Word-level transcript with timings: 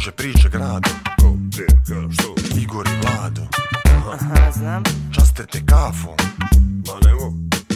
Kruže 0.00 0.12
priče 0.12 0.48
grado 0.48 0.90
Ko, 1.20 1.32
gdje, 1.32 1.66
ka, 1.66 2.12
što? 2.12 2.34
Igor 2.60 2.86
i 2.88 2.96
Vlado. 3.02 3.42
Aha, 4.12 4.52
znam. 4.52 4.82
Časte 5.14 5.46
te 5.46 5.66
kafom. 5.66 6.16
Ma 6.86 6.92
nemo. 7.04 7.32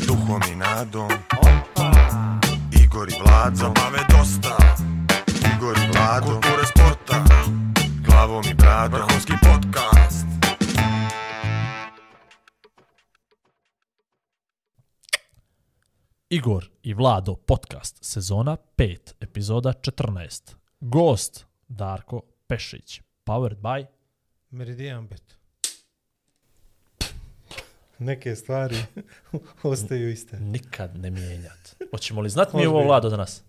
Duhom 0.06 0.42
i 0.52 0.56
nadom. 0.56 1.10
Opa. 1.38 1.90
Igor 2.84 3.08
i 3.08 3.12
Vlado. 3.24 3.56
Zabave 3.56 3.98
dosta. 4.10 4.56
Igor 5.56 5.76
i 5.78 5.92
Vlado. 5.92 6.26
Kulture 6.26 6.66
sporta. 6.66 7.24
Glavom 8.06 8.44
i 8.50 8.54
bradom. 8.54 9.00
Vrhunski 9.00 9.32
podcast. 9.42 10.26
Igor 16.28 16.70
i 16.82 16.94
Vlado 16.94 17.34
podcast 17.34 18.04
sezona 18.04 18.56
5 18.76 19.12
epizoda 19.20 19.72
14 19.72 20.54
Gost 20.80 21.53
Darko 21.68 22.20
Pešić 22.46 23.00
Powered 23.24 23.56
by 23.56 23.86
Meridian 24.50 25.06
Bet. 25.08 25.22
Neke 27.98 28.36
stvari 28.36 28.76
ostaju 29.62 30.10
iste. 30.10 30.40
nikad 30.40 30.98
ne 30.98 31.10
mijenjat. 31.10 31.76
Hoćemo 31.90 32.20
li 32.20 32.28
znat 32.30 32.52
mi 32.52 32.66
ovo. 32.66 32.84
Vlado 32.84 33.08
danas? 33.10 33.42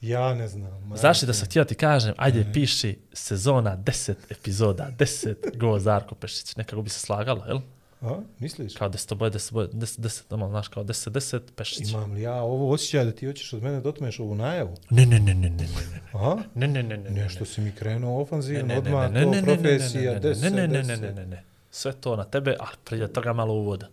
Ja 0.00 0.34
ne 0.34 0.48
znam. 0.48 0.96
Znaš 0.96 1.20
da 1.20 1.32
sam 1.32 1.46
htio 1.46 1.64
ti 1.64 1.74
kažem, 1.74 2.14
ajde 2.16 2.46
piši 2.52 2.98
sezona 3.12 3.76
10 3.76 4.14
epizoda, 4.30 4.90
10 4.98 5.58
Gost 5.58 5.84
Darko 5.84 6.14
Pešić, 6.14 6.56
nekako 6.56 6.82
bi 6.82 6.90
se 6.90 7.00
slagalo, 7.00 7.44
jel? 7.46 7.60
A, 8.00 8.20
misliš? 8.38 8.74
Kao 8.74 8.88
10 8.88 9.14
boje, 9.14 9.30
10 9.30 9.52
boje, 9.52 9.68
10, 9.68 10.00
10, 10.00 10.34
ono, 10.34 10.48
znaš, 10.48 10.68
kao 10.68 10.84
10, 10.84 11.10
10 11.10 11.40
Pešić. 11.56 11.90
Imam 11.90 12.12
li 12.12 12.22
ja 12.22 12.34
ovo 12.42 12.72
osjećaj 12.72 13.04
da 13.04 13.12
ti 13.12 13.26
hoćeš 13.26 13.52
od 13.52 13.62
mene 13.62 13.80
dotmeš 13.80 14.20
ovu 14.20 14.34
najavu? 14.34 14.74
Ne, 14.90 15.06
ne, 15.06 15.20
ne, 15.20 15.34
ne, 15.34 15.50
ne, 15.50 15.66
ne. 15.66 16.00
A? 16.12 16.36
Ne, 16.54 16.68
ne, 16.68 16.82
ne, 16.82 16.96
ne, 16.96 17.10
ne. 17.10 17.22
Nešto 17.22 17.44
si 17.44 17.60
mi 17.60 17.72
krenuo 17.72 18.22
ofanzivno, 18.22 18.74
odmah 18.74 19.12
to 19.12 19.44
profesija, 19.44 20.12
ne, 20.12 20.20
deset, 20.20 20.42
ne, 20.42 20.50
ne, 20.50 20.68
ne, 20.68 20.82
ne, 20.82 20.82
deset. 20.82 21.00
ne, 21.00 21.12
ne, 21.12 21.26
ne. 21.26 21.42
Sve 21.70 21.92
to 21.92 22.16
na 22.16 22.24
tebe, 22.24 22.56
ali 22.60 22.76
prije 22.84 23.12
toga 23.12 23.32
malo 23.32 23.54
uvoda. 23.54 23.88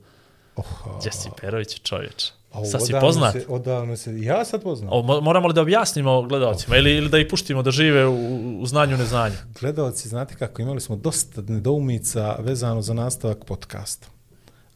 Oha. 0.56 1.00
Jesi 1.06 1.30
Perović 1.42 1.82
čovječ. 1.82 2.32
Sad 2.72 2.86
si 2.86 2.94
poznat. 3.02 3.34
Se, 3.34 3.46
odavno 3.50 3.98
se, 3.98 4.22
ja 4.22 4.46
sad 4.46 4.64
poznam. 4.64 4.90
O, 4.94 5.02
mo- 5.02 5.22
moramo 5.22 5.48
li 5.48 5.54
da 5.54 5.62
objasnimo 5.62 6.22
gledalcima 6.22 6.78
ili, 6.78 6.92
ili 6.92 7.10
da 7.10 7.18
ih 7.20 7.28
puštimo 7.30 7.64
da 7.64 7.72
žive 7.72 8.08
u, 8.08 8.16
u 8.62 8.66
znanju 8.66 8.98
neznanju? 8.98 9.36
Gledalci, 9.60 10.10
znate 10.10 10.36
kako, 10.36 10.62
imali 10.62 10.82
smo 10.82 10.96
dosta 10.96 11.42
nedoumica 11.48 12.36
vezano 12.40 12.82
za 12.82 12.94
nastavak 12.94 13.46
podcasta. 13.46 14.08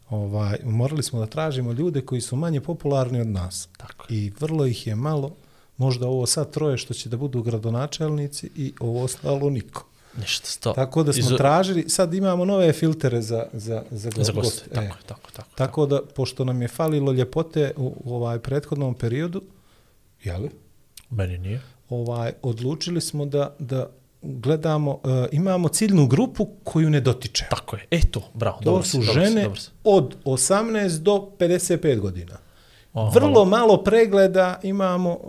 Ovaj, 0.09 0.57
morali 0.63 1.03
smo 1.03 1.19
da 1.19 1.25
tražimo 1.25 1.71
ljude 1.71 2.01
koji 2.01 2.21
su 2.21 2.35
manje 2.35 2.61
popularni 2.61 3.21
od 3.21 3.27
nas. 3.27 3.69
Tako. 3.77 4.05
I 4.09 4.31
vrlo 4.39 4.65
ih 4.65 4.87
je 4.87 4.95
malo, 4.95 5.31
možda 5.77 6.07
ovo 6.07 6.25
sad 6.25 6.51
troje 6.51 6.77
što 6.77 6.93
će 6.93 7.09
da 7.09 7.17
budu 7.17 7.41
gradonačelnici 7.43 8.49
i 8.55 8.73
ovo 8.79 9.03
ostalo 9.03 9.49
niko. 9.49 9.85
Ništa, 10.17 10.47
sto. 10.47 10.73
Tako 10.73 11.03
da 11.03 11.13
smo 11.13 11.23
Izo- 11.23 11.37
tražili, 11.37 11.89
sad 11.89 12.13
imamo 12.13 12.45
nove 12.45 12.73
filtere 12.73 13.21
za, 13.21 13.45
za, 13.53 13.83
za, 13.91 14.09
Za 14.15 14.31
goste. 14.31 14.69
tako, 14.69 14.81
E, 14.81 14.85
je, 14.85 14.91
tako, 15.05 15.31
tako. 15.31 15.49
Tako 15.55 15.85
da, 15.85 16.01
pošto 16.05 16.45
nam 16.45 16.61
je 16.61 16.67
falilo 16.67 17.11
ljepote 17.11 17.71
u, 17.77 17.93
u 17.97 18.15
ovaj 18.15 18.39
prethodnom 18.39 18.93
periodu, 18.93 19.41
jeli? 20.23 20.49
Meni 21.09 21.37
nije. 21.37 21.61
ovaj, 21.89 22.31
odlučili 22.41 23.01
smo 23.01 23.25
da, 23.25 23.55
da 23.59 23.89
gledamo, 24.21 24.91
uh, 24.93 24.99
imamo 25.31 25.67
ciljnu 25.69 26.07
grupu 26.07 26.47
koju 26.63 26.89
ne 26.89 27.01
dotiče. 27.01 27.45
Tako 27.49 27.75
je. 27.75 27.85
E 27.91 28.01
to, 28.01 28.29
bravo. 28.33 28.57
To 28.57 28.63
dobro 28.63 28.83
su 28.83 28.97
dobro 28.97 29.13
žene 29.13 29.43
dobro 29.43 29.59
si. 29.59 29.69
od 29.83 30.15
18 30.25 30.97
do 30.97 31.29
55 31.39 31.99
godina. 31.99 32.37
O, 32.93 33.09
Vrlo 33.09 33.45
malo 33.45 33.77
pregleda 33.77 34.59
imamo, 34.63 35.19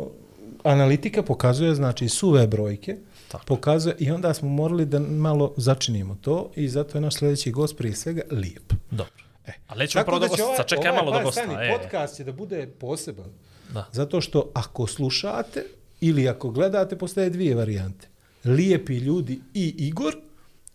analitika 0.64 1.22
pokazuje, 1.22 1.74
znači 1.74 2.08
suve 2.08 2.46
brojke, 2.46 2.96
Tako. 3.28 3.44
pokazuje 3.46 3.96
i 3.98 4.10
onda 4.10 4.34
smo 4.34 4.48
morali 4.48 4.86
da 4.86 4.98
malo 4.98 5.54
začinimo 5.56 6.16
to 6.20 6.50
i 6.56 6.68
zato 6.68 6.98
je 6.98 7.02
naš 7.02 7.14
sljedeći 7.16 7.50
gost 7.50 7.76
prije 7.76 7.96
svega 7.96 8.22
lijep. 8.30 8.72
Dobro. 8.90 9.24
E, 9.46 9.52
ali 9.66 9.78
nećemo 9.78 10.04
prvo 10.04 10.18
će 10.20 10.28
gosta, 10.28 10.44
ovaj- 10.44 10.56
sačekaj 10.56 10.90
ovaj, 10.90 11.02
malo 11.02 11.12
do 11.12 11.18
pa, 11.18 11.24
gosta. 11.24 11.42
Stani, 11.42 11.66
E, 11.66 11.78
podcast 11.78 12.16
će 12.16 12.24
da 12.24 12.32
bude 12.32 12.66
poseban. 12.66 13.30
Da. 13.72 13.88
Zato 13.92 14.20
što 14.20 14.50
ako 14.54 14.86
slušate 14.86 15.64
ili 16.00 16.28
ako 16.28 16.50
gledate, 16.50 16.98
postoje 16.98 17.30
dvije 17.30 17.54
varijante. 17.54 18.08
Lijepi 18.44 18.96
ljudi 18.96 19.40
i 19.54 19.74
Igor 19.78 20.16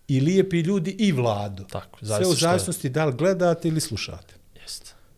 i 0.07 0.19
lijepi 0.19 0.59
ljudi 0.59 0.91
i 0.99 1.11
Vlado. 1.11 1.63
Tako, 1.63 1.99
Sve 2.05 2.27
u 2.27 2.33
zavisnosti 2.33 2.89
da 2.89 3.05
li 3.05 3.13
gledate 3.13 3.67
ili 3.67 3.79
slušate. 3.79 4.33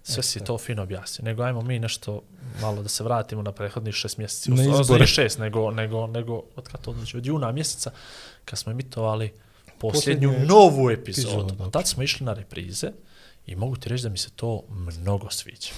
Sve 0.08 0.24
si 0.24 0.44
to 0.44 0.58
fino 0.58 0.84
objasnio. 0.84 1.26
Nego 1.26 1.44
ajmo 1.44 1.62
mi 1.62 1.80
nešto 1.80 2.22
malo 2.62 2.84
da 2.84 2.90
se 2.90 3.04
vratimo 3.04 3.42
na 3.42 3.52
prethodnih 3.52 3.96
šest 3.96 4.18
mjeseci. 4.18 4.52
Na 4.52 4.80
izbore. 4.82 5.08
Šest, 5.08 5.40
nego, 5.40 5.72
nego, 5.72 6.08
nego 6.08 6.44
od 6.56 6.68
kad 6.68 6.82
to 6.82 6.94
znači, 6.94 7.18
od 7.18 7.26
juna 7.26 7.52
mjeseca, 7.52 7.92
kad 8.46 8.60
smo 8.60 8.72
emitovali 8.72 9.34
posljednju 9.80 10.30
Posljednju 10.30 10.48
novu 10.48 10.90
epizodu. 10.90 11.46
epizodu. 11.46 11.72
Tad 11.72 11.88
smo 11.88 12.04
išli 12.04 12.26
na 12.26 12.34
reprize 12.34 12.92
i 13.46 13.56
mogu 13.56 13.76
ti 13.76 13.90
reći 13.90 14.04
da 14.04 14.10
mi 14.10 14.18
se 14.18 14.30
to 14.36 14.64
mnogo 14.70 15.30
sviđa. 15.30 15.72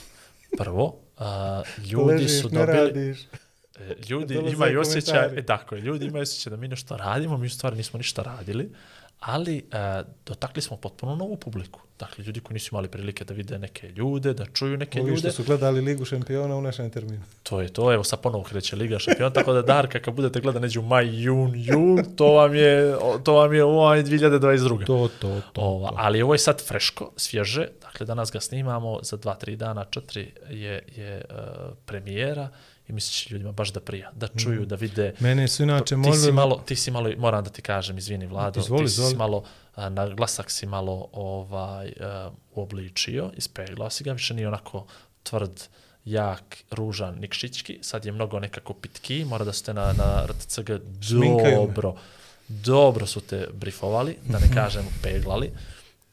Prvo, 0.57 0.95
a, 1.17 1.61
ljudi 1.91 2.11
Ležiš, 2.11 2.41
su 2.41 2.49
ne 2.49 2.59
dobili... 2.59 2.77
radiš. 2.77 3.27
E, 3.79 3.95
ljudi 4.09 4.35
imaju 4.53 4.79
osjećaj, 4.79 5.39
e, 5.39 5.45
tako 5.45 5.75
je, 5.75 5.81
ljudi 5.81 6.05
imaju 6.05 6.21
osjećaj 6.21 6.51
da 6.51 6.57
mi 6.57 6.67
nešto 6.67 6.97
radimo, 6.97 7.37
mi 7.37 7.47
u 7.47 7.49
stvari 7.49 7.75
nismo 7.75 7.97
ništa 7.97 8.21
radili, 8.21 8.71
ali 9.19 9.57
e, 9.57 10.03
dotakli 10.25 10.61
smo 10.61 10.77
potpuno 10.77 11.15
novu 11.15 11.35
publiku. 11.35 11.79
Dakle, 11.99 12.23
ljudi 12.23 12.39
koji 12.39 12.53
nisu 12.53 12.69
imali 12.71 12.87
prilike 12.87 13.25
da 13.25 13.33
vide 13.33 13.59
neke 13.59 13.89
ljude, 13.89 14.33
da 14.33 14.45
čuju 14.45 14.77
neke 14.77 15.01
Ovi 15.01 15.17
što 15.17 15.27
ljude, 15.27 15.31
su 15.31 15.43
gledali 15.43 15.81
Ligu 15.81 16.05
šampiona 16.05 16.55
u 16.55 16.61
našem 16.61 16.89
terminu. 16.89 17.23
to 17.43 17.61
je 17.61 17.73
to, 17.73 17.93
evo 17.93 18.03
sad 18.03 18.21
ponovo 18.21 18.43
kreće 18.43 18.75
Liga 18.75 18.99
šampiona, 18.99 19.33
tako 19.33 19.53
da 19.53 19.61
Darka, 19.61 19.99
kad 19.99 20.13
budete 20.13 20.39
gledati 20.39 20.61
neđu 20.61 20.81
maj, 20.81 21.23
jun, 21.23 21.51
jul, 21.55 21.97
to 22.15 22.31
vam 22.33 22.55
je, 22.55 22.95
to 23.23 23.33
vam 23.33 23.53
je 23.53 23.63
ovaj 23.63 24.03
2022. 24.03 24.85
To, 24.85 25.09
to, 25.21 25.41
to. 25.53 25.61
Ova, 25.61 25.91
ali 25.95 26.21
ovo 26.21 26.33
je 26.33 26.39
sad 26.39 26.67
freško, 26.67 27.11
svježe, 27.15 27.67
dakle 27.81 28.05
danas 28.05 28.31
ga 28.31 28.39
snimamo, 28.39 28.99
za 29.03 29.17
dva, 29.17 29.35
tri 29.35 29.55
dana, 29.55 29.85
četiri 29.85 30.31
je, 30.49 30.83
je 30.95 31.25
uh, 31.29 31.37
premijera 31.85 32.49
i 32.87 32.93
mislit 32.93 33.13
će 33.13 33.33
ljudima 33.33 33.51
baš 33.51 33.73
da 33.73 33.79
prija, 33.79 34.11
da 34.15 34.27
čuju, 34.27 34.65
da 34.65 34.75
vide. 34.75 35.13
Mene 35.19 35.47
su 35.47 35.63
inače 35.63 35.95
ti 36.03 36.17
si 36.17 36.31
malo, 36.31 36.63
ti 36.65 36.75
si 36.75 36.91
malo, 36.91 37.11
moram 37.17 37.43
da 37.43 37.49
ti 37.49 37.61
kažem, 37.61 37.97
izvini 37.97 38.27
Vlado, 38.27 38.59
Izvoli, 38.59 38.85
ti 38.85 38.91
si 38.91 39.01
izvoli. 39.01 39.15
malo, 39.15 39.43
a, 39.75 39.89
na 39.89 40.07
glasak 40.09 40.51
si 40.51 40.65
malo 40.65 41.09
ovaj, 41.11 41.87
uh, 41.87 42.33
uobličio, 42.55 43.31
ispeglao 43.37 43.89
si 43.89 44.03
ga, 44.03 44.13
više 44.13 44.33
nije 44.33 44.47
onako 44.47 44.85
tvrd, 45.23 45.63
jak, 46.05 46.57
ružan, 46.71 47.15
nikšićki, 47.19 47.79
sad 47.81 48.05
je 48.05 48.11
mnogo 48.11 48.39
nekako 48.39 48.73
pitki, 48.73 49.25
mora 49.25 49.45
da 49.45 49.53
ste 49.53 49.73
na, 49.73 49.93
na 49.93 50.25
RTCG 50.25 50.71
dobro, 51.55 51.95
dobro 52.49 53.05
su 53.05 53.21
te 53.21 53.47
brifovali, 53.53 54.17
da 54.25 54.39
ne 54.39 54.47
kažem 54.59 54.85
peglali. 55.03 55.51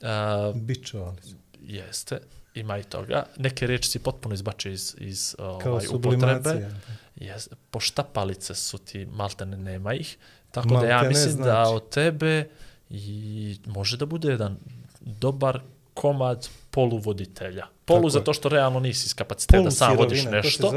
Uh, 0.00 0.56
Bičovali 0.56 1.22
su. 1.22 1.34
jeste, 1.60 2.18
ima 2.54 2.78
i 2.78 2.82
toga. 2.82 3.26
Neke 3.36 3.66
reči 3.66 3.90
si 3.90 3.98
potpuno 3.98 4.34
izbačio 4.34 4.72
iz, 4.72 4.96
iz 4.98 5.36
ovaj, 5.38 5.86
upotrebe. 5.92 6.70
Jes, 7.16 7.48
poštapalice 7.70 8.54
su 8.54 8.78
ti, 8.78 9.06
maltene 9.06 9.56
nema 9.56 9.94
ih. 9.94 10.16
Tako 10.50 10.68
da 10.68 10.86
ja 10.86 11.02
mislim 11.02 11.36
da 11.36 11.42
znači. 11.42 11.70
od 11.74 11.88
tebe 11.88 12.48
i 12.90 13.56
može 13.66 13.96
da 13.96 14.06
bude 14.06 14.28
jedan 14.28 14.56
dobar 15.00 15.60
komad 15.94 16.48
poluvoditelja. 16.70 17.66
Polu 17.84 17.98
Tako 17.98 18.06
je. 18.06 18.10
zato 18.10 18.32
što 18.32 18.48
realno 18.48 18.80
nisi 18.80 19.06
iz 19.06 19.14
kapaciteta 19.14 19.62
da 19.62 19.70
sam 19.70 19.96
vodiš 19.96 20.24
nešto, 20.24 20.72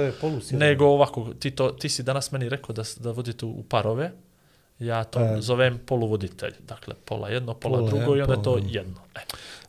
nego 0.52 0.86
ovako, 0.86 1.34
ti, 1.40 1.52
to, 1.52 1.70
ti 1.70 1.90
si 1.90 2.04
danas 2.04 2.32
meni 2.32 2.50
rekao 2.50 2.74
da, 2.74 2.84
da 3.00 3.12
vodite 3.12 3.46
u 3.46 3.64
parove, 3.64 4.12
ja 4.80 5.04
to 5.04 5.20
Pa- 5.20 5.42
zovem 5.42 5.80
poluvoditelj. 5.86 6.54
Dakle, 6.68 6.94
pola 7.06 7.30
jedno, 7.30 7.54
pola, 7.54 7.78
Pola 7.78 7.90
drugo 7.90 8.16
i 8.16 8.20
jedno, 8.20 8.34
onda 8.34 8.34
je 8.34 8.44
to 8.44 8.52
pola 8.52 8.66
jedno. 8.72 9.02
E. 9.16 9.20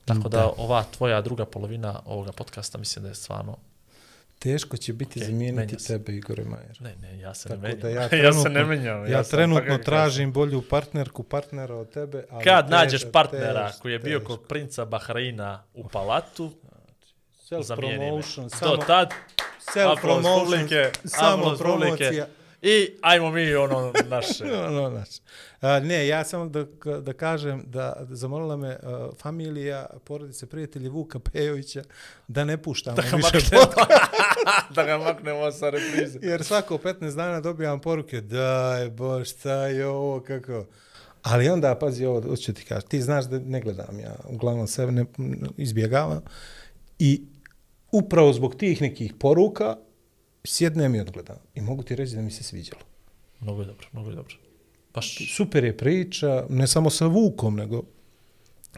Tako 0.08 0.28
da, 0.28 0.46
ova 0.48 0.84
tvoja 0.90 1.20
druga 1.20 1.44
polovina 1.44 2.00
ovoga 2.04 2.32
podcasta 2.32 2.78
mislim 2.78 3.02
da 3.02 3.08
je 3.08 3.14
stvarno... 3.14 3.56
Teško 4.38 4.76
će 4.76 4.92
biti 4.92 5.18
Okej, 5.18 5.26
zamijeniti 5.26 5.76
tebe, 5.78 6.12
Igore 6.12 6.44
Majer. 6.44 6.76
Ne, 6.80 6.96
ne, 6.96 7.18
ja 7.18 7.34
se 7.34 7.48
Tako 7.48 7.54
ne 7.56 7.68
menjam. 7.68 7.80
da 7.80 7.88
ja 7.90 8.08
ja 8.24 8.32
se 8.34 8.48
ne 8.48 8.64
menjam. 8.64 9.06
Ja, 9.06 9.18
pa 9.18 9.24
trenutno 9.24 9.78
tražim 9.78 10.32
bolju 10.32 10.62
partnerku, 10.62 11.22
partnera 11.22 11.74
od 11.74 11.90
tebe. 11.90 12.24
Ali 12.30 12.44
Kad 12.44 12.66
teš- 12.66 12.70
nađeš 12.70 13.02
partnera 13.12 13.68
teš- 13.68 13.78
koji 13.78 13.92
je 13.92 13.98
bio 13.98 14.18
teško. 14.18 14.28
kod 14.28 14.46
princa 14.46 14.84
Bahreina 14.84 15.62
u 15.74 15.88
palatu, 15.88 16.52
zamijeni 17.52 17.98
me. 18.00 18.04
Self-promotion, 18.06 18.42
Do 18.42 18.48
samo 18.50 18.76
tad, 18.76 19.10
aplauz 19.66 19.94
self-promotion, 19.94 20.40
publike, 20.40 20.90
samo 21.04 21.54
promocija. 21.56 22.26
I 22.62 22.88
ajmo 23.02 23.30
mi 23.30 23.54
ono 23.54 23.92
naše. 24.08 24.44
no, 24.70 24.90
znači. 24.90 25.20
A, 25.60 25.80
ne, 25.80 26.06
ja 26.06 26.24
samo 26.24 26.46
da, 26.48 26.64
da 27.00 27.12
kažem 27.12 27.62
da 27.66 28.06
zamolila 28.10 28.56
me 28.56 28.78
uh, 28.82 29.16
familija, 29.18 29.86
porodice, 30.04 30.46
prijatelji 30.46 30.88
Vuka 30.88 31.18
Pejovića 31.18 31.82
da 32.28 32.44
ne 32.44 32.62
puštamo 32.62 32.96
Da 32.96 33.02
više 33.02 33.16
maknemo, 33.16 33.64
podcast, 33.64 34.00
da 34.74 34.84
ga 34.84 34.98
maknemo 34.98 35.52
sa 35.52 35.70
reprize. 35.70 36.18
jer 36.22 36.44
svako 36.44 36.76
15 36.76 37.16
dana 37.16 37.40
dobijam 37.40 37.80
poruke 37.80 38.20
daj 38.20 38.90
bož, 38.90 39.28
šta 39.28 39.66
je 39.66 39.86
ovo, 39.86 40.20
kako... 40.20 40.66
Ali 41.22 41.48
onda, 41.48 41.74
pazi 41.74 42.04
ovo, 42.04 42.20
hoću 42.20 42.52
ti 42.52 42.64
kažem, 42.64 42.88
ti 42.88 43.02
znaš 43.02 43.24
da 43.24 43.38
ne 43.38 43.60
gledam 43.60 44.00
ja, 44.00 44.16
uglavnom 44.28 44.66
sebe 44.66 44.92
ne, 44.92 45.04
izbjegavam 45.56 46.20
i 46.98 47.22
upravo 47.92 48.32
zbog 48.32 48.54
tih 48.54 48.82
nekih 48.82 49.14
poruka 49.18 49.76
sjednem 50.48 50.94
i 50.94 51.00
odgledam. 51.00 51.36
I 51.54 51.60
mogu 51.60 51.82
ti 51.82 51.96
reći 51.96 52.16
da 52.16 52.22
mi 52.22 52.30
se 52.30 52.42
sviđalo. 52.42 52.82
Mnogo 53.40 53.62
je 53.62 53.66
dobro, 53.66 53.86
mnogo 53.92 54.10
je 54.10 54.16
dobro. 54.16 54.34
Baš, 54.94 55.34
super 55.36 55.64
je 55.64 55.76
priča, 55.76 56.46
ne 56.48 56.66
samo 56.66 56.90
sa 56.90 57.06
Vukom, 57.06 57.56
nego 57.56 57.82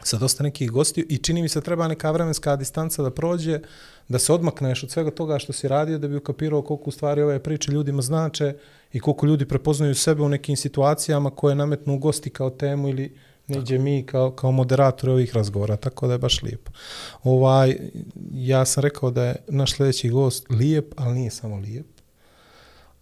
sa 0.03 0.17
dosta 0.17 0.43
nekih 0.43 0.71
gostiju 0.71 1.05
i 1.09 1.17
čini 1.17 1.41
mi 1.41 1.49
se 1.49 1.61
treba 1.61 1.87
neka 1.87 2.11
vremenska 2.11 2.55
distanca 2.55 3.03
da 3.03 3.11
prođe, 3.11 3.59
da 4.07 4.19
se 4.19 4.33
odmakneš 4.33 4.83
od 4.83 4.91
svega 4.91 5.11
toga 5.11 5.39
što 5.39 5.53
si 5.53 5.67
radio, 5.67 5.97
da 5.97 6.07
bi 6.07 6.15
ukapirao 6.15 6.61
koliko 6.61 6.89
u 6.89 6.91
stvari 6.91 7.21
ove 7.21 7.39
priče 7.43 7.71
ljudima 7.71 8.01
znače 8.01 8.53
i 8.93 8.99
koliko 8.99 9.25
ljudi 9.25 9.45
prepoznaju 9.45 9.95
sebe 9.95 10.21
u 10.21 10.29
nekim 10.29 10.55
situacijama 10.55 11.29
koje 11.29 11.55
nametnu 11.55 11.97
gosti 11.97 12.29
kao 12.29 12.49
temu 12.49 12.89
ili 12.89 13.17
neđe 13.47 13.77
mi 13.77 14.05
kao, 14.05 14.31
kao 14.31 14.51
moderator 14.51 15.09
ovih 15.09 15.35
razgovora, 15.35 15.75
tako 15.75 16.07
da 16.07 16.13
je 16.13 16.19
baš 16.19 16.41
lijepo. 16.41 16.71
Ovaj, 17.23 17.77
ja 18.33 18.65
sam 18.65 18.81
rekao 18.81 19.11
da 19.11 19.23
je 19.23 19.35
naš 19.47 19.75
sljedeći 19.75 20.09
gost 20.09 20.45
lijep, 20.49 20.93
ali 20.97 21.15
nije 21.15 21.31
samo 21.31 21.55
lijep. 21.55 21.87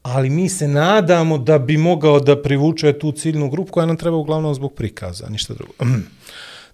Ali 0.01 0.29
mi 0.29 0.49
se 0.49 0.67
nadamo 0.67 1.37
da 1.37 1.59
bi 1.59 1.77
mogao 1.77 2.19
da 2.19 2.41
privuče 2.41 2.99
tu 2.99 3.11
ciljnu 3.11 3.49
grupu 3.49 3.71
koja 3.71 3.85
nam 3.85 3.97
treba 3.97 4.17
uglavnom 4.17 4.55
zbog 4.55 4.73
prikaza, 4.73 5.29
ništa 5.29 5.53
drugo. 5.53 5.73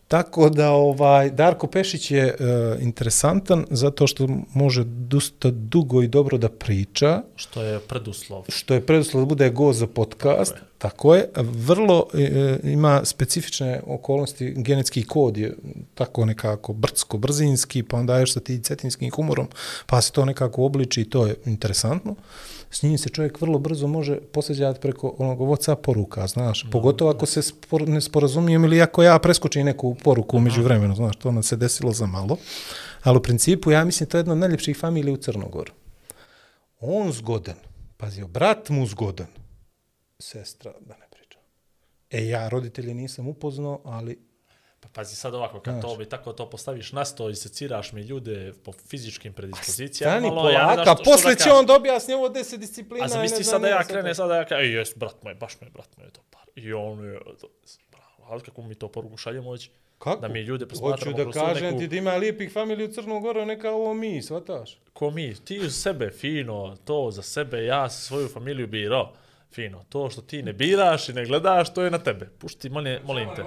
Tako 0.08 0.50
da 0.50 0.72
ovaj 0.72 1.30
Darko 1.30 1.68
Pešić 1.68 2.12
je 2.12 2.24
e, 2.24 2.36
interesantan 2.82 3.66
zato 3.70 4.08
što 4.08 4.28
može 4.54 4.84
dosta 4.84 5.52
dugo 5.52 6.02
i 6.02 6.08
dobro 6.08 6.38
da 6.38 6.50
priča, 6.50 7.22
što 7.36 7.62
je 7.62 7.80
preduslov. 7.80 8.44
što 8.50 8.74
je 8.74 8.86
preduslov 8.86 9.24
da 9.24 9.26
bude 9.26 9.50
gost 9.50 9.80
za 9.80 9.88
podcast. 9.88 10.54
Tako 10.78 11.16
je. 11.16 11.32
Tako 11.32 11.42
je. 11.42 11.52
Vrlo 11.52 12.08
e, 12.14 12.60
ima 12.64 13.06
specifične 13.06 13.82
okolnosti, 13.88 14.54
genetski 14.58 15.04
kod 15.04 15.38
je 15.38 15.56
tako 15.94 16.26
nekako 16.26 16.74
brdsko, 16.74 17.18
brzinski, 17.18 17.84
pa 17.84 17.98
onda 17.98 18.20
još 18.20 18.34
sa 18.34 18.40
ti 18.40 18.60
cetinskim 18.64 19.12
humorom, 19.12 19.48
pa 19.86 20.02
se 20.02 20.12
to 20.12 20.26
nekako 20.26 20.64
obliči 20.64 21.02
i 21.02 21.10
to 21.10 21.28
je 21.28 21.36
interesantno. 21.46 22.16
S 22.76 22.82
njim 22.82 22.98
se 22.98 23.10
čovjek 23.10 23.42
vrlo 23.42 23.60
brzo 23.60 23.88
može 23.88 24.20
posjeđati 24.22 24.80
preko 24.80 25.16
onog 25.18 25.40
WhatsApp 25.40 25.76
poruka, 25.76 26.28
znaš, 26.28 26.66
pogotovo 26.72 27.12
ako 27.12 27.26
se 27.26 27.42
spor, 27.42 27.88
ne 27.88 28.02
sporazumijem 28.02 28.64
ili 28.64 28.82
ako 28.82 29.04
ja 29.04 29.20
preskočim 29.20 29.66
neku 29.66 29.96
poruku 30.04 30.38
umeđu 30.38 30.64
vremenu, 30.64 30.96
znaš, 30.96 31.16
to 31.16 31.32
nam 31.32 31.44
se 31.44 31.56
desilo 31.56 31.92
za 31.92 32.06
malo. 32.06 32.38
Ali 33.04 33.18
u 33.18 33.22
principu, 33.22 33.72
ja 33.72 33.86
mislim, 33.86 34.10
to 34.10 34.18
je 34.18 34.20
jedna 34.20 34.34
od 34.34 34.40
najljepših 34.40 34.78
familija 34.78 35.14
u 35.14 35.18
Crnogoru. 35.18 35.74
On 36.80 37.12
zgodan, 37.12 37.56
pazio, 37.98 38.28
brat 38.28 38.70
mu 38.70 38.86
zgodan, 38.86 39.28
sestra, 40.20 40.74
da 40.80 40.98
ne 40.98 41.06
pričam. 41.12 41.42
E, 42.10 42.28
ja 42.28 42.50
roditelje 42.50 42.94
nisam 42.94 43.28
upoznao, 43.28 43.82
ali 43.84 44.25
pazi 44.96 45.16
sad 45.16 45.36
ovako, 45.36 45.60
kad 45.60 45.82
to 45.82 45.96
bi 45.96 46.06
tako 46.06 46.34
to 46.34 46.50
postaviš 46.50 46.92
na 46.92 47.06
sto 47.06 47.30
i 47.30 47.36
seciraš 47.36 47.92
mi 47.92 48.02
ljude 48.02 48.54
po 48.64 48.72
fizičkim 48.72 49.34
predispozicijama, 49.34 50.12
stani 50.14 50.36
malo, 50.36 50.50
ja 50.50 50.60
ne 50.60 50.64
polaka, 50.64 50.84
znam 50.84 50.96
što, 50.96 51.04
posle 51.04 51.36
da 51.36 51.44
će 51.44 51.52
on 51.52 51.66
da 51.66 51.76
objasni 51.76 52.14
ovo 52.14 52.30
deset 52.30 52.60
disciplina. 52.60 53.06
A 53.06 53.08
zamisli 53.08 53.44
sad 53.44 53.62
da 53.62 53.68
ja 53.68 53.84
krene, 53.84 54.16
sad 54.16 54.30
da 54.30 54.36
ja 54.36 54.46
ej, 54.60 54.76
jes, 54.76 54.98
brat 54.98 55.24
moj, 55.24 55.34
baš 55.36 55.62
me, 55.62 55.70
brat 55.70 55.98
moj 55.98 56.08
dobar. 56.08 56.46
I 56.56 56.74
on 56.74 57.06
je, 57.06 57.20
bravo, 57.92 58.26
ali 58.30 58.42
kako 58.42 58.62
mi 58.62 58.76
to 58.76 58.88
poruku 58.88 59.18
šaljemo 59.18 59.52
već? 59.52 59.70
Kako? 59.98 60.22
Da 60.22 60.28
mi 60.28 60.40
ljude 60.40 60.66
Hoću 60.66 60.70
posmatramo 60.70 61.18
da 61.18 61.24
kroz 61.24 61.34
tu 61.34 61.40
kažem 61.40 61.64
neku- 61.64 61.80
ti 61.80 61.88
da 61.88 61.96
ima 61.96 62.16
lijepih 62.16 62.52
familija 62.54 62.86
u 62.86 62.92
Crnom 62.92 63.22
Goru, 63.22 63.46
neka 63.46 63.72
ovo 63.72 63.94
mi, 63.94 64.22
shvataš? 64.22 64.78
Ko 64.94 65.10
mi, 65.12 65.36
ti 65.46 65.60
uz 65.60 65.76
sebe, 65.82 66.12
fino, 66.12 66.78
to 66.86 67.12
za 67.12 67.22
sebe, 67.22 67.66
ja 67.66 67.90
svoju 67.90 68.28
familiju 68.28 68.68
birao. 68.68 69.14
Fino, 69.56 69.84
to 69.90 70.10
što 70.10 70.22
ti 70.22 70.44
ne 70.44 70.54
biraš 70.54 71.10
i 71.10 71.14
ne 71.14 71.26
gledaš, 71.26 71.74
to 71.74 71.82
je 71.84 71.92
na 71.92 71.98
tebe. 71.98 72.30
Pušti, 72.40 72.70
molim, 72.70 73.00
molim 73.04 73.30
te. 73.36 73.42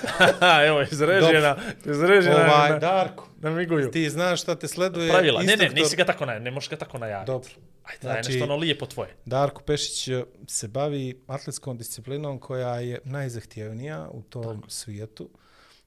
Evo, 0.68 0.82
izrežena, 0.82 1.56
izrežena 1.84 2.36
Ovaj, 2.36 2.70
na, 2.70 2.78
Darko, 2.78 3.28
na 3.40 3.50
miguju. 3.50 3.90
ti 3.90 4.10
znaš 4.10 4.42
šta 4.42 4.54
te 4.54 4.68
sleduje 4.68 5.10
Pravila, 5.10 5.42
ne, 5.42 5.56
ne, 5.56 5.68
nisi 5.68 5.96
ga 5.96 6.04
tako, 6.04 6.26
ne, 6.26 6.40
ne 6.40 6.50
možeš 6.50 6.70
ga 6.70 6.76
tako 6.76 6.98
najaviti. 6.98 7.26
Dobro. 7.26 7.50
Ajde, 7.84 7.98
daj 8.02 8.12
Znači- 8.12 8.32
nešto 8.32 8.44
ono 8.44 8.56
lijepo 8.56 8.86
tvoje. 8.86 9.10
Darko 9.24 9.62
Pešić 9.62 10.08
e, 10.08 10.24
se 10.46 10.68
bavi 10.68 11.20
atletskom 11.26 11.78
disciplinom 11.78 12.38
koja 12.38 12.80
je 12.80 12.98
najzahtjevnija 13.04 14.08
u 14.12 14.22
tom 14.22 14.56
Tako. 14.56 14.70
svijetu. 14.70 15.30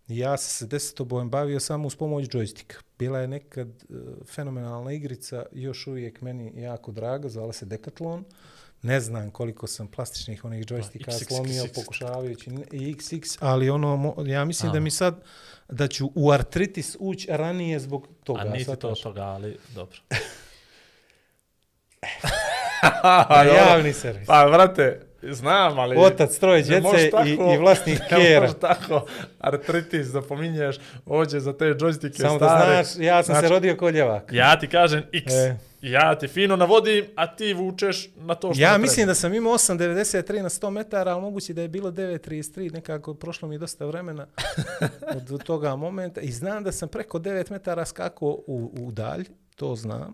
Ja 0.07 0.37
sam 0.37 0.49
se 0.49 0.75
desetobojem 0.75 1.29
bavio 1.29 1.59
samo 1.59 1.87
uz 1.87 1.95
pomoć 1.95 2.27
džojstika. 2.27 2.77
Bila 2.99 3.19
je 3.19 3.27
nekad 3.27 3.67
e, 3.67 3.93
fenomenalna 4.25 4.91
igrica, 4.91 5.45
još 5.51 5.87
uvijek 5.87 6.21
meni 6.21 6.51
jako 6.55 6.91
draga, 6.91 7.29
zvala 7.29 7.53
se 7.53 7.65
Decathlon. 7.65 8.23
Ne 8.81 8.99
znam 8.99 9.31
koliko 9.31 9.67
sam 9.67 9.87
plastičnih 9.87 10.45
onih 10.45 10.65
džojstika 10.65 11.11
XXX. 11.11 11.27
slomio 11.27 11.63
pokušavajući 11.75 12.49
i 12.71 12.95
XX, 12.95 13.37
ali 13.39 13.69
ono, 13.69 14.15
ja 14.19 14.45
mislim 14.45 14.69
A. 14.69 14.73
da 14.73 14.79
mi 14.79 14.91
sad, 14.91 15.15
da 15.69 15.87
ću 15.87 16.11
u 16.15 16.31
artritis 16.31 16.95
ući 16.99 17.27
ranije 17.29 17.79
zbog 17.79 18.07
toga. 18.23 18.41
A 18.41 18.45
niti 18.45 18.75
to 18.75 18.91
toga, 18.93 19.21
ali 19.21 19.57
dobro. 19.69 19.97
Na 23.03 23.43
javni 23.43 23.93
servis. 23.93 24.27
Pa, 24.27 24.45
vrate, 24.45 25.01
znam, 25.23 25.79
ali... 25.79 25.95
Otac 25.97 26.37
troje 26.37 26.57
ne 26.59 26.67
djece 26.81 27.07
i, 27.07 27.11
tako- 27.11 27.53
i 27.53 27.57
vlasnik 27.57 27.99
Ne 28.01 28.07
kjera. 28.09 28.41
možeš 28.41 28.57
tako 28.61 29.05
artritis 29.39 30.07
da 30.07 30.21
pominješ 30.21 30.75
ovdje 31.05 31.39
za 31.39 31.53
te 31.53 31.65
džojstike 31.71 32.17
Samo 32.17 32.37
stare. 32.37 32.75
da 32.75 32.83
znaš, 32.83 33.05
ja 33.05 33.23
sam 33.23 33.33
Znači, 33.33 33.47
se 33.47 33.49
rodio 33.49 33.75
kod 33.75 33.95
ljevaka. 33.95 34.35
Ja 34.35 34.59
ti 34.59 34.67
kažem 34.67 35.03
X. 35.13 35.33
E. 35.33 35.57
Ja 35.91 36.15
ti 36.19 36.27
fino 36.27 36.55
navodim, 36.55 37.05
a 37.15 37.35
ti 37.35 37.53
vučeš 37.53 38.09
na 38.15 38.35
to 38.35 38.53
što 38.53 38.61
Ja 38.61 38.77
mislim 38.77 38.95
treba. 38.95 39.09
da 39.09 39.15
sam 39.15 39.33
imao 39.33 39.53
8.93 39.53 40.41
na 40.41 40.49
100 40.49 40.69
metara, 40.69 41.11
ali 41.11 41.21
moguće 41.21 41.53
da 41.53 41.61
je 41.61 41.67
bilo 41.67 41.91
9.33, 41.91 42.73
nekako 42.73 43.13
prošlo 43.13 43.47
mi 43.47 43.55
je 43.55 43.59
dosta 43.59 43.85
vremena 43.85 44.27
od 45.17 45.43
toga 45.43 45.75
momenta. 45.75 46.21
I 46.21 46.31
znam 46.31 46.63
da 46.63 46.71
sam 46.71 46.89
preko 46.89 47.19
9 47.19 47.51
metara 47.51 47.85
skakao 47.85 48.29
u, 48.29 48.71
u 48.79 48.91
dalj, 48.91 49.25
to 49.55 49.75
znam. 49.75 50.13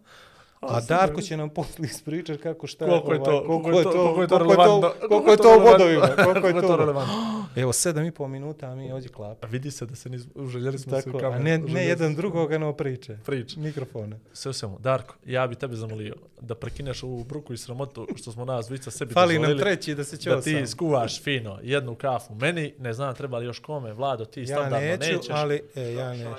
A 0.69 0.81
Darko 0.81 1.21
će 1.21 1.38
nam 1.38 1.50
poslije 1.50 1.86
ispričati 1.86 2.39
kako 2.39 2.68
šta 2.68 2.86
Koliko 2.86 3.13
je 3.13 3.19
to- 3.19 3.31
ovaj, 3.31 3.48
koliko 3.48 3.69
je 3.71 3.83
to- 3.83 3.92
koliko 3.92 4.21
je 4.21 4.27
to 4.27 4.38
koliko 4.38 4.51
je 4.51 4.57
relevantno, 4.57 4.89
to, 4.92 5.07
koliko 5.07 5.31
je 5.31 5.38
to 5.38 5.44
u 5.44 5.51
relevantno. 5.51 5.71
bodovima, 5.71 6.07
koliko 6.25 6.30
je 6.30 6.33
Koliko 6.33 6.48
je 6.50 6.62
to 6.62 6.68
to. 6.68 6.77
relevantno. 6.77 7.13
Evo, 7.56 7.71
7,5 7.74 8.27
minuta, 8.27 8.68
a 8.68 8.75
mi 8.75 8.92
ovdje 8.92 9.10
klapa. 9.10 9.48
A 9.48 9.50
vidi 9.50 9.71
se 9.71 9.86
da 9.86 9.95
se 9.95 10.10
niz... 10.10 10.27
uželjeli 10.36 10.80
smo 10.80 10.92
se 10.94 11.00
u 11.00 11.04
Tako, 11.04 11.19
kameru. 11.19 11.36
a 11.36 11.39
ne, 11.39 11.57
ne 11.60 11.86
jedan 11.86 12.10
se. 12.10 12.15
drugoga, 12.15 12.57
no 12.57 12.74
priče. 12.74 13.18
Priče. 13.25 13.60
Mikrofone. 13.60 14.19
Sve 14.33 14.50
u 14.50 14.54
svemu. 14.54 14.80
Darko, 14.80 15.15
ja 15.25 15.48
bi 15.48 15.56
tebe 15.56 15.75
zamolio 15.75 16.15
da 16.42 16.56
prekineš 16.56 17.04
ovu 17.04 17.24
bruku 17.24 17.54
i 17.54 17.57
sramotu 17.57 18.07
što 18.15 18.31
smo 18.31 18.45
nas 18.45 18.68
dvica 18.68 18.92
sebi 18.92 19.13
Fali 19.13 19.33
nam 19.33 19.42
dozvolili. 19.42 19.62
treći 19.62 19.95
da 19.95 20.04
se 20.04 20.15
Da 20.15 20.21
ćosam. 20.21 20.42
ti 20.44 20.68
skuvaš 20.68 21.21
fino 21.21 21.60
jednu 21.63 21.95
kafu 21.95 22.36
meni, 22.36 22.74
ne 22.80 22.94
znam 22.94 23.15
treba 23.15 23.38
li 23.38 23.45
još 23.45 23.60
kome, 23.60 23.94
Vlado, 23.94 24.25
ti 24.25 24.42
Ja 24.42 24.48
standardno 24.48 24.80
neću, 24.89 25.06
nećeš. 25.07 25.30
ali 25.30 25.62
e, 25.75 25.83
ja 25.83 26.10
neću. 26.10 26.30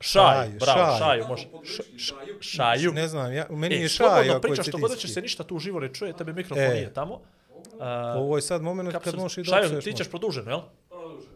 Šaj, 0.00 0.34
Šaju, 0.36 0.58
bravo, 0.60 0.98
šaju. 0.98 1.24
može. 1.28 1.48
Šaju. 2.40 2.92
Ne 2.92 3.08
znam, 3.08 3.32
ja, 3.32 3.46
meni 3.70 3.80
E, 3.80 3.82
je 3.82 3.88
slobodno 3.88 4.16
šaj 4.18 4.28
ako 4.28 4.36
je 4.36 4.40
pričaš 4.42 4.66
što 4.66 4.78
god 4.78 4.90
da 4.90 4.96
će 4.96 4.98
cetinski. 4.98 5.14
se 5.14 5.22
ništa 5.22 5.44
tu 5.44 5.56
uživo 5.56 5.80
ne 5.80 5.88
čuje, 5.90 6.12
tebe 6.12 6.32
mikrofon 6.32 6.64
E. 6.64 6.68
nije 6.70 6.92
tamo. 6.92 7.20
A, 7.80 8.14
Ovo 8.16 8.36
je 8.36 8.42
sad 8.42 8.62
moment 8.62 8.92
kad 8.94 9.14
možeš 9.16 9.38
i 9.38 9.44
Šaju, 9.44 9.68
doći. 9.70 9.84
ti 9.84 9.96
ćeš 9.96 10.08
produženo, 10.08 10.50
jel? 10.50 10.60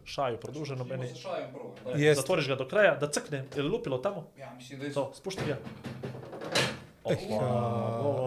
Šaju, 0.04 0.36
produženo 0.36 0.84
meni. 0.84 1.06
Jest. 1.96 2.20
Zatvoriš 2.20 2.48
ga 2.48 2.54
do 2.54 2.68
kraja, 2.68 2.94
da 2.94 3.08
crkne, 3.08 3.44
ili 3.56 3.68
lupilo 3.68 3.98
tamo? 3.98 4.26
Ja 4.38 4.52
mislim 4.52 4.80
da 4.80 4.86
je 4.86 4.92
To, 4.92 5.12
spušti 5.14 5.42
ga. 5.46 5.56
Eh, 7.06 7.16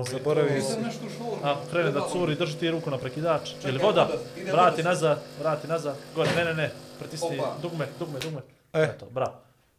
zaboravio 0.04 0.62
sam. 0.62 0.82
nešto 0.84 1.04
šuro. 1.10 1.38
A, 1.44 1.56
krene 1.72 1.92
da 1.92 2.08
curi, 2.12 2.36
drži 2.36 2.58
ti 2.58 2.72
ruku 2.72 2.92
na 2.92 2.98
prekidač. 2.98 3.50
Ili 3.66 3.78
voda, 3.78 4.08
vrati 4.46 4.76
voda. 4.76 4.90
nazad, 4.90 5.22
vrati 5.40 5.68
nazad. 5.68 5.96
Gore, 6.16 6.30
ne, 6.36 6.46
ne, 6.46 6.54
ne, 6.54 6.70
pritisni 7.00 7.40
Opa. 7.40 7.56
dugme, 7.62 7.88
dugme, 8.00 8.20
dugme. 8.20 8.42
E. 8.74 8.82
Eto, 8.84 9.06
bravo. 9.06 9.34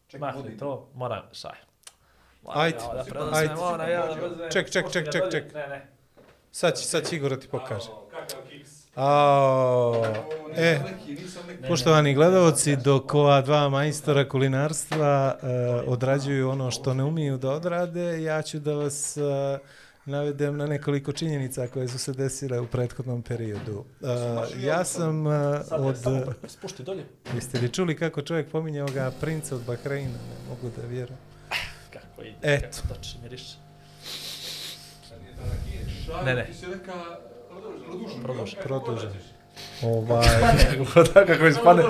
Čekaj, 0.09 0.21
Mahni 0.33 0.59
to, 0.59 0.89
moram, 0.95 1.23
šaj. 1.33 1.68
Ajde, 2.47 2.79
ajde. 3.33 3.55
Ček, 4.53 4.71
ček, 4.71 4.91
ček, 4.93 5.13
ček, 5.13 5.31
ček. 5.31 5.55
Ne, 5.55 5.69
ne. 5.69 5.87
Sad 6.53 6.79
će, 6.79 6.85
sad 6.85 7.09
će 7.09 7.17
Igor 7.17 7.31
da 7.31 7.41
ti 7.41 7.49
pokaže. 7.49 7.89
Kakav 8.11 8.41
kiks. 8.51 8.79
Ao, 8.95 10.05
e, 10.57 10.79
poštovani 11.69 12.15
gledalci, 12.15 12.77
dok 12.77 13.15
ova 13.15 13.41
dva 13.41 13.69
majstora 13.69 14.29
kulinarstva 14.29 15.39
e, 15.43 15.47
odrađuju 15.87 16.51
ono 16.51 16.71
što 16.71 16.95
ne 16.95 17.05
umiju 17.05 17.37
da 17.39 17.51
odrade, 17.51 18.23
ja 18.23 18.43
ću 18.43 18.59
da 18.59 18.75
vas 18.75 19.17
e, 19.17 19.21
navedem 20.05 20.57
na 20.57 20.67
nekoliko 20.67 21.13
činjenica 21.13 21.67
koje 21.67 21.89
su 21.89 21.99
se 21.99 22.13
desile 22.13 22.61
u 22.61 22.67
prethodnom 22.67 23.23
periodu. 23.23 23.85
E, 24.03 24.07
ja 24.67 24.85
sam 24.85 25.27
je 25.27 25.61
od... 25.71 25.99
samo 25.99 26.25
spušti 26.47 26.83
dolje. 26.83 27.05
Jeste 27.35 27.61
li 27.61 27.73
čuli 27.73 27.97
kako 27.97 28.23
čovjek 28.23 28.51
pominje 28.51 28.83
ovoga 28.83 29.13
princa 29.21 29.55
od 29.55 29.63
Bahreina? 29.67 30.11
Ne 30.11 30.49
mogu 30.49 30.77
da 30.77 30.87
vjerujem. 30.87 31.19
Kako 32.19 32.29
ide, 32.29 32.37
Eto. 32.43 32.67
kako 32.83 32.95
toči, 32.95 33.17
miriše. 33.23 33.57
Ne, 36.25 36.35
ne. 36.35 36.47
Ti 36.47 36.55
si 36.55 36.67
neka 36.67 36.93
produžen. 37.85 38.23
Produžen. 38.23 38.59
Produžen. 38.63 39.11
Ovaj, 39.83 40.27
da, 41.15 41.27
kako 41.27 41.47
ispane. 41.47 41.83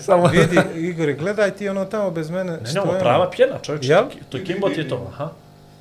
Samo... 0.00 0.26
vidi, 0.26 0.60
Igor, 0.74 1.12
gledaj 1.12 1.56
ti 1.56 1.68
ono 1.68 1.84
tamo 1.84 2.10
bez 2.10 2.30
mene. 2.30 2.52
Ne, 2.52 2.72
ne, 2.74 2.80
ovo 2.80 2.94
je 2.94 3.00
prava 3.00 3.22
ono? 3.22 3.30
pjena, 3.30 3.58
čovječe. 3.62 3.88
Jel? 3.88 4.04
To 4.28 4.36
je 4.36 4.44
Kimbot 4.44 4.76
je 4.76 4.88
to, 4.88 5.06
aha. 5.12 5.30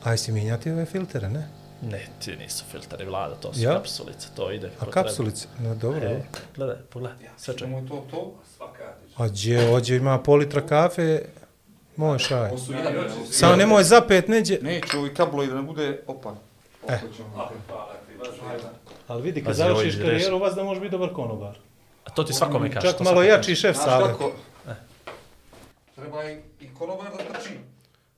Aj 0.03 0.17
si 0.17 0.31
mijenjati 0.31 0.71
ove 0.71 0.85
filtere, 0.85 1.29
ne? 1.29 1.47
Ne, 1.81 2.05
ti 2.19 2.35
nisu 2.35 2.63
filteri 2.71 3.05
vlada, 3.05 3.35
to 3.35 3.53
su 3.53 3.61
Jel? 3.61 3.73
kapsulice, 3.73 4.27
to 4.35 4.51
ide. 4.51 4.67
A 4.67 4.69
kako 4.69 4.91
treba. 4.91 5.07
kapsulice? 5.07 5.47
No 5.59 5.75
dobro. 5.75 6.09
E, 6.09 6.21
gledaj, 6.55 6.75
pogledaj, 6.89 7.17
sve 7.37 7.57
čekaj. 7.57 7.73
Je 7.73 7.87
to 7.87 8.05
to? 8.11 8.33
A 9.17 9.27
gdje, 9.27 9.69
ođe 9.69 9.95
ima 9.95 10.19
pol 10.19 10.37
litra 10.37 10.61
kafe, 10.61 11.21
moj 11.95 12.19
šaj. 12.19 12.49
Samo 13.31 13.55
nemoj 13.55 13.83
zapet 13.83 14.27
neđe. 14.27 14.57
Neće 14.61 14.97
ovi 14.97 15.13
kablovi 15.13 15.47
da 15.47 15.55
ne 15.55 15.61
bude 15.61 16.03
opan. 16.07 16.35
E. 16.89 16.99
Ali 19.07 19.21
vidi, 19.21 19.43
kad 19.43 19.55
završiš 19.55 19.95
karijeru, 19.95 20.39
vas 20.39 20.55
da 20.55 20.63
možeš 20.63 20.81
biti 20.81 20.91
dobar 20.91 21.13
konobar. 21.13 21.55
to 22.15 22.23
ti 22.23 22.33
svakome 22.33 22.71
kaže. 22.71 22.91
Čak 22.91 22.99
malo 22.99 23.23
jači 23.23 23.55
šef 23.55 23.77
sale. 23.77 24.07
kako? 24.07 24.31
Treba 25.95 26.23
i, 26.23 26.37
i 26.59 26.73
konobar 26.73 27.11
da 27.11 27.17
trči. 27.17 27.53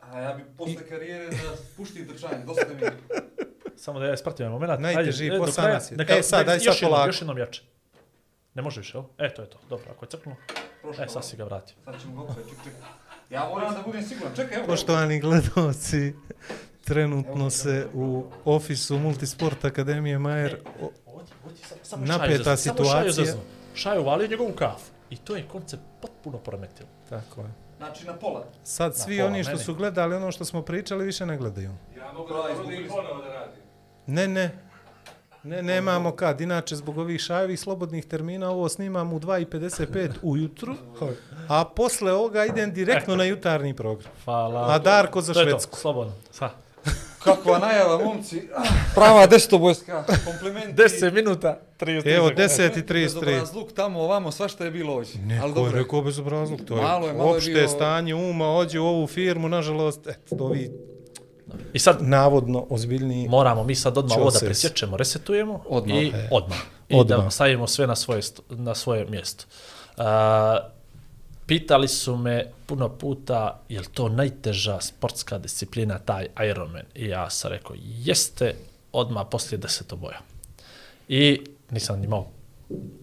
A 0.01 0.19
ja 0.19 0.33
bi 0.33 0.43
posle 0.57 0.87
karijere 0.89 1.27
da 1.27 1.35
pušti 1.77 2.07
trčanje, 2.07 2.45
dosta 2.45 2.65
mi. 2.73 2.81
Samo 3.77 3.99
da 3.99 4.05
ja 4.05 4.13
ispratim 4.13 4.47
moment. 4.47 4.79
Najteži 4.79 5.31
posao 5.39 5.67
nas 5.67 5.91
je. 5.91 5.97
E, 6.09 6.23
sad, 6.23 6.45
daj 6.45 6.59
sad 6.59 6.75
polako. 6.81 7.09
Još 7.09 7.21
jednom 7.21 7.37
jače. 7.37 7.61
Ne 8.53 8.61
može 8.61 8.79
više, 8.79 8.97
jel? 8.97 9.03
E, 9.17 9.33
to 9.33 9.41
je 9.41 9.49
to. 9.49 9.57
Dobro, 9.69 9.85
ako 9.91 10.05
je 10.05 10.09
crknulo, 10.09 10.37
Prošlo, 10.81 11.03
e, 11.03 11.07
sad 11.07 11.25
si 11.25 11.37
ga 11.37 11.43
vratio. 11.43 11.75
Sad 11.85 12.01
ćemo 12.01 12.15
ga 12.15 12.31
opet, 12.31 12.45
ček, 12.49 12.57
ček. 12.63 12.73
Ja 13.29 13.49
moram 13.49 13.73
da 13.73 13.81
budem 13.85 14.03
siguran, 14.03 14.35
čekaj, 14.35 14.57
evo. 14.57 14.67
Poštovani 14.67 15.19
gledalci, 15.19 16.13
trenutno 16.83 17.49
se 17.49 17.87
u 17.93 18.23
ofisu 18.45 18.99
Multisport 18.99 19.65
Akademije 19.65 20.19
Majer 20.19 20.57
Napeta 21.97 22.57
situacija. 22.57 23.33
Šaju 23.75 24.03
valio 24.03 24.27
njegovu 24.27 24.51
kafu. 24.51 24.91
I 25.09 25.17
to 25.17 25.35
je 25.35 25.47
koncept 25.51 25.83
potpuno 26.01 26.37
poremetilo. 26.37 26.89
Tako 27.09 27.41
je. 27.41 27.47
Znači 27.77 28.05
na 28.05 28.13
pola. 28.13 28.45
Sad 28.63 28.97
svi 28.97 29.17
pola 29.17 29.29
oni 29.29 29.43
što 29.43 29.51
mene. 29.51 29.63
su 29.63 29.75
gledali 29.75 30.15
ono 30.15 30.31
što 30.31 30.45
smo 30.45 30.61
pričali 30.61 31.05
više 31.05 31.25
ne 31.25 31.37
gledaju. 31.37 31.71
Ja 31.97 32.13
mogu 32.13 32.33
da 32.33 32.53
izgubili 32.53 32.87
ponovo 32.87 33.21
da 33.21 33.33
radim. 33.33 33.61
Ne, 34.07 34.27
ne. 34.27 34.51
Ne, 35.45 35.61
nemamo 35.63 36.11
kad. 36.11 36.41
Inače, 36.41 36.75
zbog 36.75 36.97
ovih 36.97 37.21
šajevih 37.21 37.59
slobodnih 37.59 38.05
termina, 38.05 38.49
ovo 38.49 38.69
snimam 38.69 39.13
u 39.13 39.19
2.55 39.19 40.09
ujutru, 40.21 40.75
a 41.47 41.65
posle 41.65 42.13
ovoga 42.13 42.45
idem 42.45 42.73
direktno 42.73 43.15
na 43.15 43.23
jutarnji 43.23 43.73
program. 43.73 44.11
Hvala. 44.23 44.65
A 44.69 44.79
Darko 44.79 45.21
za 45.21 45.33
to 45.33 45.39
je 45.39 45.45
to, 45.45 45.49
Švedsku. 45.51 45.77
slobodno. 45.77 46.13
Sa. 46.31 46.49
Kakva 47.19 47.59
najava, 47.59 47.97
momci. 47.99 48.41
Prava 48.95 49.25
desetobojska. 49.27 50.03
Komplimenti. 50.25 50.73
10 50.73 51.13
minuta, 51.13 51.59
30 51.79 52.07
Evo, 52.07 52.27
sekunde. 52.27 52.43
10 52.43 52.77
i 52.77 52.83
33. 52.83 53.03
Bezobrazluk 53.03 53.71
tamo, 53.73 53.99
ovamo, 54.01 54.31
svašta 54.31 54.65
je 54.65 54.71
bilo 54.71 54.93
ovdje. 54.93 55.21
Ne, 55.21 55.39
Ali 55.39 55.53
ko 55.53 55.59
je 55.59 55.63
dobro. 55.63 55.79
rekao 55.79 56.01
bezobrazluk, 56.01 56.61
to 56.61 56.75
je, 56.75 56.81
Malo 56.83 57.07
je, 57.07 57.13
malo 57.13 57.29
je 57.29 57.35
opšte 57.35 57.51
bio- 57.51 57.67
stanje 57.67 58.15
uma, 58.15 58.49
ođe 58.49 58.79
u 58.79 58.85
ovu 58.85 59.07
firmu, 59.07 59.49
nažalost, 59.49 60.07
eto, 60.07 60.35
ovi 60.39 60.71
I 61.73 61.79
sad 61.79 61.97
navodno 62.01 62.65
ozbiljniji. 62.69 63.27
moramo 63.29 63.63
mi 63.63 63.75
sad 63.75 63.97
odmah 63.97 64.17
ovo 64.17 64.31
da 64.31 64.39
presječemo, 64.39 64.97
resetujemo 64.97 65.63
Odmah. 65.69 65.97
i 65.97 66.07
E. 66.07 66.29
odmah. 66.31 66.57
I 66.89 66.95
Odmah. 66.99 67.23
da 67.23 67.29
stavimo 67.29 67.67
sve 67.67 67.87
na 67.87 67.95
svoje, 67.95 68.21
na 68.49 68.75
svoje 68.75 69.05
mjesto. 69.05 69.45
A, 69.97 70.59
pitali 71.45 71.87
su 71.87 72.17
me 72.17 72.51
puno 72.65 72.89
puta 72.89 73.59
je 73.69 73.79
li 73.79 73.85
to 73.87 74.09
najteža 74.09 74.81
sportska 74.81 75.37
disciplina, 75.37 75.99
taj 75.99 76.27
Ironman. 76.49 76.83
I 76.95 77.07
ja 77.07 77.29
sam 77.29 77.51
rekao, 77.51 77.75
jeste 77.79 78.55
odmah 78.91 79.25
poslije 79.31 79.57
desetoboja. 79.57 80.19
I 81.07 81.41
nisam 81.71 82.03
imao 82.03 82.27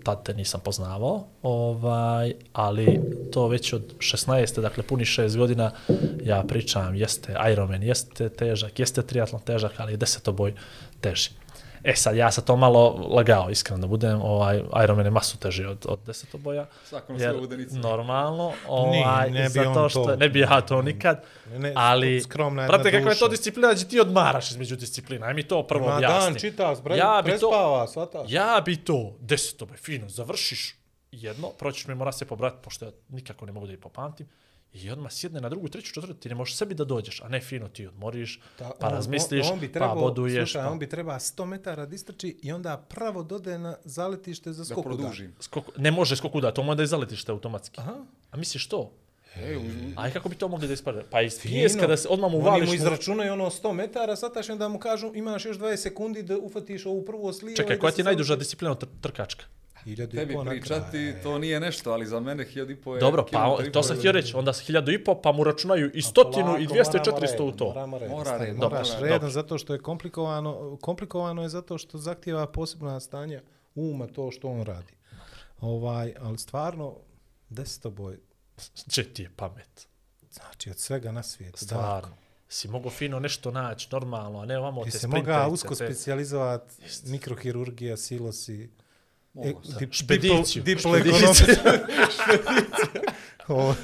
tad 0.05 0.25
te 0.25 0.35
nisam 0.35 0.61
poznavao, 0.65 1.25
ovaj, 1.43 2.35
ali 2.53 3.01
to 3.33 3.49
već 3.49 3.73
od 3.73 3.95
16. 3.99 4.61
dakle 4.61 4.83
puni 4.83 5.05
6 5.05 5.37
godina 5.37 5.71
ja 6.25 6.45
pričam, 6.49 6.95
jeste 6.95 7.37
Ironman, 7.53 7.83
jeste 7.83 8.29
težak, 8.29 8.79
jeste 8.79 9.03
triatlon 9.03 9.43
težak, 9.43 9.73
ali 9.77 9.93
je 9.93 9.97
desetoboj 9.97 10.55
teži. 11.01 11.31
E 11.85 11.95
sad, 11.95 12.17
ja 12.17 12.31
sam 12.31 12.45
to 12.45 12.57
malo 12.57 13.07
lagao, 13.11 13.51
iskreno 13.51 13.81
da 13.81 13.87
budem, 13.87 14.21
ovaj, 14.23 14.63
Ironman 14.85 15.07
je 15.07 15.11
masu 15.11 15.39
teži 15.39 15.65
od, 15.65 15.87
od 15.89 15.99
desetoboja. 16.07 16.67
Svakom 16.85 17.17
Jer, 17.21 17.35
sve 17.69 17.81
normalno, 17.81 18.53
ovaj, 18.69 19.31
ne 19.31 19.49
bi 19.49 19.59
on 19.59 19.75
zato 19.75 19.89
što, 19.89 20.05
to. 20.05 20.17
ne 20.17 20.29
bi 20.29 20.41
ja 20.41 20.61
to 20.61 20.83
nikad, 20.83 21.25
Ne, 21.51 21.59
ne, 21.59 21.73
ali, 21.77 22.21
skromna 22.21 22.67
brate, 22.67 22.91
kako 22.91 23.09
je 23.09 23.19
to 23.19 23.29
disciplina, 23.29 23.69
da 23.69 23.75
ti 23.75 24.01
odmaraš 24.01 24.51
između 24.51 24.77
disciplina, 24.77 25.27
aj 25.27 25.35
mi 25.35 25.43
to 25.43 25.67
prvo 25.67 25.87
Ma 25.89 25.97
objasni. 25.97 26.31
dan 26.33 26.41
čita, 26.41 26.75
bre, 26.85 26.97
Ja 26.97 27.23
prespava, 27.25 27.87
svataš. 27.87 28.27
Ja 28.29 28.63
bi 28.65 28.77
to, 28.77 29.17
desetoboj, 29.21 29.77
fino, 29.77 30.09
završiš 30.09 30.77
jedno, 31.13 31.49
proćiš 31.51 31.87
mi 31.87 31.95
mora 31.95 32.13
se 32.13 32.25
pobrati, 32.25 32.57
pošto 32.65 32.85
ja 32.85 32.91
nikako 33.09 33.47
ne 33.47 33.53
mogu 33.53 33.67
da 33.67 33.73
ih 33.73 33.79
popamtim, 33.79 34.29
i 34.75 34.91
odmah 34.91 35.13
sjedne 35.13 35.41
na 35.41 35.49
drugu, 35.49 35.69
treću, 35.69 35.93
četvrtu, 35.93 36.15
ti 36.15 36.29
ne 36.29 36.35
možeš 36.35 36.57
sebi 36.57 36.75
da 36.75 36.85
dođeš, 36.85 37.21
a 37.21 37.29
ne 37.29 37.41
fino 37.41 37.69
ti 37.69 37.87
odmoriš, 37.87 38.41
Da, 38.59 38.71
pa 38.81 38.87
on- 38.87 38.93
razmisliš, 38.93 39.47
on, 39.47 39.53
on 39.53 39.61
bi 39.61 39.69
pa 39.69 39.73
trebao, 39.73 39.95
boduješ. 39.97 40.39
Slušaj, 40.43 40.63
pa... 40.63 40.71
on 40.71 40.79
bi 40.79 40.89
treba 40.89 41.15
100 41.15 41.45
metara 41.47 41.87
da 41.87 41.95
istrči 41.95 42.39
i 42.43 42.53
onda 42.53 42.77
pravo 42.79 43.23
dode 43.23 43.59
na 43.59 43.77
zaletište 43.85 44.53
za 44.53 44.61
Da 44.61 44.65
skoku. 44.67 44.83
produžim. 44.83 45.35
Skok, 45.41 45.65
ne 45.77 45.91
može 45.91 46.17
skoku 46.17 46.41
da, 46.41 46.53
to 46.53 46.63
mora 46.63 46.75
da 46.75 46.83
izaletište 46.83 47.33
automatski. 47.33 47.81
Aha. 47.81 47.95
A 48.31 48.37
misliš 48.37 48.69
to? 48.69 48.93
Ej, 49.37 49.57
uz- 49.57 49.63
A 49.97 50.09
i 50.09 50.13
kako 50.13 50.29
bi 50.29 50.35
to 50.35 50.49
mogli 50.49 50.67
da 50.67 50.75
ispadne? 50.75 51.03
Pa 51.11 51.23
iz 51.23 51.41
pijeska 51.43 51.87
da 51.87 51.97
se 51.97 52.09
odmah 52.09 52.31
mu 52.31 52.39
Oni 52.39 52.43
uvališ... 52.43 52.69
mu 52.69 52.75
izračunaju 52.75 53.33
ono 53.33 53.45
100 53.47 53.73
metara, 53.73 54.17
sataš 54.17 54.49
i 54.49 54.53
onda 54.53 54.69
mu 54.69 54.79
kažu 54.79 55.13
imaš 55.15 55.45
još 55.45 55.59
20 55.59 55.77
sekundi 55.77 56.23
da 56.23 56.39
ufatiš 56.39 56.87
ovu 56.87 57.05
prvu 57.05 57.27
oslijevo. 57.27 57.57
Čekaj, 57.57 57.79
koja 57.79 57.93
ti 57.93 58.01
je 58.01 58.05
najduža 58.05 58.37
disciplina 58.37 58.75
tr 58.75 58.87
trkačka? 59.01 59.45
Hiljadu 59.85 60.17
i 60.17 60.19
Tebi 60.19 60.35
po 60.35 60.45
na 60.45 60.51
pričati, 60.51 60.91
kraju. 60.91 61.15
to 61.23 61.39
nije 61.39 61.61
nešto, 61.61 61.93
ali 61.93 62.07
za 62.07 62.21
mene 62.21 62.45
hiljadu 62.45 62.73
i 62.73 62.77
po 62.77 62.95
je... 62.95 63.01
Dobro, 63.01 63.27
pa 63.33 63.57
i 63.63 63.73
to 63.73 63.79
po 63.79 63.83
sam 63.83 63.97
htio 63.97 64.13
reći, 64.13 64.37
onda 64.37 64.53
hiljadu 64.55 64.93
i 64.93 65.05
po, 65.05 65.21
pa 65.23 65.33
mu 65.33 65.45
računaju 65.45 65.91
i 65.95 66.03
stotinu, 66.03 66.57
i 66.59 66.69
Polako, 66.69 66.91
200, 66.91 66.97
i 66.97 67.27
400 67.29 67.43
u 67.43 67.53
to. 67.53 67.65
Moramo 67.67 67.99
redom, 67.99 68.17
Mora 68.17 68.37
redom, 68.39 68.59
moraš 68.59 68.89
mora 68.89 69.01
redom 69.01 69.13
redom. 69.13 69.31
zato 69.31 69.59
što 69.59 69.73
je 69.73 69.79
komplikovano, 69.81 70.79
komplikovano 70.79 71.43
je 71.43 71.49
zato 71.49 71.79
što 71.79 71.99
zahtjeva 71.99 72.47
posebna 72.47 73.01
stanja 73.01 73.43
uma 73.75 74.07
to 74.07 74.31
što 74.31 74.49
on 74.49 74.63
radi. 74.63 74.93
Ovaj, 75.61 76.15
ali 76.21 76.39
stvarno, 76.39 76.97
desetoboj, 77.49 78.19
Če 78.91 79.05
ti 79.05 79.23
je 79.23 79.31
pamet? 79.37 79.89
znači 80.31 80.71
od 80.71 80.79
svega 80.79 81.13
na 81.13 81.23
svijetu. 81.23 81.59
Stvarno. 81.59 81.87
Darko. 82.01 82.17
Si 82.49 82.69
mogo 82.69 82.91
fino 82.91 83.21
nešto 83.21 83.51
naći, 83.51 83.89
normalno, 83.93 84.41
a 84.41 84.45
ne 84.45 84.59
ovamo 84.59 84.85
Ti 84.85 84.91
te 84.91 84.99
se 84.99 85.07
mogao 85.07 85.23
sprinterice, 85.23 85.53
usko 85.55 85.69
te- 85.69 85.85
specijalizovat 85.87 86.73
mikrohirurgija, 87.05 87.97
silosi, 87.97 88.71
Mogu 89.33 89.49
e, 89.49 89.79
dip, 89.79 89.93
Špediciju. 89.93 90.63
diplo 90.63 90.99
Špediciju. 90.99 91.47
Ovo, 93.49 93.75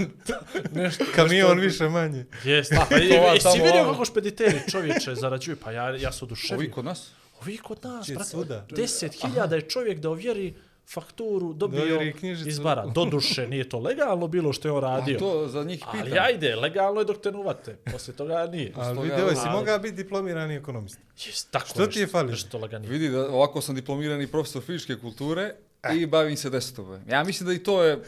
Kamion 1.14 1.61
više 1.61 1.88
manje. 1.88 2.26
Jeste, 2.45 2.76
pa 2.90 2.97
i, 2.99 3.09
si 3.38 3.43
tamo, 3.43 3.64
vidio 3.64 3.85
kako 3.90 4.05
špediteri 4.05 4.61
čovječe 4.71 5.14
zarađuju, 5.14 5.57
pa 5.57 5.73
ja, 5.73 5.97
ja 5.97 6.12
se 6.12 6.25
oduševio. 6.25 6.57
Ovi 6.57 6.71
kod 6.71 6.85
nas? 6.85 7.11
Ovi 7.43 7.57
kod 7.57 7.85
nas, 7.85 8.11
brate, 8.11 8.31
svuda. 8.31 8.67
10.000 8.71 9.52
je 9.52 9.61
čovjek 9.61 9.99
da 9.99 10.11
ovjeri 10.11 10.55
fakturu, 10.92 11.52
dobio 11.52 12.00
iz 12.47 12.59
bara. 12.59 12.87
Doduše, 12.87 13.49
nije 13.49 13.68
to 13.68 13.78
legalno 13.78 14.28
bilo 14.28 14.52
što 14.52 14.68
je 14.68 14.73
on 14.73 14.85
A 14.85 14.97
radio. 14.99 15.18
to 15.18 15.49
za 15.49 15.64
njih 15.64 15.85
pitam. 15.92 16.00
Ali 16.00 16.18
ajde, 16.18 16.57
legalno 16.57 17.00
je 17.00 17.04
dok 17.04 17.21
te 17.21 17.33
ne 17.33 17.38
uvate. 17.38 17.76
Poslije 17.92 18.16
toga 18.16 18.47
nije. 18.47 18.73
Ali 18.76 19.02
video 19.02 19.35
si, 19.35 19.49
mogao 19.52 19.78
biti 19.78 19.95
diplomirani 19.95 20.54
ekonomist. 20.54 20.99
Jes, 21.26 21.45
tako 21.45 21.68
Što 21.68 21.87
ti 21.87 22.00
je 22.00 22.07
falilo? 22.07 22.30
Nešto 22.30 22.59
laganije. 22.59 22.90
Vidi 22.90 23.09
da 23.09 23.30
ovako 23.30 23.61
sam 23.61 23.75
diplomirani 23.75 24.26
profesor 24.26 24.62
fizičke 24.62 24.97
kulture 24.97 25.54
i 25.95 26.07
bavim 26.07 26.37
se 26.37 26.50
desetobojem. 26.50 27.02
Ja 27.09 27.25
mislim 27.25 27.47
da 27.47 27.52
i 27.52 27.62
to 27.62 27.83
je 27.85 28.02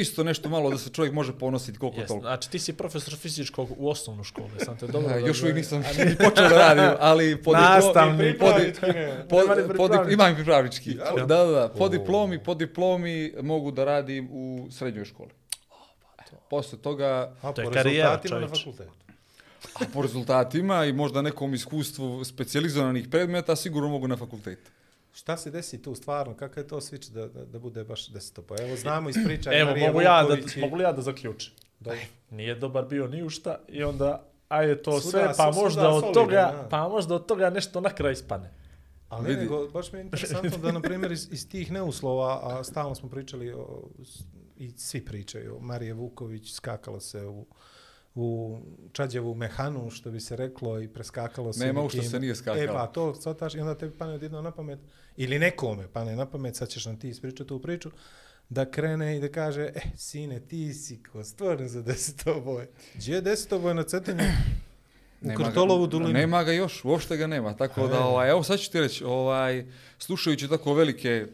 isto 0.00 0.24
nešto 0.24 0.48
malo 0.48 0.70
da 0.70 0.78
se 0.78 0.90
čovjek 0.90 1.14
može 1.14 1.38
ponositi 1.38 1.78
koliko 1.78 2.00
Jes, 2.00 2.08
toliko. 2.08 2.26
znači 2.26 2.50
ti 2.50 2.58
si 2.58 2.72
profesor 2.72 3.16
fizičkog 3.16 3.68
u 3.76 3.88
osnovnu 3.88 4.24
školu, 4.24 4.48
sam 4.64 4.78
te 4.78 4.86
dobro... 4.86 5.18
Još 5.28 5.42
uvijek 5.42 5.56
nisam 5.56 5.78
ni 6.08 6.16
počeo 6.16 6.48
da 6.48 6.58
radim, 6.58 6.96
ali 7.00 7.42
po 7.42 7.52
diplomi, 7.54 8.38
po, 8.38 8.46
po, 9.30 9.88
po, 9.88 10.10
imam 10.10 10.32
i 10.32 10.34
pripravnički. 10.34 10.94
Da, 10.94 11.26
da, 11.26 11.44
da. 11.44 11.68
Po 11.78 11.88
diplomi, 11.88 12.44
po 12.44 12.54
diplomi 12.54 13.32
mogu 13.42 13.70
da 13.70 13.84
radim 13.84 14.28
u 14.32 14.68
srednjoj 14.70 15.04
školi. 15.04 15.30
Posle 16.50 16.78
toga, 16.78 17.36
A 17.42 17.52
To 17.52 17.60
je 17.60 17.64
po 17.64 17.72
karijera, 17.72 18.08
rezultatima 18.08 18.40
na 18.40 18.48
fakultetu. 18.48 18.90
a 19.74 19.84
po 19.94 20.02
rezultatima 20.02 20.84
i 20.84 20.92
možda 20.92 21.22
nekom 21.22 21.54
iskustvu 21.54 22.24
specijalizovanih 22.24 23.08
predmeta, 23.08 23.56
sigurno 23.56 23.88
mogu 23.88 24.08
na 24.08 24.16
fakultetu. 24.16 24.70
Šta 25.14 25.36
se 25.36 25.50
desi 25.50 25.82
tu 25.82 25.94
stvarno? 25.94 26.34
Kakav 26.34 26.64
je 26.64 26.68
to 26.68 26.76
switch 26.76 27.10
da, 27.10 27.28
da, 27.28 27.44
da 27.44 27.58
bude 27.58 27.84
baš 27.84 28.08
desetopo? 28.08 28.54
Evo, 28.60 28.76
znamo 28.76 29.08
iz 29.08 29.16
priča 29.24 29.50
Evo, 29.52 29.70
Marije 29.70 29.86
mogu 29.86 30.00
ja, 30.00 30.22
da, 30.22 30.34
i- 30.56 30.60
mogu 30.60 30.76
li 30.76 30.82
ja 30.82 30.92
da 30.92 31.02
zaključim? 31.02 31.52
Dobro. 31.80 31.98
Nije 32.30 32.54
dobar 32.54 32.84
bio 32.84 33.06
ni 33.08 33.22
u 33.22 33.30
šta 33.30 33.58
i 33.68 33.84
onda 33.84 34.24
ajde 34.48 34.82
to 34.82 34.90
Svuda- 34.92 35.10
sve, 35.10 35.26
pa 35.26 35.52
svuda 35.52 35.62
možda 35.62 35.88
od 35.88 36.00
solidan, 36.02 36.14
toga, 36.14 36.36
ja. 36.36 36.66
pa 36.70 36.88
možda 36.88 37.14
od 37.14 37.26
toga 37.26 37.50
nešto 37.50 37.80
na 37.80 37.90
kraj 37.90 38.12
ispane. 38.12 38.50
Ali 39.08 39.28
Vidi. 39.28 39.40
nego, 39.40 39.68
baš 39.68 39.92
mi 39.92 39.98
je 39.98 40.02
interesantno 40.02 40.58
da, 40.58 40.72
na 40.72 40.80
primjer, 40.80 41.12
iz, 41.12 41.28
iz 41.32 41.48
tih 41.48 41.72
neuslova, 41.72 42.40
a 42.42 42.64
stalno 42.64 42.94
smo 42.94 43.08
pričali 43.08 43.52
o, 43.52 43.82
i 44.56 44.70
svi 44.70 45.04
pričaju, 45.04 45.58
Marije 45.60 45.92
Vuković, 45.92 46.52
skakalo 46.52 47.00
se 47.00 47.26
u, 47.26 47.46
u 48.14 48.58
Čađevu 48.92 49.34
mehanu, 49.34 49.90
što 49.90 50.10
bi 50.10 50.20
se 50.20 50.36
reklo, 50.36 50.80
i 50.80 50.88
preskakalo 50.88 51.52
se. 51.52 51.66
Nema 51.66 51.82
u 51.82 51.88
što 51.88 52.02
se 52.02 52.20
nije 52.20 52.34
skakalo. 52.34 52.62
E 52.62 52.66
pa, 52.68 52.86
to 52.86 53.14
shvataš 53.14 53.54
i 53.54 53.60
onda 53.60 53.74
tebi 53.74 53.98
pane 53.98 54.12
odjedno 54.14 54.42
na 54.42 54.50
pamet, 54.50 54.78
ili 55.16 55.38
nekome 55.38 55.88
pane 55.88 56.16
na 56.16 56.26
pamet, 56.26 56.56
sad 56.56 56.68
ćeš 56.68 56.86
nam 56.86 56.98
ti 56.98 57.08
ispričati 57.08 57.48
tu 57.48 57.58
priču, 57.58 57.90
da 58.48 58.70
krene 58.70 59.16
i 59.16 59.20
da 59.20 59.28
kaže, 59.28 59.62
e, 59.62 59.80
sine, 59.96 60.40
ti 60.40 60.74
si 60.74 61.02
ko 61.02 61.24
stvarno 61.24 61.68
za 61.68 61.82
desetoboj. 61.82 62.66
Gdje 62.94 63.14
je 63.14 63.20
desetoboj 63.20 63.74
na 63.74 63.82
Cetinju? 63.82 64.24
U 65.22 65.26
Nema 65.26 65.44
Krtolovu 65.44 65.86
dolinu. 65.86 66.12
Nema 66.12 66.42
ga 66.44 66.52
još, 66.52 66.84
uopšte 66.84 67.16
ga 67.16 67.26
nema. 67.26 67.56
Tako 67.56 67.88
da, 67.88 68.00
ovaj, 68.00 68.30
evo 68.30 68.42
sad 68.42 68.58
ću 68.58 68.72
ti 68.72 68.80
reći, 68.80 69.04
ovaj, 69.04 69.66
slušajući 69.98 70.48
tako 70.48 70.74
velike 70.74 71.26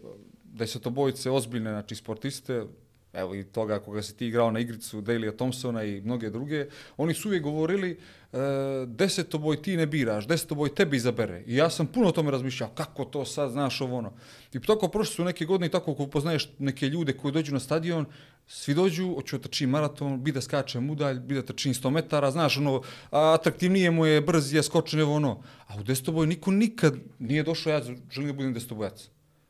desetobojce, 0.45 1.31
ozbiljne, 1.31 1.71
znači 1.71 1.95
sportiste, 1.95 2.65
evo 3.13 3.35
i 3.35 3.45
toga 3.45 3.79
koga 3.79 4.03
si 4.03 4.17
ti 4.17 4.27
igrao 4.27 4.51
na 4.51 4.61
igricu 4.61 5.01
Dalija 5.01 5.33
Thompsona 5.33 5.85
i 5.85 6.01
mnoge 6.01 6.31
druge, 6.31 6.67
oni 6.97 7.15
su 7.15 7.29
uvijek 7.29 7.43
govorili 7.43 7.91
e, 7.91 7.97
E, 8.33 8.87
desetoboj 8.87 9.63
ti 9.63 9.77
ne 9.77 9.87
biraš, 9.87 10.27
desetoboj 10.27 10.75
tebi 10.75 10.97
izabere. 10.97 11.43
I 11.47 11.57
ja 11.57 11.71
sam 11.71 11.87
puno 11.87 12.09
o 12.09 12.13
tome 12.13 12.31
razmišljao, 12.31 12.71
kako 12.75 13.05
to 13.05 13.25
sad, 13.25 13.51
znaš 13.51 13.81
ovo 13.81 13.99
ono. 13.99 14.13
I 14.53 14.61
tako 14.61 14.89
prošli 14.89 15.15
su 15.15 15.25
neke 15.25 15.45
godine 15.45 15.67
i 15.67 15.71
tako 15.71 15.93
ako 15.93 16.07
poznaješ 16.07 16.49
neke 16.59 16.89
ljude 16.89 17.13
koji 17.13 17.33
dođu 17.33 17.53
na 17.53 17.61
stadion, 17.61 18.07
svi 18.47 18.75
dođu, 18.75 19.15
hoću 19.15 19.39
da 19.39 19.43
trčim 19.43 19.71
maraton, 19.71 20.23
bi 20.23 20.33
da 20.33 20.41
skačem 20.41 20.91
udalj, 20.91 21.19
bi 21.21 21.35
da 21.35 21.43
trčim 21.43 21.75
100 21.75 21.91
metara, 21.91 22.31
znaš, 22.31 22.57
ono, 22.57 22.83
a 23.11 23.35
atraktivnije 23.35 23.91
mu 23.91 24.07
je 24.07 24.21
brz, 24.21 24.55
je 24.55 24.63
skočen, 24.63 25.01
evo 25.01 25.15
ono. 25.15 25.43
A 25.67 25.77
u 25.81 25.83
desetoboj 25.83 26.27
niko 26.27 26.51
nikad 26.51 26.95
nije 27.19 27.43
došao, 27.43 27.71
ja 27.71 27.83
želim 28.11 28.31
da 28.31 28.33
budem 28.33 28.55
desetobojac. 28.55 29.09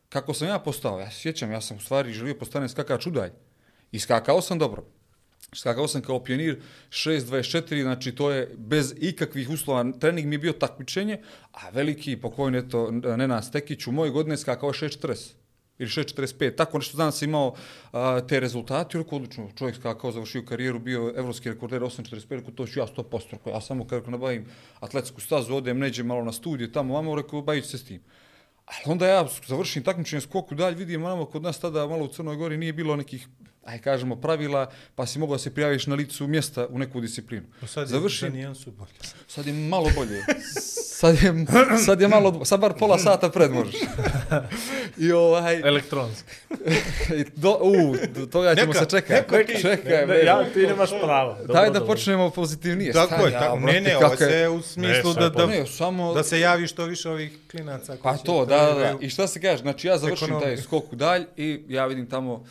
Kako 0.08 0.34
sam 0.34 0.48
ja 0.48 0.58
postao? 0.58 1.00
Ja 1.00 1.10
se 1.10 1.20
sjećam, 1.20 1.52
ja 1.52 1.60
sam 1.60 1.76
u 1.76 1.80
stvari 1.80 2.12
želio 2.12 2.34
postane 2.34 2.68
skakač 2.68 3.06
udalj. 3.06 3.30
I 3.92 3.98
skakao 3.98 4.40
sam 4.40 4.58
dobro. 4.58 4.84
Skakao 5.54 5.88
sam 5.88 6.02
kao 6.02 6.24
pionir 6.24 6.60
6.24, 6.90 7.82
znači 7.82 8.14
to 8.14 8.30
je 8.30 8.54
bez 8.56 8.94
ikakvih 8.98 9.50
uslova. 9.50 9.92
Trening 10.00 10.28
mi 10.28 10.34
je 10.34 10.38
bio 10.38 10.52
takmičenje, 10.52 11.18
a 11.52 11.70
veliki 11.70 12.16
pokojni, 12.16 12.58
eto, 12.58 12.90
Nenad 12.90 13.44
Stekić 13.44 13.86
u 13.86 13.92
moje 13.92 14.10
godine 14.10 14.36
skakao 14.36 14.70
6.40 14.70 15.32
ili 15.80 15.88
6.45, 15.88 16.56
tako 16.56 16.78
nešto 16.78 16.96
znam 16.96 17.12
sam 17.12 17.28
imao 17.28 17.54
a, 17.92 18.20
te 18.28 18.40
rezultate, 18.40 18.98
rekao 18.98 19.16
odlično, 19.16 19.48
čovjek 19.58 19.76
skakao, 19.76 20.12
završio 20.12 20.42
karijeru, 20.42 20.78
bio 20.78 21.12
evropski 21.16 21.48
rekorder 21.48 21.82
8.45, 21.82 22.24
rekao 22.30 22.52
to 22.52 22.66
ću 22.66 22.78
ja 22.78 22.86
100%, 22.96 23.20
rekao 23.32 23.52
ja 23.52 23.60
samo 23.60 23.86
kako 23.86 24.10
nabavim 24.10 24.46
atletsku 24.80 25.20
stazu, 25.20 25.54
odem 25.54 25.78
neđem 25.78 26.06
malo 26.06 26.24
na 26.24 26.32
studije, 26.32 26.72
tamo 26.72 26.94
vamo, 26.94 27.14
rekao 27.14 27.42
bavit 27.42 27.64
se 27.64 27.78
s 27.78 27.84
tim. 27.84 28.00
Ali 28.66 28.92
onda 28.92 29.06
ja 29.06 29.28
završim 29.46 29.82
takmičenje 29.82 30.20
skoku 30.20 30.54
dalje, 30.54 30.76
vidim 30.76 31.00
malo 31.00 31.26
kod 31.26 31.42
nas 31.42 31.60
tada 31.60 31.86
malo 31.86 32.04
u 32.04 32.08
Crnoj 32.08 32.36
Gori 32.36 32.56
nije 32.56 32.72
bilo 32.72 32.96
nekih 32.96 33.28
aj 33.62 33.78
kažemo 33.78 34.16
pravila, 34.16 34.66
pa 34.94 35.06
si 35.06 35.18
mogao 35.18 35.34
da 35.34 35.38
se 35.38 35.54
prijaviš 35.54 35.86
na 35.86 35.94
licu 35.94 36.26
mjesta 36.26 36.66
u 36.66 36.78
neku 36.78 37.00
disciplinu. 37.00 37.46
Pa 37.60 37.66
sad 37.66 37.82
je 37.82 37.86
Završim, 37.88 38.28
za 38.28 38.34
nijansu 38.34 38.70
bolje. 38.70 38.90
sad 39.26 39.46
je 39.46 39.52
malo 39.52 39.88
bolje. 39.96 40.22
Sad 40.92 41.14
je, 41.14 41.34
sad 41.78 42.00
je 42.00 42.08
malo, 42.08 42.44
sad 42.44 42.60
bar 42.60 42.72
pola 42.74 42.98
sata 42.98 43.28
pred 43.30 43.50
možeš. 43.50 43.74
I 44.98 45.12
ovaj, 45.12 45.60
Elektronski. 45.60 46.32
i 47.16 47.24
do, 47.36 47.50
u, 47.52 47.96
do 48.10 48.26
toga 48.26 48.54
ćemo 48.54 48.66
Neka, 48.66 48.78
se 48.78 48.86
čekati. 48.86 49.32
neka 49.32 49.46
ti- 49.46 49.62
Čekaj, 49.62 49.92
Ne, 49.96 50.06
ne, 50.08 50.24
ja, 50.24 50.44
ti 50.44 50.60
nemaš 50.60 50.90
pravo. 51.02 51.34
Dobro, 51.34 51.54
Daj 51.54 51.66
da 51.66 51.72
dobro. 51.72 51.86
počnemo 51.86 52.30
pozitivnije. 52.30 52.92
Tako 52.92 53.26
je, 53.26 53.32
ja, 53.32 53.40
tako. 53.40 53.58
Ne, 53.58 53.64
brate, 53.72 53.80
ne, 53.80 53.96
ovo 53.98 54.16
se 54.16 54.48
u 54.48 54.62
smislu 54.62 55.12
sve 55.12 55.22
da, 55.22 55.28
da, 55.30 55.46
Ne, 55.46 55.66
samo... 55.66 56.14
da 56.14 56.22
se 56.22 56.40
javi 56.40 56.66
što 56.66 56.84
više 56.84 57.10
ovih 57.10 57.32
klinaca. 57.50 57.96
Pa 58.02 58.16
to, 58.16 58.44
da, 58.46 58.56
da, 58.58 58.74
da. 58.74 58.96
I 59.00 59.10
šta 59.10 59.26
se 59.26 59.40
kaže? 59.40 59.58
Znači 59.58 59.86
ja 59.86 59.98
završim 59.98 60.24
Ekonomiju. 60.26 60.46
taj 60.46 60.62
skok 60.62 60.92
u 60.92 60.96
dalj 60.96 61.24
i 61.36 61.60
ja 61.68 61.86
vidim 61.86 62.06
tamo 62.06 62.44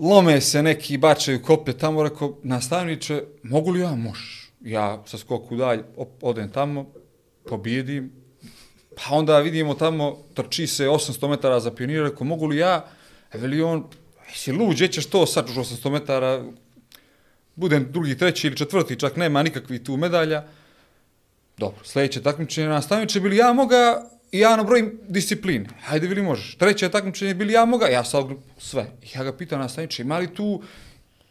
lome 0.00 0.40
se 0.40 0.62
neki, 0.62 0.98
bačaju 0.98 1.42
koplje 1.42 1.78
tamo, 1.78 2.02
rekao, 2.02 2.38
nastavniče, 2.42 3.22
mogu 3.42 3.70
li 3.70 3.80
ja? 3.80 3.94
Možeš. 3.94 4.50
Ja 4.60 5.02
sa 5.06 5.18
skoku 5.18 5.56
dalje, 5.56 5.82
dalj 5.82 6.06
odem 6.20 6.50
tamo, 6.50 6.86
pobjedim, 7.48 8.12
pa 8.96 9.14
onda 9.14 9.38
vidimo 9.38 9.74
tamo, 9.74 10.18
trči 10.34 10.66
se 10.66 10.88
800 10.88 11.28
metara 11.28 11.60
za 11.60 11.70
pionira, 11.74 12.08
rekao, 12.08 12.26
mogu 12.26 12.46
li 12.46 12.56
ja? 12.56 12.84
E, 13.32 13.38
veli 13.38 13.62
on, 13.62 13.84
jesi 14.28 14.52
lud, 14.52 14.74
gdje 14.74 14.88
ćeš 14.88 15.06
to 15.06 15.26
sad, 15.26 15.48
800 15.48 15.90
metara, 15.90 16.44
budem 17.54 17.92
drugi, 17.92 18.18
treći 18.18 18.46
ili 18.46 18.56
četvrti, 18.56 18.98
čak 18.98 19.16
nema 19.16 19.42
nikakvi 19.42 19.84
tu 19.84 19.96
medalja. 19.96 20.44
Dobro, 21.56 21.84
sljedeće 21.84 22.22
takmičenje 22.22 22.68
nastavniče, 22.68 23.20
bili 23.20 23.36
ja 23.36 23.52
moga, 23.52 24.10
i 24.32 24.38
ja 24.38 24.56
nabrojim 24.56 24.98
discipline. 25.08 25.66
Hajde, 25.80 26.08
bili 26.08 26.22
možeš. 26.22 26.54
Treće 26.54 26.88
takmičenje, 26.88 27.34
bili 27.34 27.52
ja 27.52 27.64
moga, 27.64 27.86
ja 27.86 28.04
sad 28.04 28.26
sve. 28.58 28.86
I 29.02 29.06
ja 29.14 29.24
ga 29.24 29.36
pitam 29.36 29.60
nastavniče, 29.60 30.02
ima 30.02 30.18
li 30.18 30.34
tu 30.34 30.62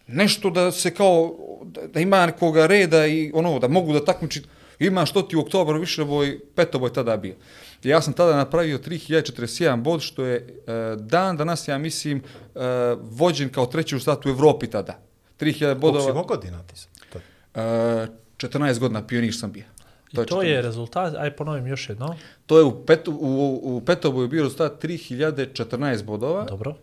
nešto 0.07 0.49
da 0.49 0.71
se 0.71 0.93
kao, 0.93 1.35
da, 1.63 1.87
da 1.87 1.99
ima 1.99 2.25
nekoga 2.25 2.67
reda 2.67 3.07
i 3.07 3.31
ono, 3.33 3.59
da 3.59 3.67
mogu 3.67 3.93
da 3.93 4.05
takmičit, 4.05 4.47
ima 4.79 5.05
što 5.05 5.21
ti 5.21 5.35
u 5.35 5.41
oktobru 5.41 5.79
više 5.79 6.05
boj, 6.05 6.39
petoboj 6.55 6.93
tada 6.93 7.17
bio. 7.17 7.35
I 7.83 7.89
ja 7.89 8.01
sam 8.01 8.13
tada 8.13 8.35
napravio 8.35 8.77
3041 8.77 9.81
bod, 9.81 10.01
što 10.01 10.25
je 10.25 10.35
e, 10.37 10.71
dan 10.95 11.37
danas, 11.37 11.67
ja 11.67 11.77
mislim, 11.77 12.17
e, 12.17 12.59
vođen 13.01 13.49
kao 13.49 13.65
treći 13.65 13.95
u 13.95 13.99
statu 13.99 14.29
u 14.29 14.31
Evropi 14.31 14.67
tada. 14.67 14.99
3000 15.39 15.79
Koliko 15.81 15.99
si 15.99 16.07
bodova, 16.07 16.23
godina 16.23 16.63
ti? 16.63 16.73
To- 17.13 17.19
e, 17.55 18.07
14 18.37 18.79
godina 18.79 19.07
pionir 19.07 19.35
sam 19.35 19.51
bio. 19.51 19.63
I 20.11 20.15
to 20.15 20.23
14. 20.23 20.43
je 20.43 20.61
rezultat, 20.61 21.13
aj 21.15 21.35
ponovim 21.35 21.67
još 21.67 21.89
jedno. 21.89 22.15
To 22.45 22.57
je 22.57 22.63
u, 22.63 22.85
petu, 22.85 23.11
u, 23.11 23.59
u 23.63 23.81
petoboju 23.85 24.27
bio 24.27 24.43
rezultat 24.43 24.83
3014 24.83 26.03
bodova 26.03 26.45
Dobro. 26.45 26.75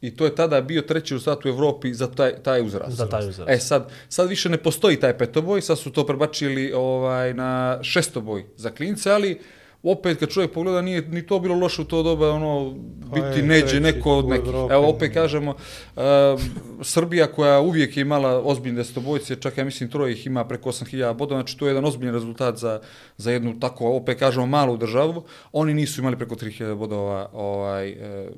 i 0.00 0.16
to 0.16 0.24
je 0.24 0.34
tada 0.34 0.60
bio 0.60 0.82
treći 0.82 1.14
rezultat 1.14 1.44
u 1.44 1.48
Evropi 1.48 1.94
za 1.94 2.06
taj, 2.06 2.42
taj 2.42 2.66
uzrast. 2.66 2.96
Za 2.96 3.08
taj 3.08 3.28
uzrast. 3.28 3.50
E 3.50 3.58
sad, 3.58 3.90
sad 4.08 4.28
više 4.28 4.48
ne 4.48 4.56
postoji 4.56 5.00
taj 5.00 5.18
petoboj, 5.18 5.62
sad 5.62 5.78
su 5.78 5.92
to 5.92 6.06
prebačili 6.06 6.72
ovaj, 6.72 7.34
na 7.34 7.78
šestoboj 7.82 8.44
za 8.56 8.70
klince, 8.70 9.10
ali 9.10 9.40
opet 9.82 10.18
kad 10.18 10.28
čovjek 10.28 10.52
pogleda 10.52 10.82
nije 10.82 11.02
ni 11.02 11.26
to 11.26 11.38
bilo 11.38 11.54
loše 11.54 11.82
u 11.82 11.84
to 11.84 12.02
doba 12.02 12.30
ono 12.30 12.74
Pa 13.10 13.14
biti 13.14 13.38
je, 13.38 13.42
neđe 13.42 13.60
treći 13.60 13.80
neko 13.80 14.12
od 14.12 14.28
nekih. 14.28 14.48
Evropi. 14.48 14.74
Evo 14.74 14.88
opet 14.88 15.14
kažemo 15.14 15.50
uh, 15.50 16.02
Srbija 16.82 17.26
koja 17.26 17.60
uvijek 17.60 17.96
je 17.96 18.00
imala 18.00 18.42
ozbiljne 18.44 18.76
desetobojce, 18.76 19.36
čak 19.36 19.58
ja 19.58 19.64
mislim 19.64 19.90
troje 19.90 20.12
ih 20.12 20.26
ima 20.26 20.44
preko 20.44 20.70
8000 20.70 21.14
bodova, 21.14 21.40
znači 21.40 21.58
to 21.58 21.66
je 21.66 21.70
jedan 21.70 21.84
ozbiljan 21.84 22.14
rezultat 22.14 22.56
za, 22.56 22.80
za 23.16 23.32
jednu 23.32 23.60
tako 23.60 23.92
opet 23.92 24.18
kažemo 24.18 24.46
malu 24.46 24.76
državu. 24.76 25.24
Oni 25.52 25.74
nisu 25.74 26.00
imali 26.00 26.16
preko 26.16 26.34
3000 26.34 26.74
bodova 26.74 27.28
ovaj 27.32 27.88
e, 27.88 28.28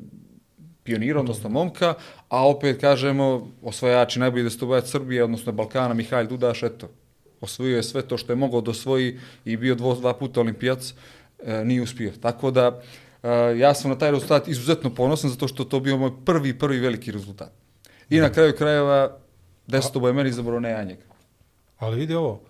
pionira, 0.82 1.20
odnosno 1.20 1.48
momka, 1.48 1.94
a 2.28 2.48
opet 2.48 2.80
kažemo 2.80 3.48
osvajači 3.62 4.20
najbolji 4.20 4.44
destobojac 4.44 4.90
Srbije, 4.90 5.24
odnosno 5.24 5.52
Balkana, 5.52 5.94
Mihajl 5.94 6.26
Dudaš, 6.26 6.62
eto, 6.62 6.88
osvojio 7.40 7.76
je 7.76 7.82
sve 7.82 8.02
to 8.02 8.18
što 8.18 8.32
je 8.32 8.36
mogao 8.36 8.60
da 8.60 8.70
osvoji 8.70 9.18
i 9.44 9.56
bio 9.56 9.74
dvo, 9.74 9.94
dva 9.94 10.14
puta 10.14 10.40
olimpijac, 10.40 10.94
e, 11.44 11.64
nije 11.64 11.82
uspio. 11.82 12.12
Tako 12.20 12.50
da, 12.50 12.80
e, 13.22 13.28
ja 13.58 13.74
sam 13.74 13.90
na 13.90 13.98
taj 13.98 14.10
rezultat 14.10 14.48
izuzetno 14.48 14.94
ponosan, 14.94 15.30
zato 15.30 15.48
što 15.48 15.64
to 15.64 15.80
bio 15.80 15.96
moj 15.96 16.12
prvi, 16.24 16.58
prvi 16.58 16.80
veliki 16.80 17.12
rezultat. 17.12 17.52
I 18.10 18.20
na 18.20 18.32
kraju 18.32 18.54
krajeva, 18.58 19.18
desetoboj 19.66 20.10
je 20.10 20.14
meni 20.14 20.30
izabrao 20.30 20.60
ne 20.60 20.70
ja 20.70 20.84
njega. 20.84 21.02
Ali 21.78 21.96
vidi 21.96 22.14
ovo, 22.14 22.40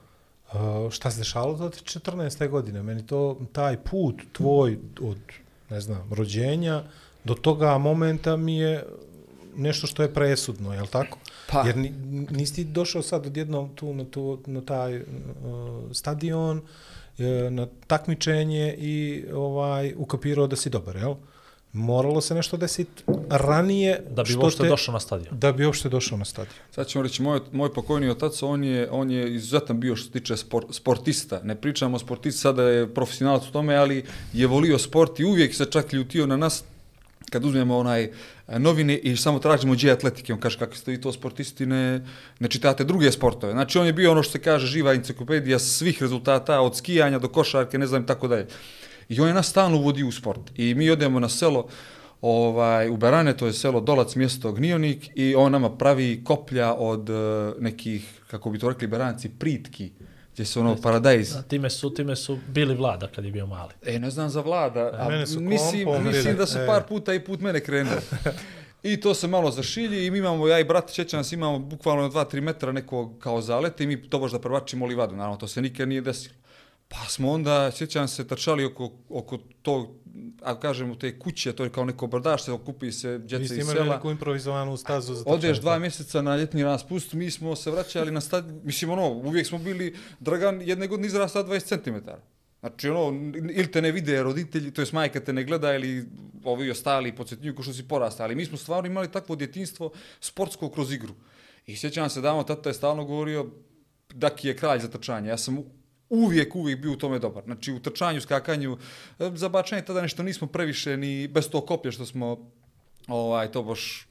uh, 0.52 0.90
šta 0.90 1.10
se 1.10 1.18
dešalo 1.18 1.56
do 1.56 1.68
te 1.68 1.78
14. 1.78 2.48
godine? 2.48 2.82
Meni 2.82 3.06
to, 3.06 3.40
taj 3.52 3.76
put 3.76 4.22
tvoj 4.32 4.78
od, 5.00 5.18
ne 5.70 5.80
znam, 5.80 6.10
rođenja 6.10 6.82
do 7.24 7.34
toga 7.34 7.78
momenta 7.78 8.36
mi 8.36 8.58
je 8.58 8.84
nešto 9.56 9.86
što 9.86 10.02
je 10.02 10.14
presudno, 10.14 10.74
je 10.74 10.80
li 10.80 10.88
tako? 10.88 11.18
Pa. 11.50 11.62
Jer 11.66 11.76
ni, 11.76 11.92
nisi 12.30 12.64
došao 12.64 13.02
sad 13.02 13.26
odjednom 13.26 13.74
tu 13.74 13.94
na, 13.94 14.04
tu, 14.04 14.38
na 14.46 14.60
taj 14.60 15.00
uh, 15.00 15.04
stadion, 15.92 16.58
uh, 16.58 16.64
na 17.50 17.66
takmičenje 17.86 18.74
i 18.78 19.24
ovaj 19.34 19.94
ukapirao 19.96 20.46
da 20.46 20.56
si 20.56 20.70
dobar, 20.70 20.96
jel? 20.96 21.14
Moralo 21.72 22.20
se 22.20 22.34
nešto 22.34 22.56
desiti 22.56 23.02
ranije 23.30 24.00
Da 24.10 24.22
bi 24.22 24.30
što 24.30 24.40
uopšte 24.40 24.62
te- 24.62 24.68
došao 24.68 24.92
na 24.92 25.00
stadion. 25.00 25.38
Da 25.38 25.52
bi 25.52 25.66
uopšte 25.66 25.88
došao 25.88 26.18
na 26.18 26.24
stadion. 26.24 26.54
Sad 26.70 26.86
ćemo 26.86 27.02
reći, 27.02 27.22
moj, 27.22 27.40
moj 27.52 27.72
pokojni 27.74 28.08
otac, 28.10 28.42
on 28.42 28.64
je, 28.64 28.90
on 28.90 29.10
je 29.10 29.34
izuzetan 29.34 29.80
bio 29.80 29.96
što 29.96 30.06
se 30.06 30.12
tiče 30.12 30.36
spor, 30.36 30.64
sportista. 30.70 31.40
Ne 31.44 31.54
pričamo 31.54 31.96
o 31.96 31.98
sportisti, 31.98 32.40
sada 32.40 32.62
je 32.62 32.94
profesionalac 32.94 33.48
u 33.48 33.52
tome, 33.52 33.76
ali 33.76 34.04
je 34.32 34.46
volio 34.46 34.78
sport 34.78 35.20
i 35.20 35.24
uvijek 35.24 35.54
se 35.54 35.64
čak 35.64 35.92
ljutio 35.92 36.26
na 36.26 36.36
nas 36.36 36.64
kad 37.30 37.44
uzmemo 37.44 37.78
onaj 37.78 38.04
e, 38.04 38.10
E, 38.52 38.58
novine 38.58 38.98
i 38.98 39.16
samo 39.16 39.38
tražimo 39.38 39.72
gdje 39.72 39.92
atletike, 39.92 40.32
on 40.32 40.40
kaže 40.40 40.58
kako 40.58 40.76
ste 40.76 40.90
vi 40.90 41.00
to 41.00 41.12
sportisti, 41.12 41.66
ne, 41.66 42.04
ne 42.40 42.48
čitate 42.48 42.84
druge 42.84 43.12
sportove. 43.12 43.52
Znači 43.52 43.78
on 43.78 43.86
je 43.86 43.92
bio 43.92 44.12
ono 44.12 44.22
što 44.22 44.32
se 44.32 44.38
kaže 44.38 44.66
živa 44.66 44.92
enciklopedija 44.92 45.58
svih 45.58 46.02
rezultata, 46.02 46.60
od 46.60 46.76
skijanja 46.76 47.18
do 47.18 47.28
košarke, 47.28 47.78
ne 47.78 47.86
znam 47.86 48.06
tako 48.06 48.28
dalje. 48.28 48.46
I 49.08 49.20
on 49.20 49.28
je 49.28 49.34
nas 49.34 49.48
stalno 49.48 49.78
uvodio 49.78 50.08
u 50.08 50.12
sport. 50.12 50.52
I 50.56 50.74
mi 50.74 50.90
odemo 50.90 51.20
na 51.20 51.28
selo 51.28 51.66
ovaj, 52.20 52.88
u 52.88 52.96
Berane, 52.96 53.36
to 53.36 53.46
je 53.46 53.52
selo 53.52 53.80
Dolac, 53.80 54.14
mjesto 54.14 54.52
Gnionik, 54.52 55.08
i 55.14 55.34
on 55.34 55.52
nama 55.52 55.70
pravi 55.70 56.20
koplja 56.24 56.74
od 56.74 57.10
uh, 57.10 57.16
nekih, 57.60 58.20
kako 58.30 58.50
bi 58.50 58.58
to 58.58 58.68
rekli 58.68 58.86
beranci, 58.86 59.28
pritki, 59.28 59.90
gdje 60.32 60.44
su 60.44 60.60
ono 60.60 60.76
paradajz. 60.82 61.32
Da, 61.32 61.42
Time 61.42 61.70
su, 61.70 61.94
time 61.94 62.16
su 62.16 62.38
bili 62.48 62.74
vlada 62.74 63.08
kad 63.08 63.24
je 63.24 63.30
bio 63.30 63.46
mali. 63.46 63.72
E, 63.86 63.98
ne 63.98 64.10
znam 64.10 64.28
za 64.28 64.40
vlada, 64.40 64.90
a 64.98 65.08
Mene 65.08 65.26
su 65.26 65.40
mislim, 65.40 65.84
kompom 65.84 66.04
mislim 66.04 66.24
bili, 66.24 66.36
da 66.36 66.46
su 66.46 66.58
e. 66.58 66.66
par 66.66 66.82
puta 66.88 67.14
i 67.14 67.24
put 67.24 67.40
mene 67.40 67.60
krenuli. 67.60 68.00
I 68.82 69.00
to 69.00 69.14
se 69.14 69.28
malo 69.28 69.50
zašilji 69.50 70.06
i 70.06 70.10
mi 70.10 70.18
imamo, 70.18 70.48
ja 70.48 70.58
i 70.58 70.64
brat, 70.64 70.90
sjećam 70.90 71.18
nas, 71.18 71.32
imamo 71.32 71.58
bukvalno 71.58 72.08
2-3 72.08 72.40
metra 72.40 72.72
nekog 72.72 73.18
kao 73.18 73.40
zaleta 73.40 73.84
i 73.84 73.86
mi 73.86 74.10
to 74.10 74.18
baš 74.18 74.32
da 74.32 74.38
prebačimo 74.38 74.86
livadu. 74.86 75.16
Naravno, 75.16 75.36
to 75.36 75.48
se 75.48 75.62
nikad 75.62 75.88
nije 75.88 76.00
desilo. 76.00 76.34
Pa 76.88 77.04
smo 77.08 77.30
onda, 77.30 77.70
sjećam 77.70 78.08
se, 78.08 78.28
trčali 78.28 78.64
oko, 78.64 78.90
oko 79.08 79.38
tog, 79.62 79.88
ako 80.42 80.60
kažemo, 80.60 80.94
te 80.94 81.18
kuće, 81.18 81.52
to 81.52 81.64
je 81.64 81.70
kao 81.70 81.84
neko 81.84 82.06
brdašte, 82.06 82.52
okupi 82.52 82.92
se 82.92 83.10
Vi 83.18 83.18
djeca 83.18 83.44
ste 83.44 83.54
iz 83.54 83.60
imali 83.60 83.76
sela. 83.76 83.94
neku 83.94 84.10
improvizovanu 84.10 84.76
stazu 84.76 85.14
za 85.14 85.24
Odeš 85.26 85.40
trčanje. 85.40 85.60
dva 85.60 85.78
mjeseca 85.78 86.22
na 86.22 86.36
ljetni 86.36 86.62
raspust, 86.64 87.12
mi 87.12 87.30
smo 87.30 87.56
se 87.56 87.70
vraćali 87.70 88.10
na 88.10 88.20
stad, 88.20 88.64
mislim 88.64 88.90
ono, 88.90 89.08
uvijek 89.08 89.46
smo 89.46 89.58
bili, 89.58 89.96
Dragan 90.20 90.60
jedne 90.62 90.86
godine 90.86 91.06
izrasta 91.06 91.44
20 91.44 91.84
cm. 91.84 92.10
Znači 92.60 92.88
ono, 92.88 93.32
ili 93.34 93.70
te 93.72 93.82
ne 93.82 93.92
vide 93.92 94.22
roditelji, 94.22 94.70
to 94.70 94.82
jest 94.82 94.92
majka 94.92 95.20
te 95.20 95.32
ne 95.32 95.44
gleda 95.44 95.74
ili 95.74 96.04
ovi 96.44 96.70
ostali 96.70 97.16
podsjetnjuju 97.16 97.54
ko 97.56 97.62
što 97.62 97.72
si 97.72 97.88
porasta, 97.88 98.24
ali 98.24 98.34
mi 98.34 98.44
smo 98.44 98.58
stvarno 98.58 98.86
imali 98.86 99.12
takvo 99.12 99.36
djetinstvo 99.36 99.92
sportsko 100.20 100.70
kroz 100.70 100.92
igru. 100.92 101.14
I 101.66 101.76
sjećam 101.76 102.10
se 102.10 102.20
davno, 102.20 102.42
tata 102.42 102.70
je 102.70 102.74
stalno 102.74 103.04
govorio, 103.04 103.46
Daki 104.14 104.48
je 104.48 104.56
kralj 104.56 104.80
za 104.80 104.88
trčanje. 104.88 105.28
Ja 105.28 105.38
sam 105.38 105.58
uvijek, 106.12 106.56
uvijek 106.56 106.80
bio 106.80 106.92
u 106.92 106.96
tome 106.96 107.18
dobar. 107.18 107.44
Znači 107.44 107.72
u 107.72 107.80
trčanju, 107.80 108.20
skakanju, 108.20 108.78
e, 109.18 109.30
za 109.34 109.48
bačanje 109.48 109.82
tada 109.82 110.02
nešto 110.02 110.22
nismo 110.22 110.46
previše 110.46 110.96
ni 110.96 111.28
bez 111.28 111.50
to 111.50 111.60
koplje 111.60 111.92
što 111.92 112.06
smo 112.06 112.50
ovaj, 113.08 113.52
to 113.52 113.62
baš 113.62 114.06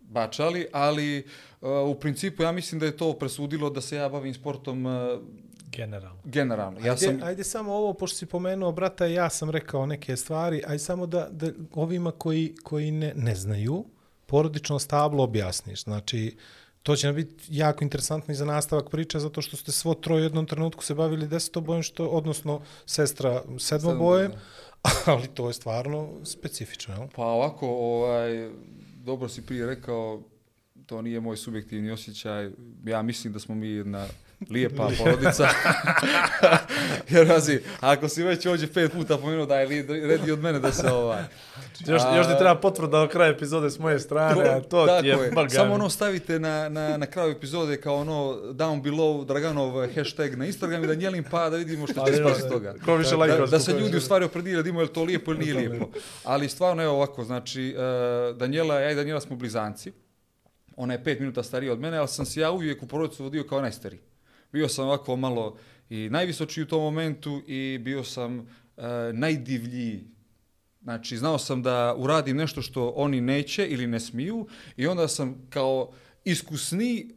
bačali, 0.00 0.66
ali 0.72 1.26
uh, 1.60 1.68
u 1.86 1.94
principu 1.94 2.42
ja 2.42 2.52
mislim 2.52 2.78
da 2.78 2.86
je 2.86 2.96
to 2.96 3.12
presudilo 3.12 3.70
da 3.70 3.80
se 3.80 3.96
ja 3.96 4.08
bavim 4.08 4.34
sportom 4.34 4.86
uh, 4.86 4.92
Generalno. 5.70 6.20
generalno. 6.24 6.80
Ja 6.80 6.92
Ajde, 6.92 7.06
sam, 7.06 7.22
ajde 7.22 7.44
samo 7.44 7.74
ovo, 7.74 7.92
pošto 7.92 8.16
si 8.16 8.26
pomenuo, 8.26 8.72
brata, 8.72 9.06
ja 9.06 9.30
sam 9.30 9.50
rekao 9.50 9.86
neke 9.86 10.16
stvari, 10.16 10.62
aj 10.66 10.78
samo 10.78 11.06
da, 11.06 11.28
da 11.30 11.50
ovima 11.72 12.10
koji, 12.10 12.54
koji 12.62 12.90
ne, 12.90 13.12
ne 13.16 13.34
znaju, 13.34 13.84
porodično 14.26 14.78
stablo 14.78 15.24
objasniš. 15.24 15.82
Znači, 15.82 16.36
to 16.86 16.96
će 16.96 17.06
nam 17.06 17.16
biti 17.16 17.44
jako 17.50 17.84
interesantno 17.84 18.32
i 18.32 18.36
za 18.36 18.44
nastavak 18.44 18.90
priče, 18.90 19.18
zato 19.18 19.42
što 19.42 19.56
ste 19.56 19.72
svo 19.72 19.94
troje 19.94 20.20
u 20.20 20.24
jednom 20.24 20.46
trenutku 20.46 20.84
se 20.84 20.94
bavili 20.94 21.28
desetobojem, 21.28 21.82
što, 21.82 22.06
odnosno 22.06 22.60
sestra 22.86 23.42
sedmobojem, 23.58 24.32
ali 25.06 25.26
to 25.26 25.48
je 25.48 25.54
stvarno 25.54 26.10
specifično, 26.24 26.94
jel? 26.94 27.08
Pa 27.16 27.22
ovako, 27.22 27.68
ovaj, 27.68 28.50
dobro 29.04 29.28
si 29.28 29.46
prije 29.46 29.66
rekao, 29.66 30.22
to 30.86 31.02
nije 31.02 31.20
moj 31.20 31.36
subjektivni 31.36 31.90
osjećaj. 31.90 32.50
Ja 32.84 33.02
mislim 33.02 33.32
da 33.32 33.38
smo 33.38 33.54
mi 33.54 33.68
jedna 33.68 34.06
lijepa 34.50 34.88
porodica. 34.98 35.48
Jer 37.10 37.26
razi, 37.26 37.60
ako 37.80 38.08
si 38.08 38.22
već 38.22 38.46
ovdje 38.46 38.72
pet 38.72 38.92
puta 38.92 39.18
pomenuo 39.18 39.46
da 39.46 39.60
je 39.60 39.66
li- 39.66 40.06
red 40.06 40.28
i 40.28 40.32
od 40.32 40.38
mene 40.42 40.58
da 40.58 40.72
se 40.72 40.90
ovaj... 40.92 41.22
Još, 41.86 42.02
još 42.16 42.26
ti 42.26 42.32
treba 42.38 42.54
potvrda 42.54 43.00
do 43.00 43.08
kraja 43.08 43.30
epizode 43.30 43.70
s 43.70 43.78
moje 43.78 44.00
strane, 44.00 44.44
a 44.44 44.60
to 44.60 44.86
tako 44.86 45.02
ti 45.02 45.08
je, 45.08 45.16
Balgani. 45.16 45.50
Samo 45.50 45.74
ono 45.74 45.90
stavite 45.90 46.38
na, 46.38 46.68
na, 46.68 46.96
na 46.96 47.06
kraju 47.06 47.30
epizode 47.32 47.80
kao 47.80 47.96
ono 47.96 48.14
down 48.52 48.82
below 48.82 49.24
Draganov 49.24 49.94
hashtag 49.94 50.38
na 50.38 50.46
Instagram 50.46 50.84
i 50.84 50.86
da 50.86 50.94
njelim 50.94 51.24
pa 51.30 51.50
da 51.50 51.56
vidimo 51.56 51.86
što 51.86 52.06
će 52.06 52.12
ispasti 52.12 52.42
iz 52.44 52.52
toga. 52.52 52.74
Ko 52.84 52.96
više 52.96 53.10
Da, 53.10 53.16
lajkova 53.16 53.46
da 53.46 53.60
se 53.60 53.72
ljudi 53.72 53.96
u 53.96 54.00
stvari 54.00 54.24
opredijeli 54.24 54.62
da 54.62 54.68
imaju 54.68 54.82
je 54.82 54.88
li 54.88 54.94
to 54.94 55.04
lijepo 55.04 55.30
ili 55.30 55.40
nije 55.40 55.54
lijepo. 55.54 55.88
Ali 56.24 56.48
stvarno 56.48 56.82
evo 56.82 56.94
ovako, 56.94 57.24
znači 57.24 57.76
uh, 57.76 58.36
Danijela, 58.36 58.80
ja 58.80 58.90
i 58.90 58.94
Danijela 58.94 59.20
smo 59.20 59.36
blizanci. 59.36 59.92
Ona 60.76 60.92
je 60.92 61.04
pet 61.04 61.20
minuta 61.20 61.42
starija 61.42 61.72
od 61.72 61.80
mene, 61.80 61.98
ali 61.98 62.08
sam 62.08 62.26
se 62.26 62.40
ja 62.40 62.50
uvijek 62.50 62.82
u 62.82 62.86
porodicu 62.86 63.22
vodio 63.24 63.44
kao 63.44 63.60
najstariji. 63.60 64.00
Bio 64.56 64.68
sam 64.68 64.84
ovako 64.84 65.16
malo 65.16 65.56
i 65.90 66.08
najvisočiji 66.10 66.64
u 66.64 66.66
tom 66.66 66.82
momentu 66.82 67.42
i 67.46 67.78
bio 67.78 68.04
sam 68.04 68.38
uh, 68.38 68.84
najdivljiji. 69.12 70.04
Znači, 70.82 71.16
znao 71.16 71.38
sam 71.38 71.62
da 71.62 71.94
uradim 71.98 72.36
nešto 72.36 72.62
što 72.62 72.88
oni 72.88 73.20
neće 73.20 73.66
ili 73.66 73.86
ne 73.86 74.00
smiju 74.00 74.46
i 74.76 74.86
onda 74.86 75.08
sam 75.08 75.46
kao 75.50 75.92
iskusni 76.24 77.14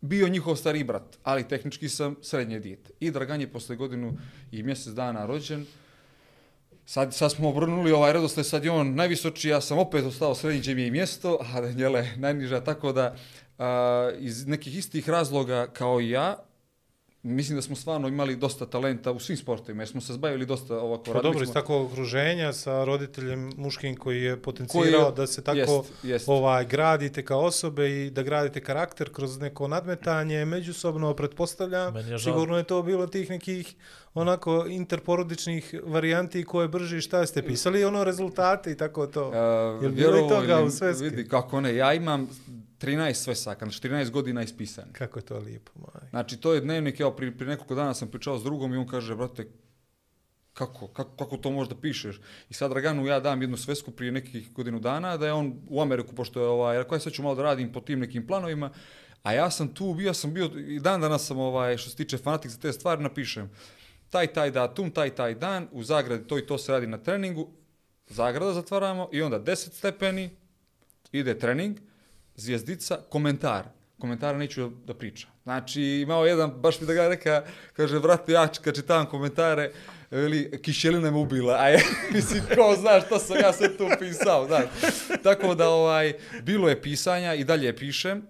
bio 0.00 0.28
njihov 0.28 0.56
stari 0.56 0.84
brat, 0.84 1.18
ali 1.22 1.48
tehnički 1.48 1.88
sam 1.88 2.16
srednje 2.22 2.60
dijete. 2.60 2.90
I 3.00 3.10
Dragan 3.10 3.40
je 3.40 3.52
posle 3.52 3.76
godinu 3.76 4.16
i 4.52 4.62
mjesec 4.62 4.94
dana 4.94 5.26
rođen. 5.26 5.66
Sad, 6.86 7.14
sad 7.14 7.32
smo 7.32 7.48
obrnuli 7.48 7.92
ovaj 7.92 8.12
redosled, 8.12 8.46
sad 8.46 8.64
je 8.64 8.70
on 8.70 8.94
najvisoči, 8.94 9.48
ja 9.48 9.60
sam 9.60 9.78
opet 9.78 10.04
ostao 10.04 10.34
srednji 10.34 10.60
gdje 10.60 10.74
mi 10.74 10.82
je 10.82 10.90
mjesto, 10.90 11.38
a 11.40 11.60
Danijela 11.60 11.98
je 11.98 12.16
najniža, 12.16 12.64
tako 12.64 12.92
da 12.92 13.16
a, 13.58 14.10
iz 14.18 14.46
nekih 14.46 14.76
istih 14.76 15.08
razloga 15.08 15.66
kao 15.72 16.00
i 16.00 16.10
ja, 16.10 16.49
mislim 17.24 17.56
da 17.56 17.62
smo 17.62 17.76
stvarno 17.76 18.08
imali 18.08 18.36
dosta 18.36 18.66
talenta 18.66 19.12
u 19.12 19.20
svim 19.20 19.36
sportovima, 19.36 19.82
jer 19.82 19.88
smo 19.88 20.00
se 20.00 20.12
zbavili 20.12 20.46
dosta 20.46 20.76
ovako. 20.76 21.04
Pa 21.04 21.20
dobro, 21.20 21.42
iz 21.42 21.50
takvog 21.50 21.86
okruženja 21.86 22.52
sa 22.52 22.84
roditeljem 22.84 23.52
muškim 23.56 23.96
koji 23.96 24.22
je 24.22 24.36
potencirao 24.38 24.82
Koji 24.82 24.92
je- 24.92 25.12
da 25.12 25.26
se 25.26 25.42
tako 25.42 25.58
jest, 25.58 25.70
jest. 26.02 26.28
ovaj 26.28 26.64
gradite 26.66 27.24
kao 27.24 27.40
osobe 27.40 27.90
i 27.96 28.10
da 28.10 28.22
gradite 28.22 28.60
karakter 28.60 29.12
kroz 29.12 29.38
neko 29.38 29.68
nadmetanje, 29.68 30.44
međusobno 30.44 31.14
pretpostavljam, 31.14 31.96
je 31.98 32.18
sigurno 32.20 32.56
je 32.56 32.64
to 32.64 32.82
bilo 32.82 33.06
tih 33.06 33.30
nekih 33.30 33.74
onako 34.14 34.64
interporodičnih 34.68 35.40
varijanti 35.84 36.44
koje 36.44 36.68
brži 36.68 37.00
šta 37.00 37.26
ste 37.26 37.42
pisali, 37.42 37.84
ono 37.84 38.04
rezultate 38.04 38.72
i 38.72 38.76
tako 38.76 39.06
to. 39.06 39.28
Uh, 39.28 39.34
Jel 39.82 39.92
bilo 39.92 40.16
i 40.16 40.28
toga 40.28 40.54
ili- 40.54 40.64
u 40.64 40.70
sveski? 40.70 41.04
Vidi, 41.04 41.28
kako 41.28 41.60
ne, 41.60 41.74
ja 41.74 41.94
imam 41.94 42.28
13 42.80 43.14
svesaka, 43.14 43.64
znači 43.64 43.88
14 43.88 44.10
godina 44.10 44.42
ispisanih. 44.42 44.92
Kako 44.92 45.18
je 45.18 45.24
to 45.24 45.38
lijepo, 45.38 45.72
maj. 45.76 46.10
Znači, 46.10 46.36
to 46.36 46.54
je 46.54 46.60
dnevnik, 46.60 47.00
evo, 47.00 47.10
prije, 47.10 47.36
prije 47.36 47.48
nekoliko 47.48 47.74
dana 47.74 47.94
sam 47.94 48.08
pričao 48.08 48.38
s 48.38 48.44
drugom 48.44 48.74
i 48.74 48.76
on 48.76 48.86
kaže, 48.86 49.16
brate, 49.16 49.46
kako, 50.52 50.88
kako, 50.88 51.16
kako 51.16 51.36
to 51.36 51.50
možda 51.50 51.74
pišeš? 51.74 52.20
I 52.50 52.54
sad 52.54 52.70
Draganu 52.70 53.06
ja 53.06 53.20
dam 53.20 53.42
jednu 53.42 53.56
svesku 53.56 53.90
prije 53.90 54.12
nekih 54.12 54.52
godinu 54.52 54.80
dana, 54.80 55.16
da 55.16 55.26
je 55.26 55.32
on 55.32 55.60
u 55.68 55.82
Ameriku, 55.82 56.14
pošto 56.14 56.40
je 56.40 56.46
ovaj, 56.46 56.78
rekao, 56.78 56.96
ja 56.96 57.00
sad 57.00 57.12
ću 57.12 57.22
malo 57.22 57.34
da 57.34 57.42
radim 57.42 57.72
po 57.72 57.80
tim 57.80 58.00
nekim 58.00 58.26
planovima, 58.26 58.70
a 59.22 59.32
ja 59.32 59.50
sam 59.50 59.74
tu, 59.74 59.94
bio 59.94 60.14
sam 60.14 60.34
bio, 60.34 60.50
i 60.56 60.80
dan 60.80 61.00
danas 61.00 61.26
sam, 61.26 61.38
ovaj, 61.38 61.76
što 61.76 61.90
se 61.90 61.96
tiče 61.96 62.18
fanatik 62.18 62.50
za 62.50 62.58
te 62.58 62.72
stvari, 62.72 63.02
napišem, 63.02 63.50
taj, 64.10 64.26
taj 64.26 64.50
datum, 64.50 64.90
taj, 64.90 65.10
taj 65.10 65.34
dan, 65.34 65.68
u 65.72 65.82
zagradi 65.82 66.26
to 66.26 66.38
i 66.38 66.46
to 66.46 66.58
se 66.58 66.72
radi 66.72 66.86
na 66.86 66.98
treningu, 66.98 67.48
zagrada 68.08 68.52
zatvaramo 68.52 69.08
i 69.12 69.22
onda 69.22 69.40
10 69.40 69.54
stepeni, 69.72 70.30
ide 71.12 71.38
trening, 71.38 71.78
zvijezdica, 72.40 72.96
komentar. 73.08 73.64
Komentara 73.98 74.38
neću 74.38 74.70
da 74.86 74.94
pričam. 74.94 75.30
Znači, 75.42 75.82
imao 75.82 76.26
jedan, 76.26 76.50
baš 76.50 76.80
mi 76.80 76.86
da 76.86 76.92
ga 76.94 77.08
reka, 77.08 77.44
kaže, 77.76 77.98
vrate, 77.98 78.32
ja 78.32 78.48
kad 78.48 78.74
čitam 78.74 79.06
komentare, 79.06 79.72
veli, 80.10 80.60
kišelina 80.62 81.10
me 81.10 81.16
ubila, 81.16 81.56
a 81.58 81.68
je, 81.68 81.82
mislim, 82.14 82.42
ko 82.56 82.76
zna 82.80 83.00
šta 83.00 83.18
sam 83.18 83.36
ja 83.36 83.52
sve 83.52 83.76
tu 83.76 83.88
pisao, 83.98 84.46
da. 84.46 84.60
Tako 85.22 85.54
da, 85.54 85.68
ovaj, 85.68 86.12
bilo 86.42 86.68
je 86.68 86.82
pisanja 86.82 87.34
i 87.34 87.44
dalje 87.44 87.76
pišem, 87.76 88.22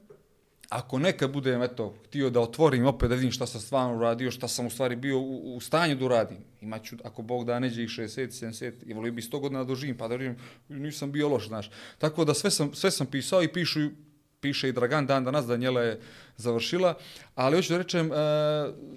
ako 0.71 0.99
nekad 0.99 1.33
budem, 1.33 1.63
eto, 1.63 1.95
htio 2.07 2.31
da 2.31 2.41
otvorim 2.41 2.87
opet 2.87 3.09
da 3.09 3.15
vidim 3.15 3.33
šta 3.33 3.47
sam 3.47 3.61
stvarno 3.61 3.97
uradio, 3.97 4.31
šta 4.31 4.49
sam 4.49 4.67
u 4.67 4.71
stvari 4.71 4.97
bio 4.97 5.19
u, 5.19 5.57
u 5.57 5.61
stanju 5.61 5.97
da 5.97 6.05
uradim. 6.05 6.39
Imaću, 6.61 6.97
ako 7.05 7.23
Bog 7.23 7.45
da 7.45 7.59
neđe 7.59 7.83
i 7.83 7.89
60, 7.89 8.47
70, 8.47 8.73
i 8.87 8.93
volio 8.93 9.13
bi 9.13 9.23
100 9.23 9.41
godina 9.41 9.59
da 9.59 9.65
doživim, 9.65 9.97
pa 9.97 10.09
da 10.09 10.17
vidim, 10.17 10.37
nisam 10.69 11.13
bio 11.13 11.29
loš, 11.29 11.49
znaš. 11.49 11.71
Tako 11.99 12.25
da 12.25 12.35
sve 12.35 12.51
sam, 12.51 12.75
sve 12.75 12.91
sam 12.91 13.07
pisao 13.07 13.43
i 13.43 13.53
pišu, 13.53 13.81
piše 14.41 14.69
i 14.69 14.73
Dragan 14.73 15.07
dan 15.07 15.25
danas, 15.25 15.47
Danijela 15.47 15.83
je 15.83 16.01
završila, 16.37 16.95
ali 17.35 17.57
hoću 17.57 17.73
da 17.73 17.79
rečem, 17.79 18.13
e, 18.13 18.15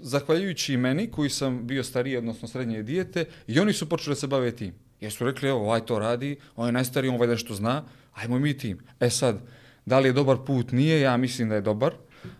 zahvaljujući 0.02 0.78
meni, 0.78 1.12
koji 1.12 1.30
sam 1.30 1.68
bio 1.68 1.84
stariji, 1.84 2.18
odnosno 2.18 2.48
srednje 2.48 2.84
dijete, 2.84 3.26
i 3.48 3.60
oni 3.60 3.74
su 3.74 3.90
počeli 3.90 4.12
da 4.12 4.20
se 4.20 4.28
bave 4.28 4.52
tim. 4.52 4.74
Jer 5.02 5.12
su 5.12 5.26
rekli, 5.26 5.50
evo, 5.50 5.60
ovaj 5.60 5.86
to 5.86 6.00
radi, 6.00 6.38
on 6.56 6.66
je 6.66 6.72
najstariji, 6.72 7.10
on 7.10 7.16
ovaj 7.16 7.28
nešto 7.28 7.56
zna, 7.56 7.84
ajmo 8.14 8.40
mi 8.40 8.58
tim. 8.58 8.80
E 9.00 9.10
sad, 9.10 9.42
da 9.86 10.00
li 10.00 10.10
je 10.10 10.14
dobar 10.14 10.38
put? 10.46 10.72
Nije, 10.72 11.02
ja 11.02 11.18
mislim 11.18 11.50
da 11.50 11.56
je 11.56 11.62
dobar. 11.62 11.94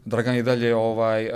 Dragan 0.06 0.36
je 0.36 0.44
dalje 0.44 0.76
ovaj, 0.76 1.26
e, 1.26 1.32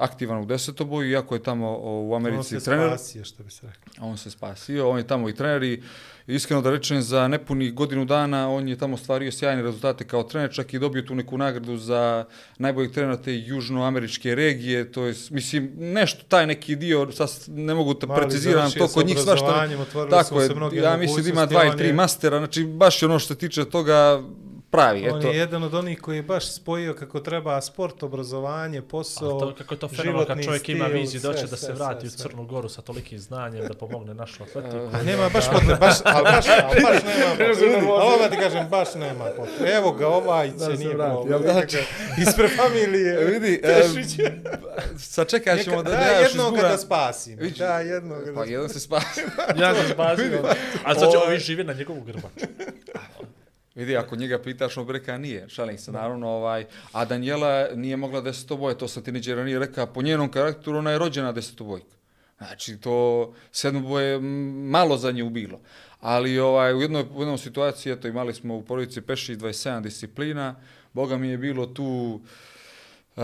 aktivan 0.00 0.38
u 0.38 0.46
desetoboju, 0.46 1.10
iako 1.10 1.34
je 1.34 1.42
tamo 1.42 1.78
u 1.82 2.12
On 2.12 2.26
Americi 2.26 2.60
se 2.60 2.64
trener. 2.64 2.88
spasio, 2.88 3.24
što 3.24 3.42
bi 3.42 3.50
se 3.50 3.66
rekao. 3.66 4.08
On 4.08 4.16
se 4.16 4.30
spasio, 4.30 4.90
on 4.90 4.98
je 4.98 5.06
tamo 5.06 5.28
i 5.28 5.34
trener 5.34 5.62
i 5.62 5.82
iskreno 6.26 6.62
da 6.62 6.70
rečem 6.70 7.02
za 7.02 7.28
nepunih 7.28 7.74
godinu 7.74 8.04
dana 8.04 8.50
on 8.50 8.68
je 8.68 8.78
tamo 8.78 8.96
stvario 8.96 9.32
sjajne 9.32 9.62
rezultate 9.62 10.04
kao 10.04 10.22
trener, 10.22 10.52
čak 10.52 10.74
i 10.74 10.78
dobio 10.78 11.02
tu 11.02 11.14
neku 11.14 11.38
nagradu 11.38 11.76
za 11.76 12.24
najboljeg 12.58 12.92
trenera 12.92 13.16
te 13.16 13.38
južnoameričke 13.38 14.34
regije, 14.34 14.92
to 14.92 15.04
je, 15.04 15.14
mislim, 15.30 15.72
nešto, 15.76 16.24
taj 16.28 16.46
neki 16.46 16.76
dio, 16.76 17.12
sad 17.12 17.30
ne 17.48 17.74
mogu 17.74 17.94
Mali 18.06 18.20
preciziram 18.20 18.70
to 18.70 18.88
kod 18.88 19.06
njih 19.06 19.18
svašta. 19.18 19.68
Tako 20.10 20.40
je, 20.40 20.48
se 20.48 20.54
ja 20.76 20.96
mislim 20.96 21.24
da 21.24 21.30
ima 21.30 21.46
dva 21.46 21.60
on 21.60 21.66
ili 21.66 21.76
tri 21.76 21.92
mastera, 21.92 22.38
znači 22.38 22.64
baš 22.64 23.02
ono 23.02 23.18
što 23.18 23.34
se 23.34 23.38
tiče 23.38 23.64
toga 23.64 24.22
pravi, 24.74 25.08
On 25.08 25.18
eto. 25.18 25.28
je 25.28 25.36
jedan 25.38 25.62
od 25.62 25.74
onih 25.74 26.00
koji 26.00 26.16
je 26.16 26.22
baš 26.22 26.52
spojio 26.52 26.94
kako 26.94 27.20
treba 27.20 27.60
sport, 27.60 28.02
obrazovanje, 28.02 28.82
posao, 28.82 29.36
A 29.36 29.40
to, 29.40 29.54
kako 29.54 29.74
je 29.74 29.78
to 29.78 29.88
fenomenalno 29.88 30.26
kad 30.26 30.36
životni 30.36 30.44
čovjek 30.44 30.68
ima 30.68 30.84
stil, 30.84 31.00
viziju 31.00 31.20
da 31.20 31.28
hoće 31.28 31.46
da 31.46 31.56
se 31.56 31.72
vrati 31.72 32.00
sve, 32.00 32.06
u 32.08 32.10
sve. 32.10 32.30
Crnu 32.30 32.44
Goru 32.46 32.68
sa 32.68 32.82
tolikim 32.82 33.18
znanjem 33.18 33.66
da 33.68 33.74
pomogne 33.74 34.14
našu 34.14 34.42
atletiku. 34.42 34.76
A 34.96 35.02
nema 35.02 35.28
baš 35.28 35.50
potrebe, 35.50 35.74
baš, 35.80 35.96
ali 36.04 36.24
baš, 36.24 36.44
ali 36.64 36.80
baš 36.82 37.02
nema 37.12 37.30
potrebe. 37.30 37.76
Ali 37.86 38.14
odmah 38.14 38.30
ti 38.30 38.36
kažem, 38.36 38.68
baš 38.68 38.94
nema 38.94 39.24
potrebe. 39.36 39.72
Evo 39.72 39.92
ga, 39.92 40.08
ovaj 40.08 40.50
će 40.52 40.58
se 40.58 40.72
nije 40.72 40.94
vrati, 40.94 41.12
problem. 41.12 41.42
da? 41.42 41.52
Nekako 41.54 41.84
Ispred 42.22 42.50
familije. 42.56 43.12
E, 43.20 43.24
vidi, 43.24 43.60
e, 43.64 43.88
sačekat 44.98 45.64
ćemo 45.64 45.82
da, 45.82 45.90
da, 45.90 45.96
ja 45.96 46.20
još 46.20 46.28
jednog 46.30 46.52
izguram. 46.54 46.72
da 46.72 46.78
spasim. 46.78 47.38
Vidi. 47.38 47.58
Da, 47.58 47.80
jednog 47.80 48.24
da 48.24 48.34
Pa 48.34 48.44
jedan 48.44 48.68
se 48.68 48.80
spasio. 48.80 49.24
Ja 49.56 49.74
sam 49.74 49.84
spasio. 49.92 50.42
A 50.84 50.94
sad 50.94 51.10
će 51.10 51.16
Ovaj- 51.16 51.28
ovi 51.28 51.38
žive 51.38 51.64
na 51.64 51.72
njegovu 51.72 52.00
grbaču. 52.00 52.46
Vidi, 53.74 53.96
ako 53.96 54.16
njega 54.16 54.38
pitaš, 54.38 54.76
on 54.76 54.86
bi 54.86 54.92
rekao 54.92 55.18
nije. 55.18 55.48
Šalim 55.48 55.78
se, 55.78 55.92
naravno. 55.92 56.28
Ovaj, 56.28 56.66
a 56.92 57.04
Daniela 57.04 57.68
nije 57.74 57.96
mogla 57.96 58.20
desetoboje, 58.20 58.78
to 58.78 58.88
sam 58.88 59.02
ti 59.02 59.12
neđe 59.12 59.34
ranije 59.34 59.58
rekao. 59.58 59.86
Po 59.86 60.02
njenom 60.02 60.30
karakteru 60.30 60.78
ona 60.78 60.90
je 60.90 60.98
rođena 60.98 61.32
desetobojka. 61.32 61.96
Znači, 62.38 62.80
to 62.80 63.32
sedmoboje 63.52 64.14
m, 64.14 64.24
malo 64.70 64.96
za 64.96 65.12
nju 65.12 65.30
bilo. 65.30 65.60
Ali 66.00 66.38
ovaj, 66.38 66.74
u 66.74 66.80
jednoj, 66.80 67.04
u 67.14 67.20
jednoj 67.20 67.38
situaciji, 67.38 67.92
eto, 67.92 68.08
imali 68.08 68.34
smo 68.34 68.56
u 68.56 68.62
porodici 68.62 69.00
Pešić 69.00 69.38
27 69.38 69.80
disciplina. 69.82 70.54
Boga 70.92 71.16
mi 71.16 71.28
je 71.28 71.38
bilo 71.38 71.66
tu 71.66 72.20
Eh, 73.16 73.22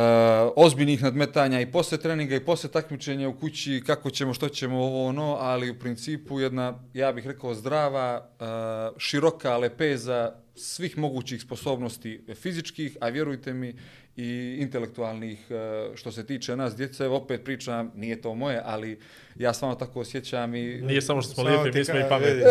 ozbiljnih 0.57 1.03
nadmetanja 1.03 1.61
i 1.61 1.73
posle 1.73 1.99
treninga 1.99 2.37
i 2.37 2.45
posle 2.45 2.71
takmičenja 2.71 3.29
u 3.29 3.39
kući, 3.39 3.83
kako 3.87 4.11
ćemo, 4.11 4.35
što 4.35 4.49
ćemo, 4.49 4.79
ovo 4.79 5.07
ono, 5.07 5.37
ali 5.41 5.71
u 5.71 5.79
principu 5.79 6.41
jedna, 6.41 6.79
ja 6.95 7.13
bih 7.13 7.27
rekao, 7.27 7.55
zdrava, 7.55 8.29
e, 8.41 8.45
široka 8.99 9.57
lepeza 9.57 10.33
svih 10.55 10.99
mogućih 10.99 11.43
sposobnosti 11.43 12.25
fizičkih, 12.35 12.97
a 13.01 13.09
vjerujte 13.09 13.53
mi, 13.53 13.75
i 14.17 14.57
intelektualnih 14.61 15.51
e, 15.51 15.55
što 15.95 16.13
se 16.13 16.27
tiče 16.27 16.57
nas 16.57 16.77
djece, 16.77 17.07
opet 17.07 17.45
pričam, 17.45 17.93
nije 17.95 18.21
to 18.21 18.35
moje, 18.35 18.63
ali 18.65 18.99
ja 19.37 19.53
stvarno 19.53 19.75
tako 19.77 20.01
osjećam 20.01 20.55
i... 20.55 20.81
Nije 20.81 21.03
samo 21.03 21.23
što 21.23 21.35
smo 21.35 21.45
lijepi, 21.45 21.79
mi 21.79 21.85
smo 21.85 21.99
i 21.99 22.03
pametni. 22.09 22.33
vidi, 22.33 22.45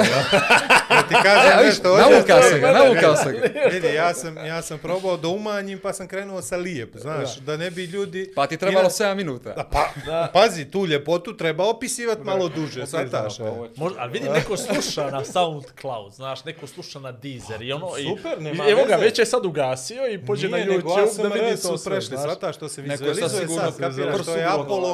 Da 0.90 1.02
ti 1.10 1.16
kažem 1.24 1.52
Evo, 1.52 1.58
vidiš, 1.58 1.66
nešto. 1.68 1.98
navukao 1.98 2.38
stoji- 2.40 2.50
sam 2.52 2.60
ga, 2.62 2.72
navukao 2.74 3.16
sam 3.16 3.32
ga. 3.32 3.40
Vidi, 3.74 3.88
ja 3.88 4.14
sam, 4.14 4.38
ja 4.38 4.62
sam 4.62 4.78
probao 4.80 5.18
da 5.18 5.28
umanjim, 5.28 5.80
pa 5.80 5.94
sam 5.94 6.08
krenuo 6.08 6.42
sa 6.42 6.58
lijep, 6.58 6.96
znaš, 6.96 7.38
da, 7.38 7.58
ne 7.58 7.72
bi 7.72 7.84
ljudi... 7.84 8.32
Pa 8.36 8.48
ti 8.48 8.58
trebalo 8.58 8.86
Ina- 8.86 9.06
7 9.06 9.16
minuta. 9.16 9.50
Da, 9.50 9.64
pa, 9.64 9.90
pazi, 10.34 10.66
tu 10.66 10.86
ljepotu 10.86 11.38
treba 11.38 11.66
opisivati 11.66 12.22
malo 12.24 12.50
duže, 12.50 12.86
sad 12.86 13.12
taš. 13.12 13.34
Možda, 13.76 14.00
ali 14.00 14.12
vidi, 14.12 14.30
neko 14.30 14.58
sluša 14.58 15.10
na 15.10 15.26
SoundCloud, 15.26 16.14
znaš, 16.14 16.46
neko 16.46 16.68
sluša 16.68 17.00
na 17.00 17.12
Deezer 17.12 17.62
i 17.62 17.72
ono... 17.72 17.88
super, 17.90 18.38
i, 18.38 18.44
nema 18.44 18.64
evo 18.70 18.82
ga, 18.88 18.96
već 18.96 19.20
je 19.20 19.26
sad 19.26 19.46
ugasio 19.46 20.08
i 20.08 20.18
pođe 20.20 20.50
na 20.50 20.58
YouTube 20.60 21.18
da 21.20 21.30
vidi 21.30 21.49
To 21.52 21.58
su 21.58 21.78
sve, 21.78 21.92
prešli, 21.92 22.10
znaš. 22.10 22.24
svata 22.24 22.54
što 22.54 22.70
se 22.70 22.82
vizualizuje, 22.82 23.48
sad 23.48 23.78
kapiraš 23.78 24.22
što 24.22 24.36
je 24.36 24.48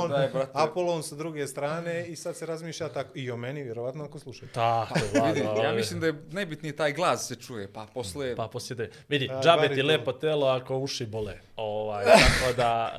daj, 0.10 0.30
brate. 0.30 0.52
Apollon 0.54 1.04
sa 1.04 1.16
druge 1.16 1.48
strane 1.48 2.08
i 2.08 2.16
sad 2.16 2.36
se 2.36 2.46
razmišlja 2.46 2.90
tako, 2.90 3.10
i 3.14 3.32
o 3.32 3.38
meni, 3.38 3.64
vjerovatno 3.64 4.04
ako 4.04 4.20
slušaju. 4.20 4.50
Tako, 4.54 4.94
Vidi, 5.28 5.42
vlada, 5.42 5.62
ja 5.62 5.74
mislim 5.74 6.00
da 6.00 6.08
je 6.08 6.14
najbitnije 6.30 6.76
taj 6.76 6.94
glas 6.94 7.28
se 7.28 7.36
čuje, 7.36 7.68
pa 7.68 7.88
posle... 7.94 8.36
Pa 8.36 8.48
posjede. 8.48 8.90
Vidi, 9.10 9.30
A, 9.32 9.42
džabe 9.42 9.70
ti 9.70 9.82
lepo 9.82 10.14
telo 10.14 10.48
ako 10.48 10.78
uši 10.78 11.06
bole. 11.06 11.38
Ovaj, 11.56 12.06
tako 12.06 12.54
da, 12.58 12.92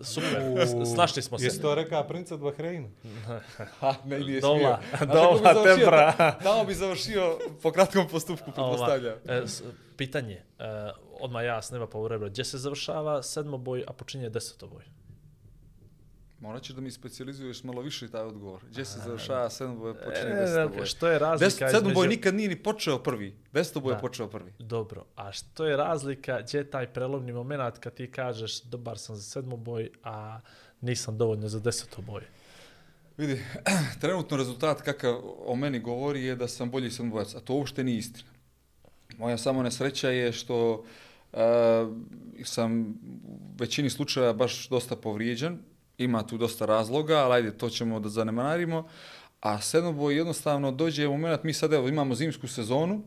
e, 0.00 0.04
super, 0.04 0.42
s- 0.58 0.94
snašli 0.94 1.22
smo 1.22 1.38
se. 1.38 1.44
Jesi 1.44 1.62
to 1.62 1.74
rekao 1.74 2.04
princ 2.04 2.30
od 2.30 2.40
Bahreina? 2.40 2.88
Ha, 3.80 3.94
ne, 4.04 4.18
nije 4.20 4.40
smio. 4.40 4.76
bi 5.32 5.42
završio? 5.44 5.74
tempra. 5.76 6.32
Tamo 6.32 6.64
bi 6.64 6.74
završio 6.74 7.38
po 7.62 7.72
kratkom 7.72 8.08
postupku, 8.08 8.44
pretpostavljam. 8.46 9.14
e, 9.26 9.42
pitanje, 9.96 10.42
e, 10.58 10.64
odmah 11.22 11.44
ja 11.44 11.62
snema 11.62 11.86
pa 11.86 11.98
u 11.98 12.08
rebro, 12.08 12.28
gdje 12.28 12.44
se 12.44 12.58
završava 12.58 13.22
sedmoboj, 13.22 13.84
a 13.86 13.92
počinje 13.92 14.30
desetoboj? 14.30 14.82
Morat 16.40 16.62
ćeš 16.62 16.74
da 16.74 16.80
mi 16.80 16.90
specializuješ 16.90 17.64
malo 17.64 17.82
više 17.82 18.08
taj 18.08 18.22
odgovor. 18.22 18.60
Gdje 18.64 18.84
se 18.84 18.98
završava 18.98 19.50
sedmoboj, 19.50 19.94
počinje 19.94 20.28
E, 20.28 20.34
desetoboj. 20.36 20.86
što 20.86 21.06
je 21.08 21.18
razlika 21.18 21.46
Deset, 21.46 21.70
sedmoboj 21.70 21.92
između- 21.94 22.08
nikad 22.08 22.34
nije 22.34 22.48
ni 22.48 22.56
počeo 22.56 22.98
prvi. 22.98 23.36
Desetoboj 23.52 23.90
je 23.90 23.96
Da. 23.96 24.00
počeo 24.00 24.28
prvi. 24.28 24.52
Dobro, 24.58 25.04
a 25.16 25.32
što 25.32 25.66
je 25.66 25.76
razlika, 25.76 26.40
gdje 26.40 26.58
je 26.58 26.70
taj 26.70 26.86
prelomni 26.88 27.32
moment 27.32 27.78
kad 27.78 27.94
ti 27.94 28.10
kažeš 28.10 28.62
dobar 28.62 28.98
sam 28.98 29.16
za 29.16 29.22
sedmoboj, 29.22 29.90
a 30.04 30.40
nisam 30.80 31.18
dovoljno 31.18 31.48
za 31.48 31.60
desetoboj? 31.60 32.22
Vidi, 33.16 33.40
trenutno 34.00 34.36
rezultat 34.36 34.80
kakav 34.80 35.14
o 35.38 35.56
meni 35.56 35.80
govori 35.80 36.24
je 36.24 36.36
da 36.36 36.48
sam 36.48 36.70
bolji 36.70 36.90
sedmobojac, 36.90 37.34
a 37.34 37.40
to 37.40 37.54
uopšte 37.54 37.84
nije 37.84 37.98
istina. 37.98 38.30
Moja 39.18 39.38
samo 39.38 39.62
nesreća 39.62 40.10
je 40.10 40.32
što 40.32 40.72
uh, 40.72 40.86
Eh, 41.32 41.86
sam 42.44 42.80
u 43.24 43.38
većini 43.58 43.90
slučaja 43.90 44.32
baš 44.32 44.68
dosta 44.68 44.96
povrijeđen, 44.96 45.58
ima 45.98 46.26
tu 46.26 46.38
dosta 46.38 46.66
razloga, 46.66 47.16
ali 47.16 47.34
ajde, 47.34 47.58
to 47.58 47.70
ćemo 47.70 48.00
da 48.00 48.08
zanemarimo. 48.08 48.88
A 49.40 49.60
sedmoboj 49.60 50.16
jednostavno 50.16 50.72
dođe 50.72 51.08
u 51.08 51.18
moment, 51.18 51.44
mi 51.44 51.52
sad 51.52 51.72
evo 51.72 51.88
imamo 51.88 52.14
zimsku 52.14 52.46
sezonu 52.46 53.02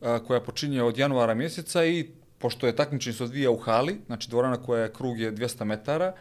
a, 0.00 0.18
koja 0.26 0.40
počinje 0.40 0.82
od 0.82 0.98
januara 0.98 1.34
mjeseca 1.34 1.84
i 1.84 2.10
pošto 2.38 2.66
je 2.66 2.76
takmičenje 2.76 3.16
se 3.16 3.24
odvija 3.24 3.50
u 3.50 3.56
hali, 3.56 4.00
znači 4.06 4.30
dvorana 4.30 4.56
koja 4.56 4.82
je 4.82 4.92
krug 4.92 5.20
je 5.20 5.32
200 5.32 5.64
metara, 5.64 6.14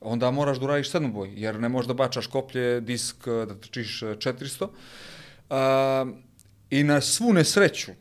onda 0.00 0.30
moraš 0.30 0.58
da 0.58 0.64
uradiš 0.64 0.90
sedmoboj, 0.90 1.32
jer 1.36 1.60
ne 1.60 1.68
možeš 1.68 1.88
da 1.88 1.94
bačaš 1.94 2.26
koplje, 2.26 2.80
disk, 2.80 3.26
eh, 3.26 3.46
da 3.46 3.54
trčiš 3.54 4.00
400. 4.00 4.68
A, 5.50 6.06
I 6.70 6.82
na 6.82 7.00
svu 7.00 7.32
nesreću, 7.32 7.92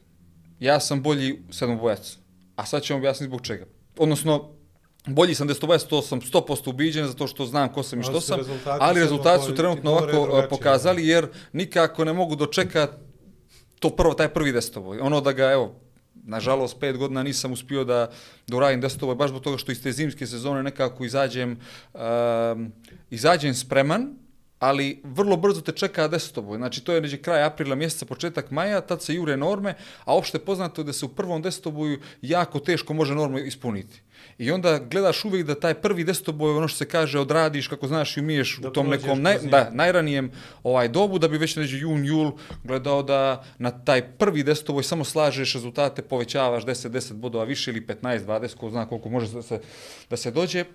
ja 0.59 0.79
sam 0.79 1.03
bolji 1.03 1.43
sedmobojac. 1.51 2.17
A 2.55 2.65
sad 2.65 2.83
vam 2.89 2.97
objasniti 2.97 3.29
zbog 3.29 3.41
čega. 3.41 3.65
Odnosno, 3.97 4.51
bolji 5.07 5.35
sam 5.35 5.47
desetobojac, 5.47 5.83
to 5.83 6.01
sam 6.01 6.21
100% 6.21 6.69
ubiđen, 6.69 7.07
zato 7.07 7.27
što 7.27 7.45
znam 7.45 7.73
ko 7.73 7.83
sam 7.83 7.99
i 7.99 8.03
Ali 8.03 8.11
što 8.11 8.21
sam, 8.21 8.37
rezultati 8.37 8.79
ali 8.81 8.99
rezultati 8.99 9.45
su 9.45 9.55
trenutno 9.55 9.91
ovako 9.91 10.11
drugačije, 10.11 10.49
pokazali, 10.49 11.07
jer 11.07 11.27
nikako 11.53 12.05
ne 12.05 12.13
mogu 12.13 12.35
dočekati 12.35 12.93
to 13.79 13.89
prvo, 13.89 14.13
taj 14.13 14.33
prvi 14.33 14.51
desetoboj. 14.51 14.99
Ono 14.99 15.21
da 15.21 15.31
ga, 15.31 15.51
evo, 15.51 15.75
nažalost, 16.13 16.79
pet 16.79 16.97
godina 16.97 17.23
nisam 17.23 17.51
uspio 17.51 17.83
da, 17.83 18.09
uradim 18.53 18.81
desetoboj, 18.81 19.15
baš 19.15 19.29
zbog 19.29 19.43
toga 19.43 19.57
što 19.57 19.71
iz 19.71 19.83
te 19.83 19.91
zimske 19.91 20.27
sezone 20.27 20.63
nekako 20.63 21.05
izađem, 21.05 21.59
um, 21.93 22.71
izađem 23.09 23.53
spreman, 23.53 24.15
ali 24.59 25.01
vrlo 25.03 25.37
brzo 25.37 25.61
te 25.61 25.71
čeka 25.71 26.07
desetoboj. 26.07 26.57
Znači, 26.57 26.83
to 26.83 26.93
je 26.93 27.01
neđe 27.01 27.17
kraj 27.17 27.43
aprila 27.43 27.75
mjeseca, 27.75 28.05
početak 28.05 28.51
maja, 28.51 28.81
tad 28.81 29.03
se 29.03 29.15
jure 29.15 29.37
norme, 29.37 29.73
a 30.05 30.15
opšte 30.15 30.39
poznato 30.39 30.81
je 30.81 30.85
da 30.85 30.93
se 30.93 31.05
u 31.05 31.09
prvom 31.09 31.41
desetoboju 31.41 31.99
jako 32.21 32.59
teško 32.59 32.93
može 32.93 33.15
normu 33.15 33.37
ispuniti. 33.37 34.01
I 34.37 34.51
onda 34.51 34.79
gledaš 34.79 35.25
uvijek 35.25 35.47
da 35.47 35.59
taj 35.59 35.73
prvi 35.73 36.03
desetoboj, 36.03 36.57
ono 36.57 36.67
što 36.67 36.77
se 36.77 36.85
kaže, 36.85 37.19
odradiš, 37.19 37.67
kako 37.67 37.87
znaš 37.87 38.17
i 38.17 38.19
umiješ 38.19 38.57
Da 38.61 38.67
u 38.67 38.71
tom 38.71 38.89
nekom 38.89 39.21
naj, 39.21 39.37
da, 39.43 39.69
najranijem 39.71 40.31
ovaj 40.63 40.87
dobu, 40.87 41.19
da 41.19 41.27
bi 41.27 41.37
već 41.37 41.55
neđe 41.55 41.77
jun, 41.77 42.05
jul 42.05 42.31
gledao 42.63 43.03
da 43.03 43.43
na 43.57 43.71
taj 43.71 44.01
prvi 44.17 44.43
desetoboj 44.43 44.83
samo 44.83 45.03
slažeš 45.03 45.53
rezultate, 45.53 46.01
povećavaš 46.01 46.65
10-10 46.65 47.13
bodova 47.13 47.43
više 47.43 47.71
ili 47.71 47.85
15-20, 47.85 48.55
ko 48.55 48.69
zna 48.69 48.87
koliko 48.87 49.09
može 49.09 49.31
da 49.31 49.41
se, 49.41 49.61
da 50.09 50.17
se 50.17 50.31
dođe. 50.31 50.65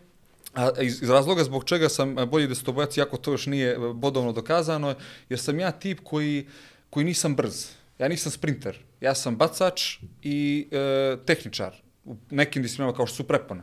A 0.54 0.70
iz, 0.80 1.02
iz 1.02 1.10
razloga 1.10 1.44
zbog 1.44 1.64
čega 1.64 1.88
sam 1.88 2.18
e, 2.18 2.26
bolji 2.26 2.46
desetobojac, 2.46 2.96
iako 2.96 3.16
to 3.16 3.32
još 3.32 3.46
nije 3.46 3.72
e, 3.72 3.78
bodovno 3.94 4.32
dokazano, 4.32 4.94
jer 5.28 5.38
sam 5.38 5.60
ja 5.60 5.70
tip 5.70 6.00
koji, 6.04 6.46
koji 6.90 7.04
nisam 7.04 7.36
brz. 7.36 7.66
Ja 7.98 8.08
nisam 8.08 8.32
sprinter. 8.32 8.78
Ja 9.00 9.14
sam 9.14 9.36
bacač 9.36 9.96
i 10.22 10.68
e, 10.70 11.16
tehničar 11.26 11.74
u 12.04 12.16
nekim 12.30 12.62
disciplinama 12.62 12.96
kao 12.96 13.06
što 13.06 13.16
su 13.16 13.26
prepone. 13.28 13.62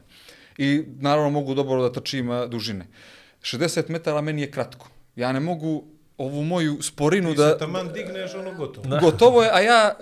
I 0.57 0.83
naravno 0.99 1.29
mogu 1.29 1.53
dobro 1.53 1.81
da 1.81 1.91
trčim 1.91 2.31
e, 2.31 2.47
dužine. 2.47 2.87
60 3.41 3.89
metara 3.89 4.21
meni 4.21 4.41
je 4.41 4.51
kratko. 4.51 4.87
Ja 5.15 5.31
ne 5.31 5.39
mogu 5.39 5.83
ovu 6.17 6.43
moju 6.43 6.81
sporinu 6.81 7.31
Ti 7.31 7.37
da... 7.37 7.51
se 7.51 7.57
taman 7.57 7.93
digneš 7.93 8.33
ono 8.33 8.53
gotovo. 8.53 8.99
Gotovo 9.01 9.43
je, 9.43 9.49
a 9.53 9.61
ja 9.61 9.95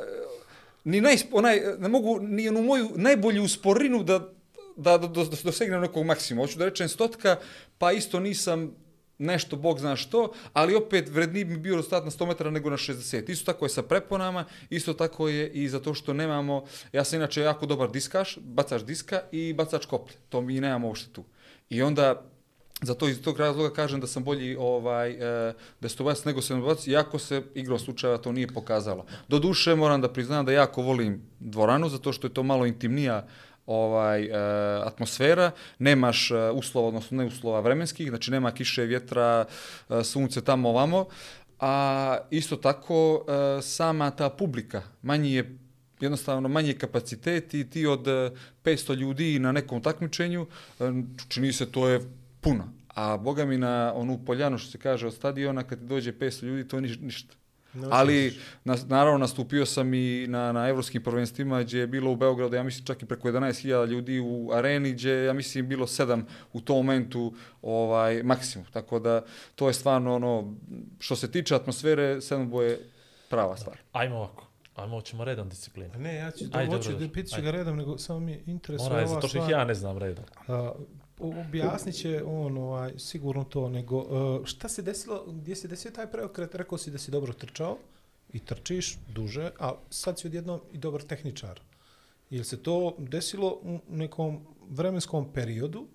ni 0.84 1.02
naj, 1.02 1.18
onaj, 1.32 1.62
ne 1.80 1.90
mogu 1.90 2.20
ni 2.20 2.50
onu 2.50 2.62
moju 2.62 2.90
najbolju 2.96 3.48
sporinu 3.48 4.04
da, 4.04 4.30
da, 4.76 4.98
da, 4.98 5.08
da, 5.08 5.24
da 5.24 5.38
dosegnem 5.44 5.82
nekog 5.82 6.06
maksimuma. 6.06 6.44
Hoću 6.44 6.60
da 6.60 6.66
rečem 6.66 6.90
stotka, 6.90 7.38
pa 7.78 7.92
isto 7.92 8.20
nisam 8.20 8.72
nešto, 9.18 9.56
bog 9.56 9.80
zna 9.80 9.96
što, 9.96 10.32
ali 10.54 10.76
opet 10.76 11.10
vredniji 11.10 11.46
bi 11.46 11.58
bio 11.58 11.76
rezultat 11.76 12.06
na 12.06 12.12
100 12.12 12.28
metara 12.28 12.52
nego 12.52 12.70
na 12.70 12.78
60. 12.78 13.30
Isto 13.32 13.54
tako 13.54 13.66
je 13.66 13.70
sa 13.70 13.84
preponama, 13.84 14.46
isto 14.70 14.94
tako 14.94 15.28
je 15.28 15.50
i 15.50 15.70
zato 15.70 15.94
što 15.94 16.14
nemamo, 16.14 16.64
ja 16.94 17.04
sam 17.04 17.20
inače 17.20 17.42
jako 17.42 17.66
dobar 17.66 17.92
diskaš, 17.92 18.38
bacač 18.42 18.82
diska 18.82 19.22
i 19.32 19.54
bacač 19.54 19.86
koplje. 19.86 20.16
To 20.30 20.42
mi 20.42 20.60
nemamo 20.60 20.88
uopšte 20.88 21.14
tu. 21.14 21.24
I 21.70 21.82
onda 21.82 22.22
Zato 22.82 23.08
iz 23.08 23.22
tog 23.22 23.40
razloga 23.40 23.74
kažem 23.74 24.00
da 24.00 24.08
sam 24.08 24.24
bolji 24.24 24.56
ovaj 24.60 25.12
e, 25.12 25.54
desetobojac 25.82 26.26
nego 26.26 26.42
sedmobojac, 26.42 26.88
iako 26.88 27.20
se 27.20 27.44
igrom 27.54 27.80
slučajeva 27.80 28.18
to 28.18 28.32
nije 28.32 28.48
pokazalo. 28.48 29.06
Do 29.28 29.40
duše 29.40 29.76
moram 29.76 30.02
da 30.02 30.12
priznam 30.14 30.46
da 30.46 30.52
jako 30.52 30.82
volim 30.82 31.22
dvoranu, 31.40 31.90
zato 31.90 32.14
što 32.14 32.28
je 32.28 32.34
to 32.34 32.44
malo 32.44 32.66
intimnija 32.66 33.28
ovaj 33.66 34.24
e, 34.24 34.32
atmosfera, 34.86 35.52
nemaš 35.80 36.32
e, 36.32 36.36
uslova, 36.52 36.88
odnosno 36.88 37.18
ne 37.18 37.26
uslova 37.26 37.60
vremenskih, 37.60 38.10
znači 38.10 38.32
nema 38.32 38.52
kiše, 38.52 38.84
vjetra, 38.84 39.46
e, 39.90 40.04
sunce 40.04 40.42
tamo 40.42 40.70
ovamo, 40.70 41.06
a 41.60 42.18
isto 42.30 42.56
tako 42.56 43.26
e, 43.28 43.62
sama 43.62 44.12
ta 44.12 44.30
publika, 44.30 44.82
manji 45.02 45.34
je 45.34 45.58
jednostavno 46.00 46.50
manji 46.50 46.70
je 46.70 46.78
kapacitet 46.78 47.54
i 47.54 47.70
ti 47.70 47.86
od 47.86 48.08
e, 48.08 48.32
500 48.64 48.96
ljudi 48.96 49.40
na 49.40 49.52
nekom 49.52 49.82
takmičenju, 49.82 50.48
e, 50.80 50.84
čini 51.28 51.54
se 51.54 51.72
to 51.72 51.88
je 51.88 52.02
puno. 52.42 52.74
A 52.88 53.18
boga 53.18 53.46
mi 53.46 53.58
na 53.58 53.94
onu 53.96 54.20
poljanu 54.26 54.58
što 54.58 54.72
se 54.72 54.78
kaže 54.78 55.08
od 55.08 55.14
stadiona, 55.14 55.64
kad 55.64 55.80
dođe 55.80 56.14
500 56.14 56.44
ljudi, 56.44 56.68
to 56.68 56.78
je 56.78 56.82
niš, 56.82 57.00
ništa. 57.00 57.36
Ali, 57.92 58.40
na, 58.64 58.76
naravno, 58.88 59.18
nastupio 59.18 59.66
sam 59.66 59.94
i 59.94 60.26
na, 60.28 60.52
na 60.52 60.68
evropskim 60.68 61.04
prvenstvima, 61.04 61.64
gdje 61.64 61.80
je 61.80 61.88
bilo 61.88 62.12
u 62.12 62.16
Beogradu, 62.16 62.56
ja 62.56 62.64
mislim, 62.64 62.86
čak 62.86 63.04
i 63.04 63.06
preko 63.06 63.28
11.000 63.28 63.86
ljudi 63.88 64.20
u 64.20 64.52
areni, 64.54 64.92
gdje, 64.94 65.26
ja 65.26 65.34
mislim, 65.34 65.68
bilo 65.68 65.88
sedam 65.88 66.26
u 66.54 66.62
tom 66.62 66.76
momentu 66.78 67.34
ovaj, 67.62 68.24
maksimum. 68.24 68.68
Tako 68.74 69.00
da, 69.00 69.22
to 69.56 69.68
je 69.68 69.74
stvarno 69.74 70.16
ono, 70.16 70.54
što 71.00 71.16
se 71.16 71.32
tiče 71.32 71.56
atmosfere, 71.56 72.22
sedmoboje 72.22 72.70
je 72.70 72.80
prava 73.30 73.58
stvar. 73.58 73.78
Ajmo 73.92 74.16
ovako, 74.16 74.48
ajmo, 74.76 75.02
ćemo 75.02 75.24
redom 75.26 75.50
disciplinu. 75.50 75.94
Ne, 75.98 76.16
ja 76.16 76.32
ću, 76.32 76.44
Ajde, 76.44 76.58
Ajde, 76.58 76.72
hoću 76.72 76.90
dobro, 76.90 77.00
da 77.00 77.06
dobro. 77.06 77.14
pitat 77.14 77.30
ću 77.30 77.36
Ajde. 77.36 77.46
ga 77.46 77.52
redom, 77.52 77.78
nego 77.78 77.98
samo 77.98 78.20
mi 78.20 78.44
interesuje 78.46 78.90
Mora 78.90 79.02
je, 79.02 79.06
ova 79.06 79.14
zato 79.16 79.28
što 79.28 79.38
ih 79.38 79.44
stvar. 79.44 79.60
ja 79.60 79.66
ne 79.66 79.74
znam 79.74 79.98
redom. 79.98 80.26
A, 80.48 80.72
objasnit 81.20 81.96
će 81.96 82.24
on 82.24 82.58
ovaj, 82.58 82.94
sigurno 82.98 83.44
to, 83.44 83.70
nego 83.70 83.98
uh, 83.98 84.46
šta 84.46 84.70
se 84.70 84.82
desilo, 84.82 85.26
gdje 85.28 85.56
se 85.56 85.68
desio 85.68 85.92
taj 85.92 86.12
preokret, 86.12 86.56
rekao 86.56 86.78
si 86.78 86.92
da 86.92 86.98
si 86.98 87.12
dobro 87.12 87.34
trčao 87.34 87.78
i 88.34 88.40
trčiš 88.40 88.98
duže, 89.14 89.52
a 89.60 89.74
sad 89.90 90.20
si 90.20 90.28
odjednom 90.28 90.60
i 90.72 90.78
dobar 90.78 91.02
tehničar. 91.02 91.60
Ili 92.30 92.44
se 92.44 92.64
to 92.64 92.96
desilo 92.98 93.60
u 93.64 93.80
nekom 93.90 94.40
vremenskom 94.70 95.34
periodu 95.34 95.88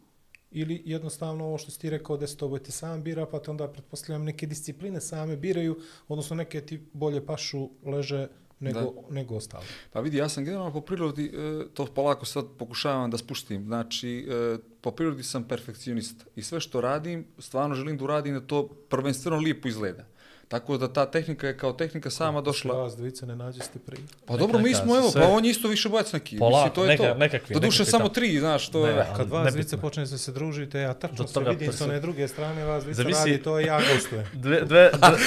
ili 0.50 0.82
jednostavno 0.84 1.44
ovo 1.44 1.58
što 1.58 1.70
si 1.70 1.80
ti 1.80 1.90
rekao 1.90 2.16
desetoboj 2.16 2.62
ti 2.62 2.72
sam 2.72 3.02
bira, 3.02 3.26
pa 3.26 3.40
te 3.40 3.50
onda 3.50 3.68
pretpostavljam 3.68 4.24
neke 4.24 4.46
discipline 4.46 5.00
same 5.00 5.36
biraju, 5.36 5.80
odnosno 6.08 6.36
neke 6.36 6.60
ti 6.60 6.80
bolje 6.92 7.26
pašu 7.26 7.70
leže 7.84 8.28
nego, 8.60 8.80
Da. 8.80 9.14
nego 9.14 9.34
ostalo. 9.36 9.64
Pa 9.92 10.00
vidi, 10.00 10.16
ja 10.16 10.28
sam 10.28 10.44
generalno 10.44 10.72
po 10.72 10.80
prirodi, 10.80 11.24
e, 11.24 11.64
to 11.74 11.86
polako 11.86 12.26
sad 12.26 12.44
pokušavam 12.58 13.10
da 13.10 13.18
spustim, 13.18 13.64
znači 13.64 14.28
e, 14.30 14.58
po 14.80 14.90
prirodi 14.90 15.22
sam 15.22 15.44
perfekcionista 15.44 16.24
i 16.36 16.42
sve 16.42 16.60
što 16.60 16.80
radim, 16.80 17.26
stvarno 17.38 17.74
želim 17.74 17.96
da 17.96 18.04
uradim 18.04 18.34
da 18.34 18.40
to 18.40 18.68
prvenstveno 18.68 19.36
lijepo 19.36 19.68
izgleda. 19.68 20.04
Tako 20.50 20.76
da 20.76 20.88
ta 20.88 21.06
tehnika 21.06 21.46
je 21.46 21.56
kao 21.56 21.72
tehnika 21.72 22.10
sama 22.10 22.40
došla. 22.40 22.74
Vas 22.74 22.96
dvice 22.96 23.26
ne 23.26 23.36
nađeste 23.36 23.78
prije. 23.78 24.02
Pa 24.26 24.36
dobro, 24.36 24.58
mi 24.58 24.74
smo, 24.74 24.96
evo, 24.96 25.10
sve- 25.10 25.20
pa 25.20 25.28
on 25.28 25.44
je 25.44 25.50
isto 25.50 25.68
više 25.68 25.88
bojac 25.88 26.12
neki. 26.12 26.38
Polako, 26.38 26.56
Mislim, 26.58 26.74
to 26.76 26.84
je 26.84 26.88
neka- 26.88 27.12
to. 27.12 27.18
nekakvi, 27.18 27.54
nekakvi 27.56 27.84
samo 27.86 28.08
tri, 28.08 28.38
znaš, 28.38 28.68
to 28.68 28.82
Ne, 28.82 28.88
je... 28.88 29.06
Kad 29.08 29.28
vas 29.28 29.38
nebitno. 29.38 29.50
dvice 29.52 29.76
počnete 29.78 30.18
se 30.18 30.32
družite, 30.32 30.80
ja 30.80 30.94
tačno 30.94 31.26
se 31.26 31.34
toga 31.34 31.50
vidim 31.50 31.66
sa 31.68 31.76
prsi- 31.76 31.84
one 31.84 32.00
druge 32.00 32.28
strane, 32.28 32.64
vas 32.64 32.84
dvice 32.84 33.02
Zavisi- 33.02 33.18
radi, 33.20 33.38
to 33.38 33.58
ja 33.60 33.80
gostujem. 33.88 34.26
Dve, 34.34 34.60
dve, 34.60 34.90
dve, 34.98 35.18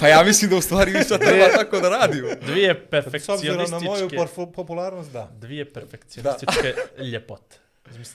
Pa 0.00 0.08
ja 0.08 0.22
mislim 0.22 0.50
da 0.50 0.56
u 0.56 0.60
stvari 0.60 0.92
mi 0.92 1.04
sad 1.04 1.20
treba 1.20 1.46
tako 1.48 1.80
da 1.80 1.88
radimo. 1.90 2.28
dvije 2.42 2.86
S 3.14 3.28
obzirom 3.28 3.56
na 3.60 3.78
moju 3.78 4.08
perfekcionističke, 4.08 4.16
popularnost, 4.46 5.12
da. 5.12 5.28
dvije 5.32 5.72
perfekcionističke 5.72 6.74
ljepote. 7.12 7.56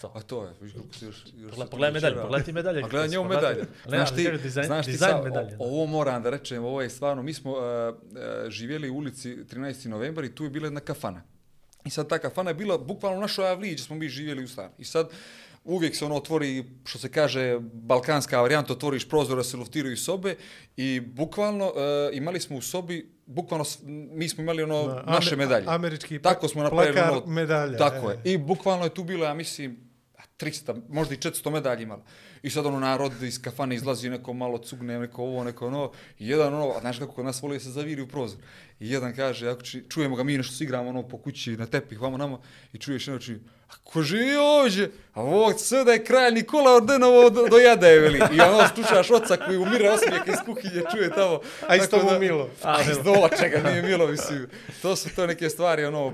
To. 0.01 0.11
A 0.15 0.21
to 0.21 0.43
je, 0.43 0.53
viš 0.61 0.73
kako 0.73 0.93
si 0.93 1.05
još... 1.05 1.15
još 1.37 1.51
Pogledaj, 1.71 2.01
se 2.01 2.15
pogledaj 2.15 2.43
ti 2.43 2.51
medalje. 2.53 2.83
A 2.83 2.87
gledaj 2.87 3.07
njemu 3.09 3.23
medalje. 3.23 3.63
Znaš 3.87 4.15
ti, 4.15 4.31
dizajn, 4.43 4.65
znaš 4.67 4.85
ti 4.85 4.91
dizajn 4.91 5.11
sad, 5.11 5.23
medalje. 5.23 5.55
o- 5.59 5.65
ovo 5.65 5.85
moram 5.85 6.23
da 6.23 6.29
rečem, 6.29 6.63
ovo 6.65 6.81
je 6.81 6.89
stvarno, 6.89 7.23
mi 7.23 7.33
smo 7.33 7.51
uh, 7.51 7.57
uh, 7.57 8.49
živjeli 8.49 8.89
u 8.89 8.95
ulici 8.95 9.29
13. 9.35 9.87
novembar 9.87 10.23
i 10.23 10.35
tu 10.35 10.43
je 10.43 10.49
bila 10.49 10.67
jedna 10.67 10.79
kafana. 10.79 11.21
I 11.85 11.89
sad 11.89 12.09
ta 12.09 12.19
kafana 12.19 12.49
je 12.49 12.53
bila 12.53 12.77
bukvalno 12.77 13.17
u 13.17 13.21
našoj 13.21 13.47
avliji 13.49 13.71
gdje 13.71 13.83
smo 13.83 13.95
mi 13.95 14.09
živjeli 14.09 14.43
u 14.43 14.47
stan. 14.47 14.69
I 14.77 14.83
sad 14.83 15.09
uvijek 15.63 15.95
se 15.95 16.05
ono 16.05 16.15
otvori, 16.15 16.65
što 16.85 16.99
se 16.99 17.11
kaže, 17.11 17.59
balkanska 17.61 18.41
varijanta, 18.41 18.73
otvoriš 18.73 19.09
prozor 19.09 19.37
da 19.37 19.43
se 19.43 19.57
luftiraju 19.57 19.97
sobe 19.97 20.35
i 20.77 20.99
bukvalno 20.99 21.65
uh, 21.67 21.73
imali 22.13 22.39
smo 22.39 22.57
u 22.57 22.61
sobi, 22.61 23.12
bukvalno, 23.25 23.65
mi 24.11 24.29
smo 24.29 24.43
imali 24.43 24.63
ono 24.63 24.87
Na, 24.87 25.03
naše 25.11 25.35
medalje. 25.35 25.65
američki 25.67 26.21
Tako 26.21 26.47
smo 26.47 26.63
napravili 26.63 26.93
plakar 26.93 27.11
ono, 27.11 27.25
medalja, 27.25 27.77
Tako 27.77 28.11
e. 28.11 28.13
je. 28.23 28.33
I 28.33 28.37
bukvalno 28.37 28.83
je 28.83 28.93
tu 28.93 29.03
bilo, 29.03 29.25
ja 29.25 29.33
mislim, 29.33 29.93
300, 30.39 30.81
možda 30.89 31.13
i 31.13 31.17
400 31.17 31.49
medalja 31.49 31.81
imala. 31.81 32.03
I 32.41 32.49
sad 32.49 32.65
ono 32.65 32.79
narod 32.79 33.23
iz 33.23 33.41
kafane 33.41 33.75
izlazi, 33.75 34.09
neko 34.09 34.33
malo 34.33 34.57
cugne, 34.57 34.99
neko 34.99 35.23
ovo, 35.23 35.43
neko 35.43 35.67
ono. 35.67 35.91
I 36.19 36.27
jedan 36.29 36.53
ono, 36.53 36.69
a 36.69 36.79
znaš 36.79 36.99
kako 36.99 37.13
kod 37.13 37.25
nas 37.25 37.41
voli 37.41 37.55
da 37.55 37.59
se 37.59 37.69
zaviri 37.69 38.01
u 38.01 38.07
prozor. 38.07 38.39
I 38.83 38.89
jedan 38.89 39.15
kaže, 39.15 39.49
ako 39.49 39.61
či, 39.61 39.83
čujemo 39.89 40.15
ga 40.15 40.23
mi 40.23 40.37
nešto 40.37 40.53
se 40.53 40.63
igramo 40.63 40.89
ono 40.89 41.07
po 41.07 41.17
kući 41.17 41.57
na 41.57 41.65
tepih, 41.65 42.01
vamo 42.01 42.17
namo, 42.17 42.41
i 42.73 42.77
čuješ 42.77 43.07
jedno 43.07 43.19
či, 43.19 43.39
a 43.69 43.73
ko 43.83 44.01
živi 44.01 44.35
ovdje? 44.35 44.91
A 45.13 45.21
ovog 45.21 45.53
sve 45.59 45.83
da 45.83 45.91
je 45.91 46.03
kralj 46.03 46.33
Nikola 46.33 46.75
Ordenovo 46.75 47.29
do, 47.29 47.47
do 47.47 47.57
jada 47.57 47.87
je, 47.87 47.99
veli. 47.99 48.17
I 48.17 48.41
ono, 48.41 48.67
slušaš 48.75 49.11
oca 49.11 49.37
koji 49.37 49.57
umire 49.57 49.89
osmijeka 49.89 50.31
iz 50.31 50.37
kuhinje, 50.45 50.83
čuje 50.91 51.09
tamo. 51.09 51.39
A 51.67 51.75
isto 51.75 52.03
mu 52.03 52.19
milo. 52.19 52.49
A, 52.63 52.81
iz 52.81 52.97
dola 53.03 53.29
čega 53.39 53.69
nije 53.69 53.81
milo, 53.81 54.07
mislim. 54.07 54.47
To 54.81 54.95
su 54.95 55.15
to 55.15 55.27
neke 55.27 55.49
stvari, 55.49 55.85
ono, 55.85 56.13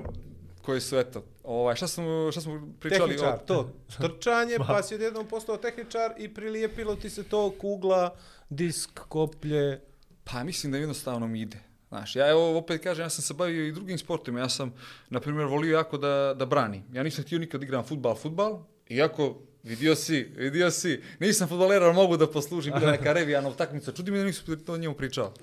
koje 0.61 0.81
su, 0.81 0.97
eto, 0.99 1.25
ovaj, 1.43 1.75
šta 1.75 1.87
smo, 1.87 2.31
šta 2.31 2.41
smo 2.41 2.73
pričali? 2.79 3.09
Tehničar, 3.09 3.33
o- 3.33 3.37
to. 3.37 3.73
Trčanje, 4.01 4.57
pa 4.67 4.83
si 4.83 4.95
odjednom 4.95 5.27
postao 5.27 5.57
tehničar 5.57 6.11
i 6.17 6.33
prilijepilo 6.33 6.95
ti 6.95 7.09
se 7.09 7.23
to 7.23 7.51
kugla, 7.51 8.15
disk, 8.49 8.89
koplje. 9.07 9.81
Pa 10.23 10.43
mislim 10.43 10.71
da 10.71 10.77
jednostavno 10.77 11.27
mi 11.27 11.41
ide. 11.41 11.68
Znaš, 11.89 12.15
ja 12.15 12.29
evo 12.29 12.57
opet 12.57 12.83
kažem, 12.83 13.05
ja 13.05 13.09
sam 13.09 13.21
se 13.23 13.33
bavio 13.33 13.65
i 13.65 13.71
drugim 13.71 13.97
sportima. 13.97 14.39
Ja 14.39 14.49
sam, 14.49 14.73
na 15.09 15.19
primjer, 15.19 15.45
volio 15.45 15.73
jako 15.73 15.97
da, 15.97 16.33
da 16.33 16.45
branim. 16.45 16.83
Ja 16.93 17.03
nisam 17.03 17.23
htio 17.23 17.39
nikad 17.39 17.63
igram 17.63 17.83
futbal, 17.83 18.15
futbal, 18.15 18.59
iako 18.89 19.35
vidio 19.63 19.95
si, 19.95 20.31
vidio 20.35 20.71
si, 20.71 21.01
nisam 21.19 21.47
futbaler, 21.47 21.83
ali 21.83 21.93
mogu 21.93 22.17
da 22.17 22.27
poslužim, 22.27 22.73
bila 22.79 22.91
neka 22.91 23.13
revijana 23.13 23.49
utakmica. 23.49 23.91
Čudi 23.91 24.11
mi 24.11 24.17
da 24.17 24.23
nisu 24.23 24.57
to 24.57 24.77
njemu 24.77 24.95
pričao. 24.95 25.33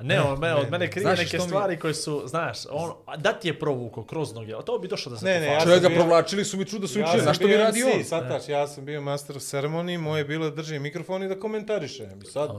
Ne, 0.00 0.20
on 0.20 0.38
me, 0.38 0.54
od 0.54 0.70
mene 0.70 0.90
krije 0.90 1.08
neke 1.08 1.26
što 1.26 1.36
mi- 1.36 1.42
stvari 1.42 1.78
koje 1.78 1.94
su, 1.94 2.22
znaš, 2.26 2.58
on, 2.70 2.92
da 3.18 3.32
ti 3.32 3.48
je 3.48 3.58
provuko 3.58 4.04
kroz 4.04 4.34
noge, 4.34 4.54
a 4.54 4.60
to 4.60 4.78
bi 4.78 4.88
došlo 4.88 5.12
da 5.12 5.18
se 5.18 5.24
Ne, 5.24 5.40
ne, 5.40 5.46
ja 5.46 5.60
sam 5.60 5.66
Čovjek 5.66 5.82
ga 5.82 5.88
bio- 5.88 5.96
provlačili 5.96 6.44
su 6.44 6.56
mi 6.56 6.64
čudo 6.64 6.88
su 6.88 6.98
mi 6.98 7.04
Ja 7.04 7.10
sam 7.10 7.20
Znaš 7.20 7.36
što 7.36 7.44
bi 7.44 7.50
bio 7.50 7.58
radio 7.58 7.86
on? 7.86 7.98
MC, 7.98 8.04
sataš, 8.04 8.48
ja 8.48 8.66
sam 8.66 8.84
bio 8.84 9.00
master 9.00 9.36
of 9.36 9.42
ceremony, 9.42 9.98
moje 9.98 10.20
je 10.20 10.24
bilo 10.24 10.50
da 10.50 10.56
držim 10.56 10.82
mikrofon 10.82 11.22
i 11.22 11.28
da 11.28 11.40
komentarišem. 11.40 12.22
Sad 12.24 12.50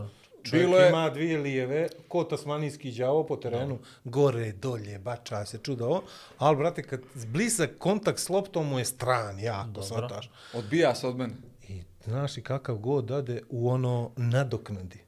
čovjek 0.43 0.65
Bilo 0.65 0.77
je- 0.77 0.89
ima 0.89 1.09
dvije 1.09 1.37
lijeve, 1.39 1.87
ko 2.07 2.23
tasmanijski 2.23 2.91
đavo 2.93 3.23
po 3.23 3.35
terenu, 3.35 3.73
gore, 4.03 4.51
dolje, 4.51 4.99
bača 4.99 5.45
se, 5.45 5.57
čudo 5.57 5.85
ovo. 5.85 6.03
Ali, 6.37 6.57
brate, 6.57 6.83
kad 6.83 6.99
blizak 7.15 7.69
kontakt 7.77 8.19
s 8.19 8.29
loptom 8.29 8.67
mu 8.67 8.79
je 8.79 8.85
stran, 8.85 9.39
jako, 9.39 9.81
sataš. 9.83 10.29
Odbija 10.53 10.95
se 10.95 11.07
od 11.07 11.17
mene. 11.17 11.33
I 11.63 11.81
znaš 12.01 12.37
i 12.37 12.43
kakav 12.43 12.75
god 12.77 13.05
dade 13.05 13.41
u 13.49 13.69
ono 13.69 14.11
nadoknadi 14.17 14.99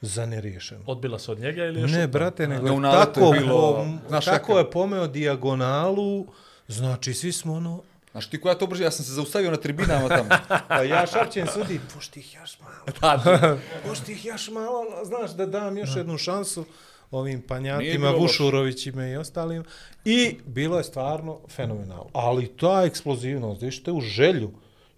za 0.00 0.26
neriješeno. 0.26 0.80
Odbila 0.86 1.18
se 1.18 1.32
od 1.32 1.38
njega 1.40 1.64
ili 1.64 1.80
još? 1.80 1.90
Ne, 1.90 2.06
brate, 2.08 2.48
nego 2.48 2.80
Ne, 2.80 2.90
tako, 2.90 3.20
je 3.24 3.40
bilo- 3.40 3.86
znaš 4.08 4.24
tako 4.24 4.58
je 4.58 4.70
pomeo 4.70 5.06
dijagonalu, 5.06 6.26
znači 6.68 7.14
svi 7.14 7.32
smo 7.32 7.54
ono, 7.54 7.82
Znaš 8.18 8.30
ti 8.30 8.40
koja 8.40 8.54
to 8.54 8.66
brže, 8.66 8.84
ja 8.84 8.90
sam 8.90 9.04
se 9.04 9.12
zaustavio 9.12 9.50
na 9.50 9.56
tribinama 9.56 10.08
tamo. 10.08 10.28
pa 10.68 10.82
ja 10.82 11.06
šapćem 11.06 11.46
sudi, 11.46 11.80
pušti 11.94 12.20
ih 12.20 12.34
još 12.34 12.58
malo, 12.60 13.58
pušti 13.88 14.12
ih 14.12 14.24
još 14.24 14.50
malo, 14.50 14.84
znaš 15.04 15.30
da 15.30 15.46
dam 15.46 15.78
još 15.78 15.96
jednu 15.96 16.18
šansu 16.18 16.64
ovim 17.10 17.42
panjatima. 17.42 18.10
Vušurovićima 18.10 19.06
i 19.06 19.16
ostalim. 19.16 19.64
I 20.04 20.36
bilo 20.46 20.78
je 20.78 20.84
stvarno 20.84 21.40
fenomenalno. 21.48 22.10
Ali 22.12 22.56
ta 22.56 22.82
eksplozivnost, 22.86 23.62
viš 23.62 23.82
te 23.82 23.92
u 23.92 24.00
želju, 24.00 24.50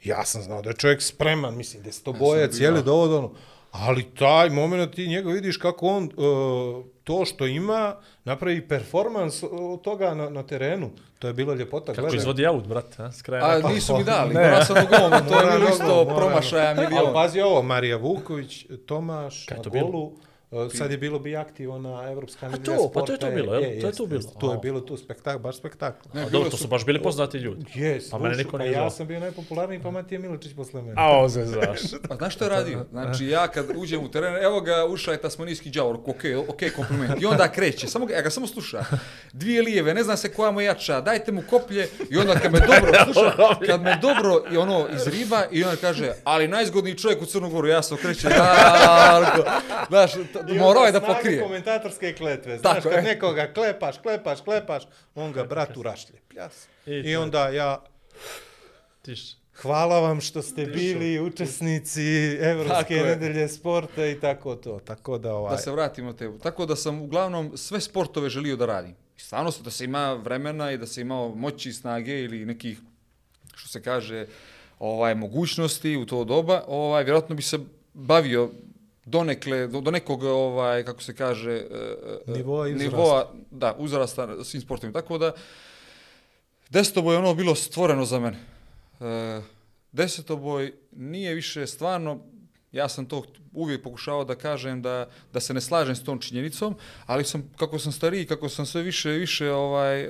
ja 0.05 0.25
sam 0.25 0.43
znao 0.43 0.63
da 0.63 0.71
je 0.71 0.77
čovjek 0.77 1.03
spreman, 1.03 1.57
mislim, 1.57 1.83
da 1.83 1.93
se 1.93 2.03
to 2.03 2.13
boje, 2.13 2.53
cijeli 2.53 2.83
dovod, 2.83 3.13
ono, 3.13 3.33
ali 3.71 4.15
taj 4.19 4.51
moment 4.51 4.95
ti 4.95 5.09
njega 5.09 5.31
vidiš 5.31 5.57
kako 5.57 5.87
on 5.87 6.05
uh, 6.05 6.85
to 7.11 7.25
što 7.25 7.47
ima 7.47 7.95
napravi 8.25 8.69
performans 8.69 9.43
od 9.43 9.81
toga 9.81 10.15
na, 10.15 10.31
na 10.31 10.43
terenu. 10.43 10.91
To 11.19 11.27
je 11.27 11.33
bilo 11.33 11.55
ljepota. 11.55 11.87
Kako 11.87 12.01
gledaj. 12.01 12.17
izvodi 12.17 12.47
aut, 12.47 12.67
brate, 12.67 13.03
a, 13.03 13.13
s 13.13 13.23
kraja. 13.23 13.45
A 13.45 13.59
neka- 13.59 13.75
nisu 13.75 13.97
mi 13.97 14.05
dali, 14.05 14.35
Ne. 14.35 14.65
sam 14.65 14.77
u 14.77 14.89
to 15.21 15.41
je 15.41 15.47
bilo 15.49 15.69
isto 15.69 16.05
promašaja 16.07 16.75
milion. 16.75 16.99
Ali 16.99 17.15
pazi 17.15 17.41
ovo, 17.41 17.63
Marija 17.63 17.97
Vuković, 17.97 18.67
Tomaš, 18.87 19.47
Kaj 19.47 19.57
na 19.57 19.63
to 19.63 19.71
bilo? 19.71 20.13
Uh, 20.51 20.73
sad 20.73 20.91
je 20.91 20.99
bilo 20.99 21.19
bi 21.19 21.37
aktivo 21.37 21.79
na 21.79 22.03
Evropska 22.05 22.47
A 22.47 22.51
nedelja 22.51 22.65
to, 22.69 22.83
pa 22.85 22.89
sporta. 22.91 23.07
to 23.07 23.13
je 23.13 23.19
to 23.21 23.31
bilo, 23.33 23.55
jel? 23.55 23.81
To 23.81 23.87
je 23.87 23.93
tu 23.93 24.07
bilo. 24.07 24.23
To 24.33 24.53
je 24.53 24.59
bilo 24.59 24.81
tu 24.81 24.97
spektakl, 24.97 25.39
baš 25.39 25.57
spektakl. 25.57 26.09
Ne, 26.15 26.23
A 26.23 26.29
dobro, 26.29 26.51
to 26.51 26.57
su- 26.57 26.69
baš 26.69 26.87
bili 26.87 27.03
poznati 27.03 27.39
ljudi. 27.39 27.65
Jes, 27.75 28.11
Pa 28.11 28.19
mene 28.19 28.37
niko 28.37 28.51
pa 28.51 28.59
nije 28.59 28.73
ja 28.73 28.79
zvao. 28.79 28.91
sam 28.91 29.07
bio 29.07 29.21
najpopularniji, 29.21 29.81
pa 29.81 29.91
Matija 29.91 30.21
Miličić 30.21 30.53
posle 30.55 30.83
mene. 30.83 30.95
A, 30.97 31.21
oze, 31.21 31.45
znaš. 31.45 31.81
Pa 32.09 32.17
znaš 32.17 32.35
što 32.35 32.45
je 32.45 32.51
radio? 32.51 32.87
Znači 32.91 33.27
ja 33.27 33.49
kad 33.49 33.67
uđem 33.77 34.01
u 34.01 34.11
teren, 34.11 34.37
evo 34.37 34.61
ga 34.61 34.87
ušao 34.87 35.13
je 35.13 35.21
tasmanijski 35.21 35.71
đavor, 35.71 35.97
ok, 35.97 36.17
ok, 36.49 36.61
kompliment. 36.77 37.23
I 37.23 37.27
onda 37.27 37.49
kreće, 37.49 37.87
samo, 37.89 38.07
ga- 38.07 38.15
ja 38.15 38.23
ga 38.23 38.31
samo 38.31 38.47
sluša. 38.47 38.85
Dvije 39.33 39.63
lijeve, 39.63 39.95
ne 39.95 40.03
zna 40.03 40.17
se 40.17 40.29
koja 40.31 40.51
mu 40.51 40.61
je 40.61 40.67
jača, 40.67 41.01
dajte 41.01 41.33
mu 41.33 41.43
koplje 41.43 41.89
i 42.11 42.19
onda 42.19 42.35
kad 42.35 42.53
me 42.53 42.59
dobro, 42.61 42.93
sluša, 43.05 43.33
kad 43.67 43.83
me 43.83 43.99
dobro 43.99 44.43
i 44.53 44.57
ono 44.57 44.87
izriba 44.91 45.43
i 45.51 45.65
onda 45.65 45.77
kaže, 45.77 46.13
ali 46.25 46.49
najzgodniji 46.49 46.95
čovjek 46.95 47.23
u 47.23 47.27
Crnogoru, 47.27 47.69
ja 47.69 47.83
se 47.83 47.95
okrećem, 47.95 48.31
Darko. 49.11 49.43
Znaš, 49.89 50.13
to- 50.13 50.40
morao 50.59 50.85
je 50.85 50.93
da 50.93 51.01
pokrije. 51.01 51.43
komentatorske 51.43 52.13
kletve. 52.15 52.59
Znaš, 52.59 52.75
Tako 52.75 52.89
kad 52.89 53.05
je. 53.05 53.15
nekoga 53.15 53.53
klepaš, 53.53 53.99
klepaš, 53.99 54.41
klepaš, 54.41 54.83
on 55.15 55.33
ga 55.33 55.45
bratu 55.45 55.83
rašlje. 55.83 56.15
Pljas. 56.29 56.67
I 56.87 57.17
onda 57.17 57.49
ja, 57.49 57.83
Tiš. 59.03 59.37
hvala 59.55 60.01
vam 60.01 60.21
što 60.21 60.43
ste 60.43 60.67
bili 60.67 61.21
učesnici 61.21 62.37
Evropske 62.41 62.95
je. 62.95 63.05
nedelje 63.05 63.49
sporta 63.49 64.07
i 64.07 64.21
tako 64.21 64.57
to. 64.57 64.81
Tako 64.85 65.19
da 65.19 65.35
ovaj... 65.35 65.57
Da 65.57 65.59
se 65.59 65.71
vratimo 65.71 66.13
tebu. 66.13 66.39
Tako 66.39 66.67
da 66.67 66.77
sam 66.77 67.03
uglavnom 67.03 67.57
sve 67.57 67.81
sportove 67.81 68.29
želio 68.29 68.57
da 68.57 68.67
radim. 68.67 68.95
I 69.17 69.21
stvarno 69.21 69.51
da 69.65 69.71
se 69.71 69.85
ima 69.85 70.15
vremena 70.15 70.73
i 70.73 70.79
da 70.79 70.87
se 70.87 71.01
ima 71.01 71.29
moći 71.29 71.69
i 71.69 71.73
snage 71.73 72.21
ili 72.21 72.45
nekih, 72.45 72.79
što 73.55 73.69
se 73.69 73.83
kaže, 73.83 74.27
ovaj, 74.79 75.15
mogućnosti 75.15 75.97
u 75.97 76.07
to 76.07 76.25
doba, 76.25 76.65
ovaj, 76.67 77.05
vjerojatno 77.05 77.35
bi 77.35 77.43
se 77.43 77.59
bavio 77.95 78.51
donekle, 79.11 79.67
do, 79.67 79.81
do 79.81 79.91
nekog, 79.91 80.23
ovaj, 80.23 80.85
kako 80.85 81.03
se 81.03 81.15
kaže, 81.15 81.53
e, 81.53 81.65
e, 82.27 82.33
Nivoa 82.33 82.69
i 82.69 82.75
uzrasta. 82.75 82.97
nivoa, 82.97 83.33
da, 83.51 83.75
uzrasta 83.79 84.45
svim 84.45 84.63
sportovima. 84.63 85.01
Tako 85.01 85.19
da, 85.19 85.33
desetoboj 86.71 87.15
je 87.15 87.19
ono 87.19 87.35
bilo 87.35 87.55
stvoreno 87.55 88.05
za 88.05 88.19
mene. 88.21 88.39
E, 89.01 89.41
desetoboj 89.93 90.73
nije 90.93 91.35
više 91.35 91.67
stvarno, 91.67 92.21
ja 92.73 92.89
sam 92.89 93.07
to 93.07 93.25
uvijek 93.53 93.83
pokušavao 93.83 94.25
da 94.25 94.35
kažem 94.35 94.83
da, 94.83 95.09
da 95.33 95.41
se 95.41 95.55
ne 95.55 95.61
slažem 95.61 95.97
s 95.97 96.05
tom 96.05 96.19
činjenicom, 96.19 96.77
ali 97.07 97.25
sam, 97.25 97.51
kako 97.57 97.79
sam 97.79 97.93
stariji, 97.93 98.27
kako 98.27 98.49
sam 98.49 98.67
sve 98.67 98.83
više 98.83 99.11
više 99.11 99.53
ovaj, 99.53 100.01
e, 100.01 100.09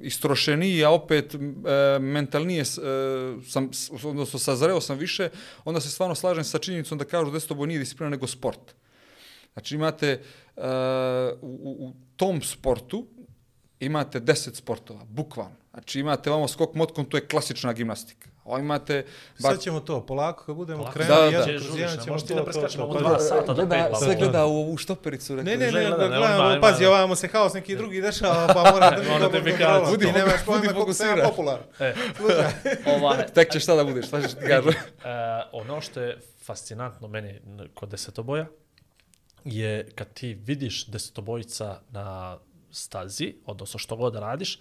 istrošeniji, 0.00 0.84
a 0.84 0.90
opet 0.90 1.34
e, 1.34 1.38
mentalnije 1.98 2.60
e, 2.60 2.64
sam, 3.46 3.70
odnosno 4.04 4.38
sazreo 4.38 4.80
sam 4.80 4.98
više, 4.98 5.28
onda 5.64 5.80
se 5.80 5.90
stvarno 5.90 6.14
slažem 6.14 6.44
sa 6.44 6.58
činjenicom 6.58 6.98
da 6.98 7.04
kažu 7.04 7.30
da 7.30 7.32
desetoboj 7.32 7.66
nije 7.66 7.78
disciplina 7.78 8.10
nego 8.10 8.26
sport. 8.26 8.74
Znači 9.52 9.74
imate 9.74 10.08
e, 10.08 10.20
u, 11.40 11.48
u, 11.48 11.86
u 11.86 11.92
tom 12.16 12.42
sportu 12.42 13.06
imate 13.80 14.20
10 14.20 14.54
sportova, 14.54 15.04
bukvalno. 15.04 15.56
Znači 15.70 16.00
imate 16.00 16.30
ovamo 16.30 16.48
skok 16.48 16.74
motkom, 16.74 17.04
to 17.04 17.16
je 17.16 17.26
klasična 17.26 17.72
gimnastika. 17.72 18.31
Ovo 18.44 18.58
imate... 18.58 19.04
Sad 19.36 19.60
ćemo 19.60 19.80
to, 19.80 20.00
polako, 20.02 20.44
kad 20.44 20.56
budemo 20.56 20.78
Polako. 20.78 20.94
krenuli, 20.94 21.16
Da, 21.16 21.38
da. 21.38 21.38
jedan 21.40 21.58
kroz 21.58 21.78
jedan 21.78 21.98
ćemo 21.98 22.18
to, 22.18 22.26
da 22.26 22.36
to, 22.36 22.44
preskačemo 22.44 22.84
to, 22.84 22.90
od 22.90 22.98
dva 22.98 23.12
da. 23.12 23.18
sata 23.18 23.46
do 23.46 23.54
gleda, 23.56 23.74
pet, 23.88 23.98
sve 23.98 24.08
pa- 24.08 24.18
gleda 24.18 24.44
u 24.44 24.50
ovu 24.50 24.76
štopericu. 24.76 25.34
Ne, 25.34 25.42
rekao, 25.44 25.58
ne, 25.58 25.72
ne, 25.72 25.80
ne, 25.80 25.90
da, 25.92 26.08
ne, 26.08 26.08
gledamo, 26.08 26.44
odmah, 26.44 26.58
pazi, 26.62 26.84
ima- 26.84 26.88
ovamo 26.88 27.14
se 27.16 27.28
haos 27.28 27.54
neki 27.54 27.76
drugi 27.76 28.00
dešava, 28.00 28.46
pa 28.46 28.70
mora 28.72 28.90
da 28.90 28.96
mi 28.98 29.08
Mora 29.08 29.18
dobro 29.20 29.40
da. 29.40 29.46
Ti 29.46 29.90
Budi- 29.90 30.12
nemaš 30.12 30.44
pojma 30.46 30.72
koliko 30.72 30.92
sam 30.92 31.18
ja 31.18 31.24
popularan. 31.24 31.64
E, 31.80 31.94
ovaj, 32.92 33.26
Tek 33.34 33.52
ćeš 33.52 33.62
šta 33.62 33.74
da 33.74 33.84
budeš, 33.84 34.06
šta 34.06 34.22
ćeš 34.22 34.30
ti 34.30 34.44
kažem. 34.48 34.72
E, 34.72 34.76
ono 35.52 35.80
što 35.80 36.00
je 36.00 36.18
fascinantno 36.42 37.08
meni 37.08 37.40
kod 37.74 37.88
desetoboja 37.88 38.46
je 39.44 39.88
kad 39.94 40.12
ti 40.12 40.34
vidiš 40.36 40.86
desetobojica 40.86 41.80
na 41.90 42.38
stazi, 42.70 43.34
odnosno 43.46 43.78
što 43.78 43.96
god 43.96 44.16
radiš, 44.16 44.58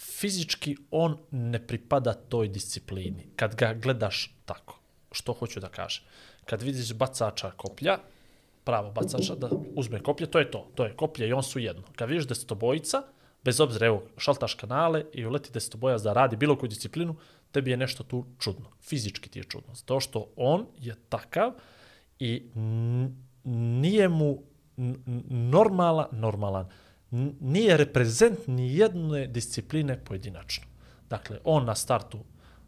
fizički 0.00 0.76
on 0.90 1.16
ne 1.30 1.60
pripada 1.66 2.14
toj 2.14 2.48
disciplini. 2.48 3.26
Kad 3.36 3.54
ga 3.54 3.74
gledaš 3.74 4.34
tako, 4.44 4.78
što 5.12 5.32
hoću 5.32 5.60
da 5.60 5.68
kažem. 5.68 6.04
Kad 6.44 6.62
vidiš 6.62 6.94
bacača 6.94 7.50
koplja, 7.50 7.98
pravo 8.64 8.90
bacača, 8.92 9.34
da 9.34 9.50
uzme 9.76 10.00
koplje, 10.02 10.26
to 10.26 10.38
je 10.38 10.50
to. 10.50 10.66
To 10.74 10.84
je 10.84 10.96
koplje 10.96 11.28
i 11.28 11.32
on 11.32 11.42
su 11.42 11.58
jedno. 11.58 11.82
Kad 11.96 12.08
vidiš 12.08 12.28
desetobojica, 12.28 13.02
bez 13.44 13.60
obzira, 13.60 13.86
evo, 13.86 14.02
šaltaš 14.16 14.54
kanale 14.54 15.04
i 15.12 15.26
uleti 15.26 15.52
desetobojac 15.52 16.02
da 16.02 16.12
radi 16.12 16.36
bilo 16.36 16.56
koju 16.56 16.68
disciplinu, 16.68 17.16
tebi 17.52 17.70
je 17.70 17.76
nešto 17.76 18.04
tu 18.04 18.24
čudno. 18.38 18.70
Fizički 18.80 19.28
ti 19.28 19.38
je 19.38 19.44
čudno. 19.44 19.74
Zato 19.74 20.00
što 20.00 20.26
on 20.36 20.66
je 20.78 20.94
takav 21.08 21.52
i 22.18 22.50
nije 23.44 24.08
mu 24.08 24.42
normalan, 24.76 25.28
normala, 25.30 26.08
normalan, 26.12 26.68
nije 27.40 27.76
reprezent 27.76 28.46
ni 28.46 28.76
jedne 28.76 29.26
discipline 29.26 30.04
pojedinačno. 30.04 30.64
Dakle, 31.10 31.38
on 31.44 31.64
na 31.64 31.74
startu 31.74 32.18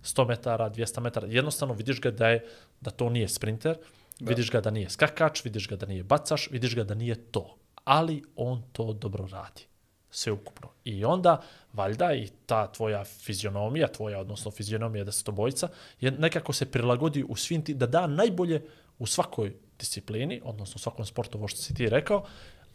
100 0.02 0.28
metara, 0.28 0.70
200 0.70 1.00
metara, 1.00 1.26
jednostavno 1.26 1.74
vidiš 1.74 2.00
ga 2.00 2.10
da 2.10 2.28
je 2.28 2.46
da 2.80 2.90
to 2.90 3.10
nije 3.10 3.28
sprinter, 3.28 3.76
da. 4.20 4.28
vidiš 4.28 4.50
ga 4.50 4.60
da 4.60 4.70
nije 4.70 4.90
skakač, 4.90 5.44
vidiš 5.44 5.68
ga 5.68 5.76
da 5.76 5.86
nije 5.86 6.02
bacaš, 6.02 6.50
vidiš 6.50 6.74
ga 6.74 6.84
da 6.84 6.94
nije 6.94 7.14
to. 7.14 7.56
Ali 7.84 8.22
on 8.36 8.62
to 8.72 8.92
dobro 8.92 9.28
radi. 9.32 9.62
Sve 10.10 10.32
ukupno. 10.32 10.68
I 10.84 11.04
onda, 11.04 11.42
valjda, 11.72 12.14
i 12.14 12.28
ta 12.46 12.72
tvoja 12.72 13.04
fizionomija, 13.04 13.88
tvoja, 13.88 14.20
odnosno 14.20 14.50
fizionomija 14.50 15.04
desetobojica, 15.04 15.68
je 16.00 16.10
nekako 16.10 16.52
se 16.52 16.70
prilagodi 16.70 17.24
u 17.28 17.36
svim 17.36 17.64
ti, 17.64 17.74
da 17.74 17.86
da 17.86 18.06
najbolje 18.06 18.62
u 18.98 19.06
svakoj 19.06 19.54
disciplini, 19.78 20.40
odnosno 20.44 20.76
u 20.76 20.78
svakom 20.78 21.06
sportu, 21.06 21.38
ovo 21.38 21.48
što 21.48 21.60
si 21.60 21.74
ti 21.74 21.88
rekao, 21.88 22.24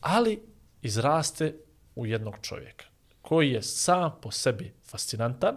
ali 0.02 0.42
izraste 0.82 1.56
u 1.96 2.06
jednog 2.06 2.36
čovjeka 2.42 2.86
koji 3.28 3.52
je 3.52 3.62
sam 3.62 4.12
po 4.22 4.32
sebi 4.32 4.74
fascinantan, 4.84 5.56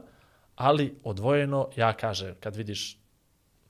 ali 0.56 0.98
odvojeno, 1.04 1.68
ja 1.76 1.92
kažem, 1.92 2.34
kad 2.40 2.56
vidiš 2.56 2.99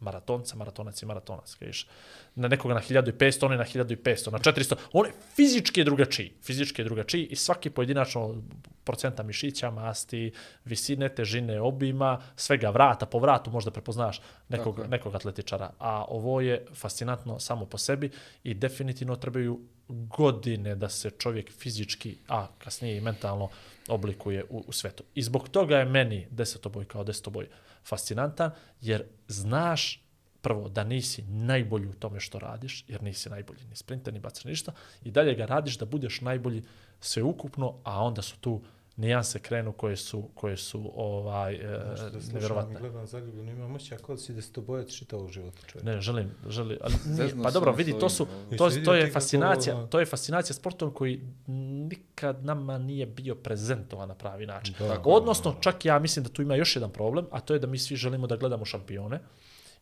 maratonca, 0.01 0.57
maratonac 0.57 1.03
i 1.03 1.07
maratonac, 1.07 1.57
vidiš 1.61 1.86
na 2.34 2.48
nekoga 2.48 2.74
na 2.74 2.80
1500, 2.80 3.46
on 3.46 3.53
je 3.53 3.59
na 3.59 3.64
1500, 3.64 4.32
na 4.32 4.38
400, 4.38 4.76
on 4.92 5.07
je 5.07 5.12
fizički 5.36 5.84
drugačiji, 5.84 6.32
fizički 6.42 6.84
drugačiji 6.84 7.26
i 7.26 7.36
svaki 7.36 7.70
pojedinačno 7.70 8.42
procenta 8.84 9.22
mišića, 9.22 9.70
masti, 9.70 10.32
visine, 10.64 11.09
težine, 11.09 11.61
obima, 11.61 12.20
svega 12.36 12.70
vrata, 12.70 13.07
po 13.07 13.18
vratu 13.18 13.51
možda 13.51 13.70
prepoznaš 13.70 14.20
nekog, 14.48 14.74
Tako 14.74 14.82
je. 14.82 14.88
nekog 14.88 15.14
atletičara, 15.14 15.70
a 15.78 16.05
ovo 16.09 16.40
je 16.40 16.66
fascinantno 16.74 17.38
samo 17.38 17.66
po 17.66 17.78
sebi 17.78 18.11
i 18.44 18.55
definitivno 18.55 19.16
trebaju 19.16 19.61
godine 19.88 20.74
da 20.74 20.88
se 20.88 21.11
čovjek 21.11 21.53
fizički, 21.53 22.16
a 22.28 22.46
kasnije 22.59 22.96
i 22.96 23.01
mentalno 23.01 23.48
oblikuje 23.88 24.44
u, 24.51 24.64
u 24.66 24.72
svetu. 24.72 25.05
I 25.14 25.22
zbog 25.22 25.48
toga 25.48 25.78
je 25.78 25.84
meni 25.84 26.26
desetoboj 26.30 26.84
kao 26.84 27.05
desetoboj 27.05 27.46
fascinantan, 27.84 28.50
jer 28.80 29.04
znaš 29.28 30.04
prvo 30.40 30.68
da 30.68 30.84
nisi 30.84 31.22
najbolji 31.22 31.88
u 31.88 31.92
tome 31.92 32.20
što 32.20 32.38
radiš, 32.38 32.84
jer 32.88 33.02
nisi 33.02 33.30
najbolji 33.30 33.64
ni 33.64 33.76
sprinter, 33.76 34.14
ni 34.14 34.20
bacač, 34.20 34.44
ništa, 34.44 34.72
i 35.02 35.10
dalje 35.10 35.34
ga 35.34 35.46
radiš 35.46 35.78
da 35.78 35.86
budeš 35.86 36.20
najbolji 36.20 36.62
sveukupno, 37.00 37.74
a 37.84 38.02
onda 38.02 38.22
su 38.22 38.36
tu 38.38 38.62
nijanse 39.01 39.38
krenu 39.38 39.72
koje 39.72 39.96
su, 39.96 40.28
koje 40.34 40.57
su 40.57 40.92
ovaj, 40.94 41.55
e, 41.55 41.61
da 41.68 41.96
slušam 41.96 42.30
i 42.30 42.32
nevjerovatne. 42.32 42.80
gledam 42.80 43.07
zaljubljeno, 43.07 43.51
imam 43.51 43.74
osjećaj 43.74 43.98
kao 43.98 44.14
da 44.14 44.20
si 44.20 44.34
desetobojac 44.34 44.90
čitavog 44.90 45.30
života 45.30 45.59
čovjek. 45.66 45.86
Ne, 45.86 46.01
želim, 46.01 46.30
želim, 46.48 46.78
ali 46.80 46.94
nije, 47.07 47.34
pa 47.42 47.51
dobro, 47.51 47.72
vidi, 47.72 47.98
to 47.98 48.09
su, 48.09 48.26
to, 48.59 48.70
to 48.84 48.94
je 48.94 49.11
fascinacija, 49.11 49.86
to 49.86 50.01
je 50.01 50.07
fascinacija 50.07 50.55
sportom 50.55 50.94
koji 50.94 51.20
nikad 51.88 52.44
nama 52.44 52.78
nije 52.78 53.07
bio 53.07 53.34
prezentovan 53.34 54.09
na 54.09 54.14
pravi 54.14 54.46
način. 54.46 54.74
Da. 54.78 55.03
Odnosno, 55.05 55.55
čak 55.61 55.84
ja 55.84 55.98
mislim 55.98 56.24
da 56.24 56.30
tu 56.30 56.42
ima 56.42 56.55
još 56.55 56.76
jedan 56.76 56.90
problem, 56.90 57.26
a 57.30 57.40
to 57.40 57.55
je 57.55 57.61
da 57.61 57.66
mi 57.66 57.78
svi 57.78 57.96
želimo 57.96 58.26
da 58.26 58.36
gledamo 58.36 58.64
šampione. 58.64 59.20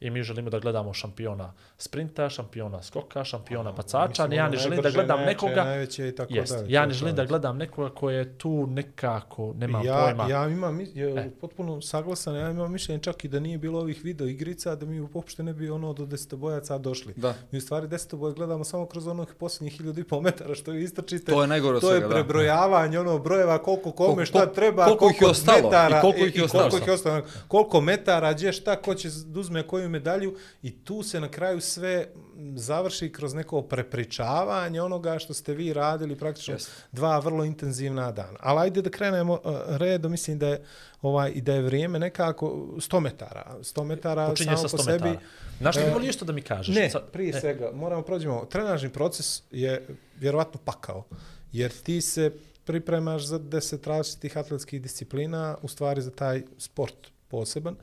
I 0.00 0.10
mi 0.10 0.22
želimo 0.22 0.50
da 0.50 0.58
gledamo 0.58 0.94
šampiona 0.94 1.52
sprinta, 1.78 2.28
šampiona 2.30 2.82
skoka, 2.82 3.24
šampiona 3.24 3.72
bacača, 3.72 4.22
ja 4.24 4.42
ono 4.42 4.50
ne 4.50 4.56
želim 4.56 4.82
da 4.82 4.90
gledam 4.90 5.20
nekoga... 5.20 5.64
Najveće 5.64 6.08
i 6.08 6.14
tako 6.14 6.34
Jest, 6.34 6.52
dalje. 6.52 6.66
ja 6.68 6.82
ne 6.82 6.88
je 6.88 6.94
želim 6.94 7.14
da 7.14 7.24
gledam 7.24 7.56
nekoga 7.56 7.90
ko 7.90 8.10
je 8.10 8.34
tu 8.34 8.66
nekako, 8.66 9.54
nemam 9.54 9.84
ja, 9.84 9.94
pojma. 9.96 10.28
Ja 10.28 10.48
imam, 10.48 10.80
ja, 10.94 11.08
E. 11.16 11.30
potpuno 11.30 11.80
saglasan, 11.80 12.36
ja 12.36 12.50
imam 12.50 12.72
mišljenje 12.72 13.02
čak 13.02 13.24
i 13.24 13.28
da 13.28 13.40
nije 13.40 13.58
bilo 13.58 13.80
ovih 13.80 14.04
video 14.04 14.26
igrica, 14.26 14.74
da 14.74 14.86
mi 14.86 15.00
uopšte 15.02 15.42
ne 15.42 15.52
bi 15.52 15.70
ono 15.70 15.92
do 15.92 16.06
desetobojaca 16.06 16.78
došli. 16.78 17.14
Da. 17.16 17.34
Mi 17.50 17.58
u 17.58 17.62
stvari 17.62 17.88
desetoboj 17.88 18.32
gledamo 18.32 18.64
samo 18.64 18.86
kroz 18.86 19.06
onih 19.06 19.28
posljednjih 19.30 19.72
hiljadu 19.72 20.00
i 20.00 20.04
pol 20.04 20.20
metara 20.20 20.54
što 20.54 20.70
vi 20.70 20.82
istrčite. 20.82 21.32
To 21.32 21.42
je 21.42 21.48
najgore 21.48 21.76
od 21.76 21.80
To 21.80 21.88
je 21.88 21.92
svega, 21.92 22.08
da. 22.08 22.14
prebrojavanje 22.14 23.00
ono 23.00 23.18
brojeva 23.18 23.58
koliko 23.58 23.92
kome 23.92 24.08
Koliko- 24.08 24.24
šta 24.24 24.46
treba, 24.46 24.84
koliko 24.84 25.06
ih 25.06 25.20
je 25.20 25.26
ostalo 25.28 25.62
metara 25.62 25.98
i 25.98 26.00
koliko 26.00 26.18
ih 26.18 26.36
je 26.36 26.48
koliko 26.48 26.92
ostalo. 26.92 27.16
je. 27.16 27.22
Koliko 27.48 27.80
metara, 27.80 28.32
gdje 28.32 28.52
šta, 28.52 28.76
ko 28.76 28.94
će 28.94 29.08
da 29.26 29.40
uzme 29.40 29.62
koju 29.62 29.87
medalju 29.88 30.36
i 30.62 30.84
tu 30.84 31.02
se 31.02 31.20
na 31.20 31.28
kraju 31.28 31.60
sve 31.60 32.06
završi 32.54 33.12
kroz 33.12 33.34
neko 33.34 33.62
prepričavanje 33.62 34.82
onoga 34.82 35.18
što 35.18 35.34
ste 35.34 35.54
vi 35.54 35.72
radili 35.72 36.16
praktično 36.16 36.54
Jeste. 36.54 36.70
dva 36.92 37.18
vrlo 37.18 37.44
intenzivna 37.44 38.12
dana. 38.12 38.38
Ali 38.40 38.60
ajde 38.60 38.82
da 38.82 38.90
krenemo 38.90 39.32
uh, 39.32 39.40
redom, 39.76 40.10
mislim 40.10 40.38
da 40.38 40.48
je 40.48 40.64
ovaj 41.02 41.32
i 41.34 41.40
da 41.40 41.54
je 41.54 41.62
vrijeme 41.62 41.98
nekako 41.98 42.46
100 42.76 43.00
metara. 43.00 43.56
100 43.60 43.84
metara 43.84 44.28
Počinje 44.28 44.56
samo 44.56 44.68
sa 44.68 44.76
po 44.76 44.82
100 44.82 44.84
sebi. 44.84 45.04
metara. 45.04 45.26
Znaš 45.60 45.74
što 45.74 45.84
e, 45.84 45.86
bi 45.86 45.92
volio 45.92 46.12
što 46.12 46.24
da 46.24 46.32
mi 46.32 46.42
kažeš? 46.42 46.76
Ne, 46.76 46.90
Sad- 46.90 47.10
prije 47.12 47.36
e, 47.36 47.40
svega, 47.40 47.70
moramo 47.74 48.02
prođemo. 48.02 48.44
Trenažni 48.44 48.88
proces 48.90 49.42
je 49.50 49.86
vjerovatno 50.20 50.60
pakao, 50.64 51.04
jer 51.52 51.70
ti 51.70 52.00
se 52.00 52.32
pripremaš 52.64 53.24
za 53.26 53.38
deset 53.38 53.86
različitih 53.86 54.38
atletskih 54.38 54.82
disciplina, 54.82 55.56
u 55.62 55.68
stvari 55.68 56.02
za 56.02 56.10
taj 56.10 56.42
sport 56.58 56.94
poseban. 57.28 57.76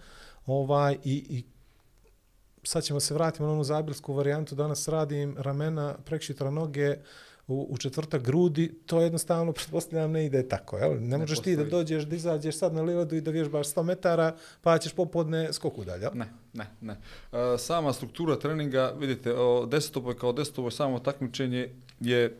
Ovaj, 0.46 0.98
i, 1.04 1.26
i 1.30 1.44
sad 2.66 2.84
ćemo 2.84 3.00
se 3.00 3.14
vratiti 3.14 3.44
na 3.44 3.52
onu 3.52 3.64
zabilsku 3.64 4.14
varijantu, 4.14 4.56
danas 4.56 4.88
radim 4.88 5.36
ramena, 5.40 5.96
prekšitra 6.06 6.50
noge, 6.50 6.96
u, 7.48 7.68
u 7.70 7.78
četvrtak 7.78 8.22
grudi, 8.22 8.80
to 8.86 9.02
jednostavno, 9.02 9.54
pretpostavljam, 9.58 10.12
ne 10.12 10.26
ide 10.26 10.48
tako, 10.48 10.78
jel? 10.78 10.98
Ne, 11.00 11.18
možeš 11.18 11.40
ti 11.40 11.56
da 11.56 11.64
postoji. 11.64 11.84
dođeš, 11.84 12.04
da 12.04 12.16
izađeš 12.16 12.58
sad 12.58 12.74
na 12.74 12.82
livadu 12.82 13.16
i 13.16 13.22
da 13.22 13.32
vježbaš 13.32 13.68
100 13.68 13.84
metara, 13.84 14.36
pa 14.62 14.78
ćeš 14.78 14.94
popodne 14.94 15.54
skoku 15.54 15.84
dalje, 15.86 16.02
jel? 16.02 16.12
Ne, 16.14 16.28
ne, 16.54 16.68
ne. 16.82 16.94
E, 17.32 17.58
sama 17.58 17.94
struktura 17.94 18.40
treninga, 18.40 18.94
vidite, 19.00 19.34
o, 19.34 19.66
desetoboj 19.66 20.18
kao 20.18 20.34
desetoboj 20.34 20.72
samo 20.72 21.00
takmičenje 21.00 21.70
je 22.00 22.38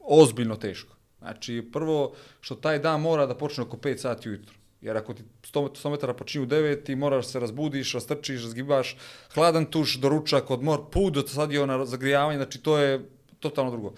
ozbiljno 0.00 0.56
teško. 0.56 0.94
Znači, 1.18 1.68
prvo 1.72 2.12
što 2.40 2.54
taj 2.54 2.78
dan 2.78 3.00
mora 3.00 3.26
da 3.26 3.34
počne 3.34 3.64
oko 3.64 3.76
5 3.76 3.96
sati 3.96 4.28
ujutro. 4.28 4.57
Jer 4.80 4.96
ako 4.96 5.14
ti 5.14 5.22
100, 5.42 5.68
100 5.82 5.90
metara 5.90 6.14
počinju 6.14 6.44
u 6.44 6.46
9, 6.46 6.84
ti 6.84 6.96
moraš 6.96 7.26
se 7.26 7.40
razbudiš, 7.40 7.94
rastrčiš, 7.94 8.42
razgibaš, 8.42 8.96
hladan 9.34 9.66
tuš, 9.66 9.96
doručak, 9.96 10.50
odmor, 10.50 10.80
put 10.92 11.14
do 11.14 11.26
stadiona, 11.26 11.84
zagrijavanje, 11.84 12.38
znači 12.38 12.58
to 12.58 12.78
je 12.78 13.08
totalno 13.40 13.70
drugo. 13.70 13.92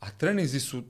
A 0.00 0.10
treninzi 0.10 0.60
su 0.60 0.82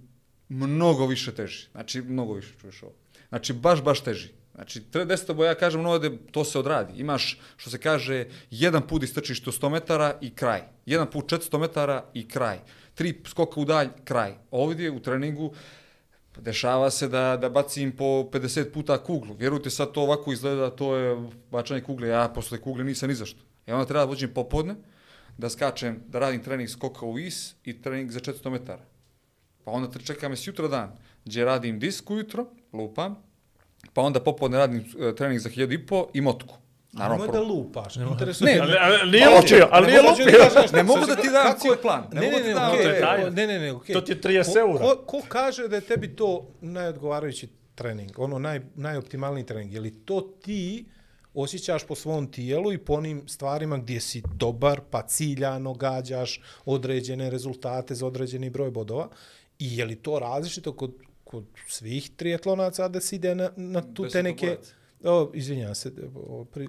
mnogo 0.48 1.06
više 1.06 1.34
teži. 1.34 1.66
Znači, 1.72 2.02
mnogo 2.02 2.32
više 2.32 2.52
čuješ 2.60 2.82
ovo. 2.82 2.92
Znači, 3.28 3.52
baš, 3.52 3.82
baš 3.82 4.00
teži. 4.00 4.28
Znači, 4.54 4.80
tre- 4.92 5.04
desetoboja, 5.04 5.50
ja 5.50 5.54
kažem, 5.54 5.82
no, 5.82 6.00
to 6.30 6.44
se 6.44 6.58
odradi. 6.58 6.92
Imaš, 6.96 7.40
što 7.56 7.70
se 7.70 7.78
kaže, 7.78 8.26
jedan 8.50 8.86
put 8.86 9.02
istrčiš 9.02 9.42
do 9.42 9.52
100 9.52 9.68
metara 9.68 10.18
i 10.20 10.34
kraj. 10.34 10.62
Jedan 10.86 11.10
put 11.10 11.32
400 11.32 11.58
metara 11.58 12.04
i 12.14 12.28
kraj. 12.28 12.58
Tri 12.94 13.22
skoka 13.26 13.60
u 13.60 13.64
dalj, 13.64 13.88
kraj. 14.04 14.34
Ovdje 14.50 14.90
u 14.90 15.00
treningu 15.00 15.54
Pa 16.36 16.42
dešava 16.42 16.90
se 16.90 17.08
da, 17.08 17.36
da 17.40 17.48
bacim 17.48 17.92
po 17.96 18.04
50 18.04 18.72
puta 18.72 18.98
kuglu. 18.98 19.34
Vjerujte, 19.34 19.70
sad 19.70 19.92
to 19.92 20.02
ovako 20.02 20.32
izgleda, 20.32 20.70
to 20.70 20.96
je 20.96 21.30
bačanje 21.50 21.80
kugle. 21.80 22.08
Ja 22.08 22.28
posle 22.28 22.60
kugle 22.60 22.84
nisam 22.84 23.08
ni. 23.08 23.16
Ja 23.16 23.24
e, 23.66 23.74
onda 23.74 23.86
treba 23.86 24.04
da 24.04 24.10
vođem 24.10 24.34
popodne, 24.34 24.74
da 25.38 25.48
skačem, 25.50 26.02
da 26.08 26.18
radim 26.18 26.42
trening 26.42 26.68
skoka 26.68 27.06
u 27.06 27.12
vis 27.12 27.54
i 27.64 27.82
trening 27.82 28.10
za 28.10 28.20
400 28.20 28.50
metara. 28.50 28.84
Pa 29.64 29.70
onda 29.70 29.88
tre- 29.88 30.06
čeka 30.06 30.28
me 30.28 30.36
sutra 30.36 30.68
dan, 30.68 30.92
gdje 31.24 31.44
radim 31.44 31.78
disk 31.78 32.10
ujutro, 32.10 32.46
lupam, 32.72 33.16
pa 33.92 34.02
onda 34.02 34.20
popodne 34.20 34.58
radim 34.58 34.84
e, 35.00 35.14
trening 35.14 35.40
za 35.40 35.50
1000 35.50 35.74
i 35.74 35.86
po 35.86 36.08
i 36.14 36.20
motku. 36.20 36.54
Naravno, 36.96 37.26
Naravno, 37.26 37.40
da 37.40 37.54
lupaš. 37.54 37.96
Interesuje 37.96 38.54
Ne. 38.54 38.60
Ali, 38.60 38.72
ali 38.92 39.10
nije 39.10 39.26
Pa, 39.26 39.36
lupio, 39.36 39.68
ali 39.70 39.86
Ne 39.86 39.92
nije 39.92 40.02
mogu 40.02 40.16
da 40.16 40.24
ti 40.24 40.30
lupio. 40.56 40.72
Ne 40.72 40.82
mogu 40.84 41.00
da 41.00 41.14
si- 41.14 41.22
ti 41.22 41.28
dam 41.30 41.54
cijel 41.58 41.76
plan. 41.76 42.04
Ne 42.12 42.20
Ne, 42.20 42.26
mogu 42.26 42.38
ne, 42.38 42.54
da 42.54 42.60
ne, 42.62 42.72
okej, 42.72 42.86
ove- 42.86 43.00
taj- 43.00 43.30
ne, 43.30 43.46
ne, 43.46 43.58
ne, 43.58 43.72
okej. 43.72 43.92
To 43.92 44.00
ti 44.00 44.12
je 44.12 44.20
30 44.20 44.52
Ko- 44.52 44.58
eura. 44.60 44.78
Ko, 44.80 44.96
ko 44.98 45.20
kaže 45.28 45.68
da 45.68 45.76
je 45.76 45.82
tebi 45.82 46.08
to 46.10 46.28
najodgovarajući 46.60 47.46
trening, 47.74 48.18
ono 48.18 48.38
naj, 48.38 48.60
najoptimalniji 48.76 49.46
trening? 49.46 49.72
Je 49.72 49.80
li 49.80 49.90
to 49.92 50.20
ti 50.42 50.84
osjećaš 51.34 51.84
po 51.84 51.94
svom 51.94 52.26
tijelu 52.26 52.72
i 52.72 52.78
po 52.78 52.92
onim 52.94 53.28
stvarima 53.28 53.76
gdje 53.78 54.00
si 54.00 54.22
dobar, 54.34 54.80
pa 54.90 55.02
ciljano 55.02 55.74
gađaš 55.74 56.40
određene 56.66 57.30
rezultate 57.30 57.94
za 57.94 58.06
određeni 58.06 58.50
broj 58.50 58.70
bodova. 58.70 59.08
I 59.58 59.76
je 59.76 59.84
li 59.84 59.96
to 59.96 60.18
različito 60.18 60.72
kod, 60.72 60.92
kod 61.24 61.44
svih 61.68 62.10
trijetlonaca 62.10 62.88
da 62.88 63.00
se 63.00 63.16
ide 63.16 63.34
na, 63.34 63.50
na 63.56 63.82
tu 63.84 64.08
te 64.08 64.22
neke... 64.22 64.46
Desetobojac. 64.46 64.72
O, 65.04 65.30
izvinjam 65.34 65.74
se, 65.74 65.92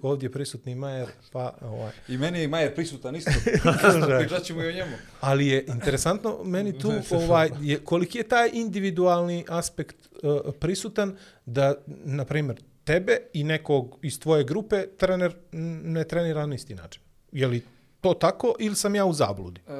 ovdje 0.01 0.27
je 0.27 0.31
prisutni 0.31 0.75
Majer, 0.75 1.07
pa 1.31 1.53
ovaj. 1.61 1.91
I 2.07 2.17
meni 2.17 2.39
je 2.39 2.47
Majer 2.47 2.75
prisutan 2.75 3.15
isto. 3.15 3.31
Pričat 4.19 4.43
ćemo 4.43 4.63
i 4.63 4.67
o 4.67 4.71
njemu. 4.71 4.91
Ali 5.21 5.47
je 5.47 5.65
interesantno 5.67 6.43
meni 6.43 6.79
tu 6.79 6.91
ovaj 7.11 7.49
je 7.61 7.79
koliki 7.79 8.17
je 8.17 8.23
taj 8.23 8.49
individualni 8.53 9.45
aspekt 9.49 9.95
uh, 10.23 10.53
prisutan 10.59 11.17
da 11.45 11.75
na 11.87 12.25
primjer 12.25 12.61
tebe 12.83 13.17
i 13.33 13.43
nekog 13.43 13.99
iz 14.01 14.19
tvoje 14.19 14.43
grupe 14.43 14.87
trener 14.97 15.35
ne 15.83 16.03
trenira 16.03 16.45
na 16.45 16.55
isti 16.55 16.75
način. 16.75 17.01
Je 17.31 17.47
li 17.47 17.61
to 18.01 18.13
tako 18.13 18.53
ili 18.59 18.75
sam 18.75 18.95
ja 18.95 19.05
u 19.05 19.13
zabludi? 19.13 19.61
E, 19.67 19.73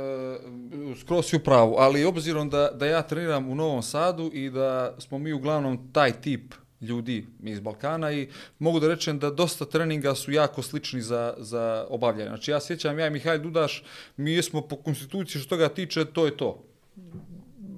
skroz 1.02 1.26
si 1.26 1.36
u 1.36 1.40
pravu, 1.40 1.76
ali 1.78 2.06
obzirom 2.06 2.50
da, 2.50 2.72
da 2.72 2.86
ja 2.86 3.02
treniram 3.02 3.50
u 3.50 3.56
Novom 3.56 3.84
Sadu 3.84 4.32
i 4.34 4.50
da 4.50 4.96
smo 5.00 5.18
mi 5.18 5.34
uglavnom 5.34 5.94
taj 5.94 6.22
tip 6.22 6.54
ljudi 6.82 7.26
iz 7.44 7.60
Balkana 7.60 8.12
i 8.12 8.28
mogu 8.60 8.80
da 8.80 8.88
rečem 8.88 9.20
da 9.20 9.30
dosta 9.30 9.66
treninga 9.66 10.16
su 10.16 10.32
jako 10.32 10.62
slični 10.62 11.02
za, 11.02 11.34
za 11.38 11.86
obavljanje. 11.90 12.30
Znači 12.30 12.52
ja 12.52 12.60
sjećam, 12.60 13.00
ja 13.00 13.08
i 13.08 13.10
Mihajl 13.10 13.42
Dudaš, 13.42 13.84
mi 14.18 14.34
jesmo 14.34 14.62
po 14.62 14.76
konstituciji 14.76 15.42
što 15.42 15.50
toga 15.50 15.70
tiče, 15.70 16.06
to 16.06 16.26
je 16.26 16.38
to. 16.38 16.64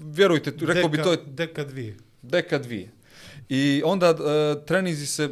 Vjerujte, 0.04 0.54
rekao 0.62 0.90
bi 0.90 1.04
to 1.04 1.12
je 1.12 1.18
deka 1.26 1.64
dvije. 1.64 1.98
deka 2.22 2.58
dvije. 2.58 2.92
I 3.50 3.82
onda 3.86 4.10
e, 4.10 4.66
trenizi 4.66 5.06
se 5.06 5.30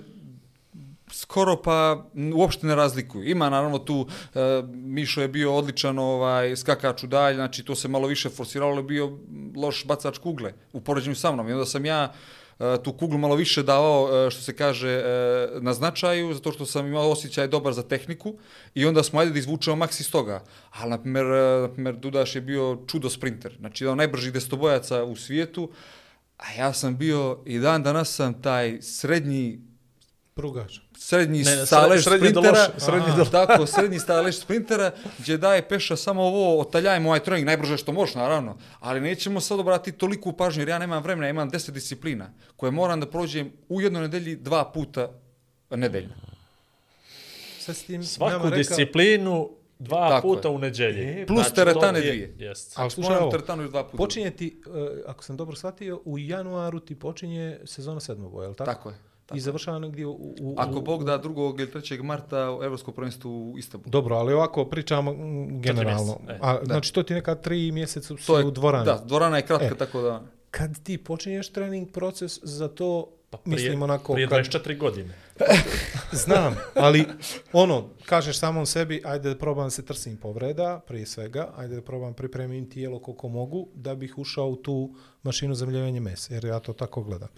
skoro 1.11 1.61
pa 1.61 2.05
uopšte 2.35 2.67
ne 2.67 2.75
razlikuju. 2.75 3.29
Ima 3.29 3.49
naravno 3.49 3.79
tu, 3.79 4.07
e, 4.35 4.39
Mišo 4.73 5.21
je 5.21 5.27
bio 5.27 5.55
odličan 5.55 5.99
ovaj, 5.99 6.55
skakač 6.55 7.03
u 7.03 7.07
dalj, 7.07 7.35
znači 7.35 7.63
to 7.63 7.75
se 7.75 7.87
malo 7.87 8.07
više 8.07 8.29
forsiralo, 8.29 8.83
bio 8.83 9.17
loš 9.55 9.85
bacač 9.85 10.17
kugle 10.17 10.53
u 10.73 10.81
poređenju 10.81 11.15
sa 11.15 11.31
mnom. 11.31 11.49
I 11.49 11.53
onda 11.53 11.65
sam 11.65 11.85
ja 11.85 12.13
E, 12.59 12.83
tu 12.83 12.93
kuglu 12.93 13.17
malo 13.17 13.35
više 13.35 13.63
davao, 13.63 14.27
e, 14.27 14.31
što 14.31 14.41
se 14.41 14.55
kaže, 14.55 14.89
e, 14.89 15.49
na 15.61 15.73
značaju, 15.73 16.33
zato 16.33 16.51
što 16.51 16.65
sam 16.65 16.87
imao 16.87 17.11
osjećaj 17.11 17.47
dobar 17.47 17.73
za 17.73 17.83
tehniku 17.83 18.37
i 18.75 18.85
onda 18.85 19.03
smo 19.03 19.19
ajde 19.19 19.31
da 19.31 19.39
izvučemo 19.39 19.75
maks 19.75 19.99
iz 19.99 20.11
toga. 20.11 20.43
Ali, 20.71 20.89
na 20.89 21.01
primjer, 21.01 21.25
na 21.61 21.69
primjer, 21.73 21.95
Dudaš 21.95 22.35
je 22.35 22.41
bio 22.41 22.77
čudo 22.87 23.09
sprinter, 23.09 23.55
znači 23.59 23.83
jedan 23.83 23.97
najbrži 23.97 24.31
destobojaca 24.31 25.03
u 25.03 25.15
svijetu, 25.15 25.71
a 26.37 26.53
ja 26.57 26.73
sam 26.73 26.97
bio 26.97 27.39
i 27.45 27.59
dan 27.59 27.83
danas 27.83 28.15
sam 28.15 28.41
taj 28.41 28.81
srednji 28.81 29.61
Prugač 30.33 30.79
srednji 31.07 31.43
Ne, 31.43 31.55
ne, 31.55 31.65
stalež 31.65 32.03
srednje 32.03 32.29
do 32.29 32.41
sprintera, 32.41 32.63
loše, 32.63 32.79
srednje 32.79 33.11
Aha. 33.11 33.25
tako, 33.25 33.65
srednji 33.67 33.99
stalež 33.99 34.35
sprintera, 34.35 34.91
gdje 35.19 35.37
daje 35.37 35.61
peša 35.63 35.95
samo 35.97 36.21
ovo, 36.23 36.59
otaljajmo 36.59 37.09
ovaj 37.09 37.19
trening, 37.19 37.45
najbrže 37.45 37.77
što 37.77 37.91
možeš, 37.91 38.15
naravno, 38.15 38.57
ali 38.79 39.01
nećemo 39.01 39.39
sad 39.39 39.59
obratiti 39.59 39.97
toliku 39.97 40.33
pažnju, 40.33 40.61
jer 40.61 40.69
ja 40.69 40.79
nemam 40.79 41.03
vremena, 41.03 41.27
ja 41.27 41.31
imam 41.31 41.51
10 41.51 41.71
disciplina, 41.71 42.25
koje 42.55 42.71
moram 42.71 42.99
da 42.99 43.07
prođem 43.07 43.51
u 43.69 43.81
jednoj 43.81 44.01
nedelji 44.01 44.35
dva 44.35 44.65
puta 44.65 45.09
nedeljno. 45.71 46.13
Sad 47.59 47.75
s 47.75 47.83
tim 47.83 48.03
Svaku 48.03 48.49
disciplinu 48.49 49.49
dva 49.79 50.09
Tako 50.09 50.27
puta 50.27 50.47
je. 50.47 50.53
u 50.53 50.59
neđelji. 50.59 51.25
Plus 51.25 51.45
to 51.45 51.53
teretane 51.53 51.99
je- 51.99 52.05
dvije. 52.05 52.35
Jest. 52.39 52.73
Ali 52.75 52.91
slušaj 52.91 53.15
ovo, 53.15 53.31
teretanu 53.31 53.63
još 53.63 53.71
dva 53.71 53.83
puta. 53.83 53.97
počinje 53.97 54.31
ti, 54.31 54.61
uh, 54.65 54.73
ako 55.05 55.23
sam 55.23 55.37
dobro 55.37 55.55
shvatio, 55.55 56.01
u 56.05 56.19
januaru 56.19 56.79
ti 56.79 56.95
počinje 56.95 57.59
sezona 57.65 57.99
sedmoboja, 57.99 58.43
je 58.43 58.49
li 58.49 58.55
tako? 58.55 58.71
Tako 58.71 58.89
je. 58.89 58.95
I 59.33 59.39
završava 59.39 59.79
negdje 59.79 60.05
u... 60.07 60.35
u 60.41 60.55
Ako 60.57 60.81
Bog 60.81 61.03
da 61.03 61.19
2. 61.19 61.59
ili 61.59 61.71
3. 61.71 62.03
marta 62.03 62.51
u 62.51 62.63
Evropsko 62.63 62.91
prvenstvo 62.91 63.31
u 63.31 63.57
Istanbulu. 63.57 63.91
Dobro, 63.91 64.15
ali 64.15 64.33
ovako 64.33 64.65
pričamo 64.65 65.11
mm, 65.13 65.61
generalno. 65.61 66.19
e. 66.29 66.37
A, 66.41 66.59
znači 66.65 66.93
to 66.93 67.03
ti 67.03 67.13
neka 67.13 67.35
tri 67.35 67.71
mjeseca 67.71 68.07
su 68.07 68.27
To 68.27 68.37
je 68.39 68.45
u 68.45 68.51
dvorani. 68.51 68.85
Da, 68.85 69.03
dvorana 69.05 69.37
je 69.37 69.45
kratka, 69.45 69.65
E. 69.65 69.77
tako 69.77 70.01
da... 70.01 70.23
Kad 70.51 70.83
ti 70.83 70.97
počinješ 70.97 71.49
trening 71.49 71.91
proces 71.91 72.39
za 72.43 72.67
to, 72.67 73.17
Pa 73.29 73.37
prije, 73.37 73.55
mislim 73.55 73.81
onako... 73.81 74.13
prije 74.13 74.27
kad, 74.27 74.45
24 74.45 74.77
godine. 74.77 75.13
Znam, 76.25 76.55
ali 76.75 77.05
ono, 77.53 77.89
kažeš 78.05 78.39
samom 78.39 78.65
sebi, 78.65 79.01
ajde 79.05 79.29
da 79.29 79.37
probam 79.37 79.71
se 79.71 79.85
trsim 79.85 80.17
povreda, 80.17 80.79
prije 80.87 81.05
svega, 81.05 81.53
ajde 81.55 81.75
da 81.75 81.81
probam 81.81 82.13
pripremim 82.13 82.69
tijelo 82.69 82.99
koliko 82.99 83.29
mogu, 83.29 83.67
da 83.73 83.95
bih 83.95 84.17
ušao 84.17 84.47
u 84.47 84.55
tu 84.55 84.95
mašinu 85.23 85.55
za 85.55 85.65
mljevenje 85.65 85.99
mesa, 85.99 86.33
jer 86.33 86.45
ja 86.45 86.59
to 86.59 86.73
tako 86.73 87.03
gledam. 87.03 87.29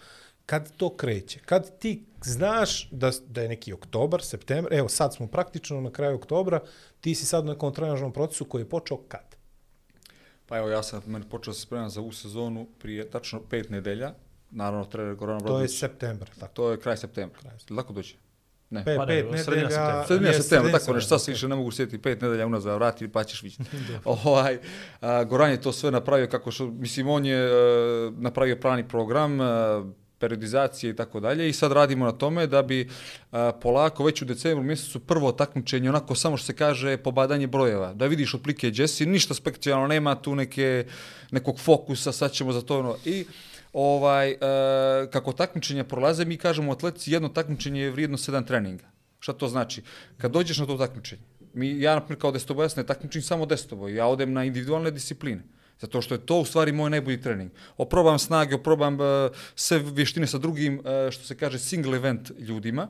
Kad 0.49 0.71
to 0.77 0.95
kreće, 0.95 1.39
kad 1.45 1.79
ti 1.79 2.05
znaš 2.23 2.89
da, 2.91 3.11
da 3.27 3.41
je 3.41 3.49
neki 3.49 3.73
oktobar, 3.73 4.21
septembar, 4.21 4.73
evo 4.73 4.89
sad 4.89 5.13
smo 5.15 5.27
praktično 5.27 5.81
na 5.81 5.91
kraju 5.91 6.15
oktobra, 6.15 6.59
ti 7.01 7.15
si 7.15 7.25
sad 7.25 7.43
u 7.43 7.47
nekom 7.47 7.73
trenažnom 7.73 8.13
procesu 8.13 8.45
koji 8.45 8.61
je 8.61 8.69
počeo 8.69 8.97
kad? 8.97 9.35
Pa 10.45 10.57
evo, 10.57 10.69
ja 10.69 10.83
sam 10.83 11.01
meni 11.05 11.25
počeo 11.29 11.53
se 11.53 11.61
spremam 11.61 11.89
za 11.89 12.01
ovu 12.01 12.11
sezonu 12.11 12.67
prije 12.79 13.09
tačno 13.09 13.41
pet 13.49 13.69
nedelja. 13.69 14.13
Naravno, 14.51 14.85
trener 14.85 15.15
Goran 15.15 15.39
To 15.39 15.43
je 15.45 15.47
Brodović. 15.47 15.79
septembar, 15.79 16.29
tako. 16.39 16.53
To 16.53 16.71
je 16.71 16.79
kraj 16.79 16.97
septembra. 16.97 17.39
Kraj 17.39 17.53
Jel 17.69 17.77
Lako 17.77 17.93
dođe? 17.93 18.15
Ne. 18.69 18.85
Pe, 18.85 18.95
Pa 18.95 19.05
ne, 19.05 19.31
pet 19.31 19.43
sredina 19.43 19.67
nedelja... 19.67 19.69
septembra. 19.69 20.07
Sredina 20.07 20.33
septembra, 20.33 20.71
tako 20.71 20.93
nešto, 20.93 21.09
sad 21.09 21.19
se 21.19 21.23
septembra. 21.25 21.35
više 21.35 21.47
ne 21.47 21.55
mogu 21.55 21.71
sjetiti, 21.71 22.01
pet 22.01 22.21
nedelja 22.21 22.45
unazad 22.47 22.75
vrati 22.75 23.07
pa 23.07 23.23
ćeš 23.23 23.43
vidjeti. 23.43 23.69
ovaj, 24.25 24.59
a, 25.01 25.23
Goran 25.23 25.51
je 25.51 25.61
to 25.61 25.71
sve 25.71 25.91
napravio 25.91 26.27
kako 26.27 26.51
što, 26.51 26.67
mislim, 26.67 27.09
on 27.09 27.25
je 27.25 27.45
e, 27.45 27.51
napravio 28.11 28.55
pravni 28.55 28.87
program, 28.87 29.41
e, 29.41 29.45
periodizacije 30.19 30.89
i 30.89 30.95
tako 30.95 31.19
dalje 31.19 31.49
i 31.49 31.53
sad 31.53 31.71
radimo 31.71 32.05
na 32.05 32.11
tome 32.11 32.47
da 32.47 32.61
bi 32.61 32.89
a, 33.31 33.51
polako 33.61 34.03
već 34.03 34.21
u 34.21 34.25
decembru 34.25 34.63
mjesecu 34.63 34.99
prvo 34.99 35.31
takmičenje, 35.31 35.89
onako 35.89 36.15
samo 36.15 36.37
što 36.37 36.45
se 36.45 36.55
kaže 36.55 36.97
pobadanje 36.97 37.47
brojeva, 37.47 37.93
da 37.93 38.07
vidiš 38.07 38.33
otplike 38.33 38.71
Jesse, 38.75 39.05
ništa 39.05 39.33
spektakularno 39.33 39.87
nema 39.87 40.15
tu 40.15 40.35
neke, 40.35 40.85
nekog 41.31 41.59
fokusa, 41.59 42.11
sad 42.11 42.31
ćemo 42.31 42.51
za 42.51 42.61
to 42.61 42.79
ono, 42.79 42.95
i 43.05 43.25
ovaj, 43.73 44.31
e, 44.31 44.37
kako 45.11 45.33
takmičenja 45.33 45.83
prolaze, 45.83 46.25
mi 46.25 46.37
kažemo 46.37 46.71
atletici, 46.71 47.11
jedno 47.11 47.29
takmičenje 47.29 47.81
je 47.81 47.91
vrijedno 47.91 48.17
sedam 48.17 48.45
treninga. 48.45 48.85
Šta 49.19 49.33
to 49.33 49.47
znači? 49.47 49.81
Kad 50.17 50.31
dođeš 50.31 50.57
na 50.57 50.65
to 50.65 50.77
takmičenje, 50.77 51.21
mi, 51.53 51.81
ja, 51.81 51.95
na 51.95 52.01
primjer, 52.01 52.21
kao 52.21 52.31
destobojac 52.31 52.75
ne 52.75 52.85
takmičim 52.85 53.21
samo 53.21 53.45
destoboj 53.45 53.95
ja 53.95 54.07
odem 54.07 54.33
na 54.33 54.43
individualne 54.43 54.91
discipline. 54.91 55.43
Zato 55.79 56.01
što 56.01 56.13
je 56.13 56.25
to 56.25 56.39
u 56.39 56.45
stvari 56.45 56.71
moj 56.71 56.89
najbolji 56.89 57.21
trening. 57.21 57.51
Oprobam 57.77 58.19
snage, 58.19 58.55
oprobam 58.55 58.93
uh, 58.93 59.05
sve 59.55 59.79
vještine 59.79 60.27
sa 60.27 60.37
drugim, 60.37 60.79
uh, 60.79 61.11
što 61.11 61.23
se 61.23 61.37
kaže, 61.37 61.59
single 61.59 61.97
event 61.97 62.31
ljudima 62.39 62.87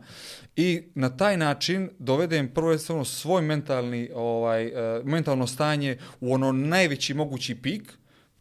i 0.55 0.83
na 0.95 1.17
taj 1.17 1.37
način 1.37 1.89
dovedem 1.99 2.53
prvenstveno 2.53 3.05
svoj 3.05 3.41
mentalni, 3.41 4.09
ovaj, 4.15 4.67
uh, 4.67 5.05
mentalno 5.05 5.47
stanje 5.47 5.97
u 6.19 6.33
ono 6.33 6.51
najveći 6.51 7.13
mogući 7.13 7.55
pik, 7.55 7.93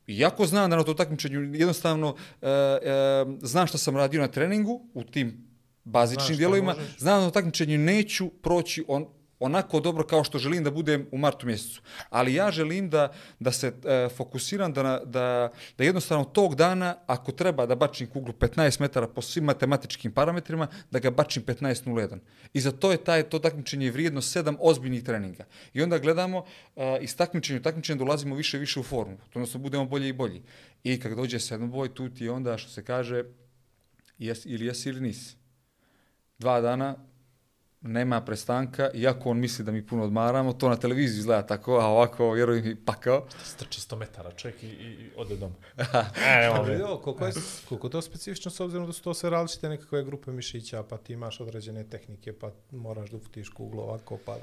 Iako 0.09 0.46
znam 0.46 0.70
da 0.70 0.76
na 0.76 0.82
to 0.82 0.94
takmičenju 0.94 1.55
jednostavno 1.55 2.09
uh, 2.09 2.16
uh, 2.49 3.38
znam 3.42 3.66
šta 3.66 3.78
sam 3.78 3.96
radio 3.96 4.20
na 4.20 4.28
treningu 4.28 4.88
u 4.94 5.05
tim 5.05 5.49
bazičnim 5.84 6.36
dijelovima, 6.36 6.74
znam 6.99 7.20
da 7.20 7.24
na 7.24 7.30
takmičenju 7.30 7.78
neću 7.78 8.28
proći 8.28 8.84
on, 8.88 9.07
onako 9.41 9.80
dobro 9.80 10.07
kao 10.07 10.24
što 10.24 10.39
želim 10.39 10.64
da 10.64 10.70
budem 10.70 11.07
u 11.12 11.18
martu 11.18 11.47
mjesecu. 11.47 11.82
Ali 12.11 12.34
ja 12.34 12.51
želim 12.51 12.91
da, 12.91 13.12
da 13.41 13.53
se 13.53 13.72
e, 13.84 14.09
fokusiram, 14.16 14.72
da, 14.72 14.82
da, 15.05 15.53
da 15.78 15.84
jednostavno 15.84 16.24
tog 16.24 16.55
dana, 16.55 16.97
ako 17.07 17.32
treba 17.32 17.66
da 17.66 17.74
bačim 17.74 18.07
kuglu 18.07 18.32
15 18.32 18.80
metara 18.80 19.09
po 19.09 19.22
svim 19.22 19.45
matematičkim 19.45 20.12
parametrima, 20.12 20.66
da 20.91 20.99
ga 20.99 21.11
bačim 21.11 21.43
15.01. 21.43 22.18
I 22.53 22.61
za 22.61 22.72
to 22.72 22.93
je 22.93 23.05
taj, 23.05 23.22
to 23.22 23.39
takmičenje 23.39 23.91
vrijedno 23.91 24.22
sedam 24.22 24.57
ozbiljnih 24.61 25.05
treninga. 25.05 25.45
I 25.74 25.82
onda 25.82 25.99
gledamo, 25.99 26.45
e, 26.76 26.99
iz 27.01 27.16
takmičenja 27.16 27.61
u 27.61 27.62
takmičenje 27.62 27.99
dolazimo 27.99 28.34
više 28.34 28.57
i 28.57 28.61
više 28.61 28.80
u 28.80 28.82
formu. 28.82 29.18
Odnosno 29.34 29.61
budemo 29.61 29.84
bolji 29.84 30.09
i 30.09 30.12
bolji. 30.12 30.43
I 30.84 31.01
kad 31.01 31.12
dođe 31.12 31.41
sedmoboj, 31.41 31.95
tu 31.95 32.09
ti 32.09 32.28
onda, 32.28 32.59
što 32.59 32.70
se 32.70 32.84
kaže, 32.84 33.24
jes, 34.18 34.47
ili 34.47 34.66
jesi 34.66 34.89
ili 34.89 35.01
nisi. 35.01 35.36
Dva 36.39 36.61
dana 36.61 37.07
nema 37.80 38.20
prestanka, 38.20 38.90
iako 38.94 39.30
on 39.30 39.38
misli 39.38 39.64
da 39.64 39.72
mi 39.72 39.86
puno 39.86 40.04
odmaramo, 40.04 40.52
to 40.52 40.68
na 40.68 40.76
televiziji 40.76 41.18
izgleda 41.18 41.46
tako, 41.46 41.78
a 41.78 41.86
ovako, 41.86 42.32
vjeruj 42.32 42.62
mi, 42.62 42.76
pakao. 42.76 43.26
Strči 43.44 43.80
100 43.80 43.96
metara 43.96 44.30
čovjek 44.32 44.62
i, 44.62 44.66
i, 44.66 44.70
i 44.70 45.10
ode 45.16 45.36
doma. 45.36 45.54
e, 46.26 46.50
Ali 46.52 46.72
evo, 46.72 47.00
koliko 47.04 47.26
je, 47.26 47.32
koliko 47.68 47.88
to 47.88 48.02
specifično 48.02 48.50
s 48.50 48.60
obzirom 48.60 48.86
da 48.86 48.92
su 48.92 49.02
to 49.02 49.14
sve 49.14 49.30
različite 49.30 49.68
nekakve 49.68 50.04
grupe 50.04 50.30
mišića, 50.30 50.82
pa 50.82 50.96
ti 50.96 51.12
imaš 51.12 51.40
određene 51.40 51.84
tehnike, 51.84 52.32
pa 52.32 52.50
moraš 52.70 53.10
da 53.10 53.16
ufutiš 53.16 53.48
kuglu 53.48 53.82
ovako, 53.82 54.18
pa 54.24 54.36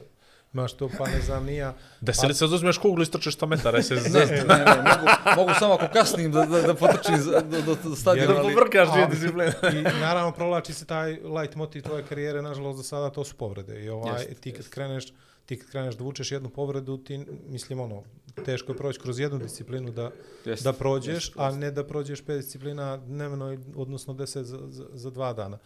imaš 0.55 0.73
to, 0.73 0.89
pa 0.97 1.07
ne 1.07 1.21
znam, 1.21 1.45
nija. 1.45 1.73
Desili 2.01 2.33
se 2.33 2.45
uzmeš 2.45 2.77
kuglu 2.77 3.01
i 3.03 3.05
strčiš 3.05 3.37
100 3.37 3.47
metara, 3.47 3.81
se 3.83 3.93
Ne, 3.95 4.01
zezne. 4.01 4.43
ne, 4.47 4.57
ne, 4.57 4.81
mogu, 4.83 5.07
mogu 5.35 5.51
samo 5.59 5.73
ako 5.73 5.87
kasnim 5.93 6.31
da, 6.31 6.45
da, 6.45 6.61
da 6.61 6.73
potrčim 6.73 7.15
do, 7.51 7.61
do, 7.61 7.75
do 7.83 7.95
stadiona, 7.95 8.39
ali... 8.39 8.53
Povrkaš 8.53 8.91
dvije 8.91 9.07
discipline. 9.07 9.53
I 9.79 9.99
naravno 9.99 10.31
provlači 10.31 10.73
se 10.73 10.85
taj 10.85 11.11
light 11.11 11.55
motiv 11.55 11.81
tvoje 11.83 12.03
karijere, 12.03 12.41
nažalost 12.41 12.77
do 12.77 12.83
sada 12.83 13.09
to 13.09 13.23
su 13.23 13.35
povrede. 13.35 13.83
I 13.83 13.89
ovaj, 13.89 14.23
Jest, 14.23 14.39
ti 14.41 14.51
kad 14.51 14.59
jest. 14.59 14.73
kreneš, 14.73 15.05
ti 15.45 15.59
kad 15.59 15.69
kreneš 15.69 15.95
da 15.95 16.03
vučeš 16.03 16.31
jednu 16.31 16.49
povredu, 16.49 16.97
ti, 16.97 17.25
mislim, 17.47 17.79
ono, 17.79 18.03
teško 18.45 18.71
je 18.71 18.77
proći 18.77 18.99
kroz 18.99 19.19
jednu 19.19 19.39
disciplinu 19.39 19.91
da, 19.91 20.11
Jest, 20.45 20.63
da 20.63 20.73
prođeš, 20.73 21.13
jest, 21.27 21.33
a 21.39 21.51
ne 21.51 21.71
da 21.71 21.83
prođeš 21.83 22.21
pet 22.21 22.37
disciplina 22.37 22.97
dnevno, 22.97 23.57
odnosno 23.75 24.13
deset 24.13 24.45
za, 24.45 24.59
za, 24.69 24.85
za 24.93 25.09
dva 25.09 25.33
dana. 25.33 25.57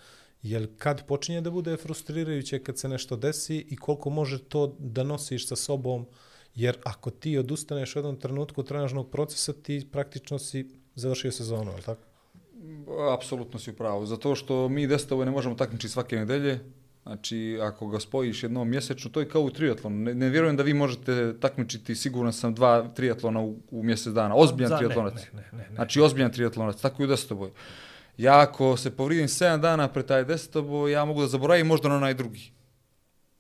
Jel 0.44 0.68
kad 0.78 1.08
počinje 1.08 1.42
da 1.42 1.52
bude 1.52 1.78
frustrirajuće 1.78 2.60
kad 2.60 2.78
se 2.78 2.90
nešto 2.90 3.16
desi 3.16 3.58
i 3.70 3.76
koliko 3.76 4.10
može 4.10 4.44
to 4.44 4.76
da 4.80 5.04
nosiš 5.04 5.48
sa 5.48 5.56
sobom, 5.56 6.06
jer 6.56 6.78
ako 6.84 7.10
ti 7.10 7.38
odustaneš 7.38 7.96
u 7.96 8.00
jednom 8.00 8.20
trenutku 8.20 8.64
trenažnog 8.64 9.10
procesa, 9.10 9.54
ti 9.54 9.88
praktično 9.92 10.40
si 10.40 10.70
završio 10.96 11.32
sezonu, 11.32 11.72
je 11.72 11.78
li 11.78 11.84
tako? 11.84 12.02
Apsolutno 13.14 13.60
si 13.60 13.72
u 13.72 13.76
pravu, 13.76 14.06
zato 14.06 14.36
što 14.36 14.70
mi 14.70 14.88
desetove 14.88 15.26
ne 15.26 15.32
možemo 15.32 15.56
takmičiti 15.56 15.94
svake 15.94 16.16
nedelje, 16.16 16.60
Znači, 17.04 17.60
ako 17.62 17.88
ga 17.88 18.00
spojiš 18.00 18.44
jednom 18.44 18.70
mjesečno, 18.70 19.12
to 19.12 19.20
je 19.20 19.30
kao 19.30 19.42
u 19.42 19.50
triatlonu. 19.50 19.96
Ne, 19.96 20.14
ne 20.14 20.30
vjerujem 20.30 20.58
da 20.58 20.64
vi 20.64 20.74
možete 20.74 21.40
takmičiti, 21.40 21.96
siguran 21.96 22.34
sam, 22.34 22.54
dva 22.54 22.88
triatlona 22.96 23.42
u, 23.42 23.56
u 23.72 23.84
mjesec 23.84 24.14
dana. 24.14 24.36
Ozbiljan 24.36 24.70
Za- 24.70 24.78
triatlonac. 24.78 25.14
ne, 25.14 25.30
ne, 25.34 25.50
ne, 25.52 25.70
ne. 25.70 25.76
Znači, 25.76 26.02
ozbiljan 26.02 26.32
triatlonac, 26.32 26.82
tako 26.82 27.02
i 27.02 27.06
u 27.06 27.08
desetoboj. 27.08 27.52
Ja 28.20 28.40
ako 28.40 28.78
se 28.78 28.92
povrijedim 28.92 29.28
7 29.28 29.60
dana 29.60 29.88
pre 29.88 30.04
taj 30.04 30.26
desetobo, 30.26 30.88
ja 30.88 31.06
mogu 31.06 31.22
da 31.22 31.28
zaboravim 31.28 31.68
možda 31.68 31.90
na 31.90 31.96
onaj 31.96 32.14
drugi. 32.14 32.52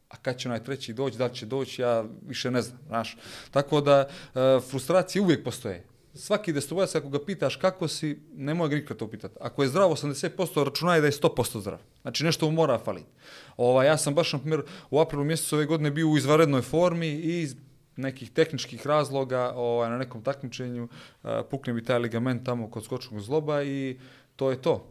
A 0.10 0.18
kad 0.18 0.38
će 0.38 0.48
onaj 0.48 0.64
treći 0.64 0.94
doći, 0.94 1.18
da 1.18 1.26
li 1.26 1.36
će 1.36 1.46
doći, 1.46 1.82
ja 1.82 2.06
više 2.28 2.52
ne 2.52 2.62
znam, 2.62 2.80
znaš. 2.88 3.18
Tako 3.52 3.82
da, 3.82 4.08
e, 4.36 4.60
frustracije 4.70 5.22
uvijek 5.22 5.44
postoje. 5.44 5.84
Svaki 6.14 6.54
desetobojac, 6.54 6.96
ako 6.96 7.10
ga 7.10 7.26
pitaš 7.26 7.56
kako 7.56 7.88
si, 7.88 8.20
nemoj 8.36 8.70
ga 8.70 8.76
nikad 8.76 8.98
to 8.98 9.08
pitati. 9.08 9.36
Ako 9.42 9.64
je 9.64 9.70
zdrav 9.70 9.90
80%, 9.90 10.64
računaj 10.64 11.02
da 11.02 11.08
je 11.08 11.12
100% 11.12 11.60
zdrav. 11.60 11.80
Znači, 12.02 12.24
nešto 12.24 12.46
mu 12.46 12.52
mora 12.52 12.78
faliti. 12.78 13.12
Ova, 13.58 13.84
ja 13.84 13.98
sam 13.98 14.16
baš, 14.16 14.34
na 14.34 14.40
primjer, 14.40 14.62
u 14.90 15.00
aprilu 15.00 15.24
mjesecu 15.24 15.56
ove 15.56 15.66
godine 15.66 15.92
bio 15.92 16.08
u 16.08 16.18
izvarednoj 16.18 16.62
formi 16.62 17.08
i 17.08 17.42
iz 17.42 17.56
nekih 17.96 18.32
tehničkih 18.32 18.88
razloga 18.88 19.52
ovaj, 19.56 19.90
na 19.90 19.98
nekom 19.98 20.24
takmičenju 20.24 20.84
uh, 20.84 21.30
pukne 21.52 21.74
mi 21.74 21.84
taj 21.84 22.00
ligament 22.00 22.46
tamo 22.46 22.70
kod 22.72 22.84
skočnog 22.84 23.22
zloba 23.22 23.64
i 23.64 24.00
to 24.40 24.52
je 24.52 24.62
to. 24.62 24.86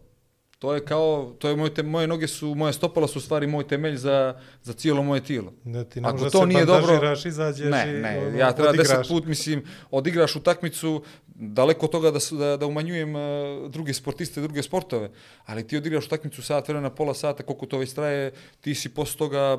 To 0.59 0.75
je 0.75 0.85
kao, 0.85 1.35
to 1.39 1.49
je 1.49 1.57
moje, 1.57 1.75
te, 1.75 1.83
moje 1.83 2.07
noge 2.07 2.27
su, 2.29 2.55
moje 2.55 2.73
stopala 2.73 3.07
su 3.09 3.21
stvari 3.21 3.47
moj 3.47 3.63
temelj 3.65 3.97
za, 3.97 4.35
za 4.63 4.73
cijelo 4.73 5.03
moje 5.03 5.21
tijelo. 5.21 5.53
Da 5.65 5.85
ti 5.85 6.01
ne 6.01 6.09
Ako 6.09 6.31
to 6.31 6.47
nije 6.47 6.65
dobro- 6.67 7.15
izađeš 7.27 7.67
Ne, 7.67 7.85
i 7.89 7.93
ne, 7.93 8.19
ono, 8.21 8.39
ja 8.39 8.53
treba 8.53 8.69
odigraš. 8.71 8.89
deset 8.89 9.09
put, 9.09 9.25
mislim, 9.27 9.63
odigraš 9.91 10.37
utakmicu, 10.37 11.03
daleko 11.29 11.87
od 11.87 11.93
toga 11.93 12.11
da, 12.11 12.21
su- 12.21 12.37
da, 12.37 12.57
da 12.57 12.67
umanjujem 12.67 13.15
uh, 13.15 13.23
druge 13.71 13.95
sportiste, 13.95 14.41
druge 14.41 14.63
sportove, 14.63 15.11
ali 15.47 15.67
ti 15.67 15.77
odigraš 15.77 16.07
utakmicu 16.07 16.43
sat 16.43 16.69
vremena, 16.69 16.91
pola 16.91 17.15
sata, 17.15 17.43
koliko 17.43 17.67
to 17.67 17.79
već 17.79 17.93
traje, 17.93 18.33
ti 18.61 18.75
si 18.75 18.89
posle 18.89 19.19
toga 19.19 19.59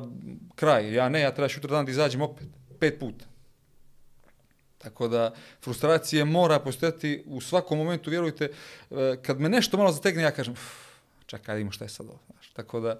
kraj. 0.54 0.94
Ja 0.94 1.08
ne, 1.08 1.20
ja 1.20 1.32
treba 1.32 1.48
sutra 1.48 1.70
dan 1.70 1.84
da 1.84 1.90
izađem 1.90 2.20
opet, 2.22 2.46
pet 2.78 2.98
puta. 3.00 3.24
Tako 4.80 5.08
da, 5.08 5.32
frustracije 5.62 6.24
mora 6.24 6.58
postojati 6.58 7.22
u 7.26 7.40
svakom 7.40 7.78
momentu, 7.78 8.10
vjerujte, 8.10 8.50
e, 8.90 9.16
kad 9.22 9.40
me 9.40 9.48
nešto 9.48 9.76
malo 9.76 9.92
zategne, 9.92 10.22
ja 10.22 10.30
kažem, 10.30 10.52
"Uf, 10.52 10.86
čekaj, 11.26 11.54
vidimo 11.54 11.70
šta 11.72 11.84
je 11.84 11.88
sad 11.88 12.06
ovo. 12.06 12.18
Znaš. 12.26 12.50
Tako 12.50 12.80
da, 12.80 12.98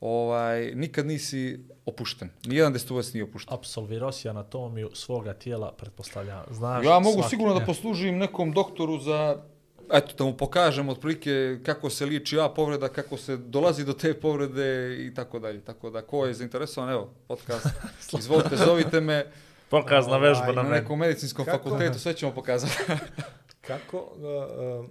ovaj, 0.00 0.72
nikad 0.74 1.06
nisi 1.06 1.58
opušten. 1.86 2.28
Nijedan 2.44 2.72
destovac 2.72 3.12
nije 3.12 3.24
opušten. 3.24 3.54
Apsolvirao 3.54 4.12
si 4.12 4.28
anatomiju 4.28 4.90
svoga 4.94 5.34
tijela, 5.34 5.72
pretpostavljam. 5.72 6.44
Znaš 6.50 6.84
Ja 6.86 6.98
mogu 6.98 7.18
svaki- 7.18 7.30
sigurno 7.30 7.54
da 7.54 7.62
e, 7.62 7.66
poslužim 7.66 8.18
nekom 8.18 8.52
doktoru 8.52 8.98
za 8.98 9.42
eto 9.92 10.14
da 10.18 10.24
mu 10.24 10.36
pokažem 10.36 10.88
otprilike 10.88 11.58
kako 11.62 11.90
se 11.90 12.06
liči 12.06 12.40
A 12.40 12.48
povreda, 12.48 12.88
kako 12.88 13.16
se 13.16 13.36
dolazi 13.36 13.84
do 13.84 13.92
te 13.92 14.14
povrede 14.14 14.66
i 14.98 15.14
tako 15.14 15.38
dalje. 15.38 15.60
Tako 15.60 15.90
da 15.90 16.02
ko 16.02 16.26
je 16.26 16.34
zainteresovan, 16.34 16.90
evo, 16.90 17.10
podcast, 17.28 17.66
izvolite, 18.18 18.56
zovite 18.56 19.00
me 19.00 19.26
Pokazna 19.72 20.16
Ovaj, 20.16 20.28
vežba 20.28 20.52
na 20.52 20.62
na 20.62 20.68
nekom 20.68 20.98
medicinskom 20.98 21.44
Kako? 21.44 21.58
fakultetu, 21.58 21.98
sve 21.98 22.14
ćemo 22.14 22.32
pokazati. 22.32 22.72
Kako, 23.68 23.98
uh, 23.98 24.80
uh, 24.80 24.90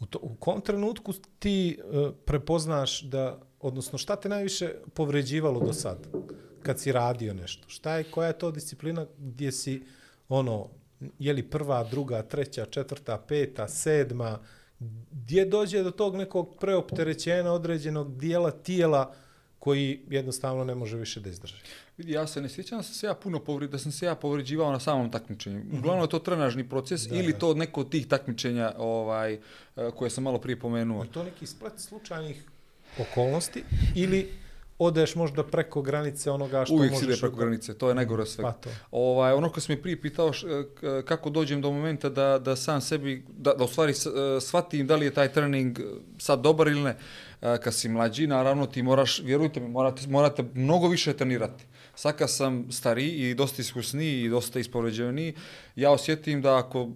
u, 0.00 0.06
to, 0.06 0.18
u 0.22 0.34
kom 0.34 0.60
trenutku 0.60 1.12
ti 1.38 1.78
uh, 1.84 2.14
prepoznaš 2.24 3.02
da, 3.02 3.40
odnosno 3.60 3.98
šta 3.98 4.16
te 4.16 4.28
najviše 4.28 4.74
povređivalo 4.94 5.60
do 5.60 5.72
sad, 5.72 6.06
kad 6.62 6.80
si 6.80 6.92
radio 6.92 7.34
nešto? 7.34 7.68
Šta 7.68 7.96
je, 7.96 8.04
koja 8.04 8.26
je 8.26 8.38
to 8.38 8.50
disciplina 8.50 9.06
gdje 9.18 9.52
si, 9.52 9.82
ono, 10.28 10.68
je 11.18 11.32
li 11.32 11.50
prva, 11.50 11.84
druga, 11.84 12.22
treća, 12.22 12.66
četvrta, 12.66 13.24
peta, 13.28 13.68
sedma, 13.68 14.38
gdje 15.10 15.44
dođe 15.44 15.82
do 15.82 15.90
tog 15.90 16.16
nekog 16.16 16.56
preopterećenja 16.60 17.52
određenog 17.52 18.16
dijela 18.16 18.50
tijela 18.50 19.14
koji 19.58 20.00
jednostavno 20.10 20.64
ne 20.64 20.74
može 20.74 20.96
više 20.96 21.20
da 21.20 21.30
izdrži? 21.30 21.54
Vidi, 21.96 22.12
ja 22.12 22.26
se 22.26 22.40
ne 22.40 22.48
sjećam 22.48 22.78
da 22.78 22.82
sam 22.82 22.94
se 22.94 23.06
ja 23.06 23.14
puno 23.14 23.38
povređivao, 23.38 23.72
da 23.72 23.78
sam 23.78 23.92
se 23.92 24.06
ja 24.06 24.14
povređivao 24.14 24.72
na 24.72 24.80
samom 24.80 25.10
takmičenju. 25.10 25.62
Uglavnom 25.78 26.04
je 26.04 26.08
to 26.10 26.18
trenažni 26.18 26.68
proces 26.68 27.02
Da, 27.08 27.16
ili 27.16 27.38
to 27.38 27.54
neko 27.54 27.80
od 27.80 27.90
tih 27.90 28.06
takmičenja 28.06 28.72
ovaj, 28.78 29.34
eh, 29.34 29.38
koje 29.96 30.10
sam 30.10 30.24
malo 30.24 30.38
prije 30.38 30.58
pomenuo. 30.60 31.02
Je 31.02 31.12
to 31.12 31.24
neki 31.24 31.46
splet 31.46 31.72
slučajnih 31.76 32.42
okolnosti 32.98 33.64
ili 33.94 34.28
odeš 34.78 35.14
možda 35.14 35.42
preko 35.44 35.82
granice 35.82 36.30
onoga 36.30 36.64
što 36.64 36.74
Uvijek 36.74 36.92
možeš... 36.92 37.06
si 37.06 37.12
ide 37.12 37.20
preko 37.20 37.36
granice, 37.36 37.74
to 37.74 37.88
je 37.88 37.94
najgore 37.94 38.22
od 38.22 38.28
svega. 38.28 38.48
Pa 38.48 38.52
to. 38.52 38.70
Ovaj, 38.90 39.32
ono 39.32 39.50
ko 39.52 39.60
si 39.60 39.72
mi 39.72 39.82
prije 39.82 40.00
pitao 40.00 40.32
š, 40.32 40.46
k- 40.74 41.02
kako 41.04 41.30
dođem 41.30 41.60
do 41.60 41.70
momenta 41.72 42.08
da, 42.08 42.38
da 42.38 42.56
sam 42.56 42.80
sebi, 42.80 43.24
da, 43.28 43.54
da 43.54 43.64
u 43.64 43.68
stvari 43.68 43.94
shvatim 44.40 44.86
da 44.86 44.96
li 44.96 45.04
je 45.06 45.14
taj 45.14 45.32
trening 45.32 45.78
sad 46.18 46.40
dobar 46.40 46.68
ili 46.68 46.82
ne. 46.82 46.90
E, 46.90 46.96
Kad 47.40 47.74
si 47.74 47.88
mlađi, 47.88 48.26
naravno 48.26 48.66
ti 48.66 48.82
moraš, 48.82 49.20
vjerujte 49.22 49.60
mi, 49.60 49.68
morate, 49.68 50.08
morate 50.08 50.44
mnogo 50.54 50.88
više 50.88 51.16
trenirati. 51.16 51.64
Sad 51.94 52.16
kad 52.16 52.30
sam 52.30 52.72
stariji 52.72 53.30
i 53.30 53.34
dosta 53.34 53.62
iskusniji 53.62 54.22
i 54.22 54.28
dosta 54.28 54.58
ispoređeniji, 54.58 55.34
ja 55.76 55.90
osjetim 55.90 56.42
da 56.42 56.58
ako 56.58 56.88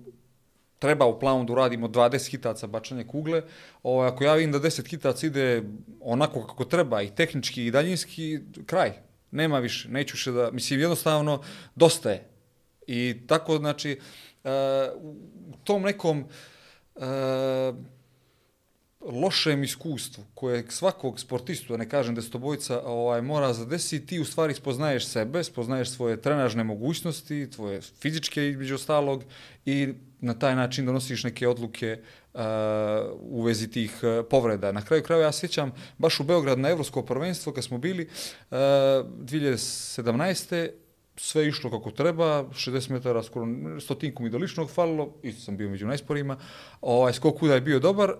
treba 0.82 1.06
u 1.06 1.20
planu 1.20 1.44
da 1.44 1.52
uradimo 1.52 1.88
20 1.88 2.30
hitaca 2.30 2.66
bačanje 2.66 3.04
kugle, 3.04 3.42
ovaj, 3.82 4.08
ako 4.08 4.24
ja 4.24 4.34
vidim 4.34 4.52
da 4.52 4.60
10 4.60 4.88
hitaca 4.90 5.26
ide 5.26 5.62
onako 6.00 6.46
kako 6.46 6.64
treba 6.64 7.02
i 7.02 7.14
tehnički 7.14 7.66
i 7.66 7.70
daljinski, 7.70 8.40
kraj. 8.66 8.92
Nema 9.30 9.58
više, 9.58 9.88
neću 9.88 10.14
više 10.14 10.32
da, 10.32 10.50
mislim 10.50 10.80
jednostavno 10.80 11.42
dosta 11.74 12.10
je. 12.10 12.28
I 12.86 13.16
tako 13.26 13.56
znači 13.58 13.98
uh, 14.44 14.50
u 15.54 15.56
tom 15.64 15.82
nekom 15.82 16.24
uh, 16.94 17.02
lošem 19.06 19.62
iskustvu 19.62 20.24
koje 20.34 20.64
svakog 20.68 21.20
sportistu, 21.20 21.78
ne 21.78 21.88
kažem 21.88 22.14
da 22.14 22.20
desetobojca, 22.20 22.82
ovaj, 22.84 23.22
mora 23.22 23.52
zadesiti, 23.52 24.06
ti 24.06 24.20
u 24.20 24.24
stvari 24.24 24.54
spoznaješ 24.54 25.06
sebe, 25.06 25.44
spoznaješ 25.44 25.90
svoje 25.90 26.16
trenažne 26.22 26.64
mogućnosti, 26.64 27.50
tvoje 27.50 27.80
fizičke 27.80 28.48
između 28.48 28.74
ostalog 28.74 29.24
i 29.66 29.94
na 30.20 30.34
taj 30.34 30.56
način 30.56 30.86
donosiš 30.86 31.24
neke 31.24 31.48
odluke 31.48 31.98
uh, 32.34 32.40
u 33.20 33.42
vezi 33.42 33.70
tih 33.70 33.98
uh, 34.02 34.26
povreda. 34.30 34.72
Na 34.72 34.84
kraju 34.84 35.02
kraja 35.02 35.22
ja 35.22 35.32
se 35.32 35.40
sjećam 35.40 35.72
baš 35.98 36.20
u 36.20 36.24
Beograd 36.24 36.58
na 36.58 36.68
Evropsko 36.68 37.02
prvenstvo 37.02 37.52
kad 37.52 37.64
smo 37.64 37.78
bili 37.78 38.02
eh, 38.02 38.08
uh, 38.50 38.58
2017 39.20 40.70
sve 41.16 41.48
išlo 41.48 41.70
kako 41.70 41.90
treba, 41.90 42.44
60 42.44 42.90
metara, 42.90 43.22
skoro 43.22 43.46
stotinku 43.80 44.22
mi 44.22 44.30
do 44.30 44.38
ličnog 44.38 44.70
falilo, 44.70 45.14
isto 45.22 45.42
sam 45.42 45.56
bio 45.56 45.68
među 45.68 45.86
najsporijima, 45.86 46.36
ovaj, 46.80 47.12
skok 47.12 47.38
kuda 47.38 47.54
je 47.54 47.60
bio 47.60 47.78
dobar, 47.78 48.14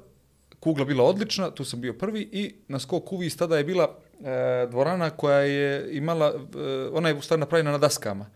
kugla 0.63 0.85
bila 0.85 1.05
odlična, 1.05 1.51
tu 1.51 1.65
sam 1.65 1.81
bio 1.81 1.93
prvi 1.93 2.29
i 2.33 2.55
na 2.69 2.79
skok 2.79 3.13
uvis 3.13 3.37
tada 3.37 3.59
je 3.59 3.65
bila 3.65 3.89
e, 4.21 4.67
dvorana 4.71 5.11
koja 5.11 5.39
je 5.39 5.97
imala, 5.97 6.27
e, 6.27 6.89
ona 6.93 7.09
je 7.09 7.15
u 7.15 7.23
stvari 7.23 7.41
napravljena 7.41 7.71
na 7.71 7.79
daskama. 7.79 8.27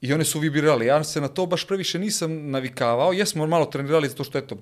I 0.00 0.12
one 0.12 0.24
su 0.24 0.38
vibrirali. 0.38 0.86
Ja 0.86 1.04
se 1.04 1.20
na 1.20 1.28
to 1.28 1.46
baš 1.46 1.66
previše 1.66 1.98
nisam 1.98 2.50
navikavao. 2.50 3.12
Jesmo 3.12 3.46
malo 3.46 3.66
trenirali 3.66 4.08
zato 4.08 4.24
što 4.24 4.38
eto, 4.38 4.56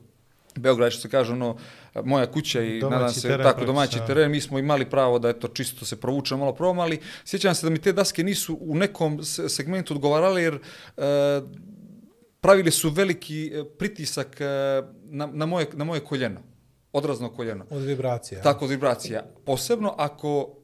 Beograd, 0.56 0.92
što 0.92 1.00
se 1.00 1.09
kaže, 1.09 1.32
ono, 1.32 1.56
moja 2.04 2.26
kuća 2.26 2.62
i 2.62 2.80
Domaći 2.80 2.98
nadam 2.98 3.14
se, 3.14 3.28
teren 3.28 3.46
tako, 3.46 3.64
domaći 3.64 3.98
teren, 4.06 4.30
mi 4.30 4.40
smo 4.40 4.59
imali 4.59 4.90
pravo 4.90 5.18
da 5.18 5.28
eto, 5.28 5.48
čisto 5.48 5.84
se 5.84 6.00
provučemo, 6.00 6.40
malo 6.40 6.54
probamo, 6.54 6.82
ali 6.82 6.98
sjećam 7.24 7.54
se 7.54 7.66
da 7.66 7.70
mi 7.70 7.78
te 7.78 7.92
daske 7.92 8.24
nisu 8.24 8.59
u 8.61 8.74
nekom 8.74 9.24
se- 9.24 9.48
segmentu 9.48 9.94
odgovarale, 9.94 10.42
jer 10.42 10.54
e, 10.54 11.00
pravili 12.40 12.70
su 12.70 12.90
veliki 12.90 13.52
e, 13.54 13.64
pritisak 13.78 14.40
e, 14.40 14.44
na, 15.04 15.26
na, 15.26 15.46
moje, 15.46 15.66
na 15.72 15.84
moje 15.84 16.00
koljeno, 16.00 16.40
odrazno 16.93 17.30
koljeno. 17.30 17.64
Od 17.70 17.82
vibracija. 17.82 18.43
Tako 18.43 18.64
od 18.64 18.70
vibracija. 18.70 19.26
Posebno 19.45 19.95
ako 19.99 20.55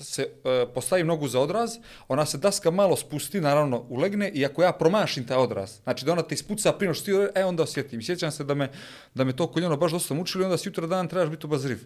se 0.00 0.22
e, 0.22 0.66
postavi 0.74 1.04
nogu 1.04 1.28
za 1.28 1.40
odraz, 1.40 1.76
ona 2.08 2.26
se 2.26 2.38
daska 2.38 2.70
malo 2.70 2.96
spusti, 2.96 3.40
naravno 3.40 3.84
ulegne 3.88 4.30
i 4.34 4.44
ako 4.44 4.62
ja 4.62 4.72
promašim 4.72 5.26
taj 5.26 5.36
odraz, 5.36 5.78
znači 5.82 6.04
da 6.04 6.12
ona 6.12 6.22
te 6.22 6.34
ispuca 6.34 6.72
prije 6.72 6.94
što 6.94 7.04
ti, 7.04 7.12
e 7.34 7.44
onda 7.44 7.62
osjetim. 7.62 8.02
Sjećam 8.02 8.30
se 8.30 8.44
da 8.44 8.54
me, 8.54 8.70
da 9.14 9.24
me 9.24 9.36
to 9.36 9.46
koljeno 9.46 9.76
baš 9.76 9.92
dosta 9.92 10.14
mučilo 10.14 10.42
i 10.42 10.44
onda 10.44 10.56
sutra 10.56 10.86
dan 10.86 11.08
trebaš 11.08 11.30
biti 11.30 11.46
obazriv. 11.46 11.78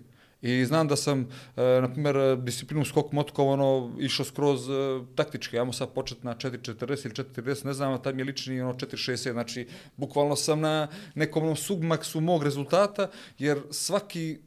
I 0.42 0.64
znam 0.64 0.88
da 0.88 0.96
sam, 0.96 1.28
e, 1.56 1.80
na 1.80 1.92
primjer, 1.92 2.36
disciplinu 2.36 2.84
skok 2.84 3.12
motkova, 3.12 3.52
ono, 3.52 3.92
išao 3.98 4.24
skroz 4.24 4.68
e, 4.70 4.72
taktički. 5.14 5.58
Ajmo 5.58 5.72
sad 5.72 5.92
početi 5.94 6.26
na 6.26 6.34
4.40 6.34 7.06
ili 7.06 7.14
4.40, 7.14 7.66
ne 7.66 7.72
znam, 7.72 7.92
a 7.92 8.02
tad 8.02 8.14
mi 8.14 8.20
je 8.20 8.24
lični 8.24 8.60
ono 8.60 8.74
4.60. 8.74 9.32
Znači, 9.32 9.68
bukvalno 9.96 10.36
sam 10.36 10.60
na 10.60 10.88
nekom 11.14 11.42
onom 11.42 11.56
submaksu 11.56 12.20
mog 12.20 12.42
rezultata, 12.42 13.10
jer 13.38 13.62
svaki 13.70 14.38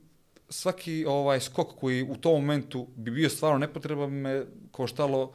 svaki 0.52 1.06
ovaj 1.08 1.39
skok 1.39 1.68
koji 1.80 2.04
u 2.04 2.16
tom 2.16 2.34
momentu 2.34 2.88
bi 2.96 3.12
bio 3.12 3.30
stvarno 3.30 3.58
nepotreban 3.58 4.10
bi 4.10 4.16
me 4.16 4.46
koštalo 4.72 5.32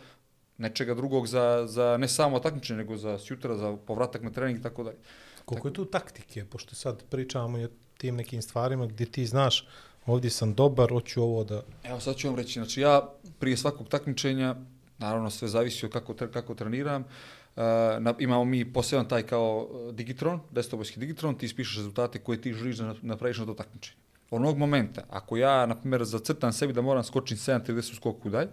nečega 0.59 0.95
drugog 0.95 1.27
za, 1.27 1.65
za 1.69 1.97
ne 1.97 2.09
samo 2.09 2.39
takmičenje, 2.39 2.79
nego 2.79 2.97
za 2.97 3.19
sjutra, 3.19 3.57
za 3.57 3.77
povratak 3.77 4.23
na 4.23 4.31
trening 4.31 4.59
i 4.59 4.63
tako 4.63 4.85
dalje. 4.85 4.97
Koliko 5.45 5.69
je 5.69 5.75
tu 5.75 5.85
taktike, 5.85 6.45
pošto 6.45 6.75
sad 6.75 7.03
pričamo 7.11 7.59
o 7.59 7.69
tim 7.99 8.17
nekim 8.17 8.43
stvarima 8.43 8.87
gdje 8.87 9.07
ti 9.07 9.27
znaš 9.27 9.67
ovdje 10.07 10.31
sam 10.31 10.55
dobar, 10.55 10.91
hoću 10.91 11.23
ovo 11.23 11.45
da... 11.45 11.63
Evo 11.85 12.01
sad 12.01 12.17
ću 12.17 12.29
vam 12.29 12.37
reći, 12.37 12.53
znači 12.53 12.81
ja 12.81 13.09
prije 13.39 13.57
svakog 13.57 13.89
takmičenja, 13.89 14.55
naravno 14.99 15.31
sve 15.31 15.49
zavisi 15.49 15.87
od 15.87 15.93
kako, 15.93 16.15
kako 16.15 16.55
treniram, 16.55 17.03
uh, 17.03 17.63
na, 17.99 18.15
imamo 18.19 18.45
mi 18.45 18.73
poseban 18.73 19.09
taj 19.09 19.23
kao 19.23 19.69
uh, 19.71 19.95
Digitron, 19.95 20.41
desetobojski 20.51 21.01
Digitron, 21.01 21.35
ti 21.35 21.47
ispišeš 21.47 21.77
rezultate 21.77 22.19
koje 22.19 22.41
ti 22.41 22.53
želiš 22.53 22.77
da 22.77 22.95
napraviš 23.03 23.39
na 23.39 23.47
to 23.47 23.55
takmičenje. 23.55 23.97
Onog 24.31 24.59
momenta, 24.59 25.05
ako 25.11 25.37
ja, 25.37 25.67
na 25.67 25.75
primjer, 25.75 26.05
zacrtam 26.05 26.53
sebi 26.53 26.73
da 26.73 26.83
moram 26.83 27.05
skočiti 27.05 27.41
7.30 27.41 27.93
u 27.93 27.95
skoku 27.95 28.31
dalj, 28.31 28.47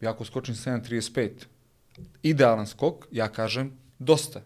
ja 0.00 0.10
ako 0.10 0.24
skočim 0.24 0.54
7.35, 0.54 1.30
idealan 2.22 2.66
skok, 2.66 3.06
ja 3.12 3.28
kažem, 3.28 3.72
dosta, 3.98 4.42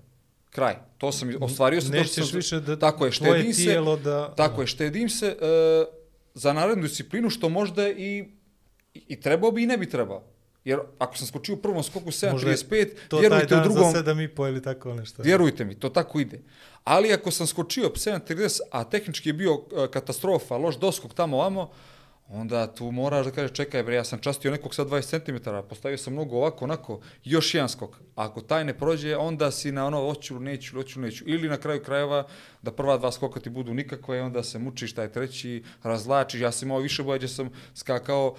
kraj. 0.50 0.76
To 0.98 1.12
sam, 1.12 1.30
ostvario 1.40 1.80
sam, 1.80 1.90
Nećeš 1.90 2.30
sam- 2.30 2.36
više 2.36 2.60
da 2.60 2.78
tako 2.78 3.06
je, 3.06 3.12
tvoje 3.12 3.32
štedim 3.32 3.54
se, 3.54 3.62
tijelo 3.62 3.96
da... 3.96 4.34
Tako 4.34 4.60
je, 4.60 4.66
štedim 4.66 5.08
se 5.08 5.26
e, 5.26 6.01
za 6.34 6.52
narednu 6.52 6.82
disciplinu 6.82 7.30
što 7.30 7.48
možda 7.48 7.88
i, 7.88 8.24
i, 8.94 9.20
trebao 9.20 9.50
bi 9.50 9.62
i 9.62 9.66
ne 9.66 9.78
bi 9.78 9.90
trebao. 9.90 10.24
Jer 10.64 10.78
ako 10.98 11.16
sam 11.16 11.26
skočio 11.26 11.54
u 11.54 11.58
prvom 11.58 11.82
skoku 11.82 12.10
Možda 12.32 12.50
je 12.50 12.56
7.35, 12.56 12.88
To 13.08 13.16
taj 13.16 13.20
vjerujte 13.20 13.54
u 13.54 13.58
dan 13.58 13.62
drugom, 13.62 13.84
za 13.84 13.98
sedam 13.98 14.20
i 14.20 14.28
po 14.28 14.46
ili 14.46 14.62
tako 14.62 14.94
nešto. 14.94 15.22
vjerujte 15.22 15.64
mi, 15.64 15.74
to 15.74 15.88
tako 15.88 16.20
ide. 16.20 16.40
Ali 16.84 17.12
ako 17.12 17.30
sam 17.30 17.46
skočio 17.46 17.88
7.30, 17.88 18.60
a 18.70 18.84
tehnički 18.84 19.28
je 19.28 19.32
bio 19.32 19.52
e, 19.52 19.90
katastrofa, 19.90 20.56
loš 20.56 20.78
doskok 20.78 21.14
tamo 21.14 21.36
vamo, 21.36 21.70
onda 22.28 22.74
tu 22.74 22.90
moraš 22.90 23.26
da 23.26 23.32
kažeš 23.32 23.52
čekaj 23.52 23.82
bre, 23.82 23.94
ja 23.94 24.04
sam 24.04 24.18
častio 24.18 24.50
nekog 24.50 24.74
sa 24.74 24.84
20 24.84 25.24
cm, 25.24 25.50
postavio 25.68 25.98
sam 25.98 26.12
mnogo 26.12 26.36
ovako, 26.36 26.64
onako, 26.64 27.00
još 27.24 27.54
jedan 27.54 27.68
skok. 27.68 27.96
Ako 28.14 28.40
taj 28.40 28.64
ne 28.64 28.78
prođe, 28.78 29.16
onda 29.16 29.50
si 29.50 29.72
na 29.72 29.86
ono 29.86 30.00
hoću, 30.00 30.40
neću, 30.40 30.76
hoću, 30.76 31.00
neću. 31.00 31.24
Ili 31.26 31.48
na 31.48 31.56
kraju 31.56 31.82
krajeva 31.82 32.26
da 32.62 32.72
prva 32.72 32.98
dva 32.98 33.12
skoka 33.12 33.40
ti 33.40 33.50
budu 33.50 33.74
nikakve 33.74 34.18
i 34.18 34.20
onda 34.20 34.42
se 34.42 34.58
mučiš 34.58 34.94
taj 34.94 35.12
treći, 35.12 35.62
razlačiš. 35.82 36.40
Ja 36.40 36.52
sam 36.52 36.68
imao 36.68 36.78
više 36.78 37.02
boja 37.02 37.16
gdje 37.16 37.28
sam 37.28 37.50
skakao 37.74 38.36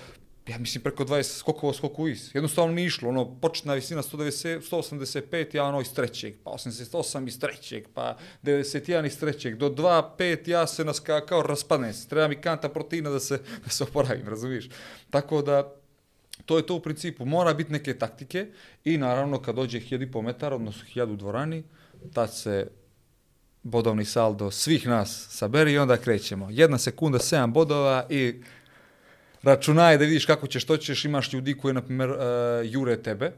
ja 0.48 0.58
mislim 0.58 0.84
preko 0.84 1.06
20 1.06 1.38
skokova 1.38 1.74
skoku 1.74 2.08
is. 2.08 2.36
Jednostavno 2.36 2.74
nije 2.74 2.88
išlo, 2.88 3.10
ono, 3.10 3.36
početna 3.36 3.74
visina 3.74 4.02
190, 4.02 4.72
185, 4.72 5.56
ja 5.56 5.64
ono 5.64 5.82
iz 5.82 5.94
trećeg, 5.94 6.36
pa 6.44 6.52
88 6.52 7.28
iz 7.28 7.39
trećeg, 7.39 7.88
pa 7.94 8.18
91 8.44 9.06
iz 9.06 9.20
trećeg, 9.20 9.56
do 9.56 9.70
2, 9.70 10.50
ja 10.50 10.68
se 10.68 10.86
naskakao, 10.86 11.41
raspadne 11.41 11.94
se, 11.94 12.08
treba 12.08 12.28
mi 12.28 12.41
kanta 12.41 12.70
proteina 12.70 13.10
da 13.10 13.20
se, 13.20 13.39
da 13.64 13.70
se 13.70 13.84
oporavim, 13.84 14.28
razumiješ? 14.28 14.70
Tako 15.10 15.41
da, 15.41 15.74
to 16.46 16.58
je 16.58 16.66
to 16.66 16.76
u 16.76 16.80
principu, 16.80 17.26
mora 17.26 17.54
biti 17.54 17.72
neke 17.72 17.98
taktike 17.98 18.48
i 18.84 18.98
naravno 18.98 19.41
kad 19.41 19.56
dođe 19.56 19.80
1000 19.80 20.22
metara, 20.22 20.56
odnosno 20.56 20.84
1000 20.96 21.12
u 21.12 21.16
dvorani, 21.16 21.64
tad 22.14 22.34
se 22.34 22.68
bodovni 23.64 24.06
saldo 24.06 24.52
svih 24.52 24.88
nas 24.88 25.28
saberi 25.30 25.74
i 25.74 25.78
onda 25.78 25.98
krećemo. 25.98 26.48
Jedna 26.52 26.78
sekunda, 26.78 27.20
7 27.20 27.52
bodova 27.52 28.06
i 28.10 28.41
računaj 29.44 29.98
da 29.98 30.06
vidiš 30.06 30.26
kako 30.26 30.48
ćeš, 30.48 30.64
što 30.64 30.78
ćeš, 30.78 31.06
imaš 31.06 31.34
ljudi 31.34 31.58
koji, 31.58 31.74
na 31.74 31.82
primjer, 31.82 32.10
uh, 32.10 32.18
jure 32.64 33.02
tebe 33.04 33.32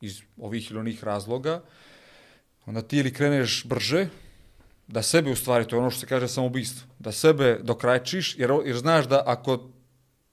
iz 0.00 0.22
ovih 0.36 0.70
ili 0.70 0.80
onih 0.80 1.04
razloga, 1.04 1.62
onda 2.66 2.82
ti 2.82 2.98
ili 2.98 3.12
kreneš 3.12 3.64
brže, 3.64 4.08
da 4.86 5.02
sebe 5.02 5.30
u 5.30 5.36
stvari, 5.36 5.68
to 5.68 5.76
je 5.76 5.80
ono 5.80 5.90
što 5.90 6.00
se 6.00 6.06
kaže 6.06 6.28
samoubistvo, 6.28 6.88
da 6.98 7.12
sebe 7.12 7.58
dokrajčiš, 7.62 8.38
jer, 8.38 8.50
jer 8.64 8.76
znaš 8.76 9.08
da 9.08 9.22
ako 9.26 9.70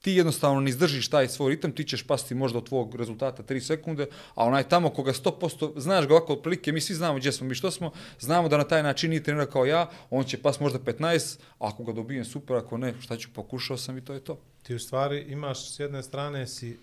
ti 0.01 0.11
jednostavno 0.11 0.61
ne 0.61 0.69
izdržiš 0.69 1.09
taj 1.09 1.27
svoj 1.27 1.49
ritam, 1.49 1.71
ti 1.71 1.83
ćeš 1.83 2.03
pasti 2.03 2.35
možda 2.35 2.57
od 2.57 2.65
tvog 2.67 2.95
rezultata 2.95 3.43
3 3.43 3.59
sekunde, 3.59 4.07
a 4.35 4.45
onaj 4.45 4.63
tamo 4.63 4.89
koga 4.89 5.13
100%, 5.13 5.79
znaš 5.79 6.07
ga 6.07 6.13
ovako 6.13 6.33
otprilike, 6.33 6.71
mi 6.71 6.81
svi 6.81 6.95
znamo 6.95 7.17
gdje 7.17 7.31
smo, 7.31 7.47
mi 7.47 7.55
što 7.55 7.71
smo, 7.71 7.91
znamo 8.19 8.49
da 8.49 8.57
na 8.57 8.63
taj 8.63 8.83
način 8.83 9.09
nije 9.09 9.23
trenira 9.23 9.45
kao 9.45 9.65
ja, 9.65 9.89
on 10.09 10.23
će 10.23 10.41
pas 10.41 10.59
možda 10.59 10.79
15, 10.79 11.39
a 11.59 11.67
ako 11.67 11.83
ga 11.83 11.93
dobijem 11.93 12.25
super, 12.25 12.55
ako 12.55 12.77
ne, 12.77 12.93
šta 13.01 13.17
ću, 13.17 13.29
pokušao 13.33 13.77
sam 13.77 13.97
i 13.97 14.05
to 14.05 14.13
je 14.13 14.19
to. 14.19 14.39
Ti 14.63 14.75
u 14.75 14.79
stvari 14.79 15.19
imaš 15.19 15.69
s 15.71 15.79
jedne 15.79 16.03
strane 16.03 16.47
si 16.47 16.77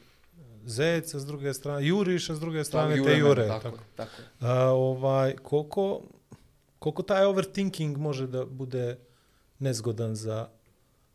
zec, 0.64 1.14
s 1.14 1.26
druge 1.26 1.54
strane 1.54 1.86
juriš, 1.86 2.30
a 2.30 2.34
s 2.34 2.40
druge 2.40 2.64
strane 2.64 2.94
te 2.94 3.00
mene, 3.00 3.18
jure. 3.18 3.48
Tako, 3.48 3.62
Tako. 3.70 3.78
tako. 3.96 4.22
A, 4.40 4.62
ovaj, 4.62 5.36
koliko, 5.42 6.00
koliko 6.78 7.02
taj 7.02 7.24
overthinking 7.24 7.96
može 7.98 8.26
da 8.26 8.44
bude 8.44 8.96
nezgodan 9.58 10.14
za 10.16 10.48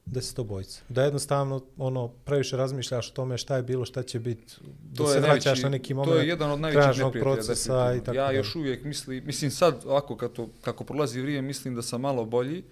desetobojca? 0.05 0.82
Da 0.89 1.03
jednostavno 1.03 1.61
ono, 1.78 2.07
previše 2.07 2.57
razmišljaš 2.57 3.09
o 3.09 3.14
tome 3.14 3.38
šta 3.38 3.55
je 3.55 3.64
bilo, 3.64 3.86
šta 3.86 4.03
će 4.03 4.20
biti, 4.20 4.55
da 4.91 5.07
se 5.07 5.20
vraćaš 5.20 5.61
na 5.61 5.70
neki 5.70 5.93
moment 5.93 6.14
to 6.16 6.20
je 6.20 6.28
jedan 6.28 6.51
od 6.51 6.59
najvećih 6.59 6.82
trenažnog 6.82 7.16
neprijatelja. 7.16 7.36
procesa 7.36 7.93
i 7.97 8.03
tako 8.03 8.18
Ja 8.18 8.32
još 8.32 8.55
uvijek 8.55 8.84
mislim, 8.84 9.24
mislim 9.26 9.51
sad 9.51 9.82
ovako 9.86 10.18
kako, 10.18 10.47
kako 10.61 10.84
prolazi 10.84 11.22
vrijeme, 11.22 11.47
mislim 11.47 11.76
da 11.76 11.82
sam 11.82 12.01
malo 12.01 12.26
bolji, 12.26 12.64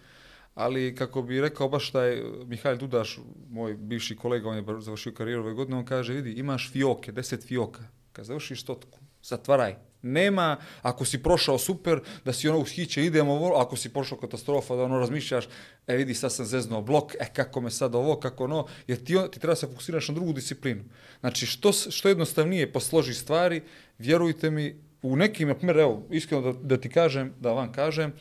ali 0.55 0.95
kako 0.95 1.21
bi 1.21 1.41
rekao 1.41 1.69
baš 1.69 1.91
taj 1.91 2.13
eh, 2.13 2.23
Mihajl 2.45 2.77
Dudaš, 2.77 3.19
moj 3.49 3.73
bivši 3.73 4.15
kolega, 4.15 4.49
on 4.49 4.57
je 4.57 4.63
završio 4.79 5.13
karijeru 5.13 5.43
ove 5.43 5.53
godine, 5.53 5.77
on 5.77 5.85
kaže, 5.85 6.13
vidi, 6.13 6.31
imaš 6.31 6.71
fioke, 6.71 7.11
deset 7.11 7.47
fioka, 7.47 7.83
kad 8.11 8.25
završiš 8.25 8.61
stotku, 8.61 8.99
zatvaraj. 9.23 9.75
Nema, 10.01 10.57
ako 10.81 11.05
si 11.05 11.23
prošao 11.23 11.57
super, 11.57 11.99
da 12.25 12.33
si 12.33 12.49
ono 12.49 12.59
ushiće, 12.59 13.05
idemo, 13.05 13.33
ovo, 13.33 13.55
ako 13.55 13.75
si 13.75 13.93
prošao 13.93 14.17
katastrofa, 14.17 14.75
da 14.75 14.83
ono 14.83 14.99
razmišljaš, 14.99 15.47
e 15.87 15.95
vidi, 15.95 16.13
sad 16.13 16.33
sam 16.33 16.45
zeznuo 16.45 16.81
blok, 16.81 17.13
e 17.19 17.25
kako 17.33 17.61
me 17.61 17.71
sad 17.71 17.95
ovo, 17.95 18.15
kako 18.19 18.43
ono, 18.43 18.65
jer 18.87 19.03
ti, 19.03 19.17
ti 19.31 19.39
treba 19.39 19.55
se 19.55 19.67
fokusiraš 19.67 20.07
na 20.07 20.15
drugu 20.15 20.33
disciplinu. 20.33 20.83
Znači, 21.19 21.45
što, 21.45 21.71
što 21.71 22.09
jednostavnije 22.09 22.71
posloži 22.73 23.13
stvari, 23.13 23.61
vjerujte 23.97 24.51
mi, 24.51 24.75
u 25.01 25.15
nekim, 25.15 25.47
na 25.47 25.55
primjer, 25.55 25.77
evo, 25.77 26.03
iskreno 26.11 26.41
da, 26.41 26.59
da 26.63 26.77
ti 26.77 26.89
kažem, 26.89 27.33
da 27.39 27.53
vam 27.53 27.71
kažem, 27.71 28.13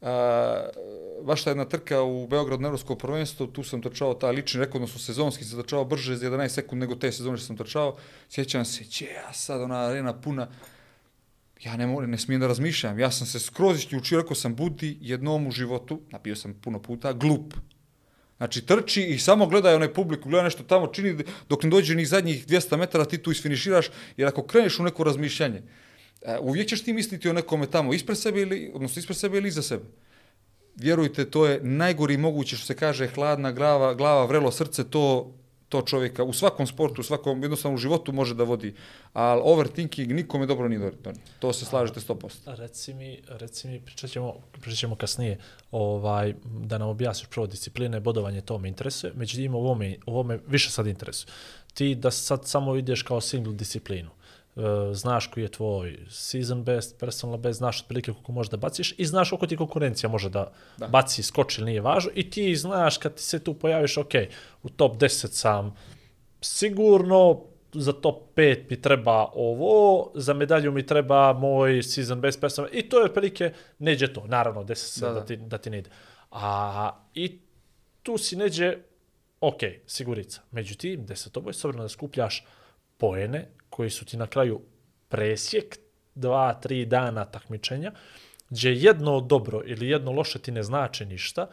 a, 0.00 0.68
vaša 1.24 1.44
ta 1.44 1.50
jedna 1.50 1.64
trka 1.64 2.02
u 2.02 2.26
Beogradu 2.26 2.62
na 2.62 2.68
Evropsko 2.68 2.96
prvenstvo, 2.96 3.46
tu 3.46 3.64
sam 3.64 3.82
trčao 3.82 4.14
taj 4.14 4.32
lični 4.32 4.60
rekord, 4.60 4.76
odnosno 4.76 5.00
sezonski 5.00 5.44
sam 5.44 5.62
trčao 5.62 5.84
brže 5.84 6.16
za 6.16 6.26
11 6.30 6.48
sekund 6.48 6.80
nego 6.80 6.94
te 6.94 7.12
sezone 7.12 7.36
što 7.36 7.46
sam 7.46 7.56
trčao. 7.56 7.96
Sjećam 8.28 8.64
se, 8.64 8.84
će 8.84 9.04
ja 9.04 9.32
sad 9.32 9.60
ona 9.60 9.76
arena 9.76 10.20
puna, 10.20 10.48
ja 11.64 11.76
ne, 11.76 11.86
moram, 11.86 12.10
ne 12.10 12.18
smijem 12.18 12.40
da 12.40 12.46
razmišljam. 12.46 12.98
Ja 12.98 13.10
sam 13.10 13.26
se 13.26 13.40
skroz 13.40 13.78
isključio, 13.78 14.20
rekao 14.20 14.34
sam, 14.34 14.54
budi 14.54 14.98
jednom 15.00 15.46
u 15.46 15.50
životu, 15.50 16.00
napio 16.10 16.36
sam 16.36 16.54
puno 16.54 16.82
puta, 16.82 17.12
glup. 17.12 17.54
Znači, 18.36 18.66
trči 18.66 19.02
i 19.02 19.18
samo 19.18 19.46
gledaj 19.46 19.74
onaj 19.74 19.92
publiku, 19.94 20.28
gledaj 20.28 20.44
nešto 20.44 20.62
tamo, 20.62 20.86
čini 20.86 21.24
dok 21.48 21.62
ne 21.62 21.70
dođe 21.70 21.94
ni 21.94 22.06
zadnjih 22.06 22.46
200 22.46 22.76
metara, 22.76 23.04
ti 23.04 23.18
tu 23.18 23.30
isfiniširaš, 23.30 23.86
jer 24.16 24.28
ako 24.28 24.42
kreneš 24.42 24.78
u 24.78 24.82
neko 24.82 25.04
razmišljanje, 25.04 25.62
e, 26.22 26.38
uvijek 26.40 26.68
ćeš 26.68 26.84
ti 26.84 26.92
misliti 26.92 27.28
o 27.28 27.32
nekome 27.32 27.70
tamo 27.70 27.94
ispred 27.94 28.18
sebe 28.18 28.40
ili, 28.40 28.70
odnosno 28.74 29.00
ispred 29.00 29.18
sebe 29.18 29.38
ili 29.38 29.48
iza 29.48 29.62
sebe. 29.62 29.84
Vjerujte, 30.76 31.30
to 31.30 31.46
je 31.46 31.60
najgori 31.62 32.16
moguće 32.16 32.56
što 32.56 32.66
se 32.66 32.76
kaže 32.76 33.06
hladna 33.06 33.52
glava, 33.52 33.94
glava 33.94 34.24
vrelo 34.26 34.50
srce, 34.50 34.84
to 34.90 35.32
to 35.72 35.82
čovjeka 35.82 36.24
u 36.24 36.32
svakom 36.32 36.66
sportu, 36.66 37.00
u 37.00 37.04
svakom 37.04 37.42
jednostavnom 37.42 37.78
životu 37.78 38.12
može 38.12 38.34
da 38.34 38.44
vodi, 38.44 38.74
ali 39.12 39.40
overthinking 39.44 40.12
nikome 40.12 40.46
dobro 40.46 40.68
nije 40.68 40.78
dobro. 40.78 41.12
To 41.38 41.52
se 41.52 41.64
slažete 41.64 42.00
100%. 42.00 42.56
Reci 42.56 42.94
mi, 42.94 43.22
reci 43.28 43.68
mi, 43.68 43.80
pričat 43.80 44.10
ćemo, 44.10 44.34
pričat 44.52 44.78
ćemo 44.78 44.96
kasnije, 44.96 45.38
ovaj, 45.70 46.34
da 46.44 46.78
nam 46.78 46.88
objasniš 46.88 47.28
prvo 47.30 47.46
discipline, 47.46 48.00
bodovanje, 48.00 48.40
to 48.40 48.58
me 48.58 48.68
interesuje, 48.68 49.12
međutim, 49.16 49.54
ovo 49.54 49.74
me, 49.74 49.96
ovo 50.06 50.22
me 50.22 50.38
više 50.46 50.70
sad 50.70 50.86
interesuje. 50.86 51.32
Ti 51.74 51.94
da 51.94 52.10
sad 52.10 52.46
samo 52.46 52.76
ideš 52.76 53.02
kao 53.02 53.20
single 53.20 53.54
disciplinu, 53.54 54.10
e, 54.56 54.60
znaš 54.94 55.26
koji 55.26 55.44
je 55.44 55.48
tvoj 55.48 55.98
season 56.10 56.64
best, 56.64 56.98
personal 57.00 57.36
best, 57.36 57.58
znaš 57.58 57.80
otprilike 57.80 58.12
koliko 58.12 58.32
možeš 58.32 58.50
da 58.50 58.56
baciš 58.56 58.94
i 58.98 59.06
znaš 59.06 59.30
koliko 59.30 59.46
ti 59.46 59.56
konkurencija 59.56 60.10
može 60.10 60.30
da, 60.30 60.52
Da. 60.76 60.88
baci, 60.88 61.22
skoči 61.22 61.60
ili 61.60 61.70
nije 61.70 61.80
važno 61.80 62.10
i 62.14 62.30
ti 62.30 62.56
znaš 62.56 62.98
kad 62.98 63.14
ti 63.14 63.22
se 63.22 63.38
tu 63.44 63.54
pojaviš, 63.54 63.96
ok, 63.96 64.12
u 64.62 64.68
top 64.68 64.96
10 64.96 65.26
sam 65.28 65.76
sigurno, 66.40 67.42
za 67.74 67.92
top 67.92 68.22
5 68.36 68.64
mi 68.70 68.82
treba 68.82 69.26
ovo, 69.34 70.10
za 70.14 70.34
medalju 70.34 70.72
mi 70.72 70.86
treba 70.86 71.32
moj 71.32 71.82
season 71.82 72.20
best 72.20 72.40
personal 72.40 72.70
i 72.72 72.88
to 72.88 72.98
je 72.98 73.04
otprilike, 73.04 73.52
neđe 73.78 74.12
to, 74.12 74.24
naravno, 74.26 74.64
desi 74.64 74.92
se 74.92 75.00
Da, 75.06 75.12
da, 75.12 75.20
da. 75.20 75.26
ti, 75.26 75.36
da 75.36 75.58
ti 75.58 75.70
ne 75.70 75.78
ide. 75.78 75.90
A 76.30 76.90
i 77.14 77.38
tu 78.02 78.18
si 78.18 78.36
neđe, 78.36 78.76
ok, 79.40 79.60
sigurica. 79.86 80.40
Međutim, 80.50 81.06
desetoboj, 81.06 81.52
s 81.52 81.64
obzirom 81.64 81.84
da 81.84 81.88
skupljaš 81.88 82.46
poene 83.02 83.48
koji 83.70 83.90
su 83.90 84.04
ti 84.04 84.16
na 84.16 84.26
kraju 84.26 84.60
presjek 85.08 85.78
dva, 86.14 86.54
tri 86.54 86.84
dana 86.86 87.24
takmičenja, 87.24 87.92
gdje 88.50 88.74
jedno 88.74 89.20
dobro 89.20 89.62
ili 89.66 89.88
jedno 89.88 90.12
loše 90.12 90.38
ti 90.38 90.52
ne 90.52 90.62
znači 90.62 91.06
ništa, 91.06 91.48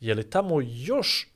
je 0.00 0.14
li 0.14 0.30
tamo 0.30 0.60
još 0.64 1.28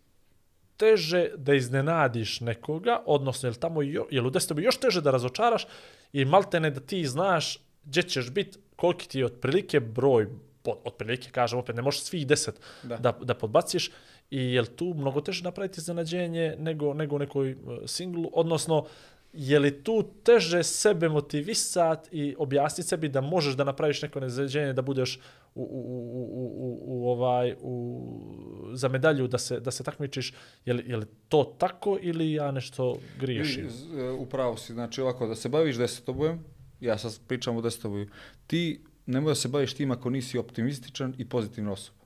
teže 0.77 1.29
da 1.37 1.55
iznenadiš 1.55 2.41
nekoga, 2.41 3.03
odnosno 3.07 3.47
je 3.47 3.51
li 3.51 3.61
tamo 3.61 3.83
jo, 3.83 4.07
je 4.11 4.21
li 4.21 4.27
u 4.27 4.31
desetoboj 4.31 4.65
još 4.65 4.81
teže 4.81 5.05
da 5.05 5.11
razočaraš 5.11 5.67
i 6.13 6.25
maltene 6.25 6.71
da 6.71 6.81
ti 6.81 7.05
znaš 7.05 7.59
gdje 7.85 8.03
ćeš 8.03 8.31
biti, 8.31 8.59
koliki 8.77 9.09
ti 9.09 9.19
je 9.19 9.27
otprilike 9.27 9.81
broj, 9.81 10.29
otprilike 10.65 11.31
kažem 11.31 11.59
opet, 11.59 11.77
ne 11.77 11.83
možeš 11.83 12.09
svih 12.09 12.27
deset 12.27 12.61
Da. 12.83 12.97
da, 12.97 13.13
da, 13.13 13.35
podbaciš 13.35 13.91
i 14.31 14.53
je 14.53 14.61
li 14.61 14.77
tu 14.77 14.95
mnogo 14.97 15.21
teže 15.21 15.45
napraviti 15.45 15.81
iznenađenje 15.81 16.57
nego, 16.59 16.95
nego 16.95 17.17
u 17.17 17.19
nekoj 17.19 17.53
uh, 17.53 17.79
singlu, 17.87 18.31
odnosno 18.33 18.87
je 19.33 19.59
li 19.59 19.85
tu 19.85 20.03
teže 20.23 20.63
sebe 20.63 21.09
motivisat 21.09 22.09
i 22.13 22.35
objasniti 22.39 22.89
sebi 22.89 23.09
da 23.09 23.21
možeš 23.21 23.55
da 23.55 23.65
napraviš 23.65 24.03
neko 24.03 24.21
nezređenje, 24.21 24.73
da 24.73 24.83
budeš 24.83 25.21
u, 25.55 25.63
u, 25.63 25.65
u, 25.65 26.47
u, 26.57 26.79
u, 26.85 27.11
ovaj, 27.11 27.55
u, 27.61 28.73
za 28.73 28.89
medalju, 28.89 29.29
da 29.29 29.39
se, 29.39 29.61
da 29.61 29.71
se 29.71 29.85
takmičiš, 29.85 30.35
je 30.65 30.75
li, 30.75 30.85
je 30.87 30.97
li 30.97 31.07
to 31.29 31.57
tako 31.59 31.99
ili 32.01 32.33
ja 32.33 32.51
nešto 32.51 32.99
griješim? 33.21 33.69
E, 33.99 34.11
upravo 34.11 34.57
si, 34.57 34.73
znači 34.73 35.01
ovako, 35.01 35.27
da 35.27 35.35
se 35.35 35.49
baviš 35.49 35.77
desetobojem, 35.77 36.45
ja 36.81 36.99
sad 36.99 37.21
pričam 37.27 37.57
o 37.57 37.61
desetoboju, 37.61 38.09
ti 38.47 38.81
nemoj 39.07 39.31
da 39.31 39.35
se 39.35 39.49
baviš 39.49 39.75
tim 39.75 39.91
ako 39.91 40.11
nisi 40.11 40.39
optimističan 40.39 41.15
i 41.19 41.29
pozitivna 41.29 41.73
osoba. 41.73 41.98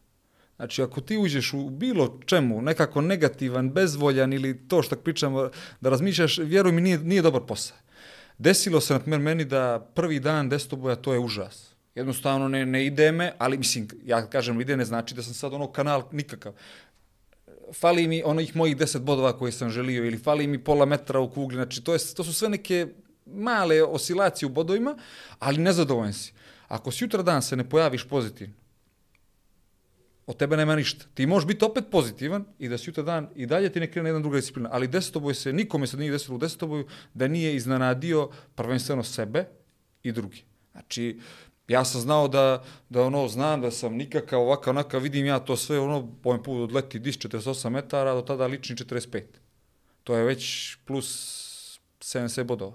Znači, 0.56 0.82
ako 0.82 1.00
ti 1.00 1.18
uđeš 1.18 1.52
u 1.52 1.70
bilo 1.70 2.20
čemu, 2.26 2.62
nekako 2.62 3.00
negativan, 3.00 3.70
bezvoljan 3.70 4.32
ili 4.32 4.68
to 4.68 4.82
što 4.82 4.96
pričamo, 4.96 5.50
da 5.80 5.90
razmišljaš, 5.90 6.38
vjeruj 6.38 6.72
mi, 6.72 6.80
nije, 6.80 6.98
nije 6.98 7.22
dobar 7.22 7.42
posao. 7.48 7.76
Desilo 8.38 8.80
se, 8.80 8.92
na 8.92 9.00
primjer, 9.00 9.20
meni 9.20 9.44
da 9.44 9.90
prvi 9.94 10.20
dan 10.20 10.48
desetoboja, 10.48 10.96
to 10.96 11.12
je 11.12 11.18
užas. 11.18 11.72
Jednostavno 11.94 12.48
ne, 12.48 12.66
ne 12.66 12.86
ide 12.86 13.12
me, 13.12 13.32
ali 13.38 13.58
mislim, 13.58 13.88
ja 14.04 14.26
kažem 14.26 14.60
ide 14.60 14.76
ne 14.76 14.84
znači 14.84 15.14
da 15.14 15.22
sam 15.22 15.34
sad 15.34 15.54
ono 15.54 15.72
kanal 15.72 16.02
nikakav 16.12 16.52
fali 17.72 18.06
mi 18.06 18.22
onih 18.24 18.56
mojih 18.56 18.76
10 18.76 18.98
bodova 18.98 19.38
koje 19.38 19.52
sam 19.52 19.70
želio 19.70 20.04
ili 20.04 20.18
fali 20.18 20.46
mi 20.46 20.64
pola 20.64 20.86
metra 20.86 21.20
u 21.20 21.30
kugli, 21.30 21.56
znači 21.56 21.84
to, 21.84 21.92
je, 21.92 21.98
to 22.16 22.24
su 22.24 22.32
sve 22.32 22.48
neke 22.48 22.86
male 23.26 23.82
oscilacije 23.82 24.46
u 24.46 24.50
bodovima, 24.50 24.96
ali 25.38 25.58
nezadovoljan 25.58 26.12
si. 26.12 26.32
Ako 26.68 26.90
si 26.90 27.04
jutra 27.04 27.22
dan 27.22 27.42
se 27.42 27.56
ne 27.56 27.68
pojaviš 27.68 28.08
pozitivno, 28.08 28.54
od 30.26 30.36
tebe 30.36 30.56
nema 30.56 30.76
ništa. 30.76 31.04
Ti 31.14 31.26
možeš 31.26 31.46
biti 31.46 31.64
opet 31.64 31.84
pozitivan 31.90 32.44
i 32.58 32.68
da 32.68 32.78
si 32.78 32.90
jutra 32.90 33.02
dan 33.02 33.28
i 33.34 33.46
dalje 33.46 33.72
ti 33.72 33.80
ne 33.80 33.90
krene 33.90 34.08
jedna 34.08 34.20
druga 34.20 34.36
disciplina, 34.36 34.68
ali 34.72 34.88
desetoboj 34.88 35.34
se, 35.34 35.52
nikome 35.52 35.86
se 35.86 35.96
nije 35.96 36.10
desilo 36.10 36.36
u 36.36 36.38
desetoboju 36.38 36.86
da 37.14 37.28
nije 37.28 37.56
iznenadio 37.56 38.30
prvenstveno 38.54 39.02
sebe 39.02 39.44
i 40.02 40.12
drugi. 40.12 40.44
Znači, 40.72 41.20
ja 41.68 41.84
sam 41.84 42.00
znao 42.00 42.28
da, 42.28 42.64
da 42.88 43.02
ono, 43.02 43.28
znam 43.28 43.60
da 43.60 43.70
sam 43.70 43.94
nikakav 43.94 44.40
ovakav, 44.40 44.70
onakav, 44.70 45.00
vidim 45.00 45.26
ja 45.26 45.38
to 45.38 45.56
sve, 45.56 45.78
ono, 45.78 46.08
pojem 46.22 46.42
put 46.42 46.64
odleti 46.64 46.98
dis 46.98 47.18
48 47.18 47.68
metara, 47.68 48.14
do 48.14 48.22
tada 48.22 48.46
lični 48.46 48.76
45. 48.76 49.22
To 50.04 50.16
je 50.16 50.24
već 50.24 50.76
plus 50.84 51.78
70 52.00 52.44
bodova. 52.44 52.72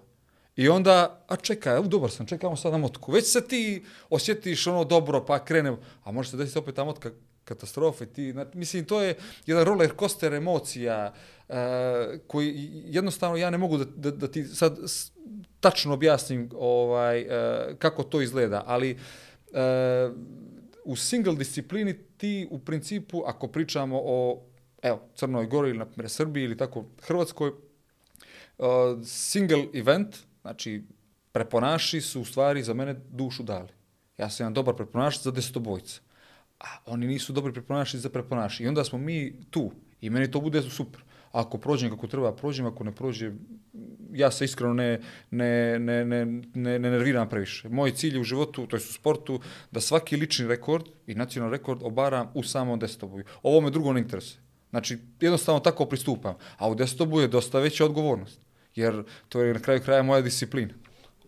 I 0.55 0.69
onda, 0.69 1.25
a 1.27 1.35
čekaj, 1.35 1.75
evo, 1.75 1.87
dobar 1.87 2.11
sam, 2.11 2.25
čekamo 2.25 2.55
sad 2.55 2.71
na 2.71 2.77
motku. 2.77 3.11
Već 3.11 3.25
se 3.25 3.47
ti 3.47 3.85
osjetiš 4.09 4.67
ono 4.67 4.83
dobro, 4.83 5.25
pa 5.25 5.45
krenemo, 5.45 5.79
a 6.03 6.11
može 6.11 6.29
se 6.29 6.37
desiti 6.37 6.59
opet 6.59 6.75
ta 6.75 6.83
motka 6.83 7.11
katastrofe. 7.47 8.05
Ti, 8.05 8.33
na, 8.33 8.45
mislim, 8.53 8.85
to 8.85 9.01
je 9.01 9.15
jedan 9.45 9.65
roller 9.65 9.91
coaster 9.99 10.33
emocija 10.33 11.13
uh, 11.47 11.55
koji 12.27 12.53
jednostavno 12.85 13.37
ja 13.37 13.49
ne 13.49 13.57
mogu 13.57 13.77
da, 13.77 13.85
da, 13.85 14.11
da 14.11 14.27
ti 14.27 14.43
sad 14.43 14.77
s- 14.85 15.11
tačno 15.59 15.93
objasnim 15.93 16.49
ovaj, 16.55 17.21
uh, 17.21 17.27
kako 17.79 18.03
to 18.03 18.21
izgleda, 18.21 18.63
ali 18.67 18.97
uh, 19.51 19.57
u 20.83 20.95
single 20.95 21.35
disciplini 21.35 21.93
ti 22.17 22.47
u 22.51 22.59
principu, 22.59 23.23
ako 23.25 23.47
pričamo 23.47 24.01
o 24.03 24.41
evo, 24.81 25.01
Crnoj 25.15 25.45
Gori 25.47 25.69
ili 25.69 25.77
na 25.79 25.85
primjer 25.85 26.09
Srbiji 26.09 26.43
ili 26.43 26.57
tako 26.57 26.85
Hrvatskoj, 27.01 27.49
uh, 28.57 28.65
single 29.05 29.67
event, 29.73 30.15
znači 30.41 30.83
preponaši 31.31 32.01
su 32.01 32.21
u 32.21 32.25
stvari 32.25 32.63
za 32.63 32.73
mene 32.73 32.95
dušu 33.09 33.43
dali. 33.43 33.69
Ja 34.17 34.29
sam 34.29 34.43
jedan 34.43 34.53
dobar 34.53 34.75
preponaš 34.75 35.21
za 35.23 35.31
desetobojca. 35.31 36.01
A 36.59 36.65
oni 36.85 37.07
nisu 37.07 37.33
dobri 37.33 37.53
preponaši 37.53 37.99
za 37.99 38.09
preponaši. 38.09 38.63
I 38.63 38.67
onda 38.67 38.83
smo 38.83 38.99
mi 38.99 39.33
tu. 39.49 39.71
I 40.01 40.09
meni 40.09 40.31
to 40.31 40.41
bude 40.41 40.61
super. 40.61 41.01
Ako 41.31 41.57
prođem 41.57 41.89
kako 41.89 42.07
treba, 42.07 42.35
prođem. 42.35 42.65
Ako 42.65 42.83
ne 42.83 42.95
prođe, 42.95 43.31
ja 44.13 44.31
se 44.31 44.45
iskreno 44.45 44.73
ne, 44.73 44.99
ne, 45.31 45.79
ne, 45.79 46.05
ne, 46.05 46.25
ne, 46.25 46.79
ne 46.79 46.91
nerviram 46.91 47.29
previše. 47.29 47.69
Moj 47.69 47.91
cilj 47.91 48.15
je 48.15 48.21
u 48.21 48.23
životu, 48.23 48.67
to 48.67 48.75
je 48.75 48.81
u 48.81 48.93
sportu, 48.93 49.39
da 49.71 49.81
svaki 49.81 50.17
lični 50.17 50.47
rekord 50.47 50.85
i 51.07 51.15
nacionalni 51.15 51.57
rekord 51.57 51.79
obaram 51.83 52.31
u 52.33 52.43
samom 52.43 52.79
desetoboju. 52.79 53.25
Ovo 53.43 53.61
me 53.61 53.71
drugo 53.71 53.93
ne 53.93 53.99
interesuje. 53.99 54.41
Znači, 54.69 54.97
jednostavno 55.21 55.59
tako 55.59 55.85
pristupam. 55.85 56.35
A 56.57 56.69
u 56.69 56.75
desetoboju 56.75 57.21
je 57.21 57.27
dosta 57.27 57.59
veća 57.59 57.85
odgovornost. 57.85 58.41
Jer 58.75 59.03
to 59.29 59.41
je 59.41 59.53
na 59.53 59.59
kraju 59.59 59.81
kraja 59.81 60.03
moja 60.03 60.21
disciplina. 60.21 60.73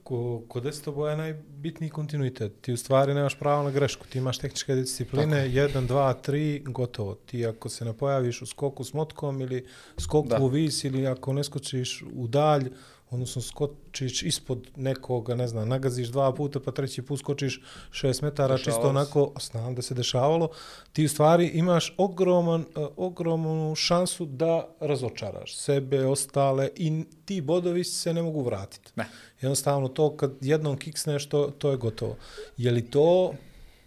Ko, 0.09 0.41
kod 0.47 0.63
desetoboja 0.63 1.11
je 1.11 1.17
najbitniji 1.17 1.89
kontinuitet. 1.89 2.53
Ti 2.61 2.73
u 2.73 2.77
stvari 2.77 3.13
nemaš 3.13 3.35
pravo 3.39 3.63
na 3.63 3.71
grešku. 3.71 4.07
Ti 4.09 4.17
imaš 4.17 4.39
tehničke 4.41 4.75
discipline, 4.75 5.43
1, 5.49 5.87
2, 5.87 6.13
3, 6.27 6.71
gotovo. 6.71 7.15
Ti 7.15 7.45
ako 7.45 7.69
se 7.69 7.85
ne 7.85 7.93
pojaviš 7.93 8.41
u 8.41 8.45
skoku 8.45 8.83
s 8.83 8.93
motkom 8.93 9.41
ili 9.41 9.65
skoku 9.97 10.27
Da. 10.27 10.39
u 10.41 10.47
vis 10.47 10.83
ili 10.83 11.07
ako 11.07 11.33
ne 11.33 11.43
skočiš 11.43 12.03
u 12.13 12.27
dalj, 12.27 12.71
odnosno 13.09 13.41
skočiš 13.41 14.23
ispod 14.23 14.67
nekoga, 14.75 15.35
ne 15.35 15.47
znam, 15.47 15.69
nagaziš 15.69 16.07
dva 16.07 16.33
puta 16.33 16.59
pa 16.59 16.71
treći 16.71 17.01
put 17.01 17.19
skočiš 17.19 17.61
šest 17.91 18.21
metara, 18.21 18.55
Dešavalo 18.55 18.63
čisto 18.63 18.89
onako, 18.89 19.33
znam 19.51 19.75
da 19.75 19.81
se 19.81 19.93
dešavalo, 19.93 20.49
ti 20.93 21.05
u 21.05 21.09
stvari 21.09 21.47
imaš 21.47 21.93
ogroman, 21.97 22.61
uh, 22.61 22.87
ogromnu 22.97 23.75
šansu 23.75 24.25
da 24.25 24.75
razočaraš 24.79 25.57
sebe, 25.57 26.05
ostale 26.05 26.69
i 26.75 27.03
ti 27.25 27.41
bodovi 27.41 27.83
se 27.83 28.13
ne 28.13 28.21
mogu 28.21 28.43
vratiti. 28.43 28.91
Ne. 28.95 29.05
Jednostavno 29.41 29.87
to 29.87 30.17
kad 30.17 30.31
jednom 30.41 30.77
kiksneš, 30.77 31.29
to, 31.29 31.51
to 31.57 31.71
je 31.71 31.77
gotovo. 31.77 32.15
Je 32.57 32.71
li 32.71 32.81
to, 32.81 33.33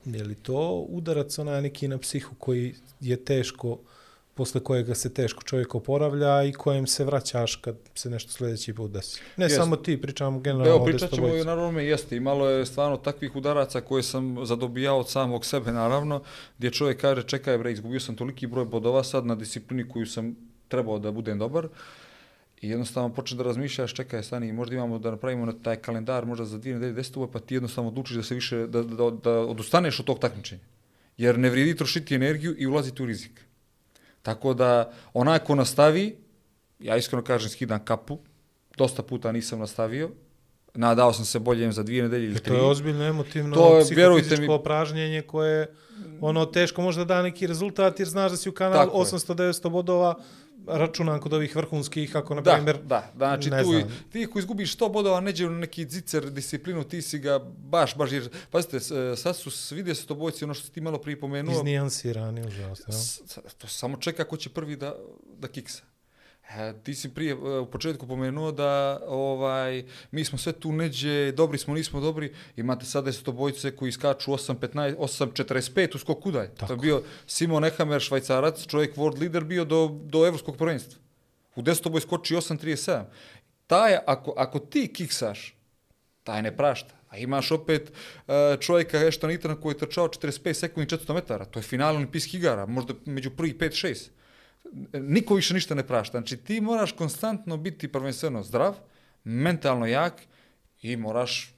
je 0.04 0.24
li 0.24 0.34
to 0.34 0.86
udarac 0.88 1.38
onaj 1.38 1.62
neki 1.62 1.88
na 1.88 1.98
psihu 1.98 2.34
koji 2.38 2.74
je 3.00 3.24
teško, 3.24 3.78
posle 4.42 4.60
kojega 4.60 4.94
se 4.94 5.14
teško 5.14 5.42
čovjek 5.42 5.74
oporavlja 5.74 6.44
i 6.44 6.52
kojem 6.52 6.86
se 6.86 7.04
vraćaš 7.04 7.56
kad 7.56 7.76
se 7.94 8.10
nešto 8.10 8.32
sljedeći 8.32 8.74
put 8.74 8.90
desi? 8.90 9.20
Ne 9.36 9.44
Jest. 9.44 9.56
samo 9.56 9.76
ti, 9.76 10.00
pričamo 10.00 10.40
generalno 10.40 10.74
Evo, 10.74 10.84
pričat 10.84 11.10
ćemo 11.14 11.36
i 11.36 11.44
naravno 11.44 11.70
me 11.72 11.84
jeste. 11.84 12.16
Imalo 12.16 12.48
je 12.50 12.66
stvarno 12.66 12.96
takvih 12.96 13.36
udaraca 13.36 13.80
koje 13.80 14.02
sam 14.02 14.46
zadobijao 14.46 14.98
od 14.98 15.10
samog 15.10 15.44
sebe, 15.44 15.72
naravno, 15.72 16.22
gdje 16.58 16.70
čovjek 16.70 17.00
kaže, 17.00 17.22
čekaj 17.22 17.58
bre, 17.58 17.72
izgubio 17.72 18.00
sam 18.00 18.16
toliki 18.16 18.46
broj 18.46 18.64
bodova 18.64 19.04
sad 19.04 19.26
na 19.26 19.34
disciplini 19.34 19.88
koju 19.88 20.06
sam 20.06 20.36
trebao 20.68 20.98
da 20.98 21.12
budem 21.12 21.38
dobar. 21.38 21.68
I 22.62 22.68
jednostavno 22.68 23.14
počne 23.14 23.36
da 23.36 23.44
razmišljaš, 23.44 23.94
čekaj, 23.94 24.22
stani, 24.22 24.52
možda 24.52 24.74
imamo 24.74 24.98
da 24.98 25.10
napravimo 25.10 25.46
na 25.46 25.54
taj 25.62 25.76
kalendar, 25.76 26.26
možda 26.26 26.44
za 26.44 26.58
dvije 26.58 26.74
nedelje 26.74 26.92
desetove, 26.92 27.30
pa 27.32 27.38
ti 27.38 27.54
jednostavno 27.54 27.90
odlučiš 27.90 28.16
da 28.16 28.22
se 28.22 28.34
više, 28.34 28.66
da, 28.66 28.82
da, 28.82 29.10
da 29.10 29.38
odustaneš 29.38 30.00
od 30.00 30.06
tog 30.06 30.18
takmičenja. 30.18 30.62
Jer 31.16 31.38
ne 31.38 31.50
vrijedi 31.50 31.76
trošiti 31.76 32.14
energiju 32.14 32.54
i 32.58 32.66
ulaziti 32.66 33.02
u 33.02 33.06
rizik. 33.06 33.51
Tako 34.22 34.54
da, 34.54 34.70
onaj 35.12 35.38
ko 35.38 35.54
nastavi, 35.54 36.16
ja 36.78 36.96
iskreno 36.96 37.24
kažem, 37.24 37.50
skidam 37.50 37.84
kapu, 37.84 38.18
dosta 38.76 39.02
puta 39.02 39.32
nisam 39.32 39.58
nastavio, 39.58 40.10
nadao 40.74 41.12
sam 41.12 41.24
se 41.24 41.38
boljem 41.38 41.72
za 41.72 41.82
dvije 41.82 42.02
nedelje 42.02 42.24
ili 42.24 42.32
I 42.32 42.38
tri. 42.38 42.44
to 42.46 42.54
je 42.54 42.62
ozbiljno 42.62 43.04
emotivno, 43.04 43.54
To 43.54 43.78
je, 43.78 43.84
vjerujte 43.86 44.22
psihofizičko 44.22 44.52
mi- 44.52 44.54
opražnjenje 44.54 45.22
koje 45.22 45.74
ono 46.20 46.46
teško 46.46 46.82
možda 46.82 47.04
da 47.04 47.22
neki 47.22 47.46
rezultat 47.46 47.98
jer 47.98 48.08
znaš 48.08 48.30
da 48.30 48.36
si 48.36 48.48
u 48.48 48.52
kanal 48.52 48.78
Tako 48.78 48.98
je. 48.98 49.04
800-900 49.04 49.68
bodova 49.70 50.14
računam 50.66 51.20
kod 51.20 51.32
ovih 51.32 51.56
vrhunskih, 51.56 52.16
ako 52.16 52.34
na 52.34 52.40
Da, 52.40 52.52
primjer, 52.52 52.78
da, 52.82 53.12
znači 53.16 53.50
ne 53.50 53.62
tu, 53.62 53.70
znam. 53.70 54.06
ti 54.12 54.26
ko 54.26 54.38
izgubiš 54.38 54.76
100 54.76 54.92
bodova, 54.92 55.20
neđe 55.20 55.46
u 55.46 55.50
neki 55.50 55.86
zicer 55.88 56.30
disciplinu, 56.30 56.84
ti 56.84 57.02
si 57.02 57.18
ga 57.18 57.38
baš, 57.58 57.96
baš, 57.96 58.12
jer, 58.12 58.28
pazite, 58.50 58.76
e, 58.76 59.16
sad 59.16 59.36
su 59.36 59.50
svi 59.50 59.82
desetobojci, 59.82 60.44
ono 60.44 60.54
što 60.54 60.66
si 60.66 60.72
ti 60.72 60.80
malo 60.80 60.98
prije 60.98 61.20
pomenuo, 61.20 61.54
iznijansirani, 61.54 62.46
užasno. 62.46 62.94
to 63.58 63.66
samo 63.66 63.96
čeka 63.96 64.24
ko 64.24 64.36
će 64.36 64.50
prvi 64.50 64.76
da, 64.76 64.94
da 65.38 65.48
kiksa. 65.48 65.82
E, 66.56 66.72
ti 66.82 66.94
si 66.94 67.08
prije 67.14 67.32
e, 67.32 67.58
u 67.58 67.66
početku 67.66 68.06
pomenuo 68.06 68.52
da 68.52 69.00
ovaj 69.06 69.84
mi 70.10 70.24
smo 70.24 70.38
sve 70.38 70.52
tu 70.52 70.72
neđe, 70.72 71.32
dobri 71.32 71.58
smo, 71.58 71.74
nismo 71.74 72.00
dobri. 72.00 72.32
Imate 72.56 72.84
sad 72.84 73.04
desetobojce 73.04 73.76
koji 73.76 73.92
skaču 73.92 74.30
8.15, 74.30 74.96
8.45 74.96 75.96
u 75.96 75.98
skoku 75.98 76.28
udalj. 76.28 76.48
To 76.66 76.72
je 76.72 76.76
bio 76.76 77.02
Simon 77.26 77.64
Ehamer, 77.64 78.00
švajcarac, 78.00 78.66
čovjek 78.66 78.96
world 78.96 79.20
leader 79.20 79.44
bio 79.44 79.64
do, 79.64 80.00
do 80.04 80.26
evropskog 80.26 80.56
prvenstva. 80.56 81.00
U 81.54 81.62
desetoboj 81.62 82.00
skoči 82.00 82.34
8.37. 82.34 83.04
Taj, 83.66 83.96
ako, 84.06 84.34
ako 84.36 84.58
ti 84.58 84.92
kiksaš, 84.92 85.56
taj 86.24 86.42
ne 86.42 86.56
prašta. 86.56 86.94
A 87.08 87.16
imaš 87.16 87.50
opet 87.50 87.92
uh, 87.92 88.34
čovjeka 88.60 89.06
Ešton 89.06 89.30
Itana 89.30 89.60
koji 89.60 89.72
je 89.72 89.78
trčao 89.78 90.08
45 90.08 90.52
sekundi 90.52 90.96
400 90.96 91.14
metara. 91.14 91.44
To 91.44 91.58
je 91.58 91.62
final 91.62 91.96
olimpijskih 91.96 92.34
igara, 92.34 92.66
možda 92.66 92.94
među 93.04 93.30
prvih 93.30 93.56
5-6. 93.56 94.08
Niko 94.92 95.34
više 95.34 95.54
ništa 95.54 95.74
ne 95.74 95.86
prašta. 95.86 96.18
Znači 96.18 96.36
ti 96.36 96.60
moraš 96.60 96.92
konstantno 96.92 97.56
biti 97.56 97.92
prvenstveno 97.92 98.42
zdrav, 98.42 98.74
mentalno 99.24 99.86
jak 99.86 100.22
i 100.82 100.96
moraš, 100.96 101.54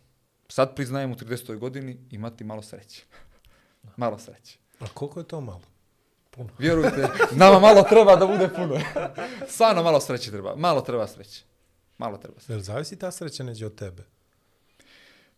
sad 0.48 0.74
priznajem 0.74 1.12
u 1.12 1.14
30. 1.14 1.58
godini, 1.58 1.98
imati 2.10 2.44
malo 2.44 2.62
sreće. 2.62 3.04
malo 3.96 4.18
sreće. 4.18 4.58
A 4.80 4.86
koliko 4.94 5.20
je 5.20 5.26
to 5.28 5.40
malo? 5.40 5.62
Puno. 6.30 6.50
Vjerujte, 6.58 7.08
nama 7.32 7.58
malo 7.58 7.82
treba 7.82 8.16
da 8.16 8.26
bude 8.26 8.48
puno. 8.48 8.80
Stvarno 9.48 9.82
malo 9.82 10.00
sreće 10.00 10.30
treba. 10.30 10.56
Malo 10.56 10.80
treba 10.80 11.06
sreće. 11.06 11.44
Malo 11.98 12.16
treba 12.16 12.40
sreće. 12.40 12.52
Jel 12.52 12.60
zavisi 12.60 12.98
ta 12.98 13.10
sreća 13.10 13.44
neđe 13.44 13.66
od 13.66 13.74
tebe? 13.74 14.02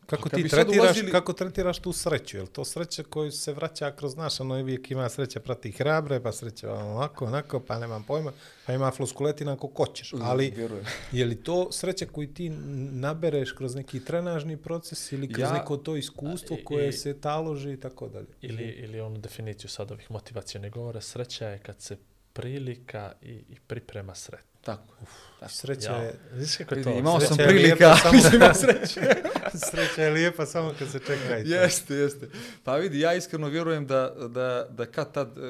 Kako 0.08 0.28
ti 0.30 0.48
tretiraš, 0.48 0.66
ulazili- 0.78 1.10
kako 1.10 1.32
tretiraš 1.32 1.78
tu 1.78 1.92
sreću? 1.92 2.36
Je 2.36 2.46
to 2.46 2.64
sreća 2.64 3.02
koju 3.02 3.32
se 3.32 3.52
vraća 3.52 3.90
kroz 3.90 4.16
naš, 4.16 4.40
ono 4.40 4.54
uvijek 4.54 4.90
ima 4.90 5.08
sreća 5.08 5.40
prati 5.40 5.70
hrabre, 5.72 6.20
pa 6.20 6.32
sreća 6.32 6.72
ovako, 6.72 7.24
onako, 7.24 7.60
pa 7.60 7.78
nemam 7.78 8.02
pojma, 8.02 8.32
pa 8.66 8.72
ima 8.72 8.90
floskuletina 8.90 9.52
ako 9.52 9.68
koćeš. 9.68 10.12
Ali 10.14 10.50
Vjerujem. 10.50 10.84
je 11.12 11.24
li 11.24 11.36
to 11.36 11.72
sreća 11.72 12.06
koju 12.06 12.28
ti 12.28 12.48
nabereš 12.92 13.52
kroz 13.52 13.74
neki 13.74 14.00
trenažni 14.00 14.56
proces 14.56 15.12
ili 15.12 15.28
kroz 15.28 15.40
Ja- 15.40 15.52
neko 15.52 15.76
to 15.76 15.96
iskustvo 15.96 16.56
koje 16.64 16.88
i- 16.88 16.92
se 16.92 17.14
taloži 17.14 17.72
i 17.72 17.80
tako 17.80 18.08
dalje? 18.08 18.26
Ili, 18.42 18.62
ili 18.64 19.00
onu 19.00 19.18
definiciju 19.18 19.70
sad 19.70 19.90
ovih 19.90 20.10
motivacijenih 20.10 20.72
govora, 20.72 21.00
sreća 21.00 21.48
je 21.48 21.58
kad 21.58 21.80
se 21.80 21.96
prilika 22.32 23.12
i, 23.22 23.26
i 23.28 23.56
priprema 23.66 24.14
sretno. 24.14 24.55
Tako. 24.66 24.94
tako. 25.40 25.52
Sreća 25.52 25.90
Ja, 25.90 25.96
je, 25.96 26.14
znaš 26.34 26.56
kako 26.56 26.74
je 26.74 26.82
to? 26.82 26.90
imao 26.90 27.20
Sreća 27.20 27.34
sam 27.34 27.46
prilika, 27.46 27.94
mislim 28.12 28.34
imao 28.34 28.54
sreće. 28.54 29.00
sreća 29.70 30.02
je 30.02 30.10
lijepa 30.10 30.46
samo 30.46 30.72
kad 30.78 30.90
se 30.90 30.98
čeka 30.98 31.38
i 31.38 31.44
to. 31.44 31.48
Jeste, 31.50 31.94
jeste. 31.94 32.28
Pa 32.64 32.76
vidi, 32.76 33.00
ja 33.00 33.14
iskreno 33.14 33.48
vjerujem 33.48 33.86
da, 33.86 34.14
da, 34.28 34.66
da 34.70 34.86
kad 34.86 35.12
tad 35.12 35.28
e, 35.28 35.40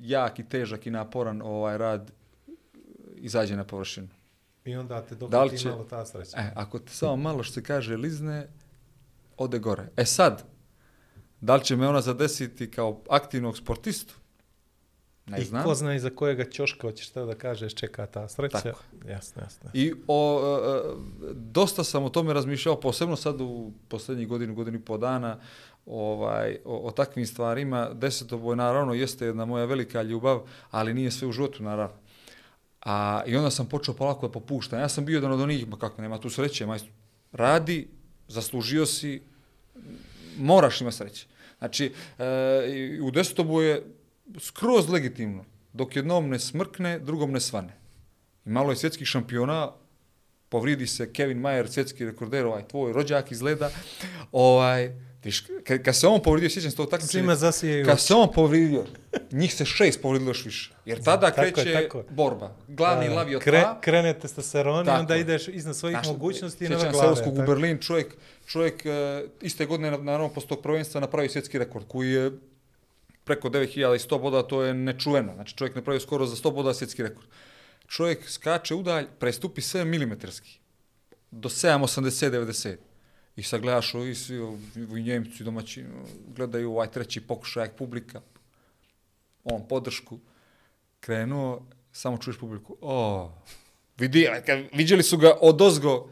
jak 0.00 0.38
i 0.38 0.48
težak 0.48 0.86
i 0.86 0.90
naporan 0.90 1.42
ovaj 1.42 1.78
rad 1.78 2.10
izađe 3.16 3.56
na 3.56 3.64
površinu. 3.64 4.08
I 4.64 4.76
onda 4.76 5.02
te 5.02 5.14
dok 5.14 5.30
Da 5.30 5.48
će- 5.50 5.68
malo 5.68 5.84
ta 5.84 6.06
sreća. 6.06 6.36
E, 6.36 6.52
ako 6.54 6.78
te 6.78 6.92
samo 6.92 7.16
malo 7.16 7.42
što 7.42 7.52
se 7.54 7.62
kaže 7.62 7.96
lizne, 7.96 8.48
ode 9.36 9.58
gore. 9.58 9.88
E 9.96 10.04
sad, 10.04 10.42
da 11.40 11.56
li 11.56 11.64
će 11.64 11.76
me 11.76 11.88
ona 11.88 12.00
zadesiti 12.00 12.70
kao 12.70 13.02
aktivnog 13.10 13.56
sportistu? 13.56 14.14
Ne 15.26 15.40
I 15.40 15.44
znam. 15.44 15.64
ko 15.64 15.74
zna 15.74 15.94
iza 15.94 16.10
kojega 16.10 16.50
ćoška 16.50 16.86
hoćeš 16.86 17.12
da 17.12 17.34
kažeš 17.34 17.74
čeka 17.74 18.06
ta 18.06 18.28
sreća. 18.28 18.60
Tako. 18.60 18.82
Jasno, 19.08 19.42
jasno. 19.42 19.70
I 19.74 19.92
o, 20.06 20.40
e, 20.58 21.32
dosta 21.34 21.84
sam 21.84 22.04
o 22.04 22.08
tome 22.08 22.32
razmišljao, 22.32 22.80
posebno 22.80 23.16
sad 23.16 23.40
u 23.40 23.72
posljednjih 23.88 24.28
godinu, 24.28 24.54
godinu 24.54 24.78
i 24.78 24.80
po 24.80 24.98
dana, 24.98 25.38
ovaj, 25.86 26.58
o, 26.64 26.76
o 26.76 26.90
takvim 26.90 27.26
stvarima. 27.26 27.90
Desetoboj 27.94 28.56
naravno 28.56 28.94
jeste 28.94 29.26
jedna 29.26 29.44
moja 29.44 29.64
velika 29.64 30.02
ljubav, 30.02 30.40
ali 30.70 30.94
nije 30.94 31.10
sve 31.10 31.28
u 31.28 31.32
životu 31.32 31.62
naravno. 31.62 31.96
A, 32.84 33.22
I 33.26 33.36
onda 33.36 33.50
sam 33.50 33.66
počeo 33.66 33.94
polako 33.94 34.28
da 34.28 34.32
popuštam. 34.32 34.80
Ja 34.80 34.88
sam 34.88 35.04
bio 35.04 35.16
jedan 35.16 35.32
od 35.32 35.40
onih, 35.40 35.68
ma 35.68 35.78
kako 35.78 36.02
nema 36.02 36.18
tu 36.18 36.30
sreće, 36.30 36.66
majstor. 36.66 36.90
Radi, 37.32 37.88
zaslužio 38.28 38.86
si, 38.86 39.22
moraš 40.38 40.80
ima 40.80 40.92
sreće. 40.92 41.26
Znači, 41.58 41.92
e, 42.18 42.98
u 43.02 43.10
desetobu 43.10 43.62
je 43.62 43.95
skroz 44.38 44.88
legitimno. 44.88 45.44
Dok 45.72 45.96
jednom 45.96 46.28
ne 46.28 46.38
smrkne, 46.38 46.98
drugom 46.98 47.32
ne 47.32 47.40
svane. 47.40 47.76
I 48.44 48.50
malo 48.50 48.70
je 48.70 48.76
svjetskih 48.76 49.06
šampiona, 49.06 49.72
povridi 50.48 50.86
se 50.86 51.12
Kevin 51.12 51.38
Mayer, 51.38 51.66
svjetski 51.66 52.04
rekorder, 52.04 52.46
ovaj 52.46 52.68
tvoj 52.68 52.92
rođak 52.92 53.32
izgleda. 53.32 53.70
Ovaj, 54.32 54.92
viš, 55.24 55.44
kad, 55.64 55.82
kad 55.82 55.96
se 55.96 56.06
on 56.06 56.22
povridio, 56.22 56.50
sjećam 56.50 56.70
se 56.70 56.76
tog 56.76 56.90
takmičenja, 56.90 57.22
Svima 57.22 57.34
zasije 57.34 57.84
kad 57.84 58.00
se 58.00 58.14
on 58.14 58.28
povridio, 58.34 58.84
njih 59.32 59.54
se 59.54 59.64
šest 59.64 60.02
povridilo 60.02 60.30
još 60.30 60.44
više. 60.44 60.74
Jer 60.84 61.02
tada 61.02 61.30
Tako 61.30 61.40
je, 61.40 61.52
kreće 61.52 61.72
tako 61.72 61.98
je. 61.98 62.04
borba. 62.10 62.56
Glavni 62.68 63.08
lav 63.08 63.30
je 63.30 63.36
od 63.36 63.42
Kre, 63.42 63.60
tla. 63.60 63.80
krene 63.80 64.14
testosteron 64.18 64.82
i 64.82 64.86
Tako 64.86 65.00
onda 65.00 65.16
ideš 65.16 65.48
iznad 65.48 65.76
svojih 65.76 65.94
Znaš, 65.94 66.06
mogućnosti 66.06 66.64
i 66.64 66.66
sjećam 66.66 66.80
se 66.80 66.90
glave. 66.90 67.08
Elskog 67.08 67.32
u 67.32 67.36
tako. 67.36 67.46
Berlin, 67.46 67.78
čovjek, 67.78 68.14
čovjek 68.46 68.86
e, 68.86 69.24
iste 69.40 69.66
godine 69.66 69.90
na, 69.90 69.96
naravno 69.96 70.28
posle 70.28 70.48
tog 70.48 70.62
prvenstva 70.62 71.00
napravio 71.00 71.30
svjetski 71.30 71.58
rekord 71.58 71.84
koji 71.88 72.10
je 72.10 72.30
preko 73.26 73.48
9100 73.48 74.20
boda, 74.20 74.42
to 74.42 74.62
je 74.62 74.74
nečuveno. 74.74 75.34
Znači 75.34 75.56
čovjek 75.56 75.74
napravio 75.74 76.00
skoro 76.00 76.26
za 76.26 76.36
100 76.36 76.54
boda 76.54 76.74
svjetski 76.74 77.02
rekord. 77.02 77.26
Čovjek 77.86 78.28
skače 78.30 78.74
udalj, 78.74 79.06
prestupi 79.18 79.60
7 79.60 79.84
milimetarski 79.84 80.58
do 81.30 81.48
7,80-90. 81.48 82.76
I 83.36 83.42
sad 83.42 83.60
gledaš 83.60 83.94
ovi 83.94 84.14
svi 84.14 84.38
ovi 84.38 85.02
Njemci 85.02 85.44
domaći, 85.44 85.84
gledaju 86.36 86.70
ovaj 86.70 86.90
treći 86.90 87.20
pokušaj 87.20 87.68
publika, 87.68 88.20
on 89.44 89.68
podršku, 89.68 90.18
krenuo, 91.00 91.66
samo 91.92 92.18
čuješ 92.18 92.38
publiku, 92.38 92.76
o, 92.80 93.30
vidi, 93.98 94.28
kad, 94.46 94.58
viđeli 94.72 95.02
su 95.02 95.18
ga 95.18 95.32
od 95.40 95.62
ozgo, 95.62 96.10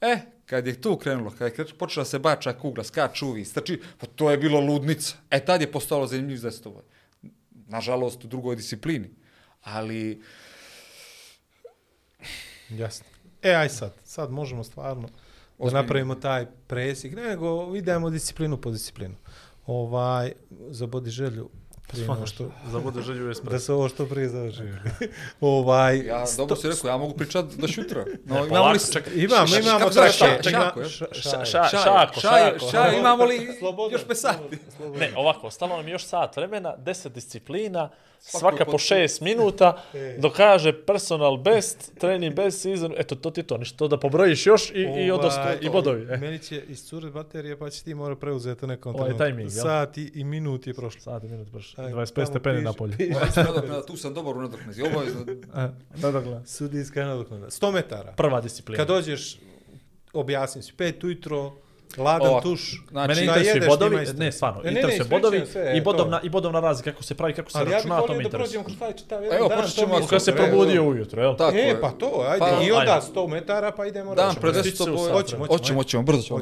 e, 0.00 0.18
kad 0.48 0.66
je 0.66 0.80
tu 0.80 0.96
krenulo, 0.96 1.30
kad 1.38 1.58
je 1.58 1.64
počela 1.78 2.04
se 2.04 2.18
bača 2.18 2.52
kugla, 2.52 2.84
skač 2.84 3.22
uvi, 3.22 3.44
strči, 3.44 3.80
pa 3.98 4.06
to 4.06 4.30
je 4.30 4.38
bilo 4.38 4.60
ludnica. 4.60 5.16
E, 5.30 5.44
tad 5.44 5.60
je 5.60 5.72
postalo 5.72 6.06
zanimljiv 6.06 6.36
za 6.36 6.50
stova. 6.50 6.82
Nažalost, 7.68 8.24
u 8.24 8.28
drugoj 8.28 8.56
disciplini. 8.56 9.10
Ali, 9.62 10.22
Jasno. 12.68 13.06
E, 13.42 13.54
aj 13.54 13.68
sad. 13.68 13.92
Sad 14.04 14.30
možemo 14.30 14.64
stvarno 14.64 15.08
da 15.08 15.14
Ozbiljno. 15.58 15.82
napravimo 15.82 16.14
taj 16.14 16.46
presjek. 16.66 17.14
Ne, 17.16 17.22
nego 17.22 17.76
idemo 17.76 18.10
disciplinu 18.10 18.56
po 18.56 18.70
disciplinu. 18.70 19.14
Ovaj, 19.66 20.32
zabodi 20.70 21.10
želju 21.10 21.50
prije 21.88 22.08
nego 22.08 22.26
što, 22.26 22.50
Za 22.66 22.78
budu 22.78 23.02
želju 23.02 23.28
je 23.28 23.34
da 23.42 23.58
se 23.58 23.72
ovo 23.72 23.88
što 23.88 24.06
prije 24.06 24.28
završi. 24.28 24.62
ovaj, 25.40 25.98
ja, 25.98 26.24
dobro 26.36 26.56
si 26.56 26.68
rekao, 26.68 26.88
ja 26.88 26.96
mogu 26.96 27.14
pričat 27.14 27.44
do 27.46 27.68
šutra. 27.68 28.04
No, 28.24 28.34
Ne, 28.34 28.38
imamo 28.38 28.48
polako, 28.48 28.72
li, 28.72 28.92
čekaj. 28.92 29.12
Imamo, 29.16 29.46
Ša- 29.46 29.60
imamo 29.60 29.90
trake, 29.90 30.08
ša- 30.10 30.50
šako, 30.50 30.80
ša- 30.80 31.06
Ša- 31.12 31.44
ša- 31.44 31.68
šako, 31.72 32.20
šako. 32.20 32.70
šaj, 32.70 32.98
imamo 32.98 33.24
li 33.24 33.48
još 33.92 34.04
pet 34.04 34.18
sati? 34.18 34.58
Ne, 34.98 35.12
ovako, 35.16 35.46
ostalo 35.46 35.76
nam 35.76 35.88
još 35.88 36.04
sat 36.04 36.36
vremena, 36.36 36.74
10 36.78 37.08
disciplina, 37.08 37.88
svaka 38.20 38.64
po 38.64 38.78
6 38.78 39.22
minuta, 39.22 39.82
E. 39.94 40.16
dokaže 40.18 40.72
personal 40.86 41.36
best, 41.36 41.98
training 41.98 42.34
best 42.34 42.60
season, 42.60 42.94
eto, 42.96 43.14
to 43.14 43.30
ti 43.30 43.40
je 43.40 43.46
to, 43.46 43.58
ništa 43.58 43.88
da 43.88 43.98
pobrojiš 43.98 44.46
još 44.46 44.70
i, 44.70 44.80
i, 44.80 45.10
odosto, 45.10 45.40
Ovaj, 45.40 45.58
i 45.60 45.70
bodovi. 45.70 46.06
E. 46.10 46.16
Meni 46.16 46.38
će 46.38 46.62
iscurit 46.68 47.12
baterije, 47.12 47.58
pa 47.58 47.70
će 47.70 47.84
ti 47.84 47.94
mora 47.94 48.16
preuzeti 48.16 48.66
nekom 48.66 48.94
Ovaj 48.94 49.06
trenutku. 49.06 49.26
timing, 49.26 49.50
jel? 49.52 49.62
Sat 49.62 49.98
i, 49.98 50.12
i 50.14 50.24
minut 50.24 50.66
je 50.66 50.74
prošlo. 50.74 51.00
Sat 51.00 51.24
i 51.24 51.28
minut, 51.28 51.48
Aj, 51.76 51.92
25 51.92 52.14
tamo 52.14 52.26
stepeni 52.26 52.62
na 52.62 52.72
polju. 52.72 52.94
Nadoknada, 53.36 53.86
tu 53.86 53.96
sam 53.96 54.14
dobar 54.14 54.36
u 54.36 54.42
nadoknadi. 54.42 54.82
Obavezno. 54.82 55.24
Da, 55.96 56.10
da, 56.10 56.20
gledam. 56.20 56.46
Sudijska 56.46 57.04
nadoknada. 57.04 57.46
100 57.46 57.72
metara. 57.72 58.12
Prva 58.12 58.40
disciplina. 58.40 58.76
Kad 58.76 58.88
dođeš, 58.88 59.38
objasnim 60.12 60.62
si, 60.62 60.72
pet 60.72 61.04
ujutro, 61.04 61.52
ladan 61.96 62.28
Ovako, 62.28 62.42
tuš. 62.44 62.82
znači- 62.90 63.08
Mene 63.08 63.20
interesuju 63.22 63.54
jedeš, 63.54 63.68
bodovi, 63.68 64.06
ne, 64.14 64.32
stvarno, 64.32 64.58
ne, 64.58 64.64
ne, 64.64 64.70
interesuju 64.70 65.00
ispričaj 65.00 65.20
bodovi 65.20 65.46
sve, 65.46 65.72
i 65.72 65.78
to. 65.78 65.84
bodovna, 65.84 66.20
i 66.22 66.28
bodovna 66.28 66.60
razlika, 66.60 66.90
kako 66.90 67.02
se 67.02 67.14
pravi, 67.14 67.34
kako 67.34 67.50
se 67.50 67.58
Ali 67.58 67.64
ja 67.64 67.68
bih 67.68 67.76
računa, 67.76 67.94
to 67.96 68.00
volio 68.00 68.16
me 68.16 68.22
da 68.22 68.26
interesuje. 68.28 68.44
prođemo 68.44 68.64
kroz 68.66 68.78
taj 68.78 68.92
čitav 68.94 69.22
jedan 69.22 69.38
Evo, 69.38 69.48
dan. 69.48 69.58
počet 69.58 69.74
to 69.74 69.80
ćemo 69.82 69.98
mi 69.98 70.06
Kad 70.06 70.24
se 70.24 70.32
probudio 70.34 70.84
ujutro, 70.84 71.22
jel? 71.22 71.36
Tako 71.36 71.56
E, 71.56 71.60
je. 71.60 71.80
pa 71.80 71.90
to, 71.90 72.24
ajde. 72.28 72.38
Pa, 72.40 72.62
I 72.62 72.72
onda 72.72 72.92
ajde. 72.92 73.06
100 73.06 73.28
metara, 73.28 73.70
pa 73.72 73.86
idemo 73.86 74.14
Dan 74.14 74.34
desetoboj, 74.54 74.98
sat, 74.98 75.12
Hoćemo, 75.12 75.38
vremena. 75.38 75.46
hoćemo, 75.48 75.78
hoćemo, 75.78 76.02
brzo 76.02 76.22
ćemo. 76.22 76.40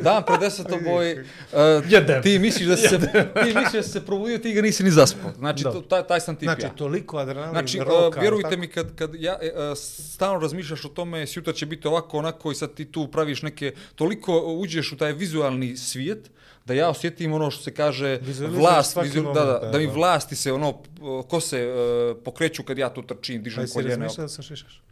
Dan 0.00 0.22
pred 0.24 0.40
desetoboj, 0.40 1.12
uh, 1.12 1.18
Jedem. 1.88 2.22
ti 2.22 2.38
misliš 2.38 2.68
da 2.68 2.76
se, 2.78 2.98
ti 3.34 3.52
misliš 3.54 3.72
da 3.74 3.82
se 3.84 4.06
probudio, 4.06 4.38
ti 4.38 4.52
ga 4.52 4.62
nisi 4.62 4.84
ni 4.84 4.90
zaspao. 4.90 5.30
Znači, 5.32 5.64
Da. 5.64 5.72
to, 5.72 5.80
taj, 5.80 6.02
taj 6.04 6.20
sam 6.20 6.36
tip 6.36 6.46
Znači, 6.46 6.62
ja. 6.62 6.68
toliko 6.70 7.18
adrenalin, 7.18 7.50
Znači, 7.50 7.78
roka, 7.80 8.08
uh, 8.10 8.22
vjerujte 8.22 8.56
mi, 8.56 8.68
kad, 8.68 8.94
kad 8.94 9.14
ja 9.14 9.38
e, 9.42 9.52
uh, 9.62 9.76
stalno 9.76 10.40
razmišljaš 10.40 10.84
o 10.84 10.88
tome, 10.88 11.26
sutra 11.26 11.52
će 11.52 11.66
biti 11.66 11.88
ovako, 11.88 12.18
onako 12.18 12.50
i 12.50 12.54
sad 12.54 12.74
ti 12.74 12.84
tu 12.84 13.08
praviš 13.08 13.42
neke, 13.42 13.72
toliko 13.94 14.32
uđeš 14.40 14.85
u 14.92 14.96
taj 14.96 15.12
vizualni 15.12 15.76
svijet, 15.76 16.30
da 16.64 16.74
ja 16.74 16.88
osjetim 16.88 17.32
ono 17.32 17.50
što 17.50 17.62
se 17.62 17.74
kaže 17.74 18.18
vlast, 18.48 18.96
vizu, 18.96 19.14
da, 19.14 19.22
moment, 19.22 19.38
da, 19.38 19.58
da, 19.58 19.70
da 19.70 19.78
mi 19.78 19.86
vlasti 19.86 20.36
se 20.36 20.52
ono, 20.52 20.82
ko 21.28 21.40
se 21.40 21.66
uh, 21.66 22.22
pokreću 22.24 22.62
kad 22.62 22.78
ja 22.78 22.88
tu 22.88 23.02
trčim, 23.02 23.42
dižem 23.42 23.60
Aj 23.60 23.66
si 23.66 23.74
koljene. 23.74 23.96
razmišljao 23.96 24.24
da 24.24 24.28
sam 24.28 24.44
šišaš? 24.44 24.82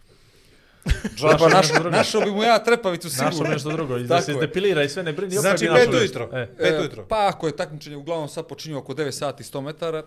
Džaba, 1.16 1.49
Našao 1.49 1.90
našao 1.90 2.20
bi 2.20 2.30
mu 2.30 2.42
ja 2.42 2.59
trepavicu 2.59 3.09
Našao 3.09 3.30
sigurno. 3.30 3.53
nešto 3.53 3.70
drugo, 3.70 3.99
da 3.99 4.22
se 4.22 4.32
izdepilira 4.32 4.82
i 4.82 4.88
sve 4.88 5.03
ne 5.03 5.12
brini. 5.12 5.34
Znači, 5.34 5.64
našao 5.64 5.86
pet 5.86 5.95
ujutro. 5.95 6.28
E. 6.32 6.47
Pet 6.59 6.72
E, 6.72 6.80
ujutro. 6.80 7.07
Pa 7.09 7.28
ako 7.28 7.47
je 7.47 7.57
takmičenje 7.57 7.97
uglavnom 7.97 8.28
sad 8.28 8.47
počinio 8.47 8.78
oko 8.78 8.95
9 8.95 9.11
sati 9.11 9.42
100 9.42 9.61
metara, 9.61 10.03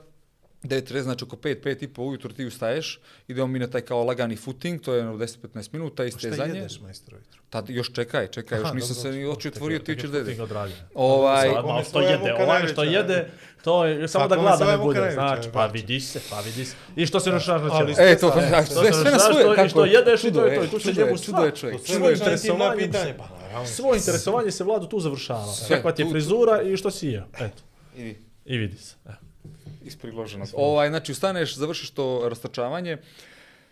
9.30, 0.64 1.00
znači 1.00 1.24
oko 1.24 1.36
5, 1.36 1.56
5 1.62 1.84
i 1.84 1.88
po 1.88 2.04
ujutro 2.04 2.30
ti 2.30 2.46
ustaješ, 2.46 3.00
idemo 3.28 3.48
mi 3.48 3.60
na 3.60 3.68
taj 3.68 3.82
kao 3.82 4.04
lagani 4.04 4.36
footing, 4.36 4.82
to 4.82 4.94
je 4.94 4.98
jedno 4.98 5.14
10-15 5.14 5.70
minuta, 5.74 5.96
Šta 5.96 6.04
istezanje. 6.08 6.54
jedeš, 6.56 6.80
majstor, 6.82 7.14
ujutro? 7.14 7.42
Tad 7.50 7.70
još 7.70 7.94
čekaj, 7.94 8.28
čekaj, 8.28 8.58
Aha, 8.58 8.68
još 8.68 8.74
nisam 8.76 8.96
dobro, 8.96 9.02
se 9.04 9.18
ni 9.18 9.26
oči 9.28 9.48
otvorio, 9.48 9.80
ti 9.80 9.96
ćeš 9.96 10.10
da 10.10 10.18
jedeš. 10.18 10.38
Ovaj, 10.94 11.48
Sad, 11.48 11.66
malo 11.66 11.84
što 11.84 12.02
jede, 12.02 12.34
ovaj 12.36 12.68
što 12.68 12.84
jede, 12.84 13.30
to 13.64 13.86
je 13.86 14.08
samo 14.08 14.24
Pa 14.24 14.28
da 14.28 14.42
glada 14.42 14.66
ne 14.68 14.78
bude, 14.78 15.12
znači, 15.14 15.50
pa 15.54 15.66
vidi 15.66 16.00
se, 16.00 16.22
pa 16.30 16.40
vidi 16.40 16.66
se. 16.66 16.76
I 16.96 17.06
što 17.06 17.20
se 17.20 17.32
rošaš 17.32 17.62
na 17.62 17.70
čelo? 17.70 17.90
E, 18.00 18.18
to, 18.18 18.32
Sve 18.32 18.42
sve, 18.66 18.94
sve, 18.94 19.12
na 19.12 19.20
svoje. 19.20 19.34
što- 19.34 19.54
i 19.54 19.56
kako 19.56 19.70
što 19.70 19.86
je. 19.86 19.92
jedeš 19.92 20.24
i 20.24 20.32
to 20.34 20.46
je 20.46 20.56
Čudo 20.56 20.58
to, 20.58 20.64
i 20.66 20.70
tu 20.70 20.80
čudo 20.80 21.02
je, 21.02 21.06
njemu 21.06 21.18
čudo 21.18 21.38
je 21.38 21.52
sva- 21.52 21.56
čovjek. 21.56 21.80
Sve 21.80 21.96
Svoje 21.96 22.12
je 22.12 22.16
pitanje. 22.16 22.38
se- 22.38 23.18
Pa, 23.18 23.30
naravno. 23.42 23.68
Svoje 23.68 23.98
interesovanje 23.98 24.52
se 24.52 24.64
vladu 24.64 24.88
tu 24.88 25.00
završava. 25.00 25.54
Kakva 25.68 25.92
ti 25.92 26.02
je 26.02 26.10
frizura 26.12 26.62
i 26.64 26.78
što 26.78 26.92
si 26.92 27.08
jeo. 27.08 27.24
Eto, 27.36 27.64
I 27.98 28.16
i 28.46 28.58
vidi 28.58 28.78
se. 28.78 28.96
E. 29.06 29.27
isprigloženo. 29.88 30.46
Ovaj, 30.56 30.90
znači, 30.90 31.12
ustaneš, 31.12 31.56
završiš 31.56 31.90
to 31.90 32.22
rastačavanje, 32.26 32.98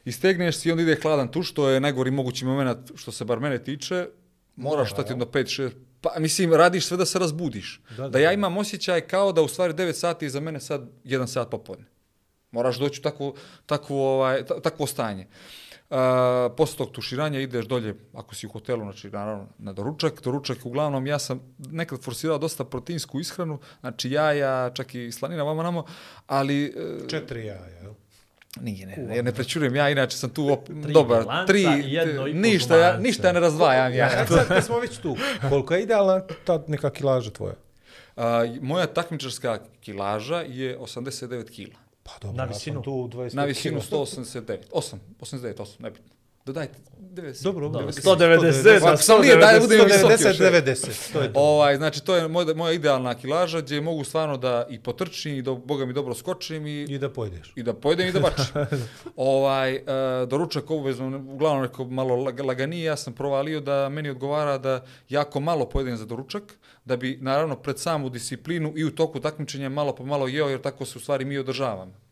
istegneš 0.06 0.58
si 0.58 0.70
i 0.70 0.72
onda 0.72 0.84
ide 0.84 0.96
hladan 0.96 1.28
tuš, 1.28 1.54
to 1.54 1.70
je 1.70 1.80
najgori 1.80 2.12
mogući 2.12 2.46
moment 2.46 2.92
što 2.96 3.12
se 3.12 3.26
bar 3.26 3.40
mene 3.40 3.64
tiče. 3.64 4.08
Moraš 4.56 4.92
stati 4.92 5.16
do 5.16 5.26
5, 5.26 5.62
6, 5.62 5.72
pa 6.02 6.20
mislim, 6.20 6.54
radiš 6.54 6.86
sve 6.86 6.98
da 6.98 7.06
se 7.06 7.20
razbudiš. 7.20 7.82
Da, 7.90 7.96
Da, 7.96 8.10
da, 8.10 8.20
ja 8.20 8.34
imam 8.34 8.58
osjećaj 8.58 9.02
kao 9.02 9.32
da 9.32 9.42
u 9.42 9.48
stvari 9.48 9.74
9 9.74 9.94
sati 9.94 10.30
za 10.30 10.40
mene 10.40 10.60
sad 10.60 10.90
1 11.04 11.28
sat 11.28 11.50
popodne. 11.52 11.86
Moraš 12.52 12.78
doći 12.78 13.00
u 13.00 13.04
takvo, 13.04 13.34
takvo, 13.66 14.14
ovaj, 14.14 14.46
ta- 14.46 14.62
takvo 14.62 14.88
stanje. 14.88 15.28
A, 15.90 16.50
posle 16.58 16.78
tog 16.78 16.92
tuširanja 16.92 17.40
ideš 17.40 17.66
dolje, 17.66 17.96
ako 18.14 18.36
si 18.36 18.48
u 18.48 18.50
hotelu, 18.50 18.84
znači 18.84 19.10
naravno 19.10 19.48
na 19.58 19.74
doručak. 19.74 20.22
Doručak, 20.24 20.58
uglavnom, 20.64 21.08
ja 21.08 21.20
sam 21.20 21.42
nekad 21.72 22.02
forsirao 22.02 22.38
dosta 22.38 22.64
proteinsku 22.64 23.20
ishranu, 23.20 23.60
znači 23.80 24.12
jaja, 24.12 24.70
čak 24.74 24.96
i 24.96 25.12
slanina, 25.12 25.44
vama 25.44 25.64
namo, 25.64 25.86
ali... 26.28 26.66
e, 26.66 27.08
Četiri 27.10 27.46
jaja, 27.46 27.68
jel? 27.82 27.94
Nije, 28.62 28.86
ne, 28.86 28.98
ne, 28.98 29.24
ne 29.24 29.32
prećurujem, 29.32 29.76
ja 29.76 29.90
inače 29.90 30.18
sam 30.18 30.30
tu 30.30 30.48
op, 30.50 30.66
Tri 30.66 30.94
dobar, 30.98 31.22
bilanca 31.22 31.48
tri, 31.48 31.66
jedno 31.86 32.28
i 32.28 32.34
ništa, 32.34 32.78
ja, 32.78 32.98
ništa 32.98 33.32
ne 33.32 33.40
razdvajam 33.40 33.94
ja. 33.94 34.12
Ja, 34.12 34.28
sad 34.28 34.48
kad 34.48 34.66
smo 34.66 34.80
već 34.80 34.98
tu, 34.98 35.16
koliko 35.50 35.74
je 35.74 35.84
idealna 35.84 36.22
ta 36.46 36.64
neka 36.68 36.90
kilaža 36.90 37.32
tvoja? 37.32 37.56
A, 38.16 38.46
moja 38.62 38.88
takmičarska 38.88 39.60
kilaža 39.82 40.42
je 40.42 40.78
89 40.78 41.50
kila. 41.50 41.85
Pa 42.06 42.12
dobro, 42.22 42.38
Na 42.38 42.44
ja 42.44 42.48
visinu? 42.48 42.76
sam 42.76 42.84
tu 42.84 42.92
25 43.08 43.36
Na 43.36 43.46
visinu 43.46 43.80
kila. 43.82 44.06
189, 44.06 44.60
8, 44.72 45.00
89, 45.20 45.60
8, 45.60 45.82
nebitno. 45.82 46.12
Dodajte, 46.46 46.80
90. 47.00 47.44
Dobro, 47.44 47.70
Dobro, 47.70 47.88
90, 47.88 48.02
190, 48.02 48.88
Ako 48.88 48.98
sam 48.98 49.22
nije, 49.22 49.36
daj, 49.36 49.60
budem 49.60 49.80
još. 49.80 49.92
190, 49.92 50.42
90, 50.42 51.14
to 51.14 51.22
je 51.22 51.34
to. 51.34 51.40
Ovaj, 51.40 51.78
znači, 51.78 52.04
to 52.04 52.16
je 52.16 52.28
moja, 52.28 52.54
moja 52.56 52.74
idealna 52.74 53.16
kilaža 53.16 53.62
gdje 53.62 53.82
mogu 53.82 54.04
stvarno 54.04 54.38
da 54.38 54.68
i 54.70 54.80
potrčim 54.80 55.36
i 55.36 55.42
do, 55.42 55.56
boga 55.56 55.86
mi 55.86 55.94
dobro 55.94 56.14
skočim 56.14 56.68
i, 56.68 56.84
I 56.84 56.98
da 56.98 57.10
pojdeš. 57.10 57.54
i 57.56 57.64
da 57.64 57.74
pojedem 57.74 58.08
i 58.08 58.12
da 58.12 58.20
bačim. 58.20 58.46
ovaj, 59.16 59.76
uh, 59.76 59.82
doručak 60.30 60.72
obavezno, 60.72 61.24
uglavnom 61.28 61.64
neko 61.64 61.84
malo 61.86 62.16
lag- 62.16 62.46
laganije, 62.46 62.84
ja 62.84 62.98
sam 62.98 63.14
provalio 63.14 63.60
da 63.60 63.90
meni 63.90 64.10
odgovara 64.10 64.58
da 64.58 64.86
jako 65.10 65.40
malo 65.40 65.70
pojedem 65.70 65.98
za 65.98 66.06
doručak, 66.06 66.44
da 66.86 66.98
bi 66.98 67.18
naravno 67.22 67.56
pred 67.56 67.80
samu 67.80 68.10
disciplinu 68.10 68.74
i 68.76 68.84
u 68.86 68.96
toku 68.96 69.20
takmičenja 69.20 69.70
malo 69.70 69.96
po 69.96 70.06
malo 70.06 70.28
jeo, 70.28 70.50
jer 70.50 70.62
tako 70.62 70.86
se 70.86 70.98
u 70.98 71.02
stvari 71.02 71.26
mi 71.26 71.38
održavamo. 71.38 72.05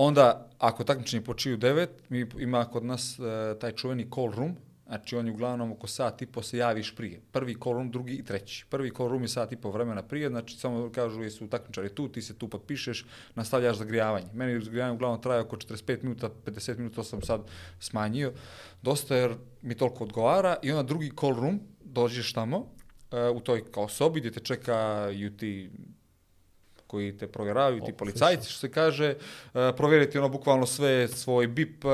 Onda, 0.00 0.48
ako 0.58 0.84
takmičenje 0.84 1.24
počiju 1.24 1.54
u 1.54 1.58
9, 1.58 1.86
mi 2.08 2.26
ima 2.38 2.64
kod 2.64 2.84
nas 2.84 3.18
e, 3.18 3.58
taj 3.58 3.72
čuveni 3.72 4.06
call 4.14 4.32
room, 4.36 4.56
znači 4.86 5.16
on 5.16 5.26
je 5.26 5.32
uglavnom 5.32 5.72
oko 5.72 5.86
sat 5.86 6.22
i 6.22 6.26
po 6.26 6.42
se 6.42 6.58
javiš 6.58 6.96
prije. 6.96 7.20
Prvi 7.32 7.56
call 7.62 7.74
room, 7.74 7.90
drugi 7.90 8.14
i 8.14 8.24
treći. 8.24 8.66
Prvi 8.70 8.90
call 8.96 9.08
room 9.08 9.22
je 9.22 9.28
sat 9.28 9.52
i 9.52 9.56
po 9.56 9.70
vremena 9.70 10.02
prije, 10.02 10.28
znači 10.28 10.56
samo 10.56 10.90
kažu 10.90 11.22
jesu 11.22 11.48
takmičari 11.48 11.94
tu, 11.94 12.08
ti 12.08 12.22
se 12.22 12.34
tu 12.34 12.48
potpišeš, 12.48 13.04
nastavljaš 13.34 13.76
zagrijavanje. 13.76 14.26
Meni 14.34 14.64
zagrijavanje 14.64 14.94
uglavnom 14.94 15.22
traje 15.22 15.40
oko 15.40 15.56
45 15.56 16.02
minuta, 16.02 16.30
50 16.46 16.78
minuta, 16.78 16.96
to 16.96 17.04
sam 17.04 17.22
sad 17.22 17.40
smanjio, 17.80 18.32
dosta 18.82 19.16
jer 19.16 19.34
mi 19.62 19.74
toliko 19.74 20.04
odgovara. 20.04 20.56
I 20.62 20.70
onda 20.70 20.82
drugi 20.82 21.12
call 21.20 21.34
room, 21.34 21.60
dođeš 21.84 22.32
tamo, 22.32 22.66
e, 23.12 23.28
u 23.28 23.40
toj 23.40 23.64
kao 23.72 23.88
sobi 23.88 24.20
gdje 24.20 24.32
te 24.32 24.40
čeka 24.40 25.08
ti 25.38 25.70
koji 26.88 27.16
te 27.16 27.26
provjeravaju, 27.26 27.80
ti 27.80 27.92
policajci, 27.92 28.50
što 28.50 28.58
se 28.58 28.70
kaže, 28.70 29.14
uh, 29.14 29.60
provjeriti 29.76 30.18
ono 30.18 30.28
bukvalno 30.28 30.66
sve, 30.66 31.08
svoj 31.08 31.46
BIP, 31.46 31.84
uh, 31.84 31.90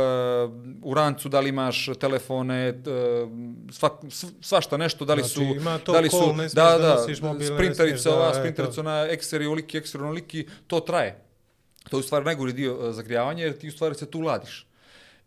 u 0.82 0.94
rancu, 0.94 1.28
da 1.28 1.40
li 1.40 1.48
imaš 1.48 1.88
telefone, 2.00 2.68
uh, 2.70 3.30
svak, 3.72 3.92
sv- 4.02 4.32
svašta 4.40 4.76
nešto, 4.76 5.04
da 5.04 5.14
li 5.14 5.24
su, 5.24 5.40
Znači, 5.40 5.56
ima 5.56 5.78
to 5.78 5.92
da 5.92 6.00
li 6.00 6.10
su, 6.10 6.16
call, 6.16 6.36
da, 6.54 6.78
da 6.78 6.94
nosiš 6.94 7.20
mobil, 7.20 7.46
sprinterica 7.46 7.82
smiješ 7.96 8.02
da- 8.04 8.14
ova, 8.14 8.34
sprinterica 8.34 8.82
na 8.82 9.06
ekseri, 9.10 9.46
oliki, 9.46 9.78
ekseri, 9.78 10.04
oliki, 10.04 10.46
to 10.66 10.80
traje. 10.80 11.20
To 11.90 11.96
je 11.96 12.00
u 12.00 12.02
stvari 12.02 12.24
najgori 12.24 12.52
dio 12.52 12.92
zagrijavanja, 12.92 13.44
jer 13.44 13.58
ti 13.58 13.68
u 13.68 13.72
stvari 13.72 13.94
se 13.94 14.10
tu 14.10 14.20
ladiš. 14.20 14.66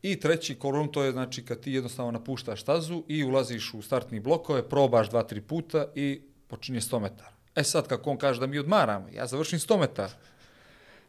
I 0.02 0.20
treći 0.20 0.56
kolon, 0.56 0.88
to 0.88 1.04
je 1.04 1.12
znači 1.12 1.46
kad 1.46 1.60
ti 1.60 1.72
jednostavno 1.72 2.12
napuštaš 2.12 2.62
stazu 2.62 3.04
i 3.08 3.24
ulaziš 3.24 3.74
u 3.74 3.82
startni 3.82 4.20
blokove, 4.20 4.70
probaš 4.70 5.10
dva, 5.10 5.24
tri 5.24 5.42
puta 5.42 5.86
i 5.96 6.22
počinje 6.48 6.82
100 6.82 7.00
metara. 7.00 7.37
E 7.58 7.64
sad, 7.64 7.88
kako 7.88 8.10
on 8.10 8.18
kaže 8.18 8.40
da 8.40 8.48
mi 8.48 8.60
odmaramo, 8.60 9.08
ja 9.14 9.28
završim 9.28 9.60
100 9.60 9.80
metara. 9.80 10.14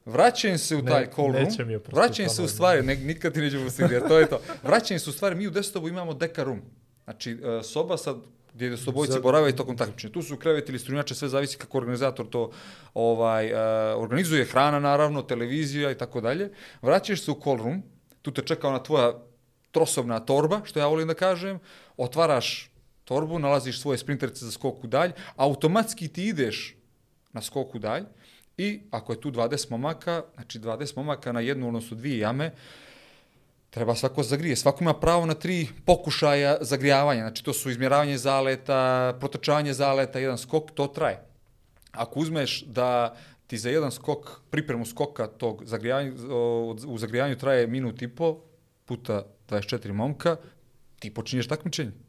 Vraćam 0.04 0.58
se 0.58 0.76
u 0.76 0.82
Ne- 0.82 0.90
taj 0.90 1.06
call 1.14 1.32
room, 1.32 1.46
vraćam 1.92 2.28
se 2.28 2.32
u 2.32 2.36
ponovo. 2.36 2.48
stvari, 2.48 2.82
ne, 2.82 2.96
nikad 2.96 3.34
ti 3.34 3.40
neću 3.40 3.58
oprostiti, 3.58 3.92
jer 3.94 4.08
to 4.08 4.18
je 4.18 4.26
to. 4.26 4.40
Vraćam 4.62 4.98
se 4.98 5.10
u 5.10 5.12
stvari, 5.12 5.36
mi 5.36 5.46
u 5.46 5.50
desktopu 5.50 5.88
imamo 5.88 6.14
deka 6.14 6.44
room. 6.44 6.60
Znači, 7.04 7.30
e, 7.32 7.62
soba 7.62 7.96
sad 7.96 8.16
gdje 8.54 8.76
su 8.76 8.90
obojice 8.90 9.18
i 9.50 9.56
tokom 9.56 9.76
takmičenja. 9.76 10.12
Tu 10.12 10.22
su 10.22 10.36
kreveti 10.36 10.72
ili 10.72 10.78
strunjače, 10.78 11.14
sve 11.14 11.28
zavisi 11.28 11.58
kako 11.58 11.78
organizator 11.78 12.28
to 12.28 12.50
ovaj, 12.94 13.46
e, 13.46 13.94
organizuje, 13.94 14.44
hrana 14.44 14.80
naravno, 14.80 15.22
televizija 15.22 15.90
i 15.90 15.98
tako 15.98 16.20
dalje. 16.20 16.50
Vraćaš 16.82 17.22
se 17.24 17.30
u 17.30 17.40
call 17.44 17.56
room, 17.56 17.82
tu 18.22 18.30
te 18.30 18.42
čeka 18.42 18.68
ona 18.68 18.82
tvoja 18.82 19.12
trosobna 19.70 20.20
torba, 20.20 20.60
što 20.64 20.78
ja 20.78 20.86
volim 20.86 21.08
da 21.08 21.14
kažem, 21.14 21.58
otvaraš 21.96 22.70
torbu, 23.08 23.38
nalaziš 23.38 23.80
svoje 23.80 23.98
sprinterce 23.98 24.44
za 24.44 24.52
skok 24.52 24.84
u 24.84 24.86
dalj, 24.86 25.12
automatski 25.36 26.08
ti 26.08 26.26
ideš 26.28 26.76
na 27.32 27.42
skok 27.42 27.74
u 27.74 27.78
dalj 27.78 28.04
i 28.58 28.80
ako 28.90 29.12
je 29.12 29.20
tu 29.20 29.30
20 29.30 29.70
momaka, 29.70 30.22
znači 30.34 30.58
20 30.58 30.96
momaka 30.96 31.32
na 31.32 31.40
jednu, 31.40 31.68
odnosno 31.68 31.96
dvije 31.96 32.18
jame, 32.18 32.50
treba 33.70 33.94
svako 33.94 34.22
zagrije. 34.22 34.56
Svako 34.56 34.84
ima 34.84 34.94
pravo 34.94 35.26
na 35.26 35.34
tri 35.34 35.68
pokušaja 35.84 36.56
zagrijavanja. 36.60 37.20
Znači 37.20 37.44
to 37.44 37.52
su 37.52 37.70
izmjeravanje 37.70 38.18
zaleta, 38.18 39.16
protočavanje 39.20 39.72
zaleta, 39.72 40.18
jedan 40.18 40.38
skok, 40.38 40.70
to 40.74 40.86
traje. 40.86 41.22
Ako 41.92 42.20
uzmeš 42.20 42.62
da 42.66 43.16
ti 43.46 43.58
za 43.58 43.70
jedan 43.70 43.92
skok, 43.92 44.40
pripremu 44.50 44.86
skoka 44.86 45.26
tog 45.26 45.62
zagrijavanja, 45.64 46.12
u 46.86 46.98
zagrijavanju 46.98 47.38
traje 47.38 47.66
minut 47.66 48.02
i 48.02 48.08
po, 48.08 48.40
puta 48.84 49.22
24 49.48 49.92
momka, 49.92 50.36
ti 50.98 51.14
počinješ 51.14 51.48
takmičenje. 51.48 52.07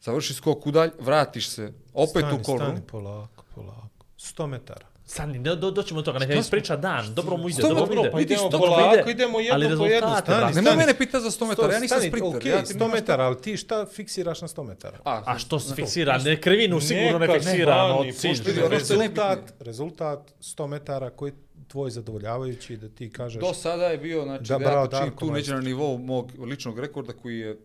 Završi 0.00 0.34
skok 0.34 0.66
udalj, 0.66 0.90
vratiš 1.00 1.48
se 1.48 1.72
opet 1.94 2.10
stani, 2.22 2.34
u 2.34 2.42
kolu. 2.42 2.58
Stani, 2.58 2.80
polako, 2.86 3.44
polako. 3.54 3.88
100 4.18 4.46
metara. 4.46 4.86
Stani, 5.06 5.38
ne, 5.38 5.56
do, 5.56 5.70
doćemo 5.70 6.00
do 6.00 6.04
toga, 6.04 6.18
neka 6.18 6.32
Šta 6.32 6.40
ispriča 6.40 6.76
dan, 6.76 7.14
dobro 7.14 7.36
mu 7.36 7.48
ide, 7.48 7.62
dobro 7.62 7.86
mu 7.86 7.92
ide. 7.92 8.10
pa 8.10 8.20
idemo 8.20 8.48
Dobro 8.48 8.68
polako, 8.68 8.94
ide, 8.94 9.10
idemo 9.10 9.40
jedno 9.40 9.78
po 9.78 9.86
jedno, 9.86 10.16
stani, 10.16 10.38
brate. 10.38 10.54
Nemoj 10.54 10.76
mene 10.76 10.98
pitati 10.98 11.22
za 11.22 11.30
100 11.30 11.48
metara, 11.48 11.72
ja 11.72 11.80
nisam 11.80 11.98
Stani, 11.98 12.10
sprinter. 12.10 12.36
okej, 12.36 12.50
ja 12.50 12.62
ti 12.62 12.74
100 12.74 12.92
metara, 12.92 13.24
ali 13.24 13.42
ti 13.42 13.56
šta 13.56 13.86
fiksiraš 13.86 14.40
na 14.40 14.48
100 14.48 14.64
metara? 14.64 14.98
A 15.04 15.38
što 15.38 15.60
se 15.60 15.74
fiksira? 15.74 16.18
Ne, 16.18 16.40
krivinu 16.40 16.80
sigurno 16.80 17.18
ne 17.18 17.40
zvani, 17.40 18.08
od 18.08 18.14
cilj. 18.16 18.42
rezultat, 18.68 19.38
rezultat 19.60 20.18
100 20.40 20.66
metara 20.66 21.10
koji 21.10 21.32
tvoj 21.68 21.90
zadovoljavajući 21.90 22.76
da 22.76 22.88
ti 22.88 23.12
kažeš 23.12 23.40
Do 23.40 23.54
sada 23.54 23.84
je 23.84 23.98
bio, 23.98 24.22
znači, 24.24 24.42
Da, 24.42 24.58
da, 24.58 24.64
ja 24.64 24.70
bravo, 24.70 24.86
počinjem 24.86 25.04
Darko, 25.04 25.20
tu 25.20 25.32
neđe 25.32 25.54
na 25.54 25.60
nivou 25.60 25.98
mog 25.98 26.32
ličnog 26.38 26.78
rekorda 26.78 27.12
koji 27.12 27.38
je 27.38 27.56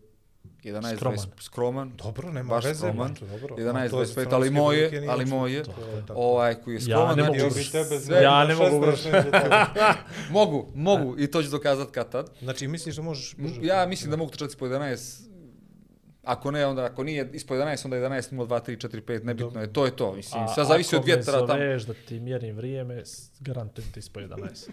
11 0.64 0.96
Skroman. 0.96 1.18
20 1.18 1.28
skroman. 1.40 1.92
Dobro, 1.98 2.32
nema 2.32 2.50
baš 2.50 2.66
veze, 2.66 2.76
skroman. 2.78 3.10
mačo, 3.10 3.26
dobro. 3.28 3.56
11 3.56 3.86
A 3.86 3.90
to 3.90 4.00
je 4.00 4.06
25, 4.08 4.28
ali 4.32 4.50
moje, 4.52 5.08
ali 5.10 5.26
moje. 5.26 5.64
Ovaj 6.10 6.56
koji 6.56 6.74
je 6.74 6.78
Ja 6.78 6.82
skroman. 6.82 7.18
ne 7.18 7.24
znači, 7.24 7.40
mogu- 7.40 7.50
Htio 7.50 7.84
bi 7.84 7.90
tebe 7.90 7.96
Ja 8.16 8.46
zvati 8.46 8.48
ne 8.50 8.56
mogu 8.72 8.86
16 8.86 9.14
minuta. 9.14 9.96
mogu, 10.30 10.68
mogu 10.76 11.16
i 11.20 11.28
to 11.28 11.44
ću 11.44 11.50
dokazat 11.50 11.92
kad 11.92 12.10
tad. 12.10 12.30
Znači, 12.42 12.68
misliš 12.68 12.96
da 12.96 13.02
možeš... 13.02 13.34
M- 13.34 13.44
brže? 13.44 13.60
Ja 13.64 13.86
mislim 13.86 14.12
da 14.12 14.18
mogu 14.18 14.32
trčati 14.32 14.58
po 14.58 14.66
11 14.66 15.24
Ako 16.24 16.52
ne, 16.52 16.66
onda 16.66 16.86
ako 16.86 17.04
nije 17.04 17.30
ispod 17.34 17.58
11, 17.58 17.86
onda 17.86 17.98
11, 17.98 18.32
0, 18.32 18.48
2, 18.48 18.60
3, 18.62 18.88
4, 18.88 19.02
5, 19.02 19.24
nebitno 19.24 19.62
je, 19.62 19.74
to 19.74 19.86
je 19.86 19.96
to, 19.96 20.14
mislim, 20.14 20.44
sve 20.48 20.66
zavisi 20.66 20.96
od 20.96 21.06
vjetra 21.06 21.34
Ako 21.34 21.48
tamo. 21.48 21.60
me 21.60 21.66
zoveš 21.68 21.84
da 21.84 21.94
ti 21.94 22.20
mjerim 22.20 22.56
vrijeme, 22.56 23.04
garantujem 23.40 23.92
ti 23.92 24.00
ispod 24.00 24.24
11. 24.24 24.70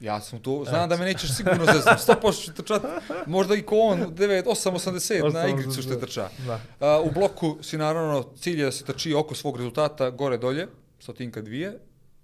Ja 0.00 0.20
sam 0.20 0.42
tu, 0.42 0.64
znam 0.68 0.88
da 0.88 0.96
me 0.96 1.04
nećeš 1.04 1.36
sigurno 1.36 1.64
zeznat, 1.64 1.98
100% 1.98 2.44
ću 2.44 2.52
trčati, 2.52 2.86
možda 3.26 3.54
i 3.54 3.62
ko 3.62 3.78
on, 3.78 4.00
9, 4.00 4.44
8, 4.44 4.70
80 4.70 5.32
na 5.32 5.48
igricu 5.48 5.82
što 5.82 5.92
je 5.92 6.00
trča. 6.00 6.28
Da. 6.46 6.60
A, 6.80 7.00
u 7.00 7.10
bloku 7.10 7.58
si 7.62 7.78
naravno, 7.78 8.32
cilj 8.38 8.60
je 8.60 8.64
da 8.64 8.72
se 8.72 8.84
trči 8.84 9.14
oko 9.14 9.34
svog 9.34 9.56
rezultata, 9.56 10.10
gore-dolje, 10.10 10.68
stotinka 10.98 11.42
dvije. 11.42 11.78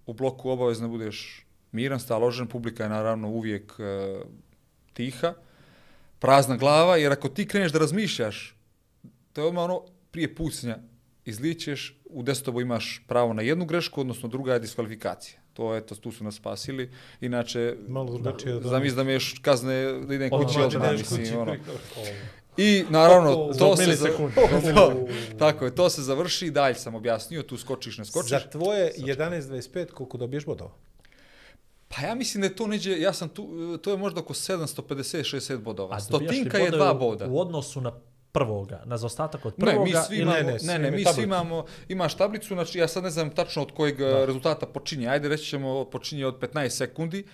U 0.06 0.12
bloku 0.12 0.50
obavezno 0.50 0.88
budeš 0.88 1.46
miran, 1.72 2.00
staložen, 2.00 2.46
publika 2.46 2.82
je 2.82 2.88
naravno 2.88 3.28
uvijek 3.28 3.72
e, 3.78 4.18
tiha, 4.92 5.34
prazna 6.18 6.56
glava, 6.56 6.96
jer 6.96 7.12
ako 7.12 7.28
ti 7.28 7.48
kreneš 7.48 7.72
da 7.72 7.78
razmišljaš, 7.78 8.56
to 9.32 9.40
je 9.40 9.46
odmah 9.46 9.64
ono 9.64 9.84
prije 10.10 10.34
pucnja, 10.34 10.78
izličeš, 11.24 12.00
u 12.04 12.22
destobu 12.22 12.60
imaš 12.60 13.04
pravo 13.08 13.32
na 13.32 13.42
jednu 13.42 13.64
grešku, 13.64 14.00
odnosno 14.00 14.28
druga 14.28 14.52
je 14.52 14.60
diskvalifikacija. 14.60 15.41
To 15.52 15.74
je 15.74 15.86
to, 15.86 15.94
tu 15.94 16.12
su 16.12 16.24
nas 16.24 16.34
spasili. 16.34 16.90
Inače, 17.20 17.76
Malo 17.88 18.12
drugačije 18.12 18.54
od 18.56 18.62
zamisli 18.62 18.96
da 18.96 19.04
mi 19.04 19.12
još 19.12 19.38
kazne 19.42 19.92
da 19.92 20.14
idem 20.14 20.30
kući 20.30 20.52
znači 20.52 20.76
odmah, 20.76 20.90
da 20.90 20.96
mislim, 20.96 21.20
kući 21.20 21.34
ono. 21.34 21.56
I 22.56 22.84
naravno, 22.90 23.48
Zbog 23.52 23.68
to 23.68 23.76
se, 23.76 23.96
za, 23.96 24.08
to, 24.74 25.06
tako 25.38 25.64
je, 25.64 25.74
to 25.74 25.90
se 25.90 26.02
završi, 26.02 26.50
dalje 26.50 26.74
sam 26.74 26.94
objasnio, 26.94 27.42
tu 27.42 27.56
skočiš, 27.56 27.98
ne 27.98 28.04
skočiš. 28.04 28.30
Za 28.30 28.40
tvoje 28.50 28.92
11.25 28.98 29.86
koliko 29.86 30.18
dobiješ 30.18 30.44
bodova? 30.46 30.70
Pa 31.88 32.06
ja 32.06 32.14
mislim 32.14 32.40
da 32.40 32.46
je 32.46 32.56
to 32.56 32.66
neđe, 32.66 33.00
ja 33.00 33.12
sam 33.12 33.28
tu, 33.28 33.78
to 33.78 33.90
je 33.90 33.96
možda 33.96 34.20
oko 34.20 34.34
750-60 34.34 35.56
bodova. 35.58 35.96
A 35.96 35.98
dobijaš 36.10 36.30
li 36.30 36.36
Stotinka 36.36 36.58
je 36.58 36.64
bodove 36.64 36.84
dva 36.84 36.94
boda. 36.94 37.26
U 37.28 37.38
odnosu 37.38 37.80
na 37.80 37.92
prvoga, 38.32 38.82
na 38.84 38.96
zaostatak 38.96 39.46
od 39.46 39.54
Ne, 39.56 39.66
prvoga 39.66 39.84
mi 39.84 40.06
svi 40.06 40.16
ili- 40.16 40.22
imamo, 40.22 40.36
ne, 40.36 40.42
ne, 40.42 40.52
ne, 40.52 40.58
ne, 40.64 40.78
ne, 40.80 40.90
mi 40.90 40.96
tablicu. 40.96 41.12
svi 41.12 41.22
imamo, 41.22 41.64
imaš 41.88 42.16
tablicu, 42.16 42.54
znači 42.54 42.78
ja 42.78 42.88
sad 42.88 43.04
ne 43.04 43.10
znam 43.10 43.30
tačno 43.30 43.62
od 43.62 43.72
kojeg 43.72 43.98
da. 43.98 44.24
rezultata 44.24 44.66
počinje. 44.66 45.08
Ajde 45.08 45.28
reći 45.28 45.44
ćemo 45.44 45.84
počinje 45.84 46.26
od 46.26 46.38
15 46.38 46.68
sekundi. 46.68 47.24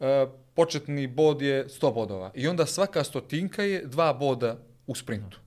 E, 0.00 0.26
početni 0.54 1.06
bod 1.06 1.42
je 1.42 1.68
100 1.68 1.94
bodova. 1.94 2.30
I 2.34 2.48
onda 2.48 2.66
svaka 2.66 3.04
stotinka 3.04 3.62
je 3.62 3.86
dva 3.86 4.12
boda 4.12 4.56
u 4.86 4.94
sprintu. 4.94 5.38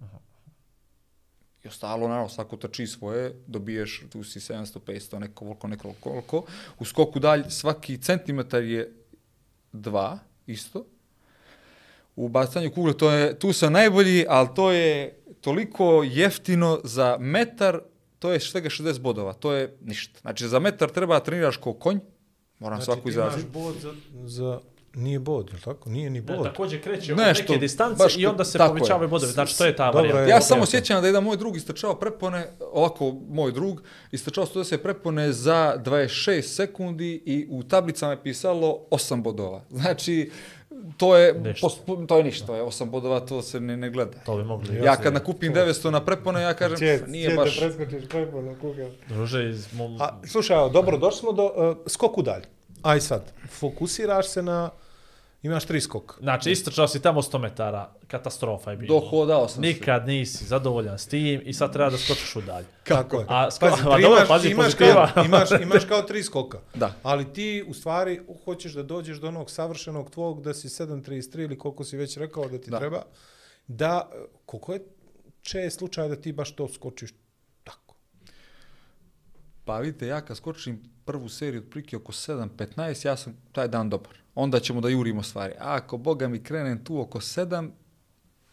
I 1.64 1.68
ostalo, 1.68 2.07
naravno, 2.07 2.30
svako 2.30 2.57
trči 2.57 2.88
svoje, 2.88 3.36
dobiješ, 3.48 4.03
tu 4.10 4.23
si 4.23 4.40
700, 4.40 4.80
500, 4.80 5.19
neko 5.19 5.34
koliko, 5.36 5.68
neko 5.68 5.94
koliko. 5.99 6.44
U 6.80 6.86
skoku 6.86 7.19
dalje, 7.19 7.49
svaki 7.49 7.98
centimetar 7.98 8.64
je 8.64 8.94
dva, 9.73 10.19
isto. 10.48 10.86
U 12.20 12.30
bacanju 12.30 12.72
kugle, 12.72 12.94
to 12.94 13.12
je, 13.12 13.40
tu 13.40 13.54
sam 13.54 13.74
najbolji, 13.74 14.26
ali 14.30 14.48
to 14.56 14.72
je 14.72 15.20
toliko 15.41 15.86
jeftino 16.06 16.80
za 16.84 17.18
metar, 17.20 17.80
to 18.20 18.32
je 18.32 18.40
svega 18.40 18.70
60 18.70 19.00
bodova, 19.00 19.34
to 19.34 19.54
je 19.54 19.78
ništa. 19.82 20.20
Znači, 20.22 20.48
za 20.48 20.60
metar 20.60 20.90
treba 20.90 21.20
treniraš 21.20 21.58
ko 21.58 21.74
konj, 21.74 22.00
moram 22.60 22.78
Znači, 22.78 22.86
svaku 22.86 23.02
ti 23.02 23.10
imaš 23.10 23.28
izraziti. 23.28 23.50
bod 23.52 23.76
za, 23.76 23.94
za... 24.16 24.60
Nije 24.96 25.20
bod, 25.20 25.50
je 25.54 25.62
tako? 25.62 25.90
Nije 25.90 26.10
ni 26.10 26.22
Ne, 26.22 26.26
bod. 26.28 26.44
također 26.44 26.84
kreće 26.84 27.16
Nešto, 27.16 27.44
neke 27.44 27.58
distance 27.58 27.96
baš 27.98 28.18
i 28.18 28.26
onda 28.26 28.46
se 28.46 28.58
povećavaju 28.60 29.10
bodovi. 29.10 29.32
Znači, 29.32 29.58
to 29.58 29.66
je 29.66 29.76
ta 29.76 29.86
Dobro 29.86 30.08
je. 30.08 30.14
varijanta. 30.14 30.36
Ja 30.36 30.41
samo 30.41 30.66
sjećam 30.66 31.02
da 31.02 31.08
je 31.08 31.10
jedan 31.10 31.24
moj 31.24 31.38
drug 31.38 31.58
istrčao 31.58 31.96
prepone, 31.96 32.48
ovako 32.72 33.16
moj 33.30 33.52
drug, 33.52 33.82
istrčao 34.12 34.46
110 34.46 34.78
prepone 34.78 35.32
za 35.32 35.76
26 35.78 36.41
sekundi 36.44 37.24
i 37.26 37.48
u 37.50 37.64
tablicama 37.64 38.12
je 38.12 38.24
pisalo 38.24 38.80
8 38.91 39.22
bodova. 39.22 39.64
Znači, 39.72 40.32
to 40.98 41.18
je, 41.18 41.34
Ništa. 41.34 41.68
pos- 41.68 42.07
to 42.07 42.18
je 42.18 42.24
ništa, 42.24 42.56
je 42.56 42.64
8 42.64 42.86
bodova, 42.86 43.20
to 43.20 43.41
se 43.41 43.60
ne, 43.60 43.78
ne 43.78 43.90
gleda. 43.90 44.18
To 44.26 44.38
bi 44.38 44.44
mogli. 44.44 44.76
Ja 44.76 44.95
kad 44.95 45.14
nakupim 45.14 45.53
900 45.53 45.90
na 45.90 46.06
prepone, 46.06 46.41
ja 46.41 46.53
kažem, 46.53 46.78
Cije- 46.78 47.07
nije 47.07 47.36
baš... 47.36 47.56
da 47.56 47.66
preskočiš 47.68 48.10
preponu 48.10 48.56
kuga. 48.61 48.88
Druže, 49.07 49.49
iz 49.49 49.74
mom... 49.74 49.98
A, 50.02 50.10
slušaj, 50.26 50.70
dobro, 50.70 50.98
došli 50.98 51.20
smo 51.20 51.32
do 51.32 51.45
uh, 51.45 51.78
skoku 51.88 52.22
dalje. 52.22 52.45
Aj 52.82 53.02
sad, 53.02 53.32
fokusiraš 53.49 54.28
se 54.28 54.44
na... 54.44 54.70
Imaš 55.41 55.66
tri 55.66 55.82
skoka. 55.82 56.16
Znači, 56.20 56.52
istrčao 56.52 56.88
si 56.88 57.02
tamo 57.02 57.22
100 57.22 57.40
metara, 57.40 57.94
katastrofa 58.07 58.72
je 58.72 58.78
bilo. 58.78 58.99
Dohodao 58.99 59.48
sam 59.48 59.56
se. 59.56 59.61
Nikad 59.64 60.07
nisi 60.07 60.45
zadovoljan 60.45 60.98
s 60.98 61.07
tim 61.07 61.41
i 61.45 61.53
sad 61.53 61.74
treba 61.74 61.90
da 61.90 61.98
skočiš 61.98 62.36
u 62.36 62.41
dalje. 62.41 62.66
Kako 62.84 63.20
je? 63.20 63.26
A 63.30 63.48
sko- 63.48 63.60
Pazi, 63.61 63.82
a 63.84 63.95
ti 63.95 64.02
dobro, 64.02 64.26
pazi, 64.28 64.49
imaš, 64.49 64.66
pozitiva. 64.66 65.11
kao, 65.14 65.26
imaš, 65.26 65.49
imaš 65.64 65.86
kao 65.86 66.02
tri 66.02 66.24
skoka. 66.24 66.60
Da. 66.76 66.94
Ali 67.03 67.34
ti 67.34 67.66
u 67.68 67.74
stvari 67.74 68.22
hoćeš 68.45 68.74
da 68.74 68.84
dođeš 68.84 69.18
do 69.18 69.28
onog 69.28 69.52
savršenog 69.52 70.10
tvog 70.10 70.41
da 70.41 70.53
si 70.53 70.68
7.33 70.70 71.40
ili 71.40 71.57
koliko 71.57 71.84
si 71.84 71.98
već 71.98 72.18
rekao 72.18 72.48
da 72.48 72.57
ti 72.57 72.72
Da. 72.72 72.80
treba. 72.80 73.02
Da, 73.68 74.10
koliko 74.45 74.74
je 74.74 74.80
čest 75.41 75.78
slučaj 75.78 76.10
da 76.10 76.16
ti 76.16 76.32
baš 76.32 76.52
to 76.52 76.68
skočiš 76.70 77.10
tako? 77.64 77.95
Pa 79.66 79.78
vidite, 79.78 80.07
ja 80.07 80.22
kad 80.22 80.38
skočim 80.38 80.84
prvu 81.10 81.30
seriju 81.30 81.61
otprilike 81.61 81.98
oko 81.98 82.11
7.15, 82.11 83.07
ja 83.07 83.18
sam 83.18 83.34
taj 83.52 83.68
dan 83.68 83.90
dobar. 83.90 84.14
Onda 84.36 84.60
ćemo 84.60 84.81
da 84.81 84.90
jurimo 84.90 85.23
stvari. 85.23 85.53
A 85.60 85.76
ako 85.76 85.98
Boga 85.98 86.27
mi 86.27 86.44
krenem 86.44 86.84
tu 86.84 86.99
oko 87.02 87.19
7, 87.19 87.69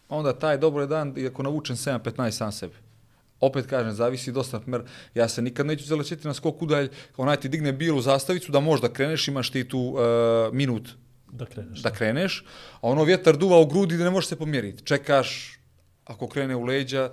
onda 0.09 0.33
taj 0.33 0.57
dobar 0.57 0.87
dan, 0.87 1.13
i 1.17 1.27
ako 1.27 1.43
navučem 1.43 1.75
7.15 1.75 2.31
sam 2.31 2.51
sebe. 2.51 2.73
Opet 3.39 3.65
kažem, 3.67 3.93
zavisi 3.93 4.31
dosta, 4.31 4.59
primjer, 4.59 4.81
ja 5.13 5.27
se 5.29 5.41
nikad 5.41 5.65
neću 5.65 5.85
zalećeti 5.85 6.27
na 6.27 6.33
skok 6.33 6.61
udalj, 6.61 6.89
onaj 7.17 7.37
ti 7.37 7.49
digne 7.49 7.73
bilu 7.73 8.01
zastavicu 8.01 8.51
da 8.51 8.59
možda 8.59 8.89
kreneš, 8.93 9.27
imaš 9.27 9.49
ti 9.51 9.67
tu 9.69 9.79
uh, 9.79 9.99
minut 10.53 10.89
Da 11.31 11.45
kreneš. 11.45 11.81
da 11.81 11.91
kreneš, 11.91 12.45
a 12.81 12.89
ono 12.89 13.03
vjetar 13.03 13.37
duva 13.37 13.59
u 13.59 13.65
grudi 13.65 13.97
da 13.97 14.03
ne 14.03 14.09
možeš 14.09 14.29
se 14.29 14.35
pomjeriti. 14.35 14.83
Čekaš, 14.83 15.59
ako 16.05 16.27
krene 16.27 16.55
u 16.55 16.63
leđa, 16.63 17.11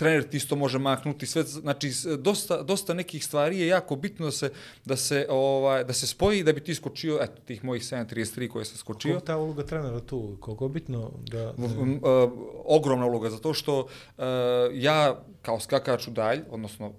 trener 0.00 0.22
ti 0.28 0.36
isto 0.36 0.56
može 0.56 0.78
maknuti, 0.78 1.26
sve, 1.26 1.42
znači 1.42 1.92
dosta, 2.18 2.62
dosta 2.62 2.94
nekih 2.94 3.24
stvari 3.24 3.58
je 3.58 3.66
jako 3.66 3.96
bitno 3.96 4.26
da 4.26 4.32
se, 4.32 4.50
da 4.84 4.96
se, 4.96 5.26
ovaj, 5.28 5.84
da 5.84 5.92
se 5.92 6.06
spoji 6.06 6.42
da 6.42 6.52
bi 6.52 6.64
ti 6.64 6.74
skočio, 6.74 7.18
eto, 7.20 7.42
tih 7.44 7.64
mojih 7.64 7.82
7.33 7.82 8.48
koje 8.48 8.64
sam 8.64 8.76
skočio. 8.76 9.20
Ta 9.20 9.36
uloga 9.36 9.66
trenera 9.66 10.00
tu? 10.00 10.36
Koliko 10.40 10.64
je 10.64 10.68
bitno 10.68 11.10
da... 11.30 11.50
Uh, 11.50 12.32
ogromna 12.64 13.06
uloga, 13.06 13.30
zato 13.30 13.54
što 13.54 13.80
uh, 13.80 14.24
ja 14.72 15.22
kao 15.42 15.60
skakač 15.60 16.08
u 16.08 16.10
dalj, 16.10 16.40
odnosno 16.50 16.92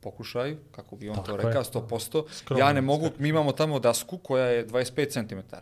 pokušaj, 0.00 0.56
kako 0.70 0.96
bi 0.96 1.08
on 1.08 1.16
Tako 1.16 1.26
to 1.26 1.36
rekao, 1.36 1.64
100%, 1.64 2.24
Skromno 2.30 2.64
ja 2.64 2.72
ne 2.72 2.80
mogu, 2.80 3.10
mi 3.18 3.28
imamo 3.28 3.52
tamo 3.52 3.78
dasku 3.78 4.18
koja 4.18 4.46
je 4.46 4.66
25 4.66 5.12
cm. 5.12 5.56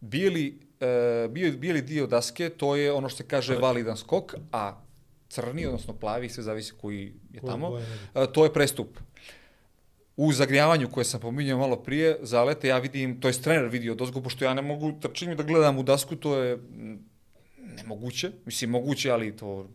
Bijeli, 0.00 0.58
uh, 0.80 1.30
bijeli, 1.30 1.56
bijeli 1.56 1.82
dio 1.82 2.06
daske, 2.06 2.48
to 2.48 2.76
je 2.76 2.92
ono 2.92 3.08
što 3.08 3.16
se 3.16 3.28
kaže 3.28 3.56
validan 3.56 3.96
skok, 3.96 4.34
a 4.52 4.89
crni, 5.30 5.66
odnosno 5.66 5.94
plavi, 5.94 6.28
sve 6.28 6.42
zavisi 6.42 6.72
koji 6.80 7.12
je 7.32 7.40
tamo, 7.40 7.70
uh, 7.70 7.80
to 8.32 8.44
je 8.44 8.52
prestup. 8.52 8.98
U 10.16 10.32
zagrijavanju 10.32 10.90
koje 10.90 11.04
sam 11.04 11.20
pominjao 11.20 11.58
malo 11.58 11.76
prije, 11.76 12.18
zalete, 12.22 12.68
ja 12.68 12.78
vidim, 12.78 13.20
to 13.20 13.28
je 13.28 13.42
trener 13.42 13.68
vidio 13.68 13.94
dozgo, 13.94 14.20
pošto 14.20 14.44
ja 14.44 14.54
ne 14.54 14.62
mogu 14.62 14.92
trčim 15.00 15.32
i 15.32 15.34
da 15.34 15.42
gledam 15.42 15.78
u 15.78 15.82
dasku, 15.82 16.16
to 16.16 16.36
je 16.36 16.58
nemoguće, 17.76 18.30
mislim 18.44 18.70
moguće, 18.70 19.10
ali 19.10 19.36
to 19.36 19.68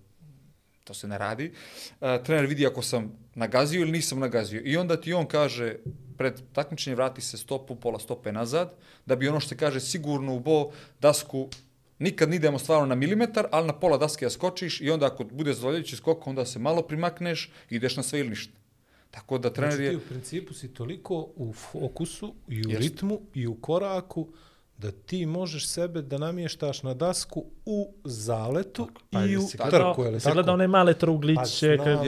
to 0.85 0.93
se 0.93 1.07
ne 1.07 1.17
radi. 1.17 1.51
Uh, 2.01 2.07
trener 2.25 2.45
vidi 2.45 2.67
ako 2.67 2.81
sam 2.81 3.11
nagazio 3.35 3.81
ili 3.81 3.91
nisam 3.91 4.19
nagazio. 4.19 4.61
I 4.65 4.77
onda 4.77 5.01
ti 5.01 5.13
on 5.13 5.25
kaže, 5.25 5.75
pred 6.17 6.41
takmičenje 6.53 6.95
vrati 6.95 7.21
se 7.21 7.37
stopu, 7.37 7.75
pola 7.75 7.99
stope 7.99 8.31
nazad, 8.31 8.73
da 9.05 9.15
bi 9.15 9.27
ono 9.27 9.39
što 9.39 9.49
se 9.49 9.57
kaže 9.57 9.79
sigurno 9.79 10.35
u 10.35 10.39
bo 10.39 10.71
dasku 11.01 11.49
nikad 11.99 12.29
ne 12.29 12.35
idemo 12.35 12.59
stvarno 12.59 12.85
na 12.85 12.95
milimetar, 12.95 13.47
ali 13.51 13.67
na 13.67 13.73
pola 13.73 13.97
daske 13.97 14.25
ja 14.25 14.29
skočiš 14.29 14.81
i 14.81 14.91
onda 14.91 15.05
ako 15.05 15.23
bude 15.23 15.53
zadovoljajući 15.53 15.95
skok, 15.95 16.27
onda 16.27 16.45
se 16.45 16.59
malo 16.59 16.81
primakneš 16.81 17.51
i 17.69 17.75
ideš 17.75 17.97
na 17.97 18.03
sve 18.03 18.19
ili 18.19 18.29
ništa. 18.29 18.53
Tako 19.11 19.37
da 19.37 19.53
trener 19.53 19.73
Znači 19.73 19.83
je... 19.83 19.89
ti 19.89 19.95
u 19.95 20.07
principu 20.09 20.53
si 20.53 20.73
toliko 20.73 21.27
u 21.35 21.53
fokusu 21.53 22.33
i 22.47 22.67
u 22.67 22.69
Jeste. 22.69 22.77
ritmu 22.79 23.21
i 23.33 23.47
u 23.47 23.55
koraku 23.55 24.27
da 24.77 24.91
ti 24.91 25.25
možeš 25.25 25.67
sebe 25.67 26.01
da 26.01 26.17
namještaš 26.17 26.83
na 26.83 26.93
dasku 26.93 27.45
u 27.65 27.93
zaletu 28.03 28.87
Pa, 29.09 29.21
i 29.21 29.37
u 29.37 29.41
jesi 29.41 29.57
gledao, 29.57 29.91
trku, 29.91 30.03
je 30.03 30.11
li 30.11 30.19
tako? 30.19 30.33
gledao 30.33 30.53
one 30.53 30.67
male 30.67 30.93
Pa 30.93 30.99
trugliće, 30.99 31.75
znam, 31.75 31.77
kad 31.77 32.05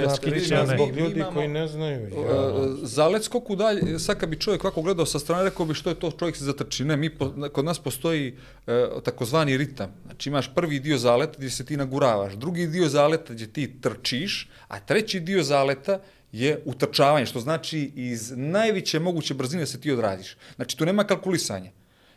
ja 0.49 0.64
one. 0.64 0.76
zbog 0.76 0.98
ljudi 0.98 1.19
imamo- 1.19 1.34
koji 1.34 1.48
ne 1.48 1.68
znaju. 1.68 2.10
Ja. 2.10 2.48
Uh, 2.49 2.65
za 2.81 3.07
let 3.07 3.23
skoku 3.23 3.56
dalje, 3.56 3.99
sad 3.99 4.18
kad 4.18 4.30
bi 4.30 4.39
čovjek 4.39 4.64
ovako 4.64 4.81
gledao 4.81 5.06
sa 5.06 5.19
strane, 5.19 5.44
rekao 5.44 5.65
bi 5.65 5.73
što 5.73 5.89
je 5.89 5.95
to 5.95 6.11
čovjek 6.11 6.35
se 6.35 6.44
zatrči. 6.44 6.85
Ne, 6.85 6.98
mi, 6.98 7.10
po, 7.10 7.34
kod 7.53 7.65
nas 7.65 7.80
postoji 7.80 8.35
uh, 8.68 8.73
takozvani 9.03 9.57
ritam. 9.57 9.94
Znači 10.06 10.30
imaš 10.30 10.56
prvi 10.56 10.80
dio 10.80 10.98
zaleta 10.98 11.34
gdje 11.38 11.49
se 11.49 11.65
ti 11.65 11.77
naguravaš, 11.77 12.34
drugi 12.34 12.68
dio 12.68 12.89
zaleta 12.89 13.34
gdje 13.34 13.48
ti 13.48 13.81
trčiš, 13.81 14.49
a 14.68 14.80
treći 14.80 15.19
dio 15.19 15.44
zaleta 15.44 15.99
je 16.31 16.61
utrčavanje, 16.65 17.26
što 17.26 17.39
znači 17.39 17.91
iz 17.95 18.34
najveće 18.35 18.99
moguće 18.99 19.34
brzine 19.34 19.65
se 19.65 19.81
ti 19.81 19.91
odradiš. 19.91 20.38
Znači 20.56 20.77
tu 20.77 20.85
nema 20.85 21.03
kalkulisanja. 21.03 21.72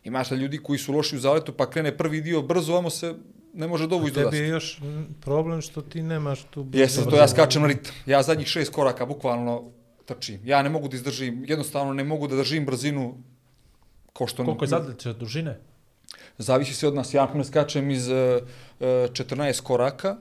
Imaš 0.04 0.30
li 0.30 0.38
ljudi 0.38 0.58
koji 0.58 0.78
su 0.78 0.92
loši 0.92 1.16
u 1.16 1.18
zaletu 1.18 1.52
pa 1.52 1.70
krene 1.70 1.96
prvi 1.96 2.20
dio 2.20 2.42
brzo, 2.42 2.74
vamo 2.74 2.90
se 2.90 3.14
ne 3.54 3.66
može 3.66 3.86
dovući 3.86 4.14
do 4.14 4.20
Tebi 4.20 4.36
je 4.36 4.48
još 4.48 4.80
problem 5.20 5.60
što 5.60 5.82
ti 5.82 6.02
nemaš 6.02 6.44
tu... 6.50 6.66
Jesam, 6.72 7.10
to 7.10 7.16
ja 7.16 7.28
skačem 7.28 7.66
ritam. 7.66 7.92
Ja 8.06 8.22
zadnjih 8.22 8.46
šest 8.46 8.72
koraka 8.72 9.06
bukvalno 9.06 9.70
trčim. 10.04 10.40
Ja 10.44 10.62
ne 10.62 10.70
mogu 10.70 10.88
da 10.88 10.96
izdržim, 10.96 11.44
jednostavno 11.46 11.94
ne 11.94 12.04
mogu 12.04 12.28
da 12.28 12.36
držim 12.36 12.66
brzinu 12.66 13.14
ko 14.12 14.26
što... 14.26 14.44
Koliko 14.44 14.64
je 14.64 14.68
zadljeće 14.68 15.12
dužine? 15.12 15.58
Zavisi 16.38 16.74
se 16.74 16.88
od 16.88 16.94
nas. 16.94 17.14
Ja 17.14 17.28
ne 17.34 17.44
skačem 17.44 17.90
iz 17.90 18.08
uh, 18.08 18.14
uh, 18.16 18.86
14 18.86 19.62
koraka. 19.62 20.16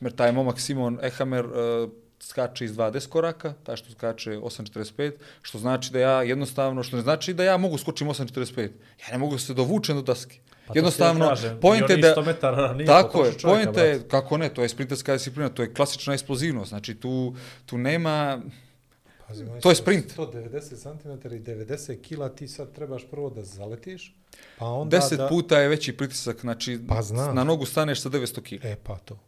Mer 0.00 0.12
taj 0.12 0.32
momak 0.32 0.60
Simon 0.60 0.98
Ehamer 1.02 1.46
uh, 1.46 1.52
skače 2.20 2.64
iz 2.64 2.72
20 2.76 3.08
koraka, 3.08 3.54
taj 3.62 3.76
što 3.76 3.90
skače 3.90 4.30
8.45, 4.30 5.12
što 5.42 5.58
znači 5.58 5.92
da 5.92 5.98
ja 5.98 6.22
jednostavno, 6.22 6.82
što 6.82 6.96
ne 6.96 7.02
znači 7.02 7.34
da 7.34 7.44
ja 7.44 7.56
mogu 7.56 7.78
skočim 7.78 8.08
8.45. 8.08 8.70
Ja 9.00 9.12
ne 9.12 9.18
mogu 9.18 9.32
da 9.32 9.38
se 9.38 9.54
dovučem 9.54 9.96
do 9.96 10.02
daske. 10.02 10.38
Pa 10.66 10.72
jednostavno, 10.76 11.34
point 11.60 11.90
je 11.90 11.96
da... 11.96 12.14
oni 12.16 12.16
100 12.16 12.26
metara 12.26 12.74
nije 12.74 12.86
Tako 12.86 13.24
je, 13.24 13.32
point 13.42 13.76
je, 13.76 14.02
kako 14.08 14.38
ne, 14.38 14.48
to 14.48 14.62
je 14.62 14.68
sprinterska 14.68 15.12
disciplina, 15.12 15.48
to 15.48 15.62
je 15.62 15.74
klasična 15.74 16.14
eksplozivnost, 16.14 16.68
znači 16.68 16.94
tu, 16.94 17.34
tu 17.66 17.78
nema, 17.78 18.42
Pazi, 19.28 19.44
To 19.62 19.68
je 19.70 19.74
sprint. 19.74 20.16
190 20.16 20.82
cm 20.82 21.34
i 21.34 21.40
90 21.40 21.98
kg 22.00 22.36
ti 22.36 22.48
sad 22.48 22.72
trebaš 22.72 23.06
prvo 23.10 23.30
da 23.30 23.42
zaletiš, 23.42 24.16
pa 24.58 24.66
onda 24.66 24.96
10 24.96 25.16
da... 25.16 25.28
puta 25.28 25.58
je 25.58 25.68
veći 25.68 25.96
pritisak, 25.96 26.40
znači 26.40 26.80
Pa 26.88 27.02
znam. 27.02 27.34
na 27.34 27.44
nogu 27.44 27.66
staneš 27.66 28.02
sa 28.02 28.08
900 28.08 28.40
kg. 28.40 28.64
E 28.64 28.76
pa 28.84 28.98
to. 28.98 29.18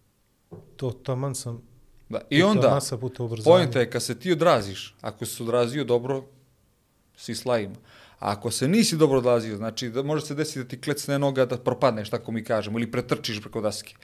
To 0.77 0.91
taman 0.91 1.35
sam... 1.35 1.70
Da. 2.11 2.21
I 2.31 2.41
puta 2.41 2.51
onda, 2.51 2.71
masa 2.71 2.99
puta 2.99 3.25
pojenta 3.45 3.81
je 3.81 3.91
kad 3.91 4.03
se 4.03 4.19
ti 4.19 4.33
odraziš, 4.33 4.95
ako 5.01 5.27
se 5.27 5.43
odrazio 5.43 5.85
dobro, 5.85 6.25
si 7.17 7.35
slajim. 7.35 7.73
A 8.19 8.33
ako 8.33 8.51
se 8.51 8.69
nisi 8.69 8.97
dobro 8.97 9.19
odrazio, 9.19 9.57
znači 9.57 9.89
da 9.89 10.03
može 10.03 10.27
se 10.27 10.35
desiti 10.35 10.59
da 10.59 10.69
ti 10.69 10.81
klecne 10.81 11.19
noga 11.19 11.47
da 11.47 11.59
propadneš, 11.59 12.11
tako 12.11 12.33
mi 12.33 12.45
kažemo, 12.45 12.79
ili 12.79 12.91
pretrčiš 12.91 13.41
preko 13.41 13.61
daske. 13.61 13.95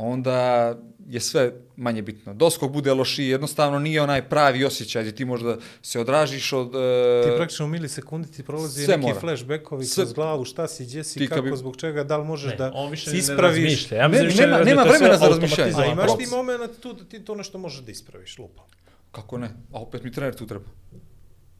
Onda 0.00 0.74
je 1.06 1.20
sve 1.20 1.42
manje 1.76 2.02
bitno. 2.02 2.34
Doskok 2.34 2.70
bude 2.70 2.94
lošiji, 2.94 3.28
jednostavno 3.28 3.78
nije 3.78 4.02
onaj 4.02 4.22
pravi 4.24 4.64
osjećaj 4.64 5.02
gdje 5.02 5.14
ti 5.14 5.24
možda 5.24 5.56
se 5.82 6.00
odražiš 6.00 6.52
od... 6.52 6.66
e, 6.68 7.22
Ti 7.24 7.36
praktično 7.36 7.64
u 7.64 7.70
milisekundi 7.70 8.30
ti 8.30 8.42
prolazi 8.42 8.84
sve 8.84 8.96
neki 8.96 9.02
mora. 9.02 9.20
flashbackovi 9.20 9.84
Sve- 9.84 9.94
kroz 9.96 10.12
glavu, 10.12 10.44
šta 10.44 10.68
si, 10.68 10.84
gdje 10.84 11.04
si, 11.04 11.18
Ti 11.18 11.28
kako, 11.28 11.42
bi- 11.42 11.56
zbog 11.56 11.76
čega, 11.76 12.04
da 12.04 12.16
li 12.16 12.24
možeš 12.26 12.50
Ne, 12.50 12.56
da 12.56 12.72
on 12.74 12.90
više 12.90 13.04
si 13.04 13.10
ne 13.10 13.18
ispraviš. 13.18 13.56
razmišlja. 13.56 13.96
Ja 13.96 14.08
Ne, 14.08 14.22
više 14.22 14.36
nema- 14.38 14.58
ne- 14.58 14.64
nema 14.64 14.82
vremena 14.82 15.16
za 15.16 15.26
razmišljanje. 15.26 15.72
A 15.76 15.86
imaš 15.86 16.16
ti 16.18 16.26
moment 16.26 16.80
tu 16.80 16.92
da 16.92 17.04
ti 17.04 17.20
to 17.20 17.34
nešto 17.34 17.58
možeš 17.58 17.80
da 17.80 17.90
ispraviš, 17.90 18.38
lupa. 18.38 18.62
Kako 19.12 19.38
ne? 19.38 19.46
A 19.72 19.78
opet 19.78 20.02
mi 20.02 20.12
trener 20.12 20.34
tu 20.34 20.46
treba. 20.46 20.64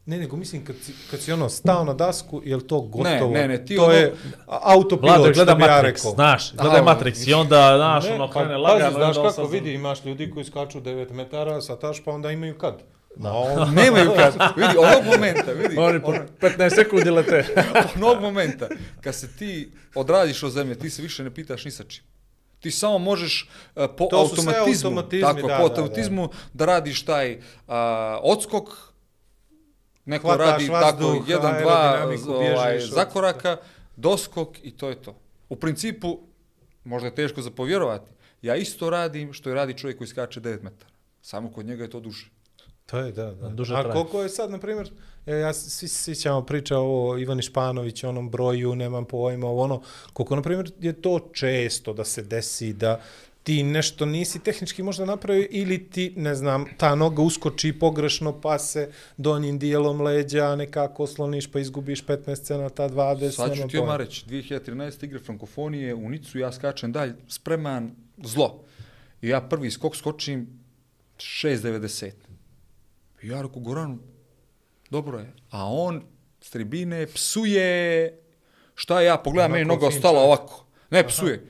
Ne, 0.08 0.18
nego 0.18 0.36
mislim 0.36 0.64
kad 0.64 0.76
si, 0.76 0.92
kad 1.10 1.20
si 1.20 1.32
ono 1.32 1.48
stao 1.48 1.84
na 1.84 1.94
dasku, 1.94 2.42
je 2.44 2.56
li 2.56 2.62
to 2.62 2.80
gotovo? 2.80 3.30
ne, 3.30 3.48
ne, 3.48 3.64
ti 3.64 3.76
to 3.76 3.84
ono- 3.84 3.92
je 3.92 4.14
autopilot, 4.46 5.02
Vlado 5.10 5.24
što 5.24 5.32
gleda 5.34 5.54
bi 5.54 5.62
ja 5.62 5.68
Matrix, 5.68 5.82
rekao. 5.82 6.10
znaš, 6.10 6.52
gleda 6.54 6.76
A, 6.76 6.82
Matrix 6.84 7.28
i 7.28 7.34
onda, 7.34 7.72
znaš, 7.76 8.04
Ne, 8.04 8.14
ono, 8.14 8.26
pa, 8.26 8.32
krene 8.34 8.48
pazi, 8.54 8.60
lagano. 8.62 8.90
i 8.90 8.94
znaš 8.94 9.16
kako 9.16 9.30
sad- 9.32 9.50
vidi, 9.50 9.72
imaš 9.72 10.04
ljudi 10.04 10.30
koji 10.30 10.44
skaču 10.44 10.80
9 10.80 11.12
metara, 11.12 11.60
sataš, 11.60 12.04
pa 12.04 12.10
onda 12.10 12.30
imaju 12.30 12.58
kad? 12.58 12.78
Da. 13.16 13.32
O, 13.32 13.64
Nemaju 13.76 14.10
kad, 14.16 14.34
vidi, 14.56 14.74
onog 14.78 15.04
momenta, 15.06 15.52
vidi, 15.52 15.76
Oni 15.78 16.00
po 16.00 16.08
ono- 16.08 16.24
15 16.40 16.74
sekundi 16.74 17.10
lete. 17.10 17.44
onog 17.96 18.20
momenta, 18.20 18.68
kad 19.00 19.14
se 19.14 19.28
ti 19.28 19.72
odradiš 19.94 20.42
od 20.42 20.50
zemlje, 20.50 20.74
ti 20.74 20.90
se 20.90 21.02
više 21.02 21.24
ne 21.24 21.30
pitaš 21.30 21.64
ni 21.64 21.70
sa 21.70 21.84
čim. 21.84 22.04
Ti 22.60 22.70
samo 22.70 22.98
možeš 22.98 23.48
uh, 23.76 23.84
po 23.88 24.06
To 24.06 24.16
automatizmu, 24.18 25.02
tako, 25.02 25.34
da, 25.34 25.42
po 25.42 25.48
da, 25.48 25.62
automatizmu 25.62 26.28
da, 26.52 26.64
radiš 26.64 27.04
taj 27.04 27.34
uh, 27.34 27.40
odskok, 28.22 28.87
neko 30.08 30.28
Hvataš 30.28 30.46
radi 30.46 30.66
tako 30.66 30.84
vazduh, 31.04 31.28
jedan, 31.28 31.62
dva 31.62 32.06
ovaj, 32.28 32.76
od- 32.76 32.82
zakoraka, 32.84 33.56
doskok 33.96 34.48
i 34.62 34.70
to 34.70 34.88
je 34.88 35.02
to. 35.02 35.14
U 35.48 35.56
principu, 35.56 36.18
možda 36.84 37.08
je 37.08 37.14
teško 37.14 37.42
za 37.42 37.50
povjerovati, 37.52 38.10
ja 38.42 38.56
isto 38.56 38.90
radim 38.90 39.32
što 39.32 39.48
je 39.48 39.54
radi 39.54 39.74
čovjek 39.74 39.98
koji 39.98 40.08
skače 40.08 40.40
9 40.40 40.62
metara. 40.62 40.90
Samo 41.22 41.50
kod 41.50 41.66
njega 41.66 41.82
je 41.82 41.90
to 41.90 42.00
duže. 42.00 42.30
To 42.86 42.98
je, 42.98 43.12
da, 43.12 43.24
da. 43.26 43.48
Duže 43.48 43.74
A 43.74 43.80
traje. 43.80 43.92
koliko 43.92 44.22
je 44.22 44.28
sad, 44.28 44.50
na 44.50 44.58
primjer, 44.58 44.90
e, 45.26 45.34
ja 45.34 45.52
s- 45.52 45.68
svi 45.70 45.88
se 45.88 46.04
sjećamo 46.04 46.42
priča 46.42 46.78
o 46.78 47.16
Ivani 47.18 47.42
Španović, 47.42 48.04
onom 48.04 48.30
broju, 48.30 48.74
nemam 48.74 49.04
pojma, 49.04 49.46
ovo 49.46 49.62
ono, 49.62 49.82
koliko, 50.12 50.36
na 50.36 50.42
primjer, 50.42 50.72
je 50.80 50.92
to 50.94 51.30
često 51.32 51.92
da 51.92 52.04
se 52.04 52.22
desi 52.22 52.72
da 52.72 53.00
ti 53.48 53.62
nešto 53.62 54.06
nisi 54.06 54.38
tehnički 54.38 54.82
možda 54.82 55.04
napravio 55.04 55.46
ili 55.50 55.90
ti, 55.90 56.12
ne 56.16 56.34
znam, 56.34 56.64
ta 56.76 56.94
noga 56.94 57.22
uskoči 57.22 57.72
pogrešno 57.72 58.40
pa 58.40 58.58
se 58.58 58.90
donjim 59.16 59.58
dijelom 59.58 60.00
leđa 60.00 60.56
nekako 60.56 61.02
osloniš 61.02 61.52
pa 61.52 61.60
izgubiš 61.60 62.04
15 62.04 62.42
cenata, 62.42 62.88
20, 62.88 63.30
Sad 63.30 63.56
ću 63.56 63.62
ti 63.62 63.68
pojma. 63.72 63.82
odmah 63.82 63.96
reći, 63.96 64.26
2013. 64.26 65.04
igre 65.04 65.18
frankofonije 65.18 65.94
u 65.94 66.08
Nicu, 66.08 66.38
ja 66.38 66.52
skačem 66.52 66.92
dalje, 66.92 67.14
spreman, 67.28 67.90
zlo. 68.24 68.64
I 69.22 69.28
ja 69.28 69.40
prvi 69.40 69.70
skok 69.70 69.96
skočim 69.96 70.60
6.90. 71.16 72.10
I 73.22 73.28
ja 73.28 73.42
reku 73.42 73.60
Goranu, 73.60 73.98
dobro 74.90 75.18
je. 75.18 75.32
A 75.50 75.72
on 75.72 76.02
s 76.40 76.50
tribine 76.50 77.06
psuje, 77.06 78.18
šta 78.74 79.00
ja 79.00 79.16
pogledam, 79.16 79.50
meni 79.52 79.64
noga 79.64 79.86
ostala 79.86 80.20
ovako. 80.20 80.64
Ne, 80.90 81.06
psuje. 81.06 81.46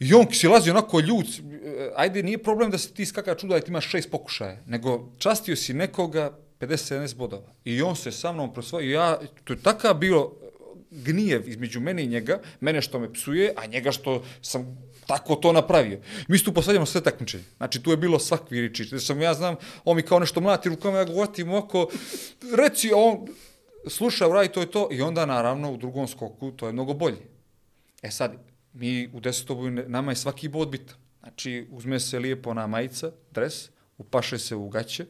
I 0.00 0.14
on 0.14 0.26
si 0.32 0.48
lazi 0.48 0.70
onako 0.70 1.00
ljud, 1.00 1.26
eh, 1.26 1.90
ajde 1.96 2.22
nije 2.22 2.38
problem 2.38 2.70
da 2.70 2.78
se 2.78 2.92
ti 2.92 3.06
skakač 3.06 3.44
udalje, 3.44 3.64
ti 3.64 3.70
imaš 3.70 3.90
šest 3.90 4.10
pokušaja, 4.10 4.62
nego 4.66 5.08
častio 5.18 5.56
si 5.56 5.74
nekoga 5.74 6.38
50-70 6.60 7.16
bodova. 7.16 7.54
I 7.64 7.82
on 7.82 7.96
se 7.96 8.12
sa 8.12 8.32
mnom 8.32 8.52
prosvojio, 8.54 9.00
ja, 9.00 9.18
to 9.44 9.52
je 9.52 9.62
takav 9.62 9.94
bio 9.94 10.30
gnijev 10.90 11.48
između 11.48 11.80
mene 11.80 12.04
i 12.04 12.06
njega, 12.06 12.40
mene 12.60 12.82
što 12.82 12.98
me 12.98 13.12
psuje, 13.12 13.52
a 13.56 13.66
njega 13.66 13.92
što 13.92 14.24
sam 14.42 14.78
tako 15.06 15.34
to 15.34 15.52
napravio. 15.52 16.00
Mi 16.28 16.38
se 16.38 16.44
tu 16.44 16.52
posvađamo 16.52 16.86
sve 16.86 17.00
takmičenje. 17.00 17.44
Znači, 17.56 17.82
tu 17.82 17.90
je 17.90 17.96
bilo 17.96 18.18
svakvi 18.18 18.60
riči. 18.60 18.84
Da 18.84 19.00
sam 19.00 19.22
ja 19.22 19.34
znam, 19.34 19.56
on 19.84 19.96
mi 19.96 20.02
kao 20.02 20.18
nešto 20.18 20.40
mlati 20.40 20.68
rukama, 20.68 20.98
ja 20.98 21.04
govorim 21.04 21.52
oko, 21.52 21.88
reci, 22.56 22.90
on 22.94 23.26
sluša, 23.86 24.28
uradi 24.28 24.48
to 24.48 24.62
i 24.62 24.66
to, 24.66 24.88
i 24.92 25.02
onda, 25.02 25.26
naravno, 25.26 25.72
u 25.72 25.76
drugom 25.76 26.08
skoku 26.08 26.50
to 26.50 26.66
je 26.66 26.72
mnogo 26.72 26.94
bolje. 26.94 27.18
E 28.02 28.10
sad, 28.10 28.47
mi 28.78 29.10
u 29.12 29.20
desetoboju, 29.20 29.70
ne- 29.70 29.84
nama 29.84 30.12
je 30.12 30.16
svaki 30.16 30.48
bod 30.48 30.68
bitan. 30.68 30.96
Znači, 31.20 31.66
uzme 31.70 32.00
se 32.00 32.18
lijepo 32.18 32.54
na 32.54 32.66
majica, 32.66 33.10
dres, 33.30 33.68
upaše 33.98 34.38
se 34.38 34.54
u 34.54 34.68
gaće, 34.68 35.06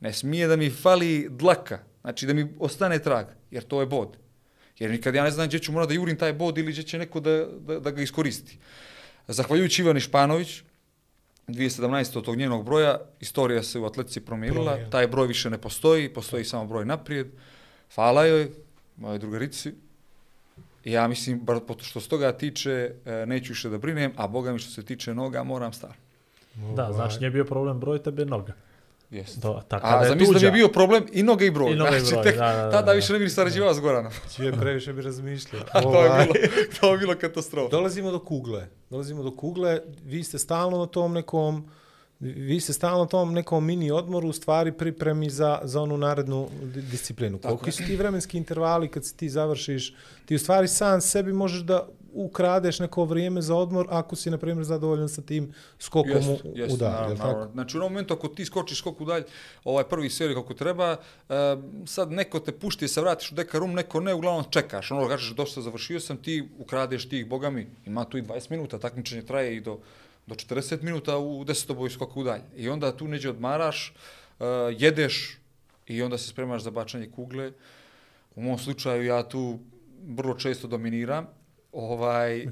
ne 0.00 0.12
smije 0.12 0.46
da 0.46 0.56
mi 0.56 0.70
fali 0.70 1.28
dlaka, 1.30 1.78
znači 2.00 2.26
da 2.26 2.34
mi 2.34 2.54
ostane 2.58 2.98
trag, 2.98 3.26
jer 3.50 3.62
to 3.64 3.80
je 3.80 3.86
bod. 3.86 4.16
Jer 4.78 4.90
nikad 4.90 5.14
ja 5.14 5.24
ne 5.24 5.30
znam 5.30 5.46
gdje 5.46 5.58
ću 5.58 5.72
morati 5.72 5.88
da 5.88 5.94
jurim 5.94 6.18
taj 6.18 6.32
bod 6.32 6.58
ili 6.58 6.72
gdje 6.72 6.82
će 6.82 6.98
neko 6.98 7.20
da, 7.20 7.30
da, 7.46 7.80
da 7.80 7.90
ga 7.90 8.02
iskoristi. 8.02 8.58
Zahvaljujući 9.28 9.82
Ivani 9.82 10.00
Španović, 10.00 10.62
2017. 11.48 12.18
od 12.18 12.24
tog 12.24 12.36
njenog 12.36 12.64
broja, 12.64 12.98
istorija 13.20 13.62
se 13.62 13.78
u 13.78 13.84
atletici 13.84 14.20
promijenila, 14.20 14.64
Promijenila. 14.64 14.90
taj 14.90 15.06
broj 15.06 15.26
više 15.26 15.50
ne 15.50 15.58
postoji, 15.58 16.08
postoji 16.08 16.44
samo 16.44 16.66
broj 16.66 16.84
naprijed. 16.84 17.26
Hvala 17.94 18.24
joj, 18.24 18.50
moje 18.96 19.18
drugarici. 19.18 19.72
Ja 20.84 21.08
mislim, 21.08 21.40
bar 21.40 21.60
što 21.80 22.00
se 22.00 22.08
toga 22.08 22.32
tiče, 22.32 22.94
e, 23.04 23.26
neću 23.26 23.52
više 23.52 23.68
da 23.68 23.78
brinem, 23.78 24.12
a 24.16 24.26
boga 24.26 24.52
mi 24.52 24.58
što 24.58 24.70
se 24.70 24.82
tiče 24.82 25.14
noga, 25.14 25.42
moram 25.42 25.72
star. 25.72 25.92
Da, 26.76 26.92
znači 26.92 27.18
nije 27.18 27.30
bio 27.30 27.44
problem 27.44 27.80
broj, 27.80 28.02
tebe 28.02 28.24
noga. 28.24 28.52
Jest. 29.10 29.38
Do, 29.42 29.60
ta, 29.68 29.76
A 29.76 29.80
kada 29.80 30.02
je 30.02 30.08
zamisli 30.08 30.34
da 30.34 30.40
mi 30.40 30.46
je 30.46 30.52
bio 30.52 30.68
problem 30.68 31.04
i 31.12 31.22
noga 31.22 31.44
i 31.44 31.50
broj. 31.50 31.72
I 31.72 31.76
noga 31.76 31.96
i 31.96 32.00
Znači, 32.00 32.14
broj, 32.14 32.24
tek 32.24 32.36
da, 32.36 32.52
da, 32.52 32.62
da, 32.62 32.70
tada 32.70 32.86
da. 32.86 32.92
više 32.92 33.12
ne 33.12 33.18
bi 33.18 33.24
ni 33.24 33.30
sarađivao 33.30 33.74
s 33.74 33.80
Goranom. 33.80 34.12
Čije 34.36 34.52
previše 34.52 34.92
bi 34.92 35.02
razmišljao. 35.02 35.62
A 35.72 35.82
to 35.82 36.02
je 36.04 36.10
Ovaj. 36.10 36.24
bilo, 36.26 36.34
to 36.80 36.92
je 36.92 36.98
bilo 36.98 37.14
katastrofa. 37.14 37.70
Dolazimo 37.70 38.10
do 38.10 38.18
kugle. 38.18 38.66
Dolazimo 38.90 39.22
do 39.22 39.36
kugle. 39.36 39.80
Vi 40.04 40.24
ste 40.24 40.38
stalno 40.38 40.78
na 40.78 40.86
tom 40.86 41.12
nekom 41.12 41.68
vi 42.22 42.60
ste 42.60 42.72
stalno 42.72 43.06
tom 43.06 43.32
nekom 43.32 43.64
mini 43.64 43.90
odmoru, 43.90 44.28
u 44.28 44.32
stvari 44.32 44.72
pripremi 44.72 45.30
za, 45.30 45.58
za 45.62 45.82
onu 45.82 45.96
narednu 45.96 46.48
di- 46.62 46.82
disciplinu. 46.82 47.38
Tako 47.38 47.56
Koliki 47.56 47.72
su 47.72 47.82
ti 47.86 47.96
vremenski 47.96 48.38
intervali 48.38 48.88
kad 48.88 49.04
se 49.04 49.14
ti 49.14 49.28
završiš? 49.28 49.94
Ti 50.26 50.34
u 50.34 50.38
stvari 50.38 50.68
sam 50.68 51.00
sebi 51.00 51.32
možeš 51.32 51.60
da 51.60 51.88
ukradeš 52.12 52.78
neko 52.78 53.04
vrijeme 53.04 53.42
za 53.42 53.56
odmor 53.56 53.86
ako 53.90 54.16
si, 54.16 54.30
na 54.30 54.38
primjer, 54.38 54.64
zadovoljan 54.64 55.08
sa 55.08 55.22
tim 55.22 55.52
skokom 55.78 56.10
Jest, 56.10 56.44
u, 56.44 56.48
jest, 56.54 56.74
u 56.74 56.76
dalj, 56.76 56.90
naravno, 56.90 57.08
jel 57.08 57.16
tako? 57.16 57.28
naravno. 57.28 57.52
Znači 57.52 57.76
u 57.76 57.80
onom 57.80 57.92
momentu 57.92 58.14
ako 58.14 58.28
ti 58.28 58.44
skočiš 58.44 58.78
skok 58.78 59.00
u 59.00 59.04
dalj, 59.04 59.22
ovaj 59.64 59.84
prvi 59.84 60.10
serij 60.10 60.34
kako 60.34 60.54
treba, 60.54 60.96
e, 61.28 61.34
sad 61.86 62.12
neko 62.12 62.40
te 62.40 62.52
pušti, 62.52 62.88
se 62.88 63.00
vratiš 63.00 63.32
u 63.32 63.34
deka 63.34 63.58
room, 63.58 63.72
neko 63.74 64.00
ne, 64.00 64.14
uglavnom 64.14 64.44
čekaš. 64.50 64.90
Ono 64.90 65.08
kažeš 65.08 65.34
dosta 65.34 65.60
završio 65.60 66.00
sam, 66.00 66.16
ti 66.16 66.48
ukradeš 66.58 67.08
tih, 67.08 67.28
boga 67.28 67.50
mi, 67.50 67.66
ima 67.86 68.04
tu 68.04 68.18
i 68.18 68.22
20 68.22 68.50
minuta, 68.50 68.78
takmičenje 68.78 69.22
traje 69.22 69.56
i 69.56 69.60
do, 69.60 69.78
do 70.26 70.34
40 70.34 70.82
minuta 70.82 71.18
u 71.18 71.44
desetoboj 71.44 71.90
skoku 71.90 72.20
u 72.20 72.24
dalj. 72.24 72.40
I 72.56 72.68
onda 72.68 72.96
tu 72.96 73.08
neđe 73.08 73.30
odmaraš, 73.30 73.94
e, 74.40 74.44
jedeš 74.78 75.38
i 75.86 76.02
onda 76.02 76.18
se 76.18 76.28
spremaš 76.28 76.62
za 76.62 76.70
bačanje 76.70 77.10
kugle. 77.10 77.52
U 78.34 78.42
mom 78.42 78.58
slučaju 78.58 79.04
ja 79.04 79.28
tu 79.28 79.58
vrlo 80.06 80.34
često 80.34 80.66
dominiram. 80.68 81.26
Ovaj, 81.72 82.38
e, 82.40 82.46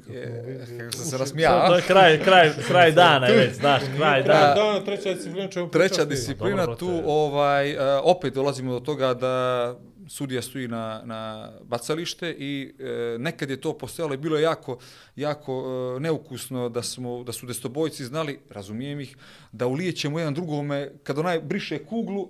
kako 0.78 0.92
sam 0.92 1.06
se 1.10 1.18
rasmijao. 1.18 1.68
To 1.68 1.76
je 1.76 1.82
kraj, 1.82 2.22
kraj, 2.24 2.52
kraj 2.68 2.92
dana, 2.92 3.26
je 3.26 3.36
već, 3.36 3.55
znaš, 3.55 3.82
kraj 3.97 4.22
Da, 4.22 4.32
dana. 4.32 4.55
da, 4.55 4.84
treća 4.84 5.14
disciplina 5.14 5.48
čemu 5.48 5.70
Treća 5.70 6.05
disciplina, 6.05 6.76
tu 6.76 7.02
ovaj, 7.06 7.74
uh, 7.74 7.80
opet 8.02 8.34
dolazimo 8.34 8.72
do 8.72 8.80
toga 8.80 9.14
da 9.14 9.76
sudija 10.10 10.42
stoji 10.42 10.68
na, 10.68 11.02
na 11.04 11.52
bacalište 11.62 12.30
i 12.38 12.74
e, 12.78 13.18
nekad 13.18 13.50
je 13.50 13.60
to 13.60 13.78
postojalo 13.78 14.14
i 14.14 14.16
bilo 14.16 14.36
je 14.36 14.42
jako, 14.42 14.78
jako 15.16 15.64
e, 15.96 16.00
neukusno 16.00 16.68
da, 16.68 16.82
smo, 16.82 17.22
da 17.24 17.32
su 17.32 17.46
destobojci 17.46 18.04
znali, 18.04 18.38
razumijem 18.50 19.00
ih, 19.00 19.16
da 19.52 19.66
ulijećemo 19.66 20.18
jedan 20.18 20.34
drugome, 20.34 20.90
kad 21.02 21.18
onaj 21.18 21.40
briše 21.40 21.78
kuglu, 21.84 22.28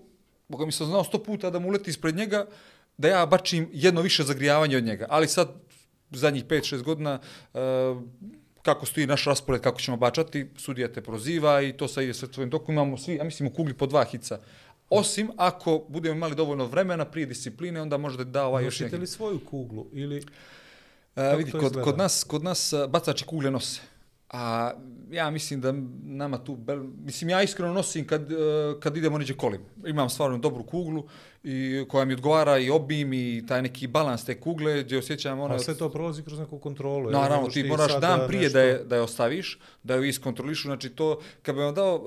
boga 0.49 0.67
mi 0.67 0.73
sam 0.73 0.87
znao 0.87 1.05
sto 1.05 1.23
puta 1.23 1.51
da 1.51 1.59
mu 1.59 1.71
leti 1.71 1.91
ispred 1.91 2.17
njega, 2.17 2.47
da 2.99 3.09
ja 3.09 3.27
bačim 3.27 3.69
jedno 3.73 4.01
više 4.01 4.23
zagrijavanje 4.23 4.77
od 4.77 4.85
njega. 4.85 5.07
Ali 5.09 5.29
sad, 5.29 5.49
zadnjih 6.11 6.45
5-6 6.45 6.83
godina, 6.83 7.21
e, 7.55 7.59
kako 8.63 8.87
stoji 8.87 9.07
naš 9.07 9.25
raspored, 9.25 9.61
kako 9.61 9.81
ćemo 9.81 9.97
bačati, 9.97 10.47
sudija 10.57 10.93
te 10.93 11.01
proziva 11.01 11.63
i 11.63 11.73
to 11.73 11.89
sad 11.89 12.05
ide 12.05 12.15
sve 12.15 12.29
tvojim 12.29 12.51
dokom, 12.51 12.75
Imamo 12.75 12.99
svi, 12.99 13.15
ja 13.15 13.25
mislim, 13.25 13.49
u 13.49 13.53
kugli 13.53 13.75
po 13.75 13.87
dva 13.87 14.05
hica. 14.05 14.39
Osim 14.91 15.31
ako 15.37 15.85
budemo 15.89 16.15
imali 16.15 16.35
dovoljno 16.35 16.67
vremena 16.67 17.05
prije 17.05 17.27
discipline, 17.27 17.81
onda 17.81 17.97
možda 17.97 18.25
da 18.25 18.45
ovaj 18.45 18.65
još 18.65 18.81
neki. 18.81 18.97
li 18.97 19.07
svoju 19.07 19.41
kuglu 19.45 19.87
ili... 19.93 20.17
E, 20.17 20.23
Kako 21.15 21.37
vidi, 21.37 21.51
kod, 21.51 21.63
izgleda? 21.63 21.83
kod, 21.83 21.99
nas, 21.99 22.25
kod 22.25 22.45
nas 22.45 22.73
e, 22.73 22.87
bacači 22.89 23.25
kugle 23.25 23.51
nose. 23.51 23.81
A 24.31 24.73
ja 25.11 25.31
mislim 25.31 25.61
da 25.61 25.75
nama 26.03 26.39
tu, 26.39 26.57
bel- 26.57 26.91
mislim 27.05 27.31
ja 27.31 27.43
iskreno 27.43 27.73
nosim 27.73 28.07
kad, 28.07 28.33
e, 28.33 28.35
kad 28.81 28.97
idemo 28.97 29.19
neđe 29.19 29.35
kolim. 29.35 29.61
Imam 29.87 30.11
stvarno 30.11 30.39
dobru 30.39 30.63
kuglu 30.63 31.05
i 31.45 31.85
koja 31.89 32.05
mi 32.05 32.15
odgovara 32.15 32.59
i 32.59 32.71
obim 32.71 33.13
i 33.13 33.45
taj 33.49 33.63
neki 33.63 33.87
balans 33.87 34.25
te 34.25 34.41
kugle 34.41 34.83
gdje 34.83 34.99
osjećam 34.99 35.41
ono... 35.41 35.55
A 35.55 35.59
sve 35.59 35.75
to 35.77 35.89
prolazi 35.91 36.23
kroz 36.23 36.39
neku 36.39 36.59
kontrolu. 36.59 37.11
Naravno, 37.13 37.49
ti 37.49 37.65
moraš 37.65 37.93
dan 38.01 38.21
prije 38.29 38.43
nešto- 38.43 38.53
da 38.53 38.63
je, 38.63 38.85
da 38.85 38.97
je 38.97 39.03
ostaviš, 39.03 39.59
da 39.83 39.95
ju 39.95 40.05
iskontrolišu, 40.05 40.63
znači 40.63 40.89
to, 40.91 41.21
kad 41.43 41.55
bi 41.55 41.61
vam 41.61 41.75
dao 41.75 42.05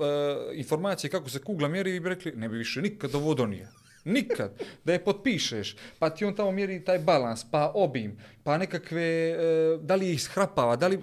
e, 0.50 0.56
informacije 0.56 1.10
kako 1.10 1.30
se 1.30 1.38
kugla 1.38 1.68
mjeri, 1.68 1.92
vi 1.92 2.00
bi 2.00 2.08
rekli, 2.08 2.32
ne 2.32 2.48
bi 2.48 2.58
više 2.58 2.82
nikad 2.82 3.14
ovo 3.14 3.34
donio. 3.34 3.66
Nikad. 4.04 4.52
Da 4.84 4.92
je 4.92 5.04
potpišeš, 5.04 5.76
pa 5.98 6.10
ti 6.10 6.24
on 6.24 6.34
tamo 6.34 6.52
mjeri 6.52 6.84
taj 6.84 6.98
balans, 6.98 7.44
pa 7.50 7.72
obim, 7.74 8.16
pa 8.42 8.58
nekakve, 8.58 9.02
e, 9.02 9.36
da 9.80 9.94
li 9.94 10.12
ih 10.12 10.22
shrapava, 10.22 10.76
da 10.76 10.86
li... 10.88 10.98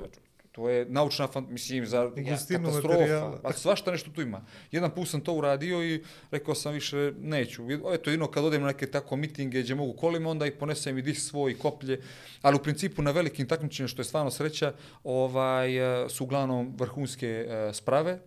To 0.52 0.70
je 0.70 0.86
naučna, 0.86 1.28
fan, 1.28 1.46
mislim, 1.50 1.86
za 1.86 2.06
Gustinu 2.08 2.64
katastrofa. 2.64 2.88
materijala. 2.88 3.40
Pa 3.44 3.54
svašta 3.54 3.92
nešto 3.92 4.12
tu 4.12 4.22
ima. 4.22 4.46
Jedan 4.72 4.92
put 4.92 5.08
sam 5.08 5.22
to 5.22 5.34
uradio 5.34 5.84
i 5.84 6.04
rekao 6.32 6.56
sam 6.56 6.74
više 6.74 7.14
neću. 7.20 7.64
Eto, 7.94 8.10
jedno 8.10 8.28
kad 8.28 8.46
odem 8.46 8.62
na 8.62 8.68
neke 8.68 8.88
tako 8.88 9.16
mitinge 9.16 9.62
gdje 9.62 9.76
mogu 9.76 9.94
kolima, 9.94 10.30
onda 10.30 10.46
ih 10.46 10.54
ponesem 10.60 10.98
i 10.98 11.02
dih 11.02 11.22
svoj 11.22 11.58
koplje. 11.58 12.02
Ali 12.42 12.56
u 12.56 12.64
principu 12.64 13.02
na 13.02 13.12
velikim 13.12 13.48
takmičenjima, 13.48 13.88
što 13.88 14.02
je 14.02 14.06
stvarno 14.06 14.32
sreća, 14.32 14.74
ovaj, 15.04 16.06
e, 16.06 16.10
su 16.10 16.24
uglavnom 16.24 16.76
vrhunske 16.78 17.28
e, 17.28 17.74
sprave, 17.74 18.20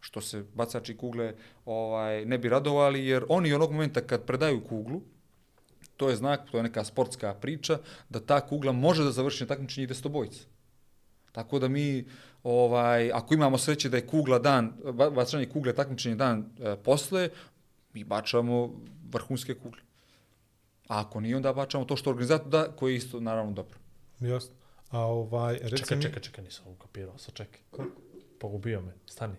što 0.00 0.20
se 0.20 0.44
bacači 0.54 0.96
kugle 0.96 1.34
ovaj, 1.64 2.24
ne 2.24 2.38
bi 2.38 2.48
radovali, 2.48 3.06
jer 3.06 3.24
oni 3.28 3.52
onog 3.52 3.72
momenta 3.72 4.00
kad 4.00 4.24
predaju 4.24 4.64
kuglu, 4.64 5.02
to 5.96 6.08
je 6.10 6.16
znak, 6.16 6.50
to 6.50 6.56
je 6.56 6.62
neka 6.62 6.84
sportska 6.84 7.34
priča, 7.34 7.78
da 8.08 8.20
ta 8.20 8.40
kugla 8.40 8.72
može 8.72 9.04
da 9.04 9.10
završi 9.10 9.44
na 9.44 9.48
takmičenje 9.48 9.84
i 9.84 9.86
desetobojca. 9.86 10.53
Tako 11.34 11.58
da 11.58 11.68
mi, 11.68 12.04
ovaj, 12.42 13.12
ako 13.12 13.34
imamo 13.34 13.58
sreće 13.58 13.88
da 13.88 13.96
je 13.96 14.06
kugla 14.06 14.38
dan, 14.38 14.72
ba- 14.84 15.10
bacanje 15.10 15.46
kugle 15.46 15.74
takmičenje 15.74 16.14
dan 16.14 16.44
e, 16.60 16.76
posle, 16.76 17.28
mi 17.92 18.04
bačamo 18.04 18.70
vrhunske 19.10 19.54
kugle. 19.54 19.80
A 20.88 21.00
ako 21.00 21.20
nije, 21.20 21.36
onda 21.36 21.52
bačamo 21.52 21.84
to 21.84 21.96
što 21.96 22.10
organizator 22.10 22.48
da, 22.48 22.68
koji 22.76 22.92
je 22.92 22.96
isto, 22.96 23.20
naravno, 23.20 23.52
dobro. 23.52 23.78
Jasno. 24.20 24.54
A 24.90 25.00
ovaj, 25.00 25.58
reci 25.62 25.76
Čekaj, 25.76 25.96
mi... 25.96 26.02
čekaj, 26.02 26.22
čekaj, 26.22 26.44
nisam 26.44 26.64
ukapirao, 26.66 27.18
sad 27.18 27.34
čekaj. 27.34 27.60
Pogubio 28.38 28.80
me, 28.80 28.92
stani. 29.06 29.34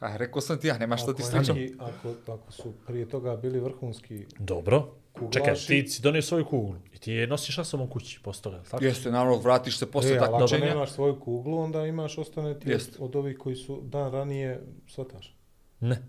A, 0.00 0.16
rekao 0.16 0.40
sam 0.40 0.58
ti 0.58 0.66
ja, 0.66 0.78
nema 0.78 0.96
šta 0.96 1.14
ti 1.14 1.22
sličam. 1.22 1.56
neki, 1.56 1.74
ako, 1.78 2.32
ako 2.32 2.52
su 2.52 2.72
prije 2.86 3.08
toga 3.08 3.36
bili 3.36 3.60
vrhunski 3.60 4.26
Dobro. 4.38 4.92
Kuglaši. 5.20 5.66
Čekaj, 5.66 5.82
ti 5.82 5.88
si 5.88 6.02
donio 6.02 6.22
svoju 6.22 6.44
kuglu 6.44 6.76
i 6.94 6.98
ti 6.98 7.12
je 7.12 7.26
nosiš 7.26 7.56
na 7.58 7.64
sobom 7.64 7.88
kući 7.88 8.20
posle 8.22 8.42
toga, 8.42 8.56
jel 8.56 8.64
tako? 8.64 8.84
Jeste, 8.84 9.10
naravno, 9.10 9.38
vratiš 9.38 9.78
se 9.78 9.90
posle 9.90 10.10
E, 10.10 10.18
ali 10.18 10.24
ako 10.24 10.38
takmičenja. 10.38 10.66
nemaš 10.66 10.90
svoju 10.90 11.20
kuglu, 11.20 11.58
onda 11.58 11.86
imaš, 11.86 12.18
ostane 12.18 12.58
ti 12.58 12.70
Jest. 12.70 12.96
od, 12.98 13.04
od 13.04 13.16
ovih 13.16 13.38
koji 13.38 13.56
su 13.56 13.80
dan 13.84 14.12
ranije 14.12 14.60
svataš. 14.86 15.36
Ne. 15.80 16.02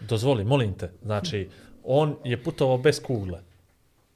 Dozvoli, 0.00 0.44
molim 0.44 0.74
te. 0.74 0.92
Znači, 1.02 1.48
on 1.84 2.16
je 2.24 2.42
putovao 2.42 2.78
bez 2.78 3.02
kugle. 3.02 3.40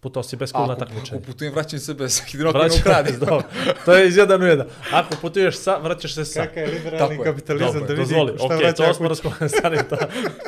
Putovao 0.01 0.23
si 0.23 0.37
bez 0.37 0.53
kugle 0.53 0.67
na 0.67 0.73
Ako, 0.73 0.81
takmičenje. 0.81 1.17
ako 1.17 1.27
putujem, 1.29 1.53
vraćam 1.55 1.79
se 1.79 1.95
bez 1.95 2.21
hidrokrenu 2.29 2.65
Vraćaš 2.65 2.83
kradi. 2.83 3.13
se, 3.13 3.19
dobro. 3.21 3.43
To 3.85 3.93
je 3.93 4.09
iz 4.09 4.17
jedan 4.17 4.43
u 4.43 4.47
jedan. 4.47 4.67
Ako 4.93 5.15
putuješ 5.17 5.57
sa, 5.57 5.77
vraćaš 5.77 6.15
se 6.15 6.25
sa. 6.25 6.43
Kakav 6.43 6.59
je 6.59 6.69
liberalni 6.69 6.99
Tako 6.99 7.13
je. 7.15 7.25
kapitalizam 7.25 7.67
Dobro, 7.69 7.81
da 7.81 7.93
vidi 7.93 8.03
dozvoli. 8.05 8.33
šta 8.35 8.45
Okej, 8.47 8.57
vraća 8.59 8.85
to 8.85 8.95
smo 9.15 9.15
stani, 9.49 9.79
to, 9.91 9.97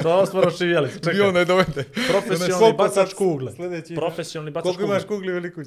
to 0.02 0.26
smo 0.26 0.40
rašivjeli. 0.40 0.88
I 0.90 0.92
Čekaj, 0.94 1.20
onda 1.20 1.38
je 1.38 1.44
dovede. 1.44 1.84
profesionalni 2.08 2.54
Koliko 2.58 2.76
bacač 2.78 3.14
kugle. 3.14 3.52
sljedeći- 3.52 3.94
Profesionalni 3.94 4.50
bacač 4.50 4.62
Koliko 4.64 4.80
kugle. 4.80 4.96
imaš 4.96 5.04
kugli 5.04 5.32
veliku? 5.32 5.60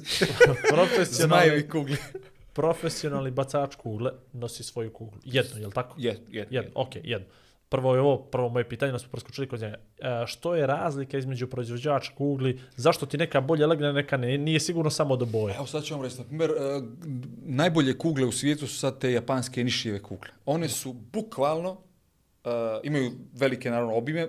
Profesionalni, 0.68 1.04
Zmajevi 1.44 1.68
kugli. 1.68 1.96
profesionalni 2.52 3.30
bacač 3.30 3.74
kugle 3.74 4.10
nosi 4.32 4.62
svoju 4.62 4.90
kuglu. 4.92 5.18
Jedno, 5.24 5.58
je 5.58 5.66
li 5.66 5.72
tako? 5.72 5.94
Je, 5.98 6.18
je. 6.28 6.46
Jedno, 6.50 6.70
okej, 6.74 7.02
jedno. 7.04 7.26
Prvo 7.74 7.94
je 7.94 8.00
ovo, 8.00 8.18
prvo 8.18 8.48
moje 8.48 8.68
pitanje, 8.68 8.92
da 8.92 8.98
smo 8.98 9.08
preskočili 9.10 9.48
kod 9.48 9.60
njega. 9.60 9.76
E, 9.98 10.26
što 10.26 10.54
je 10.54 10.66
razlika 10.66 11.18
između 11.18 11.46
proizvođača 11.46 12.12
kugli? 12.14 12.60
Zašto 12.76 13.06
ti 13.06 13.18
neka 13.18 13.40
bolje 13.40 13.66
legne, 13.66 13.92
neka 13.92 14.16
ne? 14.16 14.38
Nije 14.38 14.60
sigurno 14.60 14.90
samo 14.90 15.16
do 15.16 15.26
boje. 15.26 15.54
Evo 15.54 15.66
sad 15.66 15.84
ću 15.84 15.94
vam 15.94 16.02
reći, 16.02 16.18
na 16.18 16.24
primjer, 16.24 16.50
e, 16.50 16.54
najbolje 17.42 17.98
kugle 17.98 18.26
u 18.26 18.32
svijetu 18.32 18.66
su 18.66 18.78
sad 18.78 18.98
te 18.98 19.12
japanske 19.12 19.64
nišijeve 19.64 20.02
kugle. 20.02 20.30
One 20.46 20.68
su 20.68 20.92
bukvalno, 20.92 21.76
e, 22.44 22.48
imaju 22.82 23.10
velike 23.32 23.70
naravno 23.70 23.94
obime, 23.94 24.28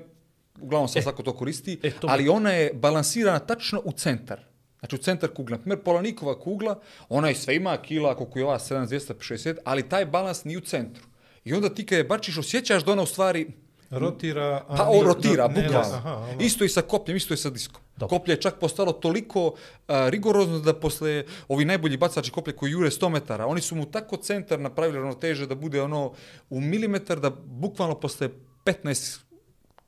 uglavnom 0.61 0.87
sad 0.87 1.03
svako 1.03 1.23
to 1.23 1.33
koristi, 1.33 1.79
e, 1.83 1.91
to- 1.91 2.07
ali 2.09 2.29
ona 2.29 2.51
je 2.51 2.73
balansirana 2.73 3.39
tačno 3.39 3.81
u 3.85 3.91
centar. 3.91 4.39
Znači 4.79 4.95
u 4.95 4.99
centar 4.99 5.29
kugle. 5.29 5.57
Na 5.57 5.61
primjer, 5.61 5.83
Polanikova 5.83 6.39
kugla, 6.39 6.79
ona 7.09 7.27
je 7.27 7.35
sve 7.35 7.55
ima 7.55 7.77
kila, 7.77 8.15
koliko 8.15 8.39
je 8.39 8.45
ova 8.45 8.59
7260, 8.59 9.57
ali 9.63 9.89
taj 9.89 10.05
balans 10.05 10.43
nije 10.43 10.57
u 10.57 10.61
centru. 10.61 11.03
I 11.45 11.53
onda 11.53 11.69
ti 11.69 11.85
kad 11.85 11.97
je 11.97 12.03
bačiš, 12.05 12.37
osjećaš 12.37 12.85
da 12.85 12.91
ona 12.91 13.01
u 13.01 13.07
stvari 13.07 13.47
Rotira... 13.89 14.63
a 14.67 14.75
Pa 14.77 14.87
on 14.89 15.01
rotira, 15.03 15.47
ne, 15.47 15.53
ne, 15.53 15.63
bukvalno. 15.63 15.95
aha. 15.95 16.27
Isto 16.39 16.63
i 16.63 16.69
sa 16.69 16.81
kopljem, 16.83 17.17
isto 17.17 17.33
i 17.33 17.37
sa 17.37 17.49
diskom. 17.49 17.81
Dobro. 17.97 18.07
Koplje 18.09 18.33
je 18.33 18.41
čak 18.41 18.55
postalo 18.55 18.91
toliko 18.93 19.53
a, 19.87 20.09
rigorozno 20.09 20.59
da 20.59 20.73
posle 20.75 21.23
ovi 21.47 21.65
najbolji 21.65 21.97
bacači 21.97 22.31
koplje 22.31 22.53
koji 22.53 22.71
jure 22.71 22.89
100 22.89 23.09
metara, 23.09 23.45
oni 23.47 23.61
su 23.61 23.75
mu 23.75 23.85
tako 23.85 24.17
centar 24.17 24.59
napravili 24.59 24.97
ravnoteže 24.97 25.47
da 25.47 25.55
bude 25.55 25.81
ono 25.81 26.13
u 26.49 26.61
milimetar 26.61 27.19
da 27.19 27.29
bukvalno 27.37 27.95
posle 27.95 28.29
15 28.65 29.19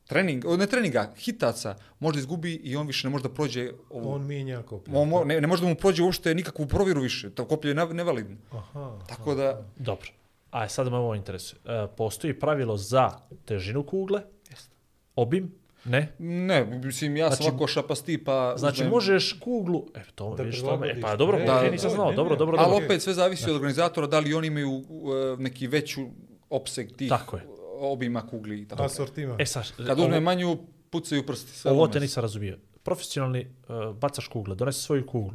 trening, 0.05 0.45
o, 0.45 0.57
ne 0.57 0.67
treninga, 0.67 1.13
hitaca, 1.17 1.75
možda 1.99 2.19
izgubi 2.19 2.53
i 2.53 2.75
on 2.75 2.87
više 2.87 3.07
ne 3.07 3.11
može 3.11 3.23
da 3.23 3.29
prođe 3.31 3.71
ovu, 3.89 4.11
On 4.11 4.25
mijenja 4.25 4.61
koplje. 4.61 4.93
on, 4.95 5.09
mo- 5.09 5.25
ne, 5.25 5.41
ne 5.41 5.47
može 5.47 5.61
da 5.61 5.69
mu 5.69 5.75
prođe 5.75 6.03
uopšte 6.03 6.35
nikakvu 6.35 6.67
provjeru 6.67 7.01
više. 7.01 7.29
To 7.29 7.45
koplje 7.45 7.69
je 7.69 7.75
ne- 7.75 7.93
nevalidno. 7.93 8.37
Aha. 8.51 8.99
Tako 9.07 9.35
da, 9.35 9.65
Dobro. 9.77 10.09
A 10.57 10.67
sad 10.67 10.87
me 10.87 10.97
ovo 10.97 11.15
interesuje. 11.15 11.59
E, 11.65 11.87
postoji 11.97 12.39
pravilo 12.39 12.77
za 12.77 13.11
težinu 13.45 13.83
kugle? 13.83 14.21
Obim? 15.15 15.51
Ne? 15.85 16.13
ne, 16.19 16.65
mislim, 16.65 17.17
ja 17.17 17.29
sam 17.29 17.35
Znači- 17.35 17.49
ovako 17.49 17.67
šapasti, 17.67 18.23
pa... 18.23 18.53
Znači, 18.57 18.81
uzmem- 18.81 18.89
možeš 18.89 19.33
kuglu... 19.33 19.85
E, 19.95 20.01
to 20.15 20.35
Da 20.35 20.43
vidiš 20.43 20.61
to 20.61 20.77
me... 20.77 20.87
E, 20.87 21.01
pa 21.01 21.15
dobro, 21.15 21.37
Ne, 21.37 21.45
da, 21.45 21.53
da, 21.53 21.69
nisam 21.71 21.89
znao. 21.91 22.09
ne, 22.09 22.15
Dobro, 22.15 22.33
ne. 22.33 22.39
dobro, 22.39 22.57
Ali 22.59 22.71
dobro. 22.71 22.85
opet 22.85 23.01
sve 23.01 23.13
zavisi 23.13 23.49
od 23.49 23.55
organizatora, 23.55 24.07
da 24.07 24.19
li 24.19 24.33
oni 24.33 24.47
imaju 24.47 24.69
uh, 24.71 24.83
neki 25.39 25.67
veću 25.67 26.01
opseg 26.49 26.91
tih 26.91 27.09
Tako 27.09 27.37
je. 27.37 27.43
obima 27.79 28.27
kugli 28.27 28.61
i 28.61 28.67
tako. 28.67 28.83
Asortima. 28.83 29.35
E, 29.39 29.45
sad, 29.45 29.71
Kad 29.87 29.99
uzme 29.99 30.19
manju, 30.19 30.57
pucaju 30.89 31.25
prsti. 31.25 31.67
Ovo 31.67 31.83
ono 31.83 31.93
te 31.93 31.99
nisam 31.99 32.21
razumio. 32.21 32.57
Profesionalni 32.83 33.47
uh, 33.69 33.95
bacaš 33.95 34.27
kugle, 34.27 34.55
donese 34.55 34.81
svoju 34.81 35.05
kuglu. 35.05 35.33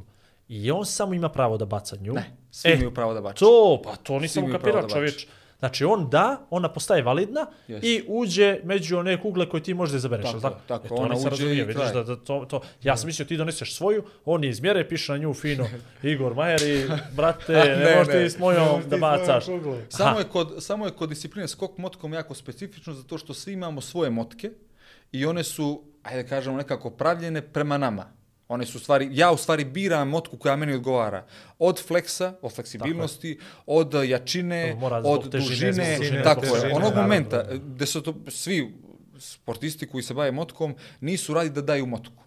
I 0.53 0.71
on 0.71 0.87
samo 0.87 1.15
ima 1.15 1.29
pravo 1.29 1.57
da 1.57 1.65
baca 1.65 1.97
nju. 2.01 2.13
Ne, 2.13 2.31
svi 2.51 2.71
e, 2.71 2.75
imaju 2.75 2.95
pravo 2.95 3.15
da 3.15 3.21
bače. 3.21 3.39
To, 3.39 3.81
pa 3.85 3.97
to 3.97 4.19
nisam 4.19 4.45
ukapirao, 4.45 4.83
da 4.83 4.89
čovječ. 4.89 5.27
Znači, 5.59 5.85
on 5.85 6.11
da, 6.11 6.47
ona 6.51 6.73
postaje 6.73 7.03
validna 7.03 7.47
Jeste. 7.69 7.87
i 7.89 8.05
uđe 8.09 8.61
među 8.65 8.99
one 8.99 9.23
kugle 9.23 9.49
koje 9.49 9.63
ti 9.63 9.75
možda 9.75 9.97
izabereš. 9.97 10.33
Tako 10.33 10.47
je, 10.47 10.53
tako, 10.67 10.87
E, 10.87 10.89
to 10.89 10.95
ona 10.95 11.17
uđe 11.17 11.31
razumio, 11.31 11.63
i 11.63 11.65
vidiš 11.65 11.93
da, 11.95 12.03
da 12.03 12.17
to, 12.17 12.45
to, 12.45 12.61
ja 12.83 12.97
sam 12.97 13.07
mislio 13.07 13.27
ti 13.27 13.37
doneseš 13.37 13.77
svoju, 13.77 14.05
on 14.25 14.45
je 14.45 14.51
izmjere, 14.51 14.89
piše 14.89 15.13
na 15.13 15.19
nju 15.19 15.35
fino, 15.35 15.67
Igor 16.03 16.35
Majer 16.35 16.63
i, 16.63 16.89
brate, 17.17 17.53
ne, 17.53 17.77
Ne, 17.77 17.97
možeš 17.97 18.13
ti 18.13 18.31
s 18.31 18.39
mojom 18.39 18.83
da 18.91 18.97
bacaš. 18.97 19.45
Samo 19.89 20.19
je, 20.19 20.25
kod, 20.25 20.55
samo 20.59 20.87
je 20.87 20.93
kod 20.93 21.09
discipline 21.09 21.49
skok 21.49 21.79
motkom 21.79 22.13
jako 22.13 22.35
specifično 22.35 22.95
zato 22.95 23.19
što 23.19 23.35
svi 23.35 23.53
imamo 23.53 23.81
svoje 23.81 24.11
motke 24.11 24.51
i 25.13 25.27
one 25.27 25.45
su, 25.45 25.83
ajde 26.03 26.23
da 26.23 26.29
kažemo, 26.29 26.57
nekako 26.57 26.91
pravljene 26.91 27.43
prema 27.43 27.79
nama. 27.79 28.22
One 28.53 28.67
su 28.67 28.79
stvari, 28.79 29.09
ja 29.13 29.33
u 29.33 29.37
stvari 29.37 29.65
biram 29.65 30.09
motku 30.09 30.37
koja 30.37 30.57
meni 30.57 30.75
odgovara. 30.75 31.25
Od 31.59 31.83
fleksa, 31.83 32.35
od 32.43 32.53
fleksibilnosti, 32.53 33.37
od 33.67 33.95
jačine, 33.97 34.75
Mora 34.75 35.01
zbog 35.01 35.13
od 35.15 35.31
težine, 35.31 35.49
dužine, 35.71 35.97
dužine, 35.99 36.23
tako 36.23 36.47
zbog 36.47 36.57
je. 36.57 36.63
težine, 36.63 36.77
Onog 36.77 36.95
momenta 36.97 37.43
da. 37.43 37.57
gde 37.57 37.87
su 37.87 38.03
to 38.03 38.15
svi 38.29 38.75
sportisti 39.19 39.87
koji 39.87 40.03
se 40.03 40.15
bave 40.15 40.33
motkom 40.33 40.75
nisu 41.01 41.35
radi 41.35 41.51
da 41.51 41.63
daju 41.63 41.87
motku. 41.87 42.23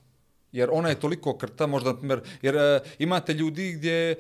Jer 0.52 0.70
ona 0.72 0.90
je 0.90 0.96
toliko 0.96 1.34
krta, 1.34 1.68
možda, 1.68 1.92
na 1.92 1.98
primjer, 1.98 2.22
jer 2.42 2.56
e, 2.56 2.64
imate 3.00 3.34
ljudi 3.34 3.72
gdje 3.72 4.12
e, 4.12 4.16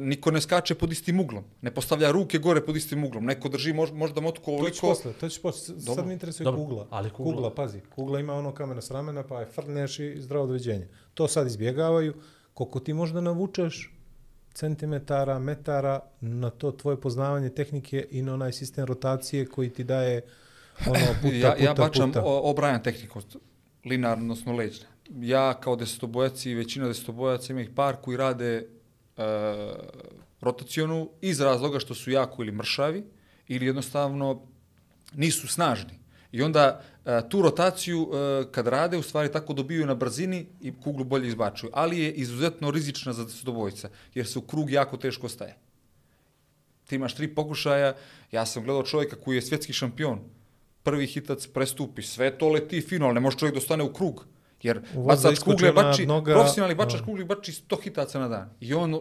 niko 0.00 0.30
ne 0.30 0.40
skače 0.40 0.74
pod 0.74 0.92
istim 0.92 1.20
uglom, 1.20 1.44
ne 1.62 1.70
postavlja 1.70 2.10
ruke 2.10 2.38
gore 2.38 2.60
pod 2.60 2.76
istim 2.76 3.04
uglom, 3.04 3.24
neko 3.24 3.48
drži 3.48 3.72
mož, 3.72 3.90
možda 3.92 4.20
motku 4.20 4.44
To 4.44 4.50
ćeš 4.50 4.56
ovoliko, 4.58 4.86
posle, 4.86 5.12
to 5.12 5.28
ćeš 5.28 5.42
posle. 5.42 5.60
Sad 5.66 5.84
Dobro. 5.86 6.04
me 6.04 6.12
interesuje 6.12 6.44
Dobro, 6.44 6.60
kugla. 6.60 6.86
ali 6.90 7.10
kugla- 7.10 7.34
kugla. 7.34 7.54
pazi. 7.54 7.80
Kugla 7.90 8.20
ima 8.20 8.34
ono 8.34 8.52
kamena 8.54 8.80
s 8.80 8.90
ramena, 8.90 9.22
pa 9.22 9.40
je 9.40 9.46
frneš 9.46 9.98
i 9.98 10.14
zdravo 10.18 10.46
doviđenje. 10.46 10.88
To 11.16 11.28
sad 11.28 11.46
izbjegavaju. 11.46 12.14
Koliko 12.54 12.80
ti 12.80 12.92
možda 12.92 13.20
navučeš 13.20 13.92
centimetara, 14.54 15.38
metara 15.38 16.00
na 16.20 16.50
to 16.50 16.72
tvoje 16.72 17.00
poznavanje 17.00 17.48
tehnike 17.48 18.06
i 18.10 18.22
na 18.22 18.34
onaj 18.34 18.52
sistem 18.52 18.84
rotacije 18.84 19.46
koji 19.46 19.70
ti 19.70 19.84
daje 19.84 20.22
ono 20.86 21.06
puta, 21.22 21.34
ja, 21.36 21.52
puta, 21.52 21.64
ja 21.64 21.74
bačam 21.74 22.10
puta. 22.10 22.22
o- 22.24 22.50
obrajan 22.50 22.82
tehniku, 22.82 23.20
linarno, 23.84 24.24
odnosno 24.24 24.52
leđna. 24.52 24.86
Ja 25.10 25.54
kao 25.60 25.76
desetobojac 25.76 26.46
i 26.46 26.54
većina 26.54 26.86
desetobojaca 26.86 27.52
ima 27.52 27.60
ih 27.62 27.70
par 27.74 27.96
koji 28.02 28.16
rade 28.16 28.52
e, 28.56 28.66
rotacionu 30.40 31.10
iz 31.20 31.40
razloga 31.40 31.78
što 31.78 31.94
su 31.94 32.10
jako 32.10 32.42
ili 32.42 32.52
mršavi 32.52 33.04
ili 33.48 33.66
jednostavno 33.66 34.42
nisu 35.14 35.48
snažni. 35.48 35.98
I 36.32 36.42
onda 36.42 36.82
e, 37.04 37.28
tu 37.28 37.42
rotaciju 37.42 38.10
e, 38.12 38.44
kad 38.52 38.66
rade, 38.66 38.98
u 38.98 39.02
stvari 39.02 39.32
tako 39.32 39.52
dobiju 39.52 39.86
na 39.86 39.94
brzini 39.94 40.46
i 40.60 40.72
kuglu 40.80 41.04
bolje 41.04 41.28
izbačuju. 41.28 41.70
Ali 41.74 41.98
je 42.00 42.12
izuzetno 42.12 42.70
rizična 42.70 43.12
za 43.12 43.24
desetobojca, 43.24 43.88
jer 44.14 44.26
se 44.26 44.38
u 44.38 44.42
krug 44.42 44.70
jako 44.70 44.96
teško 44.96 45.28
staje. 45.28 45.56
Ti 46.86 46.94
imaš 46.96 47.14
tri 47.14 47.28
pokušaja, 47.34 47.94
ja 48.32 48.46
sam 48.46 48.64
gledao 48.64 48.82
čovjeka 48.82 49.16
koji 49.16 49.36
je 49.36 49.42
svjetski 49.42 49.72
šampion, 49.72 50.20
prvi 50.82 51.06
hitac 51.06 51.46
prestupi, 51.46 52.02
sve 52.02 52.38
to 52.38 52.48
leti 52.48 52.80
fino, 52.80 53.06
ali 53.06 53.14
ne 53.14 53.20
može 53.20 53.38
čovjek 53.38 53.54
da 53.54 53.58
ostane 53.58 53.84
u 53.84 53.92
krug. 53.92 54.24
Jer 54.62 54.80
bacač 55.06 55.38
kugle 55.38 55.72
bači, 55.72 56.06
noga, 56.06 56.32
profesionalni 56.32 56.74
bačač 56.74 57.00
a. 57.00 57.04
kugle 57.04 57.24
bači 57.24 57.52
100 57.52 57.82
hitaca 57.82 58.20
na 58.20 58.28
dan. 58.28 58.50
I 58.60 58.74
on 58.74 59.00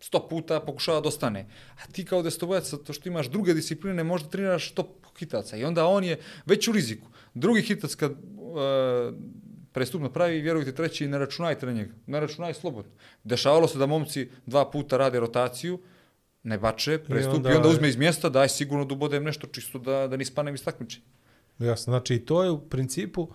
sto 0.00 0.28
puta 0.28 0.60
pokušava 0.60 1.00
da 1.00 1.08
ostane. 1.08 1.46
A 1.82 1.86
ti 1.92 2.04
kao 2.04 2.22
destobojac, 2.22 2.70
to 2.84 2.92
što 2.92 3.08
imaš 3.08 3.28
druge 3.28 3.54
discipline, 3.54 4.04
možda 4.04 4.28
treniraš 4.28 4.74
100 4.74 4.84
hitaca. 5.18 5.56
I 5.56 5.64
onda 5.64 5.86
on 5.86 6.04
je 6.04 6.18
već 6.46 6.68
u 6.68 6.72
riziku. 6.72 7.08
Drugi 7.34 7.62
hitac 7.62 7.94
kad 7.94 8.12
uh, 8.12 8.18
prestup 9.72 10.02
napravi, 10.02 10.40
vjerujte, 10.40 10.72
treći 10.74 11.08
ne 11.08 11.18
računajte 11.18 11.66
na 11.66 11.72
njega. 11.72 11.94
Ne 12.06 12.20
računaj 12.20 12.54
slobodno. 12.54 12.92
Dešavalo 13.24 13.68
se 13.68 13.78
da 13.78 13.86
momci 13.86 14.30
dva 14.46 14.70
puta 14.70 14.96
rade 14.96 15.20
rotaciju, 15.20 15.80
ne 16.42 16.58
bače, 16.58 16.98
prestupi, 16.98 17.34
i 17.34 17.36
onda, 17.36 17.48
onda- 17.48 17.56
onda 17.58 17.68
uzme 17.68 17.88
iz 17.88 17.96
mjesta, 17.96 18.28
daj 18.28 18.48
sigurno 18.48 18.84
da 18.84 18.94
ubodem 18.94 19.24
nešto 19.24 19.46
čisto 19.46 19.78
da, 19.78 20.06
da 20.08 20.16
ni 20.16 20.24
spanem 20.24 20.54
iz 20.54 20.64
takmičenja. 20.64 21.04
Jasno, 21.58 21.90
znači 21.90 22.18
to 22.18 22.44
je 22.44 22.50
u 22.50 22.68
principu 22.68 23.22
uh, 23.22 23.28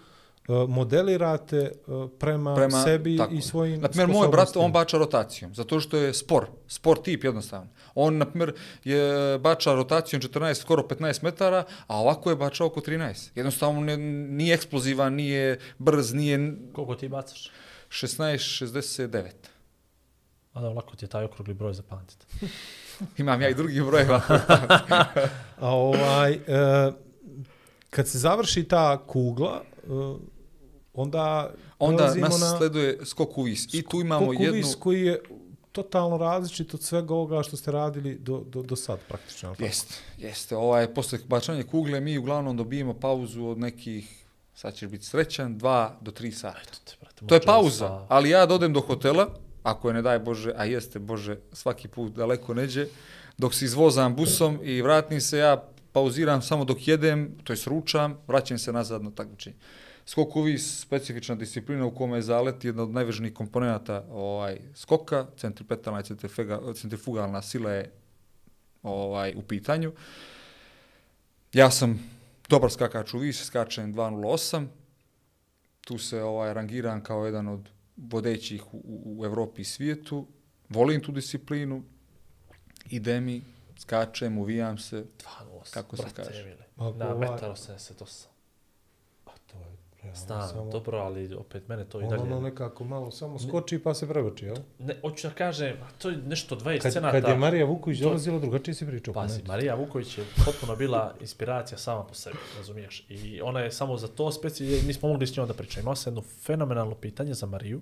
modelirate 0.47 1.71
uh, 1.87 2.09
prema, 2.19 2.55
prema 2.55 2.83
sebi 2.83 3.17
tako 3.17 3.33
i 3.33 3.41
svojim 3.41 3.81
Na 3.81 3.87
primjer, 3.87 4.09
moj 4.09 4.27
brat, 4.27 4.49
on 4.55 4.71
bača 4.71 4.97
rotacijom, 4.97 5.55
zato 5.55 5.79
što 5.79 5.97
je 5.97 6.13
spor, 6.13 6.45
spor 6.67 7.01
tip 7.01 7.23
jednostavno. 7.23 7.69
On, 7.95 8.17
na 8.17 8.25
primjer, 8.25 8.53
je 8.83 9.39
bača 9.39 9.73
rotacijom 9.73 10.21
14, 10.21 10.53
skoro 10.53 10.83
15 10.83 11.23
metara, 11.23 11.63
a 11.87 11.97
ovako 11.97 12.29
je 12.29 12.35
bačao 12.35 12.67
oko 12.67 12.79
13. 12.79 13.29
Jednostavno 13.35 13.81
ne, 13.81 13.97
nije 13.97 14.53
eksplozivan, 14.53 15.13
nije 15.13 15.59
brz, 15.77 16.13
nije 16.13 16.55
Koliko 16.73 16.95
ti 16.95 17.07
bacaš? 17.07 17.51
16, 17.89 18.65
69. 18.65 19.29
A 20.53 20.61
da, 20.61 20.69
lako 20.69 20.95
ti 20.95 21.05
je 21.05 21.09
taj 21.09 21.23
okrugli 21.23 21.53
broj 21.53 21.73
zapamtiti. 21.73 22.25
Imam 23.17 23.41
ja 23.41 23.49
i 23.49 23.53
drugih 23.53 23.83
brojeva. 23.83 24.21
A 25.59 25.69
ovaj, 25.75 26.33
e, 26.33 26.39
kad 27.89 28.07
se 28.07 28.19
završi 28.19 28.63
ta 28.63 28.97
kugla, 29.07 29.61
e, 29.61 29.87
onda 30.93 31.53
Onda 31.79 32.15
nas 32.15 32.39
na 32.39 32.57
sleduje 32.57 33.05
skok 33.05 33.37
u 33.37 33.43
vis. 33.43 33.73
I 33.73 33.81
tu 33.81 34.01
imamo 34.01 34.25
Koku 34.25 34.43
jednu... 34.43 34.57
vis 34.57 34.75
koji 34.79 35.01
je 35.01 35.21
totalno 35.71 36.17
različit 36.17 36.73
od 36.73 36.81
svega 36.83 37.13
ovoga 37.13 37.43
što 37.43 37.57
ste 37.57 37.71
radili 37.71 38.15
do, 38.19 38.43
do, 38.47 38.61
do 38.61 38.75
sad 38.75 38.99
praktično. 39.07 39.49
tako? 39.49 39.63
Jeste, 39.63 39.95
jeste. 40.17 40.55
Ovaj, 40.55 40.93
posle 40.93 41.19
bacanja 41.27 41.63
kugle 41.63 41.99
mi 42.01 42.17
uglavnom 42.17 42.57
dobijemo 42.57 42.93
pauzu 42.93 43.45
od 43.45 43.57
nekih, 43.57 44.25
sad 44.55 44.73
ćeš 44.75 44.89
biti 44.89 45.05
srećan, 45.05 45.57
dva 45.57 45.97
do 46.01 46.11
tri 46.11 46.31
sata. 46.31 46.59
Te, 46.85 46.95
brate, 47.01 47.25
To 47.25 47.35
je 47.35 47.41
pauza, 47.41 47.87
sa- 47.87 48.05
ali 48.09 48.29
ja 48.29 48.45
dodem 48.45 48.73
do 48.73 48.81
hotela, 48.81 49.27
ako 49.63 49.87
je 49.87 49.93
ne 49.93 50.01
daj 50.01 50.19
Bože, 50.19 50.53
a 50.57 50.65
jeste 50.65 50.99
Bože, 50.99 51.37
svaki 51.53 51.87
put 51.87 52.13
daleko 52.13 52.53
neđe, 52.53 52.87
dok 53.37 53.53
se 53.53 53.65
izvozam 53.65 54.15
busom 54.15 54.59
i 54.63 54.81
vratim 54.81 55.21
se, 55.21 55.37
ja 55.37 55.63
pauziram 55.91 56.41
samo 56.41 56.65
dok 56.65 56.87
jedem, 56.87 57.37
to 57.43 57.53
jest 57.53 57.67
ručam, 57.67 58.17
vraćam 58.27 58.57
se 58.57 58.73
nazad 58.73 59.03
na 59.03 59.11
takmičenje. 59.11 59.55
Skok 60.05 60.35
u 60.35 60.41
vis, 60.41 60.79
specifična 60.81 61.35
disciplina 61.35 61.85
u 61.85 61.95
kome 61.95 62.17
je 62.17 62.21
zalet 62.21 62.65
jedna 62.65 62.83
od 62.83 62.89
najvažnijih 62.89 63.33
komponenata 63.33 64.05
ovaj, 64.09 64.59
skoka, 64.75 65.27
centripetalna 65.37 65.99
i 65.99 66.03
centrifuga- 66.03 66.73
centrifugalna 66.75 67.41
sila 67.41 67.71
je 67.71 67.91
ovaj, 68.83 69.33
u 69.35 69.41
pitanju. 69.41 69.93
Ja 71.53 71.71
sam 71.71 72.09
dobar 72.49 72.71
skakač 72.71 73.13
u 73.13 73.17
vis, 73.17 73.43
skačem 73.45 73.93
2.08, 73.93 74.67
tu 75.81 75.97
se 75.97 76.23
ovaj 76.23 76.53
rangiram 76.53 77.03
kao 77.03 77.25
jedan 77.25 77.47
od 77.47 77.69
vodećih 77.97 78.73
u, 78.73 78.81
u, 78.83 79.25
Evropi 79.25 79.61
i 79.61 79.65
svijetu. 79.65 80.27
Volim 80.69 81.01
tu 81.01 81.11
disciplinu. 81.11 81.83
Ide 82.89 83.19
mi, 83.21 83.41
skačem, 83.79 84.37
uvijam 84.37 84.77
se. 84.77 84.97
2.08, 84.97 85.73
Kako 85.73 85.97
se 85.97 86.03
brate, 86.03 86.23
kaže? 86.23 86.41
Emile. 86.41 86.65
Ma, 86.75 86.91
Na 86.91 87.13
ovaj- 87.15 87.29
1,88 87.29 88.27
A 88.27 88.30
Znam, 90.15 90.49
samo- 90.49 90.71
dobro, 90.71 90.97
ali 90.97 91.35
opet 91.35 91.67
mene 91.67 91.85
to 91.85 91.99
i 91.99 92.03
Ono, 92.03 92.09
dalje... 92.09 92.21
ono 92.23 92.41
nekako 92.41 92.83
malo 92.83 93.11
samo 93.11 93.39
skoči 93.39 93.79
pa 93.79 93.93
se 93.93 94.07
prevrči, 94.07 94.45
jel? 94.45 94.55
Ne, 94.79 94.95
hoću 95.01 95.27
da 95.27 95.33
kažem, 95.33 95.77
to 95.97 96.09
je 96.09 96.17
nešto 96.17 96.55
20 96.55 96.79
Kad, 96.79 96.91
scenata. 96.91 97.21
kad 97.21 97.29
je 97.29 97.37
Marija 97.37 97.65
Vuković 97.65 97.99
to- 97.99 98.03
dolazila, 98.03 98.39
drugačije 98.39 98.75
si 98.75 98.85
pričao. 98.87 99.13
Pazi, 99.13 99.37
ne? 99.37 99.47
Marija 99.47 99.75
Vuković 99.75 100.17
je 100.17 100.23
potpuno 100.45 100.75
bila 100.75 101.13
inspiracija 101.19 101.77
sama 101.77 102.03
po 102.03 102.13
sebi, 102.13 102.37
razumiješ? 102.57 103.05
I 103.09 103.41
ona 103.41 103.59
je 103.59 103.71
samo 103.71 103.97
za 103.97 104.07
to 104.07 104.31
speci, 104.31 104.81
mi 104.87 104.93
smo 104.93 105.09
mogli 105.09 105.27
s 105.27 105.37
njom 105.37 105.47
da 105.47 105.53
pričamo. 105.53 105.81
Imao 105.81 105.95
sam 105.95 106.11
jedno 106.11 106.21
fenomenalno 106.21 106.95
pitanje 106.95 107.33
za 107.33 107.45
Mariju, 107.45 107.81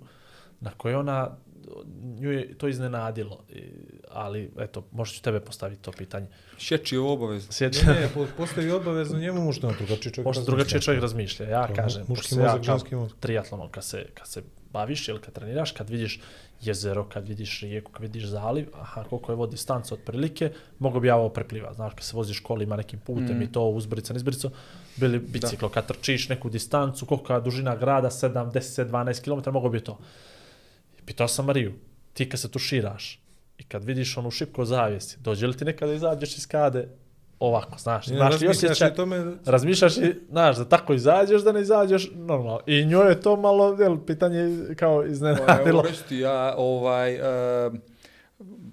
na 0.62 0.72
koje 0.72 0.98
ona, 0.98 1.38
nju 2.14 2.32
je 2.32 2.54
to 2.54 2.68
iznenadilo, 2.68 3.44
I- 3.50 3.64
ali 4.10 4.52
eto, 4.60 4.84
možda 4.92 5.16
ću 5.16 5.22
tebe 5.22 5.40
postaviti 5.40 5.82
to 5.82 5.92
pitanje. 5.92 6.28
Šeći 6.58 6.96
je 6.96 7.00
obavezno. 7.00 7.52
Sjeća, 7.52 7.86
Ne, 7.86 7.94
ne, 7.94 8.10
po- 8.14 8.28
postavi 8.38 8.72
obavezno 8.72 9.20
njemu 9.20 9.42
mušno, 9.42 9.72
drugačije 9.72 10.14
čovjek 10.14 10.26
možda 10.26 10.40
razmišlja. 10.40 10.46
drugačije 10.48 10.82
čovjek 10.82 11.02
razmišlja. 11.02 11.46
Ja 11.48 11.68
To 11.68 11.74
kažem, 11.74 12.04
muški 12.08 12.36
ja 12.36 12.38
mozak, 12.38 12.54
kao 12.56 12.64
ženski 12.64 12.96
mozak. 12.96 13.18
triatlonom, 13.20 13.70
kad 13.70 13.84
se, 13.84 14.06
kad 14.14 14.28
se 14.28 14.42
baviš 14.72 15.08
ili 15.08 15.20
kad 15.20 15.34
treniraš, 15.34 15.72
kad 15.72 15.90
vidiš 15.90 16.22
jezero, 16.62 17.04
kad 17.06 17.28
vidiš 17.28 17.62
rijeku, 17.62 17.92
kad 17.92 18.02
vidiš 18.02 18.26
zaliv, 18.26 18.68
aha, 18.74 19.04
koliko 19.04 19.32
je 19.32 19.36
vodi 19.36 19.58
stanca 19.58 19.94
otprilike, 19.96 20.50
mogu 20.80 21.00
bi 21.00 21.08
ja 21.08 21.16
ovo 21.16 21.30
preplivat. 21.30 21.76
Znaš, 21.76 21.94
kad 21.94 22.04
se 22.04 22.16
voziš 22.16 22.40
kolima 22.40 22.76
nekim 22.76 23.00
putem 23.00 23.38
Mm. 23.38 23.42
i 23.42 23.52
to 23.52 23.64
uzbrica, 23.64 24.14
nizbrico, 24.14 24.52
bili 24.96 25.20
biciklo, 25.20 25.70
kad 25.70 25.88
trčiš 25.88 26.30
neku 26.30 26.50
distancu, 26.50 27.06
koliko 27.06 27.34
je 27.34 27.42
dužina 27.42 27.76
grada, 27.76 28.10
7, 28.10 28.52
10, 28.52 28.84
12 28.84 29.22
km, 29.22 29.52
mogu 29.52 29.70
bi 29.70 29.80
to. 29.80 29.98
Pitao 31.10 31.28
sam 31.28 31.46
Mariju, 31.46 31.74
ti 32.14 32.30
kad 32.30 32.40
se 32.40 32.52
tuširaš 32.52 33.20
i 33.58 33.64
kad 33.64 33.84
vidiš 33.84 34.18
onu 34.18 34.32
šipko 34.32 34.66
zavijesti, 34.66 35.18
dođe 35.22 35.48
li 35.48 35.58
ti 35.58 35.66
nekada 35.66 35.94
izađeš 35.94 36.38
iz 36.38 36.48
kade 36.48 36.90
ovako, 37.40 37.78
znaš, 37.80 38.08
Ne, 38.08 38.16
znaš 38.16 38.42
li 38.42 38.48
osjećaj, 38.48 38.90
i 38.90 38.94
tome, 38.94 39.34
razmišljaš 39.46 39.98
i, 39.98 40.16
znaš, 40.30 40.58
da 40.58 40.66
tako 40.66 40.94
izađeš, 40.94 41.42
da 41.42 41.52
ne 41.52 41.62
izađeš 41.62 42.10
normalno. 42.16 42.60
I 42.66 42.86
njoj 42.86 43.10
je 43.10 43.22
to 43.22 43.36
malo, 43.36 43.78
jel, 43.80 43.98
pitanje 44.08 44.76
kao 44.76 44.94
Ovaj, 44.94 45.12
iznenadilo. 45.12 45.84
Evo 45.86 45.98
ti, 46.10 46.18
ja, 46.18 46.56
ovaj, 46.58 47.14
e, 47.14 47.72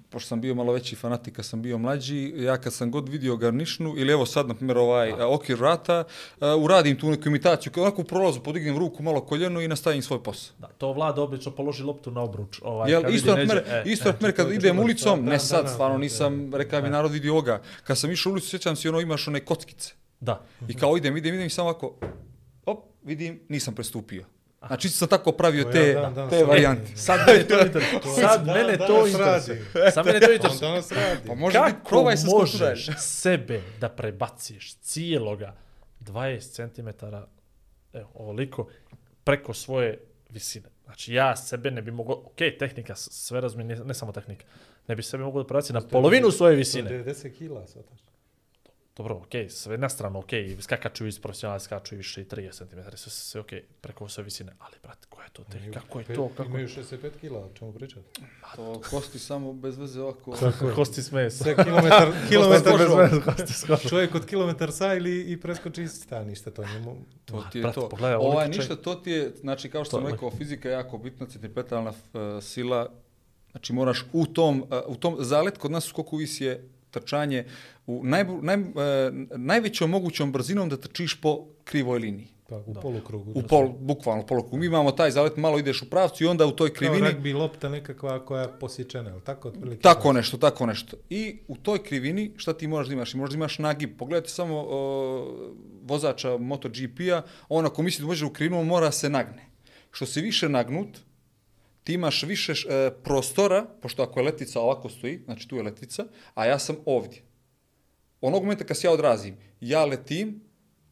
pošto 0.09 0.27
sam 0.27 0.41
bio 0.41 0.55
malo 0.55 0.73
veći 0.73 0.95
fanatik, 0.95 1.35
kad 1.35 1.45
sam 1.45 1.61
bio 1.61 1.77
mlađi, 1.77 2.33
ja 2.37 2.57
kad 2.57 2.73
sam 2.73 2.91
god 2.91 3.09
vidio 3.09 3.37
garnišnu, 3.37 3.93
ili 3.97 4.13
evo 4.13 4.25
sad, 4.25 4.47
na 4.47 4.53
primjer, 4.53 4.77
ovaj 4.77 5.11
a. 5.11 5.27
okvir 5.27 5.57
vrata, 5.57 6.03
e, 6.41 6.45
uradim 6.53 6.99
tu 6.99 7.09
neku 7.09 7.27
imitaciju, 7.27 7.71
kao 7.71 7.83
onako 7.83 8.01
u 8.01 8.05
prolazu 8.05 8.39
podignem 8.39 8.77
ruku, 8.77 9.03
malo 9.03 9.21
koljeno 9.21 9.61
i 9.61 9.67
nastavim 9.67 10.01
svoj 10.01 10.23
posao. 10.23 10.55
Da, 10.59 10.67
to 10.67 10.93
Vlada 10.93 11.21
obično 11.21 11.51
položi 11.51 11.83
loptu 11.83 12.11
na 12.11 12.21
obruč. 12.21 12.59
Ovaj, 12.61 12.91
Jel, 12.91 13.01
kad 13.01 13.13
isto, 13.13 13.29
na 13.29 13.35
primjer, 13.35 13.63
e, 13.67 13.83
isto, 13.85 14.09
na 14.09 14.13
primjer, 14.13 14.35
kad 14.35 14.51
idem 14.51 14.79
ulicom, 14.79 15.25
da, 15.25 15.31
ne 15.31 15.39
sad, 15.39 15.63
da, 15.63 15.69
stvarno 15.69 15.97
da, 15.97 16.01
nisam, 16.01 16.53
rekao 16.55 16.81
mi 16.81 16.89
narod 16.89 17.11
vidi 17.11 17.29
ovoga, 17.29 17.61
kad 17.83 17.97
sam 17.97 18.11
išao 18.11 18.29
u 18.29 18.33
ulicu, 18.33 18.49
sjećam 18.49 18.75
se, 18.75 18.89
ono, 18.89 18.99
imaš 18.99 19.27
one 19.27 19.45
kockice. 19.45 19.93
Da. 20.19 20.45
I 20.67 20.73
kao 20.73 20.97
idem, 20.97 21.17
idem, 21.17 21.33
idem 21.33 21.47
i 21.47 21.49
samo 21.49 21.69
ovako, 21.69 21.95
op, 22.65 22.85
vidim, 23.03 23.39
nisam 23.49 23.75
prestupio. 23.75 24.25
Znači, 24.67 24.89
sam 24.89 25.07
tako 25.07 25.31
pravio 25.31 25.63
To 25.63 25.71
te, 25.71 25.87
ja 25.87 26.01
dan 26.01 26.13
danas 26.13 26.29
te 26.29 26.43
varijante. 26.43 26.95
Sad 26.95 27.19
mene 27.27 27.47
to 27.47 27.65
interesuje. 27.65 28.01
Sad 28.21 28.45
Da, 28.45 28.53
mene 28.53 28.77
to 28.77 29.07
interesuje. 29.07 29.65
Sad 29.93 30.05
mene 30.05 30.19
to 30.19 30.33
interesuje. 30.33 30.69
danas 30.69 30.91
radi. 30.91 31.27
Pa 31.27 31.35
može 31.35 31.59
biti, 31.59 31.71
Kako 31.71 31.89
probaj 31.89 32.17
se 32.17 32.27
možeš 32.27 32.89
sebe 32.97 33.61
da 33.79 33.89
prebaciš 33.89 34.75
cijeloga 34.75 35.55
20 36.01 36.73
cm, 36.75 37.05
evo, 37.93 38.09
ovoliko, 38.13 38.67
preko 39.23 39.53
svoje 39.53 39.99
visine. 40.29 40.69
Znači, 40.85 41.13
ja 41.13 41.35
sebe 41.35 41.71
ne 41.71 41.81
bi 41.81 41.91
mogao, 41.91 42.15
ok, 42.15 42.37
tehnika, 42.59 42.95
sve 42.95 43.41
razumijem, 43.41 43.67
ne, 43.67 43.85
ne 43.85 43.93
samo 43.93 44.11
tehnika, 44.11 44.45
ne 44.87 44.95
bi 44.95 45.03
sebe 45.03 45.23
mogao 45.23 45.43
da 45.43 45.47
prebaciti 45.47 45.73
na 45.73 45.81
polovinu 45.81 46.31
svoje 46.31 46.55
visine. 46.55 46.89
90 46.89 47.37
kila 47.37 47.67
sad. 47.67 47.83
Dobro, 48.97 49.15
ok, 49.15 49.27
sve 49.49 49.77
na 49.77 49.89
stranu, 49.89 50.19
ok, 50.19 50.27
skakaču 50.59 51.07
iz 51.07 51.19
profesionalne, 51.19 51.59
skaču 51.59 51.95
i 51.95 51.97
više 51.97 52.21
i 52.21 52.25
30 52.25 52.51
cm, 52.53 52.65
sve, 52.87 53.11
sve 53.11 53.41
ok, 53.41 53.47
preko 53.81 54.09
svoje 54.09 54.25
visine, 54.25 54.51
ali, 54.59 54.75
brat, 54.83 55.05
koja 55.05 55.25
je 55.25 55.31
to 55.31 55.43
tehnika, 55.43 55.79
kako 55.79 55.99
je 55.99 56.05
to, 56.05 56.27
kako 56.27 56.49
Imaju 56.49 56.67
65 56.67 57.09
kila, 57.21 57.39
o 57.39 57.49
čemu 57.49 57.73
pričati? 57.73 58.05
To 58.55 58.81
kosti 58.81 59.19
samo 59.19 59.53
bez 59.53 59.77
veze 59.77 60.01
ovako. 60.01 60.35
Je. 60.61 60.73
kosti 60.75 61.03
s 61.03 61.11
mesa. 61.11 61.43
Sve 61.43 61.55
kilometar, 61.55 62.11
kilometar 62.29 62.71
Kosti 62.71 62.87
bez 62.87 63.11
veze. 63.11 63.21
kosti 63.21 63.53
s 63.53 63.63
kožom. 63.63 63.89
Čovjek 63.89 64.15
od 64.15 64.25
kilometar 64.25 64.71
sa 64.71 64.93
ili 64.93 65.21
i 65.23 65.37
preskoči 65.37 65.83
iz 65.83 65.91
sta, 65.93 66.23
ništa 66.23 66.51
to 66.51 66.63
njemu. 66.65 66.95
To 67.25 67.43
ti 67.51 67.57
je 67.57 67.61
brate, 67.61 67.75
to. 67.75 67.89
pogledaj, 67.89 68.15
Ovaj, 68.15 68.27
ovoliki 68.27 68.57
ništa, 68.57 68.75
to 68.75 68.95
ti 68.95 69.11
je, 69.11 69.31
znači, 69.39 69.69
kao 69.69 69.83
što 69.83 69.91
To 69.91 69.97
sam 69.97 70.05
je- 70.05 70.11
rekao, 70.11 70.31
fizika 70.31 70.69
je 70.69 70.73
jako 70.73 70.97
bitna, 70.97 71.25
centripetalna 71.25 71.89
uh, 71.89 71.95
sila, 72.41 72.89
znači 73.51 73.73
moraš 73.73 74.05
u 74.13 74.25
tom, 74.25 74.61
uh, 74.61 74.67
u 74.87 74.95
tom 74.95 75.15
zalet 75.19 75.57
kod 75.57 75.71
nas 75.71 75.85
u 75.85 75.89
skoku 75.89 76.17
vis 76.17 76.41
je 76.41 76.69
trčanje 76.91 77.45
u 77.87 78.03
najbu, 78.03 78.39
naj, 78.41 78.57
uh, 78.57 78.65
najvećom 79.35 79.89
mogućom 79.89 80.31
brzinom 80.31 80.69
da 80.69 80.77
trčiš 80.77 81.21
po 81.21 81.45
krivoj 81.63 81.99
liniji. 81.99 82.27
Pa, 82.49 82.55
u 82.55 82.73
polukrugu. 82.73 83.31
U 83.35 83.41
pol, 83.41 83.69
bukvalno 83.69 84.25
polokrugu. 84.25 84.57
Mi 84.57 84.65
imamo 84.65 84.91
taj 84.91 85.11
zalet, 85.11 85.37
malo 85.37 85.59
ideš 85.59 85.81
u 85.81 85.89
pravcu 85.89 86.23
i 86.23 86.27
onda 86.27 86.45
u 86.45 86.51
toj 86.51 86.69
Kao 86.69 86.75
krivini... 86.75 87.07
ragbi 87.07 87.33
lopta 87.33 87.69
nekakva 87.69 88.25
koja 88.25 88.41
je 88.41 88.59
posječena, 88.59 89.11
ali 89.11 89.21
tako 89.21 89.47
otprilike? 89.47 89.81
Tako 89.81 90.13
nešto, 90.13 90.37
tako 90.37 90.65
nešto. 90.65 90.97
I 91.09 91.39
u 91.47 91.55
toj 91.55 91.83
krivini 91.83 92.31
šta 92.37 92.53
ti 92.53 92.67
moraš 92.67 92.87
da 92.87 92.93
imaš? 92.93 93.13
Možeš 93.13 93.31
da 93.31 93.37
imaš 93.37 93.59
nagib. 93.59 93.97
Pogledajte 93.97 94.29
samo 94.29 94.65
o, 94.69 95.49
vozača 95.83 96.37
MotoGP-a, 96.37 97.21
on 97.49 97.65
ako 97.65 97.81
misli 97.81 98.03
da 98.03 98.07
može 98.07 98.25
u 98.25 98.29
krivinu, 98.29 98.59
on 98.59 98.67
mora 98.67 98.91
se 98.91 99.09
nagne. 99.09 99.45
Što 99.91 100.05
se 100.05 100.21
više 100.21 100.49
nagnut, 100.49 100.87
ti 101.87 101.93
imaš 101.93 102.23
više 102.23 102.51
e, 102.51 102.91
prostora, 103.03 103.65
pošto 103.81 104.03
ako 104.03 104.19
je 104.19 104.23
letvica 104.23 104.59
ovako 104.59 104.89
stoji, 104.89 105.21
znači 105.25 105.47
tu 105.47 105.55
je 105.55 105.63
letvica, 105.63 106.05
a 106.33 106.45
ja 106.45 106.59
sam 106.59 106.75
ovdje. 106.85 107.21
Onog 108.21 108.43
momenta 108.43 108.63
kad 108.63 108.77
se 108.77 108.87
ja 108.87 108.91
odrazim, 108.91 109.37
ja 109.61 109.85
letim 109.85 110.41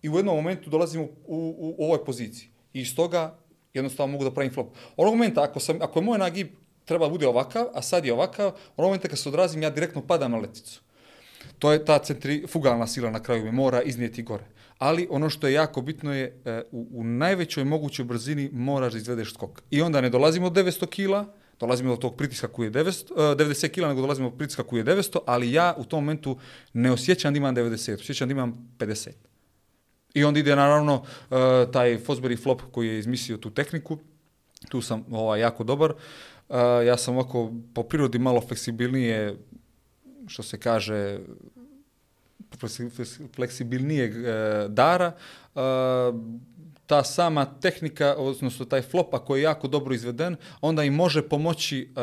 i 0.02 0.10
u 0.10 0.16
jednom 0.16 0.36
momentu 0.36 0.70
dolazim 0.70 1.02
u, 1.02 1.10
u, 1.26 1.76
u 1.78 1.86
ovoj 1.86 2.06
poziciji. 2.06 2.50
I 2.74 2.82
iz 2.82 2.96
toga 2.96 3.38
jednostavno 3.74 4.12
mogu 4.12 4.24
da 4.24 4.32
pravim 4.32 4.54
flop. 4.54 4.68
Onog 4.96 5.14
momenta, 5.14 5.44
ako, 5.44 5.60
sam, 5.60 5.82
ako 5.82 6.00
je 6.00 6.04
moj 6.04 6.18
nagib 6.18 6.48
treba 6.86 7.10
bude 7.10 7.28
ovakav, 7.28 7.68
a 7.74 7.82
sad 7.82 8.06
je 8.06 8.14
ovakav, 8.14 8.46
onog 8.78 8.90
momenta 8.90 9.08
kad 9.08 9.20
se 9.20 9.30
odrazim, 9.30 9.64
ja 9.64 9.70
direktno 9.70 10.08
padam 10.08 10.32
na 10.32 10.38
leticu. 10.38 10.82
To 11.60 11.72
je 11.72 11.86
ta 11.86 12.00
centrifugalna 12.00 12.88
sila 12.88 13.12
na 13.12 13.24
kraju 13.24 13.46
me 13.46 13.52
mora 13.52 13.82
iznijeti 13.82 14.24
gore. 14.24 14.46
Ali 14.78 15.08
ono 15.10 15.30
što 15.30 15.48
je 15.48 15.54
jako 15.54 15.82
bitno 15.82 16.14
je 16.14 16.42
e, 16.46 16.62
u, 16.72 16.88
u 16.92 17.04
najvećoj 17.04 17.64
mogućoj 17.64 18.06
brzini 18.06 18.50
moraš 18.54 18.94
da 18.94 18.98
izvedeš 18.98 19.34
skok. 19.34 19.62
I 19.72 19.82
onda 19.82 20.02
ne 20.02 20.10
dolazimo 20.10 20.50
do 20.50 20.64
900 20.64 20.90
kila, 20.90 21.34
dolazimo 21.60 21.90
do 21.90 22.02
tog 22.02 22.16
pritiska 22.16 22.48
koji 22.48 22.68
je 22.68 22.72
900, 22.72 23.14
90 23.16 23.66
e, 23.66 23.70
kila, 23.70 23.88
nego 23.88 24.02
dolazimo 24.02 24.30
do 24.30 24.38
pritiska 24.38 24.64
koji 24.64 24.80
je 24.80 24.86
900, 24.86 25.18
ali 25.26 25.52
ja 25.52 25.76
u 25.78 25.84
tom 25.84 26.04
momentu 26.04 26.38
ne 26.74 26.92
osjećam 26.92 27.34
da 27.34 27.38
imam 27.38 27.56
90, 27.56 27.94
osjećam 27.94 28.28
da 28.28 28.32
imam 28.32 28.76
50. 28.80 29.10
I 30.14 30.24
onda 30.24 30.40
ide 30.40 30.56
naravno 30.56 30.96
uh, 30.96 31.38
taj 31.74 31.98
Fosbury 31.98 32.44
flop 32.44 32.62
koji 32.72 32.88
je 32.88 33.00
izmislio 33.00 33.38
tu 33.38 33.50
tehniku. 33.50 33.98
Tu 34.70 34.82
sam 34.82 35.06
ovaj, 35.12 35.40
jako 35.40 35.64
dobar. 35.64 35.92
Uh, 35.92 36.56
ja 36.86 36.98
sam 36.98 37.16
ovako 37.16 37.52
po 37.74 37.84
prirodi 37.84 38.20
malo 38.20 38.42
fleksibilnije, 38.42 39.36
što 40.28 40.44
se 40.44 40.60
kaže, 40.60 41.20
fleksibilnijeg 43.36 44.12
uh, 44.16 44.26
dara. 44.72 45.12
Uh, 45.56 45.62
ta 46.86 47.04
sama 47.04 47.46
tehnika, 47.46 48.16
odnosno 48.18 48.66
taj 48.66 48.82
flop, 48.82 49.14
ako 49.14 49.36
je 49.36 49.42
jako 49.42 49.68
dobro 49.68 49.94
izveden, 49.94 50.36
onda 50.62 50.84
im 50.84 50.94
može 50.94 51.22
pomoći 51.22 51.90
uh, 51.90 51.96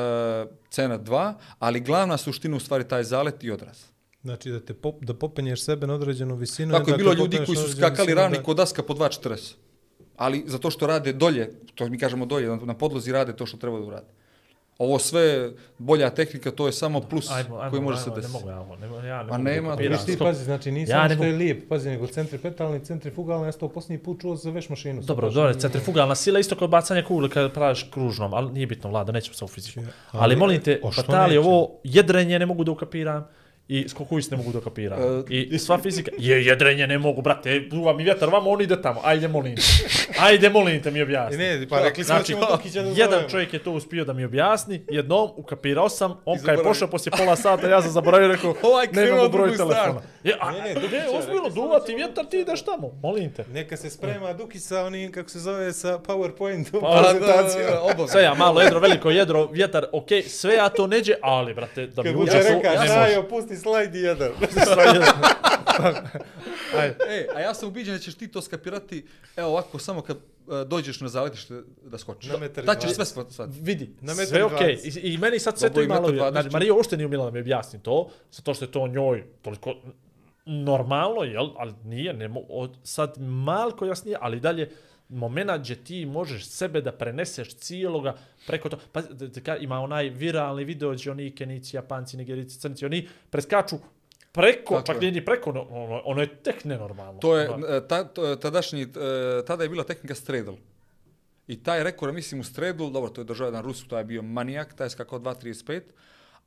cena 0.71 0.99
2, 0.99 1.35
ali 1.59 1.81
glavna 1.81 2.17
suština 2.17 2.57
u 2.57 2.61
stvari 2.61 2.89
taj 2.89 3.05
zalet 3.05 3.45
i 3.45 3.51
odraz. 3.51 3.85
Znači 4.23 4.51
da 4.51 4.61
te 4.61 4.75
pop, 4.75 5.05
da 5.05 5.15
popenješ 5.15 5.65
sebe 5.65 5.87
na 5.87 5.95
određenu 5.95 6.35
visinu. 6.35 6.73
Tako 6.73 6.91
je 6.91 6.97
bilo 6.97 7.13
ljudi 7.13 7.39
koji 7.47 7.57
su 7.57 7.73
skakali 7.73 8.15
ravni 8.15 8.37
da- 8.37 8.43
kod 8.43 8.57
daska 8.57 8.83
po 8.83 8.95
2.40. 8.95 9.55
ali 10.17 10.45
zato 10.47 10.71
što 10.71 10.87
rade 10.87 11.13
dolje, 11.13 11.51
to 11.75 11.89
mi 11.89 11.99
kažemo 11.99 12.27
dolje, 12.27 12.57
na 12.57 12.75
podlozi 12.75 13.13
rade 13.13 13.37
to 13.37 13.47
što 13.47 13.57
treba 13.57 13.79
da 13.79 13.85
urade. 13.85 14.07
Ovo 14.79 14.99
sve, 14.99 15.51
bolja 15.79 16.11
tehnika, 16.11 16.51
to 16.51 16.67
je 16.67 16.73
samo 16.73 17.01
plus 17.01 17.31
Ajmo, 17.31 17.57
ajmo, 17.57 17.71
koji 17.71 17.83
može 17.83 17.95
ajmo, 17.95 18.05
se 18.05 18.11
Ne 18.11 18.17
desiti. 18.17 18.33
mogu 18.35 18.49
ja 18.49 18.57
ne, 18.77 18.89
mogu- 18.89 19.07
ja 19.07 19.17
ne 19.17 19.25
Ma 19.25 19.31
mogu 19.31 19.45
da 19.45 19.51
nema. 19.51 19.75
Viš 19.75 20.05
ti 20.07 20.19
pazi, 20.19 20.45
znači 20.45 20.71
nije 20.71 20.87
Ja 20.87 21.09
ne 21.09 21.15
što 21.15 21.25
je 21.25 21.33
lijep, 21.33 21.69
pazi, 21.69 21.91
nego 21.91 22.07
centripetalni, 22.07 22.81
centrifugalni, 22.81 23.47
ja 23.47 23.53
sam 23.53 23.61
to 23.61 23.69
posljednji 23.69 23.99
put 23.99 24.21
čuo 24.21 24.37
za 24.37 24.51
veš 24.51 24.69
mašinu. 24.69 25.03
Dobro, 25.03 25.31
dobro, 25.31 25.43
nije- 25.45 25.61
centrifugalna 25.61 26.15
sila 26.15 26.39
isto 26.39 26.57
kao 26.57 26.69
bacanje 26.69 27.03
kugle 27.03 27.29
kad 27.29 27.53
praviš 27.53 27.83
kružnom, 27.85 28.35
ali 28.35 28.53
nije 28.53 28.67
bitno, 28.67 28.91
vlada, 28.91 29.13
nećemo 29.13 29.35
se 29.35 29.45
u 29.45 29.49
fiziku. 29.49 29.81
Ja, 29.81 29.87
Ali, 30.11 30.23
ali- 30.23 30.37
molim 30.37 30.61
te, 30.61 30.81
Batali, 30.97 31.29
neće? 31.29 31.41
ovo 31.41 31.71
jedrenje 31.85 32.39
ne 32.39 32.47
mogu 32.47 32.65
da 32.65 32.71
ukapiram 32.71 33.29
i 33.73 33.89
skokuist 33.89 34.31
ne 34.31 34.37
mogu 34.37 34.53
da 34.53 34.59
ukapiram. 34.59 34.99
E, 35.01 35.23
I, 35.31 35.49
I 35.51 35.59
sva 35.59 35.79
fizika, 35.79 36.11
je, 36.19 36.47
jedrenje 36.47 36.87
ne 36.87 36.99
mogu, 36.99 37.23
brate, 37.23 37.61
duva 37.61 37.93
mi 37.93 38.05
vjetar, 38.05 38.29
vamo, 38.29 38.51
on 38.51 38.61
ide 38.63 38.83
tamo, 38.83 39.01
ajde 39.05 39.29
molim 39.29 39.57
te. 39.57 39.63
Ajde 40.21 40.51
molim 40.51 40.83
te 40.83 40.91
mi 40.91 41.03
objasni. 41.03 41.39
Ne, 41.39 41.67
pa 41.69 41.81
rekli 41.81 42.05
smo 42.05 42.15
da 42.15 42.23
ćemo 42.23 42.41
Dukića 42.47 42.83
da 42.83 42.89
Jedan 42.89 43.11
zovemo. 43.11 43.29
čovjek 43.29 43.53
je 43.53 43.59
to 43.59 43.73
uspio 43.73 44.05
da 44.05 44.13
mi 44.13 44.25
objasni, 44.25 44.83
jednom 44.91 45.31
ukapirao 45.37 45.89
sam, 45.89 46.11
on 46.11 46.19
kad 46.27 46.35
je 46.35 46.41
zaboravio. 46.41 46.65
pošao 46.65 46.89
poslije 46.89 47.13
pola 47.19 47.37
sata, 47.37 47.69
ja 47.69 47.83
sam 47.83 47.91
zaboravio, 47.91 48.29
rekao, 48.29 48.55
Ovaj 48.63 48.87
krenuo 48.87 49.05
nemamo 49.07 49.23
u 49.23 49.29
drugu 49.29 49.47
broj 49.47 49.57
telefona. 49.57 50.03
Je, 50.25 50.35
a, 50.41 50.53
Ne, 50.53 50.59
ne, 50.59 50.65
ne, 50.65 50.75
ne, 50.75 50.81
Dukića, 50.81 50.97
ne, 51.03 51.19
ozbiljno, 51.19 51.49
duva 51.51 51.81
ti 51.81 51.95
vjetar, 51.95 52.27
ti 52.27 52.39
ideš 52.39 52.63
tamo, 52.63 52.91
molim 53.03 53.33
te. 53.33 53.45
Neka 53.45 53.77
se 53.77 53.91
sprema 53.91 54.33
Dukić 54.33 54.63
sa 54.63 54.85
onim, 54.85 55.13
kako 55.13 55.29
se 55.29 55.39
zove, 55.39 55.73
sa 55.73 55.99
PowerPointom 55.99 56.81
Pa, 56.81 57.03
prezentacijom. 57.03 57.79
obavezno. 57.83 58.09
Sve 58.09 58.23
ja, 58.23 58.35
malo 58.35 58.61
jedro, 58.61 58.81
veliko 58.81 59.11
jedro, 59.11 59.47
vjetar, 59.47 59.87
okej, 59.93 60.23
sve 60.23 60.55
ja 60.55 60.69
to 60.69 60.87
neđe, 60.87 61.15
ali, 61.23 61.55
brate, 61.55 61.87
da 61.87 62.03
mi 62.03 62.15
uđe 62.15 62.33
reka, 62.33 62.71
ne 62.71 62.79
može. 62.79 63.19
Šajo, 63.63 64.33
pusti 64.41 64.61
slajd 64.61 64.95
jedan. 64.95 65.13
Ajde. 66.81 66.97
E, 67.09 67.27
a 67.35 67.41
ja 67.41 67.55
sam 67.55 67.69
ubiđen 67.69 67.95
da 67.95 67.99
ćeš 68.01 68.15
ti 68.15 68.29
to 68.29 68.43
skapirati, 68.43 69.07
evo 69.37 69.49
ovako, 69.49 69.79
samo 69.79 70.03
kad 70.03 70.17
e, 70.17 70.21
dođeš 70.65 71.01
na 71.01 71.09
zaletište 71.09 71.63
da 71.85 71.99
skočiš. 71.99 72.31
Na 72.31 72.39
metar 72.39 72.65
i 72.65 72.67
Da 72.67 72.75
ćeš 72.75 72.91
sve 72.95 73.05
shvatiti. 73.05 73.43
Vidi, 73.61 73.91
Na 74.01 74.15
metar 74.15 74.27
sve 74.27 74.41
i 74.41 74.43
okej. 74.43 74.57
dvadeset. 74.59 75.05
I, 75.05 75.09
I 75.09 75.19
meni 75.19 75.39
sad 75.39 75.59
sve 75.59 75.73
to 75.73 75.81
i 75.81 75.85
ima 75.85 75.95
malo... 75.95 76.07
metar 76.07 76.17
dvadeset. 76.17 76.43
Znači, 76.43 76.53
Marija 76.53 76.75
uopšte 76.75 76.97
nije 76.97 77.07
umjela 77.07 77.25
da 77.25 77.31
mi 77.31 77.41
objasni 77.41 77.83
to, 77.83 78.09
zato 78.31 78.55
što 78.55 78.65
je 78.65 78.71
to 78.71 78.89
njoj 78.89 79.25
toliko 79.43 79.75
normalno, 80.47 81.23
jel? 81.23 81.51
Ali 81.57 81.73
nije, 81.85 82.13
ne 82.13 82.29
mo, 82.29 82.41
od, 82.49 82.77
sad 82.83 83.15
malko 83.19 83.87
jasnije, 83.87 84.17
ali 84.21 84.41
dalje 84.41 84.71
momena 85.13 85.59
gdje 85.59 85.77
ti 85.77 86.07
možeš 86.07 86.47
sebe 86.47 86.81
da 86.81 86.93
preneseš 86.93 87.55
cijeloga 87.55 88.17
preko 88.47 88.69
to. 88.69 88.79
Pa 88.93 89.03
ka- 89.03 89.57
ima 89.57 89.81
onaj 89.81 90.09
viralni 90.09 90.65
video 90.65 90.93
gdje 90.93 91.11
oni 91.11 91.31
Kenici, 91.31 91.77
Japanci, 91.77 92.17
Nigerici, 92.17 92.59
Crnci, 92.59 92.87
oni 92.87 93.09
preskaču 93.31 93.77
preko, 94.33 94.75
Tako 94.75 94.87
čak 94.87 94.97
je. 94.97 95.01
nije 95.01 95.13
ni 95.13 95.25
preko, 95.25 95.53
no, 95.53 95.63
ono, 95.63 96.03
ono 96.05 96.21
je 96.21 96.35
tek 96.37 96.65
nenormalno. 96.65 97.21
To 97.21 97.37
je, 97.39 97.51
Ono, 97.51 97.81
ta, 97.81 98.05
to, 98.05 98.37
tadašnji, 98.37 98.83
e, 98.83 98.87
tada 99.47 99.63
je 99.63 99.69
bila 99.69 99.85
tehnika 99.85 100.15
straddle. 100.15 100.57
I 101.47 101.57
taj 101.57 101.85
rekord, 101.85 102.15
mislim, 102.15 102.41
u 102.41 102.45
straddle, 102.45 102.91
dobro, 102.91 103.11
to 103.11 103.21
je 103.21 103.25
držao 103.25 103.47
jedan 103.47 103.63
Rus, 103.63 103.89
taj 103.89 104.01
je 104.01 104.05
bio 104.05 104.23
manijak, 104.23 104.75
taj 104.75 104.87
je 104.87 104.91
skakao 104.91 105.19
2.35, 105.19 105.81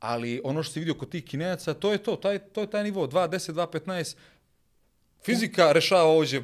ali 0.00 0.40
ono 0.44 0.62
što 0.62 0.72
si 0.72 0.78
vidio 0.78 0.94
kod 0.94 1.08
tih 1.08 1.24
kinejaca, 1.24 1.74
to 1.74 1.92
je 1.92 1.98
to, 1.98 2.16
taj, 2.16 2.38
to 2.38 2.60
je 2.60 2.66
taj 2.66 2.84
nivo, 2.84 3.06
2.10, 3.06 3.52
2.15, 3.52 4.16
Fizika 5.24 5.72
rešava 5.72 6.02
ovdje 6.02 6.42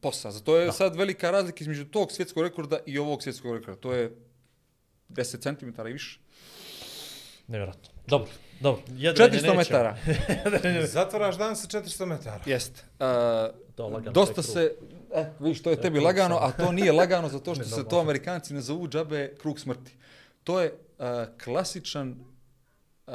posao. 0.00 0.32
Zato 0.32 0.56
je 0.56 0.72
sad 0.72 0.96
velika 0.96 1.30
razlika 1.30 1.58
između 1.60 1.84
tog 1.84 2.12
svjetskog 2.12 2.42
rekorda 2.42 2.78
i 2.86 2.98
ovog 2.98 3.22
svjetskog 3.22 3.54
rekorda. 3.54 3.80
To 3.80 3.92
je 3.92 4.16
10 5.08 5.58
cm 5.58 5.86
i 5.88 5.92
više. 5.92 6.18
Nevjerojatno. 7.46 7.90
Dobro, 8.06 8.30
dobro. 8.60 8.82
Jedrenje 8.96 9.30
400 9.30 9.34
nećemo. 9.34 9.54
metara. 9.54 9.96
Zatvaraš 10.86 11.36
dan 11.38 11.56
sa 11.56 11.68
400 11.68 12.06
metara. 12.06 12.40
Jeste. 12.46 12.82
Uh, 12.98 13.64
To 13.74 13.88
lagano 13.88 14.12
dosta 14.12 14.42
se, 14.42 14.72
e, 15.14 15.32
vidiš, 15.40 15.62
to 15.62 15.70
je 15.70 15.80
tebi 15.80 15.98
krug 15.98 16.04
lagano, 16.04 16.38
a 16.40 16.52
to 16.52 16.72
nije 16.72 16.92
lagano 16.92 17.28
zato 17.28 17.54
što 17.54 17.64
se 17.76 17.88
to. 17.88 18.00
Amerikanci 18.00 18.54
ne 18.54 18.60
zovu 18.60 18.88
džabe 18.88 19.34
krug 19.40 19.60
smrti. 19.60 19.92
To 20.44 20.60
je 20.60 20.72
uh, 20.72 21.06
klasičan 21.44 22.10
uh, 23.06 23.14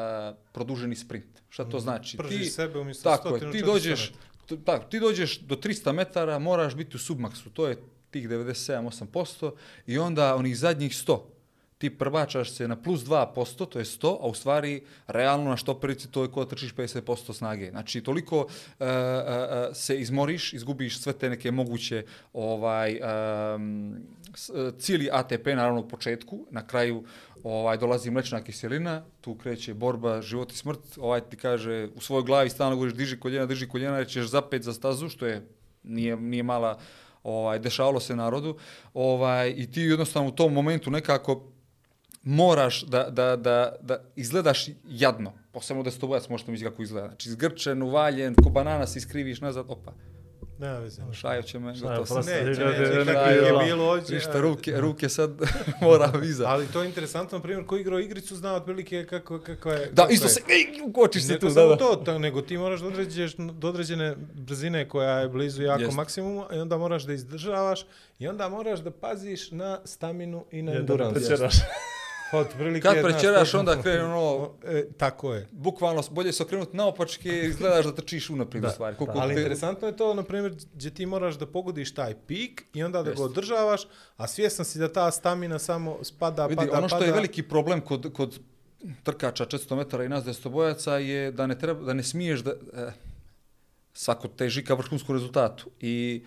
produženi 0.51 0.95
sprint. 0.95 1.39
Šta 1.49 1.69
to 1.69 1.79
znači? 1.79 2.17
Pržiš 2.17 2.53
sebe 2.53 2.79
umjesto 2.79 3.09
Tako 3.09 3.35
je, 3.35 3.41
100, 3.41 3.51
ti 3.51 3.57
400 3.57 3.65
dođeš, 3.65 4.11
metara 4.11 4.28
tak, 4.49 4.59
pa, 4.65 4.71
tako, 4.71 4.89
ti 4.89 4.99
dođeš 4.99 5.39
do 5.39 5.55
300 5.55 5.91
metara, 5.91 6.39
moraš 6.39 6.75
biti 6.75 6.95
u 6.95 6.99
submaksu, 6.99 7.49
to 7.49 7.67
je 7.67 7.77
tih 8.11 8.29
97-8% 8.29 9.51
i 9.87 9.97
onda 9.97 10.35
onih 10.35 10.57
zadnjih 10.57 10.91
100 10.91 11.19
ti 11.79 11.89
prvačaš 11.89 12.51
se 12.51 12.67
na 12.67 12.75
plus 12.75 13.01
2%, 13.01 13.69
to 13.69 13.79
je 13.79 13.85
100, 13.85 14.17
a 14.21 14.27
u 14.27 14.33
stvari 14.33 14.81
realno 15.07 15.49
na 15.49 15.57
štoperici 15.57 16.11
to 16.11 16.23
je 16.23 16.31
ko 16.31 16.43
da 16.43 16.49
trčiš 16.49 16.73
50% 16.75 17.33
snage. 17.33 17.69
Znači 17.69 18.01
toliko 18.01 18.37
uh, 18.39 18.47
uh, 18.47 18.87
se 19.73 19.99
izmoriš, 19.99 20.53
izgubiš 20.53 20.99
sve 20.99 21.13
te 21.13 21.29
neke 21.29 21.51
moguće 21.51 22.05
ovaj 22.33 22.99
um, 23.55 23.95
cijeli 24.77 25.09
ATP 25.11 25.45
naravno 25.45 25.79
u 25.79 25.87
početku, 25.87 26.45
na 26.51 26.67
kraju 26.67 27.03
ovaj 27.43 27.77
dolazi 27.77 28.11
mlečna 28.11 28.41
kiselina, 28.41 29.03
tu 29.21 29.35
kreće 29.35 29.73
borba 29.73 30.21
život 30.21 30.51
i 30.51 30.55
smrt, 30.55 30.79
ovaj 30.97 31.21
ti 31.21 31.37
kaže 31.37 31.89
u 31.95 32.01
svojoj 32.01 32.23
glavi 32.23 32.49
stalno 32.49 32.75
govoriš 32.75 32.93
diži 32.93 33.19
koljena, 33.19 33.45
diži 33.45 33.67
koljena, 33.67 33.97
jer 33.97 34.07
ćeš 34.07 34.25
zapet 34.25 34.63
za 34.63 34.73
stazu, 34.73 35.09
što 35.09 35.25
je 35.25 35.47
nije, 35.83 36.17
nije 36.17 36.43
mala 36.43 36.79
ovaj 37.23 37.59
dešavalo 37.59 37.99
se 37.99 38.15
narodu. 38.15 38.57
Ovaj 38.93 39.53
i 39.57 39.71
ti 39.71 39.81
jednostavno 39.81 40.29
u 40.29 40.35
tom 40.35 40.53
momentu 40.53 40.91
nekako 40.91 41.51
moraš 42.23 42.83
da, 42.83 43.09
da, 43.09 43.35
da, 43.35 43.75
da 43.81 44.03
izgledaš 44.15 44.67
jadno. 44.87 45.33
Posebno 45.51 45.83
da 45.83 45.91
stobojac 45.91 46.29
možete 46.29 46.51
mi 46.51 46.59
kako 46.59 46.83
izgleda. 46.83 47.07
Znači, 47.07 47.29
zgrčen, 47.29 47.81
uvaljen, 47.83 48.35
ko 48.35 48.49
banana 48.49 48.87
se 48.87 48.99
iskriviš 48.99 49.41
nazad, 49.41 49.65
opa, 49.67 49.93
Nema 50.59 50.77
veze. 50.79 51.01
šajo 51.13 51.41
će 51.41 51.59
me, 51.59 51.75
Šajo, 51.75 51.87
gotovo 51.89 52.05
sam. 52.05 52.15
prosto. 52.15 52.31
Neće, 52.31 52.61
Ljudi, 52.61 52.79
neće, 52.79 52.93
ljudi, 52.93 53.05
kako 53.05 53.29
ljudi, 53.29 53.45
je 53.45 53.51
ljudi. 53.51 53.65
bilo 53.65 53.89
ovdje. 53.89 54.15
Ništa, 54.15 54.39
ruke, 54.41 54.71
ruke 54.71 55.09
sad 55.09 55.31
mora 55.81 56.05
viza. 56.15 56.47
Ali 56.47 56.67
to 56.67 56.81
je 56.81 56.87
interesantno, 56.87 57.37
na 57.37 57.41
primjer, 57.41 57.65
ko 57.65 57.77
igrao 57.77 57.99
igricu 57.99 58.35
zna 58.35 58.53
otprilike 58.53 59.05
kako, 59.05 59.39
kako 59.39 59.71
je... 59.71 59.89
Da, 59.91 60.07
isto 60.09 60.27
se, 60.27 60.41
ej, 60.49 60.81
ukočiš 60.85 61.23
se 61.23 61.33
Ne 61.33 61.39
tu, 61.39 61.47
to 61.47 61.47
da, 61.47 61.53
samo 61.53 61.67
da. 61.69 61.77
to, 61.77 61.95
to, 61.95 62.19
nego 62.19 62.41
ti 62.41 62.57
moraš 62.57 62.79
da 62.79 62.87
određeš 62.87 63.35
do 63.35 63.67
određene 63.69 64.15
brzine 64.33 64.89
koja 64.89 65.19
je 65.19 65.29
blizu 65.29 65.63
jako 65.63 65.81
Jest. 65.81 65.95
maksimuma 65.95 66.45
i 66.53 66.59
onda 66.59 66.77
moraš 66.77 67.03
da 67.03 67.13
izdržavaš 67.13 67.85
i 68.19 68.27
onda 68.27 68.49
moraš 68.49 68.79
da 68.79 68.91
paziš 68.91 69.51
na 69.51 69.79
staminu 69.85 70.45
i 70.51 70.61
na 70.61 70.71
endurance. 70.73 71.35
prečeraš. 72.31 72.45
Otprilike, 72.45 72.81
Kad 72.81 73.01
to- 73.45 73.59
onda 73.59 73.81
krene 73.81 74.03
ono, 74.05 74.51
E, 74.65 74.85
tako 74.93 75.33
je. 75.33 75.47
bukvalno 75.51 76.03
bolje 76.11 76.33
se 76.33 76.43
okrenuti 76.43 76.77
naopačke 76.77 77.29
i 77.31 77.47
izgledaš 77.47 77.85
da 77.85 77.91
trčiš 77.93 78.29
unaprijed 78.29 78.65
u 78.65 78.69
stvari. 78.69 78.95
Koliko 78.97 79.19
Ali 79.19 79.35
te- 79.35 79.41
interesantno 79.41 79.87
je 79.87 79.97
to, 79.97 80.13
na 80.13 80.23
primjer, 80.23 80.55
gdje 80.73 80.91
ti 80.91 81.05
moraš 81.05 81.35
da 81.35 81.45
pogodiš 81.47 81.93
taj 81.93 82.15
pik 82.17 82.63
i 82.73 82.83
onda 82.83 83.03
da 83.03 83.09
Jeste. 83.09 83.19
ga 83.19 83.25
održavaš, 83.25 83.81
a 84.17 84.27
svjestan 84.27 84.65
si 84.65 84.79
da 84.79 84.93
ta 84.93 85.11
stamina 85.11 85.59
samo 85.59 85.97
spada, 86.03 86.45
Vidi, 86.45 86.55
pada, 86.57 86.77
ono 86.77 86.87
što 86.87 86.95
pada. 86.95 87.05
je 87.05 87.11
veliki 87.11 87.43
problem 87.43 87.81
kod, 87.81 88.13
kod 88.13 88.39
trkača 89.03 89.45
400 89.45 89.75
metara 89.75 90.03
i 90.03 90.09
nas 90.09 90.23
destobojaca 90.23 90.93
je 90.93 91.31
da 91.31 91.47
ne, 91.47 91.59
treba, 91.59 91.81
da 91.81 91.93
ne 91.93 92.03
smiješ 92.03 92.39
da... 92.39 92.51
Eh, 92.73 92.91
svako 93.93 94.27
teži 94.27 94.63
ka 94.63 94.73
vrhunskom 94.73 95.15
rezultatu 95.15 95.69
i 95.79 96.23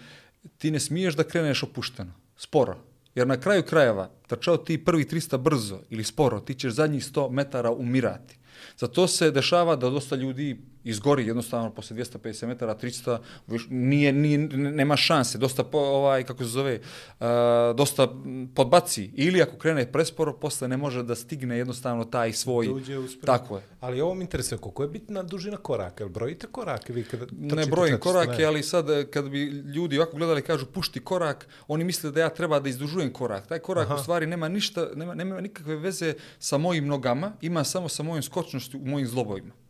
ti 0.58 0.70
ne 0.70 0.80
smiješ 0.80 1.14
da 1.14 1.24
kreneš 1.24 1.62
opušteno, 1.62 2.12
sporo. 2.36 2.76
Jer 3.14 3.26
na 3.26 3.40
kraju 3.40 3.62
krajeva, 3.62 4.10
trčao 4.26 4.56
ti 4.56 4.84
prvi 4.84 5.04
300 5.04 5.36
brzo 5.36 5.80
ili 5.90 6.04
sporo, 6.04 6.40
ti 6.40 6.54
ćeš 6.54 6.72
zadnjih 6.72 7.02
100 7.02 7.30
metara 7.30 7.70
umirati. 7.70 8.38
Zato 8.78 9.06
se 9.06 9.30
dešava 9.30 9.76
da 9.76 9.90
dosta 9.90 10.16
ljudi 10.16 10.60
izgori 10.84 11.26
jednostavno 11.26 11.70
posle 11.70 11.96
250 11.96 12.46
metara, 12.46 12.74
300, 12.74 13.18
viš, 13.46 13.66
nije, 13.70 14.12
nije, 14.12 14.38
nema 14.38 14.96
šanse, 14.96 15.38
dosta, 15.38 15.64
po, 15.64 15.78
ovaj, 15.78 16.24
kako 16.24 16.44
se 16.44 16.50
zove, 16.50 16.80
uh, 17.20 17.26
dosta 17.76 18.08
podbaci. 18.54 19.10
Ili 19.14 19.42
ako 19.42 19.56
krene 19.56 19.92
presporo, 19.92 20.32
posle 20.32 20.68
ne 20.68 20.76
može 20.76 21.02
da 21.02 21.14
stigne 21.14 21.58
jednostavno 21.58 22.04
taj 22.04 22.32
svoj... 22.32 22.68
Tako 23.24 23.56
je. 23.56 23.62
Ali 23.80 24.00
ovo 24.00 24.14
mi 24.14 24.22
interesuje, 24.24 24.58
koliko 24.58 24.82
je 24.82 24.88
bitna 24.88 25.22
dužina 25.22 25.56
koraka? 25.56 26.04
Jel 26.04 26.08
brojite 26.08 26.46
korake 26.46 26.92
vi 26.92 27.04
kada 27.04 27.26
Ne 27.30 27.48
trčite 27.48 27.70
brojim 27.70 27.96
400 27.96 27.98
korake, 27.98 28.30
metara? 28.30 28.48
ali 28.48 28.62
sad 28.62 28.90
e, 28.90 29.06
kad 29.10 29.30
bi 29.30 29.44
ljudi 29.44 29.98
ovako 29.98 30.16
gledali 30.16 30.42
kažu 30.42 30.66
pušti 30.66 31.00
korak, 31.00 31.48
oni 31.68 31.84
misle 31.84 32.10
da 32.10 32.20
ja 32.20 32.28
treba 32.28 32.60
da 32.60 32.68
izdužujem 32.68 33.12
korak. 33.12 33.46
Taj 33.46 33.58
korak 33.58 33.86
Aha. 33.86 33.94
u 33.94 33.98
stvari 33.98 34.26
nema 34.26 34.48
ništa, 34.48 34.88
nema, 34.94 35.14
nema 35.14 35.40
nikakve 35.40 35.76
veze 35.76 36.14
sa 36.38 36.58
mojim 36.58 36.86
nogama, 36.86 37.32
ima 37.40 37.64
samo 37.64 37.88
sa 37.88 38.02
mojom 38.02 38.22
skočnošću 38.22 38.78
u 38.78 38.86
mojim 38.86 39.06
zlobovima. 39.06 39.61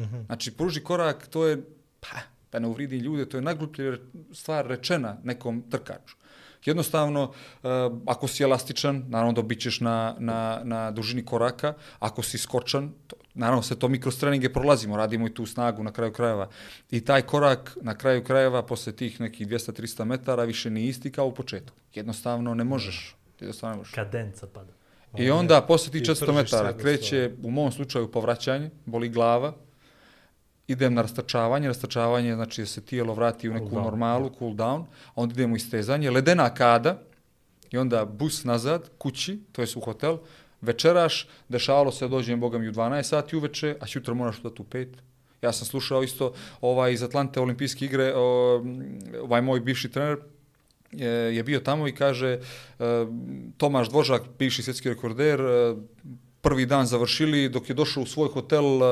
Mhm. 0.00 0.20
Znači, 0.26 0.50
pruži 0.50 0.80
korak, 0.80 1.26
to 1.26 1.46
je, 1.46 1.62
pa, 2.00 2.18
da 2.52 2.58
ne 2.58 2.68
uvridim 2.68 3.00
ljude, 3.00 3.28
to 3.28 3.36
je 3.36 3.42
najgluplja 3.42 3.98
stvar 4.32 4.66
rečena 4.66 5.16
nekom 5.24 5.62
trkaču. 5.70 6.16
Jednostavno, 6.64 7.32
e, 7.62 7.68
ako 8.06 8.28
si 8.28 8.42
elastičan, 8.42 9.04
naravno 9.08 9.32
dobit 9.32 9.60
ćeš 9.60 9.80
na, 9.80 10.16
na, 10.18 10.60
na 10.64 10.90
dužini 10.90 11.24
koraka, 11.24 11.74
ako 11.98 12.22
si 12.22 12.38
skočan, 12.38 12.92
to, 13.06 13.16
naravno 13.34 13.62
sve 13.62 13.78
to 13.78 13.88
mikrostreninge 13.88 14.52
prolazimo, 14.52 14.96
radimo 14.96 15.26
i 15.26 15.34
tu 15.34 15.46
snagu 15.46 15.82
na 15.82 15.92
kraju 15.92 16.12
krajeva. 16.12 16.48
I 16.90 17.00
taj 17.00 17.22
korak 17.22 17.76
na 17.80 17.94
kraju 17.94 18.24
krajeva, 18.24 18.62
posle 18.62 18.92
tih 18.92 19.20
nekih 19.20 19.48
200-300 19.48 20.04
metara, 20.04 20.44
više 20.44 20.70
nije 20.70 20.88
isti 20.88 21.12
kao 21.12 21.26
u 21.26 21.34
početku. 21.34 21.76
Jednostavno 21.94 22.54
ne 22.54 22.64
možeš. 22.64 23.16
Jednostavno 23.40 23.74
ne 23.74 23.78
možeš. 23.78 23.94
Kadenca 23.94 24.46
pada. 24.46 24.72
I 25.18 25.30
onda 25.30 25.60
posle 25.60 25.92
tih 25.92 26.02
ti 26.02 26.10
400 26.10 26.26
pržiš 26.26 26.52
metara 26.52 26.76
kreće, 26.76 27.30
u 27.42 27.50
mom 27.50 27.72
slučaju, 27.72 28.10
povraćanje, 28.10 28.70
boli 28.86 29.08
glava 29.08 29.54
idem 30.70 30.94
na 30.94 31.02
rastačavanje, 31.02 31.68
rastačavanje 31.68 32.34
znači 32.34 32.62
da 32.62 32.66
se 32.66 32.80
tijelo 32.80 33.14
vrati 33.14 33.48
u 33.48 33.52
neku 33.52 33.68
Cool 33.68 33.80
down, 33.80 33.84
normalu, 33.84 34.30
cool 34.38 34.52
down, 34.52 34.84
a 35.06 35.12
onda 35.14 35.32
idemo 35.32 35.54
u 35.54 35.56
istezanje, 35.56 36.10
ledena 36.10 36.54
kada, 36.54 37.02
i 37.70 37.78
onda 37.78 38.04
bus 38.04 38.44
nazad, 38.44 38.90
kući, 38.98 39.38
to 39.52 39.62
je 39.62 39.68
u 39.76 39.80
hotel, 39.80 40.18
večeraš, 40.60 41.28
dešavalo 41.48 41.92
se 41.92 42.04
da 42.04 42.08
dođem, 42.08 42.40
boga 42.40 42.58
mi, 42.58 42.68
u 42.68 42.72
12 42.72 43.02
sati 43.02 43.36
uveče, 43.36 43.76
a 43.80 43.86
sutra 43.86 44.14
moraš 44.14 44.42
dati 44.42 44.62
u 44.62 44.64
5. 44.64 44.86
Ja 45.42 45.52
sam 45.52 45.66
slušao 45.66 46.02
isto 46.02 46.32
ovaj, 46.60 46.92
iz 46.92 47.02
Atlante 47.02 47.40
olimpijske 47.40 47.84
igre, 47.84 48.14
ovaj 49.22 49.42
moj 49.42 49.60
bivši 49.60 49.90
trener, 49.90 50.18
je, 50.92 51.36
je 51.36 51.42
bio 51.42 51.60
tamo 51.60 51.88
i 51.88 51.94
kaže 51.94 52.28
e, 52.28 52.38
Tomaš 53.56 53.88
Dvožak, 53.88 54.22
bivši 54.38 54.62
svjetski 54.62 54.88
rekorder, 54.88 55.40
e, 55.40 55.74
prvi 56.40 56.66
dan 56.66 56.86
završili, 56.86 57.48
dok 57.48 57.68
je 57.68 57.74
došao 57.74 58.02
u 58.02 58.06
svoj 58.06 58.28
hotel, 58.28 58.64
e, 58.64 58.86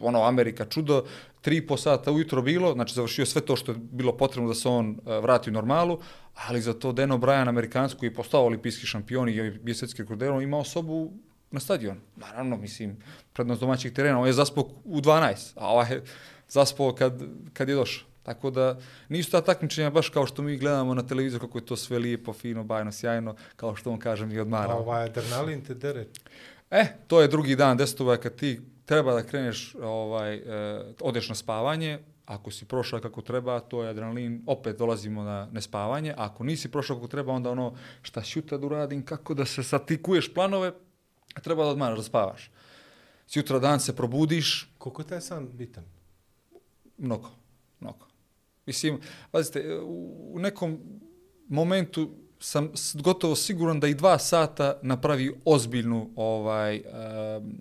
ono, 0.00 0.22
Amerika 0.22 0.64
čudo, 0.64 1.04
tri 1.40 1.56
i 1.56 1.66
po 1.66 1.76
sata 1.76 2.12
ujutro 2.12 2.42
bilo, 2.42 2.72
znači 2.72 2.94
završio 2.94 3.26
sve 3.26 3.40
to 3.40 3.56
što 3.56 3.72
je 3.72 3.78
bilo 3.78 4.16
potrebno 4.16 4.48
da 4.48 4.54
se 4.54 4.68
on 4.68 4.90
e, 4.90 5.20
vrati 5.20 5.50
u 5.50 5.52
normalu, 5.52 5.98
ali 6.34 6.60
za 6.60 6.72
to 6.72 6.92
Dan 6.92 7.10
O'Brien, 7.10 7.48
amerikansku, 7.48 8.04
je 8.04 8.14
postao 8.14 8.44
olimpijski 8.44 8.86
šampion 8.86 9.28
i 9.28 9.36
je 9.36 9.50
bio 9.50 9.74
svjetski 9.74 10.02
rekorder, 10.02 10.30
on 10.30 10.42
imao 10.42 10.64
sobu 10.64 11.12
na 11.50 11.60
stadion. 11.60 12.00
Naravno, 12.16 12.56
mislim, 12.56 12.96
prednost 13.32 13.60
domaćih 13.60 13.92
terena, 13.92 14.20
on 14.20 14.26
je 14.26 14.32
zaspao 14.32 14.64
u 14.84 15.00
12, 15.00 15.52
a 15.56 15.68
ovaj 15.68 15.92
je 15.92 16.02
zaspao 16.48 16.92
kad, 16.94 17.22
kad 17.52 17.68
je 17.68 17.74
došao. 17.74 18.08
Tako 18.28 18.50
da 18.50 18.78
nisu 19.08 19.30
ta 19.30 19.40
takmičenja 19.40 19.90
baš 19.90 20.08
kao 20.08 20.26
što 20.26 20.42
mi 20.42 20.56
gledamo 20.56 20.94
na 20.94 21.06
televizor 21.06 21.40
kako 21.40 21.58
je 21.58 21.66
to 21.66 21.76
sve 21.76 21.98
lijepo, 21.98 22.32
fino, 22.32 22.64
bajno, 22.64 22.92
sjajno, 22.92 23.34
kao 23.56 23.76
što 23.76 23.90
on 23.90 23.98
kaže 23.98 24.26
mi 24.26 24.38
A 24.38 24.76
ovaj 24.76 25.04
adrenalin 25.04 25.64
te 25.64 25.74
dere. 25.74 26.06
E, 26.70 26.86
to 27.06 27.20
je 27.20 27.28
drugi 27.28 27.56
dan 27.56 27.76
desetova 27.76 28.16
kad 28.16 28.34
ti 28.34 28.60
treba 28.84 29.14
da 29.14 29.22
kreneš, 29.22 29.74
ovaj, 29.82 30.34
e, 30.34 30.42
odeš 31.00 31.28
na 31.28 31.34
spavanje, 31.34 31.98
ako 32.26 32.50
si 32.50 32.64
prošao 32.64 33.00
kako 33.00 33.22
treba, 33.22 33.60
to 33.60 33.82
je 33.82 33.90
adrenalin, 33.90 34.42
opet 34.46 34.76
dolazimo 34.76 35.22
na 35.22 35.48
nespavanje, 35.52 36.10
a 36.10 36.14
ako 36.24 36.44
nisi 36.44 36.70
prošao 36.70 36.96
kako 36.96 37.08
treba, 37.08 37.32
onda 37.32 37.50
ono 37.50 37.74
šta 38.02 38.22
sutra 38.22 38.58
da 38.58 38.66
uradim, 38.66 39.04
kako 39.04 39.34
da 39.34 39.44
se 39.44 39.62
satikuješ 39.62 40.34
planove, 40.34 40.72
treba 41.42 41.64
da 41.64 41.70
odmaraš, 41.70 41.98
da 41.98 42.04
spavaš. 42.04 42.50
Sutra 43.26 43.58
dan 43.58 43.80
se 43.80 43.96
probudiš, 43.96 44.68
Koliko 44.78 45.02
je 45.02 45.06
taj 45.06 45.20
san 45.20 45.48
bitan? 45.52 45.84
Mnogo, 46.98 47.30
mnogo. 47.80 48.06
Mislim, 48.66 49.00
pazite, 49.30 49.80
u 49.82 50.18
u 50.32 50.38
nekom 50.38 50.78
momentu 51.48 52.10
sam 52.40 52.72
gotovo 52.94 53.36
siguran 53.36 53.80
da 53.80 53.88
i 53.88 53.94
dva 53.94 54.18
sata 54.18 54.78
napravi 54.82 55.34
ozbiljnu 55.44 56.10
ovaj 56.16 56.82
um, 57.36 57.58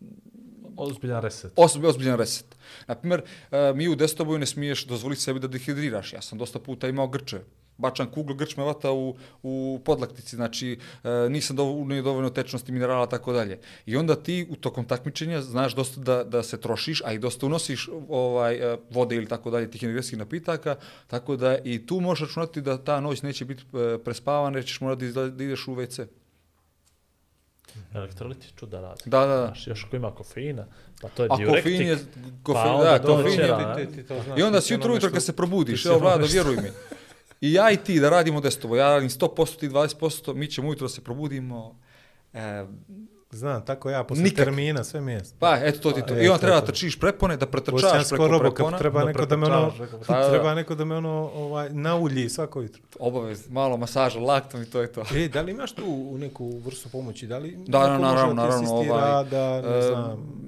Ozbiljan 0.77 1.21
reset. 1.21 1.51
osobi 1.55 1.87
ozbiljan 1.87 2.17
reset. 2.17 2.55
Naprimjer, 2.87 3.21
e, 3.51 3.73
mi 3.73 3.87
u 3.87 3.95
destoboju 3.95 4.39
ne 4.39 4.45
smiješ 4.45 4.85
dozvoliti 4.85 5.21
sebi 5.21 5.39
da 5.39 5.47
dehidriraš. 5.47 6.13
Ja 6.13 6.21
sam 6.21 6.37
dosta 6.37 6.59
puta 6.59 6.87
imao 6.87 7.07
grče. 7.07 7.39
Bačan 7.77 8.11
kugl, 8.11 8.33
grč 8.33 8.57
me 8.57 8.63
vata 8.63 8.91
u, 8.91 9.15
u 9.43 9.81
podlaktici, 9.85 10.35
znači 10.35 10.79
e, 11.03 11.29
nisam 11.29 11.55
dovoljno, 11.55 12.01
dovoljno 12.01 12.29
tečnosti 12.29 12.71
minerala, 12.71 13.05
tako 13.05 13.33
dalje. 13.33 13.59
I 13.85 13.95
onda 13.97 14.15
ti 14.15 14.47
u 14.49 14.55
tokom 14.55 14.85
takmičenja 14.85 15.41
znaš 15.41 15.75
dosta 15.75 16.01
da, 16.01 16.23
da 16.23 16.43
se 16.43 16.61
trošiš, 16.61 17.01
a 17.05 17.13
i 17.13 17.19
dosta 17.19 17.45
unosiš 17.45 17.89
ovaj, 18.09 18.55
e, 18.55 18.77
vode 18.89 19.15
ili 19.15 19.27
tako 19.27 19.51
dalje, 19.51 19.71
tih 19.71 19.83
energetskih 19.83 20.19
napitaka, 20.19 20.75
tako 21.07 21.35
da 21.35 21.57
i 21.63 21.85
tu 21.85 21.99
možeš 21.99 22.27
računati 22.29 22.61
da 22.61 22.77
ta 22.77 22.99
noć 22.99 23.21
neće 23.21 23.45
biti 23.45 23.63
e, 23.63 23.97
prespavana, 23.97 24.57
jer 24.57 24.65
ćeš 24.65 24.81
morati 24.81 25.11
da, 25.11 25.29
da 25.29 25.43
ideš 25.43 25.67
u 25.67 25.75
WC. 25.75 26.05
Elektroliti 27.93 28.47
čuda 28.55 28.81
radi. 28.81 29.01
Da, 29.05 29.19
da, 29.19 29.27
da. 29.27 29.45
Znaš, 29.45 29.67
još 29.67 29.85
ako 29.85 29.95
ima 29.95 30.11
kofeina, 30.15 30.65
pa 31.01 31.09
to 31.09 31.23
je 31.23 31.29
A 31.31 31.37
diurektik. 31.37 31.63
kofein 31.73 31.87
je... 31.87 31.97
Kofein, 32.43 32.77
pa 32.77 32.83
da, 32.83 33.01
kofein 33.01 33.39
je... 33.39 33.47
Ti, 33.47 33.91
ti, 33.91 33.95
ti 33.95 34.07
to 34.07 34.23
znaš, 34.23 34.39
I 34.39 34.43
onda 34.43 34.61
si 34.61 34.73
ono 34.73 34.91
ujutro 34.91 35.09
kad 35.11 35.23
se 35.23 35.35
probudiš, 35.35 35.85
evo 35.85 35.97
ono 35.97 36.17
nešto- 36.17 36.33
vjeruj 36.33 36.55
mi. 36.55 36.69
I 37.41 37.53
ja 37.53 37.71
i 37.71 37.77
ti 37.77 37.99
da 37.99 38.09
radimo 38.09 38.41
destovo, 38.41 38.75
ja 38.75 38.89
radim 38.89 39.09
100%, 39.09 39.59
ti 39.59 39.69
20%, 39.69 40.33
mi 40.33 40.47
ćemo 40.47 40.67
ujutro 40.67 40.89
se 40.89 41.03
probudimo. 41.03 41.79
E, 42.33 42.65
Znam, 43.31 43.65
tako 43.65 43.89
ja, 43.89 44.03
posle 44.03 44.23
Nikak. 44.23 44.45
termina, 44.45 44.83
sve 44.83 45.01
mjesto. 45.01 45.35
pa, 45.39 45.57
eto 45.63 45.79
to 45.79 45.91
ti 45.91 46.01
to. 46.07 46.13
E, 46.13 46.25
I 46.25 46.29
on 46.29 46.39
treba 46.39 46.59
da 46.59 46.65
trčiš 46.65 46.99
prepone, 46.99 47.37
da 47.37 47.45
pretrčaš 47.45 48.09
preko 48.09 48.39
prepona. 48.39 48.77
treba 48.77 48.99
da 48.99 49.05
neko 49.05 49.25
da 49.25 49.37
me 49.37 49.45
ono, 49.47 49.73
Da, 50.07 50.29
treba 50.31 50.53
neko 50.53 50.75
da 50.75 50.85
me 50.85 50.95
ono, 50.95 51.31
ovaj, 51.35 51.69
naulji 51.69 52.29
svako 52.29 52.61
jutro. 52.61 52.81
Obavez, 52.99 53.49
malo 53.49 53.77
masaža, 53.77 54.19
laktom 54.19 54.61
i 54.61 54.65
to 54.65 54.81
je 54.81 54.91
to. 54.91 55.03
E, 55.15 55.27
da 55.27 55.41
li 55.41 55.51
imaš 55.51 55.71
tu 55.71 56.17
neku 56.17 56.59
vrstu 56.65 56.89
pomoći? 56.89 57.27
Da 57.27 57.37
li 57.37 57.57
Da, 57.67 57.79
da, 57.79 57.97
naravno, 57.97 58.33
naravno, 58.33 58.71
ovaj, 58.71 59.23
da, 59.23 59.61
ne 59.61 59.81
znam, 59.81 60.47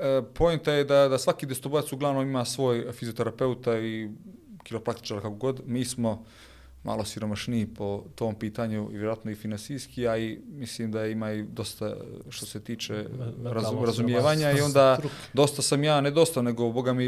E, 0.00 0.22
Poenta 0.34 0.72
je 0.72 0.84
da, 0.84 1.08
da 1.08 1.18
svaki 1.18 1.46
destobojac 1.46 1.92
uglavnom 1.92 2.22
ima 2.22 2.44
svoj 2.44 2.92
fizioterapeuta 2.92 3.78
i 3.78 4.10
kiropraktičara 4.62 5.20
kako 5.20 5.34
god. 5.34 5.62
Mi 5.66 5.84
smo 5.84 6.24
malo 6.84 7.04
siromašniji 7.04 7.66
po 7.66 8.04
tom 8.14 8.34
pitanju 8.34 8.88
i 8.92 8.96
vjerojatno 8.96 9.30
i 9.30 9.34
finansijski, 9.34 10.08
a 10.08 10.16
i 10.16 10.40
mislim 10.48 10.92
da 10.92 11.06
ima 11.06 11.32
i 11.32 11.42
dosta 11.42 11.96
što 12.30 12.46
se 12.46 12.60
tiče 12.60 13.06
razum, 13.44 13.84
razumijevanja 13.84 14.52
i 14.52 14.60
onda 14.60 14.98
dosta 15.32 15.62
sam 15.62 15.84
ja, 15.84 16.00
ne 16.00 16.10
dosta, 16.10 16.42
nego 16.42 16.72
boga 16.72 16.92
mi 16.92 17.06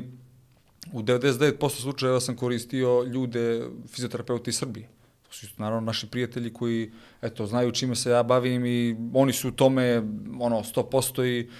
u 0.93 1.02
99% 1.02 1.82
slučajeva 1.82 2.20
sam 2.20 2.36
koristio 2.36 3.02
ljude, 3.02 3.66
fizioterapeuti 3.89 4.51
iz 4.51 4.56
Srbije. 4.56 4.89
To 5.22 5.32
su 5.32 5.47
naravno 5.56 5.86
naši 5.86 6.06
prijatelji 6.06 6.52
koji 6.52 6.93
eto, 7.22 7.47
znaju 7.47 7.72
čime 7.72 7.97
se 7.97 8.10
ja 8.10 8.22
bavim 8.22 8.66
i 8.66 8.97
oni 9.14 9.32
su 9.32 9.48
u 9.48 9.52
tome 9.52 9.98
ono 10.40 10.62
100% 10.62 11.26
i 11.26 11.51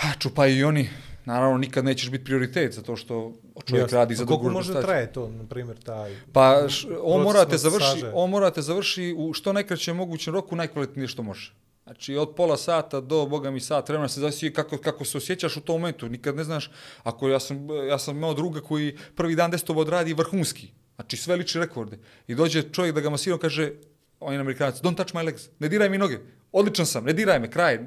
Ha, 0.00 0.14
čupa 0.18 0.46
i 0.46 0.64
oni. 0.64 0.88
Naravno, 1.24 1.58
nikad 1.58 1.84
nećeš 1.84 2.10
biti 2.10 2.24
prioritet, 2.24 2.74
zato 2.74 2.96
što 2.96 3.32
čovjek 3.64 3.84
jasno. 3.84 3.98
radi 3.98 4.14
za 4.14 4.22
A 4.22 4.26
drugu 4.26 4.42
Koliko 4.42 4.58
može 4.58 4.80
traje 4.80 5.12
to, 5.12 5.28
na 5.28 5.44
primjer, 5.44 5.82
taj... 5.82 6.16
Pa 6.32 6.68
š, 6.68 6.88
on 7.02 7.22
morate 7.22 7.58
završi, 7.58 8.04
on 8.14 8.30
morate 8.30 8.62
završi 8.62 9.14
u 9.18 9.32
što 9.32 9.52
najkraćem 9.52 9.96
mogućem 9.96 10.34
roku 10.34 10.56
najkvalitetnije 10.56 11.08
što 11.08 11.22
može. 11.22 11.54
Znači 11.84 12.16
od 12.16 12.34
pola 12.34 12.56
sata 12.56 13.00
do 13.00 13.26
boga 13.26 13.50
mi 13.50 13.60
sat 13.60 13.88
vremena 13.88 14.08
se 14.08 14.20
zavisi 14.20 14.52
kako, 14.52 14.78
kako 14.78 15.04
se 15.04 15.18
osjećaš 15.18 15.56
u 15.56 15.60
tom 15.60 15.80
momentu. 15.80 16.08
Nikad 16.08 16.36
ne 16.36 16.44
znaš, 16.44 16.70
ako 17.02 17.28
ja 17.28 17.40
sam, 17.40 17.68
ja 17.88 17.98
sam 17.98 18.16
imao 18.16 18.34
druga 18.34 18.60
koji 18.60 18.96
prvi 19.14 19.34
dan 19.34 19.50
destovo 19.50 19.80
odradi 19.80 20.14
vrhunski. 20.14 20.68
Znači 20.94 21.16
sve 21.16 21.36
liči 21.36 21.58
rekorde. 21.58 21.98
I 22.28 22.34
dođe 22.34 22.62
čovjek 22.62 22.94
da 22.94 23.00
ga 23.00 23.10
masira, 23.10 23.34
on 23.34 23.40
kaže, 23.40 23.72
on 24.20 24.32
je 24.32 24.40
amerikanac, 24.40 24.80
don't 24.80 24.96
touch 24.96 25.14
my 25.14 25.24
legs, 25.24 25.48
ne 25.58 25.68
diraj 25.68 25.88
mi 25.88 25.98
noge. 25.98 26.18
Odličan 26.52 26.86
sam, 26.86 27.04
ne 27.04 27.12
diraj 27.12 27.40
me, 27.40 27.50
kraj. 27.50 27.78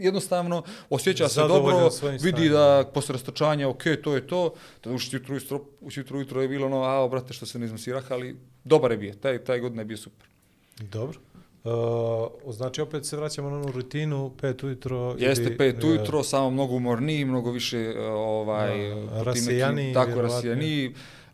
Jednostavno, 0.00 0.62
osjeća 0.90 1.28
se 1.28 1.40
dobro, 1.40 1.90
vidi 2.22 2.48
da 2.48 2.90
posle 2.94 3.12
rastočanja, 3.12 3.68
ok, 3.68 3.82
to 4.04 4.14
je 4.14 4.26
to. 4.26 4.54
Da 4.84 4.90
uši 4.90 5.16
jutro, 5.16 5.34
ujutro, 5.34 5.60
jutro, 5.96 6.16
ujutro 6.16 6.42
je 6.42 6.48
bilo 6.48 6.66
ono, 6.66 6.82
a, 6.82 7.08
brate, 7.08 7.32
što 7.32 7.46
se 7.46 7.58
ne 7.58 7.66
izmasirah, 7.66 8.12
ali 8.12 8.36
dobar 8.64 8.90
je 8.90 8.96
bio, 8.98 9.14
taj, 9.14 9.38
taj 9.38 9.60
godin 9.60 9.78
je 9.78 9.84
bio 9.84 9.96
super. 9.96 10.26
Dobro. 10.78 11.18
Uh, 11.64 12.54
znači, 12.54 12.80
opet 12.80 13.06
se 13.06 13.16
vraćamo 13.16 13.50
na 13.50 13.56
onu 13.56 13.72
rutinu, 13.72 14.32
pet 14.40 14.62
ujutro. 14.62 15.16
Jeste 15.18 15.44
ili, 15.44 15.56
pet 15.56 15.84
e, 15.84 15.86
ujutro, 15.86 16.22
samo 16.22 16.50
mnogo 16.50 16.74
umorniji, 16.74 17.24
mnogo 17.24 17.50
više 17.50 17.78
e, 17.78 18.00
ovaj, 18.06 18.72
tim 18.72 19.08
rasijaniji, 19.10 19.94
Tako, 19.94 20.10
vjerovatno. 20.10 20.50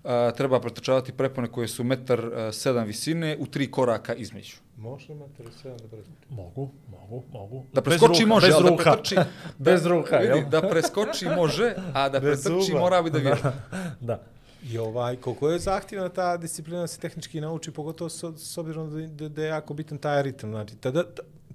A, 0.07 0.31
treba 0.33 0.61
pretrčavati 0.61 1.13
prepone 1.13 1.49
koje 1.49 1.69
su 1.69 1.85
metar 1.85 2.21
sedam 2.53 2.87
visine 2.87 3.37
u 3.41 3.47
tri 3.47 3.71
koraka 3.71 4.15
između. 4.15 4.57
Može 4.77 5.13
li 5.13 5.19
sve 5.63 5.71
da 5.71 5.89
preskoči? 5.89 6.17
Mogu, 6.29 6.71
mogu, 6.89 7.23
mogu. 7.33 7.65
Da 7.73 7.81
Bez 7.81 7.85
preskoči 7.85 8.23
ruka, 8.23 8.29
može, 8.29 8.47
bez 8.47 8.55
ali 8.55 8.65
da 8.65 8.71
ruka. 8.71 8.93
pretrči... 8.93 9.17
Bez 9.59 9.87
ruka, 9.87 10.17
vidi, 10.17 10.29
jel? 10.29 10.49
Da 10.49 10.63
preskoči 10.63 11.27
može, 11.27 11.75
a 11.95 12.09
da 12.09 12.21
Bez 12.21 12.43
pretrči 12.43 12.67
zuba. 12.67 12.81
mora 12.81 13.03
biti 13.03 13.13
da 13.13 13.19
vježba. 13.21 13.53
Da. 14.01 14.23
I 14.65 14.79
ovaj, 14.79 15.17
koliko 15.17 15.51
je 15.51 15.59
zahtjevna 15.59 16.09
ta 16.09 16.37
disciplina 16.37 16.81
da 16.81 16.87
se 16.87 17.01
tehnički 17.01 17.41
nauči, 17.41 17.71
pogotovo 17.71 18.11
s, 18.11 18.25
s 18.37 18.59
obzirom 18.59 18.91
da, 18.91 19.07
da, 19.07 19.29
da 19.29 19.43
je 19.43 19.49
jako 19.49 19.75
bitan 19.75 19.99
taj 19.99 20.23
ritam. 20.23 20.51
Znači, 20.51 20.77
tada, 20.77 21.05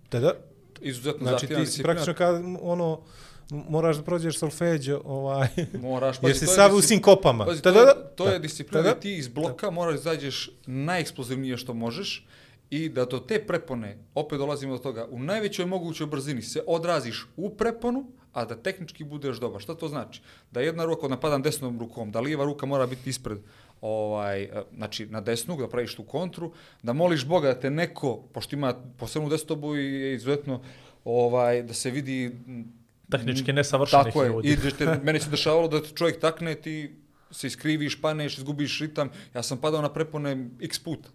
tada, 0.09 0.33
Izuzetno 0.81 1.19
znači 1.19 1.31
zahtjevna 1.33 1.65
ti 1.65 1.65
si 1.65 1.71
disciplina. 1.71 1.93
praktično 1.93 2.13
kad 2.15 2.35
ono, 2.61 2.99
moraš 3.51 3.97
da 3.97 4.03
prođeš 4.03 4.37
solfeđo, 4.37 5.01
ovaj, 5.05 5.47
Moraš, 5.81 6.15
jer 6.15 6.21
pazi, 6.33 6.39
si 6.39 6.47
sav 6.47 6.75
u 6.75 6.77
disci- 6.77 6.87
sinkopama. 6.87 7.45
Pazi, 7.45 7.61
to, 7.61 7.71
Tada, 7.71 7.79
je, 7.79 8.15
to 8.15 8.27
je 8.27 8.39
disciplina 8.39 8.83
Tada- 8.83 8.99
ti 8.99 9.17
iz 9.17 9.27
bloka 9.27 9.71
moraš 9.71 9.93
da 9.93 9.99
izađeš 9.99 10.49
najeksplozivnije 10.65 11.57
što 11.57 11.73
možeš 11.73 12.27
i 12.69 12.89
da 12.89 13.05
do 13.05 13.19
te 13.19 13.39
prepone, 13.39 13.97
opet 14.15 14.39
dolazimo 14.39 14.73
do 14.73 14.79
toga, 14.79 15.07
u 15.09 15.19
najvećoj 15.19 15.65
mogućoj 15.65 16.07
brzini 16.07 16.41
se 16.41 16.63
odraziš 16.67 17.27
u 17.37 17.49
preponu, 17.49 18.05
a 18.33 18.45
da 18.45 18.55
tehnički 18.55 19.03
budeš 19.03 19.37
dobar. 19.37 19.61
Šta 19.61 19.75
to 19.75 19.87
znači? 19.87 20.21
Da 20.51 20.61
jedna 20.61 20.85
ruka, 20.85 20.99
ako 20.99 21.07
napadam 21.07 21.41
desnom 21.41 21.79
rukom, 21.79 22.11
da 22.11 22.19
lijeva 22.19 22.45
ruka 22.45 22.65
mora 22.65 22.87
biti 22.87 23.09
ispred 23.09 23.37
ovaj, 23.81 24.43
e, 24.43 24.49
znači 24.75 25.05
na 25.05 25.21
desnu, 25.21 25.57
da 25.57 25.67
praviš 25.67 25.95
tu 25.95 26.03
kontru, 26.03 26.51
da 26.83 26.93
moliš 26.93 27.25
Boga 27.25 27.47
da 27.47 27.59
te 27.59 27.69
neko, 27.69 28.23
pošto 28.33 28.55
ima 28.55 28.73
posebnu 28.97 29.29
destobu 29.29 29.75
i 29.75 30.01
je 30.01 30.15
izuzetno 30.15 30.61
ovaj, 31.05 31.63
da 31.63 31.73
se 31.73 31.91
vidi 31.91 32.31
Tehnički 33.11 33.53
nesavršenih 33.53 34.05
tako 34.05 34.23
je. 34.23 34.29
ljudi. 34.29 34.49
I 34.49 34.55
da 34.55 34.71
te, 34.71 34.99
meni 35.03 35.19
se 35.19 35.29
dešavalo 35.29 35.67
da 35.67 35.81
te 35.83 35.89
čovjek 35.95 36.19
takne, 36.19 36.55
ti 36.55 36.95
se 37.31 37.47
iskriviš, 37.47 38.01
paneš, 38.01 38.37
izgubiš 38.37 38.79
ritam. 38.81 39.09
Ja 39.33 39.43
sam 39.43 39.57
padao 39.57 39.81
na 39.81 39.93
prepone 39.93 40.49
x 40.61 40.79
puta. 40.79 41.09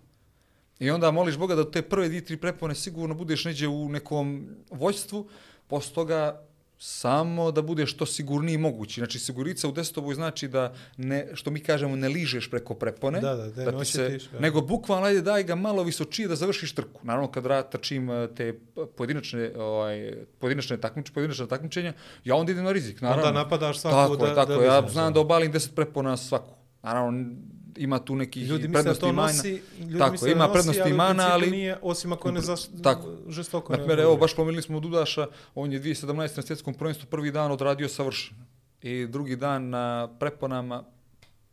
I 0.79 0.91
onda 0.91 1.11
moliš 1.11 1.37
Boga 1.37 1.55
da 1.55 1.71
te 1.71 1.83
prve 1.83 2.09
dvije, 2.09 2.25
tri 2.25 2.37
prepone 2.37 2.75
sigurno 2.75 3.15
budeš 3.15 3.45
neđe 3.45 3.69
u 3.69 3.89
nekom 3.89 4.49
vođstvu, 4.71 5.29
posle 5.67 5.95
toga 5.95 6.46
samo 6.79 7.51
da 7.51 7.63
bude 7.63 7.87
što 7.87 8.07
sigurniji 8.07 8.59
mogući. 8.59 9.01
Znači, 9.01 9.19
sigurica 9.19 9.69
u 9.69 9.73
desetoboj 9.73 10.15
znači 10.15 10.49
da, 10.49 10.75
ne, 10.97 11.29
što 11.35 11.51
mi 11.51 11.61
kažemo, 11.61 11.97
ne 11.97 12.09
ližeš 12.09 12.51
preko 12.51 12.75
prepone, 12.75 13.21
Da, 13.21 13.35
da, 13.35 13.47
da 13.49 13.71
ne 13.71 13.79
ti 13.79 13.85
se, 13.85 14.19
da. 14.33 14.41
nego 14.41 14.61
bukvalno 14.61 15.07
ajde 15.07 15.23
daj 15.23 15.45
ga 15.45 15.55
malo 15.55 15.83
visočije 15.83 16.29
da 16.29 16.37
završiš 16.37 16.75
trku. 16.75 17.01
Naravno, 17.03 17.31
kad 17.31 17.45
ra- 17.45 17.63
trčim 17.63 18.11
eh, 18.11 18.29
te 18.29 18.59
pojedinačne, 18.97 19.53
ovaj, 19.57 20.13
pojedinačne, 20.39 20.77
takmič, 20.77 21.11
pojedinačne 21.11 21.47
takmičenja, 21.49 21.93
ja 22.25 22.35
onda 22.35 22.53
idem 22.53 22.65
na 22.65 22.73
rizik. 22.73 23.01
Naravno. 23.01 23.25
Onda 23.25 23.33
napadaš 23.35 23.79
svaku 23.79 23.97
tako 23.97 24.17
da- 24.17 24.27
je, 24.27 24.35
tako 24.35 24.49
da 24.49 24.55
je. 24.55 24.67
Ja 24.67 24.83
znam 24.83 25.07
da. 25.07 25.11
da 25.11 25.21
obalim 25.21 25.53
10 25.53 25.75
prepona 25.75 26.17
svaku. 26.17 26.55
Naravno, 26.83 27.31
ima 27.77 27.99
tu 27.99 28.17
nekih 28.17 28.43
Ljudi 28.45 28.69
misle 28.69 28.73
da 28.73 28.75
prednosti 28.75 29.01
to 29.01 29.09
i 29.09 29.13
mana. 29.13 29.27
nosi, 29.29 29.51
ljudi 29.81 29.99
Tako, 29.99 30.17
da 30.17 30.29
ima 30.29 30.39
nosi, 30.39 30.53
prednosti 30.53 30.81
ali 30.83 30.91
i 30.91 30.95
u 30.95 30.97
mana, 30.97 31.09
principu 31.15 31.33
ali- 31.35 31.51
nije, 31.51 31.79
osim 31.83 32.13
ako 32.13 32.31
ne 32.31 32.41
zaš, 32.41 32.61
Tako. 32.83 33.17
žestoko 33.29 33.73
Na 33.73 33.79
ne 33.79 33.83
primjer, 33.83 33.99
evo, 34.01 34.17
baš 34.17 34.37
pomenuli 34.37 34.63
smo 34.63 34.81
Dudaša, 34.81 35.27
on 35.55 35.73
je 35.73 35.81
2017. 35.81 36.07
na 36.37 36.43
svjetskom 36.43 36.75
prvenstvu 36.75 37.07
prvi 37.07 37.31
dan 37.31 37.53
odradio 37.53 37.89
savršeno. 37.89 38.41
I 38.83 39.07
drugi 39.07 39.37
dan 39.37 39.69
na 39.69 39.85
preponama 40.21 40.85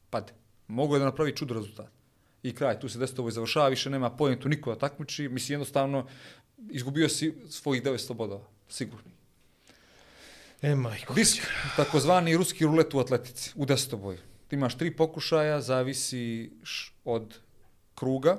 pade. 0.10 0.34
Mogu 0.68 0.96
je 0.96 1.00
da 1.00 1.06
napravi 1.06 1.36
čudo 1.36 1.54
rezultat. 1.54 1.88
I 2.44 2.54
kraj, 2.54 2.80
tu 2.80 2.90
se 2.90 3.00
desetovoj 3.00 3.32
završava, 3.32 3.68
više 3.68 3.90
nema 3.90 4.10
pojentu 4.10 4.50
niko 4.50 4.70
da 4.70 4.80
takmiči, 4.80 5.28
mislim 5.30 5.54
jednostavno 5.54 6.06
izgubio 6.70 7.10
si 7.10 7.34
svojih 7.50 7.84
900 7.84 8.14
bodova, 8.14 8.44
sigurni. 8.70 9.12
E, 10.62 10.76
majko. 10.76 11.14
Disk, 11.14 11.44
takozvani 11.76 12.38
ruski 12.38 12.66
rulet 12.66 12.94
u 12.94 13.00
atletici, 13.00 13.52
u 13.56 13.66
desetoboju. 13.66 14.18
Ti 14.44 14.56
imaš 14.56 14.78
tri 14.78 14.92
pokušaja, 14.92 15.62
zavisi 15.62 16.52
od 17.06 17.36
kruga, 17.96 18.38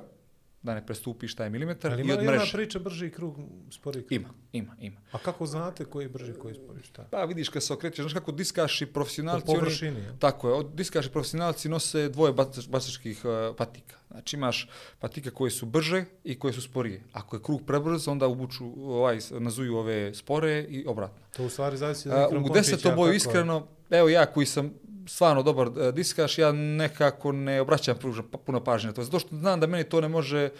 da 0.61 0.73
ne 0.73 0.85
prestupiš 0.85 1.35
taj 1.35 1.49
milimetar, 1.49 1.91
Ali 1.91 2.01
i 2.01 2.05
ima 2.05 2.13
od 2.13 2.23
mreže. 2.23 2.51
priča 2.53 2.79
brži 2.79 3.09
krug, 3.09 3.35
spori 3.71 3.99
krug? 3.99 4.11
Ima, 4.11 4.29
ima, 4.53 4.75
ima. 4.79 4.99
A 5.11 5.17
kako 5.17 5.45
znate 5.45 5.85
koji 5.85 6.05
je 6.05 6.09
brži, 6.09 6.33
koji 6.33 6.51
je 6.51 6.55
spori? 6.55 6.83
Šta? 6.83 7.03
Pa 7.03 7.25
vidiš 7.25 7.49
kad 7.49 7.63
se 7.63 7.73
okrećeš, 7.73 7.99
znaš 7.99 8.13
kako 8.13 8.31
diskaši 8.31 8.85
profesionalci... 8.85 9.45
Po 9.45 9.51
oni- 9.51 9.59
površini, 9.59 9.99
jel? 9.99 10.13
Tako 10.19 10.47
je, 10.49 10.53
od 10.53 10.71
diskaši 10.73 11.09
profesionalci 11.09 11.69
nose 11.69 12.09
dvoje 12.09 12.33
bacač- 12.33 12.69
bacačkih 12.69 13.21
uh, 13.25 13.31
patika. 13.57 13.95
Znači 14.07 14.35
imaš 14.35 14.69
patike 14.99 15.29
koje 15.29 15.51
su 15.51 15.65
brže 15.65 16.05
i 16.23 16.39
koje 16.39 16.53
su 16.53 16.61
sporije. 16.61 17.03
Ako 17.13 17.35
je 17.35 17.41
krug 17.41 17.61
prebrz, 17.67 18.07
onda 18.07 18.27
ubuču, 18.27 18.65
ovaj, 18.89 19.19
nazuju 19.31 19.77
ove 19.77 20.13
spore 20.13 20.61
i 20.61 20.85
obratno. 20.87 21.21
To 21.35 21.43
u 21.43 21.49
stvari 21.49 21.77
zavisi 21.77 22.09
od 22.09 22.15
A, 22.15 22.21
Vikram 22.21 22.45
u 22.45 22.49
desetoboju 22.49 22.95
kako- 23.07 23.15
iskreno, 23.15 23.67
evo 23.89 24.09
ja 24.09 24.25
koji 24.25 24.45
sam 24.45 24.73
stvarno 25.07 25.43
dobar 25.43 25.67
e, 25.67 25.91
diskaš, 25.91 26.37
ja 26.37 26.51
nekako 26.51 27.31
ne 27.31 27.61
obraćam 27.61 27.95
pa, 28.31 28.37
puno 28.37 28.63
pažnje 28.63 28.87
na 28.87 28.93
to. 28.93 29.03
Zato 29.03 29.19
što 29.19 29.35
znam 29.35 29.59
da 29.59 29.67
meni 29.67 29.83
to 29.83 30.01
ne 30.01 30.07
može 30.07 30.43
e, 30.43 30.51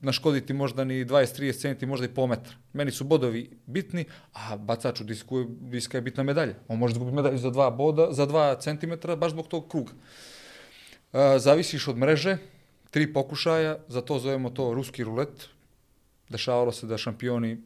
naškoditi 0.00 0.52
možda 0.52 0.84
ni 0.84 1.04
20-30 1.04 1.60
centi, 1.60 1.86
možda 1.86 2.06
i 2.06 2.14
po 2.14 2.26
metar. 2.26 2.54
Meni 2.72 2.90
su 2.90 3.04
bodovi 3.04 3.50
bitni, 3.66 4.04
a 4.32 4.56
bacaču 4.56 5.04
disku, 5.04 5.38
je- 5.38 5.46
diska 5.48 5.98
je 5.98 6.02
bitna 6.02 6.22
medalja. 6.22 6.54
On 6.68 6.78
može 6.78 6.92
izgubiti 6.92 7.16
medalju 7.16 7.38
za 7.38 7.50
dva 7.50 7.70
boda, 7.70 8.08
za 8.12 8.26
2 8.26 8.60
centimetra, 8.60 9.16
baš 9.16 9.32
zbog 9.32 9.48
tog 9.48 9.68
kruga. 9.68 9.92
E, 11.12 11.38
zavisiš 11.38 11.88
od 11.88 11.98
mreže, 11.98 12.36
tri 12.90 13.12
pokušaja, 13.12 13.78
za 13.88 14.00
to 14.00 14.18
zovemo 14.18 14.50
to 14.50 14.74
ruski 14.74 15.04
rulet. 15.04 15.48
Dešavalo 16.28 16.72
se 16.72 16.86
da 16.86 16.98
šampioni 16.98 17.62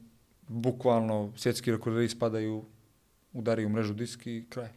bukvalno 0.49 1.33
svjetski 1.37 1.71
rekorderi 1.71 2.09
spadaju, 2.09 2.65
udaraju 3.33 3.69
mrežu 3.69 3.95
disk 3.95 4.27
i 4.27 4.47
kraj. 4.49 4.69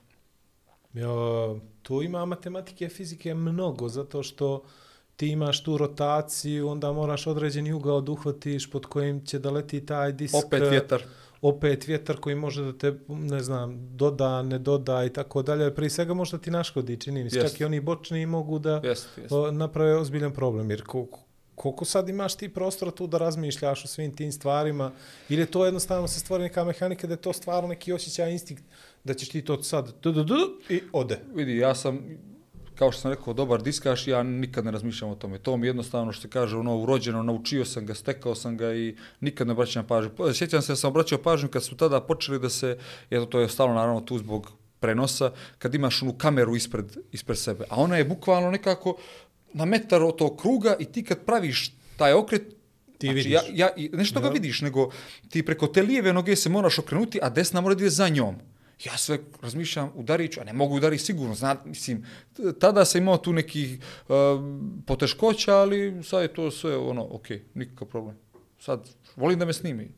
Tu 1.81 2.01
ima 2.01 2.25
matematike 2.25 2.85
i 2.85 2.89
fizike 2.89 3.33
mnogo, 3.33 3.89
zato 3.89 4.23
što 4.23 4.63
ti 5.15 5.27
imaš 5.27 5.63
tu 5.63 5.77
rotaciju, 5.77 6.69
onda 6.69 6.91
moraš 6.91 7.27
određeni 7.27 7.73
ugao 7.73 8.01
da 8.01 8.11
uhvatiš 8.11 8.71
pod 8.71 8.85
kojim 8.85 9.25
će 9.25 9.39
da 9.39 9.51
leti 9.51 9.85
taj 9.85 10.11
disk. 10.11 10.35
Opet 10.45 10.63
vjetar. 10.69 11.03
Opet 11.41 11.87
vjetar 11.87 12.17
koji 12.17 12.35
može 12.35 12.63
da 12.63 12.77
te, 12.77 12.93
ne 13.07 13.39
znam, 13.39 13.95
doda, 13.97 14.41
ne 14.41 14.59
doda 14.59 15.05
i 15.05 15.09
tako 15.09 15.41
dalje. 15.41 15.75
Prije 15.75 15.89
svega 15.89 16.13
možda 16.13 16.37
ti 16.37 16.51
naškodi, 16.51 16.97
čini 16.97 17.23
mi 17.23 17.29
se. 17.29 17.37
Jest. 17.37 17.51
Čak 17.51 17.61
i 17.61 17.65
oni 17.65 17.79
bočni 17.79 18.25
mogu 18.25 18.59
da 18.59 18.81
Jeste, 18.83 19.21
jeste. 19.21 19.35
o, 19.35 19.51
naprave 19.51 19.95
ozbiljan 19.95 20.33
problem. 20.33 20.71
Jer 20.71 20.83
koliko, 20.83 21.19
koliko 21.55 21.85
sad 21.85 22.09
imaš 22.09 22.35
ti 22.37 22.49
prostora 22.49 22.91
tu 22.91 23.07
da 23.07 23.17
razmišljaš 23.17 23.85
o 23.85 23.87
svim 23.87 24.15
tim 24.15 24.31
stvarima 24.31 24.91
ili 25.29 25.41
je 25.41 25.45
to 25.45 25.65
jednostavno 25.65 26.07
se 26.07 26.19
stvori 26.19 26.43
neka 26.43 26.63
mehanika 26.63 27.07
da 27.07 27.13
je 27.13 27.21
to 27.21 27.33
stvarno 27.33 27.69
neki 27.69 27.93
osjećaj, 27.93 28.31
instinkt 28.31 28.63
da 29.03 29.13
ćeš 29.13 29.29
ti 29.29 29.41
to 29.41 29.63
sad 29.63 29.93
du, 30.01 30.11
du, 30.11 30.23
du, 30.23 30.35
i 30.69 30.81
ode. 30.93 31.19
Vidi, 31.35 31.57
ja 31.57 31.75
sam, 31.75 31.99
kao 32.75 32.91
što 32.91 33.01
sam 33.01 33.11
rekao, 33.11 33.33
dobar 33.33 33.61
diskaš, 33.61 34.07
ja 34.07 34.23
nikad 34.23 34.65
ne 34.65 34.71
razmišljam 34.71 35.11
o 35.11 35.15
tome. 35.15 35.39
To 35.39 35.57
mi 35.57 35.67
jednostavno, 35.67 36.11
što 36.11 36.21
se 36.21 36.29
kaže, 36.29 36.57
ono, 36.57 36.77
urođeno, 36.77 37.23
naučio 37.23 37.65
sam 37.65 37.85
ga, 37.85 37.93
stekao 37.95 38.35
sam 38.35 38.57
ga 38.57 38.73
i 38.73 38.95
nikad 39.19 39.47
ne 39.47 39.53
obraćam 39.53 39.87
pažnju. 39.87 40.11
Pa, 40.17 40.33
Sjećam 40.33 40.61
se 40.61 40.71
da 40.71 40.75
sam 40.75 40.87
obraćao 40.89 41.21
pažnju 41.21 41.49
kad 41.49 41.63
su 41.63 41.75
tada 41.77 42.01
počeli 42.01 42.39
da 42.39 42.49
se, 42.49 42.77
eto, 43.09 43.25
to 43.25 43.39
je 43.39 43.49
stalo 43.49 43.73
naravno 43.73 44.01
tu 44.01 44.17
zbog 44.17 44.51
prenosa, 44.79 45.31
kad 45.57 45.75
imaš 45.75 46.01
onu 46.03 46.13
kameru 46.17 46.55
ispred, 46.55 46.97
ispred 47.11 47.37
sebe. 47.37 47.65
A 47.69 47.75
ona 47.81 47.97
je 47.97 48.05
bukvalno 48.05 48.51
nekako 48.51 48.97
na 49.53 49.65
metar 49.65 50.03
od 50.03 50.15
tog 50.17 50.41
kruga 50.41 50.75
i 50.79 50.85
ti 50.85 51.03
kad 51.03 51.19
praviš 51.25 51.73
taj 51.97 52.13
okret, 52.13 52.43
Ti 52.97 53.07
znači, 53.07 53.15
vidiš. 53.15 53.31
Ja, 53.33 53.41
ja, 53.53 53.69
nešto 53.93 54.19
ga 54.19 54.27
Ja. 54.27 54.33
vidiš, 54.33 54.61
nego 54.61 54.89
ti 55.29 55.45
preko 55.45 55.67
te 55.67 55.81
lijeve 55.81 56.13
noge 56.13 56.35
se 56.35 56.49
moraš 56.49 56.79
okrenuti, 56.79 57.19
a 57.21 57.29
desna 57.29 57.61
mora 57.61 57.75
da 57.75 57.81
ide 57.81 57.89
za 57.89 58.09
njom. 58.09 58.35
Ja 58.83 58.97
sve 58.97 59.19
razmišljam, 59.41 59.91
udarit 59.95 60.33
ću, 60.33 60.41
a 60.41 60.43
ne 60.43 60.53
mogu 60.53 60.75
udariti 60.75 61.03
sigurno. 61.03 61.35
Zna, 61.35 61.55
mislim, 61.65 62.05
tada 62.59 62.85
sam 62.85 63.01
imao 63.01 63.17
tu 63.17 63.33
nekih 63.33 63.79
uh, 64.07 64.15
poteškoća, 64.87 65.55
ali 65.55 66.03
sad 66.03 66.21
je 66.21 66.33
to 66.33 66.51
sve 66.51 66.77
ono, 66.77 67.07
ok, 67.11 67.25
nikakav 67.53 67.87
problem. 67.87 68.15
Sad, 68.59 68.79
volim 69.15 69.39
da 69.39 69.45
me 69.45 69.53
snimi. 69.53 69.91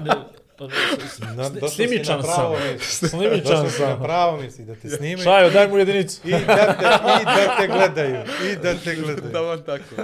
Ne, 0.00 0.10
Na, 1.36 1.48
došao 1.48 1.68
Snimičan 1.68 2.22
sam. 2.22 2.52
Snimičan 3.10 3.70
si 3.70 3.82
na 3.82 3.88
sam. 3.88 4.02
pravo 4.02 4.36
mjesto 4.36 4.62
i 4.62 4.64
da 4.64 4.74
te 4.74 4.88
snime. 4.88 5.22
Šajo, 5.22 5.50
daj 5.50 5.68
mu 5.68 5.78
jedinicu. 5.78 6.20
I 6.24 6.30
da, 6.30 6.38
te, 6.38 6.86
I 7.20 7.24
da 7.24 7.56
te 7.60 7.66
gledaju. 7.66 8.16
I 8.52 8.56
da 8.56 8.74
te 8.74 8.94
gledaju. 9.02 9.46
vam 9.46 9.62
tako. 9.62 9.94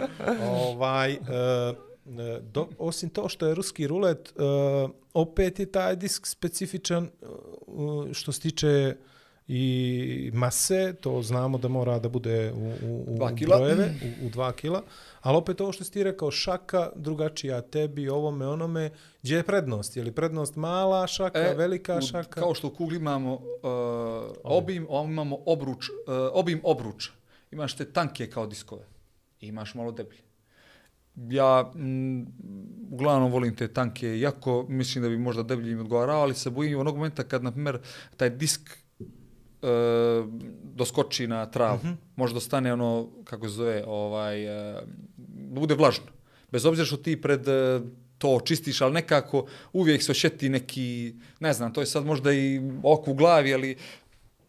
ovaj, 0.43 1.13
e, 1.13 1.19
do, 2.43 2.69
osim 2.79 3.11
to 3.11 3.29
što 3.29 3.47
je 3.47 3.55
ruski 3.55 3.87
rulet, 3.87 4.29
e, 4.29 4.43
opet 5.15 5.59
je 5.59 5.67
taj 5.67 5.97
disk 5.97 6.27
specifičan 6.27 7.05
e, 7.05 7.09
što 8.13 8.33
se 8.33 8.41
tiče 8.41 8.97
i 9.49 10.31
mase, 10.35 10.95
to 10.95 11.23
znamo 11.23 11.59
da 11.59 11.69
mora 11.69 11.99
da 11.99 12.09
bude 12.09 12.53
u, 12.53 12.73
u, 12.83 13.05
u 13.05 13.17
Dva 13.17 13.35
kila. 13.35 13.57
brojeve, 13.57 13.95
u, 14.23 14.27
u 14.27 14.31
dva 14.31 14.53
kila, 14.53 14.83
ali 15.21 15.37
opet 15.37 15.61
ovo 15.61 15.73
što 15.73 15.85
si 15.85 15.93
ti 15.93 16.05
rekao, 16.05 16.31
šaka 16.31 16.91
drugačija 16.97 17.61
tebi, 17.63 18.09
ovome, 18.09 18.47
onome, 18.47 18.91
gdje 19.23 19.37
je 19.37 19.43
prednost? 19.43 19.97
Je 19.97 20.03
li 20.03 20.13
prednost 20.13 20.57
mala 20.57 21.07
šaka, 21.07 21.39
e, 21.41 21.55
velika 21.55 21.97
u- 21.99 22.03
šaka? 22.03 22.41
Kao 22.41 22.55
što 22.55 22.67
u 22.67 22.71
kugli 22.71 22.97
imamo 22.97 23.35
uh, 23.35 23.41
obim, 24.45 24.87
ovamo 24.89 25.09
imamo 25.09 25.39
obruč, 25.47 25.89
uh, 25.89 25.95
obim 26.33 26.61
obruča. 26.63 27.11
Imaš 27.51 27.75
te 27.75 27.85
tanke 27.87 28.31
kao 28.31 28.47
diskove. 28.47 28.83
Imaš 29.41 29.75
malo 29.75 29.93
deblje. 29.93 30.19
Ja 31.17 31.73
mm, 31.75 32.27
uglavnom 32.91 33.33
volim 33.33 33.57
te 33.57 33.69
tanke, 33.69 34.21
jako 34.21 34.67
mislim 34.69 35.03
da 35.03 35.09
bi 35.09 35.19
možda 35.19 35.43
deblji 35.43 35.73
im 35.73 35.81
odgovarao, 35.81 36.21
ali 36.23 36.35
se 36.35 36.51
bojim 36.51 36.79
onog 36.79 36.97
momenta 36.97 37.25
kad, 37.25 37.45
na 37.45 37.53
primjer, 37.53 37.79
taj 38.17 38.31
disk 38.31 38.71
e, 39.63 39.67
doskoči 40.63 41.27
na 41.27 41.47
travu. 41.47 41.79
Mm 41.85 41.89
-hmm. 41.89 41.97
Možda 42.17 42.41
stane 42.41 42.73
ono, 42.73 43.09
kako 43.25 43.49
se 43.49 43.55
zove, 43.55 43.85
ovaj, 43.87 44.45
e, 44.45 44.83
da 45.17 45.61
bude 45.61 45.75
vlažno. 45.75 46.07
Bez 46.53 46.65
obzira 46.67 46.87
što 46.87 46.97
ti 46.97 47.21
pred 47.21 47.49
e, 47.49 47.81
to 48.19 48.41
čistiš, 48.45 48.81
ali 48.81 48.95
nekako 48.95 49.47
uvijek 49.73 50.03
se 50.03 50.13
ošeti 50.13 50.49
neki, 50.49 51.15
ne 51.41 51.53
znam, 51.53 51.73
to 51.73 51.81
je 51.81 51.87
sad 51.87 52.07
možda 52.07 52.33
i 52.33 52.61
oko 52.83 53.11
u 53.11 53.15
glavi, 53.15 53.55
ali 53.55 53.77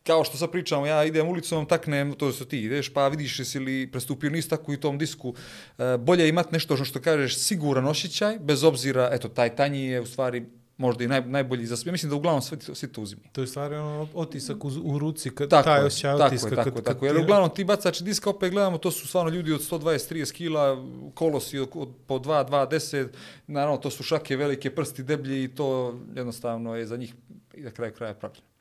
kao 0.06 0.24
što 0.24 0.38
sad 0.38 0.52
pričamo, 0.52 0.86
ja 0.86 1.04
idem 1.04 1.28
ulicom, 1.28 1.66
taknem, 1.66 2.14
to 2.14 2.32
su 2.32 2.46
ti 2.46 2.60
ideš, 2.60 2.94
pa 2.94 3.08
vidiš 3.08 3.40
jesi 3.40 3.60
li 3.60 3.90
prestupio 3.92 4.30
nisi 4.30 4.50
tako 4.50 4.74
i 4.74 4.80
tom 4.80 4.98
disku. 4.98 5.34
E, 5.78 5.98
bolje 5.98 6.24
je 6.24 6.30
imati 6.30 6.50
nešto 6.52 6.78
što 6.78 7.02
kažeš 7.02 7.38
siguran 7.38 7.86
osjećaj, 7.88 8.40
bez 8.40 8.64
obzira, 8.64 9.10
eto, 9.12 9.30
taj 9.30 9.56
tanji 9.56 9.82
je 9.82 10.02
u 10.02 10.06
stvari 10.06 10.46
možda 10.78 11.04
i 11.04 11.08
naj, 11.08 11.22
najbolji 11.22 11.66
za 11.66 11.78
sve. 11.78 11.92
Mislim 11.92 12.10
da 12.10 12.16
uglavnom 12.16 12.42
svi, 12.42 12.58
svi 12.74 12.88
to 12.88 13.02
uzimi. 13.02 13.22
To 13.32 13.42
je 13.42 13.48
stvari 13.48 13.76
ono 13.76 14.08
otisak 14.14 14.66
u, 14.66 14.72
u 14.84 15.00
ruci, 15.00 15.30
kad, 15.30 15.50
Tako 15.50 15.64
taj 15.64 15.80
je, 15.80 15.86
osjećaj 15.86 16.12
tako 16.12 16.26
otiska. 16.26 16.50
je, 16.50 16.56
tako, 16.56 16.64
kad, 16.66 16.78
je, 16.78 16.84
tako. 16.84 17.06
je. 17.06 17.10
kad 17.10 17.16
Jer 17.16 17.16
ti- 17.18 17.24
uglavnom 17.24 17.50
ti 17.50 17.64
bacači 17.64 18.04
diska, 18.04 18.30
opet 18.30 18.52
gledamo, 18.52 18.78
to 18.78 18.92
su 18.92 19.08
stvarno 19.08 19.32
ljudi 19.32 19.54
od 19.54 19.62
120-30 19.62 20.34
kila, 20.34 20.84
kolosi 21.14 21.60
od, 21.60 21.70
od, 21.74 21.90
po 22.08 22.16
2, 22.16 22.50
2, 22.50 22.70
10, 22.70 23.08
naravno 23.48 23.78
to 23.78 23.90
su 23.90 24.04
šake 24.04 24.36
velike, 24.38 24.70
prsti 24.72 25.04
deblji 25.04 25.44
i 25.44 25.48
to 25.48 25.96
jednostavno 26.16 26.76
je 26.76 26.86
za 26.86 26.98
njih 26.98 27.14
i 27.54 27.62
na 27.62 27.72
kraju 27.72 27.94
kraja 27.94 28.14
pravljeno. 28.14 28.55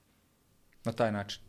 Na 0.84 0.92
taj 0.92 1.12
način. 1.12 1.40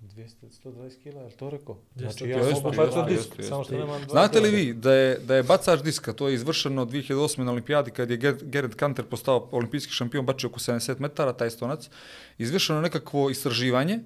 200, 0.00 0.28
120 0.64 1.02
kila, 1.02 1.20
je 1.20 1.26
li 1.26 1.32
to 1.32 1.50
rekao? 1.50 1.78
Znači, 1.96 2.28
ja 2.28 2.36
jeste, 2.36 2.54
mogu 2.54 2.68
jeste, 2.68 2.76
bacati 2.76 3.12
jeste, 3.12 3.28
disk, 3.28 3.38
jeste. 3.38 3.48
samo 3.48 3.64
što 3.64 3.72
nemam 3.78 4.00
dva 4.00 4.10
Znate 4.10 4.40
li 4.40 4.50
vi 4.50 4.74
da 4.74 4.92
je, 4.92 5.18
da 5.18 5.36
je 5.36 5.42
bacač 5.42 5.80
diska, 5.82 6.12
to 6.12 6.28
je 6.28 6.34
izvršeno 6.34 6.86
2008. 6.86 7.44
na 7.44 7.52
olimpijadi 7.52 7.90
kad 7.90 8.10
je 8.10 8.18
Ger- 8.18 8.44
Gerrit 8.44 8.74
Kanter 8.74 9.04
postao 9.04 9.48
olimpijski 9.52 9.92
šampion, 9.92 10.26
bačio 10.26 10.48
oko 10.48 10.60
70 10.60 11.00
metara, 11.00 11.32
taj 11.32 11.50
stonac, 11.50 11.90
izvršeno 12.38 12.80
nekakvo 12.80 13.30
istraživanje 13.30 13.98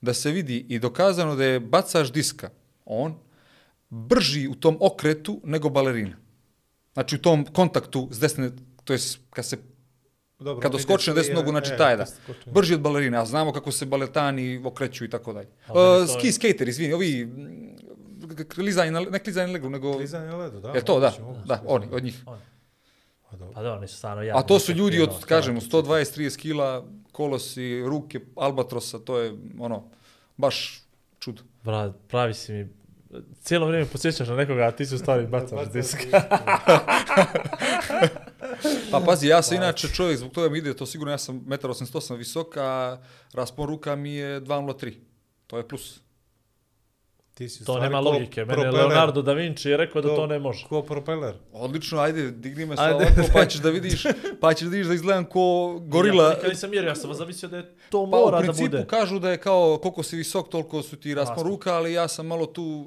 da 0.00 0.14
se 0.14 0.30
vidi 0.30 0.66
i 0.68 0.78
dokazano 0.78 1.36
da 1.36 1.44
je 1.44 1.60
bacač 1.60 2.10
diska, 2.12 2.50
on, 2.84 3.14
brži 3.88 4.48
u 4.48 4.54
tom 4.54 4.76
okretu 4.80 5.40
nego 5.44 5.68
balerina. 5.68 6.16
Znači 6.92 7.16
u 7.16 7.18
tom 7.18 7.44
kontaktu 7.44 8.08
s 8.10 8.20
desne, 8.20 8.50
to 8.84 8.92
je 8.92 8.98
kad 9.30 9.46
se 9.46 9.58
Dobro, 10.40 10.60
Kad 10.60 10.72
mi 10.72 10.78
doskoči 10.78 11.10
na 11.10 11.14
desnu 11.14 11.34
nogu, 11.34 11.50
znači 11.50 11.72
e, 11.72 11.76
taj 11.76 11.96
da. 11.96 12.06
Brži 12.46 12.74
od 12.74 12.80
balerine, 12.80 13.18
a 13.18 13.24
znamo 13.24 13.52
kako 13.52 13.72
se 13.72 13.86
baletani 13.86 14.62
okreću 14.64 15.04
i 15.04 15.10
tako 15.10 15.32
dalje. 15.32 15.48
Uh, 15.68 15.74
ski 16.18 16.26
je- 16.26 16.32
skater, 16.32 16.68
izvini, 16.68 16.92
ovi 16.92 17.24
mm, 17.24 18.46
klizanje 18.54 18.90
na, 18.90 19.00
ne 19.00 19.18
klizanje 19.18 19.46
na 19.46 19.52
leglu, 19.52 19.70
nego... 19.70 19.92
Klizanje 19.92 20.26
na 20.26 20.36
ledu, 20.36 20.60
da. 20.60 20.68
Je 20.68 20.84
to, 20.84 21.00
da, 21.00 21.12
moguće, 21.20 21.46
da, 21.46 21.62
oni, 21.66 21.86
od 21.92 22.04
njih. 22.04 22.22
Pa 23.30 23.36
dobro. 23.36 23.54
Pa 23.54 23.62
da, 23.62 23.72
oni 23.72 23.88
su 23.88 23.96
stvarno 23.96 24.22
ja. 24.22 24.38
A 24.38 24.42
to 24.42 24.58
su 24.58 24.72
ljudi 24.72 25.02
od, 25.02 25.24
kažemo, 25.24 25.60
120-30 25.60 26.38
kila, 26.38 26.84
kolosi, 27.12 27.82
ruke, 27.86 28.20
albatrosa, 28.36 28.98
to 28.98 29.18
je, 29.18 29.36
ono, 29.58 29.84
baš 30.36 30.82
čudo. 31.18 31.42
Brat, 31.64 31.92
pravi 32.08 32.34
si 32.34 32.52
mi... 32.52 32.68
Cijelo 33.42 33.66
vrijeme 33.66 33.86
podsjećaš 33.86 34.28
na 34.28 34.36
nekoga, 34.36 34.62
a 34.62 34.70
ti 34.70 34.86
su 34.86 34.98
stvari 34.98 35.26
bacaš 35.32 35.72
disk. 35.72 35.98
disk. 35.98 36.14
Pa 38.90 39.00
pazi, 39.06 39.26
ja 39.26 39.42
sam 39.42 39.56
inače 39.56 39.88
čovjek, 39.88 40.18
zbog 40.18 40.32
toga 40.32 40.48
mi 40.48 40.58
ide 40.58 40.76
to 40.76 40.86
sigurno, 40.86 41.12
ja 41.12 41.18
sam 41.18 41.40
1,88 41.40 42.12
m 42.12 42.18
visok, 42.18 42.56
a 42.56 42.98
raspon 43.32 43.68
ruka 43.68 43.96
mi 43.96 44.14
je 44.14 44.40
2,03. 44.40 44.94
To 45.46 45.56
je 45.56 45.68
plus. 45.68 46.00
Ti 47.40 47.48
si 47.48 47.62
u 47.62 47.66
To 47.66 47.78
nema 47.78 48.00
logike. 48.00 48.40
Mene 48.40 48.52
propeler. 48.52 48.74
Leonardo 48.76 49.22
da 49.22 49.32
Vinci 49.32 49.68
je 49.68 49.76
rekao 49.76 50.02
da 50.02 50.08
Ko- 50.08 50.16
to 50.16 50.26
ne 50.26 50.38
može. 50.38 50.66
Ko 50.66 50.82
propeler. 50.82 51.34
Odlično, 51.52 51.98
ajde, 51.98 52.30
digni 52.30 52.66
me 52.66 52.76
sa 52.76 52.82
ovako, 52.86 53.10
pa 53.32 53.46
ćeš 53.46 53.60
da 53.60 53.70
vidiš, 53.70 54.02
pa 54.40 54.54
ćeš 54.54 54.62
da 54.62 54.70
vidiš 54.70 54.86
da 54.86 54.94
izgledam 54.94 55.24
ko 55.24 55.40
gorila. 55.80 56.24
Ja 56.24 56.30
nikad 56.30 56.50
nisam 56.50 56.70
mjerio, 56.70 56.88
ja 56.88 56.94
sam 56.94 57.14
zamislio 57.14 57.48
da 57.50 57.56
je 57.56 57.74
to 57.90 58.04
Pa 58.04 58.10
mora 58.12 58.26
u 58.28 58.30
da 58.32 58.38
principu 58.38 58.70
bude. 58.70 58.86
kažu 58.86 59.18
da 59.18 59.30
je 59.30 59.36
kao 59.38 59.78
koliko 59.78 60.02
si 60.02 60.16
visok, 60.16 60.48
toliko 60.48 60.82
su 60.82 60.96
ti 60.96 61.14
raspon 61.14 61.44
ruka, 61.44 61.74
ali 61.74 61.92
ja 61.92 62.08
sam 62.08 62.26
malo 62.26 62.46
tu 62.46 62.86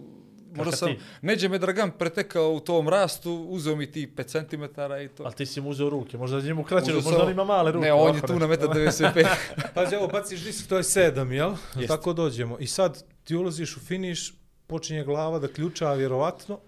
Možda 0.55 0.71
sam, 0.71 0.87
ti? 0.87 0.99
neđe 1.21 1.49
me 1.49 1.57
Dragan 1.57 1.91
pretekao 1.91 2.51
u 2.51 2.59
tom 2.59 2.89
rastu, 2.89 3.45
uzeo 3.49 3.75
mi 3.75 3.91
ti 3.91 4.07
5 4.07 4.23
cm 4.41 4.63
i 4.95 5.07
to. 5.07 5.23
Ali 5.23 5.33
ti 5.33 5.45
si 5.45 5.61
mu 5.61 5.69
uzeo 5.69 5.89
ruke, 5.89 6.17
možda 6.17 6.37
je 6.37 6.43
njemu 6.43 6.63
kraće, 6.63 6.91
Uzeo 6.91 7.01
možda 7.01 7.25
on 7.25 7.31
ima 7.31 7.43
male 7.43 7.71
ruke. 7.71 7.85
Ne, 7.85 7.93
on 7.93 8.15
je 8.15 8.21
tu 8.21 8.39
na 8.39 8.47
1,95 8.47 9.27
Pazi, 9.75 9.95
evo, 9.95 10.07
baciš 10.07 10.41
disk, 10.41 10.69
to 10.69 10.77
je 10.77 10.83
sedam, 10.83 11.31
jel? 11.31 11.49
Jeste. 11.49 11.87
Tako 11.87 12.13
dođemo. 12.13 12.57
I 12.59 12.67
sad 12.67 13.03
ti 13.23 13.35
ulaziš 13.35 13.77
u 13.77 13.79
finiš, 13.79 14.33
počinje 14.67 15.03
glava 15.03 15.39
da 15.39 15.47
ključa, 15.47 15.93
vjerovatno. 15.93 16.59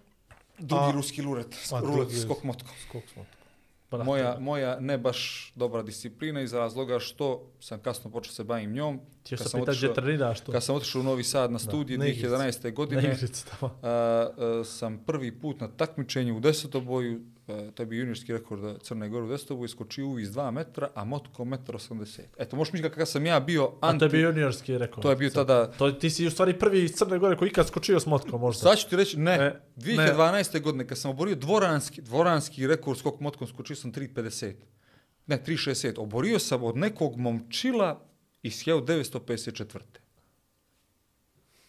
Dugi 0.60 0.82
A- 0.90 0.92
ruski 0.92 1.22
luret, 1.22 1.56
A, 1.72 1.80
rulet 1.80 2.22
skok 2.22 2.44
motkom. 2.44 2.72
Skok 2.90 3.04
smo. 3.14 3.26
Pa 3.90 3.98
da, 3.98 4.04
Moja, 4.04 4.38
moja 4.40 4.80
ne 4.80 4.98
baš 4.98 5.52
dobra 5.56 5.84
disciplina 5.84 6.42
iz 6.42 6.54
razloga 6.54 7.00
što 7.00 7.52
sam 7.60 7.80
kasno 7.80 8.12
počeo 8.12 8.34
se 8.34 8.44
bavim 8.44 8.74
njom. 8.74 9.00
Ti 9.24 9.34
još 9.34 9.40
Kad 9.40 9.48
se 9.48 9.52
sam 9.52 9.60
pitaš 9.60 9.78
gdje 9.78 9.94
treniraš 9.94 10.42
to. 10.42 10.52
Kad 10.52 10.64
sam 10.64 10.76
otišao 10.76 11.02
u 11.02 11.04
Novi 11.04 11.24
Sad 11.24 11.52
na 11.52 11.60
studije 11.60 11.96
igrici. 11.96 12.28
2011. 12.28 12.64
Na 12.64 12.70
godine, 12.70 13.18
a, 13.62 13.68
a, 13.82 14.64
sam 14.66 14.98
prvi 14.98 15.40
put 15.40 15.60
na 15.60 15.68
takmičenju 15.68 16.38
u 16.38 16.40
desetoboju, 16.40 17.22
to 17.46 17.84
je 17.84 17.86
bio 17.86 18.00
juniorski 18.00 18.34
rekord 18.34 18.82
Crne 18.82 19.10
Gore 19.10 19.26
u 19.26 19.30
desetoboju, 19.30 19.68
skočio 19.68 20.08
uvis 20.08 20.30
2 20.30 20.52
metra, 20.52 20.90
a 20.96 21.06
motko 21.06 21.44
1,80 21.44 22.20
m. 22.20 22.26
Eto, 22.38 22.56
možeš 22.56 22.74
misliti 22.74 22.94
kakav 22.94 23.06
sam 23.06 23.26
ja 23.26 23.40
bio 23.40 23.64
A 23.66 23.90
anti... 23.90 24.00
to 24.00 24.06
je 24.06 24.10
bio 24.10 24.28
juniorski 24.28 24.78
rekord. 24.78 25.02
To 25.02 25.10
je 25.10 25.16
bio 25.16 25.30
tada... 25.30 25.72
To, 25.72 25.92
ti 25.92 26.10
si 26.10 26.28
u 26.28 26.32
stvari 26.32 26.60
prvi 26.60 26.84
iz 26.84 26.92
Crne 26.92 27.20
Gore 27.20 27.38
koji 27.38 27.50
ikad 27.50 27.68
skočio 27.68 28.00
s 28.00 28.06
motkom, 28.06 28.42
možda. 28.42 28.62
Sad 28.62 28.78
ću 28.78 28.90
ti 28.90 28.96
reći, 28.96 29.20
ne, 29.20 29.36
E, 29.36 29.62
2012. 29.76 30.62
godine 30.62 30.88
kad 30.88 30.98
sam 30.98 31.12
oborio 31.12 31.36
dvoranski, 31.36 32.02
dvoranski 32.02 32.68
rekord 32.68 33.00
skok 33.00 33.20
motkom, 33.20 33.48
skočio 33.48 33.76
sam 33.76 33.94
3,50. 33.94 34.54
Ne, 35.28 35.44
3,60. 35.48 36.00
Oborio 36.00 36.40
sam 36.40 36.64
od 36.64 36.78
nekog 36.78 37.18
momčila 37.18 38.10
iz 38.44 38.54
1954. 38.54 39.80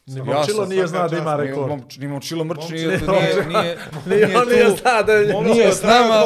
Ni 0.06 0.18
Ja 0.18 0.24
Momčilo 0.26 0.66
nije 0.66 0.86
zna 0.86 1.08
da 1.08 1.18
ima 1.18 1.36
rekord. 1.36 1.68
momč- 1.68 1.98
Ni 1.98 2.08
momčilo 2.08 2.44
mrč, 2.44 2.68
nije, 2.68 2.86
nije, 2.88 2.98
nije, 3.46 3.78
Nije, 4.06 4.38
on 4.38 4.48
nije 4.48 4.70
zna 4.72 5.02
da 5.02 5.12
je... 5.12 5.42
Nije 5.42 5.72
s 5.72 5.82
nama, 5.82 6.22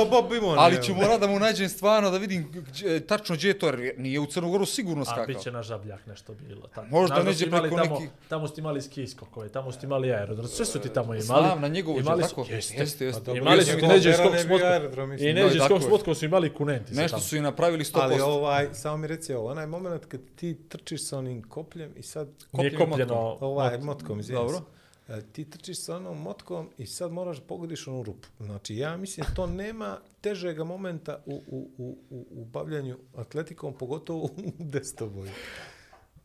ali 0.57 0.83
ću 0.83 0.95
morat 0.95 1.21
da 1.21 1.27
mu 1.27 1.39
nađem 1.39 1.69
stvarno 1.69 2.11
da 2.11 2.19
vidim 2.19 2.65
tačno 3.03 3.37
gdje 3.37 3.49
je 3.49 3.59
to, 3.59 3.67
jer 3.69 3.95
nije 3.99 4.21
u 4.21 4.27
Crnogoru 4.27 4.67
sigurno 4.67 5.03
A 5.03 5.07
skakao. 5.07 5.27
bit 5.27 5.41
će 5.41 5.53
na 5.53 5.63
žabljak 5.63 6.07
nešto 6.07 6.35
bilo. 6.35 6.67
Tamo. 6.69 6.89
Možda 6.91 7.23
neđe 7.23 7.51
preko 7.51 7.77
neki- 7.77 8.09
Tamo 8.29 8.49
ste 8.49 8.61
imali 8.61 8.83
ski 8.83 9.07
skokove, 9.07 9.49
tamo 9.49 9.73
ste 9.73 9.87
imali 9.87 10.13
aerodrom, 10.13 10.47
sve 10.47 10.67
su 10.67 10.81
ti 10.81 10.89
tamo 10.89 11.05
imali. 11.07 11.23
Znam, 11.23 11.61
na 11.61 11.69
njegovu 11.69 11.99
će 11.99 12.07
tako. 12.21 12.47
Jeste, 12.51 12.75
Jeste. 12.77 13.13
Pa 13.25 13.33
Imali 13.33 13.65
su 13.65 13.77
neđe 13.79 14.13
skok 14.15 14.33
ne 14.33 14.39
s 14.39 14.45
bi 14.45 14.49
motkom. 14.49 14.69
aerodrom, 14.69 15.11
mislim. 15.11 15.31
I 15.31 15.35
neđe 15.35 15.59
tako 15.59 15.67
skok 15.67 15.81
s 15.81 15.85
je. 15.85 15.91
motkom 15.91 16.15
su 16.15 16.25
imali 16.25 16.51
kunenti. 16.51 16.95
Nešto 16.95 17.19
su 17.19 17.37
i 17.37 17.41
napravili 17.41 17.85
100%. 17.85 17.91
Ali 17.95 18.21
ovaj, 18.21 18.69
samo 18.73 18.97
mi 18.97 19.07
reci 19.07 19.35
ovo, 19.35 19.51
onaj 19.51 19.67
moment 19.67 20.05
kad 20.05 20.21
ti 20.37 20.57
trčiš 20.69 21.05
sa 21.05 21.19
onim 21.19 21.43
kopljem 21.43 21.93
i 21.97 22.03
sad... 22.03 22.29
Nije 22.53 22.71
kopljem 22.71 22.91
kopljeno. 22.91 23.37
Ovaj, 23.41 23.70
motkom, 23.79 24.21
izvijem 24.21 24.43
Dobro. 24.43 24.57
se. 25.07 25.13
E, 25.15 25.23
Ti 25.33 25.51
trčiš 25.51 25.81
sa 25.81 25.97
onom 25.97 26.23
motkom 26.23 26.71
i 26.79 26.87
sad 26.87 27.13
moraš 27.13 27.37
da 27.37 27.45
pogodiš 27.47 27.87
onu 27.87 28.03
rupu. 28.03 28.29
Znači, 28.41 28.77
ja 28.77 28.97
mislim 28.97 29.27
to 29.37 29.47
nema 29.47 29.99
težega 30.21 30.65
momenta 30.65 31.23
u, 31.27 31.43
u, 31.47 31.71
u, 31.79 31.99
u, 32.11 32.27
u 32.31 32.45
bavljanju 32.45 32.99
atletikom, 33.17 33.75
pogotovo 33.75 34.25
u 34.25 34.31
destoboju. 34.59 35.31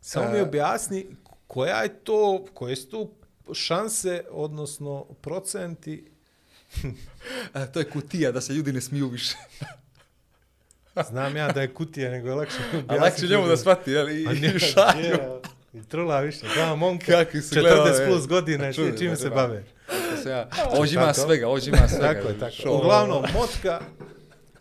Samo 0.01 0.31
mi 0.31 0.37
E. 0.37 0.41
objasni 0.41 1.05
koja 1.47 1.81
je 1.83 1.99
to, 2.03 2.45
koje 2.53 2.75
su 2.75 2.89
tu 2.89 3.11
šanse, 3.53 4.23
odnosno 4.31 5.05
procenti 5.21 6.05
A, 7.53 7.65
to 7.71 7.79
je 7.79 7.89
kutija 7.89 8.31
da 8.31 8.41
se 8.41 8.53
ljudi 8.53 8.73
ne 8.73 8.81
smiju 8.81 9.07
više. 9.07 9.35
Znam 11.09 11.35
ja 11.35 11.51
da 11.51 11.61
je 11.61 11.73
kutija, 11.73 12.11
nego 12.11 12.27
je 12.27 12.35
lakše 12.35 12.57
objasniti. 12.57 12.93
A 12.93 13.01
lakše 13.01 13.27
njemu 13.27 13.47
da 13.47 13.57
shvati, 13.57 13.91
jel? 13.91 14.09
I, 14.09 14.27
A 14.27 14.59
šalju. 14.59 15.41
Trula 15.83 16.19
više. 16.19 16.45
Dva 16.55 16.75
momka, 16.75 17.05
Kakvi 17.05 17.41
su 17.41 17.55
gledali, 17.55 17.89
40 17.91 18.01
e. 18.01 18.07
plus 18.07 18.27
godina, 18.27 18.69
i 18.69 18.73
Čuj, 18.73 18.91
ti 18.91 18.97
čime 18.97 19.15
se 19.15 19.29
da. 19.29 19.35
bave. 19.35 19.63
Kako 19.87 20.21
se 20.23 20.29
ja- 20.29 20.49
Ovdje 20.69 20.93
ima 20.93 21.05
Tako. 21.05 21.19
svega, 21.19 21.47
ovdje 21.47 21.69
ima 21.69 21.87
svega. 21.87 22.13
Tako 22.13 22.27
je, 22.27 22.39
tako. 22.39 22.53
Šo- 22.53 22.69
Uglavnom, 22.71 23.23
motka, 23.33 23.81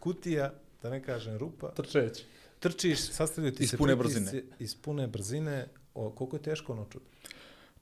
kutija, 0.00 0.52
da 0.82 0.90
ne 0.90 1.02
kažem 1.02 1.36
rupa, 1.36 1.70
Trčeći. 1.70 2.24
trčiš, 2.60 3.00
sastavljaju 3.00 3.54
ti 3.54 3.62
Iz 3.64 3.70
se 3.70 3.76
pune 3.76 3.96
pritisci 3.96 4.20
brzine. 4.22 4.42
Iz 4.58 4.74
pune 4.74 5.06
brzine. 5.06 5.66
O, 5.94 6.10
koliko 6.10 6.36
je 6.36 6.42
teško 6.42 6.72
ono 6.72 6.84
čuti? 6.84 7.06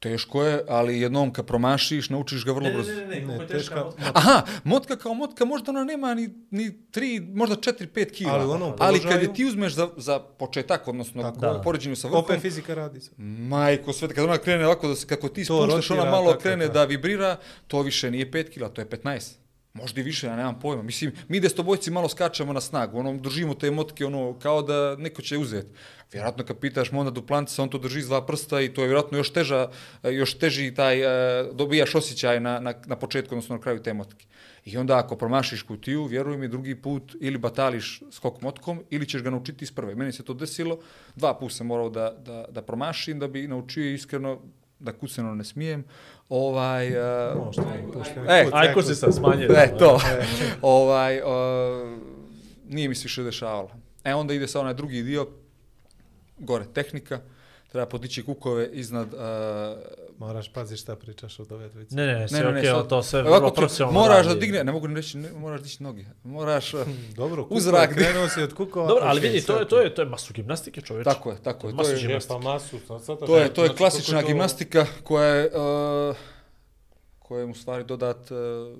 Teško 0.02 0.44
je, 0.44 0.64
ali 0.68 1.00
jednom 1.00 1.32
kad 1.32 1.46
promašiš, 1.46 2.10
naučiš 2.10 2.44
ga 2.44 2.52
vrlo 2.52 2.62
Ne, 2.62 2.70
ne, 2.70 2.78
brzo. 2.78 2.92
ne, 2.92 2.96
ne, 3.00 3.20
Ne, 3.20 3.34
je 3.34 3.38
teška- 3.40 3.48
teška 3.48 3.84
motka. 3.84 4.02
Aha, 4.14 4.42
motka 4.64 4.96
kao 4.96 5.14
motka, 5.14 5.44
možda 5.44 5.70
ona 5.70 5.84
nema 5.84 6.14
ni, 6.14 6.28
ni 6.50 6.64
tri, 6.90 7.20
možda 7.22 7.56
četiri, 7.56 7.86
pet 7.86 8.10
kila. 8.10 8.32
Ali 8.32 8.46
u 8.46 8.50
onom 8.50 8.72
ali 8.72 8.98
kad 8.98 9.02
položaju- 9.02 9.22
je 9.22 9.34
ti 9.34 9.44
uzmeš 9.44 9.72
za, 9.74 9.88
za 9.96 10.18
početak, 10.20 10.88
odnosno 10.88 11.22
Tako. 11.22 11.38
u 11.38 11.40
Da. 11.42 11.60
poređenju 11.60 11.96
sa 11.96 12.08
vrhom, 12.08 12.20
Opet 12.20 12.40
fizika 12.40 12.74
radi 12.74 13.00
se. 13.00 13.10
majko 13.18 13.92
sve, 13.92 14.08
kad 14.08 14.24
ona 14.24 14.38
krene 14.38 14.66
ovako, 14.66 14.88
da 14.88 14.96
se, 14.96 15.06
kako 15.06 15.28
ti 15.28 15.44
To 15.44 15.62
spuštaš, 15.62 15.90
ona 15.90 16.04
malo 16.06 16.30
tako, 16.30 16.42
krene 16.42 16.64
tako. 16.64 16.74
da 16.74 16.84
vibrira, 16.84 17.36
to 17.66 17.82
više 17.82 18.10
nije 18.10 18.26
5 18.26 18.50
kila, 18.50 18.68
to 18.68 18.80
je 18.80 18.86
15. 18.86 19.38
Možda 19.74 20.00
i 20.00 20.04
više, 20.04 20.26
ja 20.26 20.36
nemam 20.36 20.60
pojma. 20.60 20.82
Mislim, 20.82 21.12
mi 21.28 21.40
destobojci 21.40 21.90
malo 21.90 22.08
skačemo 22.08 22.52
na 22.52 22.60
snagu, 22.60 22.98
ono, 22.98 23.16
držimo 23.16 23.54
te 23.54 23.70
motke, 23.70 24.06
ono, 24.06 24.38
kao 24.38 24.62
da 24.62 24.96
neko 24.96 25.22
će 25.22 25.38
uzeti. 25.38 25.72
Vjerojatno 26.12 26.44
kad 26.44 26.58
pitaš 26.58 26.92
Monda 26.92 27.10
Duplantica, 27.10 27.62
on 27.62 27.68
to 27.68 27.78
drži 27.78 27.98
iz 27.98 28.06
dva 28.06 28.26
prsta 28.26 28.60
i 28.60 28.68
to 28.74 28.80
je 28.80 28.86
vjerojatno 28.86 29.18
još 29.18 29.32
teža, 29.32 29.68
još 30.02 30.38
teži 30.38 30.74
taj, 30.74 31.00
e, 31.00 31.44
dobijaš 31.52 31.94
osjećaj 31.94 32.40
na, 32.40 32.60
na, 32.60 32.74
na 32.86 32.96
početku, 32.96 33.34
odnosno 33.34 33.56
na 33.56 33.62
kraju 33.62 33.82
te 33.82 33.92
motke. 33.92 34.26
I 34.64 34.76
onda 34.76 34.98
ako 34.98 35.16
promašiš 35.16 35.62
kutiju, 35.62 36.04
vjeruj 36.04 36.36
mi, 36.36 36.48
drugi 36.48 36.74
put 36.74 37.16
ili 37.20 37.38
batališ 37.38 38.02
skok 38.10 38.40
motkom 38.40 38.82
ili 38.90 39.08
ćeš 39.08 39.22
ga 39.22 39.30
naučiti 39.30 39.64
iz 39.64 39.72
prve. 39.72 39.94
Meni 39.94 40.12
se 40.12 40.24
to 40.24 40.34
desilo, 40.34 40.78
dva 41.16 41.34
puta 41.38 41.54
sam 41.54 41.66
morao 41.66 41.90
da, 41.90 42.14
da, 42.26 42.44
da 42.50 42.62
promašim, 42.62 43.18
da 43.18 43.28
bi 43.28 43.48
naučio 43.48 43.94
iskreno 43.94 44.40
da 44.82 44.92
kuceno 44.92 45.34
ne 45.34 45.44
smijem. 45.44 45.84
Ovaj, 46.28 46.88
uh, 46.88 47.44
Možda, 47.44 47.62
E, 47.62 47.92
put, 47.92 48.06
Aj, 48.28 48.50
tako 48.50 48.74
ko 48.74 48.82
se 48.82 48.94
sad 48.94 49.14
smanjuje? 49.14 49.48
E, 49.56 49.78
to. 49.78 50.00
ovaj, 50.62 51.20
uh, 51.20 51.26
nije 52.68 52.88
mi 52.88 52.94
se 52.94 53.02
više 53.02 53.22
dešavalo. 53.22 53.70
E, 54.04 54.14
onda 54.14 54.34
ide 54.34 54.48
sa 54.48 54.60
onaj 54.60 54.74
drugi 54.74 55.02
dio, 55.02 55.26
gore 56.38 56.64
tehnika, 56.74 57.20
treba 57.68 57.86
podići 57.86 58.22
kukove 58.22 58.68
iznad... 58.72 59.14
Uh, 59.14 59.20
Moraš 60.22 60.52
paziti 60.52 60.80
šta 60.80 60.96
pričaš 60.96 61.38
od 61.38 61.52
ove 61.52 61.68
dvojice. 61.68 61.96
Ne, 61.96 62.06
ne, 62.06 62.14
ne, 62.14 62.28
sve 62.28 62.40
ne, 62.40 62.46
okej, 62.46 62.54
ne, 62.54 62.68
okay, 62.68 62.72
sad- 62.72 62.88
to 62.88 63.02
sve 63.02 63.22
vrlo 63.22 63.50
profesionalno 63.50 64.00
Moraš 64.00 64.22
da 64.22 64.28
radi. 64.28 64.40
digne, 64.40 64.64
ne 64.64 64.72
mogu 64.72 64.88
ni 64.88 64.94
reći, 64.94 65.18
ne, 65.18 65.32
moraš 65.32 65.60
dići 65.62 65.82
noge. 65.82 66.04
Moraš... 66.24 66.74
uh, 66.74 66.80
Dobro, 67.14 67.42
kukova, 67.42 67.58
Uzrak. 67.58 67.94
krenuo 67.96 68.28
si 68.28 68.42
od 68.42 68.54
kukova. 68.54 68.88
Dobro, 68.88 69.04
ali 69.04 69.20
vidi, 69.20 69.40
to 69.42 69.58
je, 69.58 69.68
to 69.68 69.80
je, 69.80 69.94
to 69.94 70.02
je 70.02 70.06
masu 70.06 70.32
gimnastike, 70.32 70.80
čovječe. 70.80 71.10
tako 71.10 71.30
je, 71.30 71.36
tako 71.38 71.68
je. 71.68 71.76
To 71.76 71.88
je. 71.88 72.00
Je, 72.02 72.18
pa 72.28 72.38
masu, 72.38 72.78
sad, 72.78 73.04
sad, 73.04 73.18
to 73.18 73.38
je, 73.38 73.54
to 73.54 73.62
je 73.62 73.66
znači, 73.66 73.78
klasična 73.78 74.20
to- 74.20 74.26
gimnastika 74.26 74.86
koja 75.04 75.26
je... 75.26 75.50
Uh, 76.10 76.16
koja 77.18 77.38
je 77.40 77.46
u 77.46 77.54
stvari 77.54 77.84
dodat... 77.84 78.30
Uh, 78.30 78.78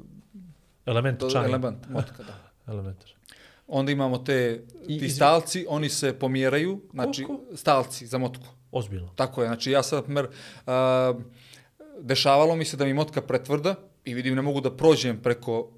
Element 0.86 1.20
dodat 1.20 1.32
čanja. 1.32 1.48
element, 1.48 1.78
motka, 1.90 2.22
da. 2.22 2.34
Elementar. 2.66 3.10
Onda 3.68 3.92
imamo 3.92 4.18
te, 4.18 4.64
ti 4.88 5.08
stalci, 5.08 5.66
oni 5.68 5.88
se 5.88 6.12
pomjeraju, 6.12 6.80
znači 6.92 7.24
Koliko? 7.24 7.56
stalci 7.56 8.06
za 8.06 8.18
motku. 8.18 8.46
Ozbiljno. 8.72 9.12
Tako 9.16 9.42
je, 9.42 9.48
znači 9.48 9.70
ja 9.70 9.82
sad, 9.82 9.98
na 9.98 10.02
primjer, 10.02 10.26
a, 10.66 11.14
dešavalo 12.00 12.56
mi 12.56 12.64
se 12.64 12.76
da 12.76 12.84
mi 12.84 12.94
motka 12.94 13.22
pretvrda 13.22 13.74
i 14.04 14.14
vidim 14.14 14.34
ne 14.34 14.42
mogu 14.42 14.60
da 14.60 14.76
prođem 14.76 15.22
preko 15.22 15.70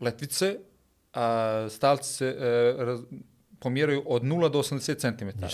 letvice, 0.00 0.56
a 1.12 1.66
stalci 1.70 2.12
se 2.12 2.26
e, 2.26 2.74
raz, 2.84 3.00
pomjeraju 3.62 4.02
od 4.06 4.22
0 4.22 4.50
do 4.50 4.58
80 4.58 5.00
cm. 5.00 5.44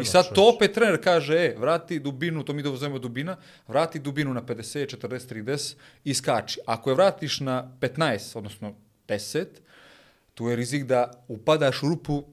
I 0.00 0.04
sad 0.04 0.34
to 0.34 0.48
opet 0.54 0.72
trener 0.72 1.04
kaže, 1.04 1.34
e, 1.34 1.54
vrati 1.58 1.98
dubinu, 2.00 2.42
to 2.44 2.52
mi 2.52 2.62
dozovemo 2.62 2.98
dubina, 2.98 3.36
vrati 3.68 3.98
dubinu 3.98 4.34
na 4.34 4.42
50, 4.42 4.96
40, 4.96 5.34
30 5.34 5.74
i 6.04 6.14
skači. 6.14 6.60
Ako 6.66 6.90
je 6.90 6.94
vratiš 6.94 7.40
na 7.40 7.72
15, 7.80 8.38
odnosno 8.38 8.74
10, 9.08 9.46
tu 10.34 10.48
je 10.48 10.56
rizik 10.56 10.84
da 10.84 11.10
upadaš 11.28 11.82
u 11.82 11.88
rupu 11.88 12.24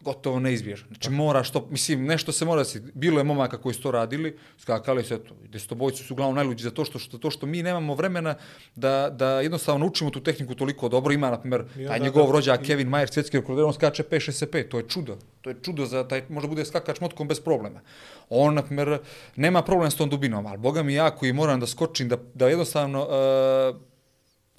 gotovo 0.00 0.38
neizbježan. 0.40 0.86
Znači 0.88 1.10
mora 1.10 1.42
što, 1.42 1.66
mislim, 1.70 2.04
nešto 2.04 2.32
se 2.32 2.44
mora 2.44 2.60
desiti. 2.60 2.90
Bilo 2.94 3.20
je 3.20 3.24
momaka 3.24 3.58
koji 3.58 3.74
su 3.74 3.82
to 3.82 3.90
radili, 3.90 4.36
skakali 4.58 5.04
se, 5.04 5.14
eto, 5.14 5.34
desetobojci 5.42 6.04
su 6.04 6.14
uglavnom 6.14 6.36
najluđi 6.36 6.64
za 6.64 6.70
to 6.70 6.84
što, 6.84 6.98
što, 6.98 7.18
to 7.18 7.30
što 7.30 7.46
mi 7.46 7.62
nemamo 7.62 7.94
vremena 7.94 8.34
da, 8.74 9.10
da 9.10 9.40
jednostavno 9.40 9.86
učimo 9.86 10.10
tu 10.10 10.20
tehniku 10.20 10.54
toliko 10.54 10.88
dobro. 10.88 11.12
Ima, 11.12 11.30
na 11.30 11.40
primjer, 11.40 11.64
taj 11.88 12.00
njegov 12.00 12.26
da- 12.26 12.32
rođak 12.32 12.62
i- 12.62 12.66
Kevin 12.66 12.88
Mayer, 12.88 13.12
svjetski 13.12 13.36
rekorder, 13.36 13.64
on 13.64 13.72
skače 13.72 14.02
5-6-5, 14.02 14.68
to 14.68 14.78
je 14.78 14.84
čudo. 14.84 15.16
To 15.40 15.50
je 15.50 15.56
čudo 15.62 15.86
za 15.86 16.08
taj, 16.08 16.22
možda 16.28 16.48
bude 16.48 16.64
skakač 16.64 17.00
motkom 17.00 17.28
bez 17.28 17.40
problema. 17.40 17.80
On, 18.28 18.54
na 18.54 18.62
primjer, 18.62 18.98
nema 19.36 19.62
problem 19.62 19.90
s 19.90 19.96
tom 19.96 20.10
dubinom, 20.10 20.46
ali 20.46 20.58
boga 20.58 20.82
mi 20.82 20.94
ja 20.94 21.10
koji 21.10 21.32
moram 21.32 21.60
da 21.60 21.66
skočim, 21.66 22.08
da, 22.08 22.16
da 22.34 22.48
jednostavno, 22.48 23.02
uh, 23.02 23.76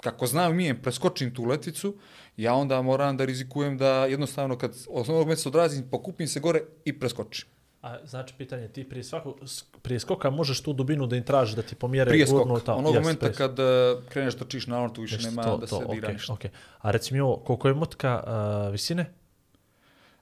kako 0.00 0.26
znam 0.26 0.56
mijem, 0.56 0.78
preskočim 0.78 1.34
tu 1.34 1.44
letvicu, 1.44 1.94
ja 2.40 2.54
onda 2.54 2.82
moram 2.82 3.16
da 3.16 3.24
rizikujem 3.24 3.78
da 3.78 4.06
jednostavno 4.06 4.58
kad 4.58 4.76
od 4.88 5.08
onog 5.08 5.26
mjeseca 5.26 5.48
odrazim, 5.48 5.84
pokupim 5.84 6.28
se 6.28 6.40
gore 6.40 6.60
i 6.84 6.92
preskočim. 6.94 7.48
A 7.82 7.98
znači 8.04 8.34
pitanje, 8.34 8.68
ti 8.68 8.84
prije 8.84 9.04
svakog, 9.04 9.38
s- 9.42 9.64
prije 9.82 10.00
skoka 10.00 10.30
možeš 10.30 10.60
tu 10.60 10.72
dubinu 10.72 11.06
da 11.06 11.16
im 11.16 11.24
tražiš 11.24 11.54
da 11.54 11.62
ti 11.62 11.74
pomjere 11.74 12.08
Prije 12.08 12.26
gurnu 12.26 12.60
tamo. 12.60 12.78
onog 12.78 12.94
Jes, 12.94 13.02
momenta 13.02 13.20
prije 13.20 13.34
kad 13.34 13.58
uh, 13.58 13.66
kreneš 14.08 14.34
da 14.34 14.44
čiš, 14.46 14.66
naravno 14.66 14.88
tu 14.88 15.00
više 15.02 15.18
nema 15.20 15.42
to, 15.42 15.56
da 15.56 15.66
to, 15.66 15.78
se 15.78 15.84
dira 15.84 15.98
okej, 15.98 16.12
ništa. 16.12 16.32
okej. 16.32 16.50
A 16.78 16.90
reci 16.90 17.14
mi 17.14 17.20
ovo, 17.20 17.36
koliko 17.38 17.68
je 17.68 17.74
motka 17.74 18.24
uh, 18.66 18.72
visine? 18.72 19.12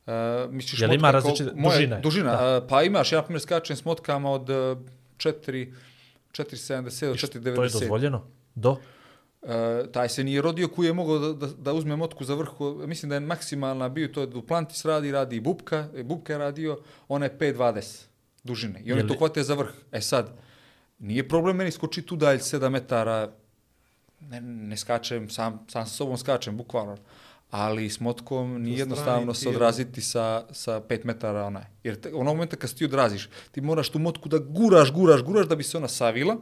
Uh, 0.07 0.13
misliš 0.51 0.81
Jel 0.81 0.91
ima 0.91 1.07
motka 1.07 1.19
različite- 1.21 1.45
koliko- 1.45 1.61
moja 1.61 1.75
dužine? 1.75 2.01
Dužina, 2.01 2.31
Da. 2.33 2.59
uh, 2.59 2.65
pa 2.69 2.83
imaš, 2.83 3.13
ja 3.13 3.23
primjer 3.23 3.41
skačem 3.41 3.77
s 3.77 3.85
motkama 3.85 4.31
od 4.31 4.51
uh, 4.51 4.57
4, 5.17 5.73
4,70 6.33 7.07
do 7.07 7.15
To 7.47 7.63
je 7.63 7.69
4,90. 7.71 7.73
dozvoljeno? 7.73 8.25
Do? 8.55 8.77
Uh, 9.43 9.51
taj 9.93 10.09
se 10.09 10.25
nije 10.25 10.43
rodio 10.43 10.69
koji 10.69 10.87
je 10.87 10.93
mogao 10.93 11.19
da, 11.19 11.47
da, 11.47 11.53
da 11.53 11.73
uzme 11.73 11.97
motku 11.97 12.25
za 12.25 12.35
vrh. 12.35 12.49
Mislim 12.87 13.09
da 13.09 13.17
je 13.17 13.21
maksimalna 13.21 13.89
bio, 13.89 14.09
to 14.09 14.21
je 14.21 14.27
Duplantis 14.27 14.85
radi, 14.85 15.13
radi 15.13 15.37
i 15.37 15.41
Bubka, 15.41 15.89
e, 15.97 16.03
Bubka 16.03 16.33
je 16.33 16.39
radio, 16.39 16.79
ona 17.09 17.27
je 17.27 17.39
5,20 17.39 18.05
dužine. 18.45 18.83
I 18.85 18.93
oni 18.93 19.03
Je 19.03 19.09
to 19.09 19.15
hvate 19.19 19.43
za 19.43 19.55
vrh. 19.55 19.71
E 19.93 20.01
sad, 20.01 20.39
nije 20.99 21.29
problem 21.29 21.57
meni 21.57 21.71
skoči 21.71 22.03
tu 22.03 22.17
dalje 22.17 22.39
7 22.39 22.69
metara, 22.69 23.31
ne, 24.21 24.41
ne 24.41 24.77
skačem, 24.77 25.31
sam, 25.31 25.65
sam 25.69 25.87
sa 25.87 25.95
sobom 25.95 26.19
skačem, 26.19 26.57
bukvalno. 26.57 26.97
Ali 27.51 27.91
s 27.91 28.01
motkom 28.01 28.63
nije 28.63 28.79
jednostavno 28.79 29.35
se 29.35 29.49
odraziti 29.49 30.01
sa, 30.01 30.45
sa 30.51 30.81
5 30.81 31.05
metara 31.05 31.45
onaj. 31.45 31.65
Jer 31.83 32.01
te, 32.01 32.15
onog 32.15 32.37
momenta 32.37 32.57
kad 32.57 32.71
se 32.71 32.77
ti 32.77 32.85
odraziš, 32.85 33.29
ti 33.51 33.61
moraš 33.61 33.89
tu 33.89 33.99
motku 33.99 34.29
da 34.29 34.39
guraš, 34.39 34.93
guraš, 34.93 35.23
guraš 35.23 35.47
da 35.47 35.57
bi 35.57 35.63
se 35.63 35.77
ona 35.77 35.89
savila, 35.89 36.37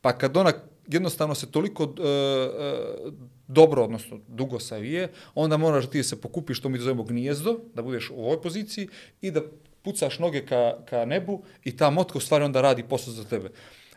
pa 0.00 0.12
kad 0.12 0.36
ona 0.36 0.52
jednostavno 0.88 1.34
se 1.34 1.50
toliko 1.50 1.84
e, 1.84 2.02
e, 2.02 3.12
dobro, 3.48 3.84
odnosno 3.84 4.18
dugo 4.28 4.60
savije, 4.60 5.12
onda 5.34 5.56
moraš 5.56 5.90
ti 5.90 6.02
se 6.02 6.20
pokupiš, 6.20 6.60
to 6.60 6.68
mi 6.68 6.78
zovemo 6.78 7.02
gnijezdo, 7.02 7.58
da 7.74 7.82
budeš 7.82 8.10
u 8.10 8.24
ovoj 8.24 8.42
poziciji 8.42 8.88
i 9.20 9.30
da 9.30 9.40
pucaš 9.82 10.18
noge 10.18 10.46
ka, 10.46 10.76
ka 10.86 11.04
nebu 11.04 11.42
i 11.64 11.76
ta 11.76 11.90
motka 11.90 12.18
u 12.18 12.20
stvari 12.20 12.44
onda 12.44 12.60
radi 12.60 12.82
posao 12.82 13.12
za 13.12 13.24
tebe. 13.24 13.48
I 13.48 13.52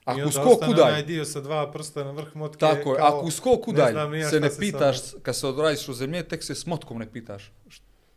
Ako 0.05 0.19
u 0.19 0.21
onda 0.21 0.31
skoku 0.31 0.49
ostane 0.49 0.73
dalje, 0.73 0.87
onaj 0.87 1.03
dio 1.03 1.25
sa 1.25 1.41
dva 1.41 1.71
prsta 1.71 2.03
na 2.03 2.11
vrh 2.11 2.35
motke. 2.35 2.59
tako 2.59 2.95
je, 2.95 3.01
ako 3.01 3.25
u 3.25 3.31
skoku 3.31 3.71
ne 3.71 3.77
dalje 3.77 3.91
znam 3.91 4.11
ni 4.11 4.19
ja 4.19 4.29
se 4.29 4.39
ne 4.39 4.49
se 4.49 4.59
pitaš, 4.59 5.01
sad- 5.01 5.21
kad 5.21 5.35
se 5.35 5.47
odradiš 5.47 5.87
u 5.87 5.93
zemlje, 5.93 6.23
tek 6.23 6.43
se 6.43 6.55
s 6.55 6.65
motkom 6.65 6.97
ne 6.97 7.11
pitaš 7.11 7.51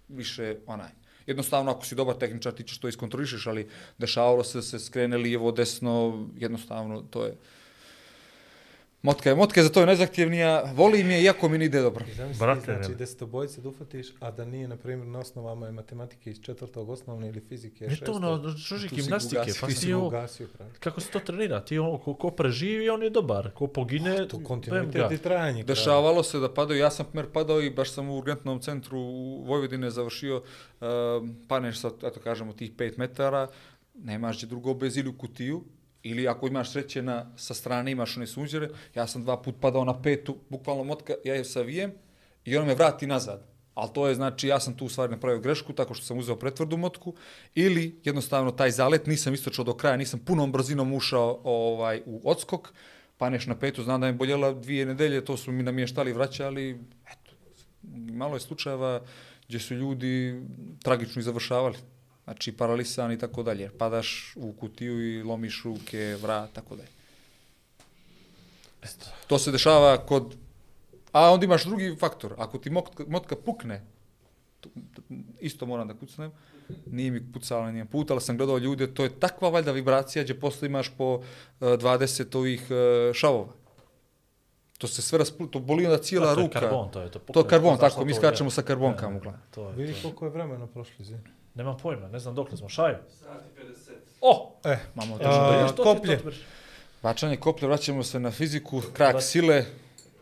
više 0.09 0.57
onaj. 0.67 0.91
Jednostavno, 1.27 1.71
ako 1.71 1.87
si 1.87 1.95
dobar 1.95 2.17
tehničar, 2.17 2.53
ti 2.53 2.63
ćeš 2.63 2.79
to 2.79 2.89
iskontrolišeš, 2.89 3.47
ali 3.47 3.69
dešavalo 3.99 4.45
se 4.45 4.59
da 4.59 4.63
se 4.63 4.79
skrene 4.79 5.17
lijevo, 5.17 5.53
desno, 5.53 6.27
jednostavno, 6.37 7.01
to 7.01 7.25
je... 7.25 7.37
Motka 9.03 9.31
je, 9.31 9.37
motka 9.37 9.61
je 9.61 9.65
za 9.65 9.73
to 9.73 9.81
je 9.81 9.87
najzahtjevnija, 9.87 10.73
volim 10.75 11.11
je, 11.11 11.23
iako 11.23 11.49
mi 11.49 11.59
ne 11.59 11.65
ide 11.65 11.81
dobro. 11.81 12.05
Brate, 12.39 12.61
znači, 12.61 12.89
ne. 12.89 12.95
desetobojce 12.95 13.61
da 13.61 13.69
ufatiš, 13.69 14.07
a 14.21 14.31
da 14.31 14.45
nije, 14.45 14.69
na 14.69 14.77
primjer, 14.77 15.09
na 15.09 15.19
osnovama 15.19 15.67
je 15.67 15.73
matematike 15.73 16.31
iz 16.31 16.41
četvrtog 16.41 16.89
osnovne 16.89 17.29
ili 17.29 17.41
fizike 17.41 17.85
Ne 17.85 17.91
to 17.91 17.97
šestog. 17.97 18.23
na 18.23 18.49
žuži 18.57 18.89
Tu 18.89 18.95
si 18.95 19.03
gimnastike, 19.03 19.53
pa 19.61 19.71
si 19.71 19.93
ovo, 19.93 20.07
ugasio, 20.07 20.49
kako 20.81 21.01
se 21.01 21.11
to 21.11 21.21
trenira, 21.21 21.61
ti 21.61 21.79
ono, 21.79 21.99
ko, 21.99 22.15
ko 22.15 22.31
preživi, 22.31 22.91
on 22.91 23.03
je 23.03 23.11
dobar, 23.11 23.51
ko 23.51 23.67
pogine, 23.67 24.29
To 24.29 24.37
bem 24.37 24.47
kontinuitet 24.47 25.13
i 25.13 25.19
trajanje. 25.19 25.65
Dešavalo 25.65 26.23
se 26.23 26.39
da 26.39 26.55
padaju, 26.55 26.81
ja 26.81 26.91
sam 26.91 27.07
primjer 27.07 27.33
padao 27.33 27.61
i 27.61 27.71
baš 27.71 27.91
sam 27.91 28.09
u 28.09 28.19
urgentnom 28.19 28.61
centru 28.61 28.99
u 28.99 29.45
Vojvodine 29.47 29.91
završio, 29.91 30.37
uh, 30.37 30.87
paneš 31.49 31.81
sa, 31.81 31.91
eto 32.03 32.21
kažemo, 32.21 32.53
tih 32.53 32.73
5 32.77 32.99
metara, 32.99 33.49
nemaš 33.95 34.37
gdje 34.37 34.47
drugo 34.47 34.75
bez 34.75 34.97
ili 34.97 35.09
u 35.09 35.19
kutiju, 35.19 35.65
ili 36.03 36.29
ako 36.29 36.47
imaš 36.47 36.73
sreće 36.73 37.03
na, 37.03 37.33
sa 37.37 37.55
strane 37.55 37.93
imaš 37.93 38.17
one 38.17 38.27
sunđere, 38.27 38.69
ja 38.95 39.07
sam 39.07 39.23
dva 39.23 39.43
put 39.43 39.55
padao 39.61 39.85
na 39.85 40.03
petu, 40.03 40.37
bukvalno 40.49 40.85
motka, 40.85 41.15
ja 41.25 41.35
je 41.35 41.45
savijem 41.45 41.93
i 42.45 42.57
ona 42.57 42.67
me 42.67 42.75
vrati 42.75 43.07
nazad. 43.07 43.51
Ali 43.75 43.91
to 43.95 44.09
je 44.09 44.15
znači, 44.15 44.49
ja 44.49 44.61
sam 44.61 44.77
tu 44.77 44.87
u 44.87 44.89
stvari 44.89 45.13
napravio 45.13 45.41
grešku 45.41 45.73
tako 45.73 45.95
što 45.95 46.05
sam 46.05 46.19
uzeo 46.19 46.37
pretvrdu 46.37 46.77
motku 46.77 47.15
ili 47.55 48.01
jednostavno 48.05 48.51
taj 48.51 48.71
zalet 48.71 49.07
nisam 49.07 49.35
istočao 49.35 49.65
do 49.65 49.75
kraja, 49.75 49.97
nisam 49.97 50.21
punom 50.21 50.53
brzinom 50.53 50.93
ušao 50.93 51.41
ovaj, 51.45 52.03
u 52.07 52.21
odskok, 52.25 52.73
paneš 53.19 53.47
na 53.47 53.59
petu, 53.59 53.83
znam 53.83 54.01
da 54.01 54.07
me 54.07 54.13
boljela 54.13 54.53
dvije 54.53 54.87
nedelje, 54.87 55.25
to 55.25 55.37
su 55.37 55.53
mi 55.53 55.63
namještali, 55.63 56.13
vraćali, 56.13 56.81
eto, 57.13 57.33
malo 58.13 58.37
je 58.37 58.41
slučajeva 58.41 59.01
gdje 59.49 59.61
su 59.61 59.75
ljudi 59.75 60.43
tragično 60.83 61.21
i 61.21 61.23
završavali. 61.23 61.77
Znači, 62.31 62.53
paralisan 62.53 63.13
i 63.13 63.19
tako 63.19 63.43
dalje. 63.43 63.71
Padaš 63.79 64.33
u 64.37 64.53
kutiju 64.53 65.19
i 65.19 65.23
lomiš 65.23 65.63
ruke, 65.65 66.17
vrat, 66.23 66.53
tako 66.53 66.77
dalje. 66.77 66.89
Eto. 68.83 69.07
To 69.27 69.39
se 69.39 69.51
dešava 69.51 70.07
kod... 70.07 70.35
A 71.13 71.31
onda 71.31 71.45
imaš 71.45 71.65
drugi 71.65 71.97
faktor. 72.01 72.35
Ako 72.39 72.59
ti 72.59 72.71
motka, 72.71 73.05
motka 73.09 73.37
pukne, 73.37 73.83
isto 75.41 75.67
moram 75.67 75.89
da 75.89 75.95
kucnem, 75.95 76.31
nije 76.87 77.11
mi 77.11 77.33
pucala 77.33 77.73
nijem 77.73 77.87
put, 77.87 78.11
ali 78.11 78.21
sam 78.21 78.37
gledao 78.37 78.59
ljude, 78.59 78.95
to 78.95 79.05
je 79.05 79.21
takva 79.21 79.49
valjda 79.49 79.73
vibracija 79.73 80.23
gdje 80.23 80.41
posle 80.41 80.67
imaš 80.67 80.93
po 80.99 81.23
e, 81.61 81.65
20 81.65 82.37
ovih 82.37 82.67
e, 82.71 83.15
šavova. 83.15 83.53
To 84.79 84.87
se 84.87 85.03
sve 85.03 85.19
rasplu, 85.19 85.47
to 85.47 85.59
boli 85.59 85.87
onda 85.87 85.99
cijela 85.99 86.27
Da, 86.27 86.35
to 86.35 86.41
je 86.41 86.47
ruka. 86.47 86.61
karbon, 86.61 86.91
to 86.91 87.01
je 87.01 87.11
to. 87.11 87.19
To 87.19 87.41
je 87.41 87.49
karbon, 87.49 87.79
tako, 87.79 88.05
mi 88.05 88.13
to 88.13 88.19
skačemo 88.19 88.49
je? 88.49 88.51
sa. 88.51 88.63
To 89.51 89.69
je, 89.69 89.77
Vidi 89.77 89.93
to 89.93 90.03
koliko 90.03 90.25
je 90.25 90.31
vremena 90.31 90.67
prošlo, 90.67 91.05
zim. 91.05 91.40
Nemam 91.55 91.77
pojma, 91.79 92.09
ne 92.09 92.19
znam 92.19 92.35
dok 92.35 92.51
li 92.51 92.57
smo, 92.57 92.69
šaju. 92.69 92.97
O! 94.21 94.57
E, 94.65 94.77
Mamo, 94.95 95.19
da 95.19 95.67
Što 95.67 95.77
ti 95.77 95.83
koplje. 95.85 96.19
to? 96.19 96.31
Bačanje 97.03 97.37
koplje, 97.37 97.69
vraćamo 97.69 98.03
se 98.03 98.21
na 98.21 98.31
fiziku, 98.31 98.83
krak 98.93 99.15
Vrat- 99.15 99.21
sile, 99.21 99.65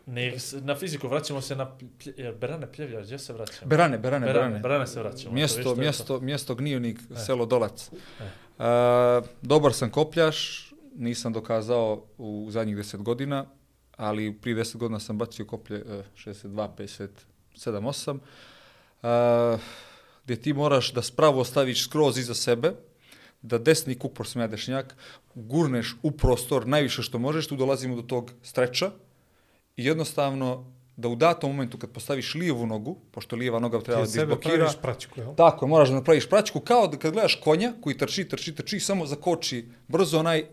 Ne, 0.05 0.33
na 0.53 0.75
fiziku 0.75 1.07
vraćamo 1.07 1.41
se 1.41 1.55
na 1.55 1.71
plje, 1.75 2.33
Berane 2.33 2.67
Pljevljač, 2.67 3.05
gdje 3.05 3.19
se 3.19 3.33
vraćamo? 3.33 3.69
berane, 3.69 3.97
berane, 3.97 4.25
Berane, 4.25 4.39
berane. 4.39 4.59
Berane 4.59 4.87
se 4.87 4.99
vraćamo. 4.99 5.33
Mjesto, 5.33 5.55
to, 5.55 5.59
viš, 5.63 5.65
to 5.67 5.73
je 5.73 5.79
mjesto, 5.79 6.19
mjesto 6.19 6.55
Gnijevnik, 6.55 6.99
E. 7.11 7.15
selo 7.15 7.45
Dolac. 7.45 7.89
E. 7.91 8.25
E, 8.59 8.63
dobar 9.41 9.73
sam 9.73 9.89
kopljaš, 9.89 10.69
nisam 10.95 11.33
dokazao 11.33 12.03
u 12.17 12.47
zadnjih 12.49 12.77
10 12.77 12.97
godina, 12.97 13.45
ali 13.97 14.33
prije 14.33 14.55
10 14.57 14.77
godina 14.77 14.99
sam 14.99 15.17
bacio 15.17 15.45
koplje 15.45 15.77
e, 15.79 16.03
62, 16.15 16.69
57, 17.55 18.19
8. 18.97 19.55
E, 19.55 19.57
gdje 20.29 20.41
ti 20.41 20.53
moraš 20.53 20.91
da 20.93 21.01
spravo 21.01 21.43
staviš 21.43 21.83
skroz 21.83 22.17
iza 22.17 22.33
sebe, 22.33 22.73
da 23.41 23.57
desni 23.57 23.95
kupor 23.95 24.27
sam 24.27 24.41
ja 24.41 24.47
dešnjak, 24.47 24.95
gurneš 25.35 25.95
u 26.03 26.11
prostor 26.11 26.67
najviše 26.67 27.01
što 27.01 27.19
možeš, 27.19 27.47
tu 27.47 27.55
dolazimo 27.55 27.95
do 27.95 28.01
tog 28.01 28.31
streča 28.43 28.91
i 29.77 29.85
jednostavno 29.85 30.71
da 30.97 31.07
u 31.07 31.15
datom 31.15 31.49
momentu 31.51 31.77
kad 31.77 31.89
postaviš 31.89 32.35
lijevu 32.35 32.67
nogu, 32.67 32.97
pošto 33.11 33.35
lijeva 33.35 33.59
noga 33.59 33.81
treba 33.81 34.01
da 34.01 34.07
izblokira, 34.07 34.55
praviš 34.55 34.77
praćku, 34.81 35.19
jel? 35.19 35.35
tako, 35.35 35.65
je, 35.65 35.69
moraš 35.69 35.89
da 35.89 35.95
napraviš 35.95 36.29
praćku, 36.29 36.59
kao 36.59 36.87
da 36.87 36.97
kad 36.97 37.13
gledaš 37.13 37.39
konja 37.43 37.73
koji 37.81 37.97
trči, 37.97 38.27
trči, 38.29 38.55
trči, 38.55 38.79
samo 38.79 39.05
zakoči 39.05 39.65
brzo 39.87 40.19
onaj 40.19 40.45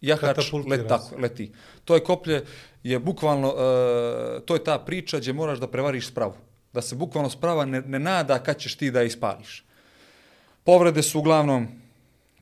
jahač 0.00 0.52
let, 0.66 0.88
tako, 0.88 1.16
leti. 1.18 1.52
To 1.84 1.94
je 1.94 2.04
koplje, 2.04 2.44
je 2.82 2.98
bukvalno, 2.98 3.48
uh, 3.48 4.44
to 4.44 4.54
je 4.54 4.64
ta 4.64 4.78
priča 4.78 5.18
gdje 5.18 5.32
moraš 5.32 5.58
da 5.58 5.68
prevariš 5.68 6.08
spravu. 6.08 6.47
Da 6.78 6.82
se 6.82 6.94
bukvalno 6.94 7.30
sprava 7.30 7.64
ne, 7.64 7.80
ne 7.80 7.98
nada 7.98 8.38
kad 8.38 8.58
ćeš 8.58 8.76
ti 8.76 8.90
da 8.90 9.02
ispališ. 9.02 9.64
Povrede 10.64 11.02
su 11.02 11.18
uglavnom 11.18 11.66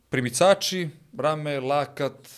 primicači, 0.09 0.89
rame, 1.19 1.61
lakat, 1.61 2.29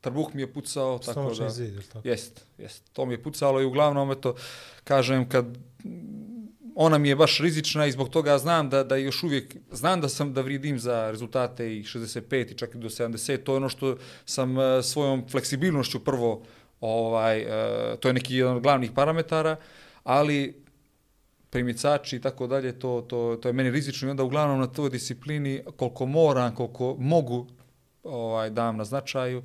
trbuh 0.00 0.34
mi 0.34 0.42
je 0.42 0.52
pucao, 0.52 0.98
tako 0.98 1.12
Stomačni 1.12 1.44
da... 1.44 1.50
zid, 1.50 1.88
tako? 1.92 2.08
Jest, 2.08 2.40
jest. 2.58 2.82
To 2.92 3.06
mi 3.06 3.14
je 3.14 3.22
pucalo 3.22 3.60
i 3.60 3.64
uglavnom, 3.64 4.12
eto, 4.12 4.34
kažem, 4.84 5.28
kad 5.28 5.44
ona 6.74 6.98
mi 6.98 7.08
je 7.08 7.16
baš 7.16 7.40
rizična 7.40 7.86
i 7.86 7.92
zbog 7.92 8.08
toga 8.08 8.38
znam 8.38 8.70
da, 8.70 8.84
da 8.84 8.96
još 8.96 9.22
uvijek, 9.22 9.56
znam 9.72 10.00
da 10.00 10.08
sam 10.08 10.32
da 10.32 10.40
vrijedim 10.40 10.78
za 10.78 11.10
rezultate 11.10 11.76
i 11.76 11.82
65 11.82 12.52
i 12.52 12.54
čak 12.54 12.74
i 12.74 12.78
do 12.78 12.88
70, 12.88 13.42
to 13.42 13.52
je 13.52 13.56
ono 13.56 13.68
što 13.68 13.96
sam 14.24 14.58
e, 14.60 14.82
svojom 14.82 15.28
fleksibilnošću 15.30 16.04
prvo, 16.04 16.42
ovaj, 16.80 17.40
e, 17.40 17.96
to 18.00 18.08
je 18.08 18.14
neki 18.14 18.36
jedan 18.36 18.56
od 18.56 18.62
glavnih 18.62 18.92
parametara, 18.92 19.56
ali 20.04 20.67
primicači 21.50 22.16
i 22.16 22.20
tako 22.20 22.46
dalje, 22.46 22.78
to, 22.78 23.04
to, 23.08 23.38
to 23.42 23.48
je 23.48 23.52
meni 23.52 23.70
rizično 23.70 24.08
i 24.08 24.10
onda 24.10 24.22
uglavnom 24.22 24.60
na 24.60 24.66
toj 24.66 24.90
disciplini 24.90 25.62
koliko 25.76 26.06
moram, 26.06 26.54
koliko 26.54 26.96
mogu 26.98 27.46
ovaj, 28.02 28.50
dam 28.50 28.76
na 28.76 28.84
značaju 28.84 29.42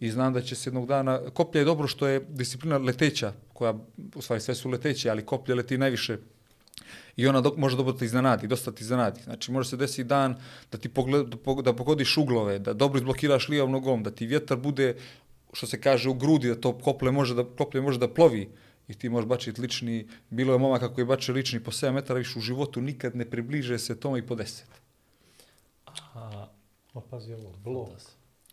i 0.00 0.10
znam 0.10 0.32
da 0.32 0.40
će 0.40 0.54
se 0.54 0.68
jednog 0.68 0.86
dana, 0.86 1.20
koplje 1.34 1.60
je 1.60 1.64
dobro 1.64 1.86
što 1.86 2.06
je 2.06 2.20
disciplina 2.28 2.78
leteća, 2.78 3.32
koja, 3.52 3.74
u 4.14 4.22
stvari 4.22 4.40
sve 4.40 4.54
su 4.54 4.70
leteće, 4.70 5.10
ali 5.10 5.26
koplje 5.26 5.54
leti 5.54 5.78
najviše 5.78 6.18
I 7.16 7.26
ona 7.26 7.40
dok, 7.40 7.56
može 7.56 7.76
dobro 7.76 7.92
te 7.92 8.04
iznenadi, 8.04 8.46
dosta 8.46 8.72
ti 8.72 8.82
iznenadi. 8.82 9.22
Znači, 9.22 9.52
može 9.52 9.68
se 9.68 9.76
desiti 9.76 10.04
dan 10.04 10.34
da 10.72 10.78
ti 10.78 10.88
pogled, 10.88 11.26
da 11.26 11.62
da 11.62 11.72
pogodiš 11.72 12.16
uglove, 12.16 12.58
da 12.58 12.72
dobro 12.72 12.98
izblokiraš 12.98 13.48
lijevom 13.48 13.70
nogom, 13.70 14.02
da 14.02 14.10
ti 14.10 14.26
vjetar 14.26 14.58
bude, 14.58 14.96
što 15.52 15.66
se 15.66 15.80
kaže, 15.80 16.08
u 16.08 16.14
grudi, 16.14 16.48
da 16.48 16.60
to 16.60 16.72
koplje 16.78 17.10
može 17.10 17.34
da, 17.34 17.44
koplje 17.44 17.80
može 17.80 17.98
da 17.98 18.08
plovi 18.08 18.48
i 18.88 18.94
ti 18.94 19.08
možeš 19.08 19.28
bačiti 19.28 19.60
lični, 19.60 19.96
bilo 20.30 20.52
je 20.52 20.58
momaka 20.58 20.88
koji 20.88 21.04
bače 21.06 21.32
lični 21.32 21.60
po 21.60 21.70
7 21.70 21.92
metara, 21.92 22.18
više 22.18 22.38
u 22.38 22.42
životu 22.42 22.80
nikad 22.80 23.16
ne 23.16 23.24
približe 23.26 23.78
se 23.78 23.96
tome 23.96 24.18
i 24.18 24.22
po 24.22 24.34
10. 24.34 24.62
A, 26.14 26.46
Ma 26.94 27.00
pazi 27.02 27.32
ovo, 27.34 27.52
blok, 27.54 27.88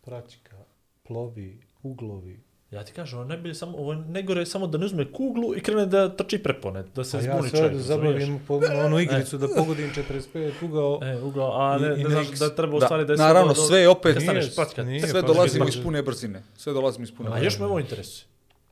pračka, 0.01 0.57
plovi, 1.03 1.49
uglovi. 1.83 2.39
ja 2.71 2.83
ti 2.83 2.93
kažem, 2.93 3.27
ne 3.27 3.37
bi 3.37 3.53
samo, 3.53 3.77
ovo 3.77 3.93
ne 3.95 4.23
gore 4.23 4.45
samo 4.45 4.67
da 4.67 4.77
ne 4.77 4.85
uzme 4.85 5.05
kuglu 5.07 5.55
i 5.55 5.61
krene 5.61 5.85
da 5.85 6.09
trči 6.09 6.37
prepone, 6.39 6.83
da 6.95 7.03
se 7.03 7.17
A 7.17 7.19
ja 7.19 7.23
zbuni 7.25 7.49
čovjek. 7.49 7.65
ovdje 7.65 7.77
razumiješ? 7.77 7.85
zabavim 8.17 8.39
po 8.47 8.55
onu 8.77 8.99
igricu 8.99 9.37
da 9.37 9.47
pogodim 9.49 9.89
45 9.91 10.51
ugao. 10.61 10.99
E, 11.03 11.17
ugao, 11.17 11.51
a 11.53 11.77
ne, 11.77 11.87
I- 11.91 12.03
ne 12.03 12.09
znaš 12.09 12.27
nek- 12.27 12.39
da 12.39 12.55
treba 12.55 12.77
u 12.77 12.79
Da, 12.79 12.85
stvari 12.85 13.05
da 13.05 13.13
je 13.13 13.17
naravno, 13.17 13.53
do- 13.53 13.61
sve 13.61 13.79
je 13.79 13.89
opet- 13.89 14.21
staneš 14.23 14.45
Nije, 14.77 14.85
nije. 14.85 15.07
Sve 15.07 15.21
dolazimo 15.23 15.65
baš- 15.65 15.75
iz 15.75 15.83
pune 15.83 16.01
brzine. 16.03 16.43
Sve 16.57 16.73
dolazimo 16.73 17.03
iz 17.03 17.11
pune 17.11 17.27
A 17.27 17.31
brzine. 17.31 17.45
još 17.47 17.59
me 17.59 17.65
ovo 17.65 17.79
interesuje. 17.79 18.25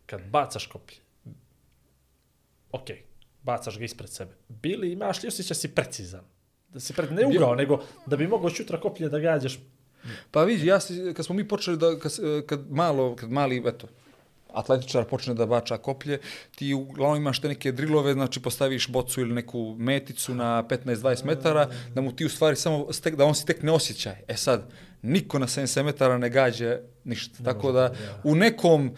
Kad 0.06 0.22
bacaš 0.24 0.66
koplje, 0.68 0.98
ok, 2.72 2.90
bacaš 3.44 3.78
ga 3.78 3.86
ispred 3.86 4.10
sebe. 4.10 4.32
Bili 4.48 4.92
imaš 4.92 5.24
li 5.24 5.28
osjećaj 5.28 5.56
si 5.56 5.68
precizan? 5.68 6.24
Da 6.70 6.80
si 6.80 6.94
pred, 6.94 7.12
ne 7.12 7.26
ugao, 7.26 7.56
nego 7.56 7.84
da 8.06 8.18
bi 8.18 8.28
mogao 8.28 8.50
šutra 8.50 8.80
koplje 8.80 9.10
da 9.10 9.20
gađaš. 9.20 9.60
Pa 10.32 10.44
vidi, 10.44 10.68
ja 10.68 10.80
si, 10.80 11.14
kad 11.16 11.26
smo 11.26 11.36
mi 11.36 11.48
počeli 11.48 11.78
da, 11.78 12.00
kad, 12.00 12.12
kad 12.46 12.72
malo, 12.72 13.16
kad 13.16 13.32
mali, 13.32 13.64
eto, 13.66 13.88
atletičar 14.54 15.06
počne 15.06 15.34
da 15.34 15.46
bača 15.46 15.78
koplje, 15.78 16.20
ti 16.56 16.74
uglavnom 16.74 17.22
imaš 17.22 17.42
te 17.42 17.48
neke 17.48 17.72
drilove, 17.72 18.14
znači 18.14 18.42
postaviš 18.42 18.88
bocu 18.88 19.22
ili 19.22 19.34
neku 19.34 19.76
meticu 19.80 20.36
na 20.36 20.64
15-20 20.64 21.26
metara, 21.26 21.70
da 21.96 22.02
mu 22.02 22.16
ti 22.16 22.26
u 22.26 22.30
stvari 22.30 22.56
samo, 22.56 22.94
stek, 22.94 23.16
da 23.16 23.26
on 23.26 23.36
si 23.36 23.46
tek 23.46 23.64
ne 23.64 23.72
osjećaj. 23.72 24.16
E 24.28 24.38
sad, 24.38 24.72
niko 25.02 25.40
na 25.40 25.48
70 25.48 25.84
metara 25.84 26.18
ne 26.18 26.30
gađe 26.30 26.80
ništa. 27.04 27.44
Tako 27.44 27.72
da, 27.72 27.94
u 28.24 28.36
nekom, 28.36 28.96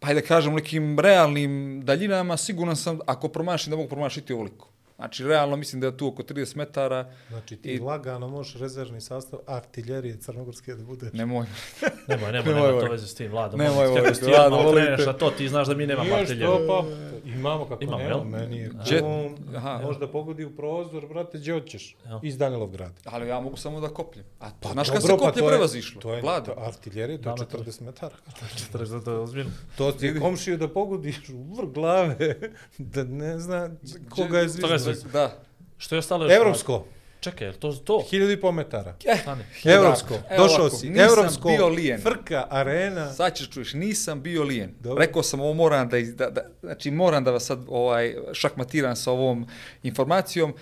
pa 0.00 0.14
da 0.14 0.22
kažem, 0.22 0.52
u 0.52 0.56
nekim 0.56 0.98
realnim 1.00 1.80
daljinama, 1.84 2.36
siguran 2.36 2.76
sam, 2.76 2.98
ako 3.06 3.28
promašim, 3.28 3.70
da 3.70 3.76
mogu 3.76 3.88
promašiti 3.88 4.32
ovoliko. 4.32 4.75
Znači, 4.96 5.24
realno 5.24 5.56
mislim 5.56 5.80
da 5.80 5.86
je 5.86 5.96
tu 5.96 6.08
oko 6.08 6.22
30 6.22 6.56
metara, 6.56 7.10
Znači 7.28 7.56
ti 7.56 7.68
I- 7.68 7.78
lagano 7.78 8.28
možeš 8.28 8.54
rezervni 8.54 9.00
sastav 9.00 9.38
artiljerije 9.46 10.16
crnogorske 10.16 10.74
da 10.74 10.84
bude. 10.84 11.10
nemoj. 11.12 11.46
Nemoj, 12.08 12.32
nemoj, 12.32 12.32
Nemoj, 12.44 12.62
nemoj, 12.62 12.80
to 12.80 12.90
veze 12.90 13.06
s 13.06 13.14
tim, 13.14 13.30
Vlado. 13.30 13.56
Nemoj, 13.56 13.86
ti 14.14 14.24
molim 14.50 14.66
okreneš 14.68 15.00
te. 15.00 15.06
na 15.06 15.12
to, 15.12 15.30
ti 15.30 15.48
znaš 15.48 15.66
da 15.68 15.74
mi 15.74 15.86
nemamo 15.86 16.04
Nije 16.04 16.20
artiljeriju. 16.20 16.56
što 16.56 16.66
pa, 16.68 16.84
imamo 17.26 17.64
kako 17.64 17.84
Imamo, 17.84 17.98
nema, 17.98 18.24
meni 18.24 18.56
je 18.56 18.70
Jet- 18.70 19.00
kum, 19.00 19.56
aha. 19.56 19.80
možda 19.80 20.08
pogodi 20.08 20.44
u 20.44 20.50
prozor, 20.50 21.06
brate, 21.06 21.38
gdje 21.38 21.52
hoćeš? 21.52 21.96
Iz 22.22 22.38
Danilovgrada. 22.38 22.94
Ali 23.04 23.28
ja 23.28 23.40
mogu 23.40 23.56
samo 23.56 23.80
da 23.80 23.88
kopljem. 23.88 24.24
A 24.40 24.50
Pa 24.60 24.68
znaš 24.68 24.90
kad 24.90 25.02
se 25.02 25.08
pa 25.08 25.16
koplje 25.16 25.32
to 25.32 25.38
je- 25.40 25.48
prevazišlo? 25.48 26.00
To 26.00 26.14
je 26.14 26.22
to 26.22 26.54
artiljerija, 26.58 27.18
to 27.18 27.28
je 27.28 27.32
ma 27.32 27.44
to- 27.44 27.58
40 27.58 27.80
metara. 27.80 28.14
40, 28.72 29.00
to 29.00 29.10
je 29.10 29.18
ozbiljno. 29.18 29.50
To 29.76 29.92
ti 29.92 30.06
je 30.06 30.20
komšiju 30.20 30.56
da 30.58 30.68
pogodiš 30.68 31.16
u 31.30 31.54
vrh 31.54 31.68
glave, 31.70 32.36
da 32.78 33.04
ne 33.04 33.38
zna 33.38 33.70
koga 34.10 34.38
je 34.38 34.42
je 34.42 34.48
zvizno. 34.48 34.68
Sve- 34.92 35.10
Da. 35.10 35.38
Što 35.78 35.94
je 35.94 35.98
ostalo 35.98 36.24
još? 36.24 36.32
Evropsko, 36.32 36.84
Čekaj, 37.20 37.46
je 37.46 37.50
li 37.50 37.56
to 37.56 37.72
to? 37.74 38.02
hiljadu 38.02 38.32
i 38.32 38.40
pol 38.40 38.52
metara. 38.52 38.94
Stani. 39.22 39.44
Evropsko, 39.66 40.14
Evo 40.30 40.42
došao 40.42 40.60
ovako, 40.60 40.76
si. 40.76 40.90
nisam 40.90 41.04
Evropsko, 41.08 41.48
bio 41.48 41.68
lijen. 41.68 42.00
frka, 42.00 42.46
arena. 42.50 43.12
Sad 43.12 43.34
ćeš 43.34 43.50
čuješ, 43.50 43.72
nisam 43.74 44.22
bio 44.22 44.42
lijen. 44.42 44.74
Dobro. 44.80 44.98
Rekao 44.98 45.22
sam 45.22 45.40
ovo 45.40 45.54
moram 45.54 45.88
da, 45.88 45.98
iz- 45.98 46.14
da, 46.14 46.30
da, 46.30 46.42
znači 46.60 46.90
moram 46.90 47.24
da 47.24 47.30
vas 47.30 47.44
sad 47.44 47.64
ovaj 47.68 48.14
šakmatiram 48.32 48.96
sa 48.96 49.12
ovom 49.12 49.46
informacijom. 49.82 50.54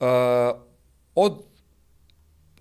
Uh, 0.00 0.06
od 1.14 1.42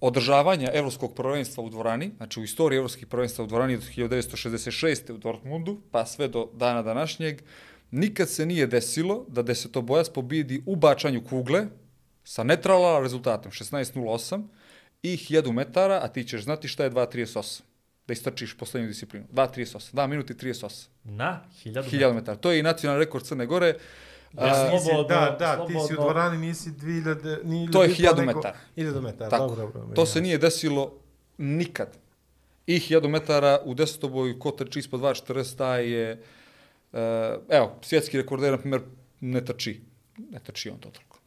održavanja 0.02 0.72
evropskog 0.74 1.16
prvenstva 1.16 1.64
u 1.64 1.70
dvorani, 1.70 2.12
znači 2.18 2.40
u 2.40 2.44
istoriji 2.44 2.78
evropskih 2.78 3.08
prvenstva 3.08 3.44
u 3.44 3.48
dvorani 3.48 3.76
od 3.76 3.82
1966. 3.82 5.12
u 5.12 5.18
Dortmundu, 5.18 5.82
pa 5.92 6.06
sve 6.06 6.28
do 6.28 6.50
dana 6.54 6.82
današnjeg, 6.82 7.42
nikad 7.96 8.30
se 8.30 8.46
nije 8.46 8.68
desilo 8.68 9.26
da 9.28 9.42
desetobojac 9.42 10.10
pobijedi 10.10 10.64
u 10.66 10.76
bačanju 10.76 11.24
kugle 11.24 11.66
sa 12.24 12.44
neutrala 12.44 13.00
rezultatom 13.00 13.52
16.08 13.52 14.44
i 15.04 15.18
1000 15.20 15.52
metara, 15.52 16.00
a 16.04 16.08
ti 16.08 16.24
ćeš 16.24 16.44
znati 16.44 16.68
šta 16.68 16.84
je 16.84 16.92
2.38 16.92 17.62
da 18.08 18.14
istrčiš 18.14 18.58
poslednju 18.58 18.88
disciplinu. 18.88 19.26
2.38, 19.34 19.94
2 19.94 20.08
minuti 20.08 20.34
38. 20.36 20.88
Na 21.04 21.42
1000 21.66 21.84
1000 21.84 22.14
metara. 22.14 22.38
To 22.38 22.52
je 22.52 22.60
i 22.60 22.64
nacionalni 22.64 23.06
rekord 23.06 23.26
Crne 23.26 23.46
Gore. 23.46 23.68
Ja 23.68 23.76
A, 24.36 24.54
sam- 24.56 24.80
Slobodno, 24.80 25.04
da, 25.06 25.36
da, 25.40 25.66
ti 25.66 25.72
si 25.72 25.78
u 25.78 25.80
slobodno. 25.80 26.04
dvorani, 26.04 26.38
nisi 26.38 26.70
2000, 26.72 27.40
ni 27.44 27.72
To 27.72 27.84
je 27.84 27.90
i 27.90 27.96
po, 27.96 28.02
1000 28.02 28.18
nego- 28.18 28.40
metara. 28.40 28.58
1000 28.76 29.02
metara, 29.02 29.30
Tako, 29.30 29.48
dobro, 29.48 29.72
dobro. 29.74 29.96
to 29.96 30.06
se 30.06 30.22
nije 30.22 30.38
desilo 30.38 30.94
nikad. 31.38 31.98
I 32.68 32.80
1000 32.80 33.08
metara 33.08 33.60
u 33.66 33.74
desetoboju, 33.74 34.40
ko 34.40 34.52
trči 34.52 34.80
ispod 34.80 35.00
2.40, 35.00 35.56
taj 35.56 35.90
je, 35.90 36.14
uh, 36.14 36.20
evo, 37.50 37.76
svjetski 37.82 38.18
rekorder, 38.18 38.52
na 38.52 38.58
primjer, 38.58 38.82
ne 39.22 39.46
trči. 39.46 39.82
Ne 40.18 40.40
trči 40.40 40.70
on 40.70 40.78
to 40.78 40.90
toliko. 40.90 41.20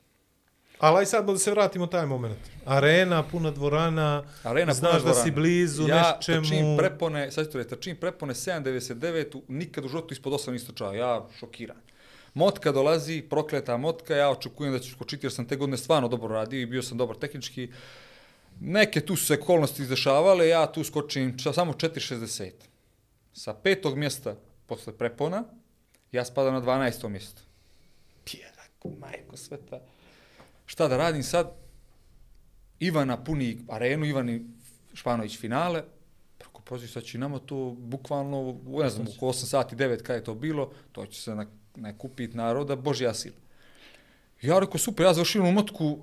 Ali 0.79 0.99
aj 0.99 1.07
sad 1.07 1.27
da 1.27 1.39
se 1.39 1.51
vratimo 1.51 1.87
taj 1.87 2.07
moment. 2.07 2.39
Arena, 2.65 3.23
puna 3.23 3.51
dvorana, 3.51 4.25
Arena 4.43 4.73
znaš 4.75 4.93
puna 4.93 5.05
da 5.05 5.15
si 5.15 5.21
dvorana. 5.21 5.35
blizu 5.35 5.89
ja 5.89 6.17
nečemu. 6.17 6.43
trčim 6.43 6.77
prepone, 6.79 7.31
sad 7.31 7.47
ću 7.47 7.53
to 7.53 7.59
reći, 7.59 7.71
trčim 7.71 7.97
prepone 7.97 8.35
7.99, 8.35 9.35
u- 9.35 9.43
nikad 9.49 9.85
u 9.85 9.89
životu 9.89 10.15
ispod 10.15 10.33
8 10.33 10.53
nisam 10.53 10.67
trčao, 10.67 10.95
ja 10.95 11.27
šokiran. 11.39 11.77
Motka 12.35 12.73
dolazi, 12.73 13.23
prokleta 13.23 13.77
motka, 13.77 14.17
ja 14.17 14.31
očekujem 14.31 14.73
da 14.73 14.79
ću 14.79 14.91
skočiti 14.91 15.27
jer 15.27 15.33
sam 15.33 15.47
te 15.47 15.57
godine 15.57 15.77
stvarno 15.77 16.09
dobro 16.09 16.29
radio 16.29 16.61
i 16.61 16.67
bio 16.67 16.83
sam 16.83 16.99
dobar 16.99 17.17
tehnički. 17.17 17.71
Neke 18.61 19.01
tu 19.01 19.17
su 19.17 19.27
se 19.27 19.35
okolnosti 19.35 19.83
izdešavale, 19.83 20.49
ja 20.49 20.67
tu 20.67 20.85
skočim 20.85 21.33
ča- 21.35 21.53
samo 21.53 21.73
4.60. 21.73 22.51
Sa 23.33 23.55
petog 23.55 23.97
mjesta 23.97 24.35
posle 24.67 24.93
prepona, 24.93 25.45
ja 26.13 26.25
spadam 26.25 26.55
na 26.55 26.61
12. 26.61 27.09
mjesto. 27.09 27.43
Pjerako, 28.25 28.89
majko 29.01 29.37
sveta. 29.37 29.81
Šta 30.67 30.89
da 30.89 30.97
radim 30.97 31.23
sad? 31.23 31.51
Ivana 32.81 33.25
puni 33.25 33.59
arenu, 33.69 34.07
Ivani 34.07 34.45
Španović 34.95 35.39
finale, 35.39 35.83
preko 36.39 36.63
poziv 36.63 36.89
sad 36.89 37.03
će 37.03 37.19
nama 37.19 37.39
to 37.39 37.77
bukvalno, 37.79 38.61
ne 38.67 38.91
znam, 38.91 39.07
oko 39.17 39.27
8 39.27 39.33
sati, 39.33 39.77
9 39.77 40.03
kada 40.03 40.15
je 40.15 40.25
to 40.25 40.35
bilo, 40.35 40.73
to 40.93 41.07
će 41.07 41.23
se 41.23 41.35
na, 41.35 41.47
nakupiti 41.75 42.37
naroda, 42.37 42.77
Božja 42.77 43.15
sila. 43.15 43.37
Ja 44.43 44.59
rekao, 44.59 44.79
super, 44.79 45.07
ja 45.07 45.15
završio 45.15 45.43
onu 45.43 45.53
motku 45.53 45.99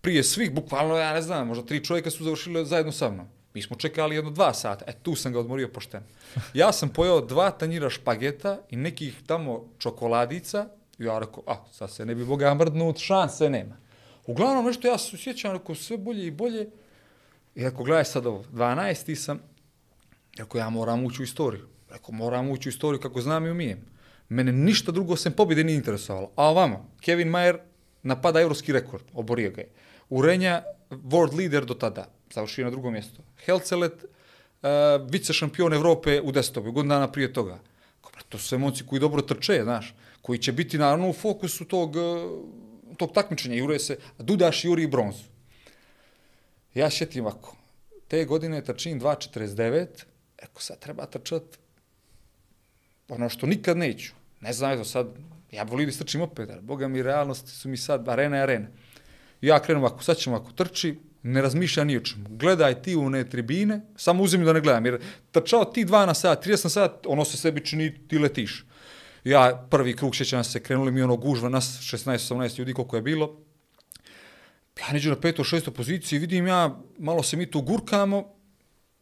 prije 0.00 0.24
svih, 0.24 0.54
bukvalno, 0.54 0.96
ja 0.96 1.12
ne 1.12 1.22
znam, 1.22 1.46
možda 1.46 1.66
tri 1.66 1.84
čovjeka 1.84 2.10
su 2.10 2.24
završili 2.24 2.66
zajedno 2.66 2.92
sa 2.92 3.10
mnom. 3.10 3.28
Mi 3.54 3.62
smo 3.62 3.76
čekali 3.76 4.16
jedno 4.16 4.30
dva 4.30 4.54
sata, 4.54 4.84
e 4.88 4.92
tu 5.02 5.14
sam 5.14 5.32
ga 5.32 5.38
odmorio 5.40 5.68
pošteno. 5.68 6.06
Ja 6.54 6.72
sam 6.72 6.88
pojeo 6.88 7.20
dva 7.20 7.50
tanjira 7.50 7.90
špageta 7.90 8.58
i 8.70 8.76
nekih 8.76 9.22
tamo 9.26 9.64
čokoladica, 9.78 10.68
i 10.98 11.04
ja 11.04 11.18
rekao, 11.18 11.42
a, 11.46 11.64
sad 11.72 11.90
se 11.92 12.06
ne 12.06 12.14
bi 12.14 12.24
boga 12.24 12.54
mrdnut, 12.54 12.98
šanse 12.98 13.50
nema. 13.50 13.76
Uglavnom, 14.26 14.64
nešto 14.64 14.88
ja 14.88 14.98
se 14.98 15.16
sjećam, 15.16 15.52
rekao, 15.52 15.74
sve 15.74 15.96
bolje 15.96 16.26
i 16.26 16.30
bolje. 16.30 16.68
I 17.54 17.64
rekao, 17.64 17.84
gledaj 17.84 18.04
sad 18.04 18.26
ovo, 18.26 18.44
12. 18.52 19.14
sam, 19.14 19.40
rekao, 20.38 20.58
ja 20.58 20.70
moram 20.70 21.04
ući 21.04 21.22
u 21.22 21.24
istoriju. 21.24 21.68
Rekao, 21.90 22.14
moram 22.14 22.50
ući 22.50 22.68
u 22.68 22.70
istoriju 22.70 23.00
kako 23.00 23.20
znam 23.20 23.46
i 23.46 23.50
umijem. 23.50 23.80
Mene 24.28 24.52
ništa 24.52 24.92
drugo 24.92 25.16
sem 25.16 25.32
pobjede 25.32 25.64
nije 25.64 25.76
interesovalo. 25.76 26.30
A 26.36 26.44
ovamo, 26.44 26.90
Kevin 27.00 27.28
Mayer 27.28 27.58
napada 28.02 28.40
evropski 28.40 28.72
rekord, 28.72 29.04
oborio 29.12 29.50
ga 29.50 29.60
je. 29.60 29.68
Urenja, 30.08 30.62
world 30.90 31.38
leader 31.38 31.64
do 31.64 31.74
tada, 31.74 32.08
završio 32.34 32.64
na 32.64 32.70
drugom 32.70 32.92
mjestu. 32.92 33.22
Helcelet, 33.44 34.04
eh, 34.04 34.68
uh, 34.68 35.10
vice 35.10 35.32
šampion 35.32 35.74
Evrope 35.74 36.20
u 36.20 36.32
destobu, 36.32 36.72
godin 36.72 36.88
dana 36.88 37.12
prije 37.12 37.32
toga. 37.32 37.58
Ko, 38.00 38.10
To 38.28 38.38
su 38.38 38.48
sve 38.48 38.58
momci 38.58 38.86
koji 38.86 39.00
dobro 39.00 39.22
trče, 39.22 39.60
znaš, 39.62 39.94
koji 40.22 40.38
će 40.38 40.52
biti 40.52 40.78
naravno 40.78 41.08
u 41.08 41.12
fokusu 41.12 41.64
tog, 41.64 41.96
eh, 41.96 42.00
tog 42.96 43.12
takmičenja. 43.12 43.56
Jure 43.56 43.78
se, 43.78 43.98
Dudaš 44.18 44.64
juri 44.64 44.86
bronzu. 44.86 45.24
Ja 46.74 46.90
šetim 46.90 47.26
ovako, 47.26 47.56
te 48.08 48.24
godine 48.24 48.64
trčim 48.64 49.00
2.49, 49.00 49.86
eko 50.38 50.62
sad 50.62 50.78
treba 50.78 51.06
trčat 51.06 51.42
ono 53.08 53.28
što 53.28 53.46
nikad 53.46 53.76
neću. 53.76 54.12
Ne 54.40 54.52
znam, 54.52 54.72
eto 54.72 54.84
sad, 54.84 55.06
ja 55.50 55.62
volim 55.62 55.90
da 55.90 55.96
trčim 55.96 56.20
opet, 56.20 56.50
ali 56.50 56.62
boga 56.62 56.88
mi 56.88 57.02
realnosti 57.02 57.50
su 57.50 57.68
mi 57.68 57.76
sad, 57.76 58.08
arena 58.08 58.36
je 58.36 58.42
arena. 58.42 58.66
Ja 59.40 59.60
krenem 59.62 59.82
ovako, 59.82 60.02
sad 60.02 60.16
ćemo 60.16 60.36
ovako, 60.36 60.52
trči, 60.52 60.98
ne 61.24 61.42
razmišlja 61.42 61.84
ni 61.84 61.96
o 61.96 62.00
čemu. 62.00 62.24
Gledaj 62.28 62.82
ti 62.82 62.96
u 62.96 63.04
one 63.04 63.24
tribine, 63.30 63.80
samo 63.96 64.22
uzim 64.22 64.44
da 64.44 64.52
ne 64.52 64.60
gledam, 64.60 64.86
jer 64.86 65.00
trčao 65.32 65.64
ti 65.64 65.84
2 65.84 66.06
na 66.06 66.14
sat, 66.14 66.46
30 66.46 66.64
na 66.64 66.70
sat, 66.70 67.06
ono 67.06 67.24
se 67.24 67.36
sebi 67.36 67.64
čini, 67.64 68.08
ti 68.08 68.18
letiš. 68.18 68.64
Ja 69.24 69.66
prvi 69.70 69.96
krug 69.96 70.16
sjećam 70.16 70.44
se, 70.44 70.62
krenuli 70.62 70.92
mi 70.92 71.02
ono 71.02 71.16
gužva, 71.16 71.48
nas 71.48 71.78
16-18 71.80 72.58
ljudi 72.58 72.72
koliko 72.72 72.96
je 72.96 73.02
bilo. 73.02 73.40
Ja 74.80 74.92
neđu 74.92 75.10
na 75.10 75.20
peto, 75.20 75.44
šesto 75.44 75.70
poziciji, 75.70 76.18
vidim 76.18 76.46
ja, 76.46 76.80
malo 76.98 77.22
se 77.22 77.36
mi 77.36 77.50
tu 77.50 77.62
gurkamo, 77.62 78.24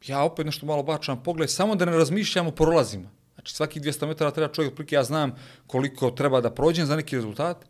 ja 0.06 0.22
opet 0.22 0.46
nešto 0.46 0.66
malo 0.66 0.82
bačam 0.82 1.22
pogled, 1.22 1.50
samo 1.50 1.76
da 1.76 1.84
ne 1.84 1.96
razmišljamo 1.96 2.48
o 2.48 2.52
prolazima. 2.52 3.10
Znači 3.34 3.54
svaki 3.54 3.80
200 3.80 4.06
metara 4.06 4.30
treba 4.30 4.52
čovjek, 4.52 4.72
otprilike 4.72 4.94
ja 4.94 5.04
znam 5.04 5.34
koliko 5.66 6.10
treba 6.10 6.40
da 6.40 6.54
prođem 6.54 6.86
za 6.86 6.96
neki 6.96 7.16
rezultat. 7.16 7.64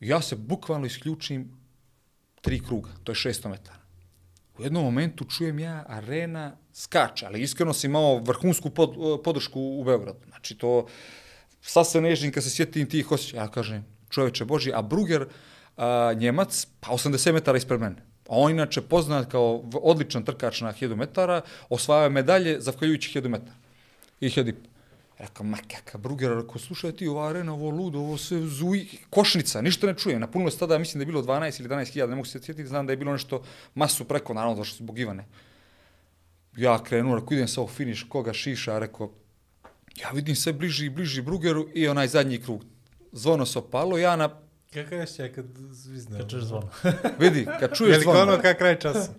Ja 0.00 0.22
se 0.22 0.36
bukvalno 0.36 0.86
isključim 0.86 1.65
tri 2.46 2.60
kruga, 2.62 2.90
to 3.04 3.12
je 3.12 3.16
600 3.16 3.48
metara. 3.48 3.78
U 4.58 4.62
jednom 4.62 4.84
momentu 4.84 5.24
čujem 5.24 5.58
ja 5.58 5.84
arena 5.88 6.52
skače, 6.74 7.26
ali 7.26 7.42
iskreno 7.42 7.72
sam 7.74 7.90
imao 7.90 8.18
vrhunsku 8.18 8.70
pod, 8.70 8.94
eh, 8.94 9.22
podršku 9.24 9.60
u 9.60 9.84
Beogradu. 9.84 10.18
Znači 10.28 10.54
to, 10.54 10.86
sad 11.60 11.90
se 11.90 12.00
nežim 12.00 12.32
kad 12.32 12.44
se 12.44 12.50
sjetim 12.50 12.88
tih 12.88 13.12
osjećaja. 13.12 13.42
Ja 13.42 13.50
kažem, 13.50 13.84
čoveče 14.10 14.44
Boži, 14.44 14.72
a 14.74 14.82
Bruger, 14.82 15.26
a, 15.76 16.12
Njemac, 16.16 16.66
pa 16.80 16.92
80 16.92 17.32
metara 17.32 17.58
ispred 17.58 17.80
mene. 17.80 17.96
A 18.28 18.38
on 18.38 18.50
inače 18.50 18.80
poznat 18.80 19.30
kao 19.30 19.64
odličan 19.82 20.24
trkač 20.24 20.60
na 20.60 20.72
1000 20.72 20.96
metara, 20.96 21.40
osvajao 21.68 22.10
medalje 22.10 22.60
zahvaljujući 22.60 23.18
1000 23.18 23.28
metara. 23.28 23.56
I 24.20 24.28
1000 24.28 24.54
Rekao, 25.18 25.46
ma 25.46 25.56
kakav 25.56 26.00
Bruger, 26.00 26.30
rekao, 26.36 26.58
slušaj 26.58 26.92
ti, 26.92 27.08
ova 27.08 27.28
arena, 27.28 27.52
ovo 27.52 27.70
ludo, 27.70 27.98
ovo 27.98 28.18
sve 28.18 28.40
zuj, 28.40 28.84
košnica, 29.10 29.62
ništa 29.62 29.86
ne 29.86 29.94
čujem. 29.94 30.20
Napunilo 30.20 30.50
se 30.50 30.58
tada, 30.58 30.78
mislim 30.78 30.98
da 30.98 31.02
je 31.02 31.06
bilo 31.06 31.22
12 31.22 31.60
ili 31.60 31.68
11 31.68 31.92
hiljada, 31.92 32.10
ne 32.10 32.16
mogu 32.16 32.26
se 32.26 32.38
sjetiti, 32.38 32.68
znam 32.68 32.86
da 32.86 32.92
je 32.92 32.96
bilo 32.96 33.12
nešto 33.12 33.42
masu 33.74 34.04
preko, 34.04 34.34
naravno, 34.34 34.56
zašto 34.56 34.76
zbog 34.76 34.98
Ivane. 34.98 35.24
Ja 36.56 36.82
krenuo, 36.82 37.18
rekao, 37.18 37.34
idem 37.34 37.48
sa 37.48 37.60
ovog 37.60 37.70
finiš, 37.70 38.06
koga 38.08 38.32
šiša, 38.32 38.78
rekao, 38.78 39.10
ja 40.02 40.10
vidim 40.10 40.36
sve 40.36 40.52
bliži 40.52 40.86
i 40.86 40.90
bliži 40.90 41.22
Brugeru 41.22 41.68
i 41.74 41.88
onaj 41.88 42.08
zadnji 42.08 42.38
krug. 42.38 42.64
Zvono 43.12 43.46
se 43.46 43.58
opalo, 43.58 43.98
ja 43.98 44.16
na, 44.16 44.40
Kakav 44.74 44.98
je 44.98 45.06
še 45.06 45.28
kad 45.32 45.44
zvizne? 45.70 46.18
Kad 46.18 46.30
čuješ 46.30 46.44
zvono. 46.44 46.68
vidi, 47.22 47.46
kad 47.60 47.76
čuješ 47.76 47.92
Veliko 47.92 48.12
zvono, 48.12 48.32
ono 48.32 48.42
kak 48.42 48.58
kraj 48.58 48.78
časa. 48.78 49.14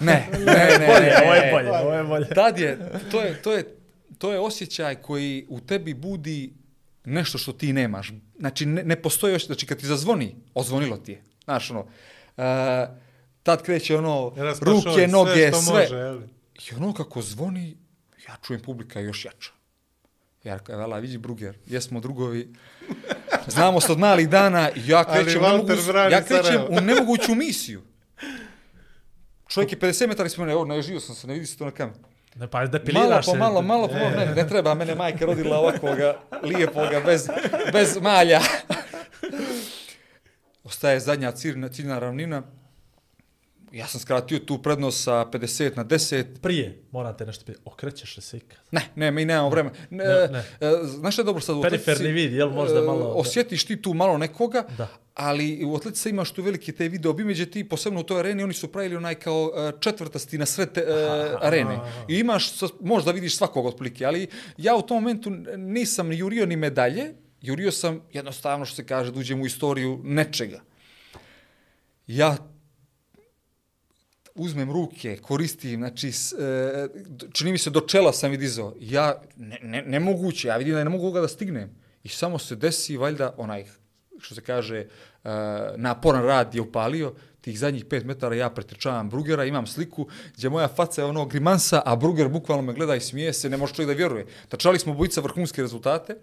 ne, 0.00 0.28
ne, 0.32 0.38
ne, 0.44 0.78
ne, 0.78 1.00
ne, 1.00 1.16
ovo 1.22 1.34
je 1.34 1.50
bolje, 1.52 1.70
ovo 1.78 1.92
je 1.94 2.04
bolje. 2.04 2.28
Tad 2.34 2.58
je, 2.58 2.78
to 3.10 3.20
je, 3.20 3.42
to 3.42 3.52
je, 3.52 3.64
to 4.18 4.32
je 4.32 4.40
osjećaj 4.40 4.94
koji 4.94 5.46
u 5.48 5.60
tebi 5.60 5.94
budi 5.94 6.52
nešto 7.04 7.38
što 7.38 7.52
ti 7.52 7.72
nemaš. 7.72 8.12
Znači, 8.38 8.66
ne, 8.66 8.82
ne 8.82 9.02
postoji 9.02 9.32
još, 9.32 9.46
znači 9.46 9.66
kad 9.66 9.78
ti 9.78 9.86
zazvoni, 9.86 10.34
ozvonilo 10.54 10.96
ti 10.96 11.12
je. 11.12 11.22
Znaš, 11.44 11.70
ono, 11.70 11.80
uh, 11.80 12.44
tad 13.42 13.62
kreće 13.62 13.96
ono, 13.96 14.32
ruke, 14.60 15.08
noge, 15.08 15.52
sve. 15.52 15.62
sve. 15.62 16.12
Može? 16.12 16.26
I 16.54 16.74
ono 16.76 16.94
kako 16.94 17.22
zvoni, 17.22 17.76
ja 18.28 18.36
čujem 18.42 18.62
publika 18.62 19.00
još 19.00 19.24
jača. 19.24 19.50
Ja 20.44 20.56
rekao, 20.56 20.78
vela, 20.78 20.98
vidi 20.98 21.18
Bruger, 21.18 21.58
jesmo 21.66 22.00
drugovi, 22.00 22.48
znamo 23.46 23.80
se 23.80 23.92
od 23.92 23.98
malih 23.98 24.28
dana, 24.28 24.70
i 24.70 24.80
ja 24.86 25.04
krećem, 25.04 25.42
u 25.42 25.44
Walter 25.44 25.52
nemoguću, 25.52 25.86
brani 25.86 26.12
ja 26.12 26.24
krećem 26.24 26.62
u 26.68 26.80
nemoguću 26.80 27.34
misiju. 27.34 27.82
Čovjek 29.48 29.72
je 29.72 29.78
50 29.78 30.08
metara 30.08 30.26
ispred 30.26 30.40
mene, 30.40 30.52
evo, 30.52 30.64
naježio 30.64 31.00
sam 31.00 31.14
se, 31.14 31.26
ne 31.26 31.34
vidi 31.34 31.46
se 31.46 31.58
to 31.58 31.64
na 31.64 31.70
kameru. 31.70 31.98
Ne, 32.36 32.48
pa 32.48 32.58
Malo 32.58 32.68
depiliraš 32.70 33.26
po 33.26 33.32
se. 33.32 33.38
malo, 33.38 33.62
malo 33.62 33.88
po 33.88 33.94
malo, 33.94 34.10
ne, 34.10 34.26
ne 34.34 34.48
treba, 34.48 34.74
mene 34.74 34.94
majka 34.94 35.24
rodila 35.26 35.58
ovakvoga, 35.58 36.16
lijepoga, 36.42 37.00
bez, 37.00 37.28
bez 37.72 37.98
malja. 38.02 38.40
Ostaje 40.64 41.00
zadnja 41.00 41.32
ciljna, 41.32 41.68
ciljna 41.68 41.98
ravnina. 41.98 42.42
Ja 43.76 43.86
sam 43.86 44.00
skratio 44.00 44.38
tu 44.38 44.58
prednost 44.58 45.02
sa 45.02 45.12
50 45.24 45.76
na 45.76 45.84
10. 45.84 46.24
Prije, 46.42 46.82
morate 46.90 47.26
nešto 47.26 47.44
pitati. 47.44 47.62
Okrećeš 47.66 48.16
li 48.16 48.22
se 48.22 48.36
ikad? 48.36 48.58
Ne, 48.70 48.82
ne, 48.94 49.10
mi 49.10 49.24
nemamo 49.24 49.48
vremena. 49.50 49.74
Ne, 49.90 50.04
Ne, 50.04 50.28
ne. 50.28 50.38
e, 50.60 50.84
Znaš 50.84 51.14
što 51.14 51.22
je 51.22 51.26
dobro 51.26 51.40
sad 51.40 51.62
Periferni 51.62 52.08
vid, 52.08 52.32
jel, 52.32 52.50
možda 52.50 52.78
E, 52.78 52.82
malo- 52.82 53.04
Osjetiš 53.06 53.64
ti 53.64 53.82
tu 53.82 53.94
malo 53.94 54.18
nekoga, 54.18 54.64
Da. 54.78 54.88
ali 55.14 55.64
u 55.64 55.76
atletici 55.76 56.10
imaš 56.10 56.30
tu 56.30 56.42
velike 56.42 56.72
te 56.72 56.88
video 56.88 57.12
bimeđe 57.12 57.46
ti, 57.46 57.64
posebno 57.64 58.00
u 58.00 58.04
toj 58.04 58.18
areni, 58.20 58.42
oni 58.42 58.54
su 58.54 58.68
pravili 58.68 58.96
onaj 58.96 59.14
kao 59.14 59.52
e, 59.56 59.80
četvrtasti 59.80 60.38
na 60.38 60.46
sred 60.46 60.72
te, 60.72 60.80
e, 60.80 60.84
arene. 61.40 61.78
I 62.08 62.14
imaš, 62.14 62.50
možda 62.80 63.10
vidiš 63.10 63.36
svakog 63.36 63.66
otprilike, 63.66 64.06
ali 64.06 64.26
ja 64.56 64.76
u 64.76 64.82
tom 64.82 64.96
momentu 64.96 65.30
nisam 65.56 66.08
ni 66.08 66.18
jurio 66.18 66.46
ni 66.46 66.56
medalje, 66.56 67.04
jurio 67.40 67.72
sam 67.72 68.00
jednostavno 68.12 68.64
što 68.64 68.76
se 68.76 68.86
kaže 68.86 69.12
da 69.12 69.20
uđem 69.20 69.40
u 69.40 69.46
istoriju 69.46 70.00
nečega. 70.04 70.60
Ja 72.06 72.36
uzmem 74.36 74.72
ruke, 74.72 75.16
koristim, 75.16 75.80
znači, 75.80 76.08
e, 76.08 76.88
čini 77.32 77.52
mi 77.52 77.58
se 77.58 77.70
do 77.70 77.80
čela 77.80 78.12
sam 78.12 78.32
i 78.32 78.36
dizao. 78.36 78.74
Ja, 78.80 79.22
ne, 79.36 79.58
ne, 79.62 79.82
nemoguće, 79.82 80.48
ja 80.48 80.56
vidim 80.56 80.74
da 80.74 80.84
ne 80.84 80.90
mogu 80.90 81.12
ga 81.12 81.20
da 81.20 81.28
stignem. 81.28 81.70
I 82.04 82.08
samo 82.08 82.38
se 82.38 82.56
desi, 82.56 82.96
valjda, 82.96 83.34
onaj, 83.36 83.64
što 84.20 84.34
se 84.34 84.40
kaže, 84.40 84.76
e, 84.76 84.86
naporan 85.76 86.22
rad 86.22 86.54
je 86.54 86.60
upalio, 86.60 87.14
tih 87.40 87.58
zadnjih 87.58 87.84
pet 87.84 88.04
metara 88.04 88.34
ja 88.34 88.50
pretrčavam 88.50 89.10
Brugera, 89.10 89.44
imam 89.44 89.66
sliku 89.66 90.08
gdje 90.36 90.48
moja 90.50 90.68
faca 90.68 91.00
je 91.00 91.06
ono 91.06 91.26
grimansa, 91.26 91.82
a 91.84 91.96
Bruger 91.96 92.28
bukvalno 92.28 92.62
me 92.62 92.72
gleda 92.72 92.96
i 92.96 93.00
smije 93.00 93.32
se, 93.32 93.50
ne 93.50 93.56
može 93.56 93.74
čovjek 93.74 93.88
da 93.88 93.94
vjeruje. 93.96 94.26
Trčali 94.48 94.78
smo 94.78 94.94
bojica 94.94 95.20
vrhunske 95.20 95.62
rezultate. 95.62 96.16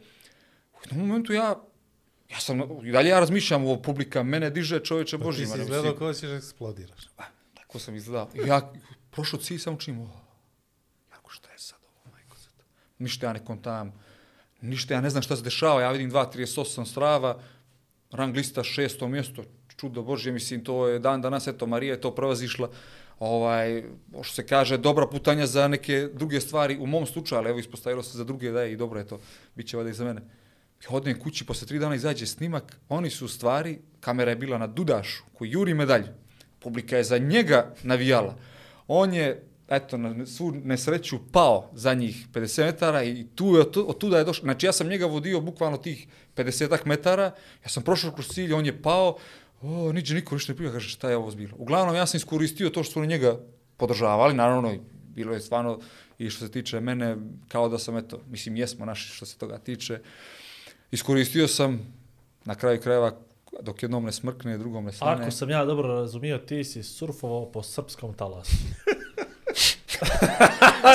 U 0.74 0.78
jednom 0.84 1.08
momentu 1.08 1.34
ja, 1.34 1.64
ja 2.30 2.40
sam, 2.40 2.62
i 2.84 2.92
dalje 2.92 3.10
ja 3.10 3.20
razmišljam, 3.20 3.64
ovo 3.64 3.82
publika 3.82 4.24
mene 4.24 4.50
diže 4.50 4.80
čovječe 4.80 5.18
Ti 5.18 5.24
Božji. 5.24 5.46
si 5.46 5.52
ma, 5.52 5.58
ne, 5.58 5.64
izgledao 5.64 5.96
kao 5.96 6.08
da 6.08 6.14
ćeš 6.14 6.30
eksplodiraš 6.30 7.08
kako 7.74 7.80
sam 7.80 7.96
izgledao. 7.96 8.28
Ja 8.46 8.72
prošao 9.12 9.40
cilj 9.40 9.58
samo 9.58 9.78
činim 9.78 10.02
ovo. 10.02 10.22
jako 11.12 11.32
šta 11.32 11.52
je 11.52 11.60
sad 11.60 11.80
ovo, 11.82 12.12
majko 12.14 12.38
sad. 12.38 12.54
Ništa 13.00 13.26
ja 13.26 13.34
ne 13.34 13.46
kontam, 13.46 13.94
ništa 14.62 14.94
ja 14.94 15.02
ne 15.02 15.10
znam 15.10 15.24
šta 15.24 15.36
se 15.36 15.44
dešava, 15.44 15.82
ja 15.82 15.92
vidim 15.92 16.12
2.38 16.12 16.86
strava, 16.86 17.40
rang 18.12 18.36
lista 18.36 18.64
šesto 18.64 19.08
mjesto, 19.08 19.44
čudo 19.78 20.04
Božje, 20.04 20.32
mislim, 20.32 20.64
to 20.64 20.88
je 20.88 21.00
dan 21.00 21.22
danas, 21.22 21.48
eto, 21.48 21.66
Marija 21.66 21.94
je 21.94 22.02
to 22.02 22.16
prevazišla, 22.16 22.70
ovaj, 23.20 23.84
što 24.22 24.34
se 24.36 24.46
kaže, 24.48 24.78
dobra 24.78 25.08
putanja 25.08 25.48
za 25.48 25.68
neke 25.68 26.10
druge 26.14 26.42
stvari, 26.42 26.78
u 26.78 26.86
mom 26.86 27.06
slučaju, 27.06 27.40
ali 27.40 27.50
evo 27.50 27.60
ispostavilo 27.60 28.04
se 28.04 28.18
za 28.18 28.24
druge 28.24 28.52
da 28.52 28.62
je 28.62 28.74
i 28.74 28.78
dobro 28.78 29.00
je 29.00 29.08
to, 29.08 29.20
bit 29.56 29.68
će 29.68 29.78
valjda 29.78 29.90
i 29.90 29.94
za 29.94 30.06
mene. 30.06 30.22
Ja 30.84 30.90
odem 30.90 31.20
kući, 31.20 31.46
posle 31.46 31.68
tri 31.68 31.80
dana 31.80 31.96
izađe 31.96 32.26
snimak, 32.26 32.78
oni 32.90 33.10
su 33.10 33.26
u 33.26 33.28
stvari, 33.28 33.80
kamera 34.00 34.32
je 34.32 34.36
bila 34.36 34.58
na 34.58 34.68
Dudašu, 34.68 35.24
koji 35.34 35.52
juri 35.52 35.74
medalju, 35.74 36.14
publika 36.64 36.98
je 36.98 37.04
za 37.04 37.18
njega 37.18 37.74
navijala. 37.84 38.36
On 38.88 39.14
je, 39.14 39.44
eto, 39.68 39.98
na 39.98 40.26
svu 40.26 40.52
nesreću 40.52 41.20
pao 41.32 41.70
za 41.74 41.94
njih 41.94 42.28
50 42.34 42.66
metara 42.66 43.04
i 43.04 43.26
tu 43.36 43.56
je, 43.56 43.62
od, 43.62 43.78
od 43.78 43.98
tuda 43.98 44.18
je 44.18 44.24
došao. 44.24 44.44
Znači, 44.44 44.66
ja 44.66 44.72
sam 44.72 44.88
njega 44.88 45.06
vodio 45.06 45.42
bukvalno 45.42 45.78
tih 45.78 46.08
50 46.36 46.86
metara, 46.86 47.32
ja 47.64 47.70
sam 47.70 47.84
prošao 47.84 48.12
kroz 48.12 48.28
cilj, 48.28 48.54
on 48.54 48.66
je 48.66 48.82
pao, 48.82 49.18
o, 49.62 49.92
niđe 49.92 50.16
niko 50.16 50.36
ništa 50.36 50.54
ne 50.54 50.58
pija, 50.58 50.72
kaže, 50.72 50.90
šta 50.90 51.10
je 51.10 51.18
ovo 51.18 51.32
zbilo. 51.32 51.56
Uglavnom, 51.58 51.96
ja 51.96 52.06
sam 52.06 52.18
iskoristio 52.18 52.70
to 52.70 52.84
što 52.84 52.94
su 52.94 53.00
oni 53.00 53.08
njega 53.08 53.40
podržavali, 53.78 54.34
naravno, 54.34 54.76
bilo 55.16 55.34
je 55.34 55.40
stvarno, 55.40 55.80
i 56.18 56.30
što 56.30 56.46
se 56.46 56.52
tiče 56.52 56.80
mene, 56.80 57.18
kao 57.48 57.70
da 57.70 57.80
sam, 57.80 57.98
eto, 57.98 58.22
mislim, 58.30 58.58
jesmo 58.58 58.86
naši 58.86 59.10
što 59.10 59.26
se 59.26 59.38
toga 59.38 59.58
tiče, 59.58 60.00
iskoristio 60.92 61.48
sam, 61.48 61.80
na 62.46 62.56
kraju 62.56 62.82
krajeva, 62.82 63.20
dok 63.62 63.84
jednom 63.84 64.04
ne 64.06 64.12
smrkne, 64.12 64.58
drugom 64.58 64.86
ne 64.86 64.92
stane. 64.92 65.22
Ako 65.22 65.32
sam 65.32 65.50
ja 65.50 65.66
dobro 65.66 65.88
razumio, 65.88 66.38
ti 66.38 66.64
si 66.64 66.84
surfovao 66.84 67.52
po 67.52 67.64
srpskom 67.64 68.14
talasu. 68.14 68.52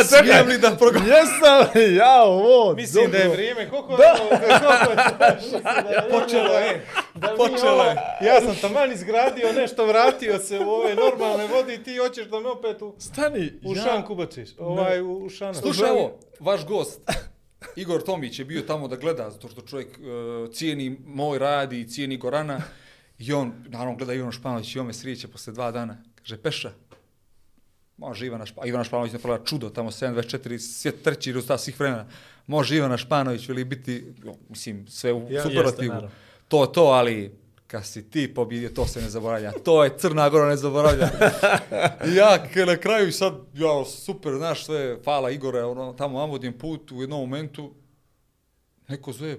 Smijem 0.04 0.48
li 0.48 0.58
da 0.58 0.76
program... 0.76 1.02
Jesam, 1.06 1.82
ja 1.96 2.22
ovo, 2.22 2.74
Mislim 2.74 3.10
da 3.10 3.16
je 3.16 3.28
vrijeme, 3.28 3.70
koliko 3.70 3.92
je 3.92 3.98
ovo, 4.20 4.28
koliko 4.28 4.44
je 4.44 6.10
Počelo 6.20 6.54
je. 6.54 6.86
Da 7.14 7.34
Počelo 7.36 7.82
je. 7.82 7.90
ovo- 7.90 8.00
Ja 8.26 8.40
sam 8.40 8.56
taman 8.60 8.92
izgradio 8.92 9.52
nešto, 9.52 9.86
vratio 9.86 10.38
se 10.38 10.58
u 10.58 10.70
ove 10.70 10.94
normalne 10.94 11.46
vodi 11.46 11.74
i 11.74 11.82
ti 11.82 11.96
hoćeš 11.96 12.26
da 12.26 12.40
me 12.40 12.48
opet 12.48 12.82
u, 12.82 12.94
Stani, 12.98 13.52
u 13.64 13.76
ja... 13.76 13.82
šanku 13.82 14.14
baciš. 14.14 14.48
Ovaj, 14.58 15.00
u, 15.00 15.12
u. 15.12 15.28
Slušaj 15.60 15.90
ovo, 15.90 16.18
vaš 16.40 16.66
gost, 16.66 17.00
Igor 17.76 18.02
Tomić 18.02 18.38
je 18.38 18.44
bio 18.44 18.62
tamo 18.62 18.88
da 18.88 18.96
gleda, 18.96 19.30
zato 19.30 19.48
što 19.48 19.60
čovjek 19.60 19.88
uh, 19.98 20.52
cijeni 20.54 20.98
moj 21.06 21.38
rad 21.38 21.72
i 21.72 21.88
cijeni 21.88 22.16
Gorana. 22.16 22.60
I 23.18 23.32
on, 23.32 23.52
naravno, 23.66 23.96
gleda 23.96 24.14
Ivana 24.14 24.32
Španović 24.32 24.74
i 24.74 24.78
on 24.78 24.86
me 24.86 24.92
srijeće 24.92 25.28
posle 25.28 25.52
dva 25.52 25.70
dana. 25.70 25.96
Kaže, 26.14 26.36
Peša, 26.36 26.70
može 27.96 28.26
Ivana 28.26 28.46
Španović, 28.46 28.68
Ivana 28.68 28.84
Španović 28.84 29.12
napravila 29.12 29.44
čudo, 29.44 29.70
tamo 29.70 29.90
7.24, 29.90 30.58
svijet 30.58 31.02
treći 31.02 31.32
rezultat 31.32 31.60
svih 31.60 31.80
vremena. 31.80 32.06
Može 32.46 32.76
Ivana 32.76 32.96
Španović 32.96 33.48
veli 33.48 33.64
biti, 33.64 34.04
mislim, 34.48 34.86
sve 34.88 35.12
u 35.12 35.18
Ja- 35.20 35.28
jeste, 35.30 35.48
superlativu. 35.48 35.94
naravno. 35.94 36.10
to, 36.48 36.66
to, 36.66 36.82
ali 36.84 37.32
kad 37.68 37.86
si 37.86 38.10
ti 38.10 38.34
pobjedio, 38.34 38.68
to 38.68 38.86
se 38.86 39.00
ne 39.00 39.10
zaboravlja. 39.10 39.52
To 39.52 39.84
je 39.84 39.98
Crna 39.98 40.28
Gora 40.28 40.48
ne 40.48 40.56
zaboravlja. 40.56 41.08
I 42.12 42.14
ja 42.14 42.48
na 42.66 42.76
kraju 42.76 43.12
sad, 43.12 43.34
ja, 43.54 43.84
super, 43.84 44.34
znaš 44.34 44.64
sve, 44.64 44.98
fala 45.04 45.30
Igore, 45.30 45.64
ono, 45.64 45.92
tamo 45.92 46.22
Amodin 46.22 46.58
put, 46.58 46.92
u 46.92 47.00
jednom 47.00 47.20
momentu, 47.20 47.74
neko 48.88 49.12
zove, 49.12 49.38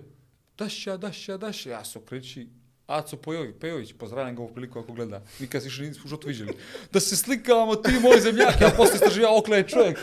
Dašća, 0.58 0.98
Dašća, 0.98 1.38
Dašća, 1.38 1.70
ja 1.70 1.86
se 1.86 2.00
okreći, 2.00 2.48
Aco 2.90 3.18
Pojović, 3.18 3.56
Pejović, 3.62 3.94
pozdravljam 3.94 4.36
ga 4.36 4.42
ovu 4.42 4.52
priliku 4.54 4.80
ako 4.80 4.94
gleda, 4.94 5.22
nikad 5.40 5.62
se 5.62 5.68
više 5.68 5.82
nismo 5.82 6.08
što 6.08 6.28
viđeli. 6.28 6.54
Da 6.92 7.00
se 7.00 7.16
slikavamo 7.16 7.76
ti 7.76 7.92
moj 8.02 8.20
zemljak, 8.20 8.62
ja 8.62 8.70
posle 8.78 8.96
istraživao 8.96 9.38
okle 9.38 9.58
je 9.58 9.68
čovjek. 9.68 10.00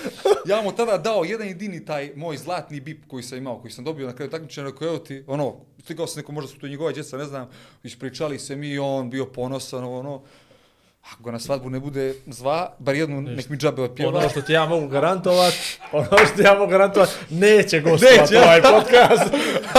Ja 0.47 0.63
mu 0.63 0.73
tada 0.73 0.99
dao 0.99 1.25
jedan 1.25 1.49
jedini 1.49 1.85
taj 1.85 2.13
moj 2.17 2.37
zlatni 2.37 2.81
bip 2.81 3.09
koji 3.09 3.23
sam 3.23 3.39
imao, 3.39 3.61
koji 3.61 3.71
sam 3.71 3.85
dobio 3.85 4.07
na 4.07 4.15
kraju 4.15 4.31
takmičenja, 4.31 4.67
rekao, 4.67 4.89
evo 4.89 4.99
ti, 4.99 5.25
ono, 5.27 5.55
slikao 5.87 6.07
se 6.07 6.21
neko, 6.21 6.33
možda 6.33 6.51
su 6.51 6.59
to 6.59 6.69
njegova 6.69 6.93
djeca, 6.93 7.17
ne 7.17 7.25
znam, 7.25 7.49
ispričali 7.83 8.39
se 8.39 8.57
mi, 8.57 8.79
on 8.79 9.11
bio 9.11 9.27
ponosan, 9.27 9.85
ono, 9.85 10.23
ako 11.13 11.23
ga 11.23 11.31
na 11.31 11.39
svadbu 11.39 11.71
ne 11.71 11.81
bude 11.81 12.15
zva, 12.27 12.75
bar 12.79 12.95
jednu 12.95 13.21
nek 13.21 13.49
mi 13.49 13.57
džabe 13.57 13.83
otpjeva. 13.83 14.19
Ono 14.19 14.29
što 14.29 14.43
ti 14.43 14.53
ja 14.53 14.67
mogu 14.67 14.89
garantovat, 14.89 15.55
ono 15.93 16.07
što 16.07 16.37
ti 16.37 16.43
ja 16.43 16.55
mogu 16.55 16.71
garantovat, 16.71 17.19
neće 17.31 17.81
gostovati 17.81 18.21
Neće. 18.21 18.39
ovaj 18.39 18.63
podcast. 18.63 19.35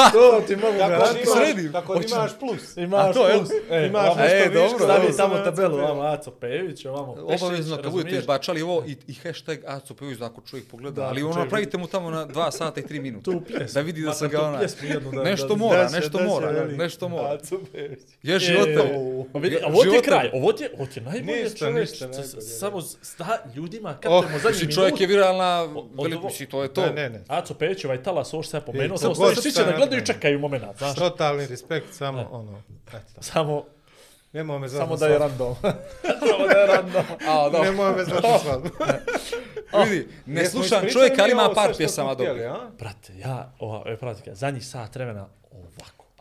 to 0.13 0.41
ti 0.47 0.55
mogu 0.55 0.67
Kako 0.69 0.89
garantirati. 0.89 1.19
ti 1.19 1.27
sredim? 1.27 1.71
Tako 1.71 1.93
Hoću- 1.93 2.07
imaš 2.09 2.31
plus. 2.39 2.77
Imaš 2.77 3.15
to, 3.15 3.27
plus. 3.31 3.49
E, 3.71 3.85
Imaš 3.85 4.05
ovamo- 4.05 4.21
nešto 4.21 4.37
e, 4.37 4.49
dobro, 4.51 4.69
Stavi 4.69 4.87
dobro. 4.99 5.13
tamo 5.13 5.33
Samo 5.33 5.45
tabelu, 5.45 5.75
Aco 5.75 5.83
ovamo 5.83 6.01
Aco 6.03 6.31
Pejević, 6.31 6.85
ovamo 6.85 7.15
Pešić, 7.27 7.41
Obavezno 7.41 7.77
kad 7.77 7.91
budete 7.91 8.21
bačali 8.21 8.61
ovo 8.61 8.83
i, 8.85 8.95
i 9.07 9.13
hashtag 9.15 9.57
Aco 9.67 9.93
Pejović 9.93 10.17
da 10.19 10.25
ako 10.25 10.41
čovjek 10.41 10.67
pogleda, 10.67 11.01
Da, 11.01 11.07
ali 11.07 11.23
ono 11.23 11.33
čovjek- 11.33 11.43
napravite 11.43 11.77
mu 11.77 11.87
tamo 11.87 12.09
na 12.09 12.27
2 12.27 12.51
sata 12.51 12.79
i 12.79 12.83
3 12.83 13.01
minuta. 13.01 13.23
Tu 13.23 13.41
pjesmu. 13.41 13.73
Da 13.73 13.81
vidi 13.81 14.01
da 14.01 14.13
sam 14.13 14.27
Makar 14.27 14.39
ga 14.39 14.47
ona... 14.47 14.57
da- 15.13 15.23
Nešto 15.23 15.47
da- 15.47 15.55
mora, 15.55 15.77
Da 15.77 15.89
se- 15.89 15.95
nešto 15.95 16.11
da 16.11 16.17
se 16.19 16.23
mora, 16.25 16.65
nešto 16.67 17.09
mora. 17.09 17.33
Aco 17.33 17.59
Pejović. 17.67 17.99
Je 18.23 18.39
života. 18.39 18.69
E, 18.71 19.23
a 19.33 19.39
vidi, 19.39 19.57
a 19.57 19.67
ovo 19.67 19.83
ti 19.83 19.89
je 19.89 20.01
kraj, 20.01 20.29
ovo 20.33 20.53
ti 20.53 20.63
je, 20.63 20.69
ti 20.87 21.01
najbolje 21.01 21.43
najbolje, 21.61 21.85
samo 22.39 22.81
sta, 22.81 23.25
ljudima 23.55 23.89
Oh, 23.89 23.95
kaptemo 23.95 24.39
zadnji 24.39 24.59
minut. 24.59 24.75
čovjek 24.75 25.01
je 25.01 25.07
viralna, 25.07 25.67
mislim, 26.23 26.49
to 26.49 26.63
je 26.63 26.69
to. 26.69 26.81
Ne, 26.81 26.91
ne, 26.93 27.09
ne. 27.09 27.23
Aco 27.27 27.53
Pejić, 27.53 27.85
ovaj 27.85 28.03
talas, 28.03 28.33
ovo 28.33 28.43
što 28.43 28.51
sam 28.51 28.57
ja 28.57 28.61
pomenuo, 28.63 28.97
samo 28.97 29.15
će 29.51 29.63
da 29.65 29.71
gledaju 29.87 30.03
i 30.03 30.05
čekaju 30.05 30.39
moment, 30.39 30.63
znaš. 30.77 30.95
Totalni 30.95 31.47
respekt, 31.47 31.93
samo 31.93 32.27
ono. 32.31 32.61
Eto. 32.87 33.21
Samo, 33.21 33.63
Nemoj 34.33 34.59
me 34.59 34.67
zvati 34.67 34.85
samo 34.85 34.97
da 34.97 35.07
je 35.07 35.19
random. 35.19 35.55
samo 36.29 36.47
da 36.53 36.59
je 36.59 36.67
random. 36.67 37.03
A, 37.27 37.49
da. 37.49 37.61
Nemoj 37.61 37.95
me 37.95 38.03
zvati 38.03 38.27
na 38.27 38.39
svadbu. 38.39 38.69
Vidi, 39.89 40.07
ne 40.25 40.41
Jesmo 40.41 40.61
slušam 40.61 40.89
čovjeka, 40.93 41.23
ali 41.23 41.31
ima 41.31 41.51
par 41.55 41.77
pjesama 41.77 42.15
dobro. 42.15 42.33
Brate, 42.79 43.13
ja, 43.17 43.53
ova, 43.59 43.83
evo 43.85 43.97
pratite, 43.97 44.35
zadnjih 44.35 44.67
sat 44.67 44.95
vremena, 44.95 45.27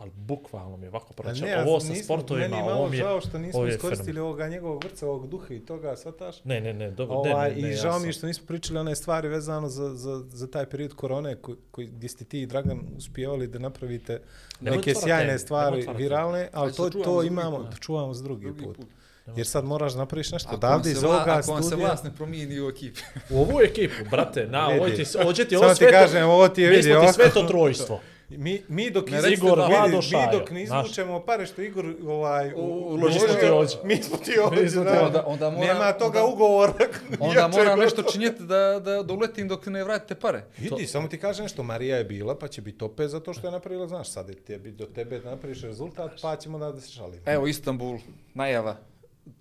ali 0.07 0.15
bukvalno 0.16 0.77
mi 0.77 0.85
je 0.85 0.91
ovako 0.91 1.12
proći. 1.12 1.43
ne, 1.43 1.62
Ovo 1.62 1.81
sa 1.81 1.89
nismo- 1.89 2.05
sportovima, 2.05 2.43
meni 2.43 2.57
je 2.57 2.62
ovo 2.62 2.70
malo 2.70 2.89
mi 2.89 2.97
je... 2.97 3.03
žao 3.03 3.20
što 3.20 3.39
nismo 3.39 3.61
ovo 3.61 3.69
iskoristili 3.69 4.20
ovoga 4.20 4.49
njegovog 4.49 4.85
vrca, 4.85 5.07
ovog 5.07 5.28
duha 5.28 5.55
i 5.55 5.61
toga, 5.61 5.97
shvataš? 5.97 6.45
Ne, 6.45 6.61
ne, 6.61 6.73
ne, 6.74 6.91
dobro, 6.91 7.16
Ovaj, 7.16 7.51
ne, 7.51 7.57
ne, 7.57 7.62
ne, 7.62 7.69
I 7.69 7.70
ja 7.70 7.77
žao 7.77 7.93
mi 7.93 7.99
sam- 7.99 8.07
je 8.07 8.12
što 8.12 8.27
nismo 8.27 8.47
pričali 8.47 8.78
one 8.78 8.97
stvari 8.97 9.28
vezano 9.28 9.69
za, 9.69 9.89
za, 9.91 10.24
za 10.27 10.47
taj 10.47 10.66
period 10.66 10.95
korone 10.95 11.37
koji, 11.37 11.57
koji, 11.70 11.87
gdje 11.87 12.09
ste 12.09 12.24
ti 12.24 12.43
i 12.43 12.47
Dragan 12.47 12.81
uspjevali 12.97 13.47
da 13.47 13.59
napravite 13.59 14.20
Nemoj 14.61 14.77
neke 14.77 14.95
sjajne 14.97 15.39
stvari 15.39 15.78
otvarat 15.78 16.01
viralne, 16.01 16.49
ali 16.53 16.73
to, 16.73 16.91
to 16.91 17.23
imamo, 17.23 17.62
da 17.62 17.77
čuvamo 17.77 18.15
za 18.15 18.23
drugi, 18.23 18.45
Drugi 18.45 18.65
put. 18.65 18.77
put. 18.77 18.87
Jer 19.28 19.47
sad 19.47 19.65
moraš 19.65 19.95
napraviš 19.95 20.33
nešto 20.33 20.49
Ako 20.49 20.57
odavde 20.57 20.85
se 20.85 20.93
iz 20.93 21.05
ovoga 21.05 21.24
Ako 21.28 21.53
vam 21.53 21.62
se 21.62 21.66
studija. 21.66 21.87
vlast 21.87 22.05
ne 22.05 22.15
promijeni 22.15 22.61
u 22.61 22.69
ekipi. 22.69 23.01
U 23.31 23.39
ovu 23.39 23.61
ekipu, 23.62 23.95
brate, 24.11 24.47
na, 24.47 24.66
ovo 24.66 24.74
ti, 24.74 24.81
ovdje 24.81 24.97
ti 24.97 25.05
Samo 25.05 25.24
ovo 25.61 25.69
ti 25.70 25.77
sveto... 25.77 25.93
kažem, 25.93 26.28
ovo 26.28 26.49
ti 26.49 26.62
je 26.62 26.70
mi 26.70 26.77
vidi 26.77 26.91
smo 26.91 27.01
ti 27.01 27.12
sveto 27.12 27.43
trojstvo. 27.43 28.01
Mi, 28.28 28.62
mi 28.69 28.90
dok 28.90 29.11
Ne 29.11 29.19
iz- 29.19 29.24
Igor, 29.28 29.59
da- 29.59 29.66
Vlado, 29.66 29.97
mi 29.98 30.39
dok 30.39 30.51
ne 30.51 30.62
izvučemo 30.62 31.20
pare 31.20 31.47
što 31.47 31.62
Igor 31.62 31.94
ovaj, 32.05 32.53
u, 32.53 32.59
uloži 32.89 33.19
smo 33.19 33.28
ti 33.31 33.47
ovdje. 33.47 33.77
Mi 33.85 33.97
smo 33.97 34.16
ti 34.16 34.31
Mi 34.31 34.39
ovdje. 34.39 34.69
smo 34.70 34.85
ti 34.85 34.90
da. 34.90 35.07
Onda, 35.07 35.24
onda 35.27 35.51
mora, 35.51 35.66
Nema 35.66 35.93
toga 35.93 36.20
onda, 36.20 36.35
ugovora. 36.35 36.73
onda 37.20 37.48
mora 37.48 37.77
nešto 37.77 38.03
činjeti 38.03 38.43
da, 38.43 38.57
da, 38.81 39.03
da 39.03 39.15
uletim 39.15 39.48
dok 39.48 39.66
ne 39.66 39.85
vratite 39.85 40.15
pare. 40.15 40.44
Vidi, 40.59 40.86
samo 40.86 41.09
ti 41.09 41.19
kažem 41.19 41.43
nešto, 41.43 41.62
Marija 41.62 41.97
je 41.97 42.05
bila, 42.05 42.35
pa 42.35 42.48
će 42.48 42.62
biti 42.62 42.85
opet 42.85 43.11
zato 43.11 43.32
što 43.32 43.47
je 43.47 43.53
napravila, 43.53 43.89
znaš, 43.89 44.11
sad 44.11 44.28
je 44.28 44.35
tebi, 44.36 44.70
do 44.70 44.86
tebe 44.86 45.20
napraviš 45.20 45.62
rezultat, 45.62 46.11
pa 46.23 46.36
ćemo 46.36 46.59
da, 46.59 46.73
da 46.73 46.81
se 46.81 46.90
šalimo. 46.90 47.23
Evo 47.27 47.47
Istanbul, 47.47 47.98
najava. 48.35 48.77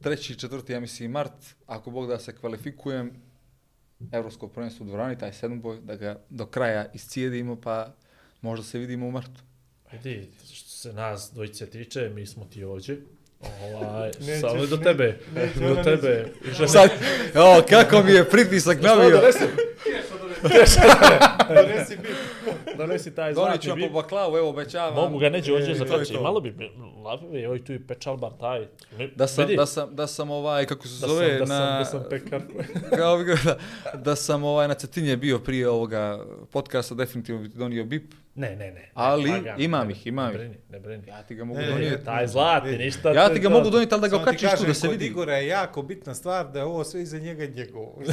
Treći, 0.02 0.36
četvrti, 0.36 0.74
ja 0.74 0.80
mislim, 0.80 1.12
mart. 1.12 1.32
Ako 1.68 1.92
Bog 1.92 2.08
da 2.08 2.20
se 2.20 2.36
kvalifikujem, 2.36 3.12
Evropsko 4.12 4.48
prvenstvo 4.48 4.84
u 4.84 4.88
dvorani, 4.88 5.18
taj 5.18 5.34
sedmboj, 5.34 5.78
da 5.78 5.96
ga 5.96 6.20
do 6.30 6.46
kraja 6.46 6.86
iscijedimo, 6.94 7.56
pa 7.56 7.88
možda 8.46 8.66
se 8.66 8.80
vidimo 8.80 9.08
u 9.08 9.12
martu. 9.12 9.42
Vidi, 9.94 10.28
što 10.54 10.70
se 10.70 10.94
nas 10.94 11.32
dvojice 11.34 11.66
tiče, 11.68 12.10
mi 12.10 12.26
smo 12.26 12.46
ti 12.46 12.64
ovdje. 12.64 13.02
Ovaj, 13.64 14.12
Nećeš, 14.20 14.42
samo 14.42 14.66
do 14.66 14.78
ne- 14.78 14.84
tebe, 14.84 15.20
neće 15.36 15.60
do 15.60 15.84
tebe. 15.84 16.26
Žena- 16.48 16.68
Sad, 16.68 16.90
o, 17.36 17.62
kako 17.70 18.04
mi 18.04 18.12
je 18.12 18.30
pritisak 18.30 18.78
Što 18.78 18.88
navio. 18.88 19.18
donesi? 19.18 19.44
Donesi 21.48 21.98
bit. 21.98 22.16
Donesi 22.78 23.12
taj 23.12 23.34
Donit 23.34 23.36
zlatni 23.36 23.62
ću 23.62 23.70
vam 23.70 23.80
bib. 23.80 23.88
po 23.88 23.94
baklavu, 23.94 24.38
evo 24.38 24.50
obećavam. 24.50 24.94
Mogu 24.96 25.18
ga 25.18 25.30
neđe 25.30 25.54
ovdje 25.54 25.72
E, 25.72 25.76
za 25.76 25.86
je 25.86 26.06
to. 26.06 26.22
Malo 26.22 26.42
bi 26.42 26.54
lapive, 27.04 27.42
evo 27.42 27.56
i 27.56 27.64
tu 27.64 27.74
i 27.74 27.80
pečalbar 27.80 28.32
taj. 28.40 28.68
Ne, 28.98 29.08
Da 29.08 29.28
sam, 29.28 29.44
vidi, 29.44 29.58
da 29.58 29.66
sam, 29.66 29.96
da 29.96 30.08
sam 30.08 30.32
ovaj, 30.32 30.66
kako 30.66 30.88
se 30.88 30.94
da 31.02 31.08
zove, 31.08 31.28
sam, 31.28 31.40
da 31.40 31.46
sam, 31.48 31.58
na... 31.58 31.80
da 31.80 31.86
sam 31.86 32.04
pekar. 32.10 32.42
Kao 32.98 33.18
bi 33.18 33.24
da, 33.44 33.58
da 33.96 34.16
sam 34.16 34.44
ovaj 34.44 34.68
na 34.68 34.74
Cetinje 34.74 35.18
bio 35.18 35.40
prije 35.40 35.70
ovoga 35.70 36.26
podcasta, 36.52 36.96
definitivno 36.96 37.42
bi 37.42 37.50
ti 37.50 37.58
donio 37.58 37.86
bip. 37.86 38.14
Ne, 38.36 38.56
ne, 38.56 38.72
ne. 38.72 38.92
Ali 38.94 39.32
lagano, 39.32 39.56
imam 39.60 39.88
ne- 39.88 39.94
ih, 39.94 40.08
imam 40.08 40.26
ne 40.26 40.32
ih. 40.32 40.38
brini, 40.38 40.56
Ne 40.70 40.80
brini. 40.80 41.08
Ja 41.08 41.24
ti 41.24 41.36
ga 41.36 41.44
mogu 41.44 41.60
Ne, 41.60 41.66
ne, 41.66 41.72
donijeti. 41.72 42.06
Taj 42.06 42.28
zlatni, 42.28 42.70
vidi. 42.72 42.84
ništa. 42.84 43.12
Ja 43.12 43.30
ti 43.30 43.40
ga 43.40 43.50
to. 43.50 43.54
mogu 43.54 43.70
donijeti, 43.70 43.94
ali 43.94 44.02
da 44.02 44.08
ga 44.08 44.12
Samo 44.12 44.22
okačiš 44.22 44.50
tu 44.52 44.66
da 44.66 44.74
se 44.74 44.82
kod 44.82 44.92
vidi. 44.92 45.06
Igora 45.06 45.36
je 45.36 45.48
jako 45.48 45.82
bitna 45.82 46.14
stvar 46.14 46.48
da 46.48 46.60
je 46.60 46.66
ovo 46.66 46.84
sve 46.84 47.02
iza 47.02 47.20
njega 47.20 47.46
njegovo. 47.46 48.02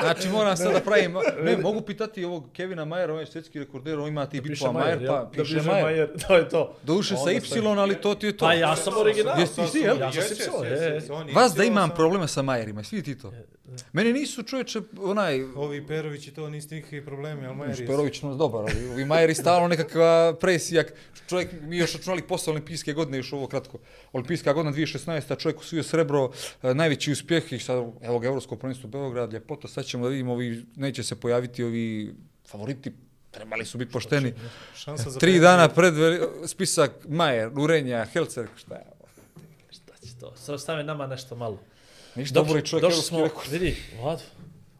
Znači 0.00 0.28
moram 0.28 0.56
sad 0.56 0.72
da 0.72 0.80
pravim, 0.80 1.14
ne, 1.42 1.56
mogu 1.56 1.80
pitati 1.80 2.24
ovog 2.24 2.48
Kevina 2.52 2.84
Majera, 2.84 3.14
on 3.14 3.20
je 3.20 3.26
svjetski 3.26 3.58
rekorder, 3.58 3.98
on 3.98 4.08
ima 4.08 4.26
ti 4.26 4.42
Piše 4.42 4.52
bipova 4.52 4.72
Majer, 4.72 4.98
pa 4.98 5.14
ja, 5.14 5.28
piše 5.32 5.54
da 5.54 5.58
piše 5.58 5.70
Majer. 5.70 5.84
Majer, 5.84 6.08
to 6.28 6.36
je 6.36 6.48
to. 6.48 6.76
Duše 6.82 7.16
sa 7.16 7.30
Y, 7.30 7.40
ali 7.78 7.94
to 7.94 8.14
ti 8.14 8.26
je 8.26 8.36
to. 8.36 8.44
Pa 8.44 8.52
ja 8.54 8.76
sam 8.76 8.92
original. 8.96 9.40
Jesi 9.40 9.54
ti 9.56 9.66
si, 9.68 9.78
jel? 9.78 10.00
Ja 10.00 10.12
sam 10.12 11.28
je. 11.28 11.34
Vas 11.34 11.54
da 11.54 11.64
imam 11.64 11.90
problema 11.90 12.26
sa 12.26 12.42
Majerima, 12.42 12.82
svi 12.82 13.02
ti 13.02 13.18
to. 13.18 13.32
Meni 13.92 14.12
nisu 14.12 14.42
čovječe, 14.42 14.80
onaj, 14.98 15.42
Ovi 15.42 15.86
Perovići 15.86 16.30
to 16.30 16.50
nisu 16.50 16.74
nikakvi 16.74 17.04
problemi, 17.04 17.46
ali 17.46 17.56
Majer 17.56 17.80
je... 17.80 17.86
Šperović 17.86 18.22
nas 18.22 18.36
dobar, 18.36 18.60
ali 18.60 18.88
ovi 18.88 19.04
Majeri 19.04 19.34
stalno 19.34 19.68
nekakva 19.68 20.36
presijak. 20.40 20.92
Čovjek, 21.28 21.48
mi 21.62 21.76
još 21.76 21.92
računali 21.92 22.22
posle 22.22 22.50
olimpijske 22.50 22.92
godine, 22.92 23.18
još 23.18 23.32
ovo 23.32 23.46
kratko. 23.46 23.78
Olimpijska 24.12 24.52
godina 24.52 24.76
2016. 24.76 25.38
čovjek 25.38 25.60
usvojio 25.60 25.82
srebro, 25.82 26.30
e, 26.62 26.74
najveći 26.74 27.12
uspjeh 27.12 27.52
i 27.52 27.58
sad, 27.58 27.76
evo 28.02 28.18
ga, 28.18 28.26
Evropsko 28.26 28.56
prvenstvo 28.56 28.88
Beograd, 28.88 29.32
ljepota, 29.32 29.68
sad 29.68 29.84
ćemo 29.84 30.04
da 30.04 30.10
vidimo, 30.10 30.32
ovi, 30.32 30.66
neće 30.76 31.02
se 31.02 31.20
pojaviti 31.20 31.64
ovi 31.64 32.14
favoriti, 32.48 32.92
trebali 33.30 33.64
su 33.64 33.78
biti 33.78 33.92
pošteni. 33.92 34.34
Šansa 34.74 35.10
za 35.10 35.18
Tri 35.18 35.38
dana 35.38 35.68
pred 35.68 35.94
spisak 36.46 36.90
Majer, 37.08 37.50
Urenja, 37.58 38.04
Helcer, 38.04 38.46
šta 38.56 38.74
je 38.74 38.84
ovo? 38.98 39.08
Šta 39.70 39.92
će 40.06 40.18
to? 40.20 40.36
Sad 40.36 40.60
stavi 40.60 40.84
nama 40.84 41.06
nešto 41.06 41.36
malo. 41.36 41.58
Ništa, 42.14 42.34
Dobro, 42.34 42.56
je 42.56 42.62
čovjek 42.66 42.82
evropski 42.84 43.06
smo, 43.06 43.22
rekord. 43.22 43.50
vidi, 43.50 43.76
Vlado, 44.00 44.22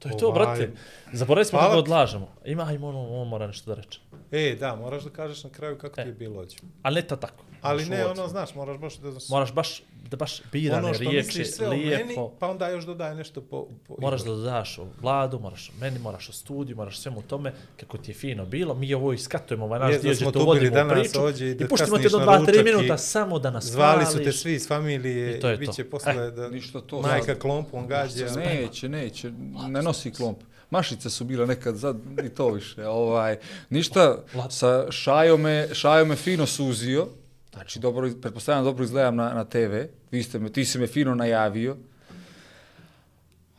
to 0.00 0.08
je 0.08 0.16
to, 0.16 0.26
Ovaj. 0.26 0.46
brate. 0.46 0.70
Zaboravili 1.12 1.44
smo 1.44 1.58
Hvala 1.58 1.70
kako 1.70 1.78
odlažemo. 1.78 2.28
Ima, 2.44 2.62
ajmo, 2.62 2.88
on, 2.88 2.96
on 3.22 3.28
mora 3.28 3.46
nešto 3.46 3.74
da 3.74 3.82
reče. 3.82 4.00
E, 4.32 4.56
da, 4.60 4.76
moraš 4.76 5.02
da 5.02 5.10
kažeš 5.10 5.44
na 5.44 5.50
kraju 5.50 5.78
kako 5.78 6.00
E. 6.00 6.04
ti 6.04 6.10
je 6.10 6.14
bilo 6.14 6.40
ođe. 6.40 6.56
Ali 6.82 6.94
ne 6.94 7.02
ta 7.02 7.16
tako. 7.16 7.44
Ali 7.62 7.84
Znaš, 7.84 7.98
ne, 7.98 8.06
ono, 8.06 8.28
znaš, 8.28 8.54
moraš 8.54 8.78
baš 8.78 8.96
da... 8.96 9.10
Moraš 9.28 9.52
baš, 9.52 9.82
da 10.10 10.16
baš 10.16 10.42
birane 10.52 10.84
ono 10.84 10.94
što 10.94 11.02
riječi, 11.02 11.26
misliš 11.26 11.50
sve 11.50 11.66
o 11.68 11.70
meni, 11.70 11.84
lijepo. 11.84 12.32
pa 12.38 12.48
onda 12.48 12.68
još 12.68 12.84
dodaj 12.84 13.14
nešto 13.14 13.40
po... 13.40 13.68
po 13.88 13.94
Moraš 13.98 14.20
da 14.20 14.30
dodaš 14.30 14.78
o 14.78 14.86
vladu, 15.00 15.38
moraš 15.38 15.68
o 15.68 15.72
meni, 15.80 15.98
moraš 15.98 16.28
o 16.28 16.32
studiju, 16.32 16.76
moraš 16.76 16.98
svemu 16.98 17.22
tome, 17.22 17.52
kako 17.80 17.98
ti 17.98 18.10
je 18.10 18.14
fino 18.14 18.46
bilo. 18.46 18.74
Mi 18.74 18.94
ovo 18.94 19.12
iskatujemo, 19.12 19.64
ovaj 19.64 19.80
naš 19.80 20.00
dio, 20.00 20.12
gdje 20.14 20.32
to 20.32 20.44
vodimo 20.44 20.66
u 20.66 20.74
danas 20.74 20.98
priču. 21.00 21.20
ovdje 21.20 21.50
i 21.50 21.54
da 21.54 21.64
I 21.64 21.68
puštimo 21.68 21.98
te 21.98 22.08
do 22.08 22.18
2-3 22.18 22.40
ručak 22.40 22.64
minuta 22.64 22.98
samo 22.98 23.38
da 23.38 23.50
nas 23.50 23.64
Zvali 23.64 24.06
su 24.06 24.18
te 24.18 24.32
svi 24.32 24.52
iz 24.54 24.68
familije 24.68 25.36
I 25.36 25.40
to 25.40 25.48
je 25.48 25.56
bit 25.56 25.66
to. 25.66 25.72
će 25.72 25.84
posle 25.84 26.30
da 26.30 26.48
ništa 26.48 26.80
to 26.80 27.02
majka 27.02 27.34
klompom 27.34 27.86
gađa. 27.86 28.26
Neće, 28.36 28.88
neće, 28.88 29.30
ne 29.68 29.82
nosi 29.90 30.10
klomp. 30.10 30.38
Mašice 30.70 31.10
su 31.10 31.24
bile 31.24 31.46
nekad, 31.46 31.80
sad 31.80 31.96
i 32.24 32.28
to 32.28 32.50
više. 32.50 32.86
Ovaj, 32.86 33.38
ništa, 33.70 34.22
sa 34.50 34.86
Šajo 34.90 35.36
me, 35.36 35.68
Šajo 35.74 36.04
me 36.04 36.16
fino 36.16 36.46
suzio, 36.46 37.08
znači 37.52 37.78
dobro, 37.78 38.10
pretpostavljam 38.22 38.64
dobro 38.64 38.84
izgledam 38.84 39.16
na, 39.16 39.34
na 39.34 39.44
TV, 39.44 39.90
Vi 40.10 40.22
ste 40.22 40.38
me, 40.38 40.52
ti 40.52 40.64
si 40.64 40.78
me 40.78 40.86
fino 40.86 41.14
najavio, 41.14 41.76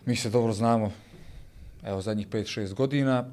mi 0.05 0.15
se 0.15 0.29
dobro 0.29 0.53
znamo, 0.53 0.91
evo 1.83 2.01
zadnjih 2.01 2.27
5-6 2.27 2.73
godina, 2.73 3.25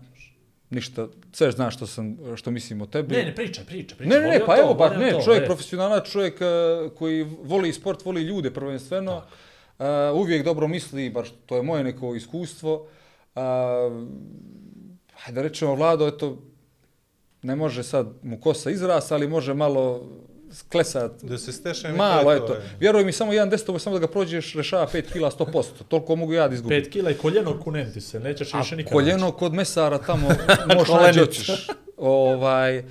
ništa, 0.70 1.08
sve 1.32 1.50
znaš 1.50 1.76
što, 1.76 1.86
sam, 1.86 2.16
što 2.36 2.50
mislim 2.50 2.82
o 2.82 2.86
tebi. 2.86 3.14
Ne, 3.14 3.24
ne, 3.24 3.34
pričaj, 3.34 3.64
pričaj, 3.64 3.98
pričaj. 3.98 4.18
Ne, 4.18 4.26
ne, 4.26 4.38
ne, 4.38 4.40
pa 4.46 4.56
to, 4.56 4.62
evo, 4.62 4.72
volim 4.74 5.00
ne, 5.00 5.10
to, 5.10 5.22
čovjek 5.24 5.42
e. 5.42 5.46
profesionalac, 5.46 6.10
čovjek 6.10 6.40
uh, 6.40 6.92
koji 6.98 7.22
voli 7.42 7.72
sport, 7.72 8.04
voli 8.04 8.22
ljude 8.22 8.50
prvenstveno, 8.50 9.22
uh, 9.78 9.86
uvijek 10.14 10.44
dobro 10.44 10.68
misli, 10.68 11.10
baš 11.10 11.28
to 11.46 11.56
je 11.56 11.62
moje 11.62 11.84
neko 11.84 12.14
iskustvo. 12.14 12.74
Uh, 13.34 13.42
hajde 15.14 15.34
da 15.34 15.42
rečemo, 15.42 15.74
Vlado, 15.74 16.08
eto, 16.08 16.38
ne 17.42 17.56
može 17.56 17.82
sad 17.82 18.06
mu 18.22 18.40
kosa 18.40 18.70
izrast, 18.70 19.12
ali 19.12 19.28
može 19.28 19.54
malo 19.54 20.08
sklesat, 20.52 21.12
Da 21.22 21.38
se 21.38 21.52
stešem 21.52 21.96
malo, 21.96 22.32
eto. 22.32 22.56
Vjeruj 22.80 23.04
mi, 23.04 23.12
samo 23.12 23.32
jedan 23.32 23.50
deset, 23.50 23.66
samo 23.78 23.98
da 23.98 24.06
ga 24.06 24.12
prođeš, 24.12 24.54
rešava 24.54 24.86
5 24.86 25.12
kila 25.12 25.30
100%, 25.30 25.64
toliko 25.88 26.16
mogu 26.16 26.32
ja 26.32 26.48
da 26.48 26.54
izgubim. 26.54 26.82
5 26.82 26.90
kila 26.90 27.10
i 27.10 27.14
koljeno 27.14 27.60
kunenti 27.60 28.00
se, 28.00 28.20
nećeš 28.20 28.54
više 28.54 28.76
nikad. 28.76 28.92
Koljeno 28.92 29.32
kod 29.32 29.54
mesara 29.54 29.98
tamo 29.98 30.28
možeš 30.76 31.18
hoćeš. 31.18 31.66
Ovaj, 31.96 32.78
uh, 32.78 32.84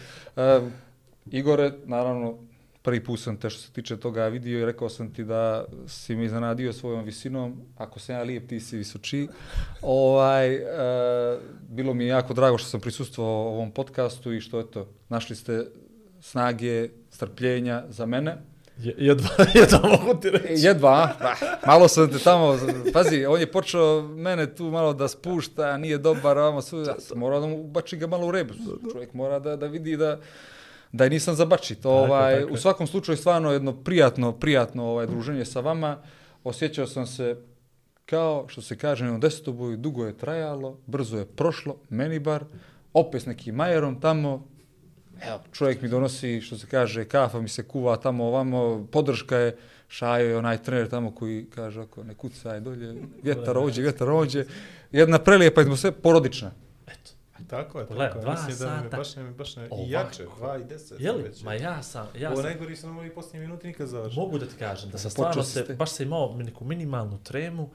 Igore, 1.31 1.71
naravno, 1.85 2.37
prvi 2.87 3.03
put 3.03 3.19
sam 3.19 3.37
te 3.37 3.49
što 3.49 3.61
se 3.61 3.71
tiče 3.71 3.97
toga 3.97 4.27
vidio 4.27 4.59
i 4.59 4.65
rekao 4.65 4.89
sam 4.89 5.13
ti 5.13 5.23
da 5.23 5.65
si 5.87 6.15
me 6.15 6.25
iznenadio 6.25 6.73
svojom 6.73 7.03
visinom. 7.03 7.55
Ako 7.77 7.99
sam 7.99 8.15
ja 8.15 8.23
lijep, 8.23 8.47
ti 8.47 8.59
si 8.59 8.77
visoči. 8.77 9.27
Ovaj, 9.81 10.55
uh, 10.55 10.61
bilo 11.69 11.93
mi 11.93 12.03
je 12.03 12.07
jako 12.07 12.33
drago 12.33 12.57
što 12.57 12.69
sam 12.69 12.79
prisustvovao 12.79 13.47
ovom 13.47 13.71
podcastu 13.71 14.33
i 14.33 14.41
što, 14.41 14.59
eto, 14.59 14.87
našli 15.09 15.35
ste 15.35 15.65
snage, 16.21 16.89
strpljenja 17.09 17.83
za 17.89 18.05
mene. 18.05 18.37
Je- 18.77 18.95
Jedva, 18.97 19.29
jedva 19.55 19.79
mogu 19.81 20.19
ti 20.21 20.29
reći. 20.29 20.65
Jedva, 20.65 20.89
a? 20.89 21.13
Bah, 21.19 21.37
malo 21.67 21.87
sam 21.87 22.09
te 22.09 22.19
tamo, 22.19 22.57
pazi, 22.93 23.25
on 23.25 23.39
je 23.39 23.51
počeo 23.51 24.01
mene 24.03 24.55
tu 24.55 24.63
malo 24.63 24.93
da 24.93 25.07
spušta, 25.07 25.77
nije 25.77 25.97
dobar, 25.97 26.37
vamo 26.37 26.61
sve, 26.61 26.79
ja 26.79 26.99
sam 26.99 27.17
morao 27.17 27.39
da 27.39 27.47
mu 27.47 27.63
bači 27.63 27.97
ga 27.97 28.07
malo 28.07 28.27
u 28.27 28.31
rebu. 28.31 28.53
Čovjek 28.91 29.13
mora 29.13 29.39
da, 29.39 29.55
da 29.55 29.67
vidi 29.67 29.97
da, 29.97 30.19
da 30.91 31.09
nisam 31.09 31.35
zabačit. 31.35 31.85
Ovaj, 31.85 32.39
tako 32.39 32.51
u 32.51 32.55
je. 32.55 32.61
svakom 32.61 32.87
slučaju 32.87 33.17
stvarno 33.17 33.51
jedno 33.51 33.73
prijatno, 33.83 34.31
prijatno 34.31 34.85
ovaj, 34.85 35.07
druženje 35.07 35.45
sa 35.45 35.59
vama. 35.59 35.97
Osjećao 36.43 36.87
sam 36.87 37.07
se 37.07 37.37
kao 38.05 38.45
što 38.47 38.61
se 38.61 38.77
kaže 38.77 39.05
na 39.05 39.17
desetoboju, 39.17 39.77
dugo 39.77 40.05
je 40.05 40.17
trajalo, 40.17 40.77
brzo 40.85 41.17
je 41.17 41.25
prošlo, 41.25 41.75
meni 41.89 42.19
bar, 42.19 42.45
opet 42.93 43.21
s 43.21 43.25
nekim 43.25 43.55
majerom 43.55 44.01
tamo, 44.01 44.47
evo, 45.21 45.39
čovjek 45.51 45.81
mi 45.81 45.89
donosi, 45.89 46.41
što 46.41 46.57
se 46.57 46.67
kaže, 46.67 47.05
kafa 47.05 47.41
mi 47.41 47.49
se 47.49 47.63
kuva 47.63 47.97
tamo 47.97 48.25
ovamo, 48.25 48.87
podrška 48.91 49.37
je, 49.37 49.57
Šajo 49.89 50.29
je 50.29 50.37
onaj 50.37 50.57
trener 50.63 50.89
tamo 50.89 51.11
koji 51.11 51.45
kaže 51.55 51.81
ako 51.81 52.03
ne 52.03 52.13
kucaj 52.13 52.59
dolje, 52.59 52.95
vjetar 53.23 53.57
ođe, 53.57 53.81
vjetar 53.81 54.09
ođe. 54.09 54.45
Jedna 54.91 55.19
prelijepa 55.19 55.61
atmosfera, 55.61 55.95
porodična. 56.03 56.51
Tako 57.47 57.79
je, 57.79 57.85
Pogledaj, 57.85 58.07
tako 58.07 58.19
je. 58.19 58.23
dva 58.23 58.31
Mislim 58.33 58.57
da 58.59 58.75
mi 58.75 58.83
sata. 58.83 58.97
baš 58.97 59.15
ne, 59.15 59.23
baš 59.23 59.55
ne, 59.55 59.63
Ovako. 59.63 59.75
i 59.79 59.91
jače, 59.91 60.25
2 60.39 60.61
i 60.61 60.65
10. 60.65 60.93
Je 60.99 61.11
li? 61.11 61.23
već. 61.23 61.43
Ma 61.43 61.53
ja 61.53 61.83
sam, 61.83 62.07
ja 62.15 62.29
Ovo 62.29 62.35
sam, 62.35 62.45
najgori 62.45 62.75
su 62.75 62.87
nam 62.87 62.97
ovi 62.97 63.09
posljednji 63.09 63.39
minuti 63.39 63.67
nikad 63.67 63.87
završili. 63.87 64.21
mogu 64.21 64.37
da 64.39 64.45
ti 64.45 64.55
kažem 64.55 64.89
da 64.89 64.97
sam 64.97 65.11
stvarno 65.11 65.43
se, 65.43 65.63
baš 65.75 65.91
sam 65.91 66.05
imao 66.05 66.33
neku 66.35 66.65
minimalnu 66.65 67.17
tremu, 67.17 67.69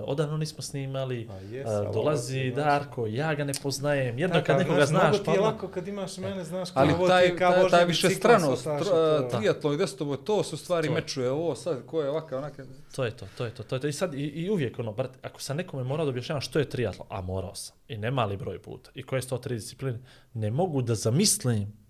odavno 0.00 0.36
nismo 0.36 0.62
snimali, 0.62 1.26
Pa 1.26 1.34
jes, 1.36 1.66
e, 1.66 1.70
ali 1.70 1.86
ovo 1.86 1.94
dolazi 1.94 2.34
ti, 2.34 2.50
znaš. 2.50 2.64
Darko, 2.64 3.06
ja 3.06 3.34
ga 3.34 3.44
ne 3.44 3.52
poznajem, 3.62 4.18
jedno 4.18 4.42
kad 4.46 4.58
nekoga 4.58 4.86
znaš, 4.86 5.02
mnogo 5.02 5.18
ti 5.18 5.30
je 5.30 5.36
pa 5.36 5.42
lako 5.42 5.68
kad 5.68 5.88
imaš 5.88 6.16
mene, 6.18 6.44
znaš, 6.44 6.70
kao 6.70 6.82
Ali 6.82 6.92
ovo 6.92 7.04
ti 7.04 7.08
taj, 7.08 7.24
je 7.24 7.36
kao 7.36 7.52
taj, 7.52 7.68
taj 7.70 7.84
više 7.84 8.10
stranost, 8.10 8.64
to. 8.64 9.28
triatlon 9.30 9.74
i 9.74 9.78
desetoboj, 9.78 10.16
to 10.16 10.42
se 10.42 10.54
u 10.54 10.58
stvari 10.58 10.88
To 10.88 10.94
je. 10.94 10.94
mečuje, 10.94 11.30
ovo 11.30 11.54
sad, 11.54 11.86
ko 11.86 12.02
je 12.02 12.10
ovakav, 12.10 12.38
onakav. 12.38 12.66
To 12.94 13.04
je 13.04 13.10
to, 13.10 13.26
to 13.38 13.44
je 13.44 13.50
to, 13.50 13.62
to 13.62 13.76
je 13.76 13.80
to. 13.80 13.86
I 13.86 13.92
sad 13.92 14.14
i, 14.14 14.18
i 14.18 14.50
uvijek 14.50 14.78
ono, 14.78 14.92
brate, 14.92 15.18
ako 15.22 15.40
sam 15.40 15.56
nekome 15.56 15.84
morao 15.84 16.06
da 16.06 16.10
objašnjavam 16.10 16.40
što 16.40 16.58
je 16.58 16.68
triatlon, 16.68 17.06
a 17.10 17.20
morao 17.20 17.54
sam, 17.54 17.76
i 17.88 17.96
ne 17.96 18.10
mali 18.10 18.36
broj 18.36 18.58
puta, 18.58 18.90
i 18.94 19.02
koje 19.02 19.22
su 19.22 19.28
to 19.28 19.38
tri 19.38 19.54
discipline, 19.54 19.98
ne 20.34 20.50
mogu 20.50 20.82
da 20.82 20.94
zamislim 20.94 21.82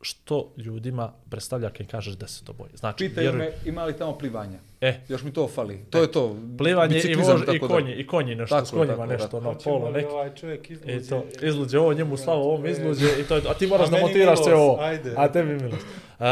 što 0.00 0.52
ljudima 0.56 1.12
predstavlja 1.30 1.70
kad 1.70 1.86
kažeš 1.86 2.16
desetoboj. 2.16 2.68
Znači, 2.74 3.08
Pitaju 3.08 3.26
vjeruj- 3.26 3.38
me 3.38 3.52
ima 3.64 3.84
li 3.84 3.96
tamo 3.96 4.18
plivanja. 4.18 4.58
E, 4.80 5.00
Još 5.08 5.22
mi 5.22 5.32
to 5.32 5.48
fali. 5.48 5.84
To 5.90 5.98
je 5.98 6.12
to. 6.12 6.36
plivanje 6.58 6.98
i, 6.98 7.14
vož, 7.14 7.42
i 7.42 7.46
tako 7.46 7.58
da. 7.58 7.74
konji, 7.74 7.92
i 7.92 8.06
konji 8.06 8.34
nešto 8.34 8.54
Tako, 8.54 8.66
s 8.66 8.70
konjima, 8.70 8.96
tako, 8.96 9.06
nešto, 9.06 9.26
tako. 9.28 9.36
ono, 9.38 9.58
polo 9.58 9.90
neki. 9.90 10.06
ovaj 10.06 10.34
čovjek 10.34 10.70
izluđe? 10.70 10.96
I 10.96 11.02
to, 11.02 11.24
izluđe 11.42 11.78
ovo, 11.78 11.92
njemu 11.92 12.16
slavo, 12.16 12.42
ovom 12.44 12.66
E. 12.66 12.70
izluđe 12.70 13.06
i 13.20 13.24
to 13.24 13.36
je. 13.36 13.42
A 13.48 13.54
ti 13.54 13.66
moraš 13.66 13.88
A 13.88 13.90
da 13.90 13.98
montiraš 13.98 14.44
sve 14.44 14.54
ovo. 14.54 14.80
ajde. 14.80 15.14
A 15.16 15.32
tebi 15.32 15.54
milost. 15.54 15.86
Uh, 16.18 16.26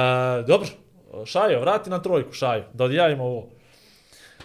dobro, 0.47 0.68
Šajo, 1.24 1.60
vrati 1.60 1.90
na 1.90 2.02
trojku, 2.02 2.32
Šajo, 2.32 2.64
da 2.73 2.85
odjavimo 2.85 3.24
ovo. 3.24 3.47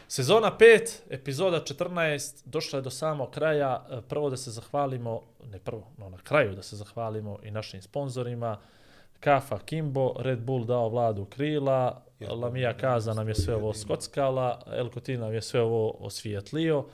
Sezona 0.07 0.52
5, 0.60 0.80
epizoda 1.10 1.60
14, 1.60 2.41
došla 2.45 2.80
je 2.80 2.84
do 2.84 2.90
samog 2.90 3.32
kraja. 3.32 3.86
E, 3.91 4.02
Prvo 4.02 4.30
da 4.30 4.38
se 4.38 4.52
zahvalimo, 4.52 5.22
ne 5.45 5.60
prvo, 5.60 5.88
no 5.98 6.10
na 6.10 6.18
kraju 6.18 6.56
da 6.56 6.61
se 6.61 6.76
zahvalimo 6.76 7.38
i 7.44 7.52
našim 7.52 7.82
sponzorima. 7.82 8.57
Kafa 9.19 9.60
Kimbo, 9.60 10.14
Red 10.19 10.40
Bull 10.40 10.65
dao 10.65 10.90
vladu 10.90 11.26
krila, 11.26 12.02
Lamija 12.30 12.77
Kaza 12.77 13.14
nam 13.14 13.27
je 13.27 13.35
sve 13.35 13.56
ovo 13.56 13.73
skockala, 13.73 14.61
El 14.68 14.89
Cotin 14.89 15.19
nam 15.19 15.34
je 15.34 15.41
sve 15.41 15.61
ovo 15.61 15.95
osvijetlio. 15.99 16.85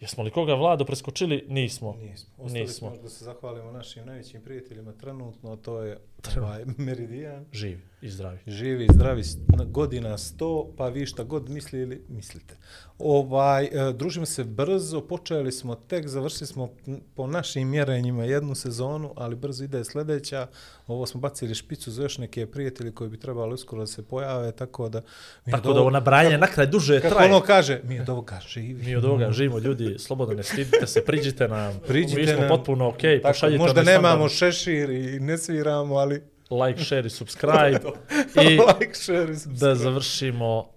Jesmo 0.00 0.22
li 0.22 0.30
koga 0.30 0.54
vlado 0.54 0.84
preskočili? 0.84 1.44
Nismo. 1.48 1.96
Nismo. 2.00 2.30
Ostali 2.38 2.60
Nismo. 2.60 2.90
smo 2.90 3.02
da 3.02 3.08
se 3.08 3.24
zahvalimo 3.24 3.72
našim 3.72 4.06
najvećim 4.06 4.42
prijateljima 4.42 4.92
trenutno, 4.92 5.56
to 5.56 5.82
je 5.82 5.98
ovaj, 6.38 6.64
Meridian. 6.78 7.44
Živi 7.52 7.80
i 8.00 8.10
zdravi. 8.10 8.38
Živi, 8.46 8.86
zdravi, 8.90 9.24
s- 9.24 9.36
na- 9.48 9.64
godina 9.64 10.10
100, 10.10 10.44
pa 10.76 10.88
vi 10.88 11.06
šta 11.06 11.24
god 11.24 11.48
mislili, 11.48 12.04
mislite. 12.08 12.54
Ovaj, 13.00 13.64
e, 13.64 13.92
družimo 13.92 14.26
se 14.26 14.44
brzo, 14.44 15.00
počeli 15.02 15.52
smo 15.52 15.74
tek, 15.76 16.08
završili 16.08 16.46
smo 16.46 16.70
po 17.14 17.26
našim 17.26 17.68
mjerenjima 17.68 18.24
jednu 18.24 18.54
sezonu, 18.54 19.12
ali 19.16 19.36
brzo 19.36 19.64
ide 19.64 19.84
sljedeća. 19.84 20.46
Ovo 20.86 21.06
smo 21.06 21.20
bacili 21.20 21.54
špicu 21.54 21.90
za 21.90 22.02
još 22.02 22.18
neke 22.18 22.46
prijatelji 22.46 22.92
koji 22.92 23.10
bi 23.10 23.18
trebali 23.18 23.54
uskoro 23.54 23.82
da 23.82 23.86
se 23.86 24.02
pojave, 24.02 24.52
tako 24.52 24.88
da... 24.88 25.02
mi 25.46 25.50
Tako 25.52 25.72
da 25.72 25.80
ovo 25.80 25.90
nabrajanje 25.90 26.38
na 26.38 26.46
kraj 26.46 26.66
duže 26.66 27.00
Kako 27.00 27.14
traje. 27.14 27.30
ono 27.30 27.40
kaže, 27.40 27.80
mi 27.84 28.00
od 28.00 28.08
ovoga 28.08 28.40
živi. 28.44 28.84
Mi 28.84 28.96
od 28.96 29.04
ovoga 29.04 29.30
živimo, 29.30 29.58
ljudi, 29.58 29.96
slobodno 29.98 30.34
ne 30.34 30.42
stidite 30.42 30.86
se, 30.86 31.04
priđite 31.04 31.48
nam, 31.48 31.80
Priđite 31.86 32.20
mi 32.20 32.26
smo 32.26 32.36
nam. 32.36 32.48
potpuno 32.48 32.88
ok, 32.88 32.96
Tako, 32.98 33.22
pošaljite 33.24 33.58
možda 33.58 33.80
mi 33.80 33.86
nemamo 33.86 34.28
standard, 34.28 34.32
šešir 34.54 34.90
i 34.90 35.20
ne 35.20 35.38
sviramo, 35.38 35.94
ali 35.94 36.11
like, 36.50 36.84
share 36.84 37.06
i 37.06 37.10
subscribe 37.10 37.80
i 38.42 38.58
like, 38.78 38.94
share 38.94 39.24
i 39.24 39.26
da 39.26 39.38
subscribe. 39.38 39.74
završimo 39.74 40.68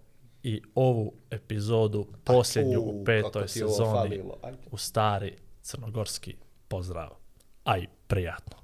i 0.44 0.62
ovu 0.76 1.14
epizodu, 1.32 2.08
posljednju 2.24 2.80
u 2.80 3.02
U, 3.02 3.06
petoj 3.06 3.48
sezoni, 3.48 4.22
u 4.72 4.78
stari 4.78 5.36
crnogorski 5.62 6.36
pozdrav. 6.68 7.10
Aj, 7.64 7.86
prijatno. 8.08 8.58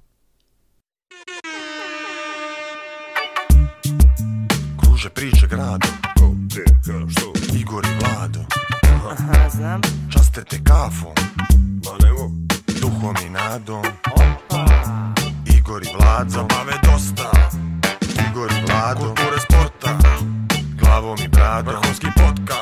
Kruže 4.80 5.10
priče 5.10 5.46
grado 5.46 5.88
Ko, 6.18 6.30
gdje, 6.44 6.64
ka, 6.64 6.92
što 7.10 7.32
Igor 7.58 7.84
i 7.84 7.94
Vlado 8.00 8.40
Aha, 9.10 9.48
znam. 9.50 9.80
Časte 10.12 10.44
te 10.44 10.56
kafom 10.64 11.12
Ma 11.84 12.06
nemo. 12.06 12.30
Duhom 12.80 13.14
i 13.26 13.30
nadom 13.30 13.82
Opa. 14.14 15.21
Igor 15.72 15.82
i 15.82 15.96
Vlado. 15.96 16.30
Zabave 16.30 16.78
dosta. 16.82 17.30
Igor 18.30 18.50
i 18.52 18.66
Vlado. 18.66 19.00
Kulture 19.00 19.40
sporta. 19.40 19.98
Glavom 20.78 21.18
i 21.24 21.28
bradom. 21.28 21.74
Vrhovski 21.74 22.06
podcast. 22.06 22.61